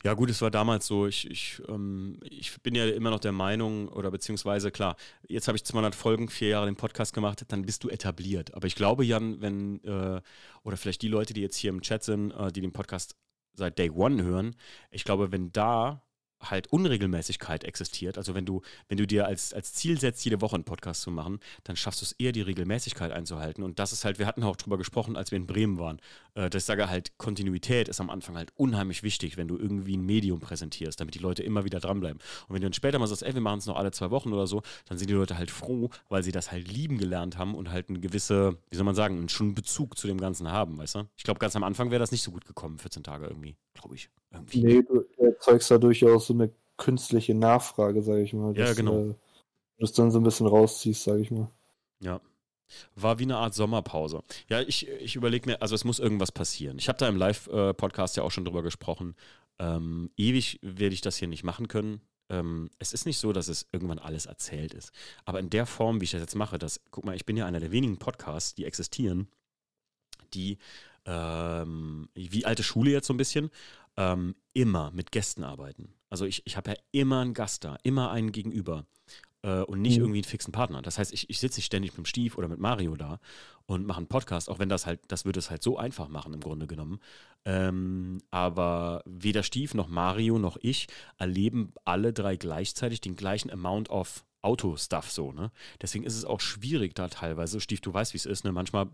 Ja, 0.05 0.15
gut, 0.15 0.31
es 0.31 0.41
war 0.41 0.51
damals 0.51 0.87
so. 0.87 1.07
Ich, 1.07 1.31
ich, 1.31 1.63
ähm, 1.69 2.19
ich 2.25 2.61
bin 2.63 2.75
ja 2.75 2.87
immer 2.87 3.11
noch 3.11 3.21
der 3.21 3.33
Meinung, 3.33 3.89
oder 3.89 4.11
beziehungsweise, 4.11 4.71
klar, 4.71 4.97
jetzt 5.29 5.49
habe 5.49 5.57
ich 5.57 5.65
200 5.65 5.95
Folgen, 5.95 6.31
vier 6.31 6.49
Jahre 6.49 6.65
den 6.65 6.77
Podcast 6.77 7.13
gemacht, 7.13 7.45
dann 7.49 7.67
bist 7.67 7.85
du 7.85 7.91
etabliert. 7.91 8.55
Aber 8.55 8.67
ich 8.67 8.75
glaube, 8.75 9.05
Jan, 9.05 9.43
wenn, 9.43 9.85
äh, 9.85 10.23
oder 10.63 10.77
vielleicht 10.79 11.03
die 11.03 11.09
Leute, 11.09 11.35
die 11.35 11.43
jetzt 11.43 11.57
hier 11.57 11.71
im 11.71 11.83
Chat 11.83 12.03
sind, 12.03 12.31
äh, 12.31 12.51
die 12.51 12.63
den 12.63 12.73
Podcast 12.73 13.15
seit 13.53 13.79
Day 13.79 13.91
One 13.91 14.23
hören, 14.23 14.57
ich 14.91 15.05
glaube, 15.05 15.31
wenn 15.31 15.53
da 15.53 16.03
halt 16.43 16.69
Unregelmäßigkeit 16.73 17.65
existiert, 17.65 18.19
also 18.19 18.35
wenn 18.35 18.47
du, 18.47 18.63
wenn 18.89 18.99
du 18.99 19.07
dir 19.07 19.27
als, 19.27 19.53
als 19.53 19.73
Ziel 19.73 19.99
setzt, 19.99 20.25
jede 20.25 20.41
Woche 20.41 20.57
einen 20.57 20.65
Podcast 20.65 21.03
zu 21.03 21.11
machen, 21.11 21.41
dann 21.65 21.77
schaffst 21.77 22.01
du 22.01 22.05
es 22.05 22.13
eher, 22.13 22.33
die 22.33 22.43
Regelmäßigkeit 22.43 23.13
einzuhalten. 23.13 23.63
Und 23.63 23.79
das 23.79 23.93
ist 23.93 24.05
halt, 24.05 24.19
wir 24.19 24.27
hatten 24.27 24.43
auch 24.43 24.57
drüber 24.57 24.79
gesprochen, 24.79 25.17
als 25.17 25.31
wir 25.31 25.37
in 25.37 25.47
Bremen 25.47 25.79
waren. 25.79 26.01
Äh, 26.35 26.51
ich 26.55 26.65
sage 26.65 26.89
halt, 26.89 27.17
Kontinuität 27.19 27.89
ist 27.89 28.01
am 28.01 28.11
Anfang 28.11 28.37
halt 28.37 28.53
unheimlich 28.57 29.03
wichtig, 29.03 29.37
wenn 29.37 29.49
du 29.49 29.57
irgendwie 29.57 29.97
ein 29.97 30.05
Medium 30.05 30.41
präsentierst, 30.41 31.01
damit 31.01 31.15
die 31.15 31.19
Leute 31.19 31.43
immer 31.43 31.65
wieder 31.65 31.81
dranbleiben. 31.81 32.21
Und 32.49 32.55
wenn 32.55 32.61
du 32.61 32.67
dann 32.67 32.73
später 32.73 32.99
mal 32.99 33.07
sagst, 33.07 33.23
ey, 33.23 33.35
wir 33.35 33.41
machen 33.41 33.59
es 33.59 33.67
noch 33.67 33.77
alle 33.77 33.91
zwei 33.93 34.11
Wochen 34.11 34.33
oder 34.33 34.47
so, 34.47 34.63
dann 34.87 34.99
sind 34.99 35.09
die 35.09 35.15
Leute 35.15 35.37
halt 35.39 35.51
froh, 35.51 35.91
weil 36.09 36.23
sie 36.23 36.33
das 36.33 36.53
halt 36.53 36.71
lieben 36.71 36.99
gelernt 36.99 37.39
haben 37.39 37.55
und 37.55 37.71
halt 37.71 37.89
eine 37.89 38.01
gewisse, 38.01 38.59
wie 38.71 38.77
soll 38.77 38.85
man 38.85 38.95
sagen, 38.95 39.29
schon 39.29 39.49
einen 39.49 39.55
Bezug 39.55 39.97
zu 39.97 40.07
dem 40.07 40.19
Ganzen 40.19 40.51
haben, 40.51 40.79
weißt 40.79 40.97
du? 40.97 41.09
Ich 41.17 41.25
glaube, 41.25 41.39
ganz 41.39 41.57
am 41.57 41.65
Anfang 41.65 41.91
wäre 41.91 42.01
das 42.01 42.13
nicht 42.13 42.23
so 42.23 42.31
gut 42.31 42.45
gekommen, 42.45 42.79
14 42.79 43.03
Tage 43.03 43.27
irgendwie, 43.27 43.57
glaube 43.75 43.95
ich. 43.95 44.11
Irgendwie. 44.31 44.63
Nee, 44.63 44.83
du 44.83 45.05
erzeugst 45.43 45.71
da 45.71 45.79
durchaus 45.79 46.29
so 46.29 46.35
eine 46.35 46.53
künstliche 46.77 47.35
Nachfrage, 47.35 48.03
sage 48.03 48.23
ich 48.23 48.33
mal. 48.33 48.55
Dass, 48.55 48.69
ja, 48.69 48.75
genau. 48.75 49.11
Äh, 49.11 49.15
du 49.79 49.85
es 49.85 49.93
dann 49.93 50.11
so 50.11 50.21
ein 50.21 50.23
bisschen 50.23 50.47
rausziehst, 50.47 51.03
sage 51.03 51.21
ich 51.21 51.31
mal. 51.31 51.51
Ja. 52.01 52.21
War 52.95 53.19
wie 53.19 53.25
eine 53.25 53.37
Art 53.37 53.53
Sommerpause. 53.53 54.23
Ja, 54.49 54.61
ich, 54.61 54.89
ich 54.89 55.17
überlege 55.17 55.51
mir, 55.51 55.61
also 55.61 55.75
es 55.75 55.85
muss 55.85 55.99
irgendwas 55.99 56.33
passieren. 56.33 56.79
Ich 56.79 56.89
habe 56.89 56.99
da 56.99 57.09
im 57.09 57.17
Live-Podcast 57.17 58.17
ja 58.17 58.23
auch 58.23 58.31
schon 58.31 58.45
drüber 58.45 58.63
gesprochen. 58.63 59.15
Ähm, 59.59 60.11
ewig 60.17 60.59
werde 60.63 60.95
ich 60.95 61.03
das 61.03 61.17
hier 61.17 61.29
nicht 61.29 61.45
machen 61.45 61.69
können. 61.69 62.01
ähm, 62.33 62.71
es 62.79 62.93
ist 62.93 63.05
nicht 63.05 63.19
so, 63.19 63.33
dass 63.33 63.49
es 63.49 63.67
irgendwann 63.73 63.99
alles 63.99 64.27
erzählt 64.27 64.73
ist. 64.73 64.91
Aber 65.25 65.39
in 65.39 65.51
der 65.51 65.67
Form, 65.67 66.01
wie 66.01 66.05
ich 66.05 66.13
das 66.13 66.23
jetzt 66.23 66.35
mache, 66.35 66.59
das, 66.59 66.81
guck 66.91 67.05
mal, 67.05 67.15
ich 67.15 67.27
bin 67.27 67.37
ja 67.37 67.47
einer 67.47 67.61
der 67.61 67.73
wenigen 67.73 67.99
Podcasts, 67.99 68.55
die 68.55 68.65
existieren, 68.65 69.29
die 70.33 70.59
ähm, 71.05 72.09
wie 72.15 72.47
alte 72.47 72.63
Schule 72.63 72.91
jetzt 72.91 73.07
so 73.07 73.13
ein 73.13 73.19
bisschen, 73.19 73.51
ähm, 73.97 74.35
immer 74.53 74.91
mit 74.93 75.13
Gästen 75.13 75.45
arbeiten. 75.45 75.95
Also 76.11 76.25
ich, 76.25 76.43
ich 76.47 76.57
habe 76.57 76.71
ja 76.73 76.77
immer 76.93 77.21
einen 77.21 77.35
Gast 77.35 77.65
da, 77.65 77.79
immer 77.83 78.11
einen 78.11 78.33
gegenüber 78.33 78.87
äh, 79.43 79.61
und 79.61 79.81
nicht 79.81 79.97
mhm. 79.97 80.05
irgendwie 80.05 80.19
einen 80.19 80.25
fixen 80.25 80.53
Partner. 80.53 80.83
Das 80.83 80.99
heißt, 80.99 81.13
ich, 81.13 81.29
ich 81.31 81.41
sitze 81.41 81.59
nicht 81.59 81.67
ständig 81.67 81.93
mit 81.93 81.99
dem 81.99 82.07
Stief 82.07 82.39
oder 82.39 82.49
mit 82.49 82.59
Mario 82.59 82.97
da 82.97 83.19
und 83.67 83.87
mache 83.87 83.99
einen 83.99 84.09
Podcast, 84.09 84.51
auch 84.51 84.59
wenn 84.59 84.69
das 84.69 84.87
halt, 84.87 85.01
das 85.09 85.25
würde 85.25 85.39
es 85.39 85.51
halt 85.51 85.63
so 85.63 85.77
einfach 85.79 86.09
machen 86.09 86.35
im 86.35 86.41
Grunde 86.41 86.67
genommen. 86.67 87.01
Ähm, 87.45 88.19
aber 88.31 89.03
weder 89.05 89.43
Stief 89.43 89.75
noch 89.75 89.89
Mario 89.89 90.39
noch 90.39 90.57
ich 90.61 90.87
erleben 91.19 91.73
alle 91.85 92.13
drei 92.13 92.37
gleichzeitig 92.37 93.01
den 93.01 93.17
gleichen 93.17 93.51
Amount 93.51 93.91
of 93.91 94.25
Auto-Stuff 94.43 95.11
so, 95.11 95.33
ne? 95.33 95.53
Deswegen 95.81 96.05
ist 96.05 96.17
es 96.17 96.25
auch 96.25 96.41
schwierig 96.41 96.95
da 96.95 97.09
teilweise. 97.09 97.61
Stief, 97.61 97.81
du 97.81 97.95
weißt, 97.95 98.13
wie 98.13 98.19
es 98.19 98.27
ist, 98.27 98.45
ne? 98.45 98.51
Manchmal 98.51 98.89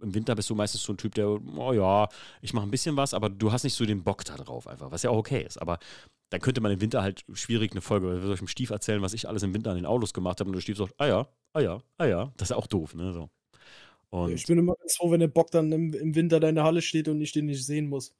im 0.00 0.14
Winter 0.14 0.34
bist 0.34 0.50
du 0.50 0.54
meistens 0.54 0.82
so 0.82 0.92
ein 0.92 0.96
Typ, 0.96 1.14
der, 1.14 1.28
oh 1.28 1.72
ja, 1.72 2.08
ich 2.40 2.52
mache 2.52 2.66
ein 2.66 2.70
bisschen 2.70 2.96
was, 2.96 3.14
aber 3.14 3.28
du 3.28 3.52
hast 3.52 3.64
nicht 3.64 3.74
so 3.74 3.84
den 3.84 4.02
Bock 4.02 4.24
da 4.24 4.36
drauf 4.36 4.66
einfach, 4.66 4.90
was 4.90 5.02
ja 5.02 5.10
auch 5.10 5.16
okay 5.16 5.42
ist. 5.42 5.60
Aber 5.60 5.78
dann 6.30 6.40
könnte 6.40 6.60
man 6.60 6.72
im 6.72 6.80
Winter 6.80 7.02
halt 7.02 7.24
schwierig 7.32 7.72
eine 7.72 7.80
Folge, 7.80 8.06
weil 8.06 8.16
wir 8.16 8.22
soll 8.22 8.34
ich 8.34 8.40
dem 8.40 8.48
Stief 8.48 8.70
erzählen, 8.70 9.02
was 9.02 9.14
ich 9.14 9.28
alles 9.28 9.42
im 9.42 9.54
Winter 9.54 9.70
an 9.70 9.76
den 9.76 9.86
Autos 9.86 10.12
gemacht 10.12 10.40
habe 10.40 10.48
und 10.48 10.54
der 10.54 10.60
Stief 10.60 10.78
sagt, 10.78 10.94
ah 10.98 11.06
ja, 11.06 11.28
ah 11.52 11.60
ja, 11.60 11.82
ah 11.98 12.06
ja, 12.06 12.32
das 12.36 12.50
ist 12.50 12.56
auch 12.56 12.66
doof, 12.66 12.94
ne, 12.94 13.12
so. 13.12 13.30
Und 14.10 14.32
ich 14.32 14.46
bin 14.46 14.58
immer 14.58 14.74
ganz 14.74 14.96
froh, 14.96 15.10
wenn 15.10 15.20
der 15.20 15.28
Bock 15.28 15.50
dann 15.50 15.70
im, 15.70 15.92
im 15.92 16.14
Winter 16.14 16.40
da 16.40 16.48
in 16.48 16.54
der 16.54 16.64
Halle 16.64 16.80
steht 16.80 17.08
und 17.08 17.20
ich 17.20 17.32
den 17.32 17.46
nicht 17.46 17.64
sehen 17.64 17.88
muss. 17.88 18.14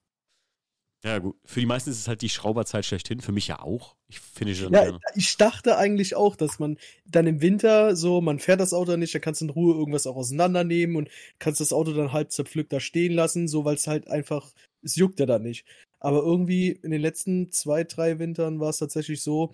Ja, 1.04 1.18
gut. 1.18 1.36
Für 1.44 1.60
die 1.60 1.66
meisten 1.66 1.90
ist 1.90 2.00
es 2.00 2.08
halt 2.08 2.22
die 2.22 2.28
Schrauberzeit 2.28 2.84
schlechthin. 2.84 3.20
Für 3.20 3.30
mich 3.30 3.46
ja 3.46 3.60
auch. 3.60 3.94
Ich 4.08 4.18
finde 4.18 4.54
schon. 4.54 4.72
Ja, 4.72 4.84
gerne. 4.84 4.98
ich 5.14 5.36
dachte 5.36 5.76
eigentlich 5.76 6.16
auch, 6.16 6.34
dass 6.34 6.58
man 6.58 6.76
dann 7.06 7.26
im 7.26 7.40
Winter 7.40 7.94
so, 7.94 8.20
man 8.20 8.40
fährt 8.40 8.60
das 8.60 8.72
Auto 8.72 8.96
nicht, 8.96 9.14
dann 9.14 9.22
kannst 9.22 9.40
du 9.40 9.44
in 9.44 9.50
Ruhe 9.50 9.76
irgendwas 9.76 10.06
auch 10.06 10.16
auseinandernehmen 10.16 10.96
und 10.96 11.08
kannst 11.38 11.60
das 11.60 11.72
Auto 11.72 11.92
dann 11.92 12.12
halb 12.12 12.32
zerpflückt 12.32 12.72
da 12.72 12.80
stehen 12.80 13.12
lassen, 13.12 13.46
so 13.46 13.64
weil 13.64 13.76
es 13.76 13.86
halt 13.86 14.08
einfach, 14.08 14.52
es 14.82 14.96
juckt 14.96 15.20
ja 15.20 15.26
dann 15.26 15.42
nicht. 15.42 15.64
Aber 16.00 16.18
irgendwie 16.18 16.70
in 16.70 16.90
den 16.90 17.00
letzten 17.00 17.52
zwei, 17.52 17.84
drei 17.84 18.18
Wintern 18.18 18.58
war 18.58 18.70
es 18.70 18.78
tatsächlich 18.78 19.22
so, 19.22 19.52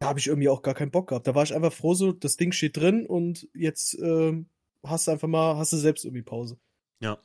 da 0.00 0.08
habe 0.08 0.18
ich 0.18 0.26
irgendwie 0.26 0.48
auch 0.50 0.62
gar 0.62 0.74
keinen 0.74 0.90
Bock 0.90 1.08
gehabt. 1.08 1.26
Da 1.26 1.34
war 1.34 1.44
ich 1.44 1.54
einfach 1.54 1.72
froh, 1.72 1.94
so, 1.94 2.12
das 2.12 2.36
Ding 2.36 2.52
steht 2.52 2.76
drin 2.76 3.06
und 3.06 3.48
jetzt 3.54 3.98
äh, 3.98 4.44
hast 4.82 5.06
du 5.06 5.12
einfach 5.12 5.28
mal, 5.28 5.56
hast 5.56 5.72
du 5.72 5.78
selbst 5.78 6.04
irgendwie 6.04 6.22
Pause. 6.22 6.58
Ja. 7.00 7.18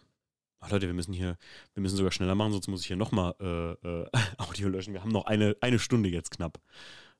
Ach 0.59 0.69
Leute, 0.71 0.87
wir 0.87 0.93
müssen 0.93 1.13
hier, 1.13 1.37
wir 1.73 1.81
müssen 1.81 1.95
sogar 1.95 2.11
schneller 2.11 2.35
machen, 2.35 2.51
sonst 2.51 2.67
muss 2.67 2.81
ich 2.81 2.87
hier 2.87 2.97
nochmal 2.97 3.33
äh, 3.39 3.71
äh, 3.87 4.05
Audio 4.37 4.69
löschen. 4.69 4.93
Wir 4.93 5.01
haben 5.01 5.11
noch 5.11 5.25
eine, 5.25 5.55
eine 5.61 5.79
Stunde 5.79 6.09
jetzt 6.09 6.31
knapp. 6.31 6.59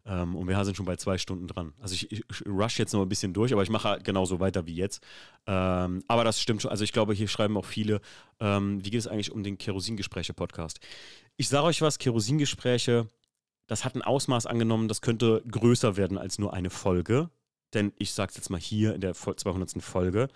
Ähm, 0.06 0.36
und 0.36 0.48
wir 0.48 0.66
sind 0.66 0.76
schon 0.76 0.86
bei 0.86 0.96
zwei 0.96 1.18
Stunden 1.18 1.48
dran. 1.48 1.74
Also 1.80 1.94
ich, 1.94 2.12
ich 2.12 2.24
rush 2.46 2.80
jetzt 2.80 2.94
noch 2.94 3.02
ein 3.02 3.10
bisschen 3.10 3.34
durch, 3.34 3.54
aber 3.54 3.64
ich 3.64 3.70
mache 3.70 3.90
halt 3.90 4.04
genauso 4.04 4.40
weiter 4.40 4.66
wie 4.66 4.76
jetzt. 4.76 5.04
Ähm, 5.46 6.04
aber 6.08 6.24
das 6.24 6.42
stimmt 6.42 6.62
schon. 6.62 6.72
Also 6.72 6.84
ich 6.84 6.94
glaube, 6.94 7.14
hier 7.14 7.28
schreiben 7.28 7.58
auch 7.58 7.66
viele, 7.66 8.02
ähm, 8.40 8.84
wie 8.84 8.90
geht 8.90 9.00
es 9.00 9.08
eigentlich 9.08 9.32
um 9.32 9.44
den 9.44 9.58
Kerosingespräche-Podcast? 9.58 10.80
Ich 11.38 11.50
sage 11.50 11.66
euch 11.66 11.82
was, 11.82 12.00
Kerosingespräche, 12.00 13.08
das 13.68 13.86
hat 13.86 13.96
ein 13.96 14.02
Ausmaß 14.02 14.48
angenommen, 14.48 14.88
das 14.88 15.02
könnte 15.02 15.44
größer 15.50 15.96
werden 15.96 16.18
als 16.18 16.40
nur 16.40 16.54
eine 16.54 16.70
Folge. 16.70 17.30
Denn 17.74 17.94
ich 18.00 18.14
sage 18.14 18.32
es 18.32 18.36
jetzt 18.36 18.50
mal 18.50 18.60
hier 18.60 18.96
in 18.96 19.02
der 19.02 19.14
200. 19.14 19.82
Folge 19.84 20.28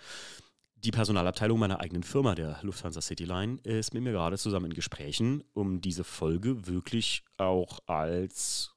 die 0.84 0.90
Personalabteilung 0.90 1.58
meiner 1.58 1.80
eigenen 1.80 2.02
Firma, 2.02 2.34
der 2.34 2.58
Lufthansa 2.62 3.00
Cityline, 3.00 3.58
ist 3.62 3.94
mit 3.94 4.02
mir 4.02 4.12
gerade 4.12 4.36
zusammen 4.36 4.66
in 4.66 4.74
Gesprächen, 4.74 5.42
um 5.54 5.80
diese 5.80 6.04
Folge 6.04 6.66
wirklich 6.66 7.24
auch 7.38 7.78
als, 7.86 8.74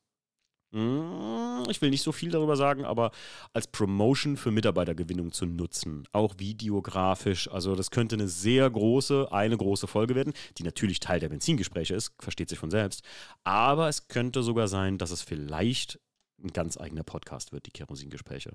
hm, 0.71 1.63
ich 1.69 1.81
will 1.81 1.89
nicht 1.89 2.03
so 2.03 2.13
viel 2.13 2.31
darüber 2.31 2.55
sagen, 2.55 2.85
aber 2.85 3.11
als 3.51 3.67
Promotion 3.67 4.37
für 4.37 4.51
Mitarbeitergewinnung 4.51 5.33
zu 5.33 5.45
nutzen. 5.45 6.07
Auch 6.13 6.35
videografisch. 6.37 7.49
Also 7.49 7.75
das 7.75 7.91
könnte 7.91 8.15
eine 8.15 8.29
sehr 8.29 8.69
große, 8.69 9.27
eine 9.31 9.57
große 9.57 9.87
Folge 9.87 10.15
werden, 10.15 10.33
die 10.57 10.63
natürlich 10.63 11.01
Teil 11.01 11.19
der 11.19 11.29
Benzingespräche 11.29 11.93
ist, 11.93 12.13
versteht 12.19 12.47
sich 12.47 12.59
von 12.59 12.71
selbst. 12.71 13.03
Aber 13.43 13.89
es 13.89 14.07
könnte 14.07 14.43
sogar 14.43 14.69
sein, 14.69 14.97
dass 14.97 15.11
es 15.11 15.21
vielleicht 15.21 15.99
ein 16.41 16.53
ganz 16.53 16.77
eigener 16.77 17.03
Podcast 17.03 17.51
wird, 17.51 17.65
die 17.65 17.71
Kerosingespräche. 17.71 18.51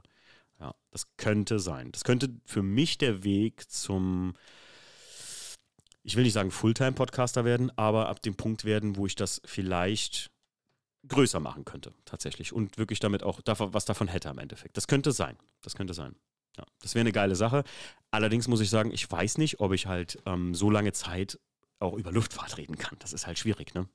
Ja, 0.62 0.74
das 0.92 1.16
könnte 1.16 1.58
sein. 1.58 1.90
Das 1.90 2.04
könnte 2.04 2.30
für 2.46 2.62
mich 2.62 2.96
der 2.96 3.24
Weg 3.24 3.68
zum, 3.68 4.34
ich 6.04 6.14
will 6.14 6.22
nicht 6.22 6.34
sagen 6.34 6.52
Fulltime-Podcaster 6.52 7.44
werden, 7.44 7.76
aber 7.76 8.08
ab 8.08 8.22
dem 8.22 8.36
Punkt 8.36 8.64
werden, 8.64 8.96
wo 8.96 9.06
ich 9.06 9.16
das 9.16 9.42
vielleicht 9.44 10.30
größer 11.08 11.40
machen 11.40 11.64
könnte, 11.64 11.92
tatsächlich. 12.04 12.52
Und 12.52 12.78
wirklich 12.78 13.00
damit 13.00 13.24
auch 13.24 13.40
was 13.44 13.84
davon 13.86 14.06
hätte 14.06 14.30
am 14.30 14.38
Endeffekt. 14.38 14.76
Das 14.76 14.86
könnte 14.86 15.10
sein. 15.10 15.36
Das 15.62 15.74
könnte 15.74 15.94
sein. 15.94 16.14
Ja, 16.56 16.64
das 16.80 16.94
wäre 16.94 17.00
eine 17.00 17.12
geile 17.12 17.34
Sache. 17.34 17.64
Allerdings 18.12 18.46
muss 18.46 18.60
ich 18.60 18.70
sagen, 18.70 18.92
ich 18.92 19.10
weiß 19.10 19.38
nicht, 19.38 19.58
ob 19.58 19.72
ich 19.72 19.86
halt 19.86 20.22
ähm, 20.26 20.54
so 20.54 20.70
lange 20.70 20.92
Zeit 20.92 21.40
auch 21.80 21.94
über 21.94 22.12
Luftfahrt 22.12 22.56
reden 22.56 22.78
kann. 22.78 22.96
Das 23.00 23.12
ist 23.12 23.26
halt 23.26 23.38
schwierig, 23.40 23.74
ne? 23.74 23.88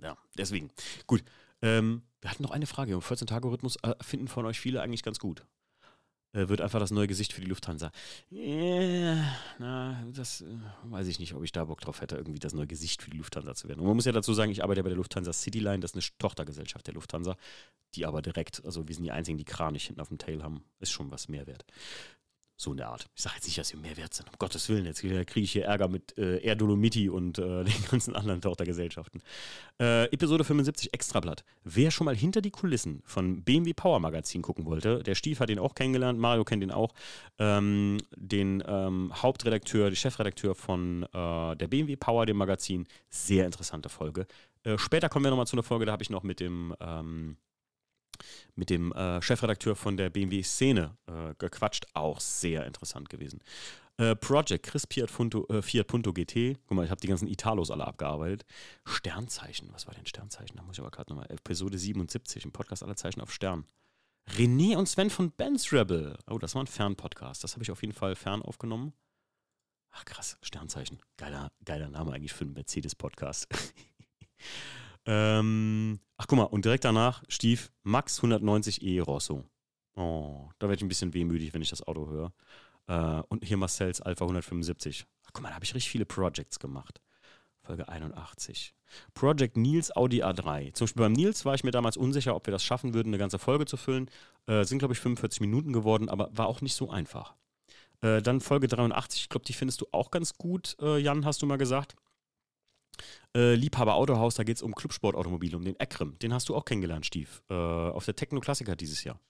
Ja, 0.00 0.16
deswegen. 0.36 0.70
Gut. 1.08 1.24
Ähm, 1.62 2.02
wir 2.20 2.30
hatten 2.30 2.42
noch 2.42 2.50
eine 2.50 2.66
Frage. 2.66 2.92
Im 2.92 3.00
14-Tage-Rhythmus 3.00 3.76
äh, 3.82 3.94
finden 4.02 4.28
von 4.28 4.46
euch 4.46 4.60
viele 4.60 4.82
eigentlich 4.82 5.02
ganz 5.02 5.18
gut. 5.18 5.46
Äh, 6.32 6.48
wird 6.48 6.60
einfach 6.60 6.78
das 6.78 6.90
neue 6.90 7.06
Gesicht 7.06 7.32
für 7.32 7.40
die 7.40 7.46
Lufthansa. 7.46 7.90
Yeah, 8.30 9.24
na, 9.58 10.04
das 10.12 10.42
äh, 10.42 10.46
weiß 10.84 11.06
ich 11.06 11.18
nicht, 11.18 11.34
ob 11.34 11.42
ich 11.42 11.52
da 11.52 11.64
Bock 11.64 11.80
drauf 11.80 12.02
hätte, 12.02 12.16
irgendwie 12.16 12.38
das 12.38 12.52
neue 12.52 12.66
Gesicht 12.66 13.02
für 13.02 13.10
die 13.10 13.16
Lufthansa 13.16 13.54
zu 13.54 13.68
werden. 13.68 13.80
Und 13.80 13.86
man 13.86 13.96
muss 13.96 14.04
ja 14.04 14.12
dazu 14.12 14.34
sagen, 14.34 14.52
ich 14.52 14.62
arbeite 14.62 14.82
bei 14.82 14.90
der 14.90 14.98
Lufthansa 14.98 15.32
Cityline, 15.32 15.80
das 15.80 15.92
ist 15.92 15.96
eine 15.96 16.18
Tochtergesellschaft 16.18 16.86
der 16.86 16.94
Lufthansa, 16.94 17.36
die 17.94 18.04
aber 18.04 18.20
direkt, 18.20 18.62
also 18.66 18.86
wir 18.86 18.94
sind 18.94 19.04
die 19.04 19.12
einzigen, 19.12 19.38
die 19.38 19.44
Kranich 19.44 19.86
hinten 19.86 20.02
auf 20.02 20.08
dem 20.08 20.18
Tail 20.18 20.42
haben, 20.42 20.64
ist 20.80 20.92
schon 20.92 21.10
was 21.10 21.28
mehr 21.28 21.46
wert. 21.46 21.64
So 22.60 22.72
in 22.72 22.78
der 22.78 22.88
Art. 22.88 23.06
Ich 23.14 23.22
sage 23.22 23.36
jetzt 23.36 23.46
nicht, 23.46 23.56
dass 23.56 23.72
wir 23.72 23.78
mehr 23.78 23.96
wert 23.96 24.12
sind. 24.12 24.26
Um 24.26 24.34
Gottes 24.36 24.68
Willen, 24.68 24.84
jetzt 24.84 25.00
kriege 25.00 25.40
ich 25.40 25.52
hier 25.52 25.66
Ärger 25.66 25.86
mit 25.86 26.18
äh, 26.18 26.38
Air 26.38 26.56
Dolomiti 26.56 27.08
und 27.08 27.38
äh, 27.38 27.42
den 27.64 27.84
ganzen 27.88 28.16
anderen 28.16 28.40
Tochtergesellschaften. 28.40 29.22
Äh, 29.80 30.06
Episode 30.06 30.42
75 30.42 30.92
Extrablatt. 30.92 31.44
Wer 31.62 31.92
schon 31.92 32.06
mal 32.06 32.16
hinter 32.16 32.40
die 32.40 32.50
Kulissen 32.50 33.00
von 33.04 33.44
BMW 33.44 33.74
Power 33.74 34.00
Magazin 34.00 34.42
gucken 34.42 34.64
wollte, 34.66 35.04
der 35.04 35.14
Stief 35.14 35.38
hat 35.38 35.50
ihn 35.50 35.60
auch 35.60 35.76
kennengelernt, 35.76 36.18
Mario 36.18 36.42
kennt 36.42 36.64
ihn 36.64 36.72
auch. 36.72 36.94
Ähm, 37.38 37.98
den 38.16 38.64
ähm, 38.66 39.12
Hauptredakteur, 39.14 39.90
den 39.90 39.96
Chefredakteur 39.96 40.56
von 40.56 41.04
äh, 41.04 41.54
der 41.54 41.68
BMW 41.68 41.94
Power, 41.94 42.26
dem 42.26 42.38
Magazin. 42.38 42.88
Sehr 43.08 43.46
interessante 43.46 43.88
Folge. 43.88 44.26
Äh, 44.64 44.78
später 44.78 45.08
kommen 45.08 45.24
wir 45.24 45.30
nochmal 45.30 45.46
zu 45.46 45.54
einer 45.54 45.62
Folge, 45.62 45.86
da 45.86 45.92
habe 45.92 46.02
ich 46.02 46.10
noch 46.10 46.24
mit 46.24 46.40
dem. 46.40 46.74
Ähm, 46.80 47.36
mit 48.54 48.70
dem 48.70 48.92
äh, 48.92 49.20
Chefredakteur 49.22 49.76
von 49.76 49.96
der 49.96 50.10
BMW 50.10 50.42
Szene 50.42 50.96
äh, 51.06 51.34
gequatscht. 51.38 51.86
Auch 51.94 52.20
sehr 52.20 52.66
interessant 52.66 53.08
gewesen. 53.08 53.40
Äh, 53.98 54.14
Project, 54.14 54.64
Chris 54.64 54.86
Fiat 54.88 55.12
Punto, 55.12 55.46
äh, 55.48 55.60
Fiat 55.60 55.88
Punto 55.88 56.12
GT. 56.12 56.56
Guck 56.66 56.76
mal, 56.76 56.84
ich 56.84 56.90
habe 56.90 57.00
die 57.00 57.08
ganzen 57.08 57.26
Italos 57.26 57.70
alle 57.70 57.86
abgearbeitet. 57.86 58.44
Sternzeichen, 58.84 59.68
was 59.72 59.86
war 59.86 59.94
denn 59.94 60.06
Sternzeichen? 60.06 60.56
Da 60.56 60.62
muss 60.62 60.76
ich 60.76 60.80
aber 60.80 60.90
gerade 60.90 61.12
nochmal. 61.12 61.30
Episode 61.30 61.76
77, 61.76 62.44
im 62.44 62.52
Podcast 62.52 62.84
aller 62.84 62.96
Zeichen 62.96 63.20
auf 63.20 63.32
Stern. 63.32 63.64
René 64.36 64.76
und 64.76 64.88
Sven 64.88 65.10
von 65.10 65.32
Benz 65.32 65.72
Rebel. 65.72 66.16
Oh, 66.30 66.38
das 66.38 66.54
war 66.54 66.62
ein 66.62 66.68
Fernpodcast. 66.68 67.42
Das 67.42 67.54
habe 67.54 67.64
ich 67.64 67.70
auf 67.70 67.82
jeden 67.82 67.94
Fall 67.94 68.14
fern 68.14 68.42
aufgenommen. 68.42 68.92
Ach 69.90 70.04
krass, 70.04 70.38
Sternzeichen. 70.42 71.00
Geiler, 71.16 71.50
geiler 71.64 71.88
Name 71.88 72.12
eigentlich 72.12 72.32
für 72.32 72.44
einen 72.44 72.52
Mercedes-Podcast. 72.52 73.48
Ähm, 75.08 76.00
ach 76.18 76.26
guck 76.26 76.36
mal, 76.36 76.44
und 76.44 76.66
direkt 76.66 76.84
danach 76.84 77.24
Stief 77.28 77.72
Max 77.82 78.20
190e 78.20 79.02
Rosso. 79.02 79.42
Oh, 79.96 80.50
da 80.58 80.68
werde 80.68 80.76
ich 80.76 80.82
ein 80.82 80.88
bisschen 80.88 81.14
wehmütig, 81.14 81.54
wenn 81.54 81.62
ich 81.62 81.70
das 81.70 81.82
Auto 81.82 82.08
höre. 82.08 82.32
Äh, 82.88 83.22
und 83.28 83.42
hier 83.42 83.56
Marcells 83.56 84.02
Alpha 84.02 84.24
175. 84.24 85.06
Ach 85.24 85.30
guck 85.32 85.42
mal, 85.42 85.48
da 85.48 85.54
habe 85.54 85.64
ich 85.64 85.74
richtig 85.74 85.90
viele 85.90 86.04
Projects 86.04 86.58
gemacht. 86.58 87.00
Folge 87.62 87.88
81. 87.88 88.74
Project 89.14 89.56
Nils 89.56 89.94
Audi 89.96 90.22
A3. 90.22 90.74
Zum 90.74 90.84
Beispiel 90.84 91.02
beim 91.02 91.12
Nils 91.12 91.46
war 91.46 91.54
ich 91.54 91.64
mir 91.64 91.70
damals 91.70 91.96
unsicher, 91.96 92.36
ob 92.36 92.46
wir 92.46 92.52
das 92.52 92.62
schaffen 92.62 92.92
würden, 92.92 93.08
eine 93.08 93.18
ganze 93.18 93.38
Folge 93.38 93.64
zu 93.64 93.78
füllen. 93.78 94.10
Äh, 94.46 94.64
sind, 94.64 94.78
glaube 94.78 94.92
ich, 94.92 95.00
45 95.00 95.40
Minuten 95.40 95.72
geworden, 95.72 96.10
aber 96.10 96.28
war 96.36 96.48
auch 96.48 96.60
nicht 96.60 96.74
so 96.74 96.90
einfach. 96.90 97.34
Äh, 98.02 98.20
dann 98.20 98.40
Folge 98.42 98.68
83, 98.68 99.22
ich 99.22 99.28
glaube, 99.30 99.46
die 99.46 99.54
findest 99.54 99.80
du 99.80 99.86
auch 99.92 100.10
ganz 100.10 100.34
gut, 100.34 100.76
äh, 100.80 100.98
Jan, 100.98 101.24
hast 101.24 101.40
du 101.42 101.46
mal 101.46 101.58
gesagt. 101.58 101.96
Äh, 103.36 103.54
Liebhaber 103.54 103.94
Autohaus, 103.94 104.34
da 104.34 104.44
geht 104.44 104.56
es 104.56 104.62
um 104.62 104.74
Clubsportautomobile, 104.74 105.56
um 105.56 105.64
den 105.64 105.78
Ekrem. 105.78 106.18
Den 106.18 106.32
hast 106.32 106.48
du 106.48 106.56
auch 106.56 106.64
kennengelernt, 106.64 107.06
Stief. 107.06 107.42
Äh, 107.50 107.54
auf 107.54 108.04
der 108.04 108.16
Techno-Klassiker 108.16 108.76
dieses 108.76 109.04
Jahr. 109.04 109.20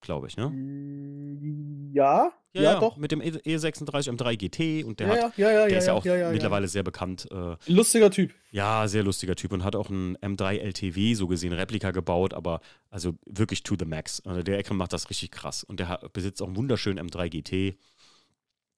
Glaube 0.00 0.28
ich, 0.28 0.36
ne? 0.36 0.48
Mm, 0.48 1.92
ja, 1.92 2.32
ja, 2.52 2.62
ja, 2.62 2.80
doch. 2.80 2.96
Mit 2.96 3.12
dem 3.12 3.20
E36 3.20 4.08
e 4.08 4.10
M3 4.10 4.36
GT 4.36 4.84
und 4.84 4.98
der 4.98 5.06
ja, 5.08 5.24
hat, 5.24 5.38
ja, 5.38 5.52
ja, 5.52 5.66
der 5.66 5.78
ist 5.78 5.86
ja, 5.86 5.92
auch 5.92 6.04
mittlerweile 6.04 6.68
sehr 6.68 6.82
bekannt. 6.82 7.28
Äh, 7.30 7.56
lustiger 7.66 8.10
Typ. 8.10 8.34
Ja, 8.50 8.88
sehr 8.88 9.04
lustiger 9.04 9.36
Typ 9.36 9.52
und 9.52 9.62
hat 9.62 9.76
auch 9.76 9.90
ein 9.90 10.16
M3 10.18 10.56
LTW, 10.58 11.14
so 11.14 11.28
gesehen, 11.28 11.52
Replika 11.52 11.90
gebaut, 11.90 12.32
aber 12.32 12.60
also 12.88 13.12
wirklich 13.26 13.62
to 13.62 13.76
the 13.78 13.84
max. 13.84 14.20
Also 14.24 14.42
der 14.42 14.58
Ekrem 14.58 14.78
macht 14.78 14.94
das 14.94 15.10
richtig 15.10 15.30
krass 15.32 15.64
und 15.64 15.80
der 15.80 15.88
hat, 15.88 16.12
besitzt 16.14 16.40
auch 16.40 16.46
einen 16.46 16.56
wunderschönen 16.56 16.98
M3 17.08 17.28
GT 17.28 17.78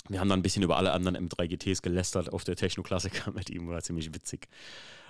wir 0.09 0.21
haben 0.21 0.29
dann 0.29 0.41
ein 0.41 0.43
bisschen 0.43 0.63
über 0.63 0.77
alle 0.77 0.93
anderen 0.93 1.29
M3 1.29 1.49
GTs 1.49 1.83
gelästert 1.83 2.33
auf 2.33 2.45
der 2.45 2.57
Techno-Klassiker 2.57 3.33
mit 3.35 3.51
ihm, 3.51 3.69
war 3.69 3.83
ziemlich 3.83 4.15
witzig. 4.15 4.49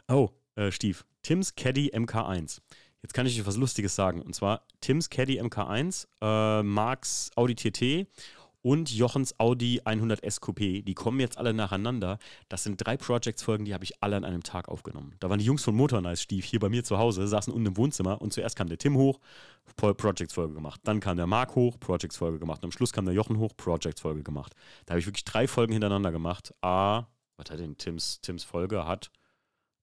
Oh, 0.08 0.30
äh, 0.56 0.70
Stief, 0.70 1.04
Tims 1.22 1.54
Caddy 1.54 1.90
MK1. 1.94 2.60
Jetzt 3.02 3.14
kann 3.14 3.26
ich 3.26 3.38
euch 3.40 3.46
was 3.46 3.56
Lustiges 3.56 3.96
sagen. 3.96 4.22
Und 4.22 4.34
zwar 4.34 4.64
Tims 4.80 5.10
Caddy 5.10 5.40
MK1, 5.40 6.06
äh, 6.20 6.62
Marks 6.62 7.30
Audi 7.34 7.54
TT 7.54 8.06
und 8.62 8.90
Jochens 8.90 9.38
Audi 9.38 9.80
100S 9.84 10.40
Coupé. 10.40 10.82
Die 10.82 10.94
kommen 10.94 11.20
jetzt 11.20 11.36
alle 11.36 11.52
nacheinander. 11.52 12.18
Das 12.48 12.62
sind 12.62 12.76
drei 12.76 12.96
Projects-Folgen, 12.96 13.64
die 13.64 13.74
habe 13.74 13.84
ich 13.84 14.02
alle 14.02 14.16
an 14.16 14.24
einem 14.24 14.42
Tag 14.42 14.68
aufgenommen. 14.68 15.14
Da 15.20 15.28
waren 15.28 15.38
die 15.38 15.44
Jungs 15.44 15.64
von 15.64 15.74
Motornice 15.74 16.22
Stief 16.22 16.44
hier 16.44 16.60
bei 16.60 16.68
mir 16.68 16.84
zu 16.84 16.98
Hause, 16.98 17.26
saßen 17.26 17.52
unten 17.52 17.66
im 17.66 17.76
Wohnzimmer 17.76 18.22
und 18.22 18.32
zuerst 18.32 18.56
kam 18.56 18.68
der 18.68 18.78
Tim 18.78 18.96
hoch, 18.96 19.18
Projects-Folge 19.76 20.54
gemacht. 20.54 20.80
Dann 20.84 21.00
kam 21.00 21.16
der 21.16 21.26
Marc 21.26 21.54
hoch, 21.56 21.78
Projects-Folge 21.78 22.38
gemacht. 22.38 22.62
Und 22.62 22.66
am 22.66 22.72
Schluss 22.72 22.92
kam 22.92 23.04
der 23.04 23.14
Jochen 23.14 23.38
hoch, 23.38 23.52
Projects-Folge 23.56 24.22
gemacht. 24.22 24.54
Da 24.86 24.92
habe 24.92 25.00
ich 25.00 25.06
wirklich 25.06 25.24
drei 25.24 25.48
Folgen 25.48 25.72
hintereinander 25.72 26.12
gemacht. 26.12 26.54
A, 26.62 27.06
was 27.36 27.50
hat 27.50 27.58
denn 27.58 27.76
Tims, 27.76 28.20
Tims 28.20 28.44
Folge? 28.44 28.86
Hat 28.86 29.10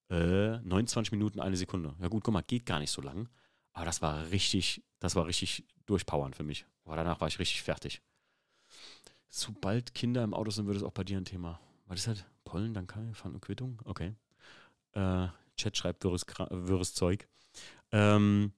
äh, 0.10 0.58
29 0.60 1.12
Minuten, 1.12 1.40
eine 1.40 1.58
Sekunde. 1.58 1.96
Ja 2.00 2.08
gut, 2.08 2.24
guck 2.24 2.34
mal, 2.34 2.42
geht 2.42 2.66
gar 2.66 2.80
nicht 2.80 2.92
so 2.92 3.02
lang. 3.02 3.28
Aber 3.74 3.86
das 3.86 4.02
war 4.02 4.32
richtig, 4.32 4.84
das 5.00 5.16
war 5.16 5.26
richtig 5.26 5.66
durchpowernd 5.86 6.36
für 6.36 6.44
mich. 6.44 6.66
Aber 6.86 6.96
danach 6.96 7.22
war 7.22 7.28
ich 7.28 7.40
richtig 7.40 7.62
fertig. 7.62 8.02
Sobald 9.30 9.94
Kinder 9.94 10.24
im 10.24 10.34
Auto 10.34 10.52
sind, 10.52 10.68
wird 10.68 10.78
es 10.78 10.84
auch 10.84 10.92
bei 10.92 11.04
dir 11.04 11.18
ein 11.18 11.26
Thema. 11.26 11.60
Was 11.88 12.02
ist 12.02 12.08
halt 12.08 12.26
Pollen, 12.44 12.74
dann 12.74 12.88
kann 12.88 13.12
ich 13.12 13.26
und 13.26 13.42
Quittung? 13.42 13.80
Okay. 13.86 14.14
Äh, 14.94 15.28
Chat 15.56 15.78
schreibt 15.78 16.04
wirres, 16.04 16.26
wirres 16.50 16.94
Zeug. 16.94 17.28
Ähm, 17.92 18.54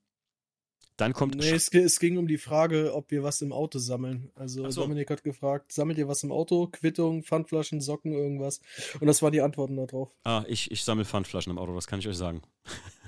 dann 0.98 1.14
kommt. 1.14 1.36
Nee, 1.36 1.50
es, 1.50 1.74
es, 1.74 2.00
ging 2.00 2.18
um 2.18 2.28
die 2.28 2.38
Frage, 2.38 2.94
ob 2.94 3.10
wir 3.12 3.24
was 3.24 3.42
im 3.42 3.52
Auto 3.52 3.80
sammeln. 3.80 4.30
Also 4.36 4.70
so. 4.70 4.82
Dominik 4.82 5.10
hat 5.10 5.24
gefragt, 5.24 5.72
sammelt 5.72 5.98
ihr 5.98 6.08
was 6.08 6.24
im 6.24 6.32
Auto? 6.32 6.68
Quittung, 6.68 7.24
Pfandflaschen, 7.24 7.82
Socken, 7.82 8.14
irgendwas? 8.14 8.62
Und 9.00 9.08
das 9.08 9.22
waren 9.22 9.32
die 9.32 9.42
Antworten 9.42 9.78
darauf. 9.78 10.16
Ah, 10.24 10.44
ich, 10.48 10.70
ich 10.70 10.84
sammle 10.84 11.06
Pfandflaschen 11.06 11.52
im 11.52 11.58
Auto, 11.58 11.74
das 11.74 11.88
kann 11.88 12.00
ich 12.00 12.08
euch 12.08 12.18
sagen. 12.18 12.42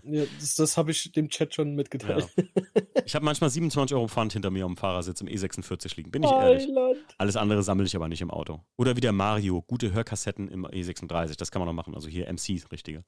Ja, 0.05 0.23
das, 0.39 0.55
das 0.55 0.77
habe 0.77 0.91
ich 0.91 1.11
dem 1.11 1.29
Chat 1.29 1.55
schon 1.55 1.75
mitgeteilt. 1.75 2.27
Ja. 2.35 2.43
Ich 3.05 3.15
habe 3.15 3.25
manchmal 3.25 3.49
27 3.49 3.97
Euro 3.97 4.07
Pfand 4.07 4.31
hinter 4.31 4.49
mir 4.49 4.63
am 4.63 4.77
Fahrersitz 4.77 5.19
im 5.19 5.27
E46 5.27 5.97
liegen, 5.97 6.09
bin 6.09 6.23
ich 6.23 6.31
ehrlich. 6.31 6.69
Alles 7.17 7.35
andere 7.35 7.61
sammle 7.61 7.85
ich 7.85 7.97
aber 7.97 8.07
nicht 8.07 8.21
im 8.21 8.31
Auto. 8.31 8.61
Oder 8.77 8.95
wie 8.95 9.01
der 9.01 9.11
Mario, 9.11 9.61
gute 9.61 9.91
Hörkassetten 9.91 10.47
im 10.47 10.65
E36, 10.65 11.37
das 11.37 11.51
kann 11.51 11.59
man 11.59 11.67
noch 11.67 11.73
machen. 11.73 11.95
Also 11.95 12.07
hier 12.07 12.31
MC, 12.31 12.71
richtige. 12.71 13.03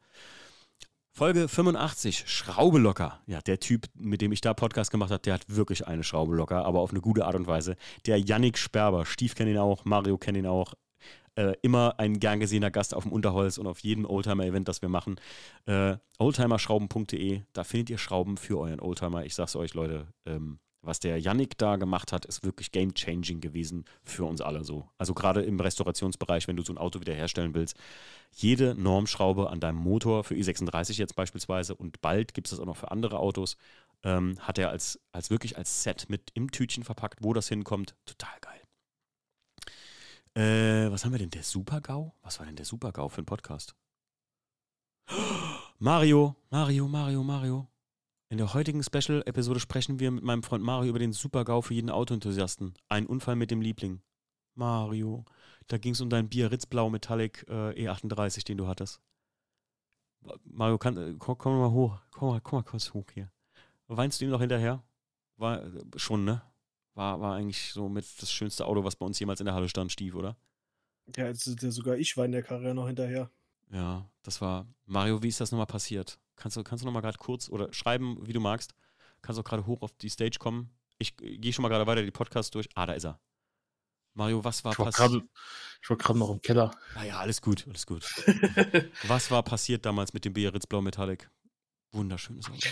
Folge 1.12 1.48
85, 1.48 2.26
Schraube 2.28 2.78
locker. 2.78 3.22
Ja, 3.26 3.40
der 3.40 3.62
Typ, 3.62 3.86
mit 3.94 4.20
dem 4.20 4.34
ich 4.34 4.42
da 4.42 4.54
Podcast 4.54 4.92
gemacht 4.92 5.12
habe, 5.12 5.22
der 5.22 5.36
hat 5.36 5.46
wirklich 5.48 5.88
eine 5.88 6.04
Schraube 6.04 6.36
locker, 6.36 6.66
aber 6.66 6.82
auf 6.82 6.92
eine 6.92 7.00
gute 7.00 7.26
Art 7.26 7.36
und 7.36 7.48
Weise. 7.48 7.78
Der 8.06 8.20
Yannick 8.20 8.58
Sperber, 8.58 9.06
Stief 9.06 9.34
kennt 9.34 9.50
ihn 9.50 9.58
auch, 9.58 9.86
Mario 9.86 10.18
kennt 10.18 10.38
ihn 10.38 10.46
auch. 10.46 10.74
Äh, 11.36 11.54
immer 11.62 11.96
ein 11.98 12.20
gern 12.20 12.40
gesehener 12.40 12.72
Gast 12.72 12.94
auf 12.94 13.04
dem 13.04 13.12
Unterholz 13.12 13.58
und 13.58 13.68
auf 13.68 13.80
jedem 13.80 14.06
Oldtimer-Event, 14.06 14.70
das 14.70 14.82
wir 14.82 14.88
machen. 14.88 15.20
Äh, 15.66 15.98
oldtimerschrauben.de, 16.18 17.42
da 17.52 17.64
findet 17.66 17.90
ihr 17.90 17.98
Schrauben 17.98 18.38
für 18.38 18.58
euren 18.58 18.80
Oldtimer. 18.80 19.26
Ich 19.26 19.36
sag's 19.36 19.58
euch, 19.58 19.74
Leute, 19.74 20.08
ähm, 20.26 20.60
was 20.86 21.00
der 21.00 21.20
Yannick 21.20 21.58
da 21.58 21.76
gemacht 21.76 22.12
hat, 22.14 22.26
ist 22.26 22.44
wirklich 22.46 22.72
game-changing 22.72 23.42
gewesen 23.42 23.86
für 24.04 24.24
uns 24.24 24.40
alle 24.40 24.64
so. 24.64 24.88
Also 24.98 25.14
gerade 25.14 25.42
im 25.42 25.60
Restaurationsbereich, 25.60 26.48
wenn 26.48 26.56
du 26.56 26.64
so 26.64 26.72
ein 26.72 26.78
Auto 26.78 27.02
wiederherstellen 27.02 27.54
willst, 27.54 27.76
jede 28.32 28.76
Normschraube 28.76 29.50
an 29.50 29.60
deinem 29.60 29.78
Motor 29.78 30.24
für 30.24 30.36
i36 30.36 30.98
jetzt 30.98 31.16
beispielsweise 31.16 31.76
und 31.76 32.02
bald 32.02 32.34
gibt 32.34 32.48
es 32.48 32.52
das 32.52 32.60
auch 32.60 32.66
noch 32.66 32.78
für 32.78 32.92
andere 32.92 33.20
Autos, 33.20 33.58
ähm, 34.04 34.38
hat 34.40 34.58
er 34.58 34.70
als, 34.70 35.00
als 35.12 35.30
wirklich 35.30 35.58
als 35.58 35.84
Set 35.84 36.06
mit 36.08 36.32
im 36.34 36.52
Tütchen 36.52 36.84
verpackt, 36.84 37.20
wo 37.22 37.34
das 37.34 37.50
hinkommt. 37.50 37.96
Total 38.06 38.40
geil. 38.42 38.65
Äh, 40.36 40.92
was 40.92 41.06
haben 41.06 41.14
wir 41.14 41.20
denn? 41.20 41.30
Der 41.30 41.44
Super-GAU? 41.44 42.14
Was 42.22 42.40
war 42.40 42.46
denn 42.46 42.58
der 42.58 42.66
Super-GAU 42.66 43.08
für 43.08 43.22
ein 43.22 43.26
Podcast? 43.26 43.74
Mario, 45.80 46.36
Mario, 46.50 46.88
Mario, 46.90 47.24
Mario. 47.24 47.68
In 48.28 48.38
der 48.38 48.54
heutigen 48.54 48.84
Special-Episode 48.84 49.62
sprechen 49.62 50.00
wir 50.00 50.12
mit 50.12 50.26
meinem 50.26 50.44
Freund 50.44 50.64
Mario 50.64 50.90
über 50.90 51.00
den 51.00 51.14
Super-GAU 51.14 51.62
für 51.62 51.74
jeden 51.74 51.90
Autoenthusiasten. 51.90 52.74
Ein 52.90 53.06
Unfall 53.06 53.38
mit 53.38 53.50
dem 53.50 53.62
Liebling. 53.62 54.02
Mario, 54.56 55.24
da 55.68 55.78
ging 55.78 55.94
es 55.94 56.02
um 56.02 56.10
dein 56.10 56.28
Biarritz 56.28 56.66
Blau 56.66 56.90
Metallic 56.90 57.46
äh, 57.48 57.88
E38, 57.88 58.46
den 58.46 58.58
du 58.58 58.68
hattest. 58.68 59.00
Mario, 60.44 60.78
kann, 60.78 60.98
äh, 60.98 61.16
komm, 61.18 61.38
komm, 61.38 61.60
mal 61.60 61.72
hoch. 61.72 61.98
Komm 62.12 62.30
mal, 62.30 62.42
komm 62.42 62.60
mal 62.60 62.64
kurz 62.64 62.94
hoch 62.94 63.06
hier. 63.14 63.32
Weinst 63.88 64.20
du 64.20 64.26
ihm 64.26 64.32
noch 64.32 64.42
hinterher? 64.42 64.84
War 65.38 65.64
äh, 65.64 65.84
schon, 65.96 66.26
ne? 66.26 66.42
War, 66.96 67.20
war 67.20 67.36
eigentlich 67.36 67.72
so 67.74 67.90
mit 67.90 68.06
das 68.22 68.32
schönste 68.32 68.66
Auto, 68.66 68.84
was 68.84 68.96
bei 68.96 69.06
uns 69.06 69.20
jemals 69.20 69.42
in 69.42 69.46
der 69.46 69.54
Halle 69.54 69.70
stand, 69.70 69.92
Stief, 69.92 70.16
oder? 70.16 70.38
Ja, 71.16 71.28
jetzt 71.28 71.46
ist 71.46 71.62
ja 71.62 71.70
sogar 71.70 71.98
ich 71.98 72.18
war 72.18 72.26
in 72.26 72.32
der 72.32 72.42
Karriere 72.42 72.74
noch 72.74 72.88
hinterher. 72.88 73.30
Ja, 73.72 74.10
das 74.24 74.42
war. 74.42 74.68
Mario, 74.86 75.22
wie 75.22 75.28
ist 75.28 75.42
das 75.42 75.52
nochmal 75.52 75.68
passiert? 75.68 76.18
Kannst 76.36 76.58
du, 76.58 76.64
kannst 76.64 76.84
du 76.84 76.86
nochmal 76.86 77.02
gerade 77.02 77.18
kurz 77.18 77.50
oder 77.50 77.72
schreiben, 77.74 78.18
wie 78.26 78.34
du 78.34 78.40
magst? 78.40 78.74
Kannst 79.22 79.38
du 79.38 79.42
auch 79.42 79.46
gerade 79.46 79.66
hoch 79.66 79.82
auf 79.82 79.92
die 79.98 80.10
Stage 80.10 80.38
kommen? 80.40 80.70
Ich 80.98 81.18
gehe 81.18 81.52
schon 81.52 81.64
mal 81.64 81.70
gerade 81.70 81.86
weiter 81.86 82.04
die 82.04 82.12
Podcasts 82.12 82.52
durch. 82.52 82.70
Ah, 82.76 82.86
da 82.86 82.94
ist 82.94 83.06
er. 83.06 83.20
Mario, 84.14 84.44
was 84.44 84.64
war 84.64 84.74
passiert? 84.74 85.24
Ich 85.82 85.90
war 85.90 85.98
gerade 85.98 86.18
noch 86.18 86.30
im 86.30 86.42
Keller. 86.42 86.72
Naja, 86.96 87.18
alles 87.20 87.42
gut, 87.42 87.66
alles 87.68 87.86
gut. 87.86 88.04
was 89.08 89.30
war 89.30 89.44
passiert 89.44 89.86
damals 89.86 90.14
mit 90.14 90.24
dem 90.24 90.34
Biarritz 90.34 90.66
Blau 90.66 90.82
Metallic? 90.82 91.30
Wunderschönes 91.92 92.50
Auto. 92.50 92.70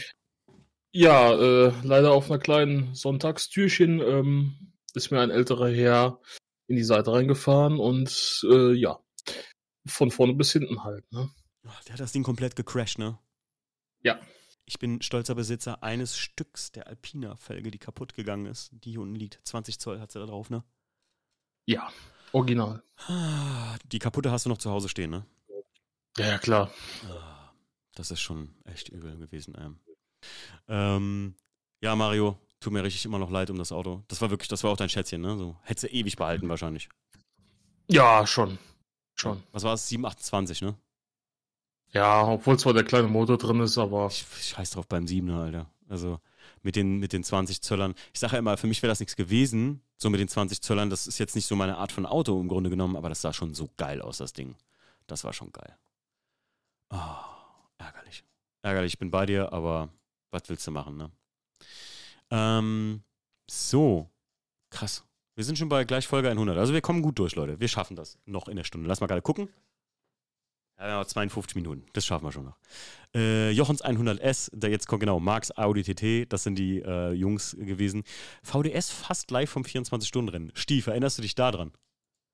Ja, 0.95 1.33
äh, 1.33 1.73
leider 1.83 2.13
auf 2.13 2.29
einer 2.29 2.39
kleinen 2.39 2.93
Sonntagstürchen 2.93 3.99
ähm, 3.99 4.73
ist 4.93 5.09
mir 5.09 5.21
ein 5.21 5.31
älterer 5.31 5.69
Herr 5.69 6.21
in 6.67 6.75
die 6.75 6.83
Seite 6.83 7.11
reingefahren 7.11 7.79
und 7.79 8.45
äh, 8.47 8.73
ja, 8.73 8.99
von 9.87 10.11
vorne 10.11 10.35
bis 10.35 10.53
hinten 10.53 10.83
halt. 10.83 11.11
Ne? 11.11 11.31
Der 11.87 11.93
hat 11.93 11.99
das 11.99 12.11
Ding 12.11 12.21
komplett 12.21 12.55
gecrashed, 12.55 12.99
ne? 12.99 13.17
Ja. 14.03 14.19
Ich 14.65 14.77
bin 14.77 15.01
stolzer 15.01 15.33
Besitzer 15.33 15.81
eines 15.81 16.15
Stücks 16.15 16.71
der 16.71 16.87
Alpina-Felge, 16.87 17.71
die 17.71 17.79
kaputt 17.79 18.13
gegangen 18.13 18.45
ist. 18.45 18.69
Die 18.71 18.91
hier 18.91 19.01
unten 19.01 19.15
liegt. 19.15 19.39
20 19.43 19.79
Zoll 19.79 19.99
hat 19.99 20.11
sie 20.11 20.19
da 20.19 20.25
drauf, 20.27 20.49
ne? 20.49 20.63
Ja, 21.65 21.91
original. 22.33 22.83
Die 23.91 23.99
kaputte 23.99 24.31
hast 24.31 24.45
du 24.45 24.49
noch 24.49 24.57
zu 24.59 24.69
Hause 24.69 24.89
stehen, 24.89 25.09
ne? 25.09 25.25
Ja, 26.17 26.27
ja 26.27 26.37
klar. 26.37 26.71
Ah, 27.09 27.51
das 27.95 28.11
ist 28.11 28.21
schon 28.21 28.55
echt 28.65 28.89
übel 28.89 29.17
gewesen. 29.17 29.55
Ähm. 29.59 29.79
Ähm, 30.67 31.35
ja, 31.81 31.95
Mario, 31.95 32.37
tut 32.59 32.73
mir 32.73 32.83
richtig 32.83 33.05
immer 33.05 33.19
noch 33.19 33.29
leid 33.29 33.49
um 33.49 33.57
das 33.57 33.71
Auto. 33.71 34.03
Das 34.07 34.21
war 34.21 34.29
wirklich, 34.29 34.47
das 34.47 34.63
war 34.63 34.71
auch 34.71 34.77
dein 34.77 34.89
Schätzchen, 34.89 35.21
ne? 35.21 35.37
So, 35.37 35.55
hättest 35.63 35.83
du 35.83 35.95
ewig 35.95 36.15
behalten 36.15 36.49
wahrscheinlich. 36.49 36.89
Ja, 37.89 38.25
schon. 38.25 38.57
Schon. 39.15 39.43
Was 39.51 39.63
war 39.63 39.73
es? 39.73 39.87
728, 39.89 40.61
ne? 40.61 40.75
Ja, 41.91 42.27
obwohl 42.27 42.57
zwar 42.57 42.73
der 42.73 42.83
kleine 42.83 43.07
Motor 43.07 43.37
drin 43.37 43.59
ist, 43.59 43.77
aber. 43.77 44.07
Ich, 44.07 44.25
scheiß 44.41 44.71
drauf 44.71 44.87
beim 44.87 45.05
7er, 45.05 45.43
Alter. 45.43 45.69
Also 45.87 46.19
mit 46.63 46.75
den, 46.75 46.97
mit 46.97 47.13
den 47.13 47.23
20 47.23 47.61
Zöllern. 47.61 47.93
Ich 48.13 48.19
sage 48.19 48.33
ja 48.33 48.39
immer, 48.39 48.57
für 48.57 48.67
mich 48.67 48.81
wäre 48.81 48.89
das 48.89 48.99
nichts 48.99 49.15
gewesen, 49.15 49.81
so 49.97 50.09
mit 50.09 50.19
den 50.19 50.27
20 50.27 50.61
Zöllern. 50.61 50.89
Das 50.89 51.05
ist 51.05 51.19
jetzt 51.19 51.35
nicht 51.35 51.45
so 51.45 51.55
meine 51.55 51.77
Art 51.77 51.91
von 51.91 52.05
Auto 52.05 52.39
im 52.39 52.47
Grunde 52.47 52.69
genommen, 52.69 52.95
aber 52.95 53.09
das 53.09 53.21
sah 53.21 53.33
schon 53.33 53.53
so 53.53 53.69
geil 53.77 54.01
aus, 54.01 54.17
das 54.17 54.33
Ding. 54.33 54.55
Das 55.05 55.23
war 55.23 55.33
schon 55.33 55.51
geil. 55.51 55.77
Oh, 56.89 56.97
ärgerlich. 57.77 58.23
Ärgerlich, 58.61 58.93
ich 58.93 58.99
bin 58.99 59.11
bei 59.11 59.25
dir, 59.25 59.51
aber 59.51 59.89
was 60.33 60.43
willst 60.47 60.67
du 60.67 60.71
machen, 60.71 60.97
ne? 60.97 61.11
Ähm, 62.31 63.03
so. 63.49 64.09
Krass. 64.69 65.05
Wir 65.35 65.43
sind 65.43 65.57
schon 65.57 65.69
bei 65.69 65.83
gleich 65.83 66.07
Folge 66.07 66.29
100. 66.29 66.57
Also 66.57 66.73
wir 66.73 66.81
kommen 66.81 67.01
gut 67.01 67.19
durch, 67.19 67.35
Leute. 67.35 67.59
Wir 67.59 67.67
schaffen 67.67 67.95
das 67.95 68.17
noch 68.25 68.47
in 68.47 68.55
der 68.55 68.63
Stunde. 68.63 68.87
Lass 68.87 69.01
mal 69.01 69.07
gerade 69.07 69.21
gucken. 69.21 69.49
Ja, 70.79 71.05
52 71.05 71.55
Minuten. 71.55 71.85
Das 71.93 72.05
schaffen 72.05 72.25
wir 72.25 72.31
schon 72.31 72.45
noch. 72.45 72.57
Äh, 73.15 73.51
Jochens 73.51 73.83
100S, 73.83 74.49
da 74.53 74.67
jetzt 74.67 74.87
kommt 74.87 75.01
genau 75.01 75.19
Marx 75.19 75.55
Audi 75.55 75.83
TT, 75.83 76.31
das 76.31 76.43
sind 76.43 76.55
die 76.55 76.79
äh, 76.79 77.11
Jungs 77.11 77.55
gewesen. 77.57 78.03
VDS 78.41 78.89
fast 78.89 79.29
live 79.31 79.49
vom 79.49 79.63
24-Stunden-Rennen. 79.63 80.51
Stief, 80.55 80.87
erinnerst 80.87 81.19
du 81.19 81.21
dich 81.21 81.35
daran? 81.35 81.71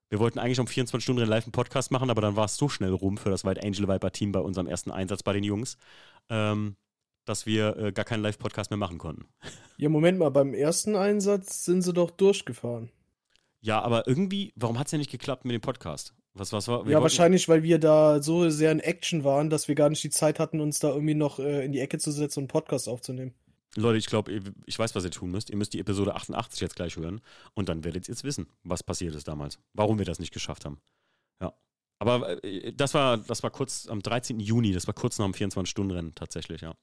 Wir 0.10 0.20
wollten 0.20 0.40
eigentlich 0.40 0.60
um 0.60 0.68
24 0.68 1.04
Stunden 1.04 1.26
live 1.28 1.46
einen 1.46 1.52
Podcast 1.52 1.92
machen, 1.92 2.10
aber 2.10 2.22
dann 2.22 2.36
war 2.36 2.46
es 2.46 2.56
so 2.56 2.70
schnell 2.70 2.94
rum 2.94 3.18
für 3.18 3.30
das 3.30 3.46
White 3.46 3.62
Angel 3.62 3.88
Viper 3.88 4.12
Team 4.12 4.32
bei 4.32 4.40
unserem 4.40 4.68
ersten 4.68 4.90
Einsatz 4.90 5.22
bei 5.22 5.34
den 5.34 5.44
Jungs, 5.44 5.78
ähm, 6.30 6.76
dass 7.30 7.46
wir 7.46 7.78
äh, 7.78 7.92
gar 7.92 8.06
keinen 8.06 8.24
Live-Podcast 8.24 8.72
mehr 8.72 8.78
machen 8.78 8.98
konnten. 8.98 9.26
Ja, 9.78 9.88
Moment 9.90 10.18
mal, 10.18 10.30
beim 10.30 10.54
ersten 10.54 10.96
Einsatz 10.96 11.64
sind 11.64 11.84
sie 11.84 11.94
doch 11.94 12.10
durchgefahren. 12.10 12.90
Ja, 13.62 13.82
aber 13.82 14.08
irgendwie, 14.08 14.52
warum 14.56 14.80
hat 14.80 14.88
es 14.88 14.94
ja 14.94 14.98
nicht 14.98 15.12
geklappt 15.12 15.46
mit 15.46 15.54
dem 15.54 15.62
Podcast? 15.62 16.16
Was, 16.34 16.54
was 16.54 16.68
war? 16.68 16.88
Ja, 16.88 17.02
wahrscheinlich, 17.02 17.48
weil 17.48 17.64
wir 17.64 17.80
da 17.80 18.22
so 18.22 18.50
sehr 18.50 18.72
in 18.72 18.80
Action 18.80 19.24
waren, 19.24 19.50
dass 19.50 19.68
wir 19.68 19.76
gar 19.76 19.90
nicht 19.90 20.04
die 20.04 20.10
Zeit 20.10 20.40
hatten, 20.40 20.60
uns 20.60 20.80
da 20.80 20.90
irgendwie 20.90 21.14
noch 21.14 21.40
äh, 21.40 21.66
in 21.66 21.72
die 21.72 21.80
Ecke 21.80 22.00
zu 22.00 22.12
setzen 22.12 22.40
und 22.40 22.44
einen 22.44 22.48
Podcast 22.48 22.88
aufzunehmen. 22.88 23.34
Leute, 23.76 23.98
ich 24.00 24.08
glaube, 24.08 24.42
ich 24.66 24.80
weiß, 24.80 24.96
was 24.96 25.04
ihr 25.04 25.12
tun 25.12 25.30
müsst. 25.30 25.52
Ihr 25.52 25.58
müsst 25.58 25.74
die 25.74 25.80
Episode 25.80 26.16
88 26.16 26.60
jetzt 26.62 26.76
gleich 26.76 26.96
hören 26.96 27.22
und 27.54 27.70
dann 27.70 27.84
werdet 27.84 28.08
ihr 28.08 28.14
jetzt 28.14 28.24
wissen, 28.24 28.48
was 28.64 28.82
passiert 28.82 29.14
ist 29.14 29.28
damals. 29.28 29.60
Warum 29.74 30.00
wir 30.00 30.06
das 30.06 30.20
nicht 30.20 30.34
geschafft 30.34 30.66
haben. 30.66 30.80
Ja. 31.40 31.54
Aber 32.00 32.44
äh, 32.44 32.74
das 32.74 32.94
war, 32.96 33.18
das 33.18 33.44
war 33.44 33.52
kurz 33.52 33.88
am 33.88 34.02
13. 34.02 34.40
Juni, 34.40 34.72
das 34.72 34.88
war 34.88 34.96
kurz 34.96 35.20
nach 35.20 35.26
dem 35.26 35.34
24-Stunden-Rennen 35.34 36.16
tatsächlich, 36.16 36.62
ja. 36.62 36.74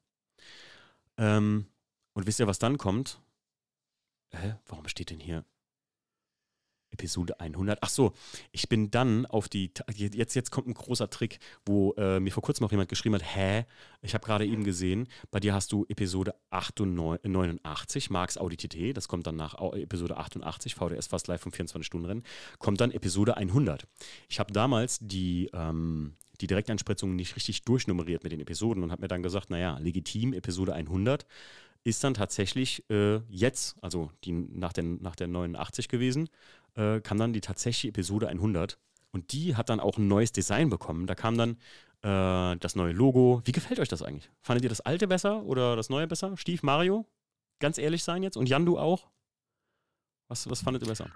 Ähm, 1.18 1.66
und 2.14 2.26
wisst 2.26 2.40
ihr, 2.40 2.46
was 2.46 2.58
dann 2.58 2.78
kommt? 2.78 3.20
Hä? 4.30 4.56
Warum 4.66 4.88
steht 4.88 5.10
denn 5.10 5.20
hier? 5.20 5.44
Episode 6.90 7.38
100. 7.40 7.78
Ach 7.82 7.88
so, 7.88 8.12
ich 8.52 8.68
bin 8.68 8.90
dann 8.90 9.26
auf 9.26 9.48
die, 9.48 9.70
jetzt, 9.94 10.34
jetzt 10.34 10.50
kommt 10.50 10.68
ein 10.68 10.74
großer 10.74 11.10
Trick, 11.10 11.38
wo 11.64 11.92
äh, 11.94 12.20
mir 12.20 12.32
vor 12.32 12.42
kurzem 12.42 12.64
auch 12.64 12.70
jemand 12.70 12.88
geschrieben 12.88 13.14
hat, 13.14 13.36
hä, 13.36 13.66
ich 14.02 14.14
habe 14.14 14.24
gerade 14.24 14.46
eben 14.46 14.64
gesehen, 14.64 15.08
bei 15.30 15.40
dir 15.40 15.52
hast 15.52 15.72
du 15.72 15.84
Episode 15.88 16.34
88, 16.50 17.30
89, 17.30 18.10
Marx 18.10 18.38
Audi 18.38 18.56
TT, 18.56 18.96
das 18.96 19.08
kommt 19.08 19.26
dann 19.26 19.36
nach 19.36 19.54
Episode 19.74 20.16
88, 20.16 20.74
VDS 20.74 21.08
Fast 21.08 21.28
Live 21.28 21.42
vom 21.42 21.52
24-Stunden-Rennen, 21.52 22.22
kommt 22.58 22.80
dann 22.80 22.90
Episode 22.92 23.36
100. 23.36 23.86
Ich 24.28 24.38
habe 24.38 24.52
damals 24.52 24.98
die, 25.00 25.50
ähm, 25.52 26.16
die 26.38 26.46
Direkteinspritzung 26.46 27.16
nicht 27.16 27.36
richtig 27.36 27.62
durchnummeriert 27.62 28.22
mit 28.22 28.32
den 28.32 28.40
Episoden 28.40 28.82
und 28.82 28.92
habe 28.92 29.02
mir 29.02 29.08
dann 29.08 29.22
gesagt, 29.22 29.50
naja, 29.50 29.78
legitim, 29.78 30.32
Episode 30.32 30.74
100 30.74 31.26
ist 31.84 32.02
dann 32.02 32.14
tatsächlich 32.14 32.88
äh, 32.90 33.18
jetzt, 33.28 33.76
also 33.80 34.10
die 34.24 34.32
nach, 34.32 34.72
den, 34.72 35.00
nach 35.02 35.14
der 35.14 35.28
89 35.28 35.88
gewesen, 35.88 36.28
äh, 36.74 37.00
kam 37.00 37.18
dann 37.18 37.32
die 37.32 37.40
tatsächliche 37.40 37.88
Episode 37.88 38.28
100 38.28 38.78
und 39.12 39.32
die 39.32 39.56
hat 39.56 39.68
dann 39.68 39.80
auch 39.80 39.96
ein 39.96 40.08
neues 40.08 40.32
Design 40.32 40.68
bekommen. 40.68 41.06
Da 41.06 41.14
kam 41.14 41.38
dann 41.38 41.56
äh, 42.02 42.58
das 42.58 42.74
neue 42.74 42.92
Logo. 42.92 43.40
Wie 43.44 43.52
gefällt 43.52 43.80
euch 43.80 43.88
das 43.88 44.02
eigentlich? 44.02 44.30
Fandet 44.42 44.64
ihr 44.64 44.68
das 44.68 44.80
alte 44.80 45.06
besser 45.06 45.44
oder 45.44 45.76
das 45.76 45.88
neue 45.88 46.06
besser? 46.06 46.36
Stief, 46.36 46.62
Mario? 46.62 47.06
Ganz 47.60 47.78
ehrlich 47.78 48.04
sein 48.04 48.22
jetzt? 48.22 48.36
Und 48.36 48.48
Jan, 48.48 48.66
du 48.66 48.78
auch? 48.78 49.08
Was, 50.28 50.50
was 50.50 50.60
fandet 50.60 50.82
ihr 50.82 50.88
besser? 50.88 51.08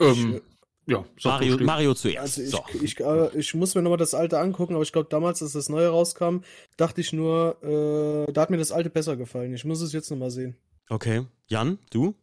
Ähm, 0.00 0.40
ja, 0.88 1.04
Mario, 1.22 1.58
Mario 1.58 1.94
zuerst. 1.94 2.38
Also 2.38 2.42
ich, 2.42 2.50
so. 2.50 2.64
ich, 2.74 2.82
ich, 2.82 3.00
äh, 3.00 3.38
ich, 3.38 3.54
muss 3.54 3.74
mir 3.74 3.82
nochmal 3.82 3.98
das 3.98 4.14
alte 4.14 4.38
angucken, 4.38 4.74
aber 4.74 4.82
ich 4.82 4.92
glaube, 4.92 5.08
damals, 5.10 5.42
als 5.42 5.52
das 5.52 5.68
neue 5.68 5.88
rauskam, 5.88 6.38
dachte 6.76 7.00
ich 7.00 7.12
nur, 7.12 7.62
äh, 7.62 8.32
da 8.32 8.40
hat 8.40 8.50
mir 8.50 8.56
das 8.56 8.72
alte 8.72 8.88
besser 8.88 9.16
gefallen. 9.16 9.52
Ich 9.54 9.64
muss 9.64 9.82
es 9.82 9.92
jetzt 9.92 10.10
nochmal 10.10 10.30
sehen. 10.30 10.56
Okay. 10.88 11.26
Jan, 11.46 11.78
du? 11.90 12.14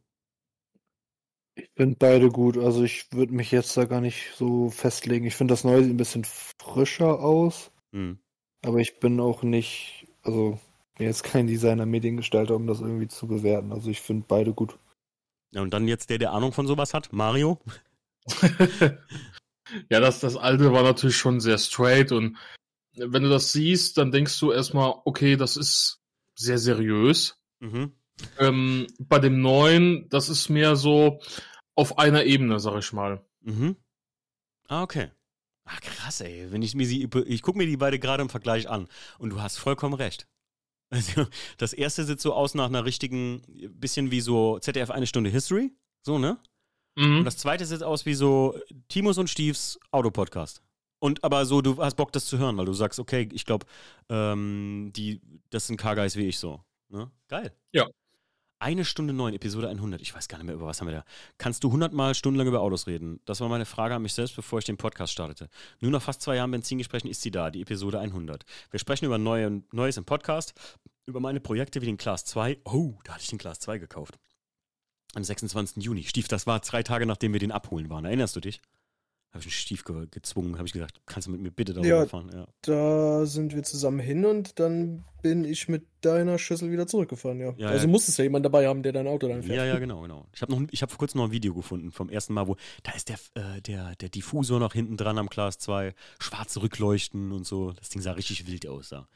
Ich 1.56 1.69
finde 1.77 1.95
beide 2.00 2.30
gut. 2.30 2.58
Also 2.58 2.84
ich 2.84 3.11
würde 3.11 3.34
mich 3.34 3.52
jetzt 3.52 3.77
da 3.77 3.85
gar 3.85 4.02
nicht 4.02 4.32
so 4.35 4.69
festlegen. 4.72 5.26
Ich 5.26 5.35
finde 5.35 5.53
das 5.53 5.64
neue 5.64 5.84
sieht 5.84 5.94
ein 5.94 5.98
bisschen 5.98 6.26
frischer 6.26 7.19
aus. 7.19 7.72
Hm. 7.94 8.18
Aber 8.64 8.80
ich 8.80 9.00
bin 9.00 9.19
auch 9.19 9.44
nicht, 9.44 10.08
also 10.24 10.60
bin 10.98 11.08
jetzt 11.08 11.24
kein 11.24 11.45
Designer, 11.48 11.85
Mediengestalter, 11.85 12.56
um 12.56 12.66
das 12.66 12.82
irgendwie 12.82 13.08
zu 13.08 13.27
bewerten. 13.27 13.72
Also 13.72 13.90
ich 13.90 14.02
finde 14.02 14.26
beide 14.27 14.53
gut. 14.53 14.80
Ja, 15.52 15.61
und 15.61 15.74
dann 15.74 15.88
jetzt 15.88 16.10
der, 16.10 16.18
der 16.18 16.34
Ahnung 16.34 16.52
von 16.52 16.68
sowas 16.68 16.94
hat, 16.94 17.14
Mario? 17.14 17.60
ja, 19.90 20.00
das, 20.00 20.20
das 20.20 20.36
alte 20.36 20.72
war 20.72 20.84
natürlich 20.84 21.18
schon 21.18 21.40
sehr 21.40 21.58
straight 21.58 22.12
und 22.12 22.38
wenn 22.98 23.24
du 23.24 23.30
das 23.30 23.52
siehst, 23.52 23.98
dann 23.98 24.12
denkst 24.12 24.40
du 24.40 24.52
erstmal, 24.52 24.94
okay, 25.06 25.36
das 25.36 25.58
ist 25.58 26.02
sehr 26.36 26.58
seriös. 26.58 27.38
Mhm. 27.60 27.94
Ähm, 28.40 28.88
bei 29.00 29.20
dem 29.20 29.42
neuen, 29.42 30.08
das 30.10 30.30
ist 30.30 30.50
mehr 30.50 30.76
so 30.76 31.20
auf 31.76 31.98
einer 31.98 32.24
Ebene, 32.24 32.60
sag 32.60 32.78
ich 32.78 32.94
mal. 32.94 33.26
Mhm. 33.42 33.76
Ah, 34.68 34.84
okay. 34.84 35.12
Ah, 35.66 35.78
krass, 35.82 36.22
ey. 36.22 36.52
Wenn 36.52 36.62
ich 36.62 36.76
mir 36.76 36.86
sie, 36.86 37.10
ich 37.28 37.42
gucke 37.42 37.58
mir 37.58 37.66
die 37.66 37.78
beide 37.78 38.00
gerade 38.00 38.22
im 38.22 38.30
Vergleich 38.30 38.70
an 38.70 38.88
und 39.18 39.32
du 39.32 39.42
hast 39.42 39.58
vollkommen 39.58 39.95
recht. 39.95 40.28
Also, 40.92 41.26
das 41.58 41.74
erste 41.74 42.06
sieht 42.06 42.22
so 42.22 42.32
aus 42.32 42.54
nach 42.54 42.68
einer 42.68 42.86
richtigen, 42.86 43.42
bisschen 43.72 44.12
wie 44.12 44.22
so 44.22 44.60
ZDF 44.60 44.92
eine 44.92 45.08
Stunde 45.08 45.32
History. 45.32 45.72
So, 46.04 46.20
ne? 46.20 46.38
Mhm. 46.95 47.19
Und 47.19 47.25
das 47.25 47.38
zweite 47.38 47.65
sieht 47.65 47.83
aus 47.83 48.06
wie 48.06 48.14
so 48.14 48.57
Timos 48.88 49.17
und 49.17 49.30
Stiefs 49.30 49.80
Autopodcast. 49.91 50.61
Und 50.99 51.24
aber 51.24 51.45
so, 51.45 51.61
du 51.61 51.77
hast 51.77 51.95
Bock, 51.95 52.11
das 52.14 52.25
zu 52.25 52.38
hören, 52.38 52.57
weil 52.57 52.65
du 52.65 52.74
sagst, 52.74 52.99
okay, 52.99 53.30
ich 53.32 53.45
glaube, 53.45 53.65
ähm, 54.09 54.91
die, 54.95 55.22
das 55.49 55.67
sind 55.67 55.77
K-Guys 55.77 56.15
wie 56.15 56.25
ich 56.25 56.40
so. 56.40 56.61
Ne? 56.90 57.11
Geil. 57.27 57.51
Ja. 57.74 57.88
Eine 58.57 58.85
Stunde 58.85 59.14
neun, 59.14 59.33
Episode 59.33 59.67
100. 59.67 60.01
Ich 60.01 60.15
weiß 60.15 60.30
gar 60.30 60.38
nicht 60.38 60.48
mehr, 60.48 60.56
über 60.56 60.65
was 60.65 60.80
haben 60.80 60.88
wir 60.88 60.95
da. 60.95 61.03
Kannst 61.38 61.64
du 61.64 61.72
hundertmal 61.72 62.15
stundenlang 62.15 62.48
über 62.48 62.61
Autos 62.61 62.88
reden? 62.88 63.19
Das 63.25 63.41
war 63.41 63.49
meine 63.49 63.65
Frage 63.65 63.93
an 63.93 64.01
mich 64.01 64.14
selbst, 64.14 64.35
bevor 64.35 64.59
ich 64.59 64.65
den 64.65 64.77
Podcast 64.77 65.11
startete. 65.11 65.49
Nur 65.82 65.91
nach 65.91 66.01
fast 66.01 66.22
zwei 66.22 66.38
Jahren 66.38 66.51
Benzingesprächen 66.51 67.09
ist 67.09 67.22
sie 67.22 67.32
da, 67.32 67.51
die 67.51 67.61
Episode 67.61 67.99
100. 67.99 68.45
Wir 68.72 68.80
sprechen 68.80 69.06
über 69.06 69.17
Neue, 69.17 69.61
Neues 69.72 69.98
im 69.98 70.06
Podcast, 70.06 70.53
über 71.06 71.19
meine 71.19 71.41
Projekte 71.41 71.82
wie 71.82 71.85
den 71.85 71.98
Class 71.98 72.24
2. 72.25 72.61
Oh, 72.64 72.93
da 73.03 73.14
hatte 73.14 73.24
ich 73.24 73.30
den 73.30 73.38
Class 73.38 73.59
2 73.59 73.77
gekauft. 73.77 74.17
Am 75.16 75.24
26. 75.24 75.84
Juni. 75.84 76.03
Stief, 76.03 76.27
das 76.27 76.45
war 76.45 76.61
zwei 76.61 76.84
Tage, 76.84 77.06
nachdem 77.06 77.34
wir 77.34 77.40
den 77.40 77.52
abholen 77.52 77.90
waren. 77.90 78.06
Erinnerst 78.06 78.35
du 78.35 78.42
dich? 78.42 78.61
Habe 79.32 79.42
ich 79.42 79.48
einen 79.48 79.52
Stief 79.52 79.84
ge 79.84 80.08
gezwungen, 80.11 80.58
habe 80.58 80.66
ich 80.66 80.72
gesagt, 80.72 81.02
kannst 81.06 81.27
du 81.27 81.32
mit 81.32 81.42
mir 81.42 81.52
bitte 81.52 81.74
darüber 81.74 81.90
ja, 81.90 82.06
fahren? 82.06 82.32
Ja, 82.34 82.48
da 82.61 83.26
sind 83.26 83.53
wir 83.53 83.64
zusammen 83.64 84.00
hin 84.00 84.26
und 84.26 84.61
dann 84.61 85.03
bin 85.22 85.44
ich 85.44 85.68
mit 85.68 85.85
deiner 86.00 86.38
Schüssel 86.38 86.72
wieder 86.72 86.88
zurückgefahren, 86.88 87.42
ja. 87.42 87.53
ja 87.58 87.68
also 87.68 87.85
ja. 87.85 87.92
musstest 87.92 88.18
ja 88.18 88.24
jemand 88.24 88.45
dabei 88.45 88.66
haben, 88.66 88.82
der 88.82 88.94
dein 88.94 89.08
Auto 89.08 89.27
dann 89.27 89.44
fährt. 89.44 89.58
Ja, 89.58 89.66
ja, 89.66 89.77
genau, 89.77 90.02
genau. 90.02 90.26
Ich 90.34 90.42
habe 90.42 90.56
hab 90.56 90.90
vor 90.90 91.00
kurzem 91.00 91.18
noch 91.18 91.26
ein 91.26 91.32
Video 91.32 91.53
gefunden 91.53 91.92
vom 91.92 92.08
ersten 92.08 92.34
Mal, 92.34 92.48
wo 92.48 92.56
da 92.84 92.94
ist 92.94 93.10
der, 93.10 93.18
äh, 93.34 93.61
der, 93.61 93.95
der 93.98 94.08
Diffusor 94.08 94.61
noch 94.61 94.72
hinten 94.72 94.95
dran 94.95 95.18
am 95.18 95.30
Class 95.30 95.58
2, 95.58 95.94
schwarze 96.19 96.61
Rückleuchten 96.61 97.34
und 97.34 97.45
so. 97.45 97.74
Das 97.74 97.90
Ding 97.90 98.02
sah 98.02 98.14
richtig 98.14 98.48
wild 98.48 98.68
aus 98.68 98.88
da. 98.88 99.10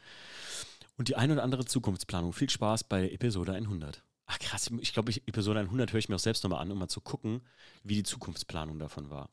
Und 0.98 1.08
die 1.08 1.16
ein 1.16 1.32
oder 1.32 1.44
andere 1.44 1.64
Zukunftsplanung. 1.64 2.34
Viel 2.34 2.50
Spaß 2.50 2.84
bei 2.84 3.10
Episode 3.10 3.54
100. 3.54 4.04
Ach 4.32 4.38
krass, 4.38 4.70
ich 4.80 4.94
glaube, 4.94 5.12
Episode 5.26 5.60
100 5.60 5.92
höre 5.92 5.98
ich 5.98 6.08
mir 6.08 6.14
auch 6.14 6.20
selbst 6.20 6.44
nochmal 6.44 6.62
an, 6.62 6.72
um 6.72 6.78
mal 6.78 6.88
zu 6.88 7.02
gucken, 7.02 7.42
wie 7.84 7.96
die 7.96 8.04
Zukunftsplanung 8.04 8.78
davon 8.78 9.10
war. 9.10 9.32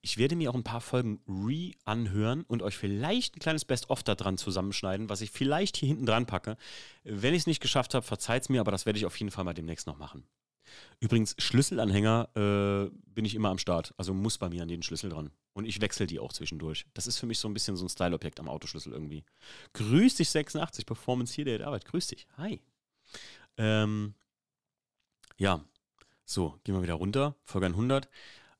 Ich 0.00 0.18
werde 0.18 0.34
mir 0.34 0.50
auch 0.50 0.56
ein 0.56 0.64
paar 0.64 0.80
Folgen 0.80 1.20
re-anhören 1.28 2.42
und 2.48 2.60
euch 2.60 2.76
vielleicht 2.76 3.36
ein 3.36 3.38
kleines 3.38 3.64
Best-of 3.64 4.02
da 4.02 4.16
dran 4.16 4.38
zusammenschneiden, 4.38 5.08
was 5.08 5.20
ich 5.20 5.30
vielleicht 5.30 5.76
hier 5.76 5.86
hinten 5.86 6.06
dran 6.06 6.26
packe. 6.26 6.56
Wenn 7.04 7.34
ich 7.34 7.42
es 7.42 7.46
nicht 7.46 7.60
geschafft 7.60 7.94
habe, 7.94 8.04
verzeiht 8.04 8.42
es 8.42 8.48
mir, 8.48 8.60
aber 8.60 8.72
das 8.72 8.84
werde 8.84 8.98
ich 8.98 9.06
auf 9.06 9.16
jeden 9.16 9.30
Fall 9.30 9.44
mal 9.44 9.54
demnächst 9.54 9.86
noch 9.86 9.96
machen. 9.96 10.24
Übrigens, 10.98 11.36
Schlüsselanhänger 11.38 12.30
äh, 12.34 12.90
bin 13.14 13.24
ich 13.24 13.36
immer 13.36 13.50
am 13.50 13.58
Start, 13.58 13.94
also 13.96 14.12
muss 14.12 14.38
bei 14.38 14.48
mir 14.48 14.62
an 14.62 14.68
den 14.68 14.82
Schlüssel 14.82 15.10
dran. 15.10 15.30
Und 15.52 15.66
ich 15.66 15.80
wechsle 15.80 16.08
die 16.08 16.18
auch 16.18 16.32
zwischendurch. 16.32 16.86
Das 16.94 17.06
ist 17.06 17.18
für 17.18 17.26
mich 17.26 17.38
so 17.38 17.46
ein 17.46 17.54
bisschen 17.54 17.76
so 17.76 17.84
ein 17.84 17.90
Style-Objekt 17.90 18.40
am 18.40 18.48
Autoschlüssel 18.48 18.92
irgendwie. 18.92 19.22
Grüß 19.74 20.16
dich 20.16 20.30
86, 20.30 20.84
Performance 20.84 21.32
hier, 21.32 21.44
der 21.44 21.64
Arbeit. 21.64 21.84
Grüß 21.84 22.08
dich. 22.08 22.26
Hi. 22.38 22.60
Ähm, 23.56 24.14
ja, 25.42 25.60
so, 26.24 26.60
gehen 26.62 26.76
wir 26.76 26.82
wieder 26.82 26.94
runter, 26.94 27.34
Folge 27.42 27.66
100. 27.66 28.08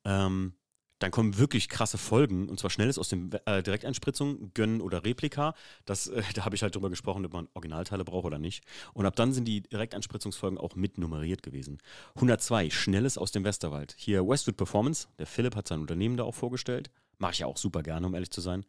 Ähm, 0.04 0.54
dann 0.98 1.12
kommen 1.12 1.38
wirklich 1.38 1.68
krasse 1.68 1.96
Folgen, 1.96 2.48
und 2.48 2.58
zwar 2.58 2.70
schnelles 2.70 2.98
aus 2.98 3.08
dem 3.08 3.30
äh, 3.46 3.62
Direkteinspritzung, 3.62 4.52
Gönnen 4.52 4.80
oder 4.80 5.04
Replika. 5.04 5.54
Das, 5.84 6.08
äh, 6.08 6.22
da 6.34 6.44
habe 6.44 6.56
ich 6.56 6.62
halt 6.62 6.74
drüber 6.74 6.90
gesprochen, 6.90 7.24
ob 7.24 7.32
man 7.34 7.48
Originalteile 7.54 8.04
braucht 8.04 8.24
oder 8.24 8.40
nicht. 8.40 8.64
Und 8.94 9.06
ab 9.06 9.14
dann 9.14 9.32
sind 9.32 9.44
die 9.46 9.62
Direkteinspritzungsfolgen 9.62 10.58
auch 10.58 10.74
mit 10.74 10.98
nummeriert 10.98 11.44
gewesen. 11.44 11.78
102, 12.16 12.70
Schnelles 12.70 13.16
aus 13.16 13.30
dem 13.30 13.44
Westerwald. 13.44 13.94
Hier 13.96 14.26
Westwood 14.26 14.56
Performance, 14.56 15.06
der 15.20 15.26
Philipp 15.26 15.54
hat 15.54 15.68
sein 15.68 15.80
Unternehmen 15.80 16.16
da 16.16 16.24
auch 16.24 16.34
vorgestellt. 16.34 16.90
Mache 17.18 17.32
ich 17.34 17.38
ja 17.38 17.46
auch 17.46 17.58
super 17.58 17.84
gerne, 17.84 18.08
um 18.08 18.14
ehrlich 18.14 18.30
zu 18.30 18.40
sein. 18.40 18.66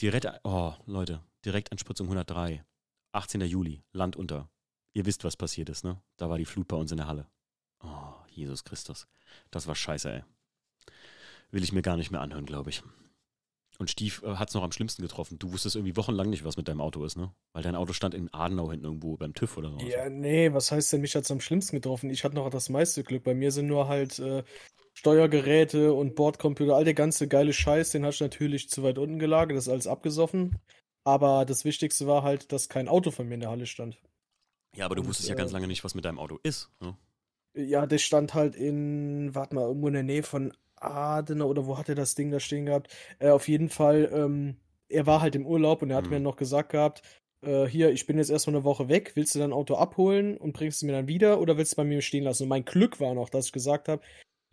Direkt, 0.00 0.26
oh, 0.44 0.72
Leute, 0.86 1.20
Direkteinspritzung 1.44 2.06
103, 2.06 2.64
18. 3.12 3.42
Juli, 3.42 3.82
Land 3.92 4.16
unter. 4.16 4.48
Ihr 4.94 5.04
wisst, 5.04 5.22
was 5.24 5.36
passiert 5.36 5.68
ist, 5.68 5.84
ne? 5.84 6.00
Da 6.16 6.30
war 6.30 6.38
die 6.38 6.46
Flut 6.46 6.66
bei 6.66 6.76
uns 6.76 6.90
in 6.92 6.96
der 6.96 7.06
Halle. 7.06 7.26
Oh, 7.82 8.14
Jesus 8.28 8.64
Christus. 8.64 9.08
Das 9.50 9.66
war 9.66 9.74
scheiße, 9.74 10.12
ey. 10.12 10.24
Will 11.50 11.62
ich 11.62 11.72
mir 11.72 11.82
gar 11.82 11.96
nicht 11.96 12.10
mehr 12.10 12.20
anhören, 12.20 12.46
glaube 12.46 12.70
ich. 12.70 12.82
Und 13.78 13.90
Stief 13.90 14.22
äh, 14.22 14.36
hat 14.36 14.48
es 14.48 14.54
noch 14.54 14.62
am 14.62 14.72
schlimmsten 14.72 15.02
getroffen. 15.02 15.38
Du 15.38 15.52
wusstest 15.52 15.76
irgendwie 15.76 15.96
wochenlang 15.96 16.30
nicht, 16.30 16.44
was 16.44 16.56
mit 16.56 16.68
deinem 16.68 16.80
Auto 16.80 17.04
ist, 17.04 17.16
ne? 17.16 17.32
Weil 17.52 17.62
dein 17.62 17.74
Auto 17.74 17.92
stand 17.92 18.14
in 18.14 18.32
Adenau 18.32 18.70
hinten 18.70 18.84
irgendwo 18.84 19.16
beim 19.16 19.34
TÜV 19.34 19.56
oder 19.56 19.70
so. 19.70 19.78
Ja, 19.80 20.08
nee, 20.08 20.52
was 20.52 20.70
heißt 20.70 20.92
denn, 20.92 21.00
mich 21.00 21.14
hat 21.14 21.24
es 21.24 21.30
am 21.30 21.40
schlimmsten 21.40 21.76
getroffen? 21.76 22.10
Ich 22.10 22.24
hatte 22.24 22.36
noch 22.36 22.48
das 22.50 22.68
meiste 22.68 23.02
Glück. 23.02 23.24
Bei 23.24 23.34
mir 23.34 23.50
sind 23.50 23.66
nur 23.66 23.88
halt 23.88 24.18
äh, 24.18 24.44
Steuergeräte 24.94 25.94
und 25.94 26.14
Bordcomputer, 26.14 26.76
all 26.76 26.84
der 26.84 26.94
ganze 26.94 27.28
geile 27.28 27.52
Scheiß, 27.52 27.90
den 27.90 28.04
hast 28.04 28.20
du 28.20 28.24
natürlich 28.24 28.68
zu 28.68 28.82
weit 28.82 28.98
unten 28.98 29.18
gelagert, 29.18 29.56
das 29.56 29.66
ist 29.66 29.72
alles 29.72 29.86
abgesoffen. 29.86 30.58
Aber 31.04 31.44
das 31.44 31.64
Wichtigste 31.64 32.06
war 32.06 32.22
halt, 32.22 32.52
dass 32.52 32.68
kein 32.68 32.88
Auto 32.88 33.10
von 33.10 33.26
mir 33.26 33.34
in 33.34 33.40
der 33.40 33.50
Halle 33.50 33.66
stand. 33.66 33.98
Ja, 34.76 34.84
aber 34.84 34.94
du 34.94 35.02
und, 35.02 35.08
wusstest 35.08 35.28
ja 35.28 35.34
ganz 35.34 35.50
äh, 35.50 35.54
lange 35.54 35.66
nicht, 35.66 35.82
was 35.82 35.94
mit 35.94 36.04
deinem 36.04 36.18
Auto 36.18 36.38
ist. 36.42 36.70
Ne? 36.80 36.96
Ja, 37.54 37.86
der 37.86 37.98
stand 37.98 38.34
halt 38.34 38.56
in, 38.56 39.34
warte 39.34 39.54
mal, 39.54 39.66
irgendwo 39.66 39.88
in 39.88 39.94
der 39.94 40.02
Nähe 40.02 40.22
von 40.22 40.52
Adenau 40.76 41.48
oder 41.48 41.66
wo 41.66 41.78
hat 41.78 41.88
er 41.88 41.94
das 41.94 42.14
Ding 42.14 42.30
da 42.30 42.40
stehen 42.40 42.66
gehabt? 42.66 42.94
Äh, 43.18 43.30
auf 43.30 43.48
jeden 43.48 43.68
Fall, 43.68 44.10
ähm, 44.12 44.56
er 44.88 45.06
war 45.06 45.20
halt 45.20 45.34
im 45.34 45.46
Urlaub 45.46 45.82
und 45.82 45.90
er 45.90 45.96
hat 45.96 46.04
mhm. 46.04 46.10
mir 46.10 46.20
noch 46.20 46.36
gesagt 46.36 46.70
gehabt, 46.70 47.02
äh, 47.42 47.66
hier, 47.66 47.90
ich 47.90 48.06
bin 48.06 48.18
jetzt 48.18 48.30
erstmal 48.30 48.56
eine 48.56 48.64
Woche 48.64 48.88
weg, 48.88 49.12
willst 49.14 49.34
du 49.34 49.38
dein 49.38 49.52
Auto 49.52 49.74
abholen 49.74 50.36
und 50.36 50.52
bringst 50.52 50.78
es 50.78 50.82
mir 50.82 50.92
dann 50.92 51.08
wieder 51.08 51.40
oder 51.40 51.56
willst 51.56 51.72
du 51.72 51.74
es 51.74 51.76
bei 51.76 51.84
mir 51.84 52.02
stehen 52.02 52.24
lassen? 52.24 52.44
Und 52.44 52.48
mein 52.48 52.64
Glück 52.64 53.00
war 53.00 53.14
noch, 53.14 53.28
dass 53.28 53.46
ich 53.46 53.52
gesagt 53.52 53.88
habe, 53.88 54.02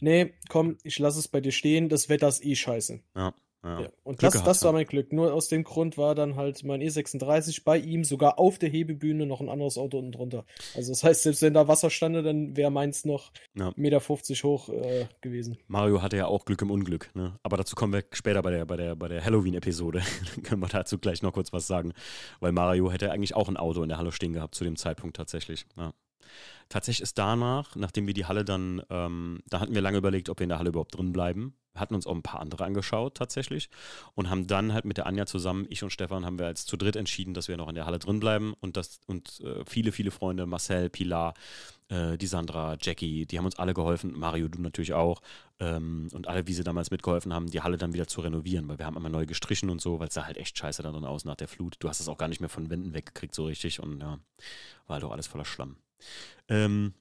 nee, 0.02 0.34
komm, 0.50 0.78
ich 0.84 1.00
lasse 1.00 1.20
es 1.20 1.28
bei 1.28 1.42
dir 1.42 1.52
stehen, 1.52 1.90
das 1.90 2.10
Wetter 2.10 2.28
ist 2.28 2.44
eh 2.44 2.56
scheiße. 2.56 3.00
Ja. 3.16 3.34
Ja. 3.64 3.82
Ja. 3.82 3.90
Und 4.04 4.20
Glück 4.20 4.32
das, 4.32 4.44
das 4.44 4.64
war 4.64 4.72
mein 4.72 4.86
Glück. 4.86 5.12
Nur 5.12 5.34
aus 5.34 5.50
dem 5.50 5.64
Grund 5.64 5.98
war 5.98 6.16
dann 6.16 6.36
halt 6.36 6.64
mein 6.64 6.82
E36 6.82 7.64
bei 7.64 7.78
ihm 7.78 8.04
sogar 8.04 8.40
auf 8.40 8.58
der 8.58 8.70
Hebebühne 8.70 9.26
noch 9.26 9.42
ein 9.42 9.50
anderes 9.50 9.78
Auto 9.78 9.98
unten 9.98 10.12
drunter. 10.12 10.46
Also 10.76 10.92
das 10.92 11.04
heißt, 11.04 11.24
selbst 11.24 11.42
wenn 11.42 11.54
da 11.54 11.68
Wasser 11.68 11.90
stande, 11.90 12.24
dann 12.24 12.56
wäre 12.56 12.72
meins 12.72 13.06
noch 13.06 13.32
ja. 13.56 13.70
1,50 13.70 13.74
Meter 13.78 14.00
hoch 14.44 14.70
äh, 14.70 15.08
gewesen. 15.22 15.58
Mario 15.68 16.02
hatte 16.02 16.18
ja 16.18 16.28
auch 16.28 16.46
Glück 16.46 16.62
im 16.62 16.72
Unglück, 16.72 17.12
ne? 17.16 17.38
Aber 17.44 17.58
dazu 17.58 17.76
kommen 17.76 17.94
wir 17.94 18.04
später 18.14 18.42
bei 18.42 18.52
der, 18.52 18.66
bei 18.66 18.78
der, 18.78 18.96
bei 18.96 19.08
der 19.08 19.24
Halloween-Episode. 19.24 20.02
dann 20.36 20.44
können 20.44 20.62
wir 20.62 20.70
dazu 20.70 20.98
gleich 20.98 21.22
noch 21.22 21.34
kurz 21.34 21.52
was 21.52 21.68
sagen. 21.68 21.94
Weil 22.40 22.54
Mario 22.54 22.92
hätte 22.92 23.12
eigentlich 23.12 23.36
auch 23.36 23.50
ein 23.50 23.58
Auto 23.58 23.84
in 23.84 23.90
der 23.90 23.98
Halle 23.98 24.12
stehen 24.12 24.34
gehabt 24.34 24.56
zu 24.56 24.64
dem 24.64 24.78
Zeitpunkt 24.78 25.18
tatsächlich. 25.18 25.66
Ja. 25.78 25.94
Tatsächlich 26.70 27.02
ist 27.02 27.18
danach, 27.18 27.76
nachdem 27.76 28.06
wir 28.06 28.14
die 28.14 28.26
Halle 28.26 28.46
dann, 28.46 28.82
ähm, 28.90 29.42
da 29.50 29.60
hatten 29.60 29.74
wir 29.74 29.82
lange 29.82 29.98
überlegt, 29.98 30.30
ob 30.30 30.40
wir 30.40 30.44
in 30.44 30.50
der 30.50 30.60
Halle 30.60 30.70
überhaupt 30.70 30.96
drin 30.96 31.12
bleiben. 31.12 31.56
Hatten 31.76 31.96
uns 31.96 32.06
auch 32.06 32.16
ein 32.16 32.22
paar 32.22 32.42
andere 32.42 32.64
angeschaut 32.66 33.16
tatsächlich 33.16 33.70
und 34.14 34.30
haben 34.30 34.48
dann 34.48 34.74
halt 34.74 34.86
mit 34.86 34.98
der 34.98 35.06
Anja 35.06 35.26
zusammen, 35.26 35.66
ich 35.70 35.82
und 35.82 35.92
Stefan, 35.92 36.26
haben 36.26 36.38
wir 36.38 36.46
als 36.46 36.66
zu 36.66 36.78
dritt 36.78 36.96
entschieden, 36.96 37.34
dass 37.34 37.48
wir 37.48 37.58
noch 37.58 37.70
in 37.70 37.76
der 37.76 37.86
Halle 37.86 38.00
drin 38.00 38.20
bleiben 38.20 38.54
und 38.60 38.78
das 38.78 39.00
und 39.08 39.40
äh, 39.42 39.64
viele, 39.66 39.92
viele 39.92 40.12
Freunde, 40.12 40.46
Marcel, 40.46 40.90
Pilar, 40.90 41.34
äh, 41.90 42.18
die 42.18 42.28
Sandra, 42.28 42.78
Jackie, 42.80 43.26
die 43.26 43.38
haben 43.38 43.46
uns 43.46 43.58
alle 43.58 43.74
geholfen, 43.74 44.18
Mario, 44.18 44.48
du 44.48 44.62
natürlich 44.62 44.94
auch 44.94 45.22
ähm, 45.60 46.10
und 46.14 46.28
alle, 46.28 46.48
wie 46.48 46.54
sie 46.54 46.64
damals 46.64 46.92
mitgeholfen 46.92 47.34
haben, 47.34 47.50
die 47.50 47.62
Halle 47.62 47.78
dann 47.78 47.94
wieder 47.94 48.08
zu 48.08 48.22
renovieren, 48.22 48.68
weil 48.68 48.78
wir 48.78 48.86
haben 48.86 48.98
immer 48.98 49.10
neu 49.10 49.26
gestrichen 49.26 49.70
und 49.70 49.82
so, 49.82 50.00
weil 50.00 50.10
es 50.10 50.14
sah 50.14 50.26
halt 50.26 50.38
echt 50.38 50.58
scheiße 50.58 50.84
da 50.84 50.92
drin 50.92 51.06
aus 51.06 51.26
nach 51.26 51.36
der 51.36 51.48
Flut. 51.48 51.78
Du 51.80 51.90
hast 51.90 52.00
es 52.00 52.08
auch 52.08 52.18
gar 52.18 52.28
nicht 52.28 52.42
mehr 52.42 52.50
von 52.50 52.70
Wänden 52.70 52.94
weggekriegt 52.94 53.34
so 53.34 53.46
richtig 53.46 53.80
und 53.80 54.02
ja, 54.02 54.20
war 54.88 54.96
halt 54.96 55.04
auch 55.04 55.12
alles 55.12 55.28
voller 55.28 55.46
Schlamm. 55.46 55.78
Ähm, 56.48 56.94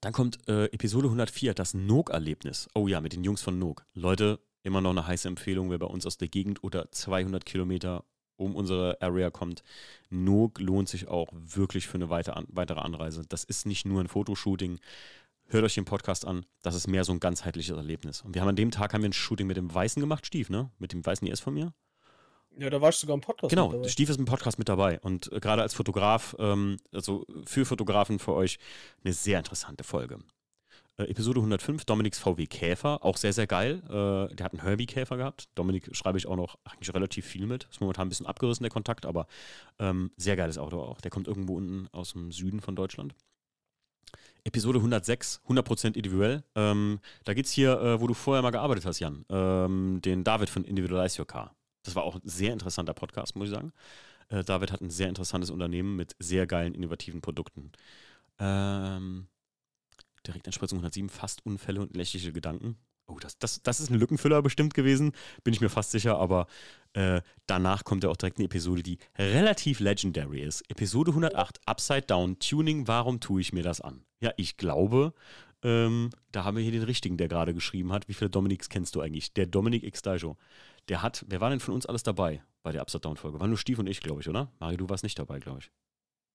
dann 0.00 0.12
kommt 0.12 0.48
äh, 0.48 0.64
Episode 0.66 1.06
104, 1.06 1.54
das 1.54 1.74
Nook-Erlebnis. 1.74 2.68
Oh 2.74 2.88
ja, 2.88 3.00
mit 3.00 3.12
den 3.12 3.22
Jungs 3.22 3.42
von 3.42 3.58
Nook. 3.58 3.86
Leute, 3.94 4.40
immer 4.62 4.80
noch 4.80 4.90
eine 4.90 5.06
heiße 5.06 5.28
Empfehlung, 5.28 5.70
wer 5.70 5.78
bei 5.78 5.86
uns 5.86 6.06
aus 6.06 6.18
der 6.18 6.28
Gegend 6.28 6.64
oder 6.64 6.90
200 6.90 7.44
Kilometer 7.44 8.04
um 8.36 8.56
unsere 8.56 9.00
Area 9.00 9.30
kommt. 9.30 9.62
Nook 10.10 10.58
lohnt 10.58 10.88
sich 10.88 11.08
auch 11.08 11.28
wirklich 11.32 11.86
für 11.86 11.94
eine 11.94 12.10
weitere 12.10 12.80
Anreise. 12.80 13.22
Das 13.28 13.44
ist 13.44 13.66
nicht 13.66 13.86
nur 13.86 14.00
ein 14.00 14.08
Fotoshooting. 14.08 14.78
Hört 15.46 15.64
euch 15.64 15.74
den 15.74 15.84
Podcast 15.84 16.26
an. 16.26 16.46
Das 16.62 16.74
ist 16.74 16.88
mehr 16.88 17.04
so 17.04 17.12
ein 17.12 17.20
ganzheitliches 17.20 17.76
Erlebnis. 17.76 18.22
Und 18.22 18.34
wir 18.34 18.42
haben 18.42 18.48
an 18.48 18.56
dem 18.56 18.70
Tag 18.70 18.94
haben 18.94 19.02
wir 19.02 19.10
ein 19.10 19.12
Shooting 19.12 19.46
mit 19.46 19.56
dem 19.56 19.72
Weißen 19.72 20.00
gemacht, 20.00 20.26
Stief, 20.26 20.50
ne? 20.50 20.70
Mit 20.78 20.92
dem 20.92 21.04
Weißen 21.04 21.28
IS 21.28 21.40
von 21.40 21.54
mir. 21.54 21.74
Ja, 22.58 22.70
da 22.70 22.80
warst 22.80 22.98
du 22.98 23.06
sogar 23.06 23.14
im 23.14 23.20
Podcast 23.20 23.50
genau, 23.50 23.82
Stief 23.88 24.10
ist 24.10 24.18
im 24.18 24.24
Podcast 24.24 24.58
mit 24.58 24.68
dabei. 24.68 25.00
Und 25.00 25.32
äh, 25.32 25.40
gerade 25.40 25.62
als 25.62 25.74
Fotograf, 25.74 26.36
ähm, 26.38 26.76
also 26.92 27.24
für 27.46 27.64
Fotografen 27.64 28.18
für 28.18 28.34
euch, 28.34 28.58
eine 29.04 29.14
sehr 29.14 29.38
interessante 29.38 29.84
Folge. 29.84 30.18
Äh, 30.98 31.04
Episode 31.04 31.40
105, 31.40 31.84
Dominiks 31.84 32.18
VW 32.18 32.46
Käfer, 32.46 33.04
auch 33.04 33.16
sehr, 33.16 33.32
sehr 33.32 33.46
geil. 33.46 33.82
Äh, 33.86 34.34
der 34.34 34.44
hat 34.44 34.52
einen 34.52 34.62
Herbie-Käfer 34.62 35.16
gehabt. 35.16 35.48
Dominik 35.54 35.94
schreibe 35.96 36.18
ich 36.18 36.26
auch 36.26 36.36
noch 36.36 36.58
eigentlich 36.64 36.94
relativ 36.94 37.26
viel 37.26 37.46
mit. 37.46 37.66
Ist 37.70 37.80
momentan 37.80 38.06
ein 38.06 38.08
bisschen 38.10 38.26
abgerissen, 38.26 38.64
der 38.64 38.70
Kontakt, 38.70 39.06
aber 39.06 39.26
ähm, 39.78 40.10
sehr 40.16 40.36
geiles 40.36 40.58
Auto 40.58 40.80
auch. 40.80 41.00
Der 41.00 41.10
kommt 41.10 41.28
irgendwo 41.28 41.56
unten 41.56 41.88
aus 41.92 42.12
dem 42.12 42.30
Süden 42.32 42.60
von 42.60 42.76
Deutschland. 42.76 43.14
Episode 44.44 44.78
106, 44.78 45.40
100% 45.48 45.94
individuell. 45.94 46.42
Ähm, 46.56 47.00
da 47.24 47.32
geht 47.32 47.46
es 47.46 47.52
hier, 47.52 47.80
äh, 47.80 48.00
wo 48.00 48.06
du 48.06 48.14
vorher 48.14 48.42
mal 48.42 48.50
gearbeitet 48.50 48.84
hast, 48.84 48.98
Jan. 48.98 49.24
Ähm, 49.30 50.00
den 50.04 50.24
David 50.24 50.50
von 50.50 50.64
Individualize 50.64 51.20
Your 51.20 51.26
Car. 51.26 51.54
Das 51.82 51.94
war 51.96 52.04
auch 52.04 52.16
ein 52.16 52.22
sehr 52.24 52.52
interessanter 52.52 52.94
Podcast, 52.94 53.36
muss 53.36 53.48
ich 53.48 53.54
sagen. 53.54 53.72
Äh, 54.28 54.44
David 54.44 54.72
hat 54.72 54.80
ein 54.80 54.90
sehr 54.90 55.08
interessantes 55.08 55.50
Unternehmen 55.50 55.96
mit 55.96 56.14
sehr 56.18 56.46
geilen, 56.46 56.74
innovativen 56.74 57.20
Produkten. 57.20 57.72
Ähm, 58.38 59.26
Direkteinspritzung 60.26 60.78
107, 60.78 61.08
fast 61.08 61.44
Unfälle 61.44 61.80
und 61.80 61.96
lächerliche 61.96 62.32
Gedanken. 62.32 62.76
Oh, 63.08 63.18
das, 63.18 63.36
das, 63.38 63.62
das 63.62 63.80
ist 63.80 63.90
ein 63.90 63.98
Lückenfüller 63.98 64.40
bestimmt 64.42 64.74
gewesen, 64.74 65.12
bin 65.42 65.52
ich 65.52 65.60
mir 65.60 65.68
fast 65.68 65.90
sicher, 65.90 66.18
aber 66.18 66.46
äh, 66.92 67.20
danach 67.46 67.84
kommt 67.84 68.04
ja 68.04 68.10
auch 68.10 68.16
direkt 68.16 68.38
eine 68.38 68.46
Episode, 68.46 68.82
die 68.82 68.98
relativ 69.18 69.80
legendary 69.80 70.40
ist. 70.40 70.62
Episode 70.70 71.10
108, 71.10 71.60
Upside 71.66 72.02
Down, 72.02 72.38
Tuning, 72.38 72.86
warum 72.86 73.20
tue 73.20 73.40
ich 73.40 73.52
mir 73.52 73.64
das 73.64 73.80
an? 73.80 74.04
Ja, 74.20 74.32
ich 74.36 74.56
glaube, 74.56 75.12
ähm, 75.64 76.10
da 76.30 76.44
haben 76.44 76.56
wir 76.56 76.62
hier 76.62 76.72
den 76.72 76.84
richtigen, 76.84 77.16
der 77.16 77.28
gerade 77.28 77.54
geschrieben 77.54 77.92
hat. 77.92 78.08
Wie 78.08 78.14
viele 78.14 78.30
Dominiks 78.30 78.68
kennst 78.68 78.94
du 78.94 79.00
eigentlich? 79.00 79.32
Der 79.34 79.46
Dominik 79.46 79.82
X 79.82 80.02
Daijo. 80.02 80.36
Der 80.88 81.02
hat, 81.02 81.24
wer 81.28 81.40
war 81.40 81.50
denn 81.50 81.60
von 81.60 81.74
uns 81.74 81.86
alles 81.86 82.02
dabei 82.02 82.42
bei 82.62 82.72
der 82.72 82.82
Upside 82.82 83.00
Down 83.00 83.16
Folge? 83.16 83.40
War 83.40 83.46
nur 83.46 83.58
Stief 83.58 83.78
und 83.78 83.86
ich, 83.86 84.00
glaube 84.00 84.20
ich, 84.20 84.28
oder? 84.28 84.50
Mario, 84.58 84.78
du 84.78 84.88
warst 84.88 85.04
nicht 85.04 85.18
dabei, 85.18 85.38
glaube 85.38 85.60
ich. 85.60 85.70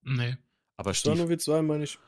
Nee. 0.04 0.38
Aber 0.78 0.94
Stief. 0.94 1.16
nur 1.16 1.30
wir 1.30 1.38
zwei, 1.40 1.62
meine 1.62 1.84
ich. 1.84 2.00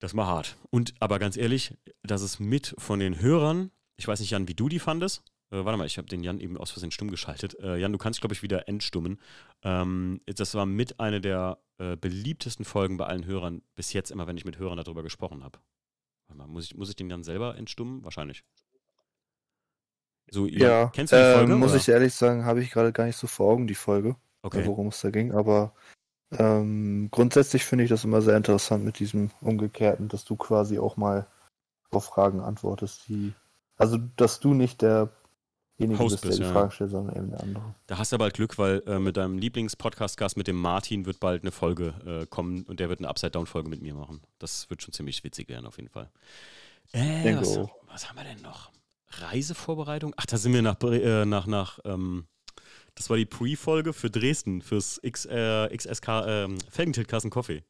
Das 0.00 0.16
war 0.16 0.26
hart. 0.26 0.56
Und 0.70 0.94
aber 1.00 1.18
ganz 1.18 1.36
ehrlich, 1.36 1.74
das 2.02 2.22
ist 2.22 2.40
mit 2.40 2.74
von 2.78 2.98
den 2.98 3.20
Hörern, 3.20 3.70
ich 3.96 4.08
weiß 4.08 4.20
nicht, 4.20 4.30
Jan, 4.30 4.48
wie 4.48 4.54
du 4.54 4.68
die 4.68 4.80
fandest. 4.80 5.22
Äh, 5.50 5.64
warte 5.64 5.78
mal, 5.78 5.86
ich 5.86 5.98
habe 5.98 6.08
den 6.08 6.22
Jan 6.22 6.40
eben 6.40 6.56
aus 6.56 6.72
Versehen 6.72 6.90
stumm 6.90 7.10
geschaltet. 7.10 7.58
Äh, 7.60 7.76
Jan, 7.76 7.92
du 7.92 7.98
kannst, 7.98 8.20
glaube 8.20 8.34
ich, 8.34 8.42
wieder 8.42 8.68
entstummen. 8.68 9.20
Ähm, 9.62 10.20
das 10.26 10.54
war 10.54 10.66
mit 10.66 10.98
einer 10.98 11.20
der 11.20 11.58
äh, 11.78 11.96
beliebtesten 11.96 12.64
Folgen 12.64 12.96
bei 12.96 13.06
allen 13.06 13.24
Hörern 13.24 13.62
bis 13.76 13.92
jetzt, 13.92 14.10
immer 14.10 14.26
wenn 14.26 14.36
ich 14.36 14.44
mit 14.44 14.58
Hörern 14.58 14.76
darüber 14.78 15.02
gesprochen 15.02 15.44
habe. 15.44 15.58
Muss 16.48 16.64
ich, 16.64 16.74
muss 16.74 16.88
ich 16.88 16.96
den 16.96 17.10
Jan 17.10 17.22
selber 17.22 17.56
entstummen? 17.56 18.02
Wahrscheinlich. 18.02 18.42
So, 20.30 20.46
ja, 20.46 20.88
kennst 20.88 21.12
du 21.12 21.16
die 21.16 21.34
Folge? 21.34 21.52
Äh, 21.52 21.56
muss 21.56 21.70
oder? 21.70 21.80
ich 21.80 21.88
ehrlich 21.88 22.14
sagen, 22.14 22.44
habe 22.44 22.62
ich 22.62 22.70
gerade 22.70 22.92
gar 22.92 23.04
nicht 23.04 23.16
so 23.16 23.26
vor 23.26 23.52
Augen, 23.52 23.66
die 23.66 23.74
Folge, 23.74 24.16
okay. 24.42 24.66
worum 24.66 24.88
es 24.88 25.00
da 25.00 25.10
ging. 25.10 25.32
Aber 25.32 25.72
ähm, 26.32 27.08
grundsätzlich 27.10 27.64
finde 27.64 27.84
ich 27.84 27.90
das 27.90 28.04
immer 28.04 28.22
sehr 28.22 28.36
interessant 28.36 28.84
mit 28.84 28.98
diesem 28.98 29.30
Umgekehrten, 29.40 30.08
dass 30.08 30.24
du 30.24 30.36
quasi 30.36 30.78
auch 30.78 30.96
mal 30.96 31.26
auf 31.90 32.06
Fragen 32.06 32.40
antwortest, 32.40 33.08
die. 33.08 33.32
Also, 33.76 33.98
dass 34.16 34.40
du 34.40 34.54
nicht 34.54 34.82
derjenige 34.82 35.98
Host 35.98 36.22
bist, 36.22 36.24
der 36.24 36.32
die 36.32 36.42
ja. 36.42 36.52
Fragen 36.52 36.70
stellt, 36.70 36.90
sondern 36.90 37.16
eben 37.16 37.30
der 37.30 37.40
andere. 37.40 37.74
Da 37.86 37.98
hast 37.98 38.12
du 38.12 38.18
bald 38.18 38.34
Glück, 38.34 38.58
weil 38.58 38.82
äh, 38.86 38.98
mit 38.98 39.16
deinem 39.16 39.38
Lieblings-Podcast-Gast, 39.38 40.36
mit 40.36 40.46
dem 40.46 40.56
Martin, 40.56 41.06
wird 41.06 41.20
bald 41.20 41.42
eine 41.42 41.50
Folge 41.50 41.94
äh, 42.06 42.26
kommen 42.26 42.62
und 42.64 42.80
der 42.80 42.88
wird 42.88 43.00
eine 43.00 43.08
Upside-Down-Folge 43.08 43.68
mit 43.68 43.82
mir 43.82 43.94
machen. 43.94 44.20
Das 44.38 44.70
wird 44.70 44.82
schon 44.82 44.92
ziemlich 44.92 45.22
witzig 45.24 45.48
werden, 45.48 45.66
auf 45.66 45.76
jeden 45.76 45.88
Fall. 45.90 46.10
Äh, 46.92 47.36
was, 47.36 47.58
was, 47.88 48.08
haben 48.08 48.16
wir 48.16 48.24
denn 48.24 48.42
noch? 48.42 48.70
Reisevorbereitung? 49.08 50.14
Ach, 50.16 50.26
da 50.26 50.36
sind 50.36 50.52
wir 50.52 50.62
nach, 50.62 50.80
äh, 50.82 51.24
nach, 51.24 51.46
nach 51.46 51.78
ähm, 51.84 52.26
das 52.94 53.10
war 53.10 53.16
die 53.16 53.26
Pre-Folge 53.26 53.92
für 53.92 54.10
Dresden, 54.10 54.62
fürs 54.62 55.00
X, 55.02 55.26
äh, 55.26 55.76
XSK 55.76 56.08
ähm, 56.26 56.58
Felgentildkassen 56.70 57.30
Coffee. 57.30 57.64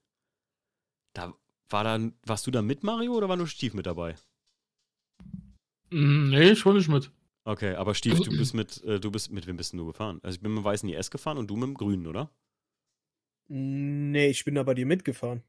Da 1.15 1.35
war 1.71 1.85
dann, 1.85 2.15
warst 2.25 2.47
du 2.47 2.51
da 2.51 2.63
mit, 2.63 2.83
Mario, 2.83 3.15
oder 3.15 3.29
war 3.29 3.37
nur 3.37 3.47
Stief 3.47 3.75
mit 3.75 3.87
dabei? 3.87 4.17
Mm, 5.91 6.31
nee, 6.31 6.51
ich 6.51 6.65
war 6.67 6.75
nicht 6.75 6.89
mit. 6.89 7.11
Okay, 7.45 7.75
aber 7.75 7.95
Stief, 7.95 8.21
du 8.21 8.31
bist 8.31 8.55
mit, 8.55 8.83
äh, 8.85 9.01
du 9.01 9.11
bist, 9.11 9.31
mit 9.31 9.47
wem 9.47 9.57
bist 9.57 9.73
du 9.73 9.87
gefahren? 9.87 10.21
Also 10.23 10.37
ich 10.37 10.43
bin 10.43 10.53
mit 10.53 10.63
dem 10.63 10.65
weißen 10.65 10.89
IS 10.89 11.11
gefahren 11.11 11.39
und 11.39 11.49
du 11.49 11.57
mit 11.57 11.69
dem 11.69 11.75
grünen, 11.75 12.07
oder? 12.07 12.31
Nee, 13.49 14.29
ich 14.29 14.45
bin 14.45 14.55
da 14.55 14.63
bei 14.63 14.75
dir 14.75 14.87
mitgefahren. 14.87 15.43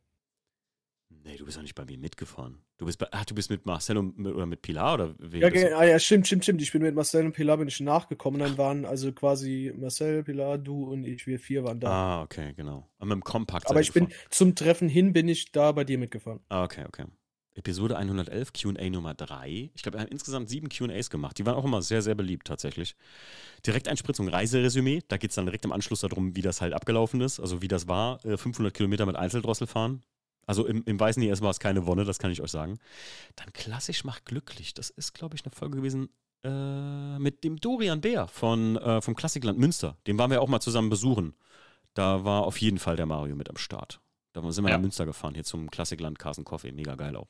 Nee, 1.10 1.38
du 1.38 1.46
bist 1.46 1.58
doch 1.58 1.62
nicht 1.62 1.76
bei 1.76 1.86
mir 1.86 1.98
mitgefahren. 1.98 2.60
Du 2.78 2.86
bist 2.86 3.00
bei, 3.00 3.08
ach, 3.12 3.26
du 3.26 3.34
bist 3.34 3.50
mit 3.50 3.66
Marcel 3.66 3.98
und, 3.98 4.18
mit, 4.18 4.34
oder 4.34 4.46
mit 4.46 4.62
Pilar 4.62 4.96
oder 4.96 5.16
wem 5.20 5.42
ja, 5.42 5.50
ja, 5.50 5.84
ja, 5.84 6.00
stimmt, 6.00 6.28
stimmt, 6.28 6.44
stimmt. 6.44 6.62
Ich 6.62 6.72
bin 6.72 6.82
mit 6.82 6.94
Marcel 6.94 7.26
und 7.26 7.32
Pilar 7.32 7.58
bin 7.58 7.68
ich 7.68 7.80
nachgekommen. 7.80 8.40
Dann 8.40 8.58
waren 8.58 8.86
also 8.86 9.12
quasi 9.12 9.74
Marcel, 9.76 10.24
Pilar, 10.24 10.58
du 10.58 10.84
und 10.92 11.04
ich, 11.04 11.26
wir 11.26 11.40
vier 11.40 11.64
waren 11.64 11.80
da. 11.80 11.90
Ah, 11.90 12.22
okay, 12.24 12.54
genau. 12.56 12.90
Und 13.00 13.08
mit 13.08 13.16
dem 13.16 13.24
Kompakt. 13.24 13.70
Aber 13.70 13.82
ich 13.82 13.92
bin 13.92 14.10
zum 14.30 14.56
Treffen 14.56 14.88
hin 14.88 15.14
bin 15.14 15.28
ich 15.28 15.52
da 15.52 15.72
bei 15.72 15.84
dir 15.84 15.98
mitgefahren. 15.98 16.42
Ah, 16.50 16.64
okay, 16.64 16.84
okay. 16.88 17.06
Episode 17.56 17.96
111, 17.96 18.52
QA 18.52 18.90
Nummer 18.90 19.14
3. 19.14 19.72
Ich 19.74 19.82
glaube, 19.82 19.98
wir 19.98 20.02
haben 20.02 20.10
insgesamt 20.10 20.50
sieben 20.50 20.68
QAs 20.68 21.10
gemacht. 21.10 21.38
Die 21.38 21.46
waren 21.46 21.56
auch 21.56 21.64
immer 21.64 21.82
sehr, 21.82 22.02
sehr 22.02 22.14
beliebt 22.14 22.48
tatsächlich. 22.48 22.96
Direkteinspritzung, 23.66 24.28
Reiseresümee. 24.28 25.02
Da 25.08 25.16
geht 25.16 25.30
es 25.30 25.36
dann 25.36 25.46
direkt 25.46 25.64
im 25.64 25.72
Anschluss 25.72 26.02
darum, 26.02 26.36
wie 26.36 26.42
das 26.42 26.60
halt 26.60 26.74
abgelaufen 26.74 27.22
ist. 27.22 27.40
Also 27.40 27.62
wie 27.62 27.70
das 27.70 27.88
war, 27.88 28.20
500 28.20 28.74
äh, 28.74 28.76
Kilometer 28.76 29.06
mit 29.06 29.16
Einzeldrossel 29.16 29.68
fahren. 29.68 30.04
Also 30.46 30.66
im, 30.66 30.84
im 30.86 31.00
Weißen 31.00 31.22
IS 31.24 31.42
war 31.42 31.50
es 31.50 31.60
keine 31.60 31.86
Wonne, 31.88 32.06
das 32.06 32.20
kann 32.20 32.32
ich 32.32 32.42
euch 32.42 32.52
sagen. 32.52 32.78
Dann 33.36 33.52
klassisch 33.54 34.04
macht 34.04 34.26
glücklich. 34.26 34.74
Das 34.74 34.90
ist, 34.90 35.14
glaube 35.14 35.36
ich, 35.36 35.46
eine 35.46 35.52
Folge 35.52 35.78
gewesen 35.78 36.10
äh, 36.44 37.20
mit 37.20 37.44
dem 37.44 37.58
Dorian 37.58 38.02
Bär 38.02 38.28
von, 38.28 38.78
äh, 38.78 39.02
vom 39.02 39.16
Klassikland 39.16 39.58
Münster. 39.58 39.98
Den 40.08 40.18
waren 40.18 40.32
wir 40.32 40.42
auch 40.42 40.48
mal 40.48 40.60
zusammen 40.60 40.90
besuchen. 40.90 41.36
Da 41.94 42.24
war 42.26 42.44
auf 42.44 42.58
jeden 42.58 42.78
Fall 42.78 42.96
der 42.96 43.06
Mario 43.06 43.36
mit 43.36 43.50
am 43.50 43.58
Start. 43.58 44.02
Da 44.34 44.42
sind 44.52 44.64
wir 44.66 44.70
ja. 44.70 44.78
nach 44.78 44.82
Münster 44.82 45.06
gefahren, 45.06 45.34
hier 45.34 45.46
zum 45.46 45.72
Klassikland 45.72 46.20
Carsten 46.20 46.44
Coffee. 46.44 46.72
Mega 46.72 46.96
geil 46.96 47.16
auch. 47.16 47.30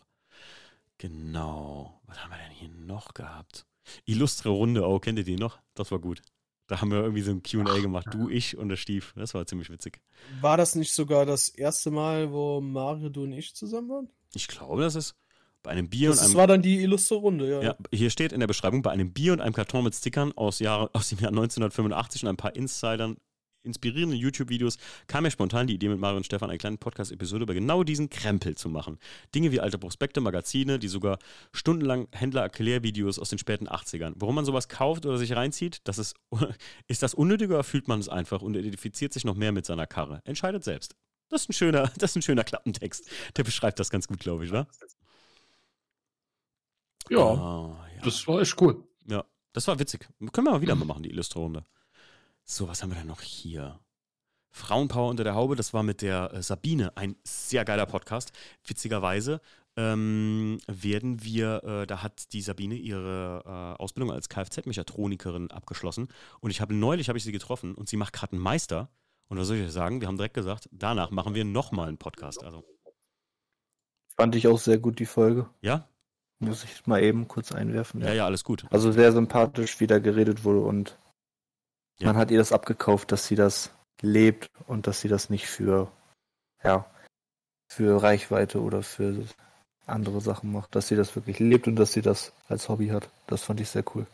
Genau. 0.98 2.02
Was 2.08 2.24
haben 2.24 2.32
wir 2.32 2.38
denn 2.38 2.52
hier 2.52 2.70
noch 2.70 3.14
gehabt? 3.14 3.66
Illustre 4.06 4.50
Runde, 4.50 4.88
oh, 4.88 5.00
kennt 5.00 5.20
ihr 5.20 5.26
die 5.26 5.36
noch? 5.36 5.60
Das 5.76 5.92
war 5.92 6.00
gut. 6.00 6.22
Da 6.68 6.82
haben 6.82 6.90
wir 6.90 7.00
irgendwie 7.00 7.22
so 7.22 7.32
ein 7.32 7.44
QA 7.44 7.80
gemacht, 7.80 8.08
du, 8.12 8.28
ich 8.28 8.58
und 8.58 8.70
der 8.70 8.76
Stief. 8.76 9.14
Das 9.16 9.34
war 9.34 9.46
ziemlich 9.46 9.70
witzig. 9.70 10.02
War 10.42 10.58
das 10.58 10.76
nicht 10.76 10.94
sogar 10.94 11.26
das 11.26 11.50
erste 11.50 11.92
Mal, 11.92 12.32
wo 12.32 12.60
Mario, 12.60 13.10
du 13.10 13.24
und 13.24 13.34
ich 13.34 13.56
zusammen 13.56 13.90
waren? 13.90 14.10
Ich 14.34 14.48
glaube, 14.48 14.82
das 14.82 14.96
ist 14.96 15.16
bei 15.62 15.72
einem 15.72 15.90
Bier 15.90 16.10
das 16.10 16.20
und 16.20 16.26
einem. 16.26 16.34
Das 16.34 16.40
war 16.40 16.48
dann 16.48 16.62
die 16.64 16.82
illustre 16.82 17.16
Runde, 17.16 17.50
ja. 17.50 17.62
Ja, 17.62 17.76
hier 17.92 18.10
steht 18.10 18.32
in 18.32 18.40
der 18.40 18.48
Beschreibung, 18.48 18.82
bei 18.82 18.92
einem 18.92 19.14
Bier 19.14 19.34
und 19.34 19.42
einem 19.42 19.54
Karton 19.54 19.84
mit 19.84 19.94
Stickern 19.94 20.32
aus, 20.36 20.60
Jahr, 20.60 20.90
aus 20.94 21.10
dem 21.10 21.20
Jahr 21.20 21.30
1985 21.30 22.24
und 22.24 22.30
ein 22.30 22.38
paar 22.38 22.56
Insidern 22.56 23.18
inspirierenden 23.66 24.20
YouTube-Videos 24.20 24.78
kam 25.08 25.24
mir 25.24 25.32
spontan 25.32 25.68
die 25.68 25.76
Idee, 25.76 25.90
mit 25.90 26.00
Mario 26.00 26.18
und 26.18 26.26
Stefan 26.26 26.50
eine 26.50 26.58
kleine 26.58 26.78
Podcast-Episode 26.78 27.44
über 27.44 27.54
genau 27.54 27.84
diesen 27.84 28.10
Krempel 28.10 28.56
zu 28.56 28.70
machen. 28.70 28.98
Dinge 29.34 29.52
wie 29.52 29.60
alte 29.60 29.78
Prospekte, 29.78 30.22
Magazine, 30.22 30.80
die 30.80 30.88
sogar 30.88 31.20
stundenlang 31.52 32.08
Händler-Erklärvideos 32.12 33.20
aus 33.20 33.30
den 33.30 33.40
späten 33.40 33.68
80ern. 33.68 34.14
Warum 34.16 34.36
man 34.36 34.46
sowas 34.46 34.70
kauft 34.70 35.06
oder 35.06 35.18
sich 35.18 35.36
reinzieht, 35.36 35.82
das 35.84 35.98
ist, 35.98 36.16
ist 36.88 37.04
das 37.04 37.14
unnötig 37.14 37.50
oder 37.50 37.64
fühlt 37.64 37.88
man 37.88 38.00
es 38.00 38.10
einfach 38.10 38.42
und 38.42 38.56
identifiziert 38.56 39.14
sich 39.14 39.26
noch 39.26 39.36
mehr 39.36 39.52
mit 39.52 39.66
seiner 39.66 39.88
Karre? 39.88 40.22
Entscheidet 40.26 40.64
selbst. 40.64 40.96
Das 41.30 41.42
ist 41.42 41.50
ein 41.50 41.54
schöner, 41.54 41.92
das 41.98 42.12
ist 42.12 42.18
ein 42.18 42.22
schöner 42.22 42.44
Klappentext. 42.44 43.10
Der 43.36 43.44
beschreibt 43.44 43.80
das 43.80 43.90
ganz 43.90 44.08
gut, 44.08 44.20
glaube 44.20 44.46
ich, 44.46 44.52
oder? 44.52 44.68
Ja, 47.10 47.20
oh, 47.20 47.78
ja, 47.96 48.02
das 48.04 48.28
war 48.28 48.42
echt 48.42 48.60
cool. 48.62 48.84
Ja, 49.08 49.24
das 49.54 49.68
war 49.68 49.78
witzig. 49.78 50.08
Können 50.32 50.48
wir 50.48 50.54
mal 50.54 50.62
wieder 50.62 50.76
mal 50.76 50.86
machen, 50.86 51.04
die 51.04 51.12
Illustrierunde. 51.12 51.64
So, 52.48 52.68
was 52.68 52.84
haben 52.84 52.92
wir 52.92 52.98
denn 52.98 53.08
noch 53.08 53.22
hier? 53.22 53.80
Frauenpower 54.52 55.10
unter 55.10 55.24
der 55.24 55.34
Haube. 55.34 55.56
Das 55.56 55.74
war 55.74 55.82
mit 55.82 56.04
der 56.04 56.32
äh, 56.32 56.44
Sabine, 56.44 56.96
ein 56.96 57.16
sehr 57.24 57.66
geiler 57.66 57.88
Podcast. 57.88 58.32
Witzigerweise 58.68 59.42
ähm, 59.76 60.60
werden 60.68 61.24
wir, 61.24 61.64
äh, 61.64 61.88
da 61.88 62.04
hat 62.04 62.32
die 62.34 62.42
Sabine 62.42 62.76
ihre 62.76 63.42
äh, 63.46 63.82
Ausbildung 63.82 64.12
als 64.12 64.30
Kfz-Mechatronikerin 64.30 65.50
abgeschlossen 65.50 66.08
und 66.40 66.52
ich 66.52 66.62
habe 66.62 66.76
neulich 66.76 67.10
habe 67.10 67.18
ich 67.18 67.24
sie 67.24 67.32
getroffen 67.32 67.74
und 67.74 67.90
sie 67.90 67.98
macht 67.98 68.14
gerade 68.14 68.34
einen 68.34 68.42
Meister. 68.42 68.90
Und 69.28 69.40
was 69.40 69.48
soll 69.48 69.58
ich 69.58 69.72
sagen? 69.72 70.00
Wir 70.00 70.08
haben 70.08 70.18
direkt 70.18 70.36
gesagt, 70.36 70.70
danach 70.72 71.10
machen 71.10 71.34
wir 71.34 71.46
nochmal 71.46 71.88
einen 71.88 71.98
Podcast. 71.98 72.44
Also. 72.44 72.64
Fand 74.16 74.36
ich 74.36 74.48
auch 74.48 74.60
sehr 74.60 74.78
gut, 74.78 75.00
die 75.00 75.08
Folge. 75.08 75.50
Ja? 75.62 75.90
Muss 76.38 76.64
ich 76.64 76.86
mal 76.86 77.02
eben 77.02 77.28
kurz 77.28 77.52
einwerfen. 77.52 78.02
Ja, 78.02 78.10
ja, 78.10 78.14
ja 78.14 78.26
alles 78.26 78.44
gut. 78.44 78.68
Also 78.70 78.92
sehr 78.92 79.12
sympathisch, 79.12 79.80
wie 79.80 79.88
da 79.88 79.98
geredet 79.98 80.44
wurde 80.44 80.60
und 80.60 81.00
ja. 82.00 82.08
man 82.08 82.18
hat 82.18 82.32
ihr 82.32 82.38
das 82.38 82.52
abgekauft, 82.52 83.12
dass 83.12 83.28
sie 83.28 83.36
das 83.36 83.72
lebt 84.02 84.50
und 84.68 84.88
dass 84.88 85.02
sie 85.02 85.08
das 85.08 85.30
nicht 85.30 85.48
für, 85.48 85.92
ja, 86.64 86.90
für 87.68 88.02
Reichweite 88.02 88.62
oder 88.62 88.84
für 88.84 89.26
andere 89.86 90.22
Sachen 90.22 90.52
macht, 90.52 90.76
dass 90.76 90.88
sie 90.88 90.96
das 90.96 91.16
wirklich 91.16 91.40
lebt 91.40 91.68
und 91.68 91.76
dass 91.76 91.94
sie 91.94 92.02
das 92.02 92.34
als 92.48 92.70
Hobby 92.70 92.88
hat. 92.88 93.10
Das 93.28 93.44
fand 93.44 93.60
ich 93.60 93.70
sehr 93.70 93.84
cool. 93.96 94.08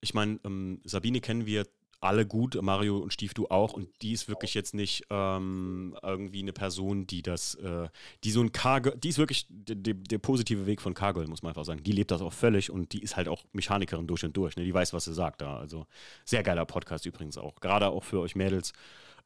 Ich 0.00 0.14
meine, 0.14 0.38
ähm, 0.44 0.80
Sabine 0.84 1.20
kennen 1.20 1.46
wir 1.46 1.66
alle 2.00 2.26
gut, 2.26 2.60
Mario 2.60 2.98
und 2.98 3.12
Stief, 3.12 3.34
du 3.34 3.48
auch, 3.48 3.74
und 3.74 3.88
die 4.00 4.12
ist 4.12 4.28
wirklich 4.28 4.54
jetzt 4.54 4.74
nicht 4.74 5.04
ähm, 5.10 5.94
irgendwie 6.02 6.40
eine 6.40 6.52
Person, 6.52 7.06
die 7.06 7.20
das, 7.20 7.56
äh, 7.56 7.88
die 8.24 8.30
so 8.30 8.40
ein 8.40 8.52
Cargo, 8.52 8.90
die 8.90 9.10
ist 9.10 9.18
wirklich 9.18 9.46
der, 9.50 10.18
positive 10.18 10.66
Weg 10.66 10.80
von 10.80 10.94
Cargo, 10.94 11.22
muss 11.26 11.42
man 11.42 11.50
einfach 11.50 11.64
sagen. 11.64 11.82
Die 11.82 11.92
lebt 11.92 12.10
das 12.10 12.22
auch 12.22 12.32
völlig 12.32 12.70
und 12.70 12.92
die 12.92 13.02
ist 13.02 13.16
halt 13.16 13.28
auch 13.28 13.44
Mechanikerin 13.52 14.06
durch 14.06 14.24
und 14.24 14.36
durch, 14.36 14.56
ne? 14.56 14.64
die 14.64 14.72
weiß, 14.72 14.92
was 14.94 15.04
sie 15.04 15.14
sagt 15.14 15.42
da. 15.42 15.58
Also 15.58 15.86
sehr 16.24 16.42
geiler 16.42 16.64
Podcast 16.64 17.04
übrigens 17.04 17.36
auch, 17.36 17.60
gerade 17.60 17.88
auch 17.88 18.04
für 18.04 18.20
euch 18.20 18.34
Mädels. 18.34 18.72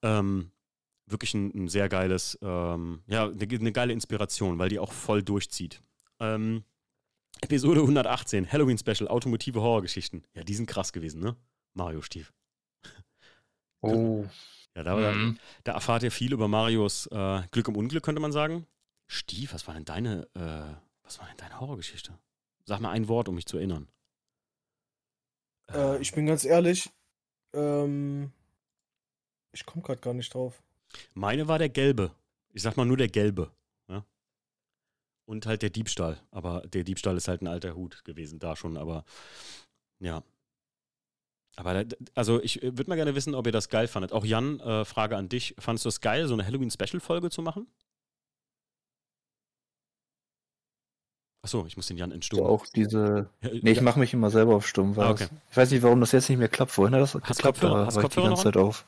Ähm, 0.03 0.51
wirklich 1.07 1.35
ein, 1.35 1.53
ein, 1.55 1.69
sehr 1.69 1.89
geiles, 1.89 2.39
ähm, 2.43 3.03
ja, 3.07 3.28
eine, 3.28 3.47
eine, 3.49 3.73
geile 3.73 3.93
Inspiration, 3.93 4.59
weil 4.59 4.69
die 4.69 4.81
auch 4.81 4.93
voll 4.93 5.23
durchzieht. 5.23 5.81
Ähm, 6.19 6.65
Episode 7.41 7.81
118, 7.81 8.51
Halloween 8.51 8.78
Special, 8.78 9.09
automotive 9.09 9.61
Horrorgeschichten. 9.61 10.27
Ja, 10.35 10.43
die 10.43 10.55
sind 10.55 10.67
krass 10.67 10.93
gewesen, 10.93 11.20
ne? 11.20 11.36
Mario 11.75 12.01
Stief. 12.01 12.33
Oh. 13.92 14.26
Ja, 14.76 14.82
da, 14.82 14.96
mhm. 14.96 15.38
da, 15.62 15.72
erfahrt 15.72 16.02
ihr 16.02 16.10
viel 16.10 16.32
über 16.32 16.48
Marios 16.48 17.06
äh, 17.06 17.42
Glück 17.52 17.68
im 17.68 17.76
Unglück, 17.76 18.02
könnte 18.02 18.20
man 18.20 18.32
sagen. 18.32 18.66
Stief, 19.06 19.54
was 19.54 19.66
war 19.68 19.74
denn 19.74 19.84
deine, 19.84 20.26
äh, 20.34 20.74
was 21.04 21.20
war 21.20 21.26
denn 21.28 21.36
deine 21.36 21.60
Horrorgeschichte? 21.60 22.18
Sag 22.64 22.80
mal 22.80 22.90
ein 22.90 23.08
Wort, 23.08 23.28
um 23.28 23.36
mich 23.36 23.46
zu 23.46 23.58
erinnern. 23.58 23.88
Äh, 25.72 26.00
ich 26.00 26.12
bin 26.12 26.26
ganz 26.26 26.44
ehrlich, 26.44 26.90
ähm, 27.52 28.32
ich 29.52 29.64
komme 29.64 29.82
gerade 29.82 30.00
gar 30.00 30.14
nicht 30.14 30.34
drauf. 30.34 30.62
Meine 31.12 31.48
war 31.48 31.58
der 31.58 31.68
gelbe. 31.68 32.10
Ich 32.50 32.62
sag 32.62 32.76
mal 32.76 32.84
nur 32.84 32.96
der 32.96 33.08
gelbe. 33.08 33.50
Ja? 33.88 34.04
Und 35.26 35.46
halt 35.46 35.62
der 35.62 35.70
Diebstahl. 35.70 36.20
Aber 36.30 36.62
der 36.62 36.84
Diebstahl 36.84 37.16
ist 37.16 37.28
halt 37.28 37.42
ein 37.42 37.48
alter 37.48 37.74
Hut 37.74 38.04
gewesen, 38.04 38.38
da 38.38 38.56
schon, 38.56 38.76
aber 38.76 39.04
ja. 40.00 40.22
Aber 41.57 41.84
also 42.15 42.42
ich 42.42 42.62
äh, 42.62 42.76
würde 42.76 42.89
mal 42.89 42.97
gerne 42.97 43.15
wissen, 43.15 43.34
ob 43.34 43.47
ihr 43.47 43.52
das 43.52 43.68
geil 43.68 43.86
fandet. 43.86 44.12
Auch 44.12 44.24
Jan, 44.24 44.60
äh, 44.60 44.84
Frage 44.84 45.16
an 45.16 45.28
dich. 45.28 45.55
Fandest 45.58 45.84
du 45.84 45.89
es 45.89 46.00
geil, 46.00 46.26
so 46.26 46.34
eine 46.34 46.44
Halloween-Special-Folge 46.44 47.31
zu 47.31 47.42
machen? 47.42 47.66
Achso, 51.42 51.66
ich 51.66 51.76
muss 51.76 51.86
den 51.86 51.99
Jan 51.99 52.10
entstummen. 52.10 52.47
auch 52.47 52.65
diese. 52.66 53.28
nee, 53.42 53.73
ich 53.73 53.83
mache 53.83 53.99
mich 53.99 54.15
immer 54.15 54.31
selber 54.31 54.57
auf 54.57 54.66
stumm. 54.66 54.99
Ah, 54.99 55.10
okay. 55.10 55.28
Ich 55.50 55.57
weiß 55.57 55.70
nicht, 55.70 55.83
warum 55.83 56.00
das 56.00 56.12
jetzt 56.12 56.31
nicht 56.31 56.39
mehr 56.39 56.49
klappt. 56.49 56.73
Vorhin 56.73 56.94
hat 56.94 57.02
das 57.02 57.15
hast 57.15 57.23
geklappt, 57.23 57.60
Kopfhörer, 57.60 57.86
hast 57.86 57.97
war 57.97 58.05
ich 58.05 58.08
die 58.08 58.23
ganze 58.23 58.42
Zeit 58.44 58.57
auf. 58.57 58.86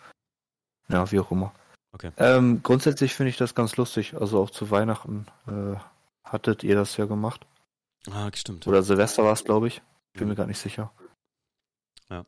Ja, 0.88 1.10
wie 1.12 1.20
auch 1.20 1.30
immer. 1.30 1.52
Okay. 1.92 2.12
Ähm, 2.16 2.62
grundsätzlich 2.62 3.14
finde 3.14 3.30
ich 3.30 3.36
das 3.36 3.54
ganz 3.54 3.76
lustig. 3.76 4.14
Also 4.14 4.40
auch 4.40 4.50
zu 4.50 4.70
Weihnachten 4.70 5.26
äh, 5.46 5.76
hattet 6.24 6.64
ihr 6.64 6.76
das 6.76 6.96
ja 6.96 7.04
gemacht. 7.04 7.46
Ah, 8.10 8.30
stimmt. 8.34 8.66
Oder 8.66 8.82
Silvester 8.82 9.24
war 9.24 9.32
es, 9.32 9.44
glaube 9.44 9.68
ich. 9.68 9.82
Bin 10.14 10.22
ja. 10.22 10.26
mir 10.28 10.34
gar 10.34 10.46
nicht 10.46 10.58
sicher. 10.58 10.90
Ja. 12.08 12.24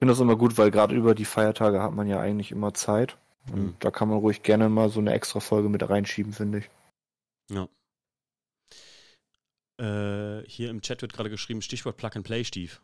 Ich 0.00 0.02
finde 0.02 0.12
das 0.12 0.20
immer 0.20 0.36
gut, 0.36 0.56
weil 0.56 0.70
gerade 0.70 0.94
über 0.94 1.14
die 1.14 1.26
Feiertage 1.26 1.82
hat 1.82 1.92
man 1.92 2.08
ja 2.08 2.18
eigentlich 2.18 2.52
immer 2.52 2.72
Zeit. 2.72 3.18
Und 3.52 3.60
mhm. 3.62 3.76
da 3.80 3.90
kann 3.90 4.08
man 4.08 4.16
ruhig 4.16 4.42
gerne 4.42 4.70
mal 4.70 4.88
so 4.88 4.98
eine 4.98 5.12
extra 5.12 5.40
Folge 5.40 5.68
mit 5.68 5.86
reinschieben, 5.86 6.32
finde 6.32 6.60
ich. 6.60 6.70
Ja. 7.50 7.68
Äh, 9.78 10.48
hier 10.48 10.70
im 10.70 10.80
Chat 10.80 11.02
wird 11.02 11.12
gerade 11.12 11.28
geschrieben, 11.28 11.60
Stichwort 11.60 11.98
Plug 11.98 12.12
and 12.14 12.24
Play, 12.24 12.44
Stief. 12.44 12.80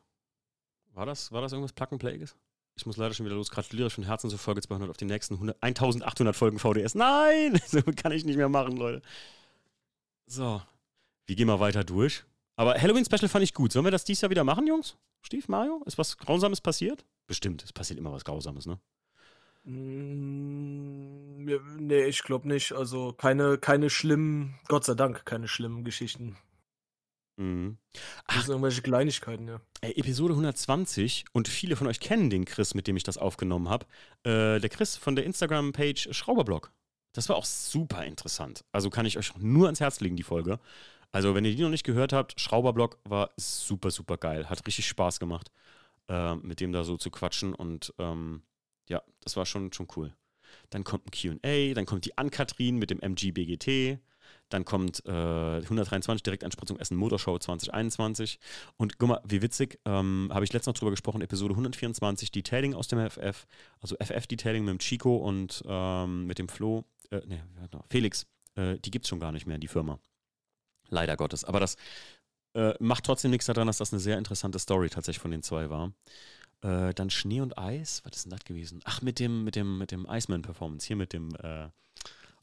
War 0.93 1.07
das, 1.07 1.33
war 1.33 1.41
das 1.41 1.53
irgendwas 1.53 1.73
Plug 1.73 1.89
and 1.93 2.01
Play? 2.01 2.23
Ich 2.77 2.85
muss 2.85 2.99
leider 2.99 3.15
schon 3.15 3.25
wieder 3.25 3.37
los. 3.37 3.51
Gratuliere 3.51 3.89
von 3.89 4.05
Herzen 4.05 4.29
zur 4.29 4.39
Folge 4.39 4.61
200 4.61 4.91
auf 4.91 4.99
die 4.99 5.07
nächsten 5.07 5.37
100, 5.37 5.63
1800 5.63 6.37
Folgen 6.37 6.59
VDS. 6.59 6.95
Nein! 6.97 7.59
So 7.67 7.81
kann 7.81 8.13
ich 8.13 8.27
nicht 8.27 8.37
mehr 8.37 8.51
machen, 8.51 8.77
Leute. 8.77 9.01
So. 10.27 10.61
Wir 11.25 11.35
gehen 11.35 11.47
mal 11.47 11.61
weiter 11.61 11.83
durch. 11.83 12.25
Aber 12.57 12.75
Halloween 12.81 13.05
Special 13.05 13.29
fand 13.29 13.45
ich 13.45 13.55
gut. 13.55 13.73
Sollen 13.73 13.85
wir 13.85 13.91
das 13.91 14.05
dieses 14.05 14.23
Jahr 14.23 14.31
wieder 14.31 14.45
machen, 14.45 14.67
Jungs? 14.67 14.97
Stief, 15.23 15.49
Mario? 15.49 15.83
Ist 15.87 15.99
was 15.99 16.17
Grausames 16.17 16.61
passiert? 16.61 17.05
Bestimmt. 17.27 17.63
Es 17.63 17.73
passiert 17.73 17.99
immer 17.99 18.13
was 18.13 18.25
Grausames, 18.25 18.67
ne? 18.67 18.79
Mm, 19.65 21.45
nee, 21.45 22.05
ich 22.05 22.23
glaube 22.23 22.49
nicht. 22.49 22.73
Also 22.73 23.13
keine, 23.13 23.59
keine 23.59 23.91
schlimmen, 23.91 24.55
Gott 24.69 24.85
sei 24.85 24.95
Dank, 24.95 25.27
keine 25.27 25.49
schlimmen 25.49 25.85
Geschichten. 25.85 26.37
Mhm. 27.37 27.77
Das 28.29 28.47
sind 28.47 28.51
irgendwelche 28.53 28.81
Kleinigkeiten, 28.81 29.49
ja. 29.49 29.61
Episode 29.83 30.33
120 30.33 31.27
und 31.33 31.49
viele 31.49 31.77
von 31.77 31.87
euch 31.87 32.01
kennen 32.01 32.31
den 32.31 32.47
Chris, 32.47 32.75
mit 32.75 32.87
dem 32.87 32.97
ich 32.97 33.03
das 33.03 33.19
aufgenommen 33.19 33.69
habe. 33.69 33.87
Äh, 34.23 34.61
der 34.61 34.71
Chris 34.71 34.97
von 34.97 35.17
der 35.17 35.27
Instagram-Page 35.27 36.09
Schrauberblog. 36.13 36.73
Das 37.13 37.29
war 37.29 37.37
auch 37.37 37.45
super 37.45 38.05
interessant. 38.05 38.65
Also 38.73 38.89
kann 38.91 39.07
ich 39.07 39.19
euch 39.19 39.37
nur 39.37 39.67
ans 39.67 39.81
Herz 39.81 40.01
legen, 40.01 40.17
die 40.17 40.23
Folge. 40.23 40.59
Also, 41.13 41.35
wenn 41.35 41.45
ihr 41.45 41.55
die 41.55 41.63
noch 41.63 41.71
nicht 41.71 41.85
gehört 41.85 42.13
habt, 42.13 42.41
Schrauberblog 42.41 42.99
war 43.05 43.31
super, 43.37 43.91
super 43.91 44.17
geil. 44.17 44.49
Hat 44.49 44.67
richtig 44.67 44.87
Spaß 44.87 45.21
gemacht, 45.21 45.51
äh, 46.09 46.35
mit 46.37 46.61
dem 46.61 46.73
da 46.73 46.85
so 46.85 46.97
zu 46.97 47.11
quatschen. 47.11 47.55
Und 47.55 47.95
ähm, 47.99 48.43
ja, 48.89 49.03
das 49.23 49.37
war 49.37 49.47
schon, 49.47 49.73
schon 49.73 49.89
cool. 49.97 50.15
Dann 50.71 50.85
kommt 50.85 51.07
ein 51.07 51.11
QA, 51.11 51.75
dann 51.75 51.87
kommt 51.87 52.05
die 52.05 52.17
Ann-Kathrin 52.17 52.77
mit 52.77 52.91
dem 52.91 53.01
MG-BGT. 53.01 53.99
Dann 54.49 54.65
kommt 54.65 55.05
äh, 55.07 55.11
123 55.11 56.23
Direktanspritzung 56.23 56.79
Essen 56.79 56.97
Motorshow 56.97 57.39
2021. 57.39 58.39
Und 58.77 58.99
guck 58.99 59.09
mal, 59.09 59.21
wie 59.25 59.43
witzig, 59.43 59.79
ähm, 59.85 60.31
habe 60.33 60.45
ich 60.45 60.53
letztens 60.53 60.75
noch 60.75 60.79
drüber 60.79 60.93
gesprochen, 60.93 61.21
Episode 61.21 61.55
124, 61.55 62.31
Detailing 62.31 62.75
aus 62.75 62.89
dem 62.89 62.99
FF, 62.99 63.47
also 63.81 63.97
FF-Detailing 63.97 64.65
mit 64.65 64.73
dem 64.73 64.79
Chico 64.79 65.17
und 65.17 65.63
ähm, 65.67 66.27
mit 66.27 66.39
dem 66.39 66.49
Flo, 66.49 66.85
äh, 67.11 67.23
nee, 67.27 67.41
Felix, 67.91 68.27
äh, 68.55 68.79
die 68.79 68.91
gibt 68.91 69.05
es 69.05 69.09
schon 69.09 69.21
gar 69.21 69.33
nicht 69.33 69.47
mehr, 69.47 69.59
die 69.59 69.69
Firma. 69.69 69.99
Leider 70.89 71.17
Gottes. 71.17 71.45
Aber 71.45 71.61
das 71.61 71.77
äh, 72.55 72.75
macht 72.81 73.05
trotzdem 73.05 73.31
nichts 73.31 73.47
daran, 73.47 73.67
dass 73.67 73.79
das 73.79 73.93
eine 73.93 74.01
sehr 74.01 74.19
interessante 74.19 74.59
Story 74.59 74.89
tatsächlich 74.89 75.21
von 75.21 75.31
den 75.31 75.43
zwei 75.43 75.71
war. 75.71 75.93
Äh, 76.63 76.95
dann 76.95 77.11
Schnee 77.11 77.41
und 77.41 77.59
Eis, 77.59 78.03
was 78.05 78.17
ist 78.17 78.25
denn 78.25 78.31
das 78.31 78.45
gewesen? 78.45 78.81
Ach, 78.85 79.03
mit 79.03 79.19
dem, 79.19 79.45
mit 79.45 79.57
dem, 79.57 79.79
mit 79.79 79.91
dem 79.91 80.07
Iceman-Performance, 80.09 80.87
hier 80.87 80.97
mit 80.97 81.13
dem, 81.13 81.35
äh, 81.37 81.69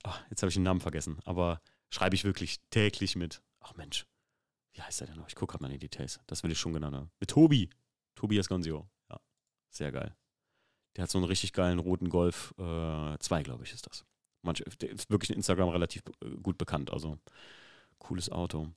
oh, 0.05 0.13
jetzt 0.30 0.41
habe 0.41 0.49
ich 0.49 0.53
den 0.53 0.63
Namen 0.63 0.81
vergessen, 0.81 1.19
aber 1.25 1.61
schreibe 1.89 2.15
ich 2.15 2.23
wirklich 2.23 2.59
täglich 2.69 3.15
mit. 3.15 3.41
Ach 3.59 3.73
Mensch, 3.75 4.05
wie 4.73 4.81
heißt 4.81 5.01
er 5.01 5.07
denn 5.07 5.17
noch? 5.17 5.27
Ich 5.27 5.35
gucke 5.35 5.51
gerade 5.51 5.63
mal 5.63 5.72
in 5.72 5.80
die 5.80 5.88
Details. 5.88 6.19
Das 6.27 6.43
will 6.43 6.51
ich 6.51 6.59
schon 6.59 6.73
genannt 6.73 6.95
haben. 6.95 7.11
Mit 7.19 7.30
Tobi. 7.30 7.69
Tobias 8.15 8.47
Gonzio. 8.47 8.88
Ja, 9.09 9.19
sehr 9.69 9.91
geil. 9.91 10.15
Der 10.95 11.03
hat 11.03 11.09
so 11.09 11.17
einen 11.17 11.25
richtig 11.25 11.53
geilen 11.53 11.80
roten 11.80 12.09
Golf 12.09 12.53
2, 12.57 13.15
äh, 13.39 13.43
glaube 13.43 13.63
ich, 13.63 13.73
ist 13.73 13.88
das. 13.88 14.05
Manch, 14.43 14.59
ist 14.59 15.09
wirklich 15.09 15.31
in 15.31 15.38
Instagram 15.38 15.69
relativ 15.69 16.03
äh, 16.23 16.30
gut 16.41 16.57
bekannt. 16.57 16.91
Also 16.91 17.17
cooles 18.03 18.30
Auto. 18.30 18.69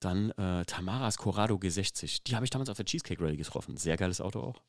Dann 0.00 0.30
äh, 0.32 0.64
Tamaras 0.64 1.18
Corrado 1.18 1.56
G60. 1.56 2.22
Die 2.24 2.36
habe 2.36 2.44
ich 2.44 2.50
damals 2.50 2.70
auf 2.70 2.76
der 2.76 2.86
Cheesecake 2.86 3.20
Rally 3.20 3.36
getroffen. 3.36 3.76
Sehr 3.76 3.96
geiles 3.96 4.20
Auto 4.20 4.40
auch. 4.40 4.62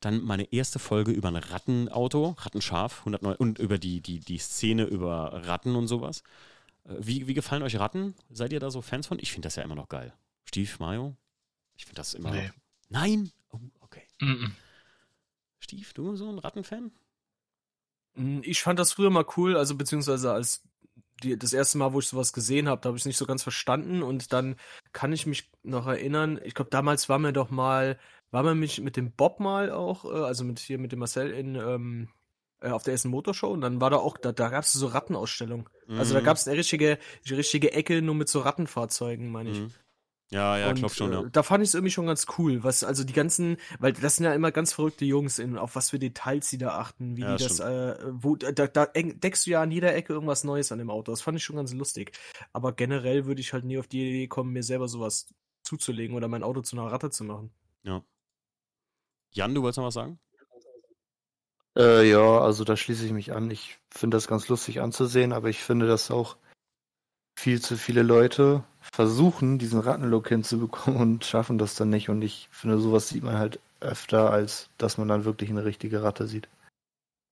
Dann 0.00 0.22
meine 0.22 0.52
erste 0.52 0.78
Folge 0.78 1.10
über 1.10 1.28
ein 1.28 1.36
Rattenauto, 1.36 2.36
Rattenscharf, 2.38 3.00
109, 3.00 3.36
und 3.36 3.58
über 3.58 3.78
die, 3.78 4.00
die, 4.00 4.20
die 4.20 4.38
Szene 4.38 4.84
über 4.84 5.46
Ratten 5.46 5.74
und 5.74 5.88
sowas. 5.88 6.22
Äh, 6.84 6.94
wie, 6.98 7.26
wie 7.26 7.34
gefallen 7.34 7.62
euch 7.62 7.78
Ratten? 7.78 8.14
Seid 8.30 8.52
ihr 8.52 8.60
da 8.60 8.70
so 8.70 8.80
Fans 8.80 9.08
von? 9.08 9.18
Ich 9.18 9.32
finde 9.32 9.46
das 9.46 9.56
ja 9.56 9.64
immer 9.64 9.74
noch 9.74 9.88
geil. 9.88 10.14
Stief, 10.44 10.78
Mario? 10.78 11.16
Ich 11.76 11.84
finde 11.84 11.96
das 11.96 12.14
immer 12.14 12.30
nee. 12.30 12.46
noch. 12.46 12.54
Nein? 12.88 13.32
Oh, 13.50 13.58
okay. 13.80 14.02
Mm 14.20 14.32
-mm. 14.32 14.50
Stief, 15.58 15.92
du 15.94 16.14
so 16.14 16.30
ein 16.30 16.38
Rattenfan? 16.38 16.92
Mm, 18.14 18.40
ich 18.42 18.62
fand 18.62 18.78
das 18.78 18.92
früher 18.92 19.10
mal 19.10 19.26
cool, 19.36 19.56
also 19.56 19.74
beziehungsweise 19.74 20.32
als 20.32 20.62
die, 21.22 21.38
das 21.38 21.52
erste 21.52 21.78
Mal, 21.78 21.92
wo 21.92 22.00
ich 22.00 22.08
sowas 22.08 22.32
gesehen 22.32 22.68
habe, 22.68 22.80
da 22.80 22.88
habe 22.88 22.96
ich 22.96 23.02
es 23.02 23.06
nicht 23.06 23.16
so 23.16 23.26
ganz 23.26 23.42
verstanden 23.42 24.02
und 24.02 24.32
dann 24.32 24.56
kann 24.92 25.12
ich 25.12 25.26
mich 25.26 25.50
noch 25.62 25.86
erinnern, 25.86 26.40
ich 26.44 26.54
glaube 26.54 26.70
damals 26.70 27.08
war 27.08 27.18
mir 27.18 27.32
doch 27.32 27.50
mal, 27.50 27.98
war 28.30 28.42
mir 28.42 28.54
mich 28.54 28.80
mit 28.80 28.96
dem 28.96 29.12
Bob 29.12 29.40
mal 29.40 29.70
auch, 29.70 30.04
äh, 30.04 30.08
also 30.08 30.44
mit 30.44 30.58
hier 30.58 30.78
mit 30.78 30.92
dem 30.92 30.98
Marcel 30.98 31.30
in 31.30 31.54
ähm, 31.54 32.08
äh, 32.60 32.70
auf 32.70 32.82
der 32.82 32.92
ersten 32.92 33.08
Motorshow 33.08 33.48
und 33.48 33.60
dann 33.60 33.80
war 33.80 33.90
da 33.90 33.96
auch, 33.96 34.16
da, 34.16 34.32
da 34.32 34.48
gab 34.48 34.64
es 34.64 34.72
so 34.72 34.86
Rattenausstellung. 34.86 35.68
Mhm. 35.86 35.98
Also 35.98 36.14
da 36.14 36.20
mhm. 36.20 36.24
gab 36.24 36.36
es 36.36 36.48
eine 36.48 36.56
richtige, 36.56 36.98
eine 37.26 37.36
richtige 37.36 37.72
Ecke 37.72 38.00
nur 38.02 38.14
mit 38.14 38.28
so 38.28 38.40
Rattenfahrzeugen, 38.40 39.30
meine 39.30 39.50
ich. 39.50 39.60
Mhm. 39.60 39.70
Ja, 40.30 40.58
ja, 40.58 40.72
ich 40.72 40.78
glaube 40.78 40.94
schon, 40.94 41.12
ja. 41.12 41.22
Äh, 41.22 41.30
da 41.30 41.44
fand 41.44 41.62
ich 41.62 41.68
es 41.68 41.74
irgendwie 41.74 41.92
schon 41.92 42.06
ganz 42.06 42.26
cool, 42.36 42.64
was, 42.64 42.82
also 42.82 43.04
die 43.04 43.12
ganzen, 43.12 43.58
weil 43.78 43.92
das 43.92 44.16
sind 44.16 44.24
ja 44.24 44.34
immer 44.34 44.50
ganz 44.50 44.72
verrückte 44.72 45.04
Jungs, 45.04 45.38
in, 45.38 45.56
auf 45.56 45.76
was 45.76 45.90
für 45.90 46.00
Details 46.00 46.50
sie 46.50 46.58
da 46.58 46.78
achten, 46.78 47.16
wie 47.16 47.20
ja, 47.20 47.36
die 47.36 47.44
das, 47.44 47.60
äh, 47.60 47.96
wo, 48.10 48.34
da, 48.34 48.66
da 48.66 48.86
deckst 48.86 49.46
du 49.46 49.50
ja 49.50 49.62
an 49.62 49.70
jeder 49.70 49.94
Ecke 49.94 50.14
irgendwas 50.14 50.42
Neues 50.42 50.72
an 50.72 50.78
dem 50.78 50.90
Auto. 50.90 51.12
Das 51.12 51.22
fand 51.22 51.38
ich 51.38 51.44
schon 51.44 51.56
ganz 51.56 51.72
lustig. 51.72 52.10
Aber 52.52 52.72
generell 52.72 53.26
würde 53.26 53.40
ich 53.40 53.52
halt 53.52 53.64
nie 53.64 53.78
auf 53.78 53.86
die 53.86 54.00
Idee 54.00 54.26
kommen, 54.26 54.52
mir 54.52 54.64
selber 54.64 54.88
sowas 54.88 55.32
zuzulegen 55.62 56.16
oder 56.16 56.26
mein 56.26 56.42
Auto 56.42 56.60
zu 56.60 56.76
einer 56.76 56.90
Ratte 56.90 57.10
zu 57.10 57.22
machen. 57.22 57.52
Ja. 57.84 58.02
Jan, 59.30 59.54
du 59.54 59.62
wolltest 59.62 59.78
noch 59.78 59.86
was 59.86 59.94
sagen? 59.94 60.18
Äh, 61.76 62.08
ja, 62.08 62.40
also 62.40 62.64
da 62.64 62.76
schließe 62.76 63.04
ich 63.04 63.12
mich 63.12 63.32
an. 63.32 63.50
Ich 63.50 63.78
finde 63.90 64.16
das 64.16 64.26
ganz 64.26 64.48
lustig 64.48 64.80
anzusehen, 64.80 65.32
aber 65.32 65.50
ich 65.50 65.60
finde, 65.60 65.86
dass 65.86 66.10
auch 66.10 66.36
viel 67.38 67.60
zu 67.60 67.76
viele 67.76 68.02
Leute 68.02 68.64
versuchen, 68.80 69.58
diesen 69.58 69.80
Rattenlook 69.80 70.28
hinzubekommen 70.28 71.00
und 71.00 71.24
schaffen 71.24 71.58
das 71.58 71.74
dann 71.74 71.90
nicht. 71.90 72.08
Und 72.08 72.22
ich 72.22 72.48
finde, 72.50 72.78
sowas 72.78 73.08
sieht 73.08 73.22
man 73.22 73.38
halt 73.38 73.60
öfter, 73.80 74.30
als 74.30 74.70
dass 74.78 74.98
man 74.98 75.08
dann 75.08 75.24
wirklich 75.24 75.50
eine 75.50 75.64
richtige 75.64 76.02
Ratte 76.02 76.26
sieht. 76.26 76.48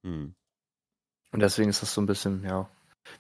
Hm. 0.05 0.35
Und 1.33 1.41
deswegen 1.41 1.71
ist 1.71 1.83
das 1.83 1.95
so 1.95 2.01
ein 2.01 2.07
bisschen, 2.07 2.45
ja. 2.45 2.69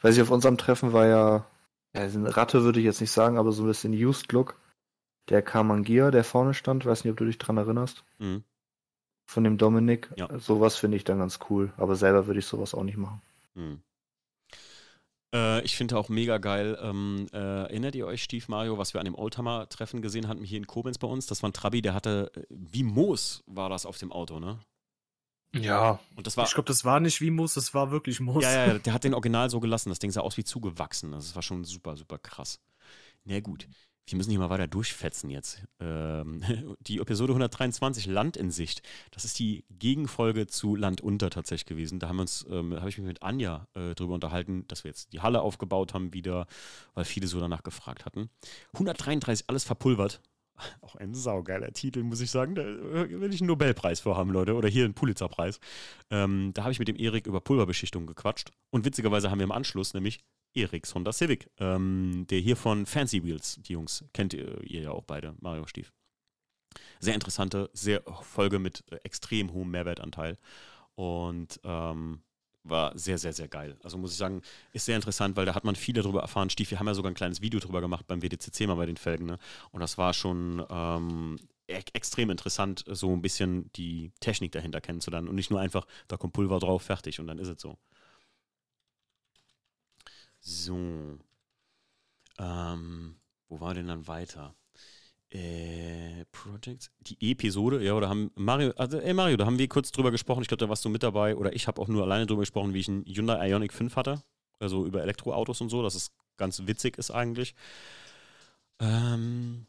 Weiß 0.02 0.16
ich, 0.16 0.22
auf 0.22 0.30
unserem 0.30 0.58
Treffen 0.58 0.92
war 0.92 1.06
ja, 1.06 1.46
ja 1.94 2.02
eine 2.02 2.36
Ratte 2.36 2.62
würde 2.62 2.80
ich 2.80 2.86
jetzt 2.86 3.00
nicht 3.00 3.10
sagen, 3.10 3.38
aber 3.38 3.52
so 3.52 3.64
ein 3.64 3.68
bisschen 3.68 3.92
Used 3.92 4.32
Look. 4.32 4.60
Der 5.30 5.40
Kamangia, 5.40 6.10
der 6.10 6.22
vorne 6.22 6.52
stand, 6.52 6.84
weiß 6.84 7.04
nicht, 7.04 7.12
ob 7.12 7.16
du 7.16 7.24
dich 7.24 7.38
dran 7.38 7.56
erinnerst. 7.56 8.04
Hm. 8.18 8.44
Von 9.26 9.44
dem 9.44 9.56
Dominik. 9.56 10.10
Ja. 10.16 10.38
Sowas 10.38 10.76
finde 10.76 10.98
ich 10.98 11.04
dann 11.04 11.18
ganz 11.18 11.38
cool. 11.48 11.72
Aber 11.78 11.96
selber 11.96 12.26
würde 12.26 12.40
ich 12.40 12.46
sowas 12.46 12.74
auch 12.74 12.84
nicht 12.84 12.98
machen. 12.98 13.22
Hm. 13.54 13.80
Äh, 15.34 15.62
ich 15.64 15.76
finde 15.76 15.98
auch 15.98 16.08
mega 16.08 16.38
geil. 16.38 16.78
Ähm, 16.80 17.26
äh, 17.32 17.36
erinnert 17.36 17.94
ihr 17.96 18.06
euch, 18.06 18.22
Stief 18.22 18.48
Mario, 18.48 18.78
was 18.78 18.94
wir 18.94 19.00
an 19.00 19.04
dem 19.04 19.16
Oldtimer-Treffen 19.16 20.00
gesehen 20.00 20.28
hatten, 20.28 20.44
hier 20.44 20.58
in 20.58 20.66
Koblenz 20.66 20.98
bei 20.98 21.08
uns? 21.08 21.26
Das 21.26 21.42
war 21.42 21.50
ein 21.50 21.52
Trabi, 21.52 21.82
der 21.82 21.92
hatte, 21.94 22.30
äh, 22.36 22.42
wie 22.48 22.84
Moos 22.84 23.42
war 23.46 23.68
das 23.68 23.84
auf 23.84 23.98
dem 23.98 24.12
Auto, 24.12 24.38
ne? 24.38 24.60
Ja. 25.52 26.00
Und 26.16 26.26
das 26.26 26.36
war, 26.36 26.46
ich 26.46 26.54
glaube, 26.54 26.66
das 26.66 26.84
war 26.84 27.00
nicht 27.00 27.20
wie 27.20 27.30
Moos, 27.30 27.54
das 27.54 27.74
war 27.74 27.90
wirklich 27.90 28.20
Moos. 28.20 28.44
Ja, 28.44 28.66
ja, 28.66 28.78
der 28.78 28.92
hat 28.92 29.04
den 29.04 29.14
Original 29.14 29.50
so 29.50 29.60
gelassen. 29.60 29.88
Das 29.88 29.98
Ding 29.98 30.10
sah 30.10 30.20
aus 30.20 30.36
wie 30.36 30.44
zugewachsen. 30.44 31.12
Das 31.12 31.34
war 31.34 31.42
schon 31.42 31.64
super, 31.64 31.96
super 31.96 32.18
krass. 32.18 32.60
Na 33.24 33.40
gut 33.40 33.66
wir 34.06 34.16
müssen 34.16 34.30
hier 34.30 34.38
mal 34.38 34.50
weiter 34.50 34.66
durchfetzen 34.66 35.30
jetzt. 35.30 35.62
Ähm, 35.80 36.42
die 36.80 36.98
Episode 36.98 37.32
123, 37.32 38.06
Land 38.06 38.36
in 38.36 38.50
Sicht, 38.50 38.82
das 39.10 39.24
ist 39.24 39.38
die 39.38 39.64
Gegenfolge 39.70 40.46
zu 40.46 40.76
Land 40.76 41.00
unter 41.00 41.30
tatsächlich 41.30 41.66
gewesen. 41.66 41.98
Da 41.98 42.08
haben 42.08 42.24
ähm, 42.50 42.76
habe 42.76 42.88
ich 42.88 42.98
mich 42.98 43.06
mit 43.06 43.22
Anja 43.22 43.66
äh, 43.74 43.94
drüber 43.94 44.14
unterhalten, 44.14 44.66
dass 44.68 44.84
wir 44.84 44.90
jetzt 44.90 45.12
die 45.12 45.20
Halle 45.20 45.40
aufgebaut 45.40 45.94
haben 45.94 46.12
wieder, 46.12 46.46
weil 46.94 47.04
viele 47.04 47.26
so 47.26 47.40
danach 47.40 47.62
gefragt 47.62 48.04
hatten. 48.04 48.30
133, 48.74 49.48
alles 49.48 49.64
verpulvert. 49.64 50.20
Auch 50.82 50.94
ein 50.96 51.14
saugeiler 51.14 51.72
Titel, 51.72 52.02
muss 52.02 52.20
ich 52.20 52.30
sagen. 52.30 52.54
Da 52.54 52.64
will 52.64 53.34
ich 53.34 53.40
einen 53.40 53.48
Nobelpreis 53.48 54.00
vorhaben, 54.00 54.30
Leute. 54.30 54.54
Oder 54.54 54.68
hier 54.68 54.84
einen 54.84 54.94
Pulitzerpreis. 54.94 55.58
Ähm, 56.10 56.52
da 56.54 56.62
habe 56.62 56.72
ich 56.72 56.78
mit 56.78 56.88
dem 56.88 56.96
Erik 56.96 57.26
über 57.26 57.40
Pulverbeschichtung 57.40 58.06
gequatscht. 58.06 58.52
Und 58.70 58.84
witzigerweise 58.84 59.30
haben 59.30 59.38
wir 59.38 59.44
im 59.44 59.52
Anschluss 59.52 59.94
nämlich 59.94 60.20
Eriks 60.54 60.94
Honda 60.94 61.12
Civic, 61.12 61.50
ähm, 61.58 62.26
der 62.30 62.38
hier 62.40 62.56
von 62.56 62.86
Fancy 62.86 63.24
Wheels, 63.24 63.58
die 63.60 63.72
Jungs, 63.72 64.04
kennt 64.12 64.32
ihr, 64.34 64.62
ihr 64.64 64.82
ja 64.82 64.90
auch 64.90 65.04
beide, 65.04 65.34
Mario 65.40 65.66
Stief. 65.66 65.92
Sehr 67.00 67.14
interessante, 67.14 67.70
sehr 67.72 68.02
Folge 68.22 68.58
mit 68.58 68.84
äh, 68.90 68.96
extrem 69.04 69.52
hohem 69.52 69.70
Mehrwertanteil 69.70 70.38
und 70.94 71.60
ähm, 71.64 72.22
war 72.64 72.96
sehr, 72.98 73.18
sehr, 73.18 73.32
sehr 73.32 73.48
geil. 73.48 73.76
Also 73.82 73.98
muss 73.98 74.12
ich 74.12 74.16
sagen, 74.16 74.40
ist 74.72 74.86
sehr 74.86 74.96
interessant, 74.96 75.36
weil 75.36 75.44
da 75.44 75.54
hat 75.54 75.64
man 75.64 75.76
viel 75.76 75.94
darüber 75.94 76.22
erfahren. 76.22 76.50
Stief, 76.50 76.70
wir 76.70 76.78
haben 76.78 76.86
ja 76.86 76.94
sogar 76.94 77.10
ein 77.12 77.16
kleines 77.16 77.42
Video 77.42 77.60
drüber 77.60 77.80
gemacht 77.80 78.06
beim 78.06 78.22
WDCC 78.22 78.66
mal 78.66 78.76
bei 78.76 78.86
den 78.86 78.96
Felgen, 78.96 79.26
ne? 79.26 79.38
Und 79.70 79.80
das 79.80 79.98
war 79.98 80.14
schon 80.14 80.64
ähm, 80.70 81.38
e 81.66 81.80
extrem 81.92 82.30
interessant, 82.30 82.84
so 82.88 83.12
ein 83.12 83.22
bisschen 83.22 83.70
die 83.74 84.12
Technik 84.20 84.52
dahinter 84.52 84.80
kennenzulernen 84.80 85.28
und 85.28 85.34
nicht 85.34 85.50
nur 85.50 85.60
einfach, 85.60 85.86
da 86.08 86.16
kommt 86.16 86.32
Pulver 86.32 86.58
drauf, 86.58 86.82
fertig 86.82 87.20
und 87.20 87.26
dann 87.26 87.38
ist 87.38 87.48
es 87.48 87.60
so. 87.60 87.76
So. 90.44 91.18
Ähm, 92.38 93.16
wo 93.48 93.60
war 93.60 93.74
denn 93.74 93.86
dann 93.86 94.06
weiter? 94.06 94.54
Äh, 95.30 96.26
Projects, 96.30 96.90
die 97.00 97.32
Episode, 97.32 97.82
ja, 97.82 97.94
oder 97.94 98.08
haben 98.08 98.30
Mario, 98.36 98.72
also, 98.76 98.98
ey 98.98 99.14
Mario, 99.14 99.36
da 99.36 99.46
haben 99.46 99.58
wir 99.58 99.68
kurz 99.68 99.90
drüber 99.90 100.10
gesprochen, 100.10 100.42
ich 100.42 100.48
glaube, 100.48 100.64
da 100.64 100.68
warst 100.68 100.84
du 100.84 100.90
mit 100.90 101.02
dabei, 101.02 101.34
oder 101.34 101.54
ich 101.54 101.66
habe 101.66 101.80
auch 101.80 101.88
nur 101.88 102.04
alleine 102.04 102.26
drüber 102.26 102.42
gesprochen, 102.42 102.72
wie 102.74 102.80
ich 102.80 102.88
einen 102.88 103.04
Hyundai 103.04 103.48
Ioniq 103.48 103.72
5 103.72 103.96
hatte, 103.96 104.22
also 104.60 104.86
über 104.86 105.02
Elektroautos 105.02 105.60
und 105.60 105.70
so, 105.70 105.82
dass 105.82 105.94
es 105.94 106.12
ganz 106.36 106.66
witzig 106.66 106.98
ist 106.98 107.10
eigentlich. 107.10 107.54
Ähm, 108.80 109.66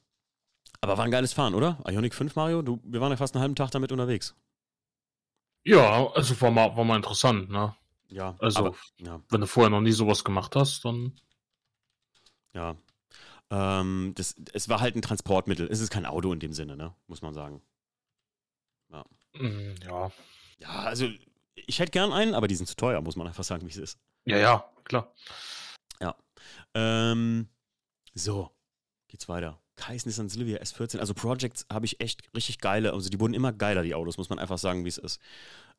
aber 0.82 0.98
war 0.98 1.06
ein 1.06 1.12
geiles 1.12 1.34
Fahren, 1.34 1.56
oder? 1.56 1.80
Ionic 1.88 2.14
5, 2.14 2.36
Mario, 2.36 2.62
du, 2.62 2.80
wir 2.84 3.02
waren 3.02 3.12
ja 3.12 3.18
fast 3.18 3.34
einen 3.34 3.42
halben 3.42 3.56
Tag 3.56 3.72
damit 3.72 3.92
unterwegs. 3.92 4.36
Ja, 5.64 6.12
also 6.12 6.40
war 6.42 6.52
mal, 6.52 6.76
war 6.76 6.84
mal 6.84 6.98
interessant, 6.98 7.50
ne? 7.50 7.76
Ja, 8.08 8.36
also, 8.40 8.60
aber, 8.60 8.76
ja. 8.98 9.22
wenn 9.30 9.42
du 9.42 9.48
vorher 9.48 9.70
noch 9.70 9.82
nie 9.82 9.92
sowas 9.92 10.24
gemacht 10.24 10.56
hast, 10.56 10.86
dann. 10.86 11.20
Ja. 12.54 12.76
Ähm, 13.50 14.14
das, 14.16 14.36
es 14.54 14.70
war 14.70 14.80
halt 14.80 14.96
ein 14.96 15.02
Transportmittel. 15.02 15.68
Es 15.70 15.80
ist 15.80 15.90
kein 15.90 16.06
Auto 16.06 16.32
in 16.32 16.40
dem 16.40 16.54
Sinne, 16.54 16.78
ne? 16.78 16.96
Muss 17.08 17.22
man 17.22 17.34
sagen. 17.34 17.62
Ja. 18.92 19.06
Mm, 19.34 19.76
ja. 19.84 20.12
Ja, 20.60 20.70
also, 20.70 21.10
ich 21.56 21.80
hätte 21.80 21.92
gern 21.92 22.12
einen, 22.12 22.34
aber 22.34 22.48
die 22.48 22.56
sind 22.56 22.68
zu 22.68 22.76
teuer, 22.76 23.02
muss 23.02 23.16
man 23.16 23.28
einfach 23.28 23.44
sagen, 23.44 23.66
wie 23.66 23.72
es 23.72 23.78
ist. 23.78 24.00
Ja, 24.26 24.38
ja, 24.38 24.72
klar. 24.84 25.14
Ja. 26.00 26.16
Ähm, 26.74 27.50
so, 28.14 28.52
geht's 29.08 29.28
weiter. 29.28 29.62
Kais 29.76 30.06
Nissan 30.06 30.30
Silvia 30.30 30.60
S14. 30.60 31.00
Also 31.00 31.14
Projects 31.14 31.66
habe 31.72 31.86
ich 31.86 32.00
echt 32.00 32.24
richtig 32.34 32.60
geile. 32.60 32.94
Also 32.94 33.10
die 33.10 33.20
wurden 33.20 33.34
immer 33.34 33.52
geiler, 33.52 33.84
die 33.84 33.94
Autos, 33.94 34.18
muss 34.18 34.30
man 34.30 34.40
einfach 34.40 34.58
sagen, 34.58 34.86
wie 34.86 34.90
es 34.90 34.98
ist. 34.98 35.22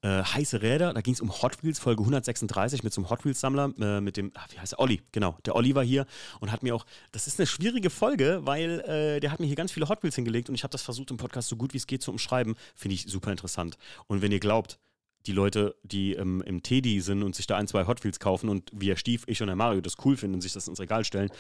Äh, 0.06 0.22
heiße 0.22 0.62
Räder, 0.62 0.94
da 0.94 1.00
ging 1.00 1.14
es 1.14 1.20
um 1.20 1.42
Hot 1.42 1.64
Wheels, 1.64 1.80
Folge 1.80 2.00
136 2.00 2.84
mit 2.84 2.92
so 2.92 3.00
einem 3.00 3.10
Hot 3.10 3.24
Wheels-Sammler, 3.24 3.72
äh, 3.80 4.00
mit 4.00 4.16
dem, 4.16 4.30
ach, 4.34 4.46
wie 4.52 4.58
heißt 4.60 4.74
er? 4.74 4.78
Olli, 4.78 5.02
genau. 5.10 5.36
Der 5.44 5.56
Olli 5.56 5.74
war 5.74 5.82
hier 5.82 6.06
und 6.38 6.52
hat 6.52 6.62
mir 6.62 6.76
auch, 6.76 6.86
das 7.10 7.26
ist 7.26 7.40
eine 7.40 7.46
schwierige 7.48 7.90
Folge, 7.90 8.38
weil 8.44 8.82
äh, 8.82 9.18
der 9.18 9.32
hat 9.32 9.40
mir 9.40 9.46
hier 9.46 9.56
ganz 9.56 9.72
viele 9.72 9.88
Hot 9.88 10.04
Wheels 10.04 10.14
hingelegt 10.14 10.48
und 10.48 10.54
ich 10.54 10.62
habe 10.62 10.70
das 10.70 10.82
versucht 10.82 11.10
im 11.10 11.16
Podcast 11.16 11.48
so 11.48 11.56
gut 11.56 11.72
wie 11.72 11.78
es 11.78 11.88
geht 11.88 12.02
zu 12.02 12.12
umschreiben. 12.12 12.54
Finde 12.76 12.94
ich 12.94 13.06
super 13.08 13.32
interessant. 13.32 13.78
Und 14.06 14.22
wenn 14.22 14.30
ihr 14.30 14.38
glaubt, 14.38 14.78
die 15.26 15.32
Leute, 15.32 15.74
die 15.82 16.12
ähm, 16.12 16.40
im 16.46 16.62
Teddy 16.62 17.00
sind 17.00 17.24
und 17.24 17.34
sich 17.34 17.48
da 17.48 17.56
ein, 17.56 17.66
zwei 17.66 17.88
Hot 17.88 18.04
Wheels 18.04 18.20
kaufen 18.20 18.48
und 18.48 18.70
wie 18.72 18.90
er 18.90 18.96
Stief, 18.96 19.24
ich 19.26 19.40
und 19.40 19.48
der 19.48 19.56
Mario 19.56 19.80
das 19.80 19.96
cool 20.04 20.16
finden 20.16 20.34
und 20.36 20.40
sich 20.40 20.52
das 20.52 20.68
ins 20.68 20.78
Regal 20.78 21.04
stellen, 21.04 21.30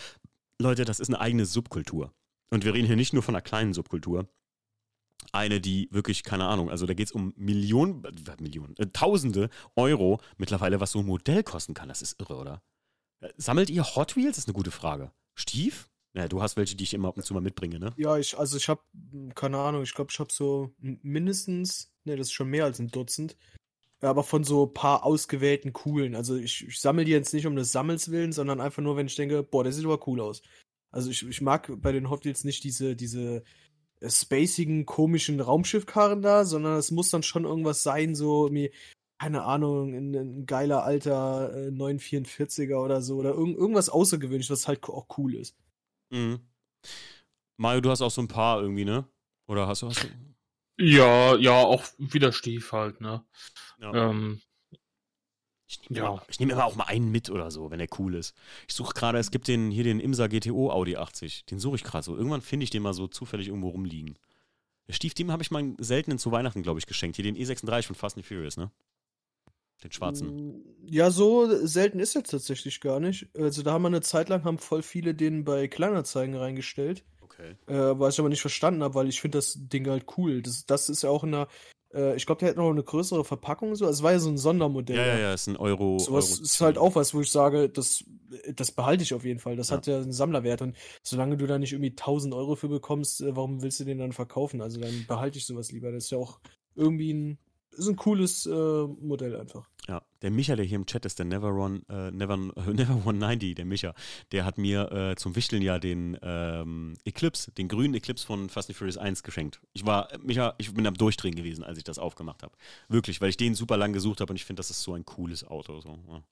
Leute, 0.58 0.84
das 0.84 0.98
ist 0.98 1.08
eine 1.08 1.20
eigene 1.20 1.46
Subkultur. 1.46 2.10
Und 2.50 2.64
wir 2.64 2.74
reden 2.74 2.88
hier 2.88 2.96
nicht 2.96 3.12
nur 3.12 3.22
von 3.22 3.36
einer 3.36 3.42
kleinen 3.42 3.74
Subkultur. 3.74 4.26
Eine, 5.32 5.60
die 5.60 5.88
wirklich, 5.90 6.22
keine 6.22 6.46
Ahnung, 6.46 6.70
also 6.70 6.86
da 6.86 6.94
geht 6.94 7.08
es 7.08 7.12
um 7.12 7.34
Millionen, 7.36 8.04
äh, 8.04 8.12
Millionen, 8.40 8.76
äh, 8.76 8.86
Tausende 8.86 9.50
Euro 9.74 10.20
mittlerweile, 10.38 10.80
was 10.80 10.92
so 10.92 11.00
ein 11.00 11.06
Modell 11.06 11.42
kosten 11.42 11.74
kann. 11.74 11.88
Das 11.88 12.02
ist 12.02 12.20
irre, 12.20 12.36
oder? 12.36 12.62
Äh, 13.20 13.30
sammelt 13.36 13.70
ihr 13.70 13.84
Hot 13.84 14.16
Wheels? 14.16 14.36
Das 14.36 14.44
ist 14.44 14.48
eine 14.48 14.54
gute 14.54 14.70
Frage. 14.70 15.10
Stief? 15.34 15.88
Ja, 16.14 16.28
du 16.28 16.40
hast 16.40 16.56
welche, 16.56 16.76
die 16.76 16.84
ich 16.84 16.94
immer 16.94 17.08
ab 17.08 17.18
und 17.18 17.24
zu 17.24 17.34
mal 17.34 17.40
mitbringe, 17.40 17.78
ne? 17.78 17.92
Ja, 17.98 18.16
ich, 18.16 18.38
also 18.38 18.56
ich 18.56 18.70
habe, 18.70 18.80
keine 19.34 19.58
Ahnung, 19.58 19.82
ich 19.82 19.92
glaube, 19.92 20.10
ich 20.10 20.18
habe 20.18 20.32
so 20.32 20.72
mindestens, 20.80 21.92
ne, 22.04 22.16
das 22.16 22.28
ist 22.28 22.32
schon 22.32 22.48
mehr 22.48 22.64
als 22.64 22.78
ein 22.78 22.88
Dutzend, 22.88 23.36
aber 24.00 24.24
von 24.24 24.42
so 24.42 24.64
ein 24.64 24.72
paar 24.72 25.04
ausgewählten 25.04 25.74
coolen. 25.74 26.14
Also 26.14 26.36
ich, 26.36 26.66
ich 26.66 26.80
sammle 26.80 27.04
die 27.04 27.12
jetzt 27.12 27.34
nicht 27.34 27.46
um 27.46 27.54
des 27.54 27.70
Sammels 27.70 28.10
willen, 28.10 28.32
sondern 28.32 28.62
einfach 28.62 28.82
nur, 28.82 28.96
wenn 28.96 29.08
ich 29.08 29.16
denke, 29.16 29.42
boah, 29.42 29.62
der 29.62 29.74
sieht 29.74 29.84
aber 29.84 30.06
cool 30.06 30.22
aus. 30.22 30.40
Also 30.90 31.10
ich, 31.10 31.22
ich 31.26 31.42
mag 31.42 31.70
bei 31.82 31.92
den 31.92 32.08
Hot 32.08 32.24
Wheels 32.24 32.44
nicht 32.44 32.64
diese, 32.64 32.96
diese 32.96 33.44
spacigen, 34.02 34.86
komischen 34.86 35.40
Raumschiffkarren 35.40 36.22
da, 36.22 36.44
sondern 36.44 36.76
es 36.76 36.90
muss 36.90 37.10
dann 37.10 37.22
schon 37.22 37.44
irgendwas 37.44 37.82
sein, 37.82 38.14
so 38.14 38.52
wie, 38.52 38.72
keine 39.18 39.44
Ahnung, 39.44 39.94
ein, 39.94 40.14
ein 40.14 40.46
geiler 40.46 40.84
alter 40.84 41.54
äh, 41.54 41.70
944er 41.70 42.76
oder 42.76 43.00
so, 43.00 43.16
oder 43.16 43.30
irg 43.30 43.56
irgendwas 43.56 43.88
außergewöhnliches, 43.88 44.50
was 44.50 44.68
halt 44.68 44.84
auch 44.84 45.06
cool 45.18 45.34
ist. 45.34 45.56
Mhm. 46.10 46.40
Mario, 47.56 47.80
du 47.80 47.90
hast 47.90 48.02
auch 48.02 48.10
so 48.10 48.20
ein 48.20 48.28
paar 48.28 48.60
irgendwie, 48.60 48.84
ne? 48.84 49.08
Oder 49.48 49.66
hast 49.66 49.82
du, 49.82 49.88
hast 49.88 50.04
du? 50.04 50.08
Ja, 50.78 51.36
ja, 51.36 51.62
auch 51.62 51.84
wieder 51.96 52.32
Stief 52.32 52.72
halt, 52.72 53.00
ne? 53.00 53.24
Ja. 53.78 54.10
Ähm, 54.10 54.42
ich 55.68 55.90
nehme 55.90 56.04
ja. 56.04 56.08
Immer, 56.08 56.22
nehm 56.38 56.50
immer 56.50 56.64
auch 56.64 56.76
mal 56.76 56.84
einen 56.84 57.10
mit 57.10 57.28
oder 57.28 57.50
so, 57.50 57.70
wenn 57.70 57.78
der 57.78 57.88
cool 57.98 58.14
ist. 58.14 58.34
Ich 58.68 58.74
suche 58.74 58.94
gerade, 58.94 59.18
es 59.18 59.30
gibt 59.30 59.48
den 59.48 59.70
hier 59.70 59.84
den 59.84 60.00
Imsa 60.00 60.28
GTO 60.28 60.70
Audi 60.70 60.96
80. 60.96 61.46
Den 61.46 61.58
suche 61.58 61.76
ich 61.76 61.84
gerade 61.84 62.04
so. 62.04 62.16
Irgendwann 62.16 62.42
finde 62.42 62.64
ich 62.64 62.70
den 62.70 62.82
mal 62.82 62.94
so 62.94 63.08
zufällig 63.08 63.48
irgendwo 63.48 63.70
rumliegen. 63.70 64.16
Der 64.86 64.92
Stief, 64.92 65.14
dem 65.14 65.32
habe 65.32 65.42
ich 65.42 65.50
mal 65.50 65.58
einen 65.58 65.76
seltenen 65.78 66.18
zu 66.18 66.30
Weihnachten, 66.30 66.62
glaube 66.62 66.78
ich, 66.78 66.86
geschenkt. 66.86 67.16
Hier 67.16 67.24
den 67.24 67.36
E36 67.36 67.86
von 67.86 67.96
Fast 67.96 68.16
and 68.16 68.24
Furious, 68.24 68.56
ne? 68.56 68.70
Den 69.82 69.92
schwarzen. 69.92 70.64
Ja, 70.86 71.10
so 71.10 71.66
selten 71.66 71.98
ist 71.98 72.14
er 72.14 72.22
tatsächlich 72.22 72.80
gar 72.80 73.00
nicht. 73.00 73.28
Also 73.36 73.62
da 73.62 73.72
haben 73.72 73.82
wir 73.82 73.88
eine 73.88 74.00
Zeit 74.00 74.28
lang, 74.28 74.44
haben 74.44 74.58
voll 74.58 74.82
viele 74.82 75.14
den 75.14 75.44
bei 75.44 75.68
Kleinanzeigen 75.68 76.34
reingestellt. 76.34 77.04
Okay. 77.20 77.56
Äh, 77.66 77.98
was 77.98 78.14
ich 78.14 78.20
aber 78.20 78.30
nicht 78.30 78.40
verstanden 78.40 78.82
habe, 78.82 78.94
weil 78.94 79.08
ich 79.08 79.20
finde 79.20 79.38
das 79.38 79.54
Ding 79.56 79.86
halt 79.88 80.06
cool. 80.16 80.40
Das, 80.40 80.64
das 80.64 80.88
ist 80.88 81.02
ja 81.02 81.10
auch 81.10 81.24
in 81.24 81.34
einer 81.34 81.48
äh, 81.94 82.16
ich 82.16 82.26
glaube, 82.26 82.40
der 82.40 82.50
hat 82.50 82.56
noch 82.56 82.70
eine 82.70 82.82
größere 82.82 83.24
Verpackung. 83.24 83.74
So. 83.74 83.86
Also 83.86 83.98
es 83.98 84.02
war 84.02 84.12
ja 84.12 84.18
so 84.18 84.28
ein 84.28 84.38
Sondermodell. 84.38 84.96
Ja, 84.96 85.06
ja, 85.06 85.18
ja, 85.18 85.34
ist 85.34 85.46
ein 85.46 85.56
Euro. 85.56 85.98
So 85.98 86.12
was 86.12 86.32
Euro 86.32 86.42
ist 86.42 86.60
halt 86.60 86.78
auch 86.78 86.94
was, 86.94 87.14
wo 87.14 87.20
ich 87.20 87.30
sage, 87.30 87.68
das 87.68 88.04
das 88.54 88.72
behalte 88.72 89.02
ich 89.02 89.14
auf 89.14 89.24
jeden 89.24 89.40
Fall. 89.40 89.56
Das 89.56 89.70
ja. 89.70 89.76
hat 89.76 89.86
ja 89.86 89.96
einen 89.96 90.12
Sammlerwert. 90.12 90.62
Und 90.62 90.76
solange 91.02 91.36
du 91.36 91.46
da 91.46 91.58
nicht 91.58 91.72
irgendwie 91.72 91.90
1000 91.90 92.34
Euro 92.34 92.56
für 92.56 92.68
bekommst, 92.68 93.20
äh, 93.20 93.36
warum 93.36 93.62
willst 93.62 93.80
du 93.80 93.84
den 93.84 93.98
dann 93.98 94.12
verkaufen? 94.12 94.60
Also 94.60 94.80
dann 94.80 95.04
behalte 95.06 95.38
ich 95.38 95.46
sowas 95.46 95.72
lieber. 95.72 95.92
Das 95.92 96.04
ist 96.04 96.10
ja 96.10 96.18
auch 96.18 96.40
irgendwie 96.74 97.12
ein, 97.12 97.38
ist 97.72 97.88
ein 97.88 97.96
cooles 97.96 98.46
äh, 98.46 98.50
Modell 98.50 99.36
einfach. 99.36 99.68
Ja, 99.88 100.02
der 100.22 100.30
Micha, 100.32 100.56
der 100.56 100.64
hier 100.64 100.76
im 100.76 100.86
Chat 100.86 101.04
ist, 101.04 101.18
der 101.18 101.26
Never 101.26 101.48
Run, 101.48 101.84
äh, 101.88 102.10
Never, 102.10 102.36
Never 102.56 102.94
190, 102.94 103.54
der 103.54 103.64
Micha, 103.64 103.94
der 104.32 104.44
hat 104.44 104.58
mir 104.58 104.90
äh, 104.90 105.16
zum 105.16 105.36
Wichteln 105.36 105.62
ja 105.62 105.78
den 105.78 106.18
ähm, 106.22 106.94
Eclipse, 107.04 107.52
den 107.52 107.68
grünen 107.68 107.94
Eclipse 107.94 108.26
von 108.26 108.48
Fast 108.48 108.68
and 108.68 108.76
Furious 108.76 108.96
1 108.96 109.22
geschenkt. 109.22 109.60
Ich 109.74 109.86
war, 109.86 110.08
Micha, 110.22 110.54
ich 110.58 110.74
bin 110.74 110.86
am 110.86 110.94
Durchdrehen 110.94 111.36
gewesen, 111.36 111.62
als 111.62 111.78
ich 111.78 111.84
das 111.84 111.98
aufgemacht 111.98 112.42
habe. 112.42 112.54
Wirklich, 112.88 113.20
weil 113.20 113.30
ich 113.30 113.36
den 113.36 113.54
super 113.54 113.76
lang 113.76 113.92
gesucht 113.92 114.20
habe 114.20 114.32
und 114.32 114.36
ich 114.36 114.44
finde, 114.44 114.60
das 114.60 114.70
ist 114.70 114.82
so 114.82 114.94
ein 114.94 115.04
cooles 115.04 115.44
Auto. 115.44 115.80
So. 115.80 115.98
Ja. 116.08 116.22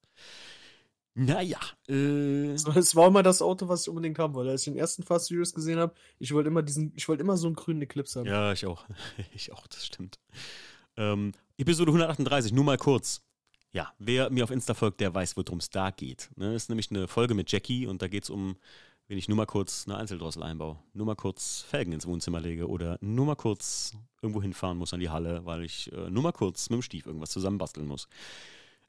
Naja. 1.15 1.60
Äh. 1.89 2.55
Es 2.55 2.97
war 2.97 3.07
immer 3.07 3.23
das 3.23 3.41
Auto, 3.41 3.68
was 3.68 3.83
ich 3.83 3.89
unbedingt 3.89 4.18
haben 4.18 4.34
wollte. 4.34 4.50
Als 4.50 4.66
ich 4.66 4.73
den 4.73 4.76
ersten 4.76 5.05
Fast 5.05 5.28
Furious 5.28 5.55
gesehen 5.55 5.78
habe, 5.78 5.94
ich 6.18 6.33
wollte 6.33 6.49
immer 6.49 6.62
diesen, 6.62 6.92
ich 6.97 7.08
wollte 7.08 7.23
immer 7.23 7.36
so 7.36 7.47
einen 7.47 7.55
grünen 7.55 7.83
Eclipse 7.83 8.18
haben. 8.18 8.26
Ja, 8.26 8.52
ich 8.52 8.66
auch. 8.66 8.84
ich 9.33 9.52
auch, 9.52 9.66
das 9.68 9.86
stimmt. 9.86 10.18
Ähm, 10.97 11.33
Episode 11.57 11.91
138, 11.91 12.52
nur 12.52 12.65
mal 12.65 12.78
kurz. 12.78 13.23
Ja, 13.74 13.92
wer 13.98 14.30
mir 14.30 14.44
auf 14.44 14.50
Insta 14.50 14.72
folgt, 14.72 15.00
der 15.00 15.14
weiß, 15.14 15.36
worum 15.36 15.58
es 15.58 15.68
da 15.68 15.90
geht. 15.90 16.30
Ne, 16.36 16.54
ist 16.54 16.68
nämlich 16.68 16.90
eine 16.90 17.08
Folge 17.08 17.34
mit 17.34 17.50
Jackie 17.50 17.86
und 17.86 18.00
da 18.02 18.08
geht 18.08 18.24
es 18.24 18.30
um, 18.30 18.56
wenn 19.08 19.18
ich 19.18 19.28
nur 19.28 19.36
mal 19.36 19.46
kurz 19.46 19.86
eine 19.86 19.98
Einzeldrossel 19.98 20.42
einbaue, 20.42 20.78
nur 20.92 21.06
mal 21.06 21.16
kurz 21.16 21.66
Felgen 21.68 21.92
ins 21.92 22.06
Wohnzimmer 22.06 22.40
lege 22.40 22.68
oder 22.68 22.98
nur 23.00 23.26
mal 23.26 23.34
kurz 23.34 23.92
irgendwo 24.22 24.40
hinfahren 24.40 24.78
muss 24.78 24.94
an 24.94 25.00
die 25.00 25.10
Halle, 25.10 25.44
weil 25.44 25.64
ich 25.64 25.92
äh, 25.92 26.08
nur 26.08 26.22
mal 26.22 26.32
kurz 26.32 26.70
mit 26.70 26.78
dem 26.78 26.82
Stief 26.82 27.06
irgendwas 27.06 27.30
zusammenbasteln 27.30 27.86
muss 27.86 28.08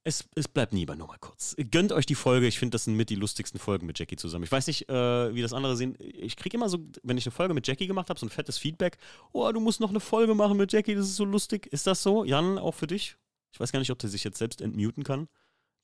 es, 0.05 0.23
es 0.35 0.47
bleibt 0.47 0.71
nie 0.71 0.85
bei 0.85 0.95
nur 0.95 1.07
mal 1.07 1.17
kurz. 1.19 1.55
Gönnt 1.71 1.91
euch 1.91 2.05
die 2.05 2.15
Folge. 2.15 2.45
Ich 2.45 2.59
finde, 2.59 2.75
das 2.75 2.83
sind 2.83 2.95
mit 2.95 3.09
die 3.09 3.15
lustigsten 3.15 3.59
Folgen 3.59 3.87
mit 3.87 3.97
Jackie 3.97 4.15
zusammen. 4.15 4.43
Ich 4.43 4.51
weiß 4.51 4.67
nicht, 4.67 4.87
äh, 4.87 5.33
wie 5.33 5.41
das 5.41 5.51
andere 5.51 5.75
sehen. 5.75 5.97
Ich 5.99 6.37
kriege 6.37 6.55
immer 6.55 6.69
so, 6.69 6.77
wenn 7.01 7.17
ich 7.17 7.25
eine 7.25 7.31
Folge 7.31 7.55
mit 7.55 7.67
Jackie 7.67 7.87
gemacht 7.87 8.09
habe, 8.09 8.19
so 8.19 8.25
ein 8.27 8.29
fettes 8.29 8.59
Feedback. 8.59 8.99
Oh, 9.33 9.51
du 9.51 9.59
musst 9.59 9.79
noch 9.79 9.89
eine 9.89 9.99
Folge 9.99 10.35
machen 10.35 10.57
mit 10.57 10.71
Jackie, 10.71 10.93
das 10.93 11.07
ist 11.07 11.15
so 11.15 11.25
lustig. 11.25 11.65
Ist 11.73 11.87
das 11.87 12.03
so? 12.03 12.23
Jan, 12.23 12.59
auch 12.59 12.75
für 12.75 12.85
dich? 12.85 13.17
Ich 13.55 13.59
weiß 13.61 13.71
gar 13.71 13.79
nicht, 13.79 13.91
ob 13.91 13.99
der 13.99 14.09
sich 14.09 14.25
jetzt 14.25 14.37
selbst 14.37 14.59
entmuten 14.59 15.05
kann. 15.05 15.29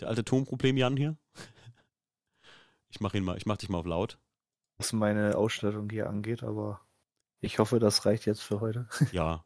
Der 0.01 0.09
alte 0.09 0.25
Tonproblem 0.25 0.75
Jan 0.75 0.97
hier. 0.97 1.17
Ich 2.93 2.99
mache 2.99 3.17
ihn 3.17 3.23
mal, 3.23 3.37
ich 3.37 3.45
mach 3.45 3.55
dich 3.55 3.69
mal 3.69 3.77
auf 3.77 3.85
laut. 3.85 4.19
Was 4.77 4.91
meine 4.91 5.37
Ausstattung 5.37 5.89
hier 5.89 6.09
angeht, 6.09 6.43
aber 6.43 6.81
ich 7.39 7.57
hoffe, 7.57 7.79
das 7.79 8.05
reicht 8.05 8.25
jetzt 8.25 8.41
für 8.41 8.59
heute. 8.59 8.89
Ja. 9.13 9.45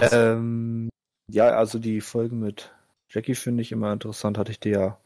ähm, 0.00 0.88
ja, 1.30 1.50
also 1.50 1.78
die 1.78 2.00
Folge 2.00 2.34
mit 2.34 2.74
Jackie 3.08 3.36
finde 3.36 3.62
ich 3.62 3.70
immer 3.70 3.92
interessant, 3.92 4.38
hatte 4.38 4.50
ich 4.50 4.58
dir 4.58 4.72
ja 4.72 5.00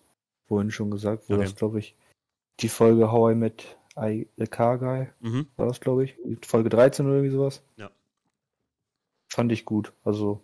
vorhin 0.48 0.70
schon 0.70 0.90
gesagt, 0.90 1.28
wo 1.28 1.34
okay. 1.34 1.42
das, 1.42 1.56
glaube 1.56 1.78
ich, 1.78 1.94
die 2.60 2.70
Folge 2.70 3.12
How 3.12 3.32
I 3.32 3.34
Met 3.34 3.76
I, 3.98 4.26
the 4.38 4.46
Car 4.46 4.78
Guy 4.78 5.10
mhm. 5.20 5.46
war 5.56 5.66
das, 5.66 5.80
glaube 5.80 6.04
ich, 6.04 6.16
Folge 6.46 6.70
13 6.70 7.04
oder 7.04 7.16
irgendwie 7.16 7.36
sowas. 7.36 7.62
Ja. 7.76 7.90
Fand 9.28 9.52
ich 9.52 9.66
gut. 9.66 9.92
Also 10.04 10.42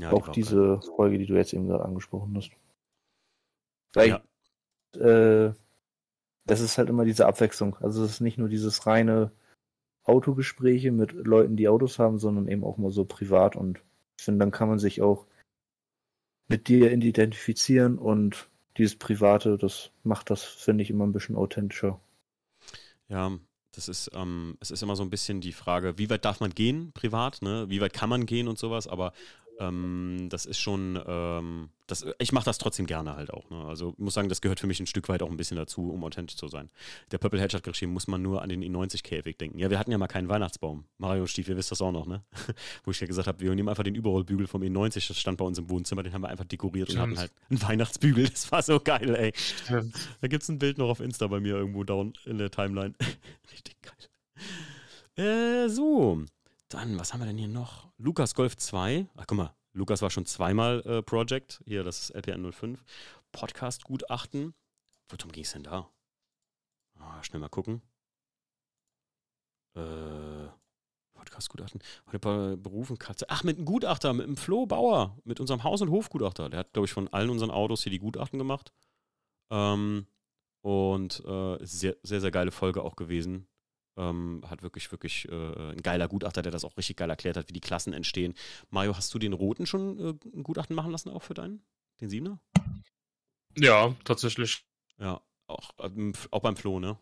ja, 0.00 0.12
auch 0.12 0.28
die 0.28 0.40
diese 0.42 0.78
geil. 0.80 0.92
Folge, 0.96 1.18
die 1.18 1.26
du 1.26 1.34
jetzt 1.34 1.52
eben 1.52 1.68
gerade 1.68 1.84
angesprochen 1.84 2.36
hast. 2.36 2.50
Weil 3.94 4.08
ja. 4.08 4.22
Äh, 4.98 5.54
das 6.46 6.60
ist 6.60 6.78
halt 6.78 6.88
immer 6.88 7.04
diese 7.04 7.26
Abwechslung. 7.26 7.76
Also 7.76 8.04
es 8.04 8.12
ist 8.12 8.20
nicht 8.20 8.38
nur 8.38 8.48
dieses 8.48 8.86
reine 8.86 9.30
Autogespräche 10.04 10.90
mit 10.90 11.12
Leuten, 11.12 11.56
die 11.56 11.68
Autos 11.68 11.98
haben, 11.98 12.18
sondern 12.18 12.48
eben 12.48 12.64
auch 12.64 12.78
mal 12.78 12.90
so 12.90 13.04
privat 13.04 13.56
und 13.56 13.80
ich 14.18 14.24
finde, 14.24 14.40
dann 14.40 14.50
kann 14.50 14.68
man 14.68 14.78
sich 14.78 15.00
auch 15.00 15.26
mit 16.48 16.68
dir 16.68 16.92
identifizieren 16.92 17.98
und 17.98 18.48
dieses 18.76 18.96
Private, 18.96 19.56
das 19.56 19.90
macht 20.02 20.30
das, 20.30 20.42
finde 20.42 20.82
ich, 20.82 20.90
immer 20.90 21.06
ein 21.06 21.12
bisschen 21.12 21.36
authentischer. 21.36 22.00
Ja, 23.08 23.38
das 23.72 23.88
ist, 23.88 24.10
ähm, 24.14 24.56
es 24.60 24.70
ist 24.70 24.82
immer 24.82 24.96
so 24.96 25.02
ein 25.02 25.10
bisschen 25.10 25.40
die 25.40 25.52
Frage, 25.52 25.96
wie 25.96 26.10
weit 26.10 26.24
darf 26.24 26.40
man 26.40 26.50
gehen 26.50 26.92
privat, 26.92 27.40
ne? 27.42 27.66
Wie 27.68 27.80
weit 27.80 27.92
kann 27.92 28.10
man 28.10 28.26
gehen 28.26 28.48
und 28.48 28.58
sowas, 28.58 28.88
aber 28.88 29.12
ähm, 29.60 30.28
das 30.30 30.46
ist 30.46 30.58
schon, 30.58 31.00
ähm, 31.06 31.68
das, 31.86 32.04
ich 32.18 32.32
mache 32.32 32.46
das 32.46 32.58
trotzdem 32.58 32.86
gerne 32.86 33.14
halt 33.14 33.32
auch. 33.32 33.48
Ne? 33.50 33.64
Also 33.66 33.90
ich 33.92 33.98
muss 33.98 34.14
sagen, 34.14 34.28
das 34.28 34.40
gehört 34.40 34.58
für 34.58 34.66
mich 34.66 34.80
ein 34.80 34.86
Stück 34.86 35.08
weit 35.08 35.22
auch 35.22 35.30
ein 35.30 35.36
bisschen 35.36 35.56
dazu, 35.56 35.90
um 35.90 36.02
authentisch 36.02 36.36
zu 36.36 36.48
sein. 36.48 36.70
Der 37.12 37.18
Purple 37.18 37.40
Hedge 37.40 37.56
hat 37.56 37.62
geschrieben, 37.62 37.92
muss 37.92 38.08
man 38.08 38.22
nur 38.22 38.42
an 38.42 38.48
den 38.48 38.62
i90-Käfig 38.62 39.36
denken. 39.36 39.58
Ja, 39.58 39.70
wir 39.70 39.78
hatten 39.78 39.92
ja 39.92 39.98
mal 39.98 40.08
keinen 40.08 40.28
Weihnachtsbaum. 40.28 40.84
Mario 40.98 41.26
Stief, 41.26 41.48
ihr 41.48 41.56
wisst 41.56 41.70
das 41.70 41.82
auch 41.82 41.92
noch, 41.92 42.06
ne? 42.06 42.22
Wo 42.84 42.90
ich 42.90 43.00
ja 43.00 43.06
gesagt 43.06 43.28
habe, 43.28 43.40
wir 43.40 43.54
nehmen 43.54 43.68
einfach 43.68 43.84
den 43.84 43.94
Überrollbügel 43.94 44.46
vom 44.46 44.62
E90, 44.62 45.08
das 45.08 45.18
stand 45.18 45.38
bei 45.38 45.44
uns 45.44 45.58
im 45.58 45.68
Wohnzimmer, 45.68 46.02
den 46.02 46.12
haben 46.12 46.22
wir 46.22 46.28
einfach 46.28 46.46
dekoriert 46.46 46.90
Stimmt. 46.90 47.02
und 47.02 47.10
hatten 47.10 47.18
halt 47.20 47.32
einen 47.50 47.62
Weihnachtsbügel. 47.62 48.28
Das 48.28 48.50
war 48.50 48.62
so 48.62 48.80
geil, 48.80 49.14
ey. 49.14 49.32
Stimmt. 49.36 49.94
Da 50.20 50.28
gibt 50.28 50.42
es 50.42 50.48
ein 50.48 50.58
Bild 50.58 50.78
noch 50.78 50.88
auf 50.88 51.00
Insta 51.00 51.26
bei 51.26 51.40
mir 51.40 51.56
irgendwo 51.56 51.84
down 51.84 52.14
in 52.24 52.38
der 52.38 52.50
Timeline. 52.50 52.94
Richtig 53.52 53.76
geil. 53.82 55.26
Äh, 55.26 55.68
so. 55.68 56.24
Dann, 56.70 57.00
was 57.00 57.12
haben 57.12 57.20
wir 57.20 57.26
denn 57.26 57.36
hier 57.36 57.48
noch? 57.48 57.88
Lukas 57.98 58.36
Golf 58.36 58.56
2. 58.56 59.08
Ach, 59.16 59.26
guck 59.26 59.36
mal. 59.36 59.54
Lukas 59.72 60.02
war 60.02 60.10
schon 60.10 60.24
zweimal 60.24 60.80
äh, 60.86 61.02
Project. 61.02 61.60
Hier, 61.66 61.82
das 61.82 62.00
ist 62.00 62.10
LPN 62.10 62.52
05. 62.52 62.84
Podcast-Gutachten. 63.32 64.54
Worum 65.08 65.32
ging 65.32 65.42
es 65.42 65.52
denn 65.52 65.64
da? 65.64 65.90
Oh, 67.00 67.22
schnell 67.22 67.40
mal 67.40 67.48
gucken. 67.48 67.82
Äh, 69.74 70.46
Podcast-Gutachten. 71.14 71.80
Heute 72.06 72.56
Berufen 72.56 72.98
Katze. 72.98 73.26
Ach, 73.28 73.42
mit 73.42 73.56
einem 73.56 73.66
Gutachter, 73.66 74.12
mit 74.12 74.28
dem 74.28 74.36
Flo 74.36 74.66
Bauer, 74.66 75.18
mit 75.24 75.40
unserem 75.40 75.64
Haus- 75.64 75.82
und 75.82 75.90
Hofgutachter. 75.90 76.50
Der 76.50 76.60
hat, 76.60 76.72
glaube 76.72 76.86
ich, 76.86 76.92
von 76.92 77.08
allen 77.08 77.30
unseren 77.30 77.50
Autos 77.50 77.82
hier 77.82 77.90
die 77.90 77.98
Gutachten 77.98 78.38
gemacht. 78.38 78.72
Ähm, 79.50 80.06
und 80.62 81.24
äh, 81.26 81.58
sehr, 81.66 81.96
sehr, 82.04 82.20
sehr 82.20 82.30
geile 82.30 82.52
Folge 82.52 82.82
auch 82.82 82.94
gewesen. 82.94 83.48
Ähm, 84.00 84.42
hat 84.48 84.62
wirklich, 84.62 84.90
wirklich 84.90 85.28
äh, 85.28 85.72
ein 85.72 85.82
geiler 85.82 86.08
Gutachter, 86.08 86.40
der 86.40 86.52
das 86.52 86.64
auch 86.64 86.78
richtig 86.78 86.96
geil 86.96 87.10
erklärt 87.10 87.36
hat, 87.36 87.48
wie 87.48 87.52
die 87.52 87.60
Klassen 87.60 87.92
entstehen. 87.92 88.34
Mario, 88.70 88.96
hast 88.96 89.12
du 89.12 89.18
den 89.18 89.34
roten 89.34 89.66
schon 89.66 89.98
äh, 89.98 90.14
ein 90.34 90.42
Gutachten 90.42 90.74
machen 90.74 90.90
lassen 90.90 91.10
auch 91.10 91.22
für 91.22 91.34
deinen? 91.34 91.62
Den 92.00 92.08
Siebener? 92.08 92.40
Ja, 93.58 93.94
tatsächlich. 94.04 94.64
Ja, 94.98 95.20
auch, 95.46 95.72
ähm, 95.80 96.14
auch 96.30 96.40
beim 96.40 96.56
Flo, 96.56 96.80
ne? 96.80 96.96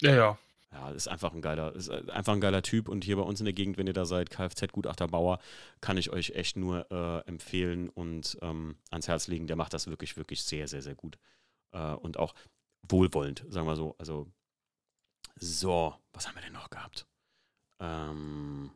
Ja, 0.00 0.14
ja. 0.14 0.38
Ja, 0.72 0.90
ist 0.90 1.08
einfach 1.08 1.32
ein 1.32 1.40
geiler, 1.40 1.74
ist 1.74 1.88
äh, 1.88 2.02
einfach 2.12 2.34
ein 2.34 2.40
geiler 2.40 2.62
Typ 2.62 2.88
und 2.88 3.02
hier 3.02 3.16
bei 3.16 3.22
uns 3.22 3.40
in 3.40 3.46
der 3.46 3.54
Gegend, 3.54 3.78
wenn 3.78 3.86
ihr 3.86 3.92
da 3.92 4.04
seid, 4.04 4.30
Kfz-Gutachterbauer, 4.30 5.40
kann 5.80 5.96
ich 5.96 6.10
euch 6.10 6.30
echt 6.30 6.56
nur 6.56 6.90
äh, 6.92 7.28
empfehlen 7.28 7.88
und 7.88 8.38
ähm, 8.42 8.76
ans 8.90 9.08
Herz 9.08 9.26
legen. 9.26 9.46
Der 9.48 9.56
macht 9.56 9.74
das 9.74 9.88
wirklich, 9.88 10.16
wirklich 10.16 10.42
sehr, 10.42 10.68
sehr, 10.68 10.82
sehr 10.82 10.94
gut. 10.94 11.18
Äh, 11.72 11.94
und 11.94 12.18
auch 12.18 12.34
wohlwollend, 12.82 13.44
sagen 13.48 13.66
wir 13.66 13.76
so. 13.76 13.96
Also 13.98 14.30
so, 15.36 15.94
was 16.12 16.26
haben 16.26 16.34
wir 16.34 16.42
denn 16.42 16.52
noch 16.52 16.70
gehabt? 16.70 17.06
Ähm, 17.80 18.70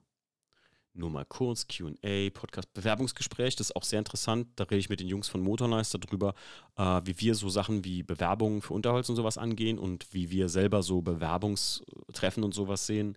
nur 0.92 1.10
mal 1.10 1.24
kurz, 1.24 1.66
QA, 1.68 2.30
Podcast, 2.32 2.72
Bewerbungsgespräch, 2.74 3.56
das 3.56 3.70
ist 3.70 3.76
auch 3.76 3.84
sehr 3.84 4.00
interessant. 4.00 4.48
Da 4.56 4.64
rede 4.64 4.78
ich 4.78 4.89
mit 4.89 5.00
den 5.00 5.08
Jungs 5.08 5.28
von 5.28 5.40
Motornice 5.40 5.97
darüber, 5.98 6.34
äh, 6.76 7.00
wie 7.05 7.18
wir 7.20 7.34
so 7.34 7.48
Sachen 7.48 7.84
wie 7.84 8.02
Bewerbungen 8.02 8.60
für 8.60 8.74
Unterholz 8.74 9.08
und 9.08 9.16
sowas 9.16 9.39
angehen 9.39 9.78
und 9.78 10.12
wie 10.12 10.30
wir 10.30 10.48
selber 10.48 10.82
so 10.82 11.00
Bewerbungstreffen 11.00 12.42
und 12.42 12.55
sowas 12.55 12.86
sehen. 12.86 13.16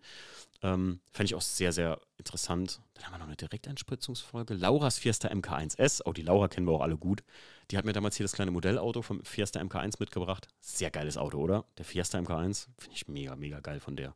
Ähm, 0.63 1.01
Fände 1.11 1.25
ich 1.25 1.35
auch 1.35 1.41
sehr, 1.41 1.73
sehr 1.73 1.99
interessant. 2.17 2.81
Dann 2.93 3.05
haben 3.05 3.13
wir 3.13 3.17
noch 3.19 3.27
eine 3.27 3.35
Direkteinspritzungsfolge. 3.35 4.53
Lauras 4.53 4.97
Fiesta 4.97 5.27
MK1S. 5.27 6.01
Oh, 6.05 6.13
die 6.13 6.21
Laura 6.21 6.47
kennen 6.47 6.65
wir 6.65 6.71
auch 6.71 6.81
alle 6.81 6.97
gut. 6.97 7.21
Die 7.69 7.77
hat 7.77 7.83
mir 7.83 7.91
damals 7.91 8.15
hier 8.15 8.23
das 8.23 8.31
kleine 8.31 8.51
Modellauto 8.51 9.01
vom 9.01 9.23
Fiesta 9.25 9.59
MK1 9.59 9.97
mitgebracht. 9.99 10.47
Sehr 10.61 10.89
geiles 10.89 11.17
Auto, 11.17 11.37
oder? 11.37 11.65
Der 11.77 11.83
Fiesta 11.83 12.17
MK1. 12.17 12.67
Finde 12.77 12.95
ich 12.95 13.07
mega, 13.09 13.35
mega 13.35 13.59
geil 13.59 13.81
von 13.81 13.97
der. 13.97 14.15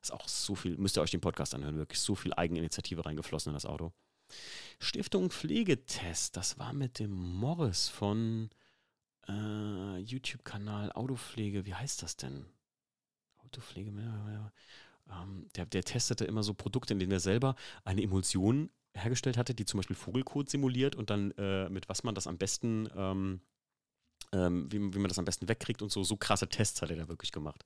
Ist 0.00 0.12
auch 0.12 0.28
so 0.28 0.54
viel, 0.54 0.76
müsst 0.78 0.96
ihr 0.96 1.02
euch 1.02 1.10
den 1.10 1.20
Podcast 1.20 1.54
anhören, 1.54 1.76
wirklich 1.76 2.00
so 2.00 2.14
viel 2.14 2.32
Eigeninitiative 2.32 3.04
reingeflossen 3.04 3.50
in 3.50 3.54
das 3.54 3.66
Auto. 3.66 3.92
Stiftung 4.78 5.30
Pflegetest, 5.30 6.36
das 6.36 6.58
war 6.58 6.72
mit 6.72 7.00
dem 7.00 7.10
Morris 7.10 7.88
von 7.88 8.50
äh, 9.26 9.98
YouTube-Kanal 9.98 10.92
Autopflege, 10.92 11.66
wie 11.66 11.74
heißt 11.74 12.02
das 12.02 12.16
denn? 12.16 12.46
Autopflege, 13.38 13.90
ähm, 15.10 15.48
der, 15.56 15.66
der 15.66 15.82
testete 15.82 16.24
immer 16.24 16.42
so 16.42 16.54
Produkte, 16.54 16.92
in 16.92 16.98
denen 16.98 17.12
er 17.12 17.20
selber 17.20 17.54
eine 17.84 18.02
Emulsion 18.02 18.70
hergestellt 18.94 19.36
hatte, 19.36 19.54
die 19.54 19.64
zum 19.64 19.78
Beispiel 19.78 19.96
Vogelkot 19.96 20.50
simuliert 20.50 20.96
und 20.96 21.10
dann 21.10 21.32
äh, 21.32 21.68
mit 21.68 21.88
was 21.88 22.04
man 22.04 22.14
das 22.14 22.26
am 22.26 22.38
besten, 22.38 22.88
ähm, 22.96 23.40
ähm, 24.32 24.70
wie, 24.70 24.78
wie, 24.78 24.98
man 24.98 25.08
das 25.08 25.18
am 25.18 25.24
besten 25.24 25.48
wegkriegt 25.48 25.82
und 25.82 25.92
so, 25.92 26.02
so 26.02 26.16
krasse 26.16 26.48
Tests 26.48 26.82
hat 26.82 26.90
er 26.90 26.96
da 26.96 27.08
wirklich 27.08 27.32
gemacht. 27.32 27.64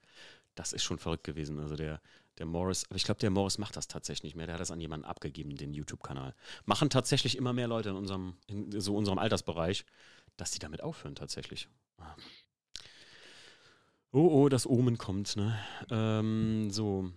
Das 0.55 0.73
ist 0.73 0.85
schon 0.85 0.99
verrückt 0.99 1.25
gewesen. 1.25 1.59
Also 1.59 1.77
der, 1.77 2.01
der 2.39 2.47
Morris, 2.47 2.85
aber 2.89 2.97
ich 2.97 3.05
glaube, 3.05 3.21
der 3.21 3.31
Morris 3.31 3.59
macht 3.59 3.77
das 3.77 3.89
tatsächlich 3.89 4.25
nicht 4.25 4.37
mehr. 4.37 4.47
Der 4.47 4.55
hat 4.55 4.61
das 4.61 4.71
an 4.71 4.81
jemanden 4.81 5.07
abgegeben, 5.07 5.57
den 5.57 5.73
YouTube-Kanal. 5.73 6.35
Machen 6.67 6.91
tatsächlich 6.91 7.37
immer 7.37 7.53
mehr 7.53 7.69
Leute 7.69 7.91
in 7.91 7.97
unserem, 7.97 8.37
in 8.47 8.81
so 8.81 8.95
unserem 8.97 9.19
Altersbereich, 9.19 9.85
dass 10.37 10.51
die 10.51 10.59
damit 10.59 10.83
aufhören 10.83 11.15
tatsächlich. 11.15 11.69
Ah. 11.99 12.15
Oh, 14.13 14.29
oh, 14.29 14.49
das 14.51 14.67
Omen 14.67 14.99
kommt, 14.99 15.37
ne? 15.37 15.59
Ähm, 15.91 16.71
so. 16.71 17.11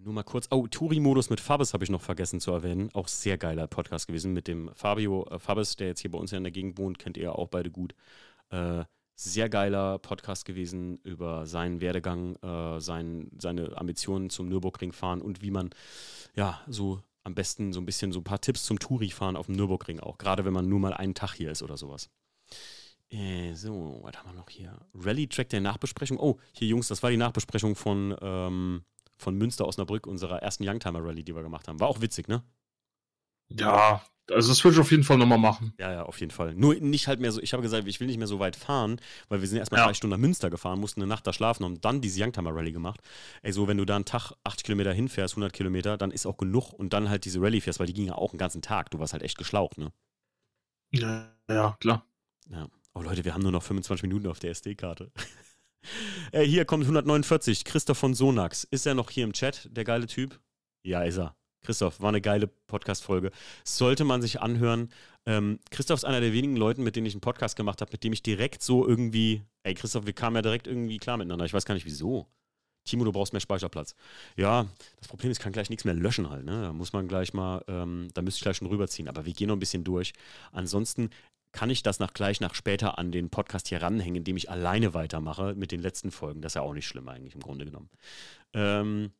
Nur 0.00 0.14
mal 0.14 0.22
kurz. 0.22 0.46
Oh, 0.50 0.66
Touri-Modus 0.66 1.28
mit 1.28 1.40
Fabis 1.40 1.74
habe 1.74 1.84
ich 1.84 1.90
noch 1.90 2.02
vergessen 2.02 2.40
zu 2.40 2.52
erwähnen. 2.52 2.88
Auch 2.94 3.08
sehr 3.08 3.36
geiler 3.36 3.66
Podcast 3.66 4.06
gewesen 4.06 4.32
mit 4.32 4.46
dem 4.46 4.70
Fabio 4.74 5.26
äh, 5.30 5.38
Fabis, 5.38 5.76
der 5.76 5.88
jetzt 5.88 6.00
hier 6.00 6.10
bei 6.10 6.18
uns 6.18 6.32
in 6.32 6.44
der 6.44 6.52
Gegend 6.52 6.78
wohnt. 6.78 6.98
Kennt 6.98 7.16
ihr 7.16 7.24
ja 7.24 7.32
auch 7.32 7.48
beide 7.48 7.70
gut. 7.70 7.94
Äh, 8.50 8.84
Sehr 9.16 9.48
geiler 9.48 9.98
Podcast 9.98 10.44
gewesen 10.44 10.98
über 11.02 11.44
seinen 11.46 11.80
Werdegang, 11.80 12.36
äh, 12.36 12.80
sein, 12.80 13.28
seine 13.36 13.76
Ambitionen 13.76 14.30
zum 14.30 14.48
Nürburgring 14.48 14.92
fahren 14.92 15.20
und 15.20 15.42
wie 15.42 15.50
man 15.50 15.70
ja 16.36 16.60
so 16.68 17.02
am 17.24 17.34
besten 17.34 17.72
so 17.72 17.80
ein 17.80 17.84
bisschen 17.84 18.12
so 18.12 18.20
ein 18.20 18.24
paar 18.24 18.40
Tipps 18.40 18.64
zum 18.64 18.78
Touri-Fahren 18.78 19.36
auf 19.36 19.46
dem 19.46 19.56
Nürburgring 19.56 19.98
auch, 19.98 20.18
gerade 20.18 20.44
wenn 20.44 20.52
man 20.52 20.68
nur 20.68 20.78
mal 20.78 20.94
einen 20.94 21.14
Tag 21.14 21.34
hier 21.34 21.50
ist 21.50 21.62
oder 21.64 21.76
sowas. 21.76 22.08
Äh, 23.10 23.54
so, 23.54 23.98
was 24.02 24.16
haben 24.16 24.30
wir 24.30 24.34
noch 24.34 24.48
hier? 24.50 24.78
Rally-Track 24.94 25.48
der 25.48 25.62
Nachbesprechung. 25.62 26.20
Oh, 26.20 26.38
hier 26.52 26.68
Jungs, 26.68 26.86
das 26.86 27.02
war 27.02 27.10
die 27.10 27.16
Nachbesprechung 27.16 27.74
von, 27.74 28.14
ähm, 28.22 28.84
von 29.18 29.36
Münster 29.36 29.66
Osnabrück, 29.66 30.06
unserer 30.06 30.42
ersten 30.42 30.66
Youngtimer-Rally, 30.66 31.24
die 31.24 31.34
wir 31.34 31.42
gemacht 31.42 31.68
haben. 31.68 31.80
War 31.80 31.88
auch 31.88 32.00
witzig, 32.00 32.28
ne? 32.28 32.42
Ja, 33.48 34.02
also 34.30 34.48
das 34.50 34.62
würde 34.62 34.74
ich 34.74 34.80
auf 34.80 34.90
jeden 34.90 35.04
Fall 35.04 35.16
nochmal 35.16 35.38
machen. 35.38 35.72
Ja, 35.78 35.90
ja, 35.90 36.02
auf 36.02 36.20
jeden 36.20 36.30
Fall. 36.30 36.54
Nur 36.54 36.74
nicht 36.74 37.08
halt 37.08 37.20
mehr 37.20 37.32
so, 37.32 37.40
ich 37.40 37.52
habe 37.52 37.62
gesagt, 37.62 37.86
ich 37.86 38.00
will 38.00 38.06
nicht 38.06 38.18
mehr 38.18 38.26
so 38.26 38.38
weit 38.38 38.56
fahren, 38.56 39.00
weil 39.28 39.40
wir 39.40 39.48
sind 39.48 39.58
erstmal 39.58 39.80
ja. 39.80 39.86
drei 39.86 39.94
Stunden 39.94 40.12
nach 40.12 40.20
Münster 40.20 40.50
gefahren, 40.50 40.80
mussten 40.80 41.00
eine 41.00 41.08
Nacht 41.08 41.26
da 41.26 41.32
schlafen 41.32 41.64
und 41.64 41.84
dann 41.84 42.00
diese 42.00 42.22
Youngtimer 42.22 42.54
Rally 42.54 42.72
gemacht. 42.72 43.00
Ey, 43.42 43.52
so 43.52 43.68
wenn 43.68 43.78
du 43.78 43.84
da 43.84 43.96
einen 43.96 44.04
Tag 44.04 44.32
80 44.44 44.64
Kilometer 44.64 44.92
hinfährst, 44.92 45.34
100 45.34 45.52
Kilometer, 45.52 45.96
dann 45.96 46.10
ist 46.10 46.26
auch 46.26 46.36
genug 46.36 46.72
und 46.72 46.92
dann 46.92 47.08
halt 47.08 47.24
diese 47.24 47.40
Rally 47.40 47.60
fährst, 47.60 47.80
weil 47.80 47.86
die 47.86 47.94
ging 47.94 48.06
ja 48.06 48.14
auch 48.14 48.32
einen 48.32 48.38
ganzen 48.38 48.62
Tag. 48.62 48.90
Du 48.90 48.98
warst 48.98 49.12
halt 49.12 49.22
echt 49.22 49.38
geschlaucht, 49.38 49.78
ne? 49.78 49.92
Ja, 50.92 51.34
ja, 51.48 51.76
klar. 51.80 52.04
Ja. 52.50 52.68
Oh 52.94 53.02
Leute, 53.02 53.24
wir 53.24 53.34
haben 53.34 53.42
nur 53.42 53.52
noch 53.52 53.62
25 53.62 54.02
Minuten 54.02 54.26
auf 54.26 54.40
der 54.40 54.50
SD-Karte. 54.50 55.10
Äh, 56.32 56.42
hier 56.42 56.64
kommt 56.64 56.84
149, 56.84 57.64
Christoph 57.64 57.98
von 57.98 58.14
Sonax. 58.14 58.64
Ist 58.64 58.86
er 58.86 58.94
noch 58.94 59.10
hier 59.10 59.24
im 59.24 59.32
Chat, 59.32 59.68
der 59.70 59.84
geile 59.84 60.06
Typ? 60.06 60.40
Ja, 60.82 61.02
ist 61.02 61.18
er. 61.18 61.36
Christoph, 61.62 62.00
war 62.00 62.08
eine 62.08 62.20
geile 62.20 62.46
Podcast-Folge. 62.46 63.30
Sollte 63.64 64.04
man 64.04 64.22
sich 64.22 64.40
anhören. 64.40 64.90
Ähm, 65.26 65.58
Christoph 65.70 65.98
ist 65.98 66.04
einer 66.04 66.20
der 66.20 66.32
wenigen 66.32 66.56
Leute, 66.56 66.80
mit 66.80 66.96
denen 66.96 67.06
ich 67.06 67.14
einen 67.14 67.20
Podcast 67.20 67.56
gemacht 67.56 67.80
habe, 67.80 67.92
mit 67.92 68.04
dem 68.04 68.12
ich 68.12 68.22
direkt 68.22 68.62
so 68.62 68.86
irgendwie, 68.86 69.42
ey 69.64 69.74
Christoph, 69.74 70.06
wir 70.06 70.12
kamen 70.12 70.36
ja 70.36 70.42
direkt 70.42 70.66
irgendwie 70.66 70.98
klar 70.98 71.16
miteinander. 71.16 71.44
Ich 71.44 71.52
weiß 71.52 71.64
gar 71.64 71.74
nicht 71.74 71.86
wieso. 71.86 72.26
Timo, 72.84 73.04
du 73.04 73.12
brauchst 73.12 73.32
mehr 73.32 73.40
Speicherplatz. 73.40 73.94
Ja, 74.36 74.66
das 74.96 75.08
Problem 75.08 75.30
ist, 75.30 75.38
ich 75.38 75.42
kann 75.42 75.52
gleich 75.52 75.68
nichts 75.68 75.84
mehr 75.84 75.94
löschen 75.94 76.30
halt. 76.30 76.44
Ne? 76.44 76.62
Da 76.62 76.72
muss 76.72 76.92
man 76.92 77.06
gleich 77.06 77.34
mal, 77.34 77.62
ähm, 77.68 78.08
da 78.14 78.22
müsste 78.22 78.38
ich 78.38 78.42
gleich 78.42 78.56
schon 78.56 78.68
rüberziehen. 78.68 79.08
Aber 79.08 79.26
wir 79.26 79.34
gehen 79.34 79.48
noch 79.48 79.56
ein 79.56 79.60
bisschen 79.60 79.84
durch. 79.84 80.14
Ansonsten 80.52 81.10
kann 81.52 81.70
ich 81.70 81.82
das 81.82 81.98
nach 81.98 82.12
gleich 82.12 82.40
nach 82.40 82.54
später 82.54 82.98
an 82.98 83.12
den 83.12 83.30
Podcast 83.30 83.68
hier 83.68 83.82
ranhängen, 83.82 84.16
indem 84.16 84.36
ich 84.36 84.50
alleine 84.50 84.94
weitermache 84.94 85.54
mit 85.54 85.72
den 85.72 85.80
letzten 85.80 86.10
Folgen. 86.10 86.42
Das 86.42 86.50
ist 86.50 86.56
ja 86.56 86.62
auch 86.62 86.74
nicht 86.74 86.86
schlimm 86.86 87.08
eigentlich 87.08 87.34
im 87.34 87.40
Grunde 87.40 87.64
genommen. 87.64 87.90
Ähm, 88.52 89.12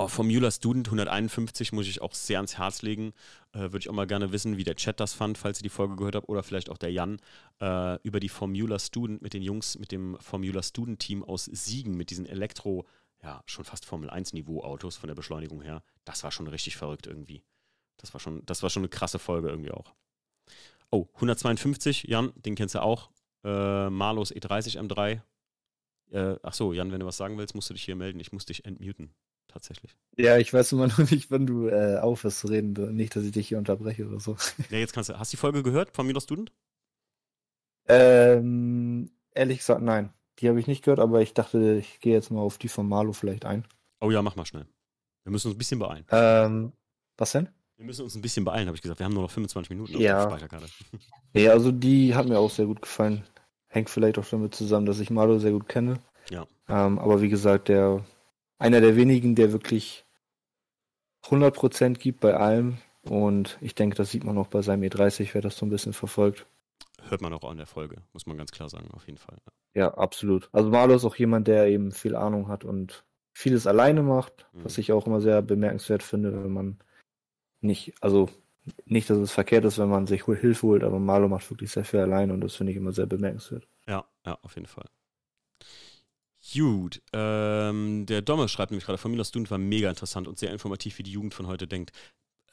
auch 0.00 0.08
Formula 0.08 0.50
Student 0.50 0.88
151 0.88 1.72
muss 1.72 1.86
ich 1.86 2.00
auch 2.00 2.14
sehr 2.14 2.38
ans 2.38 2.56
Herz 2.56 2.80
legen. 2.80 3.12
Äh, 3.52 3.58
Würde 3.58 3.80
ich 3.80 3.90
auch 3.90 3.94
mal 3.94 4.06
gerne 4.06 4.32
wissen, 4.32 4.56
wie 4.56 4.64
der 4.64 4.76
Chat 4.76 4.98
das 4.98 5.12
fand, 5.12 5.36
falls 5.36 5.60
ihr 5.60 5.64
die 5.64 5.68
Folge 5.68 5.96
gehört 5.96 6.14
habt, 6.14 6.28
oder 6.30 6.42
vielleicht 6.42 6.70
auch 6.70 6.78
der 6.78 6.90
Jan, 6.90 7.20
äh, 7.60 7.98
über 8.02 8.18
die 8.18 8.30
Formula 8.30 8.78
Student 8.78 9.20
mit 9.20 9.34
den 9.34 9.42
Jungs, 9.42 9.78
mit 9.78 9.92
dem 9.92 10.16
Formula 10.18 10.62
Student 10.62 11.00
Team 11.00 11.22
aus 11.22 11.44
Siegen, 11.44 11.98
mit 11.98 12.08
diesen 12.08 12.24
Elektro, 12.24 12.86
ja, 13.22 13.42
schon 13.44 13.66
fast 13.66 13.84
Formel 13.84 14.08
1 14.08 14.32
Niveau 14.32 14.62
Autos 14.62 14.96
von 14.96 15.08
der 15.08 15.14
Beschleunigung 15.14 15.60
her. 15.60 15.82
Das 16.06 16.24
war 16.24 16.32
schon 16.32 16.46
richtig 16.46 16.76
verrückt 16.78 17.06
irgendwie. 17.06 17.42
Das 17.98 18.14
war 18.14 18.20
schon, 18.20 18.44
das 18.46 18.62
war 18.62 18.70
schon 18.70 18.80
eine 18.80 18.88
krasse 18.88 19.18
Folge 19.18 19.50
irgendwie 19.50 19.72
auch. 19.72 19.92
Oh, 20.90 21.06
152, 21.14 22.04
Jan, 22.04 22.32
den 22.36 22.54
kennst 22.54 22.74
du 22.74 22.82
auch. 22.82 23.10
Äh, 23.44 23.90
Malus 23.90 24.32
E30 24.34 24.78
M3. 24.78 25.20
Äh, 26.10 26.36
ach 26.42 26.52
so, 26.52 26.72
Jan, 26.72 26.90
wenn 26.90 27.00
du 27.00 27.06
was 27.06 27.16
sagen 27.16 27.38
willst, 27.38 27.54
musst 27.54 27.70
du 27.70 27.74
dich 27.74 27.84
hier 27.84 27.96
melden. 27.96 28.18
Ich 28.20 28.32
muss 28.32 28.44
dich 28.44 28.64
entmuten 28.64 29.14
tatsächlich. 29.50 29.96
Ja, 30.16 30.38
ich 30.38 30.52
weiß 30.52 30.72
immer 30.72 30.86
noch 30.86 31.10
nicht, 31.10 31.30
wann 31.30 31.46
du 31.46 31.68
äh, 31.68 31.98
aufhörst 31.98 32.40
zu 32.40 32.48
reden. 32.48 32.94
Nicht, 32.94 33.14
dass 33.16 33.24
ich 33.24 33.32
dich 33.32 33.48
hier 33.48 33.58
unterbreche 33.58 34.06
oder 34.06 34.20
so. 34.20 34.36
Ja, 34.70 34.78
jetzt 34.78 34.92
kannst 34.92 35.10
du. 35.10 35.18
Hast 35.18 35.32
du 35.32 35.36
die 35.36 35.40
Folge 35.40 35.62
gehört 35.62 35.94
von 35.94 36.06
Minus 36.06 36.24
Student? 36.24 36.52
Ähm, 37.88 39.10
ehrlich 39.32 39.58
gesagt, 39.58 39.82
nein. 39.82 40.12
Die 40.38 40.48
habe 40.48 40.58
ich 40.58 40.66
nicht 40.66 40.84
gehört, 40.84 41.00
aber 41.00 41.20
ich 41.20 41.34
dachte, 41.34 41.76
ich 41.78 42.00
gehe 42.00 42.14
jetzt 42.14 42.30
mal 42.30 42.40
auf 42.40 42.56
die 42.56 42.68
von 42.68 42.88
Marlo 42.88 43.12
vielleicht 43.12 43.44
ein. 43.44 43.66
Oh 44.00 44.10
ja, 44.10 44.22
mach 44.22 44.36
mal 44.36 44.46
schnell. 44.46 44.66
Wir 45.24 45.32
müssen 45.32 45.48
uns 45.48 45.56
ein 45.56 45.58
bisschen 45.58 45.78
beeilen. 45.78 46.06
Ähm, 46.10 46.72
was 47.18 47.32
denn? 47.32 47.50
Wir 47.80 47.86
müssen 47.86 48.02
uns 48.02 48.14
ein 48.14 48.20
bisschen 48.20 48.44
beeilen, 48.44 48.66
habe 48.66 48.76
ich 48.76 48.82
gesagt. 48.82 49.00
Wir 49.00 49.06
haben 49.06 49.14
nur 49.14 49.22
noch 49.22 49.30
25 49.30 49.70
Minuten 49.70 49.94
auf 49.94 50.00
ja. 50.02 50.26
der 50.26 50.30
Speicherkarte. 50.30 50.66
Ja, 51.32 51.52
also 51.52 51.72
die 51.72 52.14
hat 52.14 52.26
mir 52.26 52.38
auch 52.38 52.50
sehr 52.50 52.66
gut 52.66 52.82
gefallen. 52.82 53.24
Hängt 53.68 53.88
vielleicht 53.88 54.18
auch 54.18 54.26
damit 54.26 54.54
zusammen, 54.54 54.84
dass 54.84 54.98
ich 54.98 55.10
Marlo 55.10 55.38
sehr 55.38 55.52
gut 55.52 55.68
kenne. 55.68 56.00
Ja. 56.28 56.44
Ähm, 56.68 56.98
aber 56.98 57.22
wie 57.22 57.28
gesagt, 57.28 57.68
der 57.68 58.04
einer 58.58 58.80
der 58.82 58.96
wenigen, 58.96 59.36
der 59.36 59.52
wirklich 59.52 60.04
100% 61.24 61.94
gibt 61.94 62.20
bei 62.20 62.34
allem. 62.34 62.78
Und 63.08 63.56
ich 63.62 63.76
denke, 63.76 63.96
das 63.96 64.10
sieht 64.10 64.24
man 64.24 64.36
auch 64.36 64.48
bei 64.48 64.60
seinem 64.60 64.82
E30, 64.82 65.30
wer 65.32 65.40
das 65.40 65.56
so 65.56 65.64
ein 65.64 65.70
bisschen 65.70 65.92
verfolgt. 65.94 66.46
Hört 67.08 67.22
man 67.22 67.32
auch 67.32 67.48
an 67.48 67.56
der 67.56 67.66
Folge, 67.66 68.02
muss 68.12 68.26
man 68.26 68.36
ganz 68.36 68.50
klar 68.50 68.68
sagen, 68.68 68.90
auf 68.92 69.06
jeden 69.06 69.18
Fall. 69.18 69.38
Ja, 69.72 69.94
absolut. 69.94 70.50
Also 70.52 70.68
Marlo 70.68 70.94
ist 70.96 71.04
auch 71.06 71.16
jemand, 71.16 71.46
der 71.46 71.68
eben 71.68 71.92
viel 71.92 72.16
Ahnung 72.16 72.48
hat 72.48 72.64
und 72.64 73.04
vieles 73.32 73.66
alleine 73.66 74.02
macht, 74.02 74.48
mhm. 74.52 74.64
was 74.64 74.76
ich 74.76 74.92
auch 74.92 75.06
immer 75.06 75.22
sehr 75.22 75.40
bemerkenswert 75.40 76.02
finde, 76.02 76.44
wenn 76.44 76.52
man 76.52 76.78
nicht, 77.60 77.94
also 78.00 78.28
nicht, 78.84 79.08
dass 79.10 79.18
es 79.18 79.32
verkehrt 79.32 79.64
ist, 79.64 79.78
wenn 79.78 79.88
man 79.88 80.06
sich 80.06 80.24
Hilfe 80.24 80.66
holt, 80.66 80.84
aber 80.84 80.98
Marlo 80.98 81.28
macht 81.28 81.50
wirklich 81.50 81.70
sehr 81.70 81.84
viel 81.84 82.00
alleine 82.00 82.32
und 82.32 82.40
das 82.40 82.54
finde 82.54 82.72
ich 82.72 82.76
immer 82.76 82.92
sehr 82.92 83.06
bemerkenswert. 83.06 83.66
Ja, 83.86 84.04
ja, 84.24 84.38
auf 84.42 84.54
jeden 84.54 84.66
Fall. 84.66 84.86
Gut, 86.54 87.02
ähm, 87.12 88.06
der 88.06 88.22
Domme 88.22 88.48
schreibt 88.48 88.70
nämlich 88.70 88.86
gerade, 88.86 88.98
Familia 88.98 89.24
Student 89.24 89.50
war 89.50 89.58
mega 89.58 89.90
interessant 89.90 90.26
und 90.26 90.38
sehr 90.38 90.52
informativ, 90.52 90.98
wie 90.98 91.02
die 91.02 91.12
Jugend 91.12 91.34
von 91.34 91.46
heute 91.46 91.66
denkt. 91.66 91.92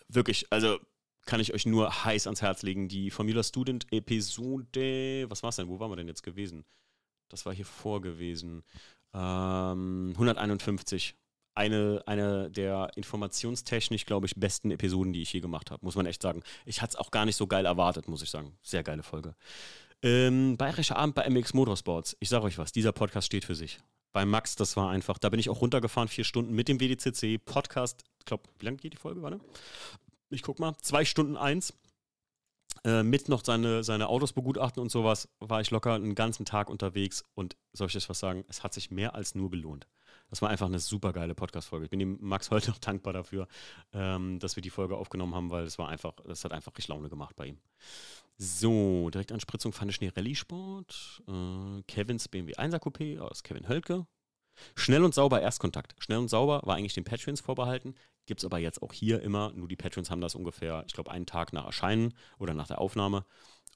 Wirklich, 0.09 0.47
also 0.49 0.77
kann 1.25 1.39
ich 1.39 1.53
euch 1.53 1.65
nur 1.65 2.05
heiß 2.05 2.27
ans 2.27 2.41
Herz 2.41 2.63
legen. 2.63 2.87
Die 2.87 3.11
Formula 3.11 3.43
Student 3.43 3.85
Episode, 3.91 5.25
was 5.29 5.43
war 5.43 5.49
es 5.49 5.57
denn? 5.57 5.67
Wo 5.67 5.79
waren 5.79 5.91
wir 5.91 5.97
denn 5.97 6.07
jetzt 6.07 6.23
gewesen? 6.23 6.65
Das 7.29 7.45
war 7.45 7.53
hier 7.53 7.65
vor 7.65 8.01
gewesen. 8.01 8.63
Ähm, 9.13 10.13
151. 10.15 11.15
Eine, 11.57 12.03
eine 12.05 12.51
der 12.51 12.91
informationstechnisch, 12.95 14.05
glaube 14.05 14.27
ich, 14.27 14.35
besten 14.35 14.69
Episoden, 14.69 15.11
die 15.11 15.23
ich 15.23 15.33
je 15.33 15.39
gemacht 15.39 15.71
habe, 15.71 15.83
muss 15.83 15.95
man 15.95 16.05
echt 16.05 16.21
sagen. 16.21 16.43
Ich 16.65 16.83
hatte 16.83 16.91
es 16.91 16.95
auch 16.97 17.09
gar 17.09 17.25
nicht 17.25 17.35
so 17.35 17.47
geil 17.47 17.65
erwartet, 17.65 18.07
muss 18.07 18.21
ich 18.21 18.29
sagen. 18.29 18.55
Sehr 18.61 18.83
geile 18.83 19.01
Folge. 19.01 19.33
Ähm, 20.03 20.55
Bayerischer 20.55 20.97
Abend 20.97 21.15
bei 21.15 21.27
MX 21.27 21.55
Motorsports. 21.55 22.15
Ich 22.19 22.29
sage 22.29 22.43
euch 22.43 22.59
was, 22.59 22.71
dieser 22.73 22.91
Podcast 22.91 23.25
steht 23.25 23.43
für 23.43 23.55
sich. 23.55 23.79
Bei 24.13 24.23
Max, 24.23 24.55
das 24.55 24.77
war 24.77 24.91
einfach, 24.91 25.17
da 25.17 25.29
bin 25.29 25.39
ich 25.39 25.49
auch 25.49 25.59
runtergefahren, 25.59 26.07
vier 26.07 26.25
Stunden 26.25 26.53
mit 26.53 26.67
dem 26.67 26.79
WDCC. 26.79 27.43
Podcast, 27.43 28.03
ich 28.19 28.25
glaube, 28.25 28.43
wie 28.59 28.65
lange 28.65 28.77
geht 28.77 28.93
die 28.93 28.97
Folge, 28.97 29.23
warte? 29.23 29.39
Ich 30.29 30.43
guck 30.43 30.59
mal, 30.59 30.75
zwei 30.83 31.05
Stunden 31.05 31.37
eins. 31.37 31.73
Äh, 32.83 33.01
mit 33.01 33.29
noch 33.29 33.43
seine, 33.43 33.83
seine 33.83 34.09
Autos 34.09 34.33
begutachten 34.33 34.83
und 34.83 34.91
sowas, 34.91 35.27
war 35.39 35.59
ich 35.61 35.71
locker 35.71 35.95
einen 35.95 36.13
ganzen 36.13 36.45
Tag 36.45 36.69
unterwegs 36.69 37.23
und 37.33 37.55
soll 37.73 37.87
ich 37.87 37.97
euch 37.97 38.09
was 38.09 38.19
sagen, 38.19 38.45
es 38.47 38.61
hat 38.63 38.75
sich 38.75 38.91
mehr 38.91 39.15
als 39.15 39.33
nur 39.33 39.49
gelohnt. 39.49 39.87
Das 40.30 40.41
war 40.41 40.49
einfach 40.49 40.65
eine 40.67 40.80
super 40.80 41.14
geile 41.14 41.35
Podcast-Folge. 41.35 41.85
Ich 41.85 41.89
bin 41.89 41.99
dem 41.99 42.17
Max 42.22 42.51
heute 42.51 42.72
noch 42.72 42.80
dankbar 42.80 43.14
dafür, 43.14 43.47
ähm, 43.93 44.39
dass 44.39 44.56
wir 44.56 44.61
die 44.61 44.69
Folge 44.69 44.97
aufgenommen 44.97 45.35
haben, 45.35 45.49
weil 45.49 45.64
es 45.64 45.80
war 45.80 45.89
einfach, 45.89 46.14
es 46.27 46.43
hat 46.43 46.51
einfach 46.51 46.72
richtig 46.73 46.89
Laune 46.89 47.09
gemacht 47.09 47.35
bei 47.35 47.47
ihm. 47.47 47.57
So, 48.38 49.09
Direktanspritzung 49.09 49.73
Pfanne 49.73 49.93
Schnee 49.93 50.11
Rallye 50.15 50.35
Sport. 50.35 51.23
Äh, 51.27 51.81
Kevins 51.88 52.27
BMW 52.27 52.53
1er 52.53 52.80
Coupé 52.80 53.19
aus 53.19 53.43
Kevin 53.43 53.67
Hölke. 53.67 54.06
Schnell 54.75 55.03
und 55.03 55.14
sauber 55.14 55.41
Erstkontakt. 55.41 55.95
Schnell 55.99 56.19
und 56.19 56.30
sauber 56.30 56.61
war 56.64 56.75
eigentlich 56.75 56.93
den 56.93 57.03
Patrons 57.03 57.41
vorbehalten. 57.41 57.95
Gibt 58.25 58.41
es 58.41 58.45
aber 58.45 58.59
jetzt 58.59 58.81
auch 58.81 58.93
hier 58.93 59.22
immer. 59.22 59.51
Nur 59.53 59.67
die 59.67 59.75
Patrons 59.75 60.11
haben 60.11 60.22
das 60.22 60.35
ungefähr, 60.35 60.83
ich 60.88 60.93
glaube, 60.93 61.11
einen 61.11 61.25
Tag 61.25 61.53
nach 61.53 61.65
Erscheinen 61.65 62.14
oder 62.38 62.53
nach 62.53 62.67
der 62.67 62.80
Aufnahme. 62.80 63.25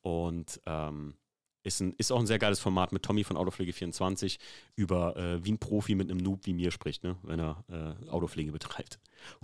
Und 0.02 0.60
ähm, 0.66 1.16
ist, 1.64 1.82
ein, 1.82 1.94
ist 1.98 2.12
auch 2.12 2.20
ein 2.20 2.28
sehr 2.28 2.40
geiles 2.40 2.60
Format 2.60 2.92
mit 2.92 3.04
Tommy 3.04 3.24
von 3.24 3.38
Autopflege24 3.38 4.40
über 4.76 5.16
äh, 5.16 5.44
wie 5.44 5.52
ein 5.52 5.60
Profi 5.60 5.96
mit 5.96 6.10
einem 6.10 6.20
Noob 6.20 6.46
wie 6.46 6.54
mir 6.54 6.72
spricht, 6.72 7.04
ne, 7.04 7.18
wenn 7.24 7.40
er 7.40 7.64
äh, 7.70 8.10
Autopflege 8.10 8.52
betreibt. 8.52 9.00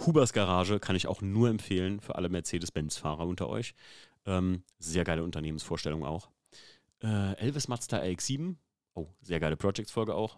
Hubers 0.06 0.34
Garage 0.34 0.80
kann 0.80 0.96
ich 0.96 1.08
auch 1.08 1.22
nur 1.22 1.50
empfehlen 1.50 2.00
für 2.00 2.16
alle 2.16 2.30
Mercedes-Benz-Fahrer 2.30 3.26
unter 3.26 3.50
euch. 3.50 3.76
Ähm, 4.26 4.64
sehr 4.80 5.04
geile 5.04 5.24
Unternehmensvorstellung 5.24 6.04
auch. 6.04 6.30
Äh, 7.02 7.34
Elvis 7.38 7.68
Mazda 7.68 8.00
RX7. 8.00 8.56
Oh, 8.96 9.08
sehr 9.22 9.40
geile 9.40 9.58
Projects-Folge 9.58 10.16
auch. 10.16 10.38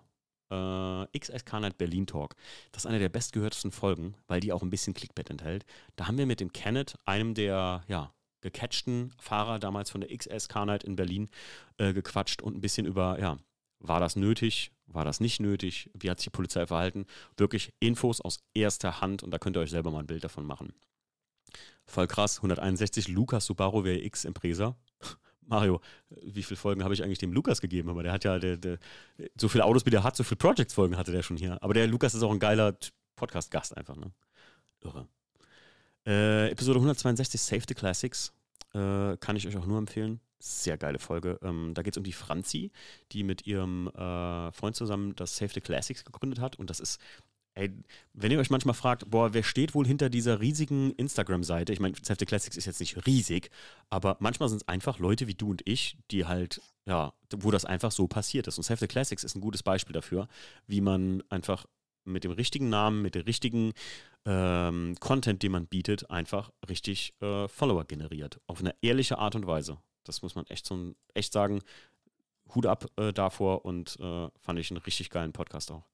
Äh, 0.51 1.17
XSK 1.17 1.53
Night 1.59 1.77
Berlin 1.77 2.07
Talk. 2.07 2.35
Das 2.71 2.83
ist 2.83 2.87
eine 2.87 2.99
der 2.99 3.09
bestgehörtesten 3.09 3.71
Folgen, 3.71 4.15
weil 4.27 4.39
die 4.39 4.51
auch 4.51 4.61
ein 4.61 4.69
bisschen 4.69 4.93
Clickbait 4.93 5.29
enthält. 5.29 5.65
Da 5.95 6.07
haben 6.07 6.17
wir 6.17 6.25
mit 6.25 6.39
dem 6.39 6.51
Kenneth, 6.51 6.95
einem 7.05 7.33
der, 7.33 7.83
ja, 7.87 8.13
gecatchten 8.41 9.13
Fahrer 9.19 9.59
damals 9.59 9.89
von 9.89 10.01
der 10.01 10.15
XS 10.15 10.49
Carnight 10.49 10.83
in 10.83 10.95
Berlin 10.95 11.29
äh, 11.77 11.93
gequatscht 11.93 12.41
und 12.41 12.55
ein 12.55 12.61
bisschen 12.61 12.85
über, 12.85 13.19
ja, 13.19 13.37
war 13.79 13.99
das 13.99 14.15
nötig, 14.15 14.71
war 14.87 15.05
das 15.05 15.19
nicht 15.19 15.39
nötig, 15.39 15.89
wie 15.93 16.09
hat 16.09 16.19
sich 16.19 16.25
die 16.25 16.35
Polizei 16.35 16.67
verhalten? 16.67 17.05
Wirklich 17.37 17.73
Infos 17.79 18.21
aus 18.21 18.39
erster 18.53 19.01
Hand 19.01 19.23
und 19.23 19.31
da 19.31 19.37
könnt 19.37 19.57
ihr 19.57 19.61
euch 19.61 19.69
selber 19.69 19.91
mal 19.91 19.99
ein 19.99 20.07
Bild 20.07 20.23
davon 20.23 20.45
machen. 20.45 20.73
Voll 21.85 22.07
krass, 22.07 22.37
161 22.37 23.07
Lukas 23.07 23.45
Subaru 23.45 23.83
WX 23.83 24.25
Impresa. 24.25 24.75
Mario, 25.41 25.81
wie 26.09 26.43
viele 26.43 26.57
Folgen 26.57 26.83
habe 26.83 26.93
ich 26.93 27.03
eigentlich 27.03 27.17
dem 27.17 27.33
Lukas 27.33 27.61
gegeben? 27.61 27.89
Aber 27.89 28.03
der 28.03 28.11
hat 28.11 28.23
ja, 28.23 28.37
der, 28.37 28.57
der, 28.57 28.77
so 29.39 29.47
viele 29.47 29.65
Autos 29.65 29.85
wie 29.85 29.89
der 29.89 30.03
hat, 30.03 30.15
so 30.15 30.23
viele 30.23 30.37
Projects-Folgen 30.37 30.95
hatte 30.95 31.11
der 31.11 31.23
schon 31.23 31.37
hier. 31.37 31.61
Aber 31.63 31.73
der 31.73 31.87
Lukas 31.87 32.13
ist 32.13 32.21
auch 32.21 32.31
ein 32.31 32.39
geiler 32.39 32.77
Podcast-Gast 33.15 33.75
einfach, 33.75 33.95
ne? 33.95 34.11
Irre. 34.81 35.07
Äh, 36.09 36.49
Episode 36.49 36.79
162 36.79 37.39
Save 37.39 37.61
the 37.67 37.75
Classics. 37.75 38.33
Äh, 38.73 39.15
kann 39.17 39.35
ich 39.35 39.47
euch 39.47 39.55
auch 39.57 39.67
nur 39.67 39.77
empfehlen. 39.77 40.19
Sehr 40.39 40.75
geile 40.75 40.97
Folge. 40.97 41.37
Ähm, 41.43 41.73
da 41.75 41.83
geht 41.83 41.93
es 41.93 41.97
um 41.97 42.03
die 42.03 42.13
Franzi, 42.13 42.71
die 43.11 43.21
mit 43.23 43.45
ihrem 43.45 43.89
äh, 43.89 44.51
Freund 44.51 44.75
zusammen 44.75 45.15
das 45.15 45.37
Save 45.37 45.51
the 45.53 45.61
Classics 45.61 46.03
gegründet 46.03 46.39
hat. 46.39 46.55
Und 46.55 46.71
das 46.71 46.79
ist, 46.79 46.99
ey, 47.53 47.71
wenn 48.13 48.31
ihr 48.31 48.39
euch 48.39 48.49
manchmal 48.49 48.73
fragt, 48.73 49.07
boah, 49.11 49.35
wer 49.35 49.43
steht 49.43 49.75
wohl 49.75 49.85
hinter 49.85 50.09
dieser 50.09 50.39
riesigen 50.39 50.93
Instagram-Seite? 50.93 51.73
Ich 51.73 51.79
meine, 51.79 51.93
Save 52.01 52.17
the 52.19 52.25
Classics 52.25 52.57
ist 52.57 52.65
jetzt 52.65 52.79
nicht 52.79 53.05
riesig, 53.05 53.51
aber 53.91 54.17
manchmal 54.19 54.49
sind 54.49 54.63
es 54.63 54.67
einfach 54.67 54.97
Leute 54.97 55.27
wie 55.27 55.35
du 55.35 55.51
und 55.51 55.61
ich, 55.65 55.95
die 56.09 56.25
halt, 56.25 56.59
ja, 56.87 57.13
wo 57.35 57.51
das 57.51 57.65
einfach 57.65 57.91
so 57.91 58.07
passiert 58.07 58.47
ist. 58.47 58.57
Und 58.57 58.63
Save 58.63 58.79
the 58.79 58.87
Classics 58.87 59.23
ist 59.23 59.35
ein 59.35 59.41
gutes 59.41 59.61
Beispiel 59.61 59.93
dafür, 59.93 60.27
wie 60.65 60.81
man 60.81 61.21
einfach 61.29 61.67
mit 62.05 62.23
dem 62.23 62.31
richtigen 62.31 62.69
Namen, 62.69 63.01
mit 63.01 63.15
dem 63.15 63.23
richtigen 63.23 63.73
ähm, 64.25 64.95
Content, 64.99 65.43
den 65.43 65.51
man 65.51 65.67
bietet, 65.67 66.09
einfach 66.09 66.51
richtig 66.67 67.13
äh, 67.21 67.47
Follower 67.47 67.85
generiert. 67.85 68.39
Auf 68.47 68.59
eine 68.59 68.75
ehrliche 68.81 69.17
Art 69.17 69.35
und 69.35 69.47
Weise. 69.47 69.77
Das 70.03 70.21
muss 70.21 70.35
man 70.35 70.45
echt 70.47 70.65
so 70.65 70.93
echt 71.13 71.33
sagen. 71.33 71.61
Hut 72.55 72.65
ab 72.65 72.85
äh, 72.97 73.13
davor 73.13 73.65
und 73.65 73.99
äh, 73.99 74.27
fand 74.39 74.59
ich 74.59 74.71
einen 74.71 74.81
richtig 74.81 75.09
geilen 75.09 75.33
Podcast 75.33 75.71
auch. 75.71 75.85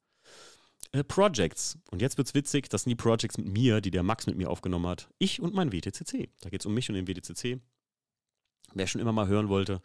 Äh, 0.92 1.04
Projects. 1.04 1.78
Und 1.92 2.02
jetzt 2.02 2.18
wird's 2.18 2.34
witzig, 2.34 2.70
das 2.70 2.84
sind 2.84 2.92
die 2.92 2.96
Projects 2.96 3.38
mit 3.38 3.48
mir, 3.48 3.82
die 3.82 3.92
der 3.92 4.04
Max 4.04 4.28
mit 4.28 4.38
mir 4.38 4.50
aufgenommen 4.50 4.88
hat. 4.88 5.10
Ich 5.18 5.42
und 5.42 5.54
mein 5.54 5.72
WTCC. 5.74 6.30
Da 6.42 6.50
geht 6.50 6.62
es 6.62 6.66
um 6.66 6.74
mich 6.74 6.90
und 6.90 6.96
den 6.96 7.08
WTCC. 7.08 7.60
Wer 8.74 8.88
schon 8.88 9.02
immer 9.02 9.12
mal 9.12 9.28
hören 9.28 9.50
wollte, 9.50 9.82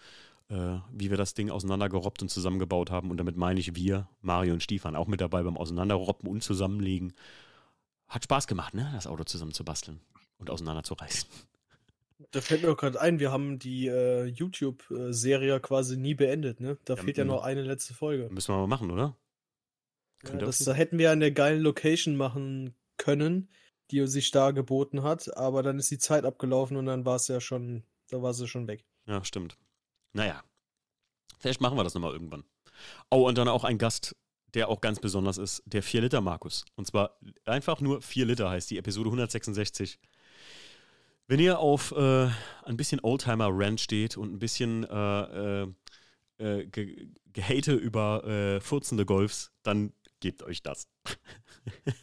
äh, 0.50 0.80
wie 0.92 1.10
wir 1.10 1.16
das 1.16 1.34
Ding 1.34 1.50
auseinandergerobbt 1.50 2.22
und 2.22 2.28
zusammengebaut 2.28 2.90
haben. 2.90 3.10
Und 3.10 3.16
damit 3.16 3.36
meine 3.36 3.60
ich 3.60 3.76
wir, 3.76 4.08
Mario 4.20 4.52
und 4.52 4.62
Stiefan, 4.62 4.96
auch 4.96 5.06
mit 5.06 5.20
dabei 5.20 5.42
beim 5.42 5.56
Auseinanderrobben 5.56 6.28
und 6.28 6.42
Zusammenlegen. 6.42 7.14
Hat 8.08 8.24
Spaß 8.24 8.48
gemacht, 8.48 8.74
ne? 8.74 8.90
Das 8.92 9.06
Auto 9.06 9.22
zusammen 9.24 9.52
zu 9.52 9.64
basteln 9.64 10.00
und 10.38 10.50
auseinanderzureißen. 10.50 11.28
Da 12.32 12.40
fällt 12.40 12.62
mir 12.62 12.72
auch 12.72 12.76
gerade 12.76 13.00
ein, 13.00 13.18
wir 13.18 13.30
haben 13.32 13.58
die 13.58 13.86
äh, 13.86 14.24
YouTube-Serie 14.24 15.60
quasi 15.60 15.96
nie 15.96 16.14
beendet, 16.14 16.60
ne? 16.60 16.76
Da 16.84 16.94
ja, 16.94 17.02
fehlt 17.02 17.16
ja 17.16 17.24
noch 17.24 17.42
eine 17.42 17.62
letzte 17.62 17.94
Folge. 17.94 18.28
Müssen 18.30 18.52
wir 18.52 18.58
mal 18.58 18.66
machen, 18.66 18.90
oder? 18.90 19.16
Ja, 20.24 20.34
das 20.34 20.58
da 20.58 20.74
hätten 20.74 20.98
wir 20.98 21.12
an 21.12 21.20
der 21.20 21.30
geilen 21.30 21.62
Location 21.62 22.16
machen 22.16 22.74
können, 22.98 23.48
die 23.90 24.06
sich 24.06 24.30
da 24.32 24.50
geboten 24.50 25.02
hat, 25.02 25.34
aber 25.36 25.62
dann 25.62 25.78
ist 25.78 25.90
die 25.90 25.98
Zeit 25.98 26.24
abgelaufen 26.24 26.76
und 26.76 26.86
dann 26.86 27.06
war 27.06 27.16
es 27.16 27.28
ja 27.28 27.40
schon, 27.40 27.84
da 28.10 28.20
war 28.20 28.34
sie 28.34 28.46
schon 28.46 28.66
weg. 28.66 28.84
Ja, 29.06 29.24
stimmt. 29.24 29.56
Naja. 30.12 30.42
Vielleicht 31.38 31.60
machen 31.60 31.78
wir 31.78 31.84
das 31.84 31.94
nochmal 31.94 32.12
irgendwann. 32.12 32.44
Oh, 33.10 33.26
und 33.28 33.38
dann 33.38 33.48
auch 33.48 33.64
ein 33.64 33.78
Gast, 33.78 34.14
der 34.54 34.68
auch 34.68 34.80
ganz 34.80 35.00
besonders 35.00 35.38
ist, 35.38 35.62
der 35.64 35.82
4 35.82 36.02
Liter 36.02 36.20
Markus. 36.20 36.64
Und 36.74 36.86
zwar 36.86 37.18
einfach 37.44 37.80
nur 37.80 38.02
4 38.02 38.26
Liter 38.26 38.50
heißt 38.50 38.70
die 38.70 38.78
Episode 38.78 39.08
166. 39.08 39.98
Wenn 41.26 41.40
ihr 41.40 41.60
auf 41.60 41.92
äh, 41.92 42.28
ein 42.64 42.76
bisschen 42.76 43.00
Oldtimer-Rant 43.02 43.80
steht 43.80 44.16
und 44.16 44.32
ein 44.32 44.38
bisschen 44.38 44.84
äh, 44.84 45.62
äh, 45.62 45.68
äh 46.38 46.66
ge 46.66 47.08
Gehate 47.32 47.74
über 47.74 48.24
äh, 48.24 48.60
furzende 48.60 49.06
Golfs, 49.06 49.52
dann 49.62 49.92
gebt 50.18 50.42
euch 50.42 50.62
das. 50.62 50.88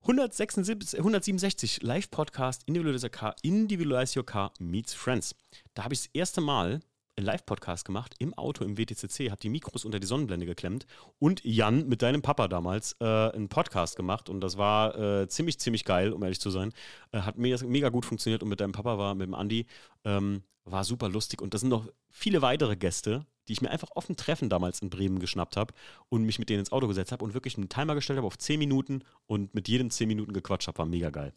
176, 0.00 0.98
167 0.98 1.82
Live-Podcast 1.82 2.62
Individualize 2.66 4.18
Your 4.18 4.26
Car 4.26 4.52
Meets 4.58 4.94
Friends. 4.94 5.34
Da 5.74 5.84
habe 5.84 5.94
ich 5.94 6.02
das 6.02 6.10
erste 6.12 6.40
Mal 6.40 6.80
Live-Podcast 7.18 7.84
gemacht 7.84 8.14
im 8.18 8.34
Auto 8.34 8.64
im 8.64 8.78
WTCC, 8.78 9.30
habe 9.30 9.40
die 9.40 9.48
Mikros 9.48 9.84
unter 9.84 9.98
die 9.98 10.06
Sonnenblende 10.06 10.46
geklemmt 10.46 10.86
und 11.18 11.42
Jan 11.44 11.88
mit 11.88 12.02
deinem 12.02 12.22
Papa 12.22 12.48
damals 12.48 12.96
äh, 13.00 13.04
einen 13.04 13.48
Podcast 13.48 13.96
gemacht 13.96 14.28
und 14.28 14.40
das 14.40 14.58
war 14.58 14.96
äh, 14.98 15.28
ziemlich, 15.28 15.58
ziemlich 15.58 15.84
geil, 15.84 16.12
um 16.12 16.22
ehrlich 16.22 16.40
zu 16.40 16.50
sein. 16.50 16.72
Äh, 17.12 17.20
hat 17.20 17.38
mega, 17.38 17.64
mega 17.66 17.88
gut 17.88 18.04
funktioniert 18.04 18.42
und 18.42 18.48
mit 18.48 18.60
deinem 18.60 18.72
Papa 18.72 18.98
war, 18.98 19.14
mit 19.14 19.26
dem 19.26 19.34
Andi, 19.34 19.66
ähm, 20.04 20.42
war 20.64 20.84
super 20.84 21.08
lustig 21.08 21.40
und 21.40 21.54
das 21.54 21.60
sind 21.60 21.70
noch 21.70 21.86
viele 22.10 22.42
weitere 22.42 22.76
Gäste, 22.76 23.24
die 23.48 23.52
ich 23.52 23.62
mir 23.62 23.70
einfach 23.70 23.90
auf 23.94 24.06
dem 24.06 24.16
Treffen 24.16 24.48
damals 24.48 24.82
in 24.82 24.90
Bremen 24.90 25.18
geschnappt 25.18 25.56
habe 25.56 25.72
und 26.08 26.24
mich 26.24 26.38
mit 26.38 26.50
denen 26.50 26.60
ins 26.60 26.72
Auto 26.72 26.88
gesetzt 26.88 27.12
habe 27.12 27.24
und 27.24 27.34
wirklich 27.34 27.56
einen 27.56 27.68
Timer 27.68 27.94
gestellt 27.94 28.16
habe 28.18 28.26
auf 28.26 28.38
10 28.38 28.58
Minuten 28.58 29.02
und 29.26 29.54
mit 29.54 29.68
jedem 29.68 29.90
10 29.90 30.08
Minuten 30.08 30.32
gequatscht 30.32 30.66
habe, 30.66 30.78
war 30.78 30.86
mega 30.86 31.10
geil. 31.10 31.32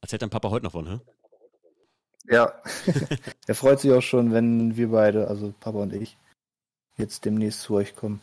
Erzählt 0.00 0.22
dein 0.22 0.30
Papa 0.30 0.50
heute 0.50 0.64
noch 0.64 0.72
von, 0.72 0.86
hä? 0.86 1.00
Ja, 2.28 2.52
er 3.46 3.54
freut 3.54 3.80
sich 3.80 3.92
auch 3.92 4.02
schon, 4.02 4.32
wenn 4.32 4.76
wir 4.76 4.90
beide, 4.90 5.28
also 5.28 5.52
Papa 5.60 5.78
und 5.78 5.92
ich, 5.92 6.16
jetzt 6.96 7.24
demnächst 7.24 7.62
zu 7.62 7.74
euch 7.74 7.94
kommen. 7.94 8.20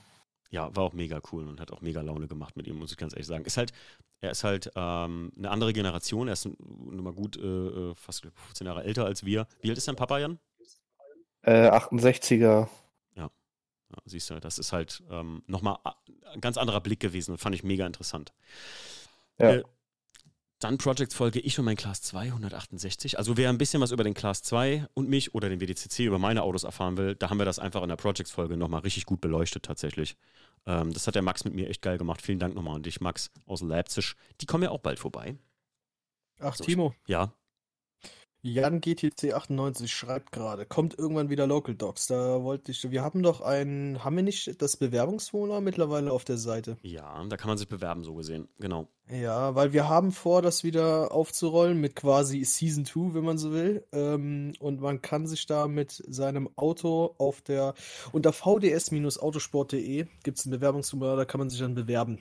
Ja, 0.50 0.76
war 0.76 0.84
auch 0.84 0.94
mega 0.94 1.22
cool 1.32 1.48
und 1.48 1.60
hat 1.60 1.72
auch 1.72 1.82
mega 1.82 2.02
Laune 2.02 2.28
gemacht 2.28 2.58
mit 2.58 2.68
ihm, 2.68 2.78
muss 2.78 2.92
ich 2.92 2.98
ganz 2.98 3.14
ehrlich 3.14 3.28
sagen. 3.28 3.46
Ist 3.46 3.58
halt, 3.58 3.72
er 4.20 4.32
ist 4.32 4.44
halt 4.44 4.72
ähm, 4.76 5.32
eine 5.38 5.50
andere 5.50 5.72
Generation, 5.72 6.28
er 6.28 6.34
ist 6.34 6.46
nur 6.46 7.04
mal 7.04 7.14
gut 7.14 7.38
äh, 7.38 7.42
äh 7.42 7.96
fast 7.96 8.28
15 8.48 8.68
Jahre 8.68 8.84
älter 8.84 9.06
als 9.06 9.26
wir. 9.26 9.48
Wie 9.62 9.70
alt 9.70 9.78
ist 9.78 9.88
dein 9.88 9.96
Papa, 9.96 10.20
Jan? 10.20 10.40
Äh, 11.44 11.70
68er. 11.70 12.40
Ja. 12.40 12.68
ja. 13.16 13.30
Siehst 14.06 14.30
du, 14.30 14.40
das 14.40 14.60
ist 14.60 14.74
halt 14.74 15.04
ähm, 15.10 15.42
nochmal 15.48 15.78
ein 16.34 16.42
ganz 16.42 16.58
anderer 16.58 16.82
Blick 16.82 17.00
gewesen 17.00 17.32
und 17.32 17.38
fand 17.38 17.56
ich 17.56 17.64
mega 17.64 17.86
interessant. 17.86 18.34
Ja. 19.40 19.54
Äh, 19.54 19.64
dann 20.64 20.78
Project-Folge 20.78 21.40
Ich 21.40 21.60
und 21.60 21.66
mein 21.66 21.76
Class 21.76 22.02
2 22.02 22.26
168. 22.28 23.18
Also 23.18 23.38
wer 23.38 23.50
ein 23.50 23.58
bisschen 23.58 23.82
was 23.82 23.92
über 23.92 24.04
den 24.04 24.14
Class 24.14 24.44
2 24.44 24.88
und 24.94 25.10
mich 25.10 25.34
oder 25.34 25.50
den 25.50 25.60
WDCC 25.60 26.00
über 26.06 26.20
meine 26.20 26.44
Autos 26.44 26.64
erfahren 26.64 26.98
will, 26.98 27.16
da 27.16 27.30
haben 27.30 27.40
wir 27.40 27.46
das 27.46 27.60
einfach 27.60 27.82
in 27.84 27.90
der 27.90 27.96
Project-Folge 27.96 28.58
nochmal 28.58 28.82
richtig 28.82 29.06
gut 29.06 29.22
beleuchtet 29.22 29.64
tatsächlich. 29.64 30.16
Ähm, 30.66 30.94
das 30.94 31.08
hat 31.08 31.16
der 31.16 31.22
Max 31.22 31.44
mit 31.44 31.54
mir 31.54 31.70
echt 31.70 31.82
geil 31.82 31.98
gemacht. 31.98 32.22
Vielen 32.22 32.40
Dank 32.40 32.56
nochmal 32.56 32.76
an 32.76 32.84
dich, 32.84 33.02
Max 33.02 33.32
aus 33.46 33.62
Leipzig. 33.62 34.16
Die 34.40 34.46
kommen 34.46 34.64
ja 34.64 34.70
auch 34.70 34.80
bald 34.80 35.00
vorbei. 35.00 35.36
Ach, 36.40 36.56
so, 36.56 36.64
Timo. 36.64 36.94
Ja. 37.08 37.34
Jan 38.44 38.82
GTC98 38.82 39.88
schreibt 39.88 40.32
gerade, 40.32 40.66
kommt 40.66 40.98
irgendwann 40.98 41.30
wieder 41.30 41.45
Local 41.45 41.76
Docs. 41.76 42.08
Da 42.08 42.42
wollte 42.42 42.72
ich, 42.72 42.90
wir 42.90 43.03
haben 43.03 43.22
doch 43.22 43.42
ein, 43.42 44.03
haben 44.03 44.16
wir 44.16 44.24
nicht 44.24 44.60
das 44.64 44.78
Bewerbungsformular 44.78 45.61
mittlerweile 45.61 46.11
auf 46.11 46.26
der 46.26 46.38
Seite? 46.38 46.78
Ja, 46.82 47.24
da 47.30 47.38
kann 47.38 47.50
man 47.50 47.60
sich 47.60 47.68
bewerben, 47.68 48.03
so 48.03 48.16
gesehen, 48.16 48.48
genau. 48.60 48.88
Ja, 49.11 49.53
weil 49.53 49.74
wir 49.74 49.90
haben 49.90 50.11
vor, 50.11 50.42
das 50.42 50.64
wieder 50.64 51.11
aufzurollen 51.11 51.80
mit 51.80 51.95
quasi 51.95 52.44
Season 52.44 52.86
2, 52.86 53.14
wenn 53.14 53.26
man 53.26 53.38
so 53.38 53.52
will. 53.52 53.86
Ähm, 53.92 54.53
und 54.60 54.82
man 54.82 55.02
kann 55.03 55.28
sich 55.28 55.45
da 55.45 55.68
mit 55.68 55.92
seinem 55.92 56.50
Auto 56.56 57.14
auf 57.20 57.42
der, 57.42 57.76
unter 58.11 58.32
vds-autosport.de 58.34 60.08
gibt 60.24 60.40
es 60.40 60.45
ein 60.45 60.52
Bewerbungsformular, 60.52 61.16
da 61.16 61.26
kann 61.26 61.40
man 61.40 61.50
sich 61.50 61.60
dann 61.60 61.76
bewerben. 61.76 62.20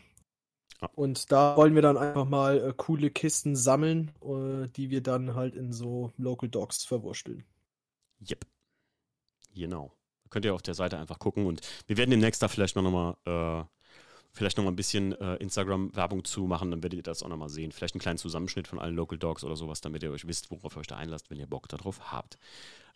Und 0.95 1.31
da 1.31 1.57
wollen 1.57 1.75
wir 1.75 1.83
dann 1.83 1.97
einfach 1.97 2.25
mal 2.25 2.59
äh, 2.59 2.75
coole 2.77 3.11
Kisten 3.11 3.57
sammeln, 3.57 4.13
äh, 4.23 4.69
die 4.69 4.91
wir 4.91 5.03
dann 5.03 5.35
halt 5.35 5.55
in 5.55 5.73
so 5.73 6.13
Local 6.17 6.49
Dogs 6.49 6.85
verwursteln. 6.85 7.45
Yep. 8.29 8.47
Genau. 9.55 9.93
Könnt 10.31 10.45
ihr 10.45 10.55
auf 10.55 10.63
der 10.63 10.75
Seite 10.75 10.99
einfach 10.99 11.19
gucken 11.19 11.47
und 11.47 11.61
wir 11.87 11.97
werden 11.97 12.11
demnächst 12.11 12.43
da 12.43 12.49
vielleicht 12.49 12.77
noch 12.77 12.83
mal, 12.83 13.17
äh, 13.27 13.65
vielleicht 14.33 14.57
noch 14.57 14.65
mal 14.65 14.71
ein 14.71 14.77
bisschen 14.77 15.13
äh, 15.21 15.37
Instagram-Werbung 15.37 16.25
zu 16.25 16.47
machen, 16.47 16.71
dann 16.71 16.83
werdet 16.83 16.99
ihr 16.99 17.03
das 17.03 17.23
auch 17.23 17.29
noch 17.29 17.37
mal 17.37 17.49
sehen. 17.49 17.73
Vielleicht 17.73 17.95
einen 17.95 18.01
kleinen 18.01 18.19
Zusammenschnitt 18.19 18.69
von 18.69 18.79
allen 18.79 18.95
Local 18.95 19.19
Dogs 19.19 19.45
oder 19.45 19.57
sowas, 19.57 19.81
damit 19.81 20.03
ihr 20.03 20.11
euch 20.11 20.27
wisst, 20.27 20.51
worauf 20.51 20.77
ihr 20.77 20.81
euch 20.81 20.87
da 20.87 20.97
einlasst, 20.97 21.31
wenn 21.31 21.39
ihr 21.39 21.47
Bock 21.47 21.69
darauf 21.69 22.13
habt. 22.13 22.39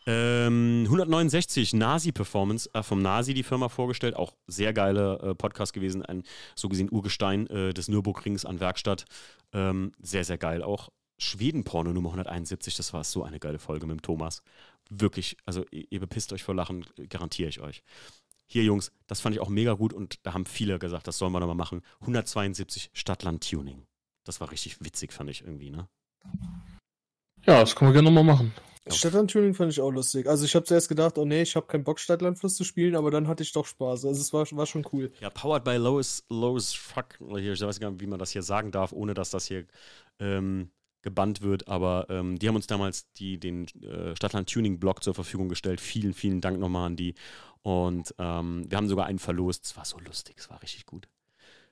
Ähm, 0.07 0.83
169, 0.85 1.73
Nasi 1.73 2.13
Performance, 2.13 2.69
äh, 2.75 2.83
vom 2.83 3.01
Nasi 3.01 3.33
die 3.33 3.43
Firma 3.43 3.69
vorgestellt. 3.69 4.17
Auch 4.17 4.35
sehr 4.47 4.73
geile 4.73 5.19
äh, 5.21 5.35
Podcast 5.35 5.73
gewesen. 5.73 6.05
Ein 6.05 6.25
so 6.55 6.69
gesehen 6.69 6.91
Urgestein 6.91 7.47
äh, 7.49 7.73
des 7.73 7.89
Nürburgrings 7.89 8.45
an 8.45 8.61
Werkstatt. 8.61 9.07
Ähm, 9.53 9.93
sehr, 10.01 10.25
sehr 10.25 10.39
geil. 10.39 10.63
Auch 10.63 10.91
Schweden-Porno 11.19 11.93
Nummer 11.93 12.11
171, 12.11 12.77
das 12.77 12.93
war 12.93 13.05
so 13.05 13.23
eine 13.23 13.39
geile 13.39 13.59
Folge 13.59 13.87
mit 13.87 13.99
dem 13.99 14.03
Thomas. 14.03 14.43
Wirklich, 14.91 15.37
also 15.47 15.65
ihr 15.71 16.01
bepisst 16.01 16.33
euch 16.33 16.43
vor 16.43 16.55
Lachen, 16.55 16.85
garantiere 17.09 17.49
ich 17.49 17.61
euch. 17.61 17.83
Hier, 18.47 18.63
Jungs, 18.63 18.93
das 19.07 19.21
fand 19.21 19.35
ich 19.35 19.41
auch 19.41 19.49
mega 19.49 19.73
gut 19.75 19.93
und 19.93 20.25
da 20.25 20.35
haben 20.35 20.47
viele 20.47 20.79
gesagt, 20.79 21.09
das 21.09 21.19
sollen 21.19 21.33
wir 21.33 21.41
nochmal 21.41 21.57
machen. 21.57 21.83
172 22.01 22.91
Stadtland-Tuning. 22.93 23.87
Das 24.25 24.41
war 24.41 24.51
richtig 24.51 24.85
witzig, 24.85 25.13
fand 25.13 25.31
ich 25.31 25.43
irgendwie, 25.43 25.71
ne? 25.71 25.89
Ja, 27.47 27.61
das 27.61 27.75
können 27.77 27.91
wir 27.91 27.95
gerne 27.95 28.11
nochmal 28.11 28.25
machen. 28.25 28.53
Stadtland-Tuning 28.87 29.55
fand 29.55 29.73
ich 29.73 29.81
auch 29.81 29.91
lustig. 29.91 30.27
Also 30.27 30.45
ich 30.45 30.55
habe 30.55 30.65
zuerst 30.67 30.89
gedacht, 30.89 31.17
oh 31.17 31.25
nee, 31.25 31.43
ich 31.43 31.57
habe 31.57 31.67
keinen 31.67 31.85
Bock, 31.85 31.99
Stadtlandfluss 31.99 32.55
zu 32.55 32.65
spielen, 32.65 32.97
aber 32.97 33.11
dann 33.11 33.29
hatte 33.29 33.43
ich 33.43 33.53
doch 33.53 33.67
Spaß. 33.67 34.05
Also 34.05 34.21
es 34.21 34.33
war, 34.33 34.47
war 34.53 34.67
schon 34.67 34.87
cool. 34.93 35.11
Ja, 35.21 35.31
powered 35.31 35.65
by 35.65 35.77
Lois, 35.77 36.25
Lois 36.29 36.75
Fuck. 36.75 37.19
Ich 37.21 37.63
weiß 37.63 37.81
gar 37.81 37.91
nicht, 37.91 38.01
wie 38.01 38.07
man 38.07 38.19
das 38.19 38.31
hier 38.31 38.43
sagen 38.43 38.73
darf, 38.73 38.93
ohne 38.93 39.15
dass 39.15 39.31
das 39.31 39.47
hier 39.47 39.67
ähm, 40.19 40.71
gebannt 41.05 41.42
wird. 41.42 41.68
Aber 41.68 42.07
ähm, 42.08 42.36
die 42.39 42.49
haben 42.49 42.57
uns 42.57 42.66
damals 42.66 43.12
die, 43.12 43.39
den 43.39 43.66
äh, 43.83 44.16
Stadtland-Tuning-Blog 44.16 45.05
zur 45.05 45.15
Verfügung 45.15 45.49
gestellt. 45.49 45.81
Vielen, 45.81 46.15
vielen 46.15 46.41
Dank 46.41 46.58
nochmal 46.58 46.86
an 46.86 46.97
die. 46.97 47.15
Und 47.62 48.12
ähm, 48.18 48.66
wir 48.68 48.76
haben 48.76 48.89
sogar 48.89 49.07
einen 49.07 49.20
verlost. 49.20 49.65
Es 49.66 49.76
war 49.76 49.84
so 49.84 49.99
lustig, 50.00 50.36
es 50.39 50.50
war 50.50 50.60
richtig 50.62 50.86
gut. 50.86 51.08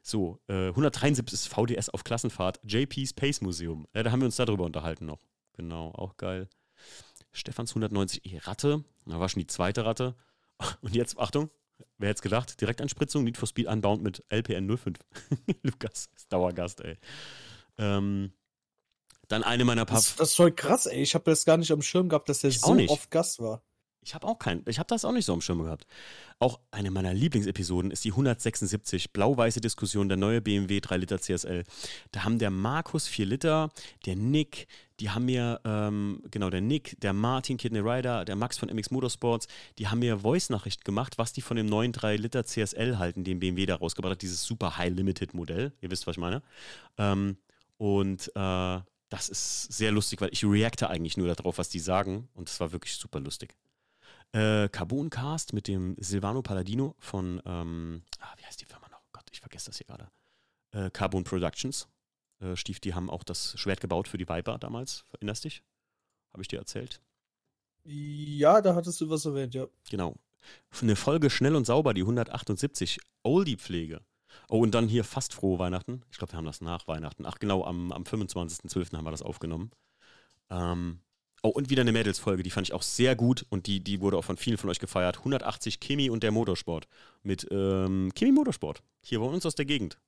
So, 0.02 0.40
äh, 0.48 0.68
173 0.68 1.32
ist 1.32 1.48
VDS 1.48 1.88
auf 1.88 2.04
Klassenfahrt, 2.04 2.60
JP 2.64 3.06
Space 3.06 3.40
Museum. 3.40 3.86
Äh, 3.92 4.02
da 4.02 4.10
haben 4.12 4.20
wir 4.20 4.26
uns 4.26 4.36
darüber 4.36 4.64
unterhalten 4.64 5.06
noch. 5.06 5.20
Genau, 5.54 5.90
auch 5.92 6.16
geil. 6.16 6.48
Stefans 7.32 7.70
190 7.70 8.24
E 8.32 8.38
Ratte. 8.38 8.84
Da 9.06 9.20
war 9.20 9.28
schon 9.28 9.40
die 9.40 9.46
zweite 9.46 9.84
Ratte. 9.84 10.14
Und 10.80 10.94
jetzt, 10.94 11.18
Achtung, 11.18 11.50
wer 11.98 12.08
hätte 12.08 12.18
es 12.18 12.22
gedacht? 12.22 12.60
Direktanspritzung, 12.60 13.24
Need 13.24 13.36
for 13.36 13.46
Speed 13.48 13.66
Unbound 13.66 14.02
mit 14.02 14.24
LPN 14.28 14.76
05. 14.76 14.98
Lukas 15.62 16.10
ist 16.16 16.32
Dauergast, 16.32 16.80
ey. 16.80 16.98
Ähm, 17.78 18.32
Dann 19.32 19.44
eine 19.44 19.64
meiner 19.64 19.86
paar. 19.86 19.96
Das, 19.96 20.14
das 20.16 20.28
ist 20.30 20.36
voll 20.36 20.52
krass, 20.52 20.84
ey. 20.84 21.00
Ich 21.00 21.14
habe 21.14 21.24
das 21.24 21.46
gar 21.46 21.56
nicht 21.56 21.70
am 21.72 21.80
Schirm 21.80 22.10
gehabt, 22.10 22.28
dass 22.28 22.40
der 22.40 22.50
Ich 22.50 22.60
so 22.60 22.74
nicht. 22.74 22.90
oft 22.90 23.10
Gast 23.10 23.40
war. 23.40 23.62
Ich 24.04 24.14
habe 24.14 24.26
auch 24.26 24.38
keinen, 24.38 24.62
ich 24.68 24.78
habe 24.78 24.88
das 24.88 25.06
auch 25.06 25.12
nicht 25.12 25.24
so 25.24 25.32
am 25.32 25.40
Schirm 25.40 25.62
gehabt. 25.62 25.86
Auch 26.38 26.60
eine 26.70 26.90
meiner 26.90 27.14
Lieblingsepisoden 27.14 27.92
ist 27.92 28.04
die 28.04 28.10
176, 28.10 29.12
blau-weiße 29.14 29.62
Diskussion, 29.62 30.08
der 30.08 30.18
neue 30.18 30.42
BMW 30.42 30.80
3 30.80 30.98
Liter 30.98 31.18
CSL. 31.18 31.64
Da 32.10 32.24
haben 32.24 32.38
der 32.38 32.50
Markus 32.50 33.06
4 33.06 33.24
Liter, 33.24 33.70
der 34.04 34.16
Nick, 34.16 34.66
die 35.00 35.08
haben 35.08 35.24
mir, 35.24 35.60
ähm, 35.64 36.22
genau, 36.30 36.50
der 36.50 36.60
Nick, 36.60 37.00
der 37.00 37.14
Martin 37.14 37.56
Kidney 37.56 37.78
Rider, 37.78 38.26
der 38.26 38.36
Max 38.36 38.58
von 38.58 38.68
MX 38.68 38.90
Motorsports, 38.90 39.46
die 39.78 39.88
haben 39.88 40.00
mir 40.00 40.18
Voice-Nachricht 40.18 40.84
gemacht, 40.84 41.16
was 41.16 41.32
die 41.32 41.40
von 41.40 41.56
dem 41.56 41.66
neuen 41.66 41.92
3 41.92 42.16
Liter 42.16 42.44
CSL 42.44 42.98
halten, 42.98 43.24
den 43.24 43.38
BMW 43.38 43.64
da 43.64 43.76
rausgebracht 43.76 44.12
hat, 44.12 44.22
dieses 44.22 44.42
super 44.42 44.76
High-Limited-Modell. 44.76 45.72
Ihr 45.80 45.90
wisst, 45.90 46.06
was 46.06 46.16
ich 46.16 46.20
meine. 46.20 46.42
Ähm, 46.98 47.38
und 47.78 48.30
äh, 48.34 48.80
das 49.12 49.28
ist 49.28 49.64
sehr 49.64 49.92
lustig, 49.92 50.22
weil 50.22 50.32
ich 50.32 50.42
reacte 50.42 50.88
eigentlich 50.88 51.18
nur 51.18 51.32
darauf, 51.34 51.58
was 51.58 51.68
die 51.68 51.80
sagen. 51.80 52.30
Und 52.32 52.48
das 52.48 52.58
war 52.60 52.72
wirklich 52.72 52.94
super 52.94 53.20
lustig. 53.20 53.54
Äh, 54.32 54.70
Carbon 54.70 55.10
Cast 55.10 55.52
mit 55.52 55.68
dem 55.68 55.96
Silvano 56.00 56.40
Palladino 56.40 56.96
von, 56.98 57.42
ähm, 57.44 58.04
ah, 58.20 58.32
wie 58.38 58.44
heißt 58.46 58.62
die 58.62 58.64
Firma 58.64 58.88
noch? 58.88 59.02
Gott, 59.12 59.24
ich 59.30 59.40
vergesse 59.40 59.66
das 59.66 59.76
hier 59.76 59.86
gerade. 59.86 60.08
Äh, 60.70 60.90
Carbon 60.90 61.24
Productions. 61.24 61.88
Äh, 62.40 62.56
Stief, 62.56 62.80
die 62.80 62.94
haben 62.94 63.10
auch 63.10 63.22
das 63.22 63.52
Schwert 63.60 63.82
gebaut 63.82 64.08
für 64.08 64.16
die 64.16 64.26
Viper 64.26 64.56
damals. 64.56 65.04
Erinnerst 65.12 65.44
dich? 65.44 65.62
Habe 66.32 66.40
ich 66.40 66.48
dir 66.48 66.58
erzählt? 66.58 67.02
Ja, 67.84 68.62
da 68.62 68.74
hattest 68.74 68.98
du 69.02 69.10
was 69.10 69.26
erwähnt, 69.26 69.52
ja. 69.52 69.66
Genau. 69.90 70.14
Eine 70.80 70.96
Folge 70.96 71.28
schnell 71.28 71.54
und 71.54 71.66
sauber, 71.66 71.92
die 71.92 72.00
178. 72.00 72.98
Oldie-Pflege. 73.24 74.00
Oh, 74.48 74.58
und 74.60 74.74
dann 74.74 74.88
hier 74.88 75.04
fast 75.04 75.34
frohe 75.34 75.58
Weihnachten. 75.58 76.02
Ich 76.10 76.18
glaube, 76.18 76.32
wir 76.32 76.36
haben 76.36 76.44
das 76.44 76.60
nach 76.60 76.88
Weihnachten. 76.88 77.26
Ach, 77.26 77.38
genau, 77.38 77.64
am, 77.64 77.92
am 77.92 78.02
25.12. 78.02 78.96
haben 78.96 79.04
wir 79.04 79.10
das 79.10 79.22
aufgenommen. 79.22 79.70
Ähm, 80.50 81.00
oh, 81.42 81.48
und 81.48 81.70
wieder 81.70 81.82
eine 81.82 81.92
Mädels-Folge, 81.92 82.42
die 82.42 82.50
fand 82.50 82.68
ich 82.68 82.74
auch 82.74 82.82
sehr 82.82 83.16
gut 83.16 83.46
und 83.48 83.66
die, 83.66 83.80
die 83.80 84.00
wurde 84.00 84.16
auch 84.16 84.24
von 84.24 84.36
vielen 84.36 84.58
von 84.58 84.70
euch 84.70 84.80
gefeiert. 84.80 85.18
180 85.18 85.80
Kimi 85.80 86.10
und 86.10 86.22
der 86.22 86.30
Motorsport. 86.30 86.86
Mit 87.22 87.46
ähm, 87.50 88.12
Kimi 88.14 88.32
Motorsport. 88.32 88.82
Hier 89.02 89.20
bei 89.20 89.26
uns 89.26 89.46
aus 89.46 89.54
der 89.54 89.64
Gegend. 89.64 89.98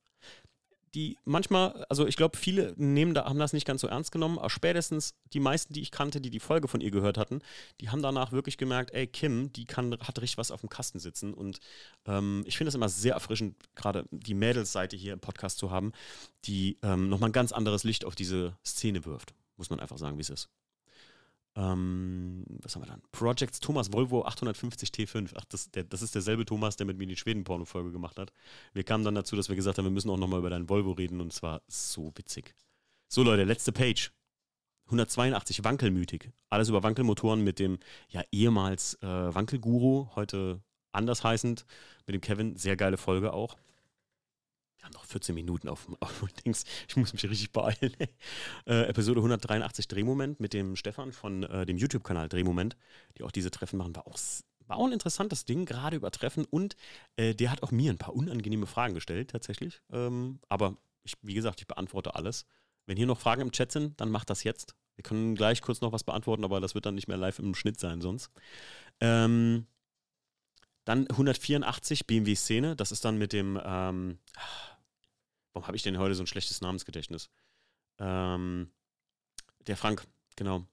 Die 0.95 1.19
manchmal, 1.25 1.85
also 1.89 2.07
ich 2.07 2.17
glaube, 2.17 2.37
viele 2.37 2.73
nehmen 2.77 3.15
da, 3.15 3.25
haben 3.25 3.39
das 3.39 3.53
nicht 3.53 3.67
ganz 3.67 3.81
so 3.81 3.89
ernst 3.89 4.13
genommen, 4.13 4.39
aber 4.39 4.51
spätestens 4.51 5.15
die 5.33 5.41
meisten, 5.41 5.73
die 5.73 5.81
ich 5.81 5.91
kannte, 5.91 6.21
die 6.21 6.31
die 6.31 6.41
Folge 6.41 6.69
von 6.69 6.81
ihr 6.81 6.91
gehört 6.91 7.19
hatten, 7.19 7.41
die 7.81 7.91
haben 7.91 8.03
danach 8.03 8.33
wirklich 8.33 8.59
gemerkt, 8.59 8.93
ey, 8.93 9.07
Kim, 9.07 9.53
die 9.53 9.67
kann, 9.67 9.93
hat 10.01 10.21
richtig 10.21 10.39
was 10.39 10.51
auf 10.51 10.61
dem 10.61 10.69
Kasten 10.69 11.01
sitzen. 11.01 11.35
Und 11.35 11.59
ähm, 12.07 12.45
ich 12.47 12.57
finde 12.57 12.69
es 12.69 12.75
immer 12.75 12.89
sehr 12.89 13.15
erfrischend, 13.15 13.57
gerade 13.75 14.05
die 14.11 14.35
Mädelsseite 14.35 14.97
hier 14.97 15.13
im 15.13 15.21
Podcast 15.21 15.59
zu 15.59 15.71
haben, 15.71 15.93
die 16.45 16.79
ähm, 16.83 17.09
nochmal 17.09 17.31
ein 17.31 17.35
ganz 17.35 17.53
anderes 17.53 17.85
Licht 17.85 18.05
auf 18.05 18.15
diese 18.15 18.57
Szene 18.65 19.05
wirft. 19.05 19.35
Muss 19.57 19.71
man 19.71 19.81
einfach 19.81 19.99
sagen, 19.99 20.17
wie 20.17 20.23
es 20.23 20.31
ist. 20.31 20.49
Ähm, 21.57 22.45
was 22.63 22.75
haben 22.75 22.83
wir 22.83 22.89
dann? 22.89 23.03
Projects 23.13 23.61
Thomas 23.61 23.93
Volvo 23.93 24.25
850 24.25 24.91
T5. 24.91 25.33
Ach, 25.37 25.45
das, 25.45 25.71
der, 25.71 25.85
das 25.85 26.03
ist 26.03 26.15
derselbe 26.15 26.45
Thomas, 26.45 26.77
der 26.77 26.87
mit 26.87 26.99
mir 26.99 27.07
die 27.07 27.17
Schweden-Porno-Folge 27.17 27.93
gemacht 27.93 28.19
hat. 28.19 28.33
Wir 28.73 28.83
kamen 28.83 29.05
dann 29.05 29.15
dazu, 29.15 29.37
dass 29.37 29.49
wir 29.49 29.57
gesagt 29.57 29.79
haben, 29.79 29.85
wir 29.85 29.93
müssen 29.93 30.11
auch 30.11 30.17
nochmal 30.17 30.41
über 30.41 30.51
deinen 30.51 30.69
Volvo 30.69 30.93
reden 30.93 31.21
und 31.21 31.33
zwar 31.33 31.63
so 31.69 32.13
witzig. 32.17 32.55
So, 33.09 33.23
Leute, 33.23 33.45
letzte 33.45 33.73
Page. 33.73 34.13
182 34.87 35.65
Wankelmütig. 35.65 36.31
Alles 36.51 36.69
über 36.69 36.83
Wankelmotoren 36.83 37.43
mit 37.43 37.59
dem 37.59 37.79
ja 38.11 38.23
ehemals 38.33 38.95
äh, 39.03 39.07
Wankelguru, 39.07 40.09
heute 40.15 40.61
anders 40.93 41.25
heißend, 41.25 41.65
mit 42.07 42.15
dem 42.15 42.21
Kevin. 42.21 42.57
Sehr 42.57 42.77
geile 42.77 42.97
Folge 42.97 43.33
auch. 43.33 43.57
Wir 44.85 44.89
haben 44.89 45.01
noch 45.01 45.07
14 45.07 45.35
Minuten 45.35 45.69
auf, 45.71 45.87
dem 45.87 46.29
Dings. 46.45 46.65
Ich 46.89 46.97
muss 46.97 47.15
mich 47.15 47.25
richtig 47.25 47.53
beeilen. 47.53 47.97
äh, 48.67 48.83
Episode 48.83 49.21
183 49.21 49.89
Drehmoment 49.89 50.41
mit 50.41 50.53
dem 50.53 50.77
Stefan 50.77 51.13
von 51.13 51.43
äh, 51.45 51.65
dem 51.65 51.79
YouTube-Kanal 51.79 52.29
Drehmoment, 52.29 52.77
die 53.17 53.23
auch 53.23 53.31
diese 53.31 53.51
Treffen 53.51 53.79
machen, 53.79 53.97
war 53.97 54.07
auch, 54.07 54.19
war 54.67 54.77
auch 54.77 54.85
ein 54.85 54.93
interessantes 54.93 55.47
Ding, 55.47 55.65
gerade 55.65 55.97
über 55.97 56.11
Treffen. 56.11 56.45
Und 56.45 56.77
äh, 57.17 57.35
der 57.35 57.51
hat 57.51 57.63
auch 57.63 57.71
mir 57.71 57.91
ein 57.91 57.97
paar 57.97 58.15
unangenehme 58.15 58.67
Fragen 58.67 58.93
gestellt, 58.93 59.31
tatsächlich. 59.31 59.81
Ähm, 59.91 60.39
aber 60.51 60.77
ich, 61.03 61.15
wie 61.23 61.35
gesagt, 61.35 61.63
ich 61.63 61.67
beantworte 61.67 62.15
alles. 62.15 62.45
Wenn 62.85 62.99
hier 62.99 63.07
noch 63.07 63.19
Fragen 63.19 63.41
im 63.41 63.53
Chat 63.53 63.73
sind, 63.73 63.99
dann 64.03 64.11
macht 64.11 64.29
das 64.29 64.45
jetzt. 64.45 64.75
Wir 64.97 65.03
können 65.03 65.35
gleich 65.35 65.63
kurz 65.63 65.81
noch 65.81 65.93
was 65.93 66.05
beantworten, 66.05 66.45
aber 66.45 66.61
das 66.61 66.75
wird 66.75 66.85
dann 66.85 66.95
nicht 66.95 67.09
mehr 67.09 67.17
live 67.17 67.39
im 67.39 67.55
Schnitt 67.55 67.81
sein 67.81 68.03
sonst. 68.03 68.31
Ähm, 69.01 69.67
dann 70.85 71.09
184 71.09 72.07
BMW 72.07 72.35
Szene, 72.35 72.77
das 72.77 72.93
ist 72.93 73.07
dann 73.07 73.17
mit 73.17 73.33
dem, 73.33 73.59
ähm, 73.65 74.19
warum 75.55 75.67
habe 75.67 75.77
ich 75.77 75.83
denn 75.83 75.99
heute 75.99 76.15
so 76.15 76.23
ein 76.23 76.27
schlechtes 76.27 76.61
Namensgedächtnis? 76.61 77.31
Ähm, 77.99 78.71
der 79.67 79.77
Frank, 79.77 80.07
genau. 80.37 80.67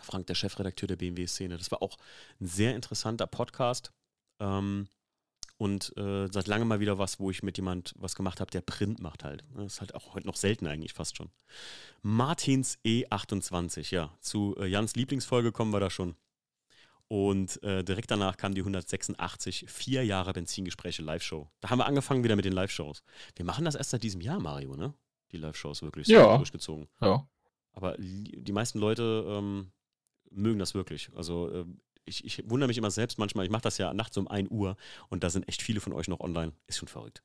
Frank, 0.00 0.26
der 0.28 0.34
Chefredakteur 0.34 0.86
der 0.86 0.96
BMW 0.96 1.26
Szene. 1.26 1.58
Das 1.58 1.70
war 1.70 1.82
auch 1.82 1.96
ein 2.40 2.46
sehr 2.46 2.76
interessanter 2.76 3.26
Podcast. 3.26 3.92
Ähm, 4.38 4.88
und 5.56 5.96
äh, 5.96 6.28
seit 6.30 6.46
langem 6.46 6.68
mal 6.68 6.78
wieder 6.78 6.98
was, 6.98 7.18
wo 7.18 7.30
ich 7.30 7.42
mit 7.42 7.56
jemand 7.56 7.92
was 7.96 8.14
gemacht 8.14 8.40
habe, 8.40 8.50
der 8.50 8.60
Print 8.60 9.00
macht 9.00 9.24
halt. 9.24 9.44
Das 9.56 9.74
ist 9.74 9.80
halt 9.80 9.94
auch 9.94 10.14
heute 10.14 10.26
noch 10.26 10.36
selten 10.36 10.68
eigentlich 10.68 10.92
fast 10.92 11.16
schon. 11.16 11.30
Martins 12.02 12.78
E28, 12.84 13.92
ja. 13.92 14.16
Zu 14.20 14.54
äh, 14.58 14.66
Jans 14.66 14.94
Lieblingsfolge 14.94 15.50
kommen 15.50 15.72
wir 15.72 15.80
da 15.80 15.90
schon. 15.90 16.14
Und 17.08 17.62
äh, 17.62 17.82
direkt 17.82 18.10
danach 18.10 18.36
kam 18.36 18.54
die 18.54 18.60
186, 18.60 19.64
vier 19.66 20.04
Jahre 20.04 20.34
Benzingespräche 20.34 21.02
Live-Show. 21.02 21.48
Da 21.60 21.70
haben 21.70 21.78
wir 21.78 21.86
angefangen 21.86 22.22
wieder 22.22 22.36
mit 22.36 22.44
den 22.44 22.52
Live-Shows. 22.52 23.02
Wir 23.34 23.46
machen 23.46 23.64
das 23.64 23.74
erst 23.74 23.90
seit 23.90 24.02
diesem 24.02 24.20
Jahr, 24.20 24.38
Mario, 24.40 24.76
ne? 24.76 24.92
Die 25.32 25.38
Live-Shows 25.38 25.80
wirklich 25.82 26.06
so 26.06 26.12
Ja. 26.12 26.36
durchgezogen. 26.36 26.86
Ja. 27.00 27.26
Aber 27.72 27.96
die 27.98 28.52
meisten 28.52 28.78
Leute 28.78 29.24
ähm, 29.26 29.72
mögen 30.30 30.58
das 30.58 30.74
wirklich. 30.74 31.10
Also 31.14 31.50
äh, 31.50 31.64
ich, 32.04 32.24
ich 32.24 32.42
wundere 32.50 32.68
mich 32.68 32.76
immer 32.78 32.90
selbst 32.90 33.18
manchmal, 33.18 33.44
ich 33.46 33.50
mache 33.50 33.62
das 33.62 33.78
ja 33.78 33.94
nachts 33.94 34.16
um 34.18 34.28
1 34.28 34.50
Uhr 34.50 34.76
und 35.08 35.24
da 35.24 35.30
sind 35.30 35.48
echt 35.48 35.62
viele 35.62 35.80
von 35.80 35.92
euch 35.94 36.08
noch 36.08 36.20
online. 36.20 36.52
Ist 36.66 36.78
schon 36.78 36.88
verrückt. 36.88 37.22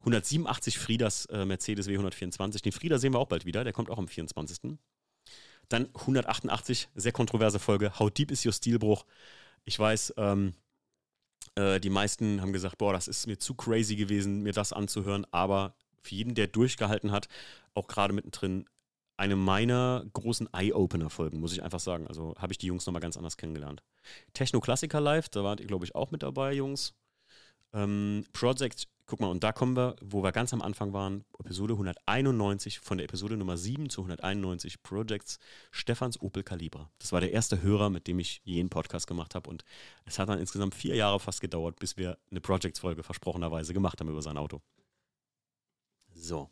187 0.00 0.78
Friedas 0.78 1.26
äh, 1.26 1.44
Mercedes 1.44 1.86
W124. 1.88 2.62
Den 2.62 2.72
Frieda 2.72 2.98
sehen 2.98 3.12
wir 3.12 3.18
auch 3.18 3.28
bald 3.28 3.44
wieder, 3.44 3.62
der 3.64 3.72
kommt 3.72 3.90
auch 3.90 3.98
am 3.98 4.08
24. 4.08 4.78
Dann 5.72 5.88
188, 5.94 6.90
sehr 6.94 7.12
kontroverse 7.12 7.58
Folge. 7.58 7.98
How 7.98 8.10
deep 8.10 8.30
ist 8.30 8.44
your 8.44 8.52
Stilbruch? 8.52 9.06
Ich 9.64 9.78
weiß, 9.78 10.12
ähm, 10.18 10.52
äh, 11.54 11.80
die 11.80 11.88
meisten 11.88 12.42
haben 12.42 12.52
gesagt, 12.52 12.76
boah, 12.76 12.92
das 12.92 13.08
ist 13.08 13.26
mir 13.26 13.38
zu 13.38 13.54
crazy 13.54 13.96
gewesen, 13.96 14.42
mir 14.42 14.52
das 14.52 14.74
anzuhören. 14.74 15.26
Aber 15.30 15.74
für 16.02 16.14
jeden, 16.14 16.34
der 16.34 16.48
durchgehalten 16.48 17.10
hat, 17.10 17.28
auch 17.72 17.88
gerade 17.88 18.12
mittendrin, 18.12 18.66
eine 19.16 19.34
meiner 19.34 20.04
großen 20.12 20.52
Eye-Opener-Folgen, 20.52 21.40
muss 21.40 21.54
ich 21.54 21.62
einfach 21.62 21.80
sagen. 21.80 22.06
Also 22.06 22.34
habe 22.36 22.52
ich 22.52 22.58
die 22.58 22.66
Jungs 22.66 22.84
nochmal 22.84 23.00
ganz 23.00 23.16
anders 23.16 23.38
kennengelernt. 23.38 23.82
Techno-Klassiker 24.34 25.00
Live, 25.00 25.30
da 25.30 25.42
wart 25.42 25.60
ihr, 25.60 25.68
glaube 25.68 25.86
ich, 25.86 25.94
auch 25.94 26.10
mit 26.10 26.22
dabei, 26.22 26.52
Jungs. 26.52 26.92
Ähm, 27.72 28.26
Project, 28.34 28.88
guck 29.06 29.20
mal, 29.20 29.28
und 29.28 29.44
da 29.44 29.52
kommen 29.52 29.76
wir, 29.76 29.96
wo 30.00 30.22
wir 30.22 30.32
ganz 30.32 30.52
am 30.52 30.62
Anfang 30.62 30.92
waren, 30.92 31.24
Episode 31.38 31.74
191, 31.74 32.80
von 32.80 32.98
der 32.98 33.04
Episode 33.04 33.36
Nummer 33.36 33.56
7 33.56 33.90
zu 33.90 34.00
191, 34.02 34.82
Projects 34.82 35.38
Stefans 35.70 36.20
Opel 36.20 36.42
Calibra. 36.42 36.90
Das 36.98 37.12
war 37.12 37.20
der 37.20 37.32
erste 37.32 37.62
Hörer, 37.62 37.90
mit 37.90 38.06
dem 38.06 38.18
ich 38.18 38.40
jeden 38.44 38.70
Podcast 38.70 39.06
gemacht 39.06 39.34
habe 39.34 39.50
und 39.50 39.64
es 40.04 40.18
hat 40.18 40.28
dann 40.28 40.38
insgesamt 40.38 40.74
vier 40.74 40.94
Jahre 40.94 41.20
fast 41.20 41.40
gedauert, 41.40 41.78
bis 41.78 41.96
wir 41.96 42.18
eine 42.30 42.40
Projects-Folge 42.40 43.02
versprochenerweise 43.02 43.74
gemacht 43.74 44.00
haben 44.00 44.08
über 44.08 44.22
sein 44.22 44.38
Auto. 44.38 44.60
So. 46.14 46.50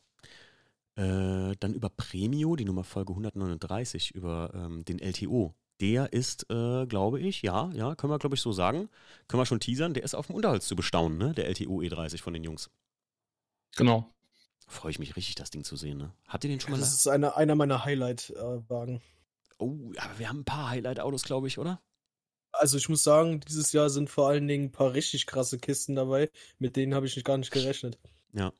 Äh, 0.97 1.57
dann 1.61 1.75
über 1.75 1.89
Premio, 1.89 2.57
die 2.57 2.65
Nummer 2.65 2.85
Folge 2.85 3.12
139, 3.12 4.11
über 4.15 4.51
ähm, 4.55 4.85
den 4.85 4.99
LTO. 4.99 5.55
Der 5.81 6.12
ist, 6.12 6.47
äh, 6.50 6.86
glaube 6.86 7.20
ich, 7.20 7.42
ja, 7.42 7.70
ja, 7.73 7.94
können 7.94 8.12
wir, 8.12 8.18
glaube 8.18 8.34
ich, 8.36 8.41
so 8.42 8.52
sagen. 8.52 8.89
Können 9.28 9.41
wir 9.41 9.47
schon 9.47 9.60
teasern, 9.60 9.94
der 9.94 10.02
ist 10.02 10.15
auf 10.15 10.26
dem 10.26 10.36
Unterholz 10.36 10.67
zu 10.67 10.76
bestaunen, 10.76 11.17
ne? 11.18 11.33
Der 11.34 11.49
LTO 11.49 11.81
E30 11.81 12.20
von 12.20 12.34
den 12.34 12.44
Jungs. 12.44 12.70
Genau. 13.76 14.12
Freue 14.67 14.91
ich 14.92 14.99
mich 14.99 15.17
richtig, 15.17 15.34
das 15.36 15.50
Ding 15.50 15.65
zu 15.65 15.76
sehen, 15.76 15.99
ne? 15.99 16.12
Habt 16.28 16.44
ihr 16.44 16.50
den 16.50 16.60
schon 16.60 16.73
mal? 16.73 16.78
Das 16.81 16.92
ist 16.92 17.09
eine, 17.09 17.36
einer 17.36 17.55
meiner 17.55 17.84
Highlight-Wagen. 17.84 19.00
oh, 19.59 19.92
aber 19.97 20.18
wir 20.18 20.28
haben 20.28 20.41
ein 20.41 20.44
paar 20.44 20.68
Highlight-Autos, 20.70 21.23
glaube 21.25 21.49
ich, 21.49 21.59
oder? 21.59 21.81
Also 22.52 22.76
ich 22.78 22.89
muss 22.89 23.02
sagen, 23.02 23.41
dieses 23.41 23.73
Jahr 23.73 23.91
sind 23.91 24.10
vor 24.10 24.28
allen 24.28 24.47
Dingen 24.49 24.65
ein 24.67 24.73
paar 24.73 24.92
richtig 24.92 25.26
krasse 25.26 25.59
Kisten 25.59 25.94
dabei. 25.94 26.31
Mit 26.59 26.76
denen 26.76 26.94
habe 26.94 27.07
ich 27.07 27.15
nicht- 27.17 27.25
gar 27.25 27.39
nicht 27.39 27.52
gerechnet. 27.52 27.99
Ja. 28.33 28.52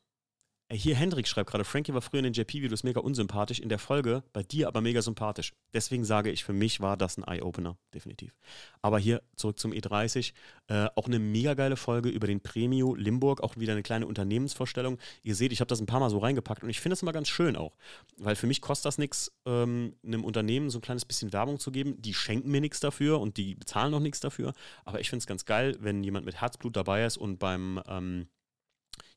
Hier, 0.73 0.95
Hendrik 0.95 1.27
schreibt 1.27 1.51
gerade, 1.51 1.65
Frankie 1.65 1.93
war 1.95 2.01
früher 2.01 2.21
in 2.21 2.33
den 2.33 2.33
JP-Videos 2.33 2.85
mega 2.85 3.01
unsympathisch, 3.01 3.59
in 3.59 3.69
der 3.69 3.81
Folge 3.81 4.23
bei 4.33 4.45
dir 4.45 4.69
aber 4.69 4.81
mega 4.81 5.03
sympathisch. 5.03 5.53
Deswegen 5.75 6.05
sage 6.05 6.31
ich, 6.31 6.45
für 6.45 6.53
mich 6.53 6.79
war 6.81 6.97
das 6.97 7.19
ein 7.19 7.25
Eye-Opener, 7.25 7.77
definitiv. 7.93 8.37
Aber 8.81 9.01
hier 9.01 9.21
zurück 9.35 9.59
zum 9.59 9.73
E30, 9.73 10.33
äh, 10.69 10.87
auch 10.95 11.07
eine 11.07 11.19
mega 11.19 11.55
geile 11.55 11.77
Folge 11.77 12.09
über 12.09 12.29
den 12.29 12.41
Premio 12.41 12.95
Limburg, 12.95 13.43
auch 13.43 13.57
wieder 13.57 13.73
eine 13.73 13.83
kleine 13.83 14.07
Unternehmensvorstellung. 14.07 14.99
Ihr 15.25 15.35
seht, 15.35 15.51
ich 15.51 15.59
habe 15.59 15.67
das 15.67 15.81
ein 15.81 15.87
paar 15.87 15.99
Mal 15.99 16.09
so 16.09 16.19
reingepackt 16.19 16.63
und 16.63 16.71
ich 16.71 16.79
finde 16.79 16.93
das 16.93 17.03
immer 17.03 17.13
ganz 17.13 17.29
schön 17.29 17.57
auch, 17.57 17.75
weil 18.17 18.37
für 18.37 18.47
mich 18.47 18.61
kostet 18.61 18.87
das 18.87 18.99
nichts, 18.99 19.33
ähm, 19.47 19.97
einem 20.07 20.23
Unternehmen 20.23 20.71
so 20.71 20.79
ein 20.79 20.83
kleines 20.83 21.05
bisschen 21.05 21.33
Werbung 21.33 21.59
zu 21.59 21.73
geben. 21.73 22.01
Die 22.01 22.15
schenken 22.15 22.49
mir 22.49 22.61
nichts 22.61 22.79
dafür 22.79 23.19
und 23.21 23.39
die 23.39 23.57
bezahlen 23.57 23.91
noch 23.91 23.99
nichts 23.99 24.21
dafür, 24.21 24.53
aber 24.85 25.01
ich 25.01 25.11
finde 25.11 25.25
es 25.25 25.27
ganz 25.27 25.45
geil, 25.45 25.77
wenn 25.81 26.05
jemand 26.05 26.27
mit 26.27 26.41
Herzblut 26.41 26.77
dabei 26.77 27.05
ist 27.05 27.17
und 27.17 27.39
beim... 27.41 27.83
Ähm, 27.89 28.29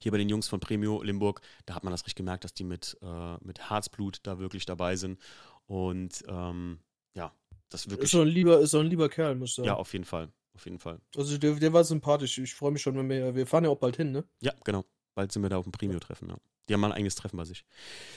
hier 0.03 0.11
bei 0.11 0.17
den 0.17 0.29
Jungs 0.29 0.47
von 0.47 0.59
Premio 0.59 1.01
Limburg, 1.01 1.41
da 1.65 1.75
hat 1.75 1.83
man 1.83 1.91
das 1.91 2.01
richtig 2.01 2.15
gemerkt, 2.15 2.43
dass 2.43 2.53
die 2.53 2.63
mit, 2.63 2.97
äh, 3.01 3.37
mit 3.41 3.69
Herzblut 3.69 4.19
da 4.23 4.39
wirklich 4.39 4.65
dabei 4.65 4.95
sind. 4.95 5.19
Und 5.65 6.23
ähm, 6.27 6.79
ja, 7.15 7.33
das 7.69 7.89
wirklich. 7.89 8.05
Ist 8.05 8.11
so 8.11 8.21
ein 8.21 8.27
lieber, 8.27 8.59
ist 8.59 8.71
so 8.71 8.79
ein 8.79 8.87
lieber 8.87 9.09
Kerl, 9.09 9.35
muss 9.35 9.49
ich 9.49 9.55
sagen. 9.55 9.67
Ja, 9.67 9.75
auf 9.75 9.91
jeden 9.93 10.05
Fall. 10.05 10.29
Auf 10.55 10.65
jeden 10.65 10.79
Fall. 10.79 10.99
Also 11.15 11.37
der, 11.37 11.55
der 11.55 11.73
war 11.73 11.83
sympathisch. 11.83 12.37
Ich 12.37 12.53
freue 12.53 12.71
mich 12.71 12.81
schon, 12.81 12.95
wenn 12.95 13.09
wir. 13.09 13.33
Wir 13.33 13.47
fahren 13.47 13.63
ja 13.63 13.69
auch 13.69 13.79
bald 13.79 13.95
hin, 13.95 14.11
ne? 14.11 14.23
Ja, 14.41 14.53
genau. 14.63 14.85
Bald 15.15 15.31
sind 15.31 15.41
wir 15.41 15.49
da 15.49 15.57
auf 15.57 15.65
dem 15.65 15.71
Premio-Treffen. 15.71 16.29
Ja. 16.29 16.37
Die 16.67 16.73
haben 16.73 16.81
mal 16.81 16.87
ein 16.87 16.93
eigenes 16.93 17.15
Treffen 17.15 17.37
bei 17.37 17.45
sich. 17.45 17.65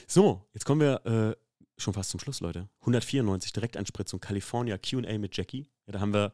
So, 0.07 0.43
jetzt 0.53 0.65
kommen 0.65 0.81
wir 0.81 1.05
äh, 1.05 1.35
schon 1.81 1.93
fast 1.93 2.11
zum 2.11 2.19
Schluss, 2.19 2.39
Leute. 2.41 2.69
194 2.81 3.53
Direkteinspritzung 3.53 4.19
California 4.19 4.77
QA 4.77 5.17
mit 5.17 5.35
Jackie. 5.35 5.69
Ja, 5.85 5.93
da 5.93 5.99
haben 5.99 6.13
wir 6.13 6.33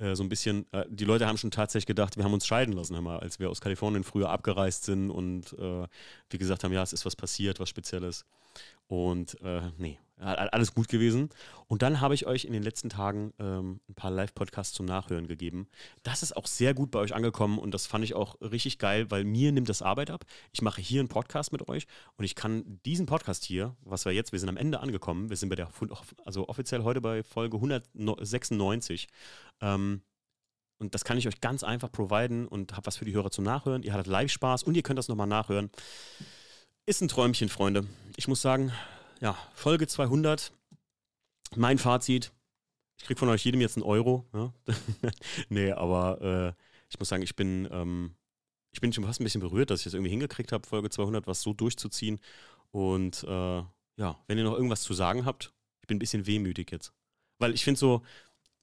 äh, 0.00 0.16
so 0.16 0.22
ein 0.22 0.28
bisschen, 0.28 0.66
äh, 0.72 0.84
die 0.88 1.04
Leute 1.04 1.26
haben 1.26 1.36
schon 1.36 1.50
tatsächlich 1.50 1.86
gedacht, 1.86 2.16
wir 2.16 2.24
haben 2.24 2.32
uns 2.32 2.46
scheiden 2.46 2.72
lassen, 2.72 3.00
mal, 3.02 3.18
als 3.20 3.38
wir 3.38 3.50
aus 3.50 3.60
Kalifornien 3.60 4.02
früher 4.02 4.30
abgereist 4.30 4.84
sind 4.84 5.10
und 5.10 5.52
äh, 5.52 5.86
wir 6.30 6.38
gesagt 6.38 6.64
haben, 6.64 6.72
ja, 6.72 6.82
es 6.82 6.92
ist 6.92 7.06
was 7.06 7.16
passiert, 7.16 7.60
was 7.60 7.68
Spezielles. 7.68 8.24
Und 8.88 9.40
äh, 9.42 9.62
nee, 9.78 9.98
alles 10.20 10.74
gut 10.74 10.88
gewesen. 10.88 11.30
Und 11.66 11.82
dann 11.82 12.00
habe 12.00 12.14
ich 12.14 12.26
euch 12.26 12.44
in 12.44 12.52
den 12.52 12.62
letzten 12.62 12.90
Tagen 12.90 13.32
ähm, 13.38 13.80
ein 13.88 13.94
paar 13.94 14.10
Live-Podcasts 14.10 14.74
zum 14.74 14.86
Nachhören 14.86 15.26
gegeben. 15.26 15.68
Das 16.02 16.22
ist 16.22 16.36
auch 16.36 16.46
sehr 16.46 16.74
gut 16.74 16.90
bei 16.90 16.98
euch 16.98 17.14
angekommen 17.14 17.58
und 17.58 17.72
das 17.72 17.86
fand 17.86 18.04
ich 18.04 18.14
auch 18.14 18.40
richtig 18.40 18.78
geil, 18.78 19.10
weil 19.10 19.24
mir 19.24 19.52
nimmt 19.52 19.68
das 19.68 19.82
Arbeit 19.82 20.10
ab. 20.10 20.24
Ich 20.52 20.62
mache 20.62 20.80
hier 20.80 21.00
einen 21.00 21.08
Podcast 21.08 21.52
mit 21.52 21.68
euch 21.68 21.86
und 22.16 22.24
ich 22.24 22.34
kann 22.34 22.80
diesen 22.84 23.06
Podcast 23.06 23.44
hier, 23.44 23.76
was 23.82 24.04
wir 24.04 24.12
jetzt, 24.12 24.32
wir 24.32 24.38
sind 24.38 24.48
am 24.48 24.56
Ende 24.56 24.80
angekommen, 24.80 25.30
wir 25.30 25.36
sind 25.36 25.48
bei 25.48 25.56
der, 25.56 25.68
also 26.24 26.48
offiziell 26.48 26.82
heute 26.82 27.00
bei 27.00 27.22
Folge 27.22 27.56
196. 27.56 29.08
Ähm, 29.60 30.02
und 30.78 30.94
das 30.94 31.04
kann 31.04 31.18
ich 31.18 31.28
euch 31.28 31.40
ganz 31.40 31.62
einfach 31.62 31.92
providen 31.92 32.48
und 32.48 32.72
habe 32.72 32.86
was 32.86 32.96
für 32.96 33.04
die 33.04 33.12
Hörer 33.12 33.30
zum 33.30 33.44
Nachhören. 33.44 33.82
Ihr 33.82 33.92
hattet 33.92 34.06
Live-Spaß 34.06 34.62
und 34.62 34.76
ihr 34.76 34.82
könnt 34.82 34.98
das 34.98 35.08
nochmal 35.08 35.26
nachhören. 35.26 35.70
Ist 36.86 37.02
ein 37.02 37.08
Träumchen, 37.08 37.50
Freunde. 37.50 37.86
Ich 38.16 38.28
muss 38.28 38.40
sagen, 38.40 38.72
ja, 39.20 39.36
Folge 39.54 39.86
200. 39.86 40.52
Mein 41.56 41.78
Fazit. 41.78 42.32
Ich 42.98 43.04
kriege 43.04 43.18
von 43.18 43.28
euch 43.28 43.44
jedem 43.44 43.60
jetzt 43.60 43.76
einen 43.76 43.84
Euro. 43.84 44.26
Ja? 44.32 44.52
nee, 45.48 45.72
aber 45.72 46.20
äh, 46.20 46.62
ich 46.88 46.98
muss 46.98 47.08
sagen, 47.08 47.22
ich 47.22 47.36
bin, 47.36 47.68
ähm, 47.70 48.14
ich 48.72 48.80
bin 48.80 48.92
schon 48.92 49.04
fast 49.04 49.20
ein 49.20 49.24
bisschen 49.24 49.40
berührt, 49.40 49.70
dass 49.70 49.80
ich 49.80 49.84
das 49.84 49.94
irgendwie 49.94 50.10
hingekriegt 50.10 50.52
habe, 50.52 50.66
Folge 50.66 50.90
200 50.90 51.26
was 51.26 51.42
so 51.42 51.52
durchzuziehen. 51.52 52.20
Und 52.70 53.24
äh, 53.24 53.62
ja, 53.96 54.18
wenn 54.26 54.38
ihr 54.38 54.44
noch 54.44 54.54
irgendwas 54.54 54.82
zu 54.82 54.94
sagen 54.94 55.24
habt, 55.24 55.52
ich 55.82 55.86
bin 55.86 55.96
ein 55.96 56.00
bisschen 56.00 56.26
wehmütig 56.26 56.70
jetzt. 56.70 56.92
Weil 57.38 57.54
ich 57.54 57.64
finde 57.64 57.78
so, 57.80 58.02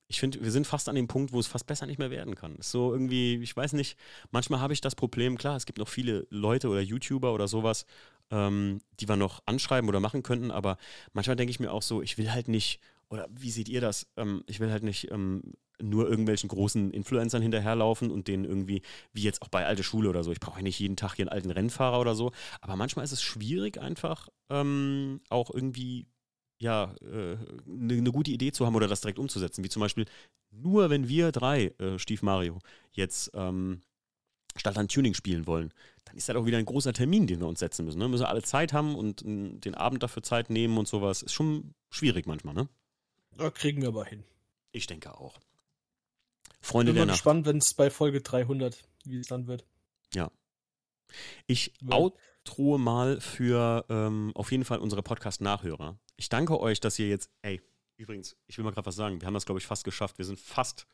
ich 0.07 0.19
finde, 0.19 0.41
wir 0.41 0.51
sind 0.51 0.65
fast 0.65 0.87
an 0.87 0.95
dem 0.95 1.07
Punkt, 1.07 1.33
wo 1.33 1.39
es 1.39 1.47
fast 1.47 1.67
besser 1.67 1.85
nicht 1.85 1.99
mehr 1.99 2.11
werden 2.11 2.35
kann. 2.35 2.55
Ist 2.55 2.71
so 2.71 2.93
irgendwie, 2.93 3.35
ich 3.41 3.55
weiß 3.55 3.73
nicht, 3.73 3.97
manchmal 4.31 4.61
habe 4.61 4.73
ich 4.73 4.81
das 4.81 4.95
Problem, 4.95 5.37
klar, 5.37 5.57
es 5.57 5.65
gibt 5.65 5.79
noch 5.79 5.89
viele 5.89 6.25
Leute 6.29 6.69
oder 6.69 6.79
YouTuber 6.79 7.33
oder 7.33 7.47
sowas, 7.47 7.85
ähm, 8.31 8.81
die 8.99 9.07
wir 9.07 9.15
noch 9.15 9.41
anschreiben 9.45 9.89
oder 9.89 9.99
machen 9.99 10.23
könnten, 10.23 10.51
aber 10.51 10.77
manchmal 11.13 11.35
denke 11.35 11.51
ich 11.51 11.59
mir 11.59 11.71
auch 11.71 11.81
so, 11.81 12.01
ich 12.01 12.17
will 12.17 12.31
halt 12.31 12.47
nicht, 12.47 12.79
oder 13.09 13.27
wie 13.31 13.51
seht 13.51 13.69
ihr 13.69 13.81
das? 13.81 14.07
Ähm, 14.17 14.43
ich 14.47 14.59
will 14.59 14.71
halt 14.71 14.83
nicht 14.83 15.11
ähm, 15.11 15.41
nur 15.81 16.09
irgendwelchen 16.09 16.49
großen 16.49 16.91
Influencern 16.91 17.41
hinterherlaufen 17.41 18.09
und 18.09 18.27
denen 18.27 18.45
irgendwie, 18.45 18.81
wie 19.13 19.23
jetzt 19.23 19.41
auch 19.41 19.49
bei 19.49 19.65
alte 19.65 19.83
Schule 19.83 20.09
oder 20.09 20.23
so, 20.23 20.31
ich 20.31 20.39
brauche 20.39 20.61
nicht 20.61 20.79
jeden 20.79 20.95
Tag 20.95 21.15
hier 21.15 21.23
einen 21.23 21.33
alten 21.33 21.51
Rennfahrer 21.51 21.99
oder 21.99 22.15
so, 22.15 22.31
aber 22.61 22.75
manchmal 22.75 23.05
ist 23.05 23.11
es 23.11 23.21
schwierig 23.21 23.79
einfach 23.79 24.27
ähm, 24.49 25.21
auch 25.29 25.53
irgendwie 25.53 26.07
ja, 26.59 26.95
eine 27.01 27.33
äh, 27.33 27.37
ne, 27.65 28.01
ne 28.01 28.11
gute 28.11 28.31
Idee 28.31 28.51
zu 28.51 28.65
haben 28.65 28.75
oder 28.75 28.87
das 28.87 29.01
direkt 29.01 29.19
umzusetzen. 29.19 29.63
Wie 29.63 29.69
zum 29.69 29.79
Beispiel, 29.79 30.05
nur 30.51 30.89
wenn 30.89 31.07
wir 31.07 31.31
drei, 31.31 31.67
äh, 31.77 31.99
Stief 31.99 32.23
Mario, 32.23 32.59
jetzt 32.91 33.31
ähm, 33.33 33.81
Stadtland 34.55 34.91
Tuning 34.91 35.13
spielen 35.13 35.45
wollen, 35.45 35.71
dann 36.07 36.17
ist 36.17 36.29
das 36.29 36.35
auch 36.35 36.45
wieder 36.45 36.57
ein 36.57 36.65
großer 36.65 36.93
Termin, 36.93 37.27
den 37.27 37.39
wir 37.39 37.47
uns 37.47 37.59
setzen 37.59 37.85
müssen. 37.85 37.99
Ne? 37.99 38.07
Müssen 38.07 38.23
wir 38.23 38.29
alle 38.29 38.43
Zeit 38.43 38.73
haben 38.73 38.95
und 38.95 39.21
n, 39.21 39.59
den 39.61 39.75
Abend 39.75 40.03
dafür 40.03 40.23
Zeit 40.23 40.49
nehmen 40.49 40.77
und 40.77 40.87
sowas. 40.87 41.21
Ist 41.21 41.33
schon 41.33 41.73
schwierig 41.89 42.25
manchmal, 42.25 42.53
ne? 42.53 42.67
Da 43.37 43.49
kriegen 43.49 43.81
wir 43.81 43.89
aber 43.89 44.05
hin. 44.05 44.23
Ich 44.71 44.87
denke 44.87 45.17
auch. 45.17 45.39
Freunde 46.61 46.93
Bin 46.93 47.05
mal 47.05 47.11
gespannt, 47.11 47.45
wenn 47.45 47.57
es 47.57 47.73
bei 47.73 47.89
Folge 47.89 48.21
300, 48.21 48.83
wie 49.05 49.19
es 49.19 49.27
dann 49.27 49.47
wird. 49.47 49.65
Ja. 50.13 50.31
Ich 51.45 51.73
outrohe 51.89 52.79
mal 52.79 53.21
für 53.21 53.85
ähm, 53.89 54.31
auf 54.35 54.51
jeden 54.51 54.65
Fall 54.65 54.79
unsere 54.79 55.03
Podcast-Nachhörer 55.03 55.97
ich 56.17 56.29
danke 56.29 56.59
euch, 56.59 56.79
dass 56.79 56.99
ihr 56.99 57.07
jetzt, 57.07 57.29
ey, 57.43 57.61
übrigens, 57.95 58.35
ich 58.47 58.57
will 58.57 58.65
mal 58.65 58.71
gerade 58.71 58.87
was 58.87 58.95
sagen. 58.95 59.21
Wir 59.21 59.27
haben 59.27 59.35
das, 59.35 59.45
glaube 59.45 59.59
ich, 59.59 59.67
fast 59.67 59.83
geschafft. 59.83 60.17
Wir 60.17 60.25
sind 60.25 60.39
fast, 60.39 60.87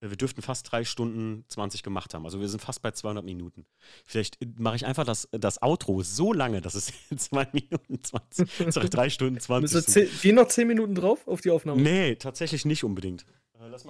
wir 0.00 0.16
dürften 0.16 0.42
fast 0.42 0.70
drei 0.70 0.84
Stunden 0.84 1.44
20 1.48 1.82
gemacht 1.82 2.14
haben. 2.14 2.24
Also 2.24 2.40
wir 2.40 2.48
sind 2.48 2.60
fast 2.60 2.82
bei 2.82 2.90
200 2.90 3.24
Minuten. 3.24 3.66
Vielleicht 4.04 4.40
äh, 4.42 4.46
mache 4.58 4.76
ich 4.76 4.86
einfach 4.86 5.04
das, 5.04 5.28
das 5.32 5.62
Outro 5.62 6.02
so 6.02 6.32
lange, 6.32 6.60
dass 6.60 6.74
es 6.74 6.92
2 7.16 7.48
Minuten 7.52 8.02
20, 8.02 8.48
sorry, 8.72 8.90
3 8.90 9.10
Stunden 9.10 9.40
20 9.40 9.80
sind. 9.84 10.22
Gehen 10.22 10.34
noch 10.36 10.48
10 10.48 10.68
Minuten 10.68 10.94
drauf 10.94 11.26
auf 11.26 11.40
die 11.40 11.50
Aufnahme? 11.50 11.80
Nee, 11.80 12.16
tatsächlich 12.16 12.64
nicht 12.64 12.84
unbedingt. 12.84 13.24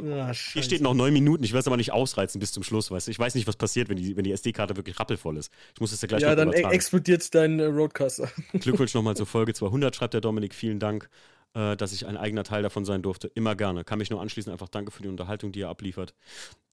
Ja, 0.03 0.33
Hier 0.33 0.63
steht 0.63 0.81
noch 0.81 0.95
neun 0.95 1.13
Minuten. 1.13 1.43
Ich 1.43 1.53
will 1.53 1.59
es 1.61 1.67
aber 1.67 1.77
nicht 1.77 1.93
ausreizen 1.93 2.39
bis 2.39 2.53
zum 2.53 2.63
Schluss. 2.63 2.91
Weißt 2.91 3.09
du? 3.09 3.11
Ich 3.11 3.19
weiß 3.19 3.35
nicht, 3.35 3.47
was 3.47 3.57
passiert, 3.57 3.89
wenn 3.89 3.97
die, 3.97 4.17
wenn 4.17 4.25
die 4.25 4.33
SD-Karte 4.33 4.77
wirklich 4.77 4.99
rappelvoll 4.99 5.37
ist. 5.37 5.53
Ich 5.75 5.81
muss 5.81 5.93
es 5.93 6.01
ja 6.01 6.09
gleich 6.09 6.23
Ja, 6.23 6.35
dann 6.35 6.49
übertragen. 6.49 6.75
explodiert 6.75 7.35
dein 7.35 7.59
äh, 7.59 7.65
Roadcaster. 7.65 8.31
Glückwunsch 8.53 8.95
nochmal 8.95 9.17
zur 9.17 9.27
Folge 9.27 9.55
200, 9.55 9.95
schreibt 9.95 10.15
der 10.15 10.21
Dominik. 10.21 10.55
Vielen 10.55 10.79
Dank, 10.79 11.11
äh, 11.57 11.75
dass 11.75 11.93
ich 11.95 12.07
ein 12.07 12.19
eigener 12.19 12.45
Teil 12.45 12.63
davon 12.63 12.85
sein 12.85 13.03
durfte. 13.03 13.29
Immer 13.29 13.57
gerne. 13.57 13.83
Kann 13.83 13.99
mich 13.99 14.11
nur 14.11 14.21
anschließen. 14.21 14.53
Einfach 14.53 14.69
danke 14.69 14.93
für 14.93 15.03
die 15.03 15.09
Unterhaltung, 15.09 15.53
die 15.53 15.61
ihr 15.61 15.71
abliefert. 15.71 16.15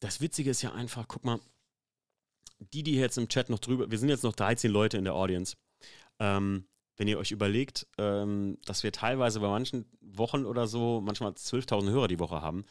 Das 0.02 0.20
Witzige 0.20 0.52
ist 0.52 0.62
ja 0.62 0.74
einfach, 0.74 1.08
guck 1.08 1.24
mal, 1.24 1.40
die, 2.60 2.84
die 2.84 2.96
jetzt 2.96 3.18
im 3.18 3.30
Chat 3.30 3.50
noch 3.50 3.60
drüber, 3.60 3.90
wir 3.90 3.98
sind 3.98 4.10
jetzt 4.10 4.24
noch 4.24 4.34
13 4.34 4.70
Leute 4.70 4.98
in 4.98 5.06
der 5.06 5.16
Audience. 5.16 5.56
Ähm, 6.20 6.66
wenn 6.98 7.08
ihr 7.08 7.18
euch 7.18 7.32
überlegt, 7.32 7.88
ähm, 7.98 8.58
dass 8.66 8.84
wir 8.84 8.92
teilweise 8.92 9.40
bei 9.40 9.48
manchen 9.48 9.86
Wochen 10.02 10.46
oder 10.46 10.68
so 10.68 11.02
manchmal 11.02 11.32
12.000 11.32 11.90
Hörer 11.90 12.08
die 12.10 12.20
Woche 12.20 12.42
haben, 12.42 12.66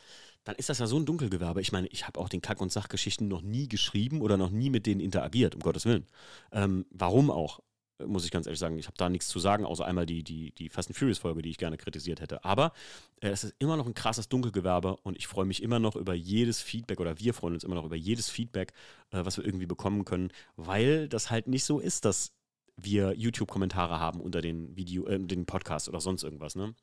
dann 0.44 0.54
ist 0.56 0.68
das 0.68 0.78
ja 0.78 0.86
so 0.86 0.98
ein 0.98 1.06
Dunkelgewerbe. 1.06 1.60
Ich 1.60 1.72
meine, 1.72 1.88
ich 1.88 2.06
habe 2.06 2.20
auch 2.20 2.28
den 2.28 2.42
Kack- 2.42 2.60
und 2.60 2.70
Sachgeschichten 2.70 3.26
noch 3.26 3.42
nie 3.42 3.68
geschrieben 3.68 4.20
oder 4.20 4.36
noch 4.36 4.50
nie 4.50 4.70
mit 4.70 4.86
denen 4.86 5.00
interagiert, 5.00 5.54
um 5.54 5.62
Gottes 5.62 5.86
Willen. 5.86 6.06
Ähm, 6.52 6.84
warum 6.90 7.30
auch? 7.30 7.60
Muss 8.06 8.24
ich 8.24 8.30
ganz 8.30 8.46
ehrlich 8.46 8.58
sagen, 8.58 8.78
ich 8.78 8.86
habe 8.86 8.96
da 8.96 9.08
nichts 9.08 9.28
zu 9.28 9.38
sagen, 9.38 9.64
außer 9.64 9.84
einmal 9.84 10.06
die, 10.06 10.22
die, 10.22 10.52
die 10.52 10.68
Fast 10.68 10.88
and 10.88 10.96
Furious-Folge, 10.96 11.42
die 11.42 11.50
ich 11.50 11.58
gerne 11.58 11.76
kritisiert 11.76 12.20
hätte. 12.20 12.44
Aber 12.44 12.72
äh, 13.20 13.28
es 13.28 13.44
ist 13.44 13.54
immer 13.58 13.76
noch 13.76 13.86
ein 13.86 13.94
krasses 13.94 14.28
Dunkelgewerbe 14.28 14.96
und 15.02 15.16
ich 15.16 15.26
freue 15.26 15.46
mich 15.46 15.62
immer 15.62 15.78
noch 15.78 15.96
über 15.96 16.14
jedes 16.14 16.60
Feedback 16.60 17.00
oder 17.00 17.18
wir 17.18 17.34
freuen 17.34 17.54
uns 17.54 17.64
immer 17.64 17.74
noch 17.74 17.84
über 17.84 17.96
jedes 17.96 18.30
Feedback, 18.30 18.72
äh, 19.10 19.24
was 19.24 19.36
wir 19.36 19.44
irgendwie 19.44 19.66
bekommen 19.66 20.04
können, 20.04 20.30
weil 20.56 21.08
das 21.08 21.30
halt 21.30 21.46
nicht 21.46 21.64
so 21.64 21.80
ist, 21.80 22.04
dass 22.04 22.32
wir 22.76 23.14
YouTube-Kommentare 23.14 23.98
haben 23.98 24.20
unter 24.20 24.40
den 24.40 24.76
Video, 24.76 25.06
äh, 25.06 25.18
den 25.18 25.46
Podcast 25.46 25.88
oder 25.88 26.00
sonst 26.00 26.22
irgendwas, 26.22 26.54
ne? 26.54 26.74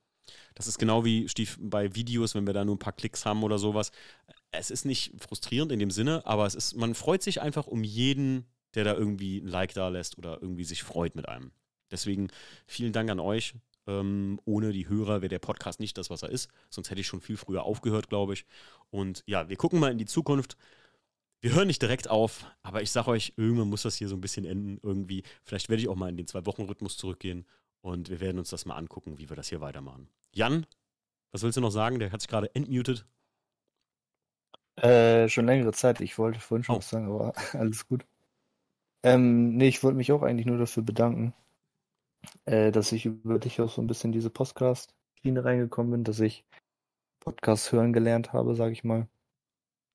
Das 0.53 0.67
ist 0.67 0.77
genau 0.77 1.06
wie 1.06 1.27
Stief 1.27 1.57
bei 1.59 1.95
Videos, 1.95 2.35
wenn 2.35 2.45
wir 2.45 2.53
da 2.53 2.64
nur 2.64 2.75
ein 2.75 2.80
paar 2.80 2.93
Klicks 2.93 3.25
haben 3.25 3.43
oder 3.43 3.57
sowas. 3.57 3.91
Es 4.51 4.69
ist 4.69 4.85
nicht 4.85 5.14
frustrierend 5.19 5.72
in 5.72 5.80
dem 5.80 5.91
Sinne, 5.91 6.25
aber 6.25 6.45
es 6.45 6.56
ist, 6.56 6.75
man 6.75 6.95
freut 6.95 7.23
sich 7.23 7.41
einfach 7.41 7.67
um 7.67 7.83
jeden, 7.83 8.45
der 8.75 8.83
da 8.83 8.93
irgendwie 8.93 9.39
ein 9.39 9.48
Like 9.48 9.73
da 9.73 9.89
lässt 9.89 10.17
oder 10.17 10.41
irgendwie 10.41 10.64
sich 10.64 10.83
freut 10.83 11.15
mit 11.15 11.27
einem. 11.27 11.51
Deswegen 11.91 12.30
vielen 12.67 12.93
Dank 12.93 13.09
an 13.09 13.19
euch. 13.19 13.56
Ähm, 13.88 14.39
ohne 14.45 14.72
die 14.72 14.88
Hörer 14.88 15.22
wäre 15.22 15.30
der 15.30 15.39
Podcast 15.39 15.80
nicht 15.80 15.98
das, 15.98 16.09
was 16.09 16.22
er 16.22 16.30
ist. 16.30 16.49
Sonst 16.69 16.91
hätte 16.91 17.01
ich 17.01 17.07
schon 17.07 17.22
viel 17.22 17.38
früher 17.38 17.64
aufgehört, 17.64 18.09
glaube 18.09 18.33
ich. 18.33 18.45
Und 18.91 19.23
ja, 19.25 19.49
wir 19.49 19.57
gucken 19.57 19.80
mal 19.80 19.91
in 19.91 19.98
die 19.98 20.06
Zukunft. 20.06 20.57
Wir 21.41 21.53
hören 21.56 21.67
nicht 21.67 21.81
direkt 21.81 22.09
auf, 22.09 22.45
aber 22.64 22.81
ich 22.81 22.91
sage 22.91 23.09
euch, 23.09 23.33
irgendwann 23.38 23.69
muss 23.69 23.83
das 23.83 23.95
hier 23.95 24.09
so 24.09 24.15
ein 24.15 24.22
bisschen 24.22 24.45
enden. 24.45 24.77
Irgendwie, 24.83 25.23
vielleicht 25.43 25.69
werde 25.69 25.81
ich 25.81 25.88
auch 25.88 25.95
mal 25.95 26.09
in 26.09 26.17
den 26.17 26.27
Zwei-Wochen-Rhythmus 26.27 26.98
zurückgehen 26.98 27.45
und 27.81 28.09
wir 28.09 28.19
werden 28.19 28.39
uns 28.39 28.49
das 28.49 28.65
mal 28.65 28.75
angucken, 28.75 29.17
wie 29.17 29.30
wir 29.30 29.38
das 29.38 29.48
hier 29.48 29.61
weitermachen. 29.61 30.09
Jan, 30.33 30.65
was 31.31 31.43
willst 31.43 31.57
du 31.57 31.61
noch 31.61 31.72
sagen? 31.72 31.99
Der 31.99 32.11
hat 32.11 32.22
sich 32.22 32.27
gerade 32.27 32.53
entmutet. 32.53 33.06
Äh, 34.75 35.30
schon 35.30 35.45
längere 35.45 35.72
Zeit. 35.72 36.01
Ich 36.01 36.17
wollte 36.17 36.39
vorhin 36.39 36.64
schon 36.64 36.75
oh. 36.75 36.77
was 36.80 36.89
sagen, 36.89 37.07
aber 37.07 37.33
alles 37.53 37.88
gut. 37.88 38.06
Ähm, 39.03 39.56
nee, 39.56 39.68
ich 39.68 39.84
wollte 39.84 39.98
mich 39.98 40.11
auch 40.11 40.24
eigentlich 40.24 40.45
nur 40.45 40.58
dafür 40.58 40.84
bedanken, 40.84 41.34
äh, 42.45 42.72
dass 42.72 42.92
ich 42.92 43.06
über 43.06 43.40
dich 43.40 43.61
auch 43.61 43.69
so 43.69 43.82
ein 43.82 43.88
bisschen 43.88 44.11
diese 44.11 44.30
Podcast-Schiene 44.30 45.44
reingekommen 45.45 45.92
bin, 45.92 46.03
dass 46.03 46.19
ich 46.19 46.45
Podcasts 47.19 47.72
hören 47.72 47.94
gelernt 47.94 48.34
habe, 48.34 48.56
sage 48.56 48.74
ich 48.74 48.84
mal. 48.84 49.08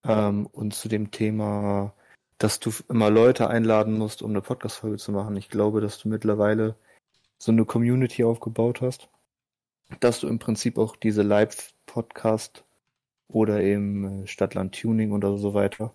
Ähm, 0.05 0.47
und 0.47 0.75
zu 0.75 0.89
dem 0.89 1.11
Thema, 1.11 1.95
dass 2.39 2.61
du 2.61 2.71
immer 2.89 3.11
Leute 3.11 3.49
einladen 3.49 3.99
musst, 3.99 4.23
um 4.23 4.31
eine 4.31 4.43
Podcast-Folge 4.43 4.99
zu 4.99 5.13
machen. 5.13 5.37
Ich 5.37 5.49
glaube, 5.49 5.81
dass 5.81 5.99
du 5.99 6.09
mittlerweile 6.09 6.77
so 7.39 7.53
eine 7.53 7.65
Community 7.65 8.25
aufgebaut 8.25 8.81
hast, 8.81 9.09
dass 10.01 10.21
du 10.21 10.29
im 10.29 10.39
Prinzip 10.39 10.79
auch 10.79 10.97
diese 10.97 11.23
Live-Podcast 11.23 12.65
oder 13.29 13.61
eben 13.63 14.25
äh, 14.25 14.27
Stadtland 14.27 14.75
Tuning 14.81 15.13
oder 15.13 15.37
so 15.39 15.55
weiter 15.55 15.95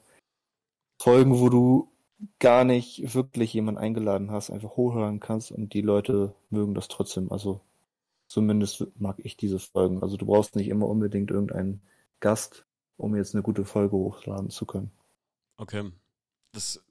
Folgen, 1.02 1.40
wo 1.40 1.50
du 1.50 1.89
gar 2.40 2.64
nicht 2.66 3.14
wirklich 3.14 3.54
jemanden 3.54 3.80
eingeladen 3.80 4.32
hast, 4.32 4.50
einfach 4.50 4.76
hochhören 4.76 5.20
kannst 5.20 5.52
und 5.52 5.74
die 5.74 5.82
Leute 5.82 6.34
mögen 6.50 6.74
das 6.74 6.88
trotzdem. 6.88 7.32
Also 7.32 7.62
zumindest 8.28 8.88
mag 9.00 9.18
ich 9.20 9.38
diese 9.38 9.60
Folgen. 9.60 10.02
Also 10.04 10.18
du 10.18 10.26
brauchst 10.26 10.56
nicht 10.56 10.68
immer 10.68 10.88
unbedingt 10.88 11.32
irgendeinen 11.32 11.82
Gast, 12.20 12.66
um 12.98 13.16
jetzt 13.16 13.36
eine 13.36 13.44
gute 13.44 13.66
Folge 13.66 13.96
hochladen 13.96 14.50
zu 14.50 14.66
können. 14.66 14.92
Okay. 15.58 15.92
Das, 16.52 16.84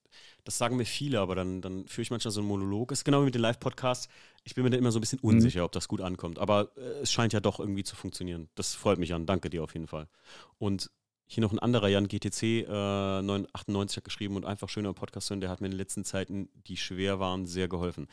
Das 0.44 0.57
sagen 0.57 0.78
mir 0.78 0.86
viele, 0.86 1.20
aber 1.20 1.34
dann, 1.34 1.60
dann 1.60 1.86
führe 1.86 2.02
ich 2.02 2.10
manchmal 2.10 2.32
so 2.32 2.40
einen 2.40 2.48
Monolog. 2.48 2.90
Ist 2.92 3.05
genau 3.05 3.20
wie 3.20 3.26
mit 3.26 3.34
den 3.34 3.42
Live-Podcasts. 3.42 4.08
Ich 4.44 4.55
bin 4.55 4.65
mir 4.65 4.70
da 4.70 4.78
immer 4.78 4.92
so 4.92 4.98
ein 4.98 5.02
bisschen 5.02 5.18
mhm. 5.23 5.28
unsicher, 5.28 5.60
mhm. 5.60 5.66
ob 5.66 5.73
das 5.73 5.89
gut 5.89 6.00
ankommt. 6.00 6.39
Aber 6.39 6.70
äh, 6.76 7.02
es 7.02 7.12
scheint 7.12 7.34
ja 7.34 7.40
doch 7.40 7.60
irgendwie 7.60 7.84
zu 7.84 7.97
funktionieren. 7.97 8.48
Das 8.55 8.74
freut 8.74 8.98
mich 8.98 9.12
an. 9.12 9.26
Danke 9.26 9.50
dir 9.50 9.62
auf 9.62 9.74
jeden 9.74 9.89
Fall. 9.89 10.08
Und 10.58 10.90
hier 11.28 11.42
noch 11.42 11.52
ein 11.52 11.58
anderer, 11.58 11.89
Jan 11.89 12.08
GTC 12.08 12.42
äh, 12.42 13.23
998 13.23 13.98
hat 13.98 14.05
geschrieben 14.05 14.34
und 14.36 14.47
einfach 14.47 14.70
schöner 14.70 14.94
Podcast 14.94 15.28
hören. 15.28 15.42
Der 15.42 15.50
hat 15.50 15.60
mir 15.60 15.66
in 15.66 15.73
den 15.73 15.78
letzten 15.78 16.02
Zeiten, 16.02 16.48
die 16.66 16.78
schwer 16.78 17.20
waren, 17.20 17.44
sehr 17.44 17.68
geholfen. 17.68 18.08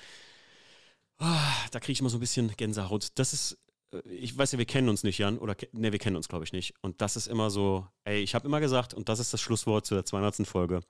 Ah, 1.17 1.53
da 1.71 1.79
kriege 1.79 1.93
ich 1.93 2.01
immer 2.01 2.09
so 2.09 2.17
ein 2.17 2.19
bisschen 2.19 2.51
Gänsehaut. 2.57 3.07
Das 3.15 3.31
ist, 3.31 3.57
äh, 3.93 4.01
ich 4.09 4.37
weiß 4.37 4.51
ja, 4.51 4.59
wir 4.59 4.65
kennen 4.65 4.89
uns 4.89 5.03
nicht, 5.03 5.17
Jan, 5.17 5.37
oder 5.37 5.55
ne, 5.71 5.93
wir 5.93 5.99
kennen 5.99 6.17
uns, 6.17 6.27
glaube 6.27 6.43
ich, 6.43 6.51
nicht. 6.51 6.73
Und 6.81 7.01
das 7.01 7.15
ist 7.15 7.27
immer 7.27 7.49
so, 7.49 7.87
ey, 8.03 8.21
ich 8.21 8.35
habe 8.35 8.47
immer 8.47 8.59
gesagt, 8.59 8.93
und 8.93 9.07
das 9.07 9.19
ist 9.19 9.33
das 9.33 9.39
Schlusswort 9.39 9.85
zu 9.85 9.95
der 9.95 10.03
200. 10.03 10.45
Folge, 10.45 10.81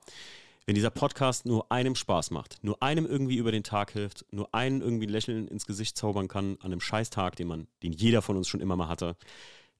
wenn 0.66 0.74
dieser 0.74 0.90
Podcast 0.90 1.46
nur 1.46 1.70
einem 1.70 1.94
Spaß 1.94 2.32
macht, 2.32 2.58
nur 2.62 2.82
einem 2.82 3.06
irgendwie 3.06 3.36
über 3.36 3.52
den 3.52 3.62
Tag 3.62 3.92
hilft, 3.92 4.26
nur 4.32 4.52
einen 4.52 4.80
irgendwie 4.80 5.06
ein 5.06 5.12
Lächeln 5.12 5.46
ins 5.46 5.64
Gesicht 5.64 5.96
zaubern 5.96 6.26
kann 6.26 6.56
an 6.60 6.72
einem 6.72 6.80
Scheißtag, 6.80 7.36
den 7.36 7.46
man, 7.46 7.68
den 7.84 7.92
jeder 7.92 8.20
von 8.20 8.36
uns 8.36 8.48
schon 8.48 8.60
immer 8.60 8.74
mal 8.74 8.88
hatte, 8.88 9.16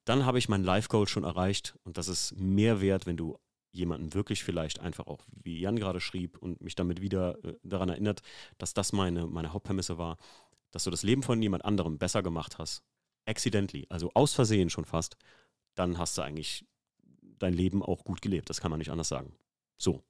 dann 0.07 0.25
habe 0.25 0.39
ich 0.39 0.49
mein 0.49 0.63
Life-Goal 0.63 1.07
schon 1.07 1.25
erreicht 1.25 1.77
und 1.85 1.99
das 1.99 2.09
ist 2.09 2.35
mehr 2.39 2.81
wert, 2.81 3.07
wenn 3.07 3.17
du 3.17 3.39
jemanden 3.73 4.15
wirklich 4.15 4.43
vielleicht 4.43 4.81
einfach 4.81 5.07
auch, 5.07 5.27
wie 5.31 5.61
Jan 5.61 5.77
gerade 5.77 6.01
schrieb 6.01 6.39
und 6.39 6.63
mich 6.63 6.77
damit 6.77 7.03
wieder 7.03 7.45
äh, 7.45 7.57
daran 7.63 7.91
erinnert, 7.91 8.23
dass 8.57 8.73
das 8.73 8.93
meine, 8.93 9.27
meine 9.27 9.53
Hauptprämisse 9.53 9.99
war, 9.99 10.17
dass 10.71 10.85
du 10.85 10.91
das 10.91 11.03
Leben 11.03 11.23
von 11.23 11.43
jemand 11.43 11.65
anderem 11.65 11.99
besser 11.99 12.23
gemacht 12.23 12.57
hast, 12.59 12.83
accidentally, 13.27 13.87
also 13.91 14.11
aus 14.15 14.33
Versehen 14.33 14.71
schon 14.71 14.85
fast, 14.85 15.17
dann 15.75 15.99
hast 15.99 16.17
du 16.17 16.23
eigentlich 16.23 16.65
dein 17.39 17.53
Leben 17.53 17.83
auch 17.83 18.05
gut 18.05 18.23
gelebt. 18.23 18.49
Das 18.49 18.61
kann 18.61 18.71
man 18.71 18.79
nicht 18.79 18.91
anders 18.91 19.09
sagen. 19.09 19.35
So, 19.77 20.03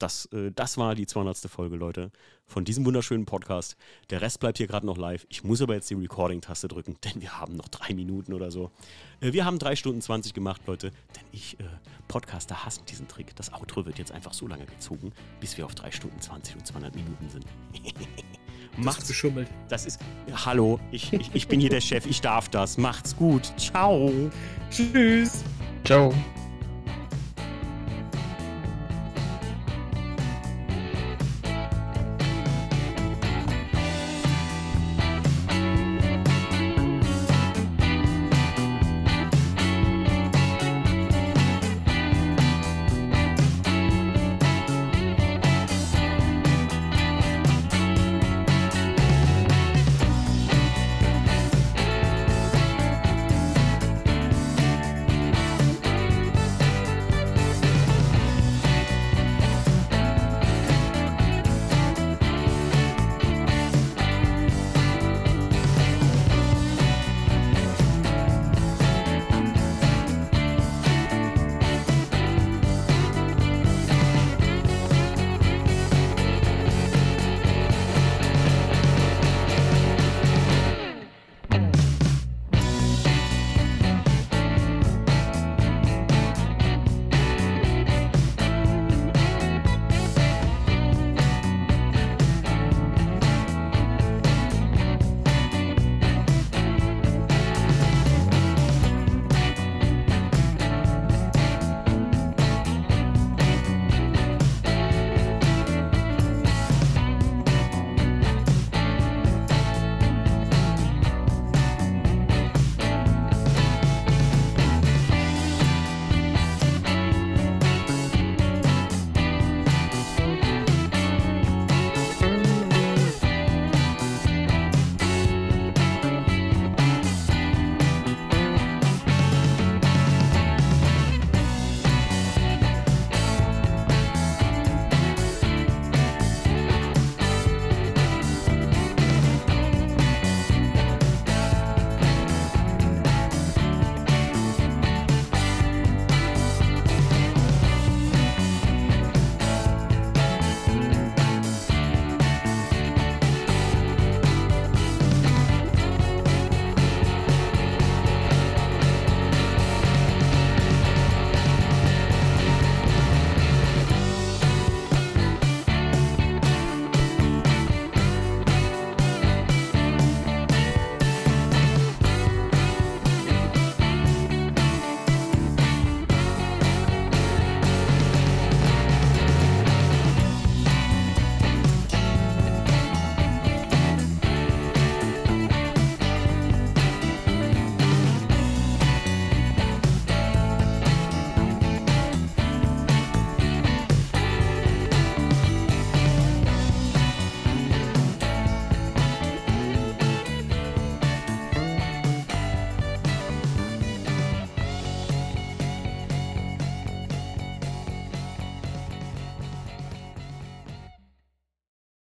das, 0.00 0.26
äh, 0.32 0.50
das 0.54 0.76
war 0.78 0.94
die 0.94 1.06
200. 1.06 1.38
Folge, 1.48 1.76
Leute, 1.76 2.10
von 2.46 2.64
diesem 2.64 2.84
wunderschönen 2.84 3.26
Podcast. 3.26 3.76
Der 4.10 4.20
Rest 4.20 4.40
bleibt 4.40 4.58
hier 4.58 4.66
gerade 4.66 4.86
noch 4.86 4.96
live. 4.96 5.26
Ich 5.28 5.44
muss 5.44 5.62
aber 5.62 5.74
jetzt 5.74 5.88
die 5.90 5.94
Recording-Taste 5.94 6.68
drücken, 6.68 6.96
denn 7.04 7.20
wir 7.20 7.38
haben 7.38 7.56
noch 7.56 7.68
drei 7.68 7.94
Minuten 7.94 8.32
oder 8.32 8.50
so. 8.50 8.70
Äh, 9.20 9.32
wir 9.32 9.44
haben 9.44 9.58
drei 9.58 9.76
Stunden 9.76 10.00
20 10.00 10.34
gemacht, 10.34 10.62
Leute, 10.66 10.90
denn 11.16 11.24
ich, 11.32 11.58
äh, 11.60 11.64
Podcaster 12.08 12.64
hassen 12.64 12.84
diesen 12.86 13.06
Trick. 13.06 13.36
Das 13.36 13.52
Outro 13.52 13.86
wird 13.86 13.98
jetzt 13.98 14.12
einfach 14.12 14.32
so 14.32 14.46
lange 14.46 14.66
gezogen, 14.66 15.12
bis 15.38 15.56
wir 15.56 15.66
auf 15.66 15.74
drei 15.74 15.90
Stunden 15.92 16.20
20 16.20 16.56
und 16.56 16.66
200 16.66 16.94
Minuten 16.94 17.28
sind. 17.28 17.44
Macht's 18.76 19.08
geschummelt. 19.08 19.48
Das 19.68 19.84
ist. 19.84 20.00
Hallo, 20.32 20.80
ich, 20.90 21.12
ich, 21.12 21.30
ich 21.34 21.48
bin 21.48 21.60
hier 21.60 21.70
der 21.70 21.80
Chef, 21.80 22.06
ich 22.06 22.20
darf 22.20 22.48
das. 22.48 22.78
Macht's 22.78 23.14
gut. 23.16 23.52
Ciao. 23.56 24.10
Tschüss. 24.70 25.44
Ciao. 25.84 26.14